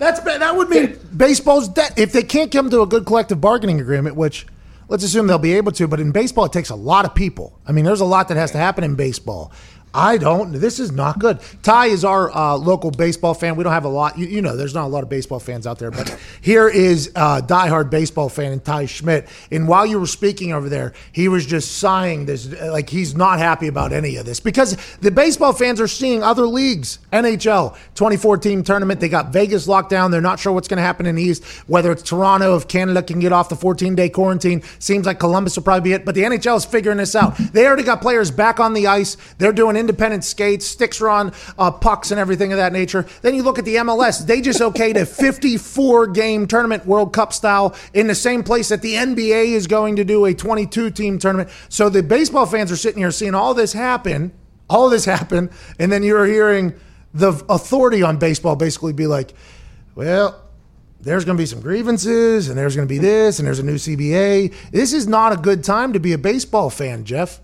That's 0.00 0.20
that 0.20 0.56
would 0.56 0.68
mean 0.70 0.98
baseball's 1.16 1.68
dead 1.68 1.92
if 1.96 2.12
they 2.12 2.24
can't 2.24 2.50
come 2.50 2.68
to 2.70 2.82
a 2.82 2.86
good 2.86 3.06
collective 3.06 3.40
bargaining 3.40 3.80
agreement. 3.80 4.16
Which 4.16 4.44
let's 4.88 5.04
assume 5.04 5.28
they'll 5.28 5.38
be 5.38 5.54
able 5.54 5.70
to, 5.72 5.86
but 5.86 6.00
in 6.00 6.10
baseball 6.10 6.46
it 6.46 6.52
takes 6.52 6.70
a 6.70 6.74
lot 6.74 7.04
of 7.04 7.14
people. 7.14 7.56
I 7.64 7.70
mean, 7.70 7.84
there's 7.84 8.00
a 8.00 8.04
lot 8.04 8.26
that 8.28 8.36
has 8.36 8.50
to 8.52 8.58
happen 8.58 8.82
in 8.82 8.96
baseball. 8.96 9.52
I 9.94 10.18
don't. 10.18 10.52
This 10.52 10.80
is 10.80 10.90
not 10.90 11.20
good. 11.20 11.38
Ty 11.62 11.86
is 11.86 12.04
our 12.04 12.34
uh, 12.36 12.56
local 12.56 12.90
baseball 12.90 13.32
fan. 13.32 13.54
We 13.54 13.62
don't 13.62 13.72
have 13.72 13.84
a 13.84 13.88
lot. 13.88 14.18
You, 14.18 14.26
you 14.26 14.42
know, 14.42 14.56
there's 14.56 14.74
not 14.74 14.86
a 14.86 14.88
lot 14.88 15.04
of 15.04 15.08
baseball 15.08 15.38
fans 15.38 15.68
out 15.68 15.78
there, 15.78 15.92
but 15.92 16.18
here 16.40 16.68
is 16.68 17.08
a 17.14 17.40
diehard 17.40 17.90
baseball 17.90 18.28
fan 18.28 18.58
Ty 18.58 18.86
Schmidt. 18.86 19.28
And 19.52 19.68
while 19.68 19.86
you 19.86 20.00
were 20.00 20.06
speaking 20.06 20.52
over 20.52 20.68
there, 20.68 20.94
he 21.12 21.28
was 21.28 21.46
just 21.46 21.78
sighing. 21.78 22.26
This 22.26 22.50
like 22.60 22.90
he's 22.90 23.14
not 23.14 23.38
happy 23.38 23.68
about 23.68 23.92
any 23.92 24.16
of 24.16 24.26
this 24.26 24.40
because 24.40 24.76
the 24.96 25.12
baseball 25.12 25.52
fans 25.52 25.80
are 25.80 25.88
seeing 25.88 26.24
other 26.24 26.46
leagues. 26.46 26.98
NHL 27.12 27.74
2014 27.94 28.64
tournament. 28.64 28.98
They 28.98 29.08
got 29.08 29.32
Vegas 29.32 29.68
locked 29.68 29.90
down. 29.90 30.10
They're 30.10 30.20
not 30.20 30.40
sure 30.40 30.52
what's 30.52 30.66
going 30.66 30.78
to 30.78 30.82
happen 30.82 31.06
in 31.06 31.14
the 31.14 31.22
East. 31.22 31.44
Whether 31.68 31.92
it's 31.92 32.02
Toronto, 32.02 32.56
if 32.56 32.66
Canada 32.66 33.02
can 33.02 33.20
get 33.20 33.32
off 33.32 33.48
the 33.48 33.56
14 33.56 33.94
day 33.94 34.08
quarantine, 34.08 34.62
seems 34.80 35.06
like 35.06 35.20
Columbus 35.20 35.54
will 35.54 35.62
probably 35.62 35.90
be 35.90 35.92
it. 35.92 36.04
But 36.04 36.16
the 36.16 36.22
NHL 36.22 36.56
is 36.56 36.64
figuring 36.64 36.98
this 36.98 37.14
out. 37.14 37.36
They 37.52 37.66
already 37.66 37.84
got 37.84 38.00
players 38.00 38.32
back 38.32 38.58
on 38.58 38.74
the 38.74 38.88
ice. 38.88 39.16
They're 39.38 39.52
doing 39.52 39.76
independent 39.84 40.24
skates, 40.24 40.66
sticks 40.66 41.00
on 41.02 41.32
uh, 41.58 41.70
pucks 41.70 42.10
and 42.10 42.18
everything 42.18 42.52
of 42.52 42.56
that 42.58 42.72
nature. 42.72 43.06
Then 43.22 43.34
you 43.34 43.42
look 43.42 43.58
at 43.58 43.64
the 43.64 43.76
MLS. 43.76 44.24
They 44.26 44.40
just 44.40 44.60
okayed 44.60 44.96
a 44.96 45.04
54 45.04 46.06
game 46.08 46.46
tournament, 46.46 46.86
World 46.86 47.12
Cup 47.12 47.32
style, 47.32 47.74
in 47.92 48.06
the 48.06 48.14
same 48.14 48.42
place 48.42 48.68
that 48.70 48.80
the 48.80 48.94
NBA 48.94 49.48
is 49.48 49.66
going 49.66 49.96
to 49.96 50.04
do 50.04 50.24
a 50.24 50.34
22 50.34 50.90
team 50.90 51.18
tournament. 51.18 51.50
So 51.68 51.88
the 51.88 52.02
baseball 52.02 52.46
fans 52.46 52.72
are 52.72 52.76
sitting 52.76 53.00
here 53.00 53.10
seeing 53.10 53.34
all 53.34 53.52
this 53.52 53.72
happen, 53.72 54.32
all 54.70 54.88
this 54.88 55.04
happen, 55.04 55.50
and 55.78 55.92
then 55.92 56.02
you're 56.02 56.26
hearing 56.26 56.74
the 57.12 57.44
authority 57.48 58.02
on 58.02 58.18
baseball 58.18 58.56
basically 58.56 58.92
be 58.92 59.06
like, 59.06 59.34
well, 59.94 60.40
there's 61.00 61.24
going 61.24 61.36
to 61.36 61.42
be 61.42 61.46
some 61.46 61.60
grievances, 61.60 62.48
and 62.48 62.56
there's 62.56 62.74
going 62.74 62.88
to 62.88 62.92
be 62.92 62.98
this, 62.98 63.38
and 63.38 63.46
there's 63.46 63.58
a 63.58 63.62
new 63.64 63.74
CBA. 63.74 64.54
This 64.70 64.94
is 64.94 65.06
not 65.06 65.32
a 65.32 65.36
good 65.36 65.62
time 65.62 65.92
to 65.92 66.00
be 66.00 66.14
a 66.14 66.18
baseball 66.18 66.70
fan, 66.70 67.04
Jeff. 67.04 67.40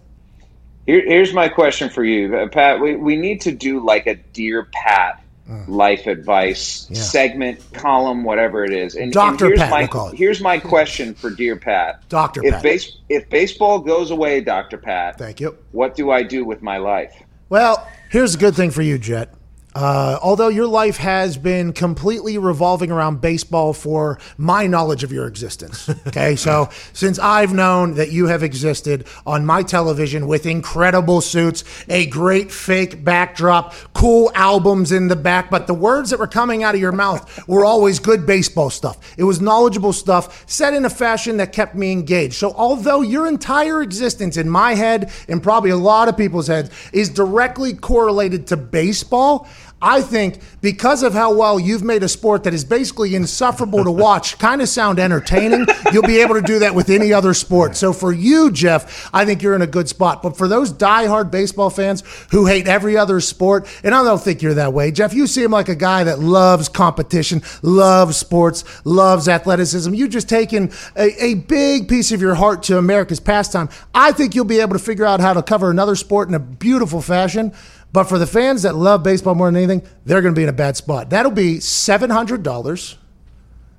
Here, 0.86 1.02
here's 1.07 1.32
my 1.32 1.48
question 1.48 1.90
for 1.90 2.05
you, 2.05 2.36
Uh, 2.36 2.48
Pat. 2.48 2.81
We, 2.81 2.97
we 2.97 3.16
need 3.16 3.40
to 3.43 3.52
do 3.52 3.81
like 3.85 4.07
a 4.07 4.15
Dear 4.16 4.69
Pat 4.73 5.23
life 5.66 6.07
advice 6.07 6.86
Yeah. 6.90 7.01
segment, 7.01 7.61
column, 7.73 8.23
whatever 8.23 8.65
it 8.65 8.73
is. 8.73 8.94
And, 8.94 9.12
Dr. 9.12 9.47
and 9.47 9.48
here's 9.51 9.59
Pat, 9.61 9.70
my 9.70 9.78
we'll 9.81 9.89
call 9.89 10.09
it. 10.11 10.16
here's 10.16 10.40
my 10.40 10.59
question 10.59 11.12
for 11.12 11.28
Dear 11.28 11.57
Pat. 11.57 12.09
Dr. 12.09 12.44
If 12.44 12.55
Pat. 12.55 12.62
base 12.62 12.98
if 13.09 13.28
baseball 13.28 13.81
goes 13.81 14.12
away, 14.12 14.40
Dr. 14.43 14.78
Pat, 14.78 15.19
Thank 15.19 15.40
you. 15.40 15.57
what 15.73 15.97
do 15.97 16.11
I 16.12 16.23
do 16.23 16.44
with 16.44 16.62
my 16.62 16.78
life? 16.78 17.12
Well, 17.48 17.85
here's 18.11 18.36
a 18.36 18.39
good 18.39 18.55
thing 18.55 18.70
for 18.70 18.82
you, 18.82 18.97
Jet. 18.97 19.35
Uh, 19.75 20.19
although 20.21 20.49
your 20.49 20.67
life 20.67 20.97
has 20.97 21.37
been 21.37 21.73
completely 21.73 22.39
revolving 22.39 22.91
around 22.91 23.21
baseball 23.21 23.73
for 23.73 24.19
my 24.37 24.67
knowledge 24.67 25.05
of 25.05 25.13
your 25.13 25.27
existence. 25.27 25.89
Okay. 26.11 26.35
so 26.35 26.69
since 26.93 27.19
I've 27.19 27.53
known 27.53 27.95
that 27.95 28.11
you 28.11 28.27
have 28.27 28.43
existed 28.43 29.07
on 29.27 29.45
my 29.45 29.63
television 29.63 30.27
with 30.27 30.45
incredible 30.45 31.21
suits, 31.21 31.63
a 31.89 32.07
great 32.07 32.51
fake 32.51 33.05
backdrop, 33.05 33.75
cool 33.93 34.33
albums 34.35 34.93
in 34.93 35.09
the 35.09 35.15
back, 35.15 35.51
but 35.51 35.67
the 35.67 35.75
words 35.75 36.11
that 36.11 36.19
were 36.19 36.27
coming 36.27 36.65
out 36.65 36.75
of 36.75 36.81
your 36.81 36.91
mouth 36.91 37.47
were 37.47 37.65
always 37.65 37.99
good 38.01 38.27
baseball 38.27 38.71
stuff. 38.71 38.99
It 39.19 39.25
was 39.25 39.41
knowledgeable 39.41 39.93
stuff 39.93 40.45
said 40.49 40.75
in 40.75 40.85
a 40.85 40.91
fashion 40.91 41.37
that 41.37 41.53
kept 41.53 41.75
me 41.75 41.93
engaged. 41.93 42.35
So 42.35 42.53
although 42.57 43.03
your 43.03 43.29
entire 43.29 43.83
existence 43.83 44.37
in 44.37 44.49
my 44.49 44.75
head 44.75 45.13
and 45.29 45.43
probably 45.43 45.71
a 45.71 45.77
lot 45.77 46.09
of 46.09 46.17
people's 46.17 46.49
heads 46.49 46.71
is 46.93 47.09
directly 47.09 47.75
correlated 47.75 48.47
to 48.49 48.57
baseball, 48.57 49.47
I 49.82 50.02
think 50.02 50.40
because 50.61 51.02
of 51.02 51.15
how 51.15 51.32
well 51.32 51.59
you've 51.59 51.82
made 51.82 52.02
a 52.02 52.09
sport 52.09 52.44
that 52.44 52.52
is 52.52 52.65
basically 52.65 53.15
insufferable 53.15 53.85
to 53.85 53.90
watch, 53.90 54.39
kind 54.39 54.61
of 54.61 54.69
sound 54.69 54.98
entertaining, 54.98 55.66
you'll 55.93 56.02
be 56.02 56.20
able 56.20 56.35
to 56.35 56.43
do 56.43 56.59
that 56.59 56.74
with 56.74 56.90
any 56.90 57.12
other 57.12 57.32
sport. 57.35 57.77
So 57.77 57.93
for 57.93 58.12
you, 58.12 58.51
Jeff, 58.51 59.09
I 59.15 59.24
think 59.24 59.43
you're 59.43 59.55
in 59.55 59.62
a 59.62 59.66
good 59.66 59.89
spot. 59.89 60.23
But 60.23 60.36
for 60.36 60.48
those 60.48 60.73
diehard 60.73 61.31
baseball 61.31 61.70
fans 61.70 62.02
who 62.31 62.47
hate 62.47 62.69
every 62.69 62.97
other 62.97 63.20
sport, 63.20 63.66
and 63.82 63.94
I 63.94 64.05
don't 64.05 64.20
think 64.20 64.43
you're 64.43 64.55
that 64.55 64.73
way, 64.73 64.90
Jeff, 64.90 65.15
you 65.15 65.27
seem 65.27 65.51
like 65.51 65.69
a 65.69 65.74
guy 65.74 66.05
that 66.05 66.19
loves 66.19 66.69
competition, 66.69 67.43
loves 67.62 68.16
sports, 68.16 68.65
loves 68.85 69.28
athleticism. 69.28 69.94
You've 69.94 70.11
just 70.11 70.28
taken 70.28 70.70
a, 70.97 71.24
a 71.24 71.35
big 71.35 71.89
piece 71.89 72.12
of 72.12 72.20
your 72.20 72.35
heart 72.35 72.62
to 72.65 72.77
America's 72.78 73.20
pastime. 73.20 73.69
I 73.94 74.12
think 74.12 74.35
you'll 74.35 74.44
be 74.44 74.61
able 74.61 74.74
to 74.74 74.78
figure 74.78 75.07
out 75.07 75.20
how 75.20 75.32
to 75.32 75.43
cover 75.43 75.70
another 75.70 75.97
sport 75.97 76.28
in 76.28 76.35
a 76.35 76.39
beautiful 76.39 77.01
fashion. 77.01 77.52
But 77.93 78.05
for 78.05 78.19
the 78.19 78.27
fans 78.27 78.62
that 78.62 78.75
love 78.77 79.03
baseball 79.03 79.35
more 79.35 79.49
than 79.49 79.57
anything, 79.57 79.83
they're 80.05 80.23
going 80.23 80.35
to 80.35 80.39
be 80.39 80.45
in 80.45 80.49
a 80.49 80.53
bad 80.53 80.77
spot. 80.77 81.11
That'll 81.11 81.33
be 81.33 81.59
seven 81.61 82.11
hundred 82.11 82.43
dollars. 82.43 82.97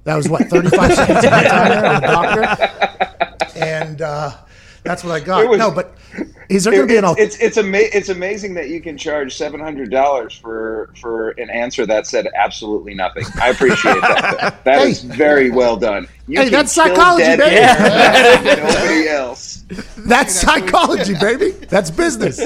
That 0.03 0.15
was 0.15 0.27
what 0.27 0.47
thirty 0.47 0.69
five 0.69 0.93
seconds 0.93 1.23
of 1.25 1.31
my 1.31 1.43
time 1.43 1.71
on 1.85 2.01
the 2.01 2.07
doctor, 2.07 3.59
and 3.59 4.01
uh, 4.01 4.31
that's 4.83 5.03
what 5.03 5.11
I 5.13 5.19
got. 5.19 5.47
Was- 5.47 5.59
no, 5.59 5.71
but 5.71 5.95
is 6.51 6.63
there 6.65 6.73
going 6.73 6.87
to 6.87 6.93
be 6.93 6.97
an 6.97 7.05
It- 7.05 7.17
it's 7.17 7.35
it's 7.37 7.57
ama- 7.57 7.77
it's 7.93 8.09
amazing 8.09 8.53
that 8.55 8.69
you 8.69 8.81
can 8.81 8.97
charge 8.97 9.35
seven 9.35 9.59
hundred 9.59 9.89
dollars 9.91 10.33
for 10.33 10.89
for 10.99 11.29
an 11.31 11.49
answer 11.49 11.85
that 11.85 12.05
said 12.07 12.27
absolutely 12.35 12.93
nothing. 12.93 13.25
I 13.41 13.49
appreciate 13.49 14.01
that. 14.01 14.59
That 14.63 14.87
is 14.87 15.01
very 15.01 15.49
well 15.49 15.77
done. 15.77 16.07
You 16.27 16.41
Hey, 16.41 16.49
that's 16.49 16.71
psychology, 16.71 17.25
baby. 17.37 17.43
air 17.43 18.41
Nobody 18.63 19.07
else. 19.09 19.63
That's 19.97 20.33
psychology, 20.39 21.15
baby. 21.19 21.51
That's 21.51 21.89
business. 21.91 22.41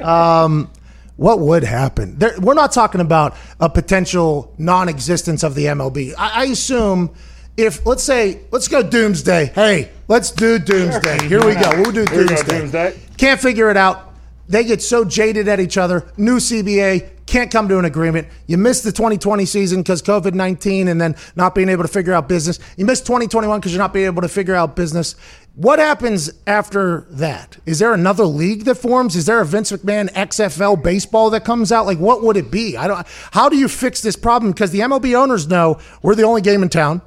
Um, 0.00 0.70
what 1.16 1.40
would 1.40 1.62
happen? 1.64 2.18
There, 2.18 2.34
we're 2.40 2.54
not 2.54 2.72
talking 2.72 3.00
about 3.00 3.36
a 3.60 3.70
potential 3.70 4.52
non-existence 4.58 5.42
of 5.44 5.54
the 5.54 5.66
MLB. 5.66 6.12
I, 6.18 6.42
I 6.42 6.44
assume 6.46 7.14
if 7.56 7.86
let's 7.86 8.02
say 8.02 8.40
let's 8.50 8.68
go 8.68 8.82
Doomsday. 8.82 9.46
Hey, 9.54 9.90
let's 10.08 10.30
do 10.30 10.58
Doomsday. 10.58 11.28
Here 11.28 11.44
we 11.44 11.54
go. 11.54 11.70
We'll 11.76 11.92
do 11.92 12.04
Here 12.10 12.22
we 12.22 12.28
go, 12.28 12.36
Doomsday. 12.36 12.58
Doomsday. 12.58 13.00
Can't 13.16 13.40
figure 13.40 13.70
it 13.70 13.76
out. 13.76 14.12
They 14.48 14.64
get 14.64 14.82
so 14.82 15.04
jaded 15.04 15.48
at 15.48 15.58
each 15.60 15.78
other. 15.78 16.06
New 16.18 16.36
CBA 16.36 17.10
can't 17.26 17.50
come 17.50 17.66
to 17.68 17.78
an 17.78 17.86
agreement. 17.86 18.28
You 18.46 18.58
missed 18.58 18.84
the 18.84 18.92
2020 18.92 19.46
season 19.46 19.80
because 19.80 20.02
COVID 20.02 20.34
19 20.34 20.88
and 20.88 21.00
then 21.00 21.16
not 21.36 21.54
being 21.54 21.70
able 21.70 21.82
to 21.82 21.88
figure 21.88 22.12
out 22.12 22.28
business. 22.28 22.58
You 22.76 22.84
missed 22.84 23.06
2021 23.06 23.60
because 23.60 23.72
you're 23.72 23.78
not 23.78 23.94
being 23.94 24.06
able 24.06 24.20
to 24.22 24.28
figure 24.28 24.54
out 24.54 24.76
business. 24.76 25.14
What 25.54 25.78
happens 25.78 26.30
after 26.46 27.06
that? 27.10 27.56
Is 27.64 27.78
there 27.78 27.94
another 27.94 28.26
league 28.26 28.64
that 28.64 28.74
forms? 28.74 29.16
Is 29.16 29.24
there 29.24 29.40
a 29.40 29.46
Vince 29.46 29.72
McMahon 29.72 30.12
XFL 30.12 30.82
baseball 30.82 31.30
that 31.30 31.44
comes 31.44 31.72
out? 31.72 31.86
Like, 31.86 31.98
what 31.98 32.22
would 32.22 32.36
it 32.36 32.50
be? 32.50 32.76
I 32.76 32.88
don't. 32.88 33.06
How 33.30 33.48
do 33.48 33.56
you 33.56 33.68
fix 33.68 34.02
this 34.02 34.16
problem? 34.16 34.52
Because 34.52 34.72
the 34.72 34.80
MLB 34.80 35.14
owners 35.14 35.48
know 35.48 35.78
we're 36.02 36.16
the 36.16 36.24
only 36.24 36.42
game 36.42 36.62
in 36.62 36.68
town 36.68 37.00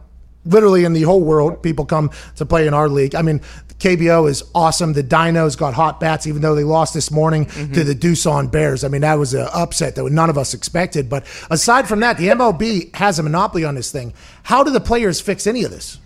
literally 0.48 0.86
in 0.86 0.94
the 0.94 1.04
whole 1.04 1.22
world. 1.22 1.62
People 1.62 1.86
come 1.86 2.12
to 2.36 2.46
play 2.46 2.68
in 2.68 2.74
our 2.74 2.90
league. 2.90 3.16
I 3.16 3.22
mean, 3.22 3.42
KBO 3.80 4.28
is 4.30 4.44
awesome. 4.56 4.94
The 4.94 5.04
Dinos 5.04 5.58
got 5.58 5.74
hot 5.74 6.00
bats, 6.00 6.26
even 6.26 6.42
though 6.42 6.56
they 6.56 6.64
lost 6.64 6.94
this 6.94 7.12
morning 7.12 7.46
to 7.46 7.84
the 7.84 7.94
Doosan 7.94 8.52
Bears. 8.52 8.84
I 8.84 8.88
mean, 8.88 9.02
that 9.02 9.16
was 9.16 9.34
an 9.34 9.48
upset 9.54 9.96
that 9.96 10.12
none 10.12 10.30
of 10.30 10.38
us 10.38 10.54
expected. 10.54 11.10
But 11.10 11.26
aside 11.52 11.88
from 11.88 12.00
that, 12.00 12.18
the 12.18 12.30
MLB 12.30 12.96
has 12.96 13.20
a 13.20 13.24
monopoly 13.24 13.64
on 13.64 13.76
this 13.76 13.92
thing. 13.92 14.14
How 14.44 14.64
do 14.64 14.72
the 14.72 14.80
players 14.80 15.22
fix 15.22 15.46
any 15.46 15.64
of 15.64 15.72
this? 15.72 16.00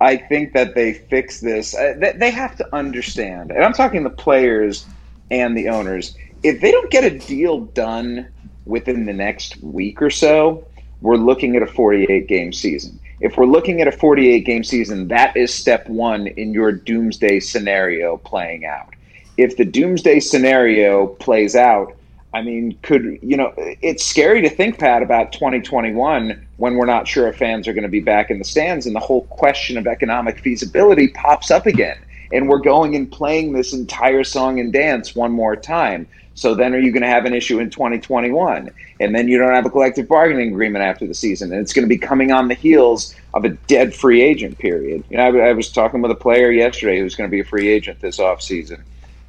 I 0.00 0.16
think 0.16 0.54
that 0.54 0.74
they 0.74 0.94
fix 0.94 1.40
this. 1.40 1.74
Uh, 1.74 1.94
they, 1.98 2.12
they 2.12 2.30
have 2.30 2.56
to 2.56 2.74
understand, 2.74 3.50
and 3.50 3.62
I'm 3.62 3.74
talking 3.74 4.02
the 4.02 4.10
players 4.10 4.86
and 5.30 5.56
the 5.56 5.68
owners. 5.68 6.16
If 6.42 6.60
they 6.60 6.70
don't 6.70 6.90
get 6.90 7.04
a 7.04 7.18
deal 7.18 7.60
done 7.60 8.28
within 8.64 9.04
the 9.04 9.12
next 9.12 9.62
week 9.62 10.00
or 10.00 10.08
so, 10.08 10.64
we're 11.00 11.16
looking 11.16 11.56
at 11.56 11.62
a 11.62 11.66
48 11.66 12.28
game 12.28 12.52
season. 12.52 12.98
If 13.20 13.36
we're 13.36 13.46
looking 13.46 13.80
at 13.80 13.88
a 13.88 13.92
48 13.92 14.40
game 14.40 14.64
season, 14.64 15.08
that 15.08 15.36
is 15.36 15.52
step 15.52 15.88
one 15.88 16.26
in 16.26 16.52
your 16.54 16.72
doomsday 16.72 17.40
scenario 17.40 18.16
playing 18.18 18.64
out. 18.64 18.94
If 19.36 19.56
the 19.56 19.64
doomsday 19.64 20.20
scenario 20.20 21.06
plays 21.06 21.54
out, 21.54 21.94
I 22.32 22.42
mean, 22.42 22.78
could 22.82 23.18
you 23.22 23.36
know? 23.36 23.52
It's 23.56 24.04
scary 24.04 24.40
to 24.42 24.48
think, 24.48 24.78
Pat, 24.78 25.02
about 25.02 25.32
2021 25.32 26.46
when 26.58 26.74
we're 26.76 26.86
not 26.86 27.08
sure 27.08 27.26
if 27.28 27.36
fans 27.36 27.66
are 27.66 27.72
going 27.72 27.82
to 27.82 27.88
be 27.88 28.00
back 28.00 28.30
in 28.30 28.38
the 28.38 28.44
stands, 28.44 28.86
and 28.86 28.94
the 28.94 29.00
whole 29.00 29.22
question 29.26 29.76
of 29.76 29.86
economic 29.86 30.38
feasibility 30.38 31.08
pops 31.08 31.50
up 31.50 31.66
again, 31.66 31.98
and 32.32 32.48
we're 32.48 32.60
going 32.60 32.94
and 32.94 33.10
playing 33.10 33.52
this 33.52 33.72
entire 33.72 34.22
song 34.22 34.60
and 34.60 34.72
dance 34.72 35.16
one 35.16 35.32
more 35.32 35.56
time. 35.56 36.06
So 36.40 36.54
then, 36.54 36.74
are 36.74 36.78
you 36.78 36.90
going 36.90 37.02
to 37.02 37.08
have 37.08 37.26
an 37.26 37.34
issue 37.34 37.58
in 37.58 37.68
2021? 37.68 38.70
And 38.98 39.14
then 39.14 39.28
you 39.28 39.36
don't 39.36 39.52
have 39.52 39.66
a 39.66 39.70
collective 39.70 40.08
bargaining 40.08 40.48
agreement 40.48 40.82
after 40.82 41.06
the 41.06 41.12
season, 41.12 41.52
and 41.52 41.60
it's 41.60 41.74
going 41.74 41.84
to 41.84 41.88
be 41.88 41.98
coming 41.98 42.32
on 42.32 42.48
the 42.48 42.54
heels 42.54 43.14
of 43.34 43.44
a 43.44 43.50
dead 43.50 43.94
free 43.94 44.22
agent 44.22 44.56
period. 44.56 45.04
You 45.10 45.18
know, 45.18 45.24
I, 45.24 45.50
I 45.50 45.52
was 45.52 45.70
talking 45.70 46.00
with 46.00 46.10
a 46.10 46.14
player 46.14 46.50
yesterday 46.50 46.98
who's 46.98 47.14
going 47.14 47.28
to 47.28 47.30
be 47.30 47.40
a 47.40 47.44
free 47.44 47.68
agent 47.68 48.00
this 48.00 48.16
offseason, 48.16 48.80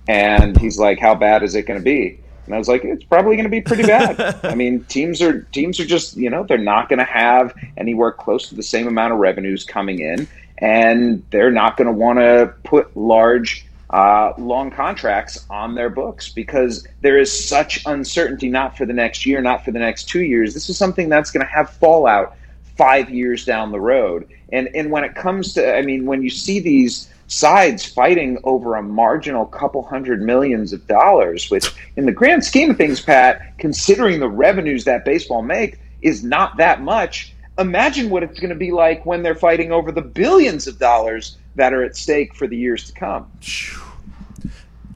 and 0.08 0.58
he's 0.58 0.80
like, 0.80 1.00
"How 1.00 1.14
bad 1.14 1.44
is 1.44 1.54
it 1.54 1.64
going 1.64 1.82
to 1.82 1.84
be?" 1.84 2.18
And 2.46 2.56
I 2.56 2.58
was 2.58 2.70
like, 2.70 2.86
it's 2.86 3.04
probably 3.04 3.36
going 3.36 3.44
to 3.44 3.50
be 3.50 3.60
pretty 3.60 3.84
bad. 3.84 4.40
I 4.46 4.56
mean, 4.56 4.86
teams 4.86 5.22
are 5.22 5.42
teams 5.52 5.82
are 5.82 5.86
just 5.86 6.16
you 6.16 6.30
know 6.30 6.46
they're 6.46 6.58
not 6.58 6.88
going 6.88 7.00
to 7.00 7.04
have 7.04 7.54
anywhere 7.76 8.14
close 8.14 8.48
to 8.48 8.56
the 8.56 8.64
same 8.64 8.88
amount 8.88 9.12
of 9.12 9.20
revenues 9.20 9.66
coming 9.66 10.00
in, 10.00 10.30
and 10.60 11.26
they're 11.32 11.52
not 11.52 11.76
going 11.76 11.88
to 11.88 11.94
want 11.94 12.20
to 12.20 12.54
put 12.64 12.96
large. 12.96 13.66
Uh, 13.92 14.34
long 14.38 14.72
contracts 14.72 15.46
on 15.50 15.76
their 15.76 15.90
books 15.90 16.30
because 16.30 16.88
there 17.02 17.18
is 17.18 17.50
such 17.50 17.86
uncertainty, 17.86 18.48
not 18.48 18.78
for 18.78 18.86
the 18.86 18.94
next 18.94 19.26
year, 19.26 19.42
not 19.42 19.66
for 19.66 19.72
the 19.72 19.80
next 19.80 20.08
two 20.08 20.24
years. 20.24 20.54
This 20.54 20.70
is 20.70 20.78
something 20.78 21.10
that's 21.10 21.30
going 21.30 21.46
to 21.46 21.52
have 21.52 21.70
fallout 21.72 22.38
five 22.78 23.10
years 23.10 23.44
down 23.44 23.72
the 23.74 23.82
road. 23.82 24.30
And 24.54 24.70
and 24.74 24.92
when 24.92 25.04
it 25.04 25.14
comes 25.16 25.54
to, 25.54 25.76
I 25.76 25.82
mean, 25.82 26.06
when 26.06 26.24
you 26.24 26.30
see 26.30 26.62
these 26.62 27.10
sides 27.28 27.86
fighting 27.86 28.38
over 28.46 28.76
a 28.76 28.84
marginal 28.84 29.46
couple 29.46 29.84
hundred 29.84 30.22
millions 30.22 30.72
of 30.72 30.88
dollars, 30.88 31.50
which 31.50 31.74
in 31.98 32.06
the 32.06 32.12
grand 32.14 32.46
scheme 32.46 32.72
of 32.72 32.78
things, 32.78 33.02
Pat, 33.02 33.58
considering 33.58 34.20
the 34.20 34.30
revenues 34.30 34.86
that 34.86 35.04
baseball 35.04 35.42
make, 35.42 35.80
is 36.02 36.24
not 36.24 36.58
that 36.58 36.82
much. 36.82 37.34
Imagine 37.58 38.10
what 38.10 38.24
it's 38.24 38.40
going 38.40 38.50
to 38.50 38.56
be 38.56 38.72
like 38.72 39.06
when 39.06 39.22
they're 39.22 39.36
fighting 39.36 39.74
over 39.74 39.92
the 39.92 40.02
billions 40.02 40.66
of 40.66 40.80
dollars 40.80 41.38
that 41.56 41.74
are 41.74 41.84
at 41.84 41.96
stake 41.96 42.36
for 42.36 42.48
the 42.48 42.58
years 42.58 42.86
to 42.88 42.94
come. 42.94 43.32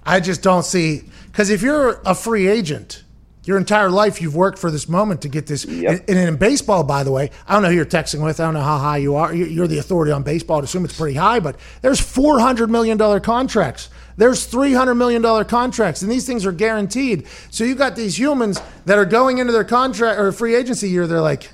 I 0.06 0.20
just 0.20 0.42
don't 0.44 0.64
see 0.66 1.04
because 1.32 1.50
if 1.50 1.62
you're 1.62 2.00
a 2.06 2.14
free 2.16 2.48
agent, 2.48 3.04
your 3.44 3.58
entire 3.58 3.90
life 3.92 4.22
you've 4.22 4.36
worked 4.36 4.58
for 4.58 4.72
this 4.72 4.88
moment 4.90 5.22
to 5.24 5.30
get 5.30 5.46
this. 5.48 5.66
And, 5.66 6.04
and 6.08 6.18
in 6.18 6.38
baseball, 6.38 6.84
by 6.84 7.04
the 7.04 7.12
way, 7.12 7.30
I 7.48 7.54
don't 7.54 7.62
know 7.64 7.70
who 7.70 7.76
you're 7.76 7.86
texting 7.86 8.24
with. 8.24 8.40
I 8.40 8.46
don't 8.46 8.54
know 8.56 8.62
how 8.62 8.78
high 8.80 8.98
you 8.98 9.16
are. 9.16 9.34
You- 9.34 9.46
You're 9.46 9.68
the 9.68 9.78
authority 9.80 10.12
on 10.12 10.24
baseball. 10.24 10.58
I'd 10.60 10.64
assume 10.64 10.86
it's 10.86 10.98
pretty 10.98 11.16
high, 11.18 11.40
but 11.40 11.56
there's 11.82 12.00
four 12.00 12.40
hundred 12.40 12.70
million 12.70 12.98
dollar 12.98 13.20
contracts. 13.20 13.90
There's 14.18 14.46
three 14.46 14.74
hundred 14.74 14.96
million 14.96 15.22
dollar 15.22 15.44
contracts, 15.44 16.02
and 16.02 16.12
these 16.12 16.26
things 16.26 16.46
are 16.46 16.52
guaranteed. 16.52 17.28
So 17.52 17.64
you 17.64 17.76
got 17.76 17.96
these 17.96 18.18
humans 18.18 18.62
that 18.86 18.98
are 18.98 19.06
going 19.06 19.40
into 19.40 19.52
their 19.54 19.64
contract 19.66 20.20
or 20.20 20.32
free 20.32 20.56
agency 20.56 20.90
year. 20.90 21.06
They're 21.06 21.20
like, 21.22 21.52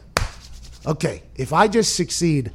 okay, 0.85 1.23
if 1.35 1.51
I 1.53 1.67
just 1.67 1.95
succeed 1.95 2.51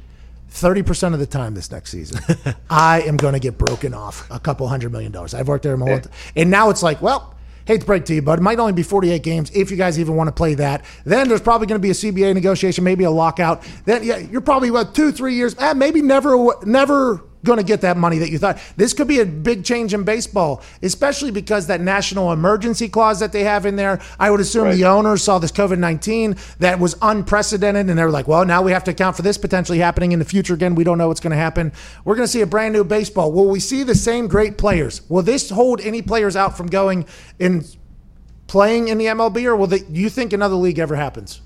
30% 0.61 1.13
of 1.13 1.19
the 1.19 1.25
time 1.25 1.53
this 1.53 1.71
next 1.71 1.91
season, 1.91 2.19
I 2.69 3.01
am 3.01 3.17
going 3.17 3.33
to 3.33 3.39
get 3.39 3.57
broken 3.57 3.93
off 3.93 4.29
a 4.31 4.39
couple 4.39 4.67
hundred 4.67 4.91
million 4.91 5.11
dollars. 5.11 5.33
I've 5.33 5.47
worked 5.47 5.63
there 5.63 5.77
my 5.77 5.89
whole 5.89 6.01
And 6.35 6.49
now 6.49 6.69
it's 6.69 6.83
like, 6.83 7.01
well, 7.01 7.35
hate 7.65 7.81
to 7.81 7.85
break 7.85 8.05
to 8.05 8.15
you, 8.15 8.21
but 8.21 8.39
it 8.39 8.41
might 8.41 8.59
only 8.59 8.73
be 8.73 8.83
48 8.83 9.21
games 9.21 9.51
if 9.53 9.69
you 9.69 9.77
guys 9.77 9.99
even 9.99 10.15
want 10.15 10.29
to 10.29 10.31
play 10.31 10.55
that. 10.55 10.85
Then 11.05 11.27
there's 11.27 11.41
probably 11.41 11.67
going 11.67 11.79
to 11.79 11.83
be 11.83 11.91
a 11.91 11.93
CBA 11.93 12.33
negotiation, 12.33 12.83
maybe 12.83 13.03
a 13.03 13.11
lockout. 13.11 13.63
Then, 13.85 14.03
yeah, 14.03 14.17
you're 14.17 14.41
probably, 14.41 14.71
what, 14.71 14.95
two, 14.95 15.11
three 15.11 15.35
years, 15.35 15.55
eh, 15.59 15.73
maybe 15.73 16.01
never, 16.01 16.53
never 16.65 17.23
going 17.47 17.57
to 17.57 17.63
get 17.63 17.81
that 17.81 17.97
money 17.97 18.19
that 18.19 18.29
you 18.29 18.37
thought. 18.37 18.59
This 18.75 18.93
could 18.93 19.07
be 19.07 19.19
a 19.19 19.25
big 19.25 19.65
change 19.65 19.93
in 19.93 20.03
baseball, 20.03 20.61
especially 20.83 21.31
because 21.31 21.65
that 21.67 21.81
national 21.81 22.31
emergency 22.31 22.87
clause 22.87 23.19
that 23.19 23.31
they 23.31 23.43
have 23.43 23.65
in 23.65 23.75
there. 23.75 23.99
I 24.19 24.29
would 24.29 24.39
assume 24.39 24.69
the 24.69 24.85
owners 24.85 25.23
saw 25.23 25.39
this 25.39 25.51
COVID 25.51 25.79
19 25.79 26.35
that 26.59 26.79
was 26.79 26.95
unprecedented 27.01 27.89
and 27.89 27.97
they're 27.97 28.11
like, 28.11 28.27
well, 28.27 28.45
now 28.45 28.61
we 28.61 28.71
have 28.71 28.83
to 28.83 28.91
account 28.91 29.15
for 29.15 29.23
this 29.23 29.37
potentially 29.37 29.79
happening 29.79 30.11
in 30.11 30.19
the 30.19 30.25
future 30.25 30.53
again. 30.53 30.75
We 30.75 30.83
don't 30.83 30.99
know 30.99 31.07
what's 31.07 31.19
going 31.19 31.31
to 31.31 31.37
happen. 31.37 31.71
We're 32.05 32.15
going 32.15 32.27
to 32.27 32.31
see 32.31 32.41
a 32.41 32.47
brand 32.47 32.73
new 32.73 32.83
baseball. 32.83 33.31
Will 33.31 33.49
we 33.49 33.59
see 33.59 33.81
the 33.81 33.95
same 33.95 34.27
great 34.27 34.57
players? 34.57 35.01
Will 35.09 35.23
this 35.23 35.49
hold 35.49 35.81
any 35.81 36.03
players 36.03 36.35
out 36.35 36.55
from 36.57 36.67
going 36.67 37.05
in 37.39 37.63
playing 38.47 38.89
in 38.89 38.97
the 38.97 39.05
MLB 39.05 39.45
or 39.45 39.55
will 39.55 39.67
they, 39.67 39.83
you 39.89 40.09
think 40.09 40.33
another 40.33 40.55
league 40.55 40.79
ever 40.79 40.95
happens? 40.95 41.41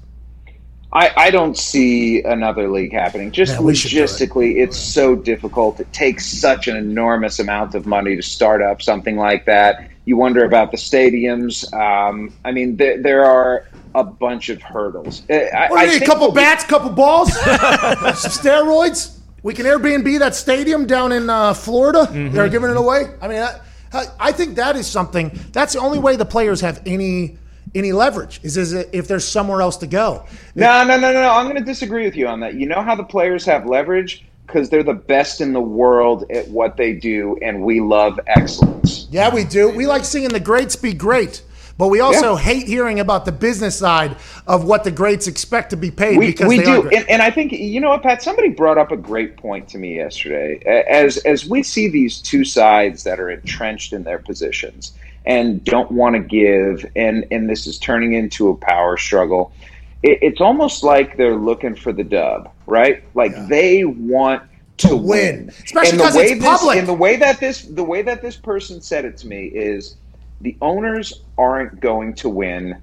I, 0.93 1.11
I 1.15 1.31
don't 1.31 1.57
see 1.57 2.21
another 2.23 2.69
league 2.69 2.91
happening. 2.93 3.31
Just 3.31 3.53
Yeah, 3.53 3.61
we 3.61 3.75
should 3.75 3.91
do 3.91 3.99
it. 4.03 4.03
logistically, 4.09 4.57
it's 4.61 4.77
so 4.77 5.15
difficult. 5.15 5.79
It 5.79 5.91
takes 5.93 6.25
such 6.27 6.67
an 6.67 6.75
enormous 6.75 7.39
amount 7.39 7.75
of 7.75 7.85
money 7.85 8.15
to 8.17 8.21
start 8.21 8.61
up 8.61 8.81
something 8.81 9.15
like 9.15 9.45
that. 9.45 9.89
You 10.05 10.17
wonder 10.17 10.43
about 10.43 10.71
the 10.71 10.77
stadiums. 10.77 11.71
Um, 11.73 12.33
I 12.43 12.51
mean, 12.51 12.75
there, 12.75 13.01
there 13.01 13.23
are 13.25 13.67
a 13.95 14.03
bunch 14.03 14.49
of 14.49 14.61
hurdles. 14.61 15.23
Uh, 15.29 15.33
I, 15.35 15.69
What 15.69 15.77
do 15.77 15.81
I 15.81 15.83
you 15.83 15.87
need? 15.91 15.95
A 15.95 15.99
think 15.99 16.11
couple 16.11 16.27
what 16.27 16.35
we- 16.35 16.41
bats, 16.41 16.63
couple 16.65 16.89
balls, 16.89 17.31
some 17.41 18.31
steroids. 18.31 19.17
We 19.43 19.53
can 19.53 19.65
Airbnb 19.65 20.19
that 20.19 20.35
stadium 20.35 20.85
down 20.85 21.11
in 21.11 21.29
uh, 21.29 21.53
Florida. 21.53 22.07
They're 22.11 22.49
giving 22.49 22.69
it 22.69 22.77
away. 22.77 23.05
I 23.21 23.27
mean, 23.27 23.41
I, 23.93 24.05
I 24.19 24.31
think 24.31 24.55
that 24.55 24.75
is 24.75 24.87
something. 24.87 25.31
That's 25.51 25.73
the 25.73 25.79
only 25.79 25.99
way 25.99 26.15
the 26.15 26.25
players 26.25 26.61
have 26.61 26.81
any 26.85 27.37
any 27.75 27.91
leverage. 27.91 28.39
Is 28.43 28.57
is 28.57 28.73
it 28.73 28.89
if 28.91 29.07
there's 29.07 29.27
somewhere 29.27 29.61
else 29.61 29.77
to 29.77 29.87
go? 29.87 30.25
No, 30.55 30.83
no, 30.83 30.99
no, 30.99 31.11
no, 31.13 31.21
no. 31.21 31.31
I'm 31.31 31.45
going 31.45 31.57
to 31.57 31.63
disagree 31.63 32.05
with 32.05 32.15
you 32.15 32.27
on 32.27 32.39
that. 32.41 32.55
You 32.55 32.67
know 32.67 32.81
how 32.81 32.95
the 32.95 33.03
players 33.03 33.45
have 33.45 33.65
leverage 33.65 34.25
because 34.45 34.69
they're 34.69 34.83
the 34.83 34.93
best 34.93 35.39
in 35.39 35.53
the 35.53 35.61
world 35.61 36.25
at 36.29 36.47
what 36.49 36.75
they 36.75 36.93
do, 36.93 37.37
and 37.41 37.63
we 37.63 37.79
love 37.79 38.19
excellence. 38.27 39.07
Yeah, 39.09 39.33
we 39.33 39.45
do. 39.45 39.69
We 39.69 39.87
like 39.87 40.03
seeing 40.03 40.29
the 40.29 40.39
greats 40.39 40.75
be 40.75 40.93
great. 40.93 41.43
But 41.77 41.87
we 41.87 41.99
also 41.99 42.35
Yeah. 42.35 42.41
hate 42.43 42.67
hearing 42.67 42.99
about 42.99 43.25
the 43.25 43.31
business 43.31 43.75
side 43.75 44.15
of 44.45 44.65
what 44.65 44.83
the 44.83 44.91
greats 44.91 45.25
expect 45.25 45.71
to 45.71 45.77
be 45.77 45.89
paid 45.89 46.19
we, 46.19 46.27
because 46.27 46.47
we 46.47 46.59
do 46.59 46.87
and, 46.89 47.09
and 47.09 47.21
i 47.23 47.31
think 47.31 47.51
you 47.51 47.79
know 47.79 47.89
what 47.89 48.03
pat 48.03 48.21
somebody 48.21 48.49
brought 48.49 48.77
up 48.77 48.91
a 48.91 48.97
great 48.97 49.35
point 49.35 49.67
to 49.69 49.79
me 49.79 49.95
yesterday 49.95 50.59
as 50.87 51.17
as 51.19 51.47
we 51.47 51.63
see 51.63 51.87
these 51.87 52.21
two 52.21 52.43
sides 52.43 53.03
that 53.03 53.19
are 53.19 53.31
entrenched 53.31 53.93
in 53.93 54.03
their 54.03 54.19
positions 54.19 54.93
and 55.25 55.63
don't 55.63 55.91
want 55.91 56.15
to 56.15 56.19
give 56.19 56.85
and 56.95 57.25
and 57.31 57.49
this 57.49 57.67
is 57.67 57.77
turning 57.77 58.13
into 58.13 58.49
a 58.49 58.55
power 58.55 58.97
struggle 58.97 59.51
it, 60.03 60.17
it's 60.21 60.41
almost 60.41 60.83
like 60.83 61.17
they're 61.17 61.35
looking 61.35 61.75
for 61.75 61.93
the 61.93 62.03
dub 62.03 62.51
right 62.65 63.03
like 63.15 63.33
they 63.47 63.83
want 63.85 64.41
to, 64.77 64.95
win, 64.95 65.49
Especially 65.63 65.91
And 65.91 65.99
the 65.99 66.03
'cause 66.05 66.15
way 66.15 66.23
it's 66.23 66.41
this- 66.41 66.43
public. 66.59 66.79
and 66.79 66.87
the 66.87 66.93
way 66.93 67.15
that 67.17 67.39
this 67.39 67.61
the 67.61 67.83
way 67.83 68.01
that 68.01 68.23
this 68.23 68.35
person 68.35 68.81
said 68.81 69.05
it 69.05 69.15
to 69.17 69.27
me 69.27 69.45
is 69.45 69.95
the 70.41 70.57
owners 70.59 71.21
aren't 71.37 71.79
going 71.79 72.15
to 72.15 72.29
win 72.29 72.77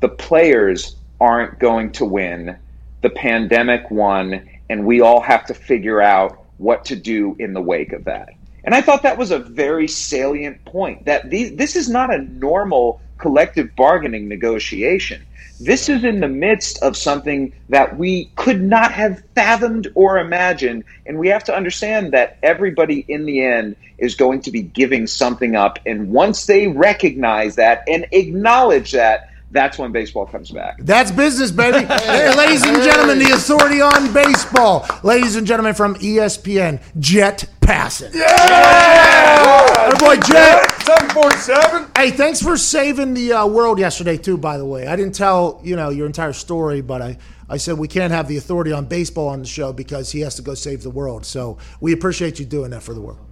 the 0.00 0.08
players 0.08 0.96
aren't 1.20 1.58
going 1.58 1.92
to 1.92 2.04
win. 2.06 2.56
The 3.02 3.10
pandemic 3.10 3.90
won, 3.90 4.48
and 4.70 4.84
we 4.86 5.00
all 5.02 5.20
have 5.20 5.44
to 5.46 5.54
figure 5.54 6.00
out 6.00 6.42
what 6.56 6.84
to 6.86 6.96
do 6.96 7.36
in 7.38 7.52
the 7.52 7.60
wake 7.60 7.92
of 7.92 8.04
that. 8.04 8.30
And 8.64 8.74
I 8.74 8.80
thought 8.80 9.02
that 9.02 9.18
was 9.18 9.30
a 9.30 9.38
very 9.38 9.88
salient 9.88 10.64
point 10.64 11.06
that 11.06 11.30
these, 11.30 11.56
this 11.56 11.76
is 11.76 11.88
not 11.88 12.12
a 12.12 12.18
normal 12.18 13.00
collective 13.18 13.74
bargaining 13.76 14.28
negotiation. 14.28 15.24
This 15.60 15.90
is 15.90 16.04
in 16.04 16.20
the 16.20 16.28
midst 16.28 16.82
of 16.82 16.96
something 16.96 17.52
that 17.68 17.98
we 17.98 18.30
could 18.36 18.62
not 18.62 18.92
have 18.92 19.22
fathomed 19.34 19.88
or 19.94 20.18
imagined. 20.18 20.84
And 21.04 21.18
we 21.18 21.28
have 21.28 21.44
to 21.44 21.54
understand 21.54 22.12
that 22.12 22.38
everybody 22.42 23.04
in 23.08 23.26
the 23.26 23.44
end 23.44 23.76
is 23.98 24.14
going 24.14 24.40
to 24.42 24.50
be 24.50 24.62
giving 24.62 25.06
something 25.06 25.56
up. 25.56 25.78
And 25.84 26.10
once 26.10 26.46
they 26.46 26.66
recognize 26.66 27.56
that 27.56 27.84
and 27.86 28.06
acknowledge 28.10 28.92
that, 28.92 29.29
that's 29.50 29.78
when 29.78 29.92
baseball 29.92 30.26
comes 30.26 30.50
back. 30.50 30.78
That's 30.78 31.10
business, 31.10 31.50
baby. 31.50 31.86
Hey, 32.10 32.34
ladies 32.36 32.62
and 32.64 32.82
gentlemen, 32.82 33.18
the 33.18 33.32
authority 33.32 33.80
on 33.80 34.12
baseball. 34.12 34.86
Ladies 35.02 35.36
and 35.36 35.46
gentlemen 35.46 35.74
from 35.74 35.94
ESPN, 35.96 36.82
Jet 36.98 37.48
Passan. 37.60 38.12
Yeah! 38.14 39.60
boy, 40.00 40.16
Jet. 40.16 40.70
747. 40.82 41.90
Hey, 41.96 42.10
thanks 42.10 42.42
for 42.42 42.56
saving 42.56 43.14
the 43.14 43.32
uh, 43.32 43.46
world 43.46 43.78
yesterday, 43.78 44.16
too, 44.16 44.36
by 44.36 44.58
the 44.58 44.64
way. 44.64 44.86
I 44.86 44.96
didn't 44.96 45.14
tell, 45.14 45.60
you 45.62 45.76
know, 45.76 45.90
your 45.90 46.06
entire 46.06 46.32
story, 46.32 46.80
but 46.80 47.02
I, 47.02 47.18
I 47.48 47.58
said 47.58 47.78
we 47.78 47.88
can't 47.88 48.12
have 48.12 48.28
the 48.28 48.36
authority 48.36 48.72
on 48.72 48.86
baseball 48.86 49.28
on 49.28 49.40
the 49.40 49.46
show 49.46 49.72
because 49.72 50.10
he 50.10 50.20
has 50.20 50.34
to 50.36 50.42
go 50.42 50.54
save 50.54 50.82
the 50.82 50.90
world. 50.90 51.24
So 51.24 51.58
we 51.80 51.92
appreciate 51.92 52.38
you 52.38 52.46
doing 52.46 52.70
that 52.70 52.82
for 52.82 52.94
the 52.94 53.00
world. 53.00 53.29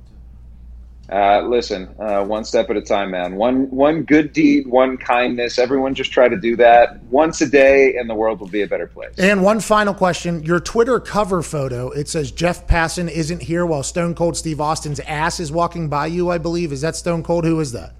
Uh, 1.10 1.40
listen, 1.42 1.88
uh, 1.98 2.22
one 2.22 2.44
step 2.44 2.68
at 2.68 2.76
a 2.76 2.82
time, 2.82 3.10
man. 3.10 3.36
One 3.36 3.70
one 3.70 4.02
good 4.02 4.32
deed, 4.34 4.66
one 4.66 4.98
kindness. 4.98 5.58
Everyone 5.58 5.94
just 5.94 6.12
try 6.12 6.28
to 6.28 6.36
do 6.36 6.54
that 6.56 7.02
once 7.04 7.40
a 7.40 7.48
day, 7.48 7.96
and 7.96 8.10
the 8.10 8.14
world 8.14 8.40
will 8.40 8.48
be 8.48 8.60
a 8.60 8.66
better 8.66 8.86
place. 8.86 9.14
And 9.18 9.42
one 9.42 9.60
final 9.60 9.94
question. 9.94 10.42
Your 10.42 10.60
Twitter 10.60 11.00
cover 11.00 11.42
photo, 11.42 11.90
it 11.90 12.08
says 12.08 12.30
Jeff 12.30 12.66
Passan 12.66 13.08
isn't 13.10 13.42
here 13.42 13.64
while 13.64 13.82
Stone 13.82 14.16
Cold 14.16 14.36
Steve 14.36 14.60
Austin's 14.60 15.00
ass 15.00 15.40
is 15.40 15.50
walking 15.50 15.88
by 15.88 16.06
you, 16.06 16.28
I 16.30 16.36
believe. 16.36 16.72
Is 16.72 16.82
that 16.82 16.94
Stone 16.94 17.22
Cold? 17.22 17.44
Who 17.44 17.58
is 17.60 17.72
that? 17.72 17.94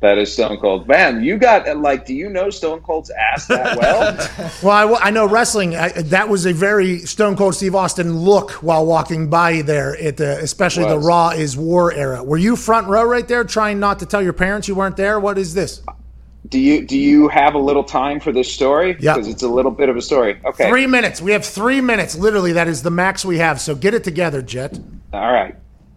That 0.00 0.16
is 0.16 0.32
Stone 0.32 0.58
Cold. 0.58 0.88
Man, 0.88 1.22
you 1.22 1.36
got 1.36 1.76
like, 1.78 2.06
do 2.06 2.14
you 2.14 2.30
know 2.30 2.48
Stone 2.48 2.80
Cold's 2.80 3.10
ass 3.10 3.46
that 3.46 3.78
well? 3.78 4.50
Well, 4.62 4.96
I, 4.96 5.08
I 5.08 5.10
know 5.10 5.26
wrestling. 5.28 5.76
I, 5.76 5.90
that 5.90 6.28
was 6.28 6.46
a 6.46 6.52
very 6.52 7.00
Stone 7.00 7.36
Cold 7.36 7.54
Steve 7.54 7.74
Austin 7.74 8.18
look 8.18 8.52
while 8.52 8.84
walking 8.84 9.28
by 9.28 9.62
there 9.62 9.96
at 9.96 10.16
the, 10.16 10.38
especially 10.38 10.84
the 10.84 10.98
Raw 10.98 11.30
is 11.30 11.56
War 11.56 11.92
era. 11.92 12.22
Were 12.24 12.36
you 12.36 12.56
front 12.56 12.88
row 12.88 13.04
right 13.04 13.26
there, 13.26 13.44
trying 13.44 13.78
not 13.78 13.98
to 14.00 14.06
tell 14.06 14.22
your 14.22 14.32
parents 14.32 14.68
you 14.68 14.74
weren't 14.74 14.96
there? 14.96 15.20
What 15.20 15.38
is 15.38 15.54
this? 15.54 15.82
do 16.48 16.58
you 16.58 16.86
do 16.86 16.98
you 16.98 17.28
have 17.28 17.54
a 17.54 17.58
little 17.58 17.84
time 17.84 18.18
for 18.20 18.32
this 18.32 18.52
story? 18.52 18.96
Yeah. 18.98 19.14
because 19.14 19.28
it's 19.28 19.42
a 19.42 19.48
little 19.48 19.70
bit 19.70 19.88
of 19.88 19.96
a 19.96 20.02
story. 20.02 20.40
Okay, 20.44 20.68
Three 20.68 20.86
minutes. 20.86 21.20
We 21.20 21.32
have 21.32 21.44
three 21.44 21.80
minutes. 21.80 22.16
Literally, 22.16 22.52
that 22.52 22.68
is 22.68 22.82
the 22.82 22.90
max 22.90 23.24
we 23.24 23.38
have. 23.38 23.60
So 23.60 23.74
get 23.74 23.94
it 23.94 24.04
together, 24.04 24.42
Jet. 24.42 24.78
All 25.12 25.32
right. 25.32 25.56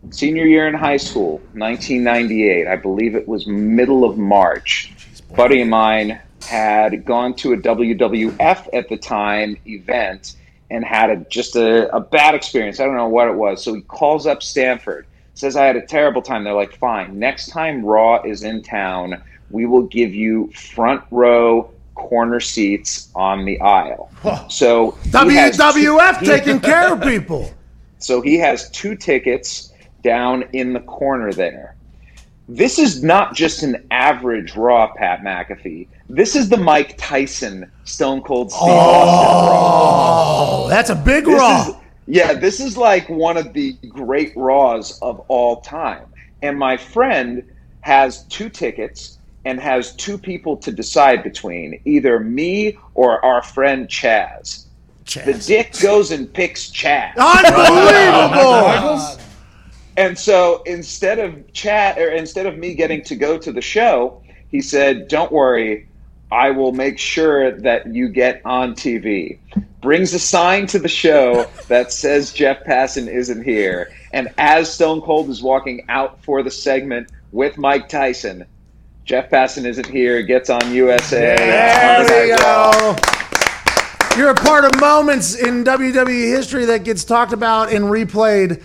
Senior 0.09 0.45
year 0.45 0.67
in 0.67 0.73
high 0.73 0.97
school, 0.97 1.41
1998. 1.53 2.67
I 2.67 2.75
believe 2.75 3.15
it 3.15 3.27
was 3.27 3.47
middle 3.47 4.03
of 4.03 4.17
March. 4.17 4.91
Buddy 5.35 5.61
of 5.61 5.67
mine 5.67 6.19
had 6.47 7.05
gone 7.05 7.33
to 7.35 7.53
a 7.53 7.57
WWF 7.57 8.69
at 8.73 8.89
the 8.89 8.97
time 8.97 9.57
event 9.65 10.35
and 10.69 10.83
had 10.83 11.09
a, 11.09 11.17
just 11.29 11.55
a, 11.55 11.93
a 11.95 11.99
bad 11.99 12.35
experience. 12.35 12.79
I 12.79 12.85
don't 12.85 12.95
know 12.95 13.07
what 13.07 13.27
it 13.27 13.35
was. 13.35 13.63
So 13.63 13.73
he 13.73 13.81
calls 13.81 14.27
up 14.27 14.43
Stamford, 14.43 15.05
says, 15.35 15.55
I 15.55 15.65
had 15.65 15.75
a 15.75 15.85
terrible 15.85 16.21
time. 16.21 16.43
They're 16.43 16.53
like, 16.53 16.75
fine. 16.77 17.17
Next 17.17 17.47
time 17.47 17.85
Raw 17.85 18.21
is 18.23 18.43
in 18.43 18.61
town, 18.61 19.21
we 19.49 19.65
will 19.65 19.83
give 19.83 20.13
you 20.13 20.51
front 20.51 21.03
row 21.11 21.69
corner 21.95 22.39
seats 22.39 23.09
on 23.15 23.45
the 23.45 23.59
aisle. 23.61 24.11
So 24.49 24.91
WWF 25.09 26.19
taking 26.25 26.59
care 26.59 26.93
of 26.93 27.01
people. 27.01 27.51
so 27.99 28.21
he 28.21 28.37
has 28.39 28.69
two 28.71 28.95
tickets 28.95 29.72
down 30.03 30.43
in 30.53 30.73
the 30.73 30.79
corner 30.81 31.31
there. 31.33 31.75
This 32.49 32.77
is 32.77 33.01
not 33.01 33.33
just 33.33 33.63
an 33.63 33.87
average 33.89 34.55
Raw 34.55 34.91
Pat 34.93 35.21
McAfee. 35.21 35.87
This 36.09 36.35
is 36.35 36.49
the 36.49 36.57
Mike 36.57 36.95
Tyson 36.97 37.71
Stone 37.85 38.21
Cold 38.23 38.51
Steve 38.51 38.61
oh, 38.63 38.69
Austin 38.69 39.49
Raw. 39.49 40.65
Oh, 40.65 40.69
that's 40.69 40.89
a 40.89 40.95
big 40.95 41.25
This 41.25 41.39
Raw. 41.39 41.69
is- 41.69 41.75
yeah, 42.05 42.33
this 42.33 42.59
is 42.59 42.75
like 42.75 43.07
one 43.07 43.37
of 43.37 43.53
the 43.53 43.73
great 43.87 44.33
Raws 44.35 44.99
of 45.01 45.21
all 45.29 45.61
time. 45.61 46.05
And 46.41 46.59
my 46.59 46.75
friend 46.75 47.49
has 47.79 48.25
two 48.25 48.49
tickets 48.49 49.19
and 49.45 49.57
has 49.59 49.95
two 49.95 50.17
people 50.17 50.57
to 50.57 50.71
decide 50.71 51.23
between 51.23 51.79
either 51.85 52.19
me 52.19 52.77
or 52.93 53.23
our 53.23 53.41
friend 53.41 53.87
Chaz. 53.87 54.65
The 55.05 55.33
dick 55.33 55.79
goes 55.81 56.11
and 56.11 56.31
picks 56.31 56.69
Chaz. 56.71 57.15
Unbelievable! 57.15 59.15
Oh 59.22 59.22
And 59.95 60.17
so 60.17 60.63
instead 60.65 61.19
of 61.19 61.53
chat 61.53 61.97
or 61.99 62.09
instead 62.09 62.45
of 62.45 62.57
me 62.57 62.73
getting 62.73 63.03
to 63.03 63.15
go 63.15 63.37
to 63.37 63.51
the 63.51 63.61
show, 63.61 64.21
he 64.49 64.61
said, 64.61 65.07
"Don't 65.07 65.31
worry, 65.31 65.87
I 66.31 66.51
will 66.51 66.71
make 66.71 66.97
sure 66.97 67.51
that 67.51 67.93
you 67.93 68.07
get 68.09 68.41
on 68.45 68.73
TV." 68.75 69.37
Brings 69.81 70.13
a 70.13 70.19
sign 70.19 70.65
to 70.67 70.79
the 70.79 70.87
show 70.87 71.45
that 71.67 71.91
says 71.91 72.31
Jeff 72.31 72.63
Passan 72.63 73.07
isn't 73.07 73.43
here, 73.43 73.91
and 74.13 74.29
as 74.37 74.73
Stone 74.73 75.01
Cold 75.01 75.29
is 75.29 75.43
walking 75.43 75.85
out 75.89 76.23
for 76.23 76.41
the 76.41 76.51
segment 76.51 77.09
with 77.31 77.57
Mike 77.57 77.89
Tyson, 77.89 78.45
Jeff 79.03 79.29
Passan 79.29 79.65
isn't 79.65 79.87
here. 79.87 80.21
Gets 80.21 80.49
on 80.49 80.73
USA. 80.73 81.35
There 81.35 82.27
we 82.27 82.35
go. 82.35 82.95
You're 84.17 84.29
a 84.29 84.35
part 84.35 84.63
of 84.63 84.79
moments 84.79 85.35
in 85.35 85.63
WWE 85.63 86.29
history 86.29 86.65
that 86.65 86.83
gets 86.83 87.03
talked 87.03 87.33
about 87.33 87.73
and 87.73 87.85
replayed 87.85 88.63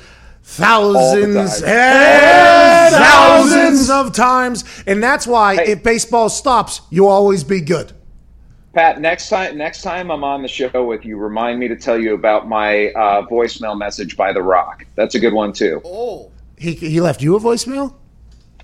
thousands 0.48 1.62
and 1.62 2.94
thousands 2.94 3.90
of 3.90 4.12
times. 4.12 4.64
And 4.86 5.02
that's 5.02 5.26
why 5.26 5.62
if 5.62 5.82
baseball 5.82 6.28
stops, 6.28 6.80
you'll 6.90 7.08
always 7.08 7.44
be 7.44 7.60
good. 7.60 7.92
Pat, 8.74 9.00
next 9.00 9.28
time 9.28 9.56
next 9.56 9.82
time 9.82 10.10
I'm 10.10 10.24
on 10.24 10.42
the 10.42 10.48
show 10.48 10.84
with 10.84 11.04
you, 11.04 11.16
remind 11.16 11.58
me 11.58 11.68
to 11.68 11.76
tell 11.76 11.98
you 11.98 12.14
about 12.14 12.48
my 12.48 12.88
uh, 12.88 13.26
voicemail 13.26 13.78
message 13.78 14.16
by 14.16 14.32
The 14.32 14.42
Rock. 14.42 14.86
That's 14.94 15.14
a 15.14 15.20
good 15.20 15.32
one 15.32 15.52
too. 15.52 15.80
Oh. 15.84 16.30
He, 16.56 16.72
he 16.72 17.00
left 17.00 17.22
you 17.22 17.36
a 17.36 17.40
voicemail? 17.40 17.94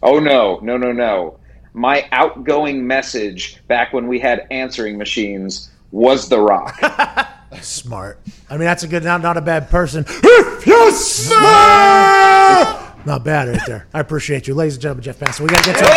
Oh 0.03 0.19
no, 0.19 0.59
no, 0.63 0.77
no, 0.77 0.93
no. 0.93 1.39
My 1.75 2.09
outgoing 2.13 2.87
message 2.87 3.65
back 3.69 3.93
when 3.93 4.09
we 4.09 4.19
had 4.19 4.47
answering 4.51 4.99
machines 4.99 5.71
was 5.91 6.29
The 6.29 6.41
Rock. 6.41 6.79
Smart. 7.63 8.19
I 8.49 8.55
mean, 8.57 8.67
that's 8.67 8.83
a 8.83 8.89
good, 8.89 9.05
not, 9.05 9.23
not 9.23 9.37
a 9.37 9.41
bad 9.41 9.71
person. 9.71 10.05
Not 13.07 13.23
bad 13.23 13.49
right 13.49 13.61
there. 13.67 13.87
I 13.93 14.01
appreciate 14.01 14.47
you. 14.49 14.55
Ladies 14.55 14.75
and 14.75 14.83
gentlemen, 14.83 15.05
Jeff 15.05 15.19
Passan. 15.19 15.41
We 15.41 15.49
got 15.49 15.63
to 15.65 15.73
get 15.73 15.79
to 15.79 15.85
a 15.85 15.89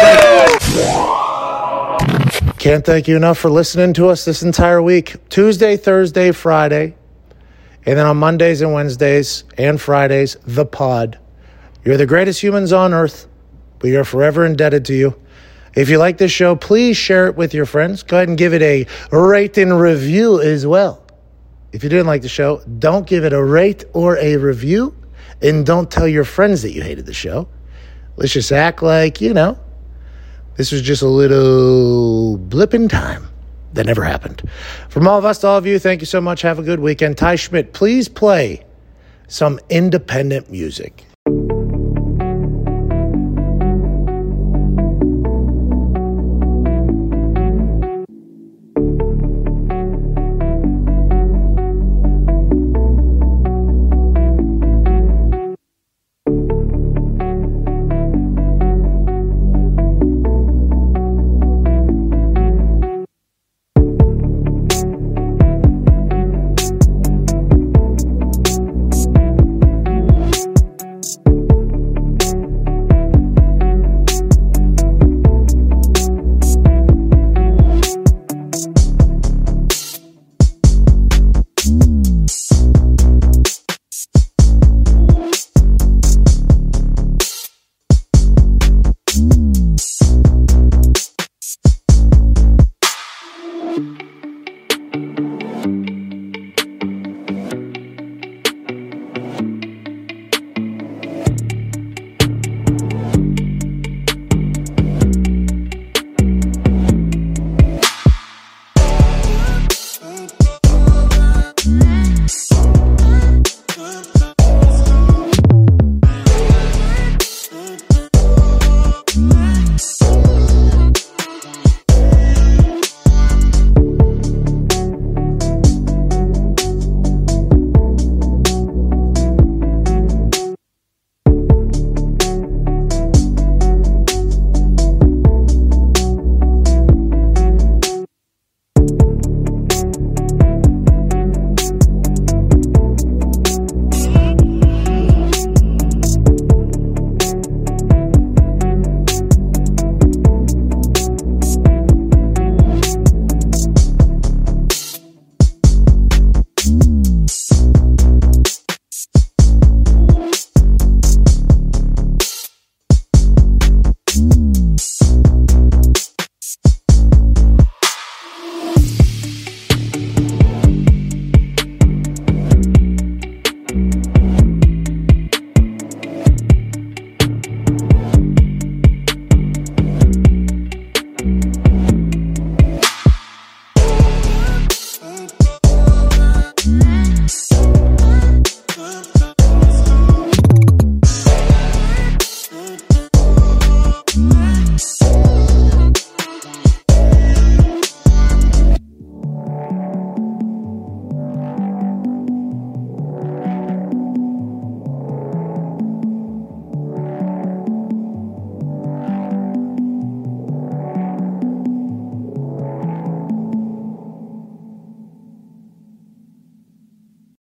break. 2.43 2.59
Can't 2.59 2.83
thank 2.85 3.07
you 3.07 3.15
enough 3.15 3.37
for 3.37 3.49
listening 3.49 3.93
to 3.93 4.09
us 4.09 4.25
this 4.25 4.43
entire 4.43 4.81
week. 4.81 5.15
Tuesday, 5.29 5.77
Thursday, 5.77 6.31
Friday. 6.31 6.95
And 7.85 7.97
then 7.97 8.05
on 8.05 8.17
Mondays 8.17 8.61
and 8.61 8.73
Wednesdays 8.73 9.45
and 9.57 9.79
Fridays, 9.79 10.35
the 10.45 10.65
pod. 10.65 11.17
You're 11.85 11.95
the 11.95 12.05
greatest 12.05 12.43
humans 12.43 12.73
on 12.73 12.93
earth. 12.93 13.27
We 13.81 13.95
are 13.95 14.03
forever 14.03 14.45
indebted 14.45 14.83
to 14.85 14.93
you. 14.93 15.15
If 15.75 15.87
you 15.89 15.97
like 15.97 16.17
this 16.17 16.31
show, 16.31 16.55
please 16.57 16.97
share 16.97 17.27
it 17.27 17.37
with 17.37 17.53
your 17.53 17.65
friends. 17.65 18.03
Go 18.03 18.17
ahead 18.17 18.27
and 18.27 18.37
give 18.37 18.53
it 18.53 18.61
a 18.61 18.85
rate 19.15 19.57
and 19.57 19.79
review 19.79 20.41
as 20.41 20.67
well. 20.67 21.01
If 21.71 21.83
you 21.83 21.89
didn't 21.89 22.07
like 22.07 22.21
the 22.21 22.29
show, 22.29 22.61
don't 22.79 23.05
give 23.07 23.23
it 23.25 23.33
a 23.33 23.43
rate 23.43 23.85
or 23.93 24.17
a 24.17 24.37
review. 24.37 24.95
And 25.41 25.65
don't 25.65 25.91
tell 25.91 26.07
your 26.07 26.23
friends 26.23 26.63
that 26.63 26.71
you 26.71 26.81
hated 26.81 27.05
the 27.05 27.13
show. 27.13 27.47
Let's 28.15 28.33
just 28.33 28.51
act 28.51 28.81
like, 28.81 29.21
you 29.21 29.33
know, 29.33 29.59
This 30.55 30.71
was 30.71 30.81
just 30.81 31.03
a 31.03 31.07
little 31.07 32.37
blip 32.37 32.73
in 32.73 32.87
time 32.87 33.27
that 33.73 33.85
never 33.85 34.03
happened. 34.03 34.41
From 34.89 35.07
all 35.07 35.19
of 35.19 35.25
us 35.25 35.39
to 35.39 35.47
all 35.47 35.57
of 35.57 35.67
you, 35.67 35.77
thank 35.77 36.01
you 36.01 36.07
so 36.07 36.19
much. 36.19 36.41
Have 36.41 36.57
a 36.57 36.63
good 36.63 36.79
weekend. 36.79 37.17
Ty 37.17 37.35
Schmidt, 37.35 37.73
please 37.73 38.09
play 38.09 38.63
some 39.27 39.59
independent 39.69 40.49
music. 40.49 41.06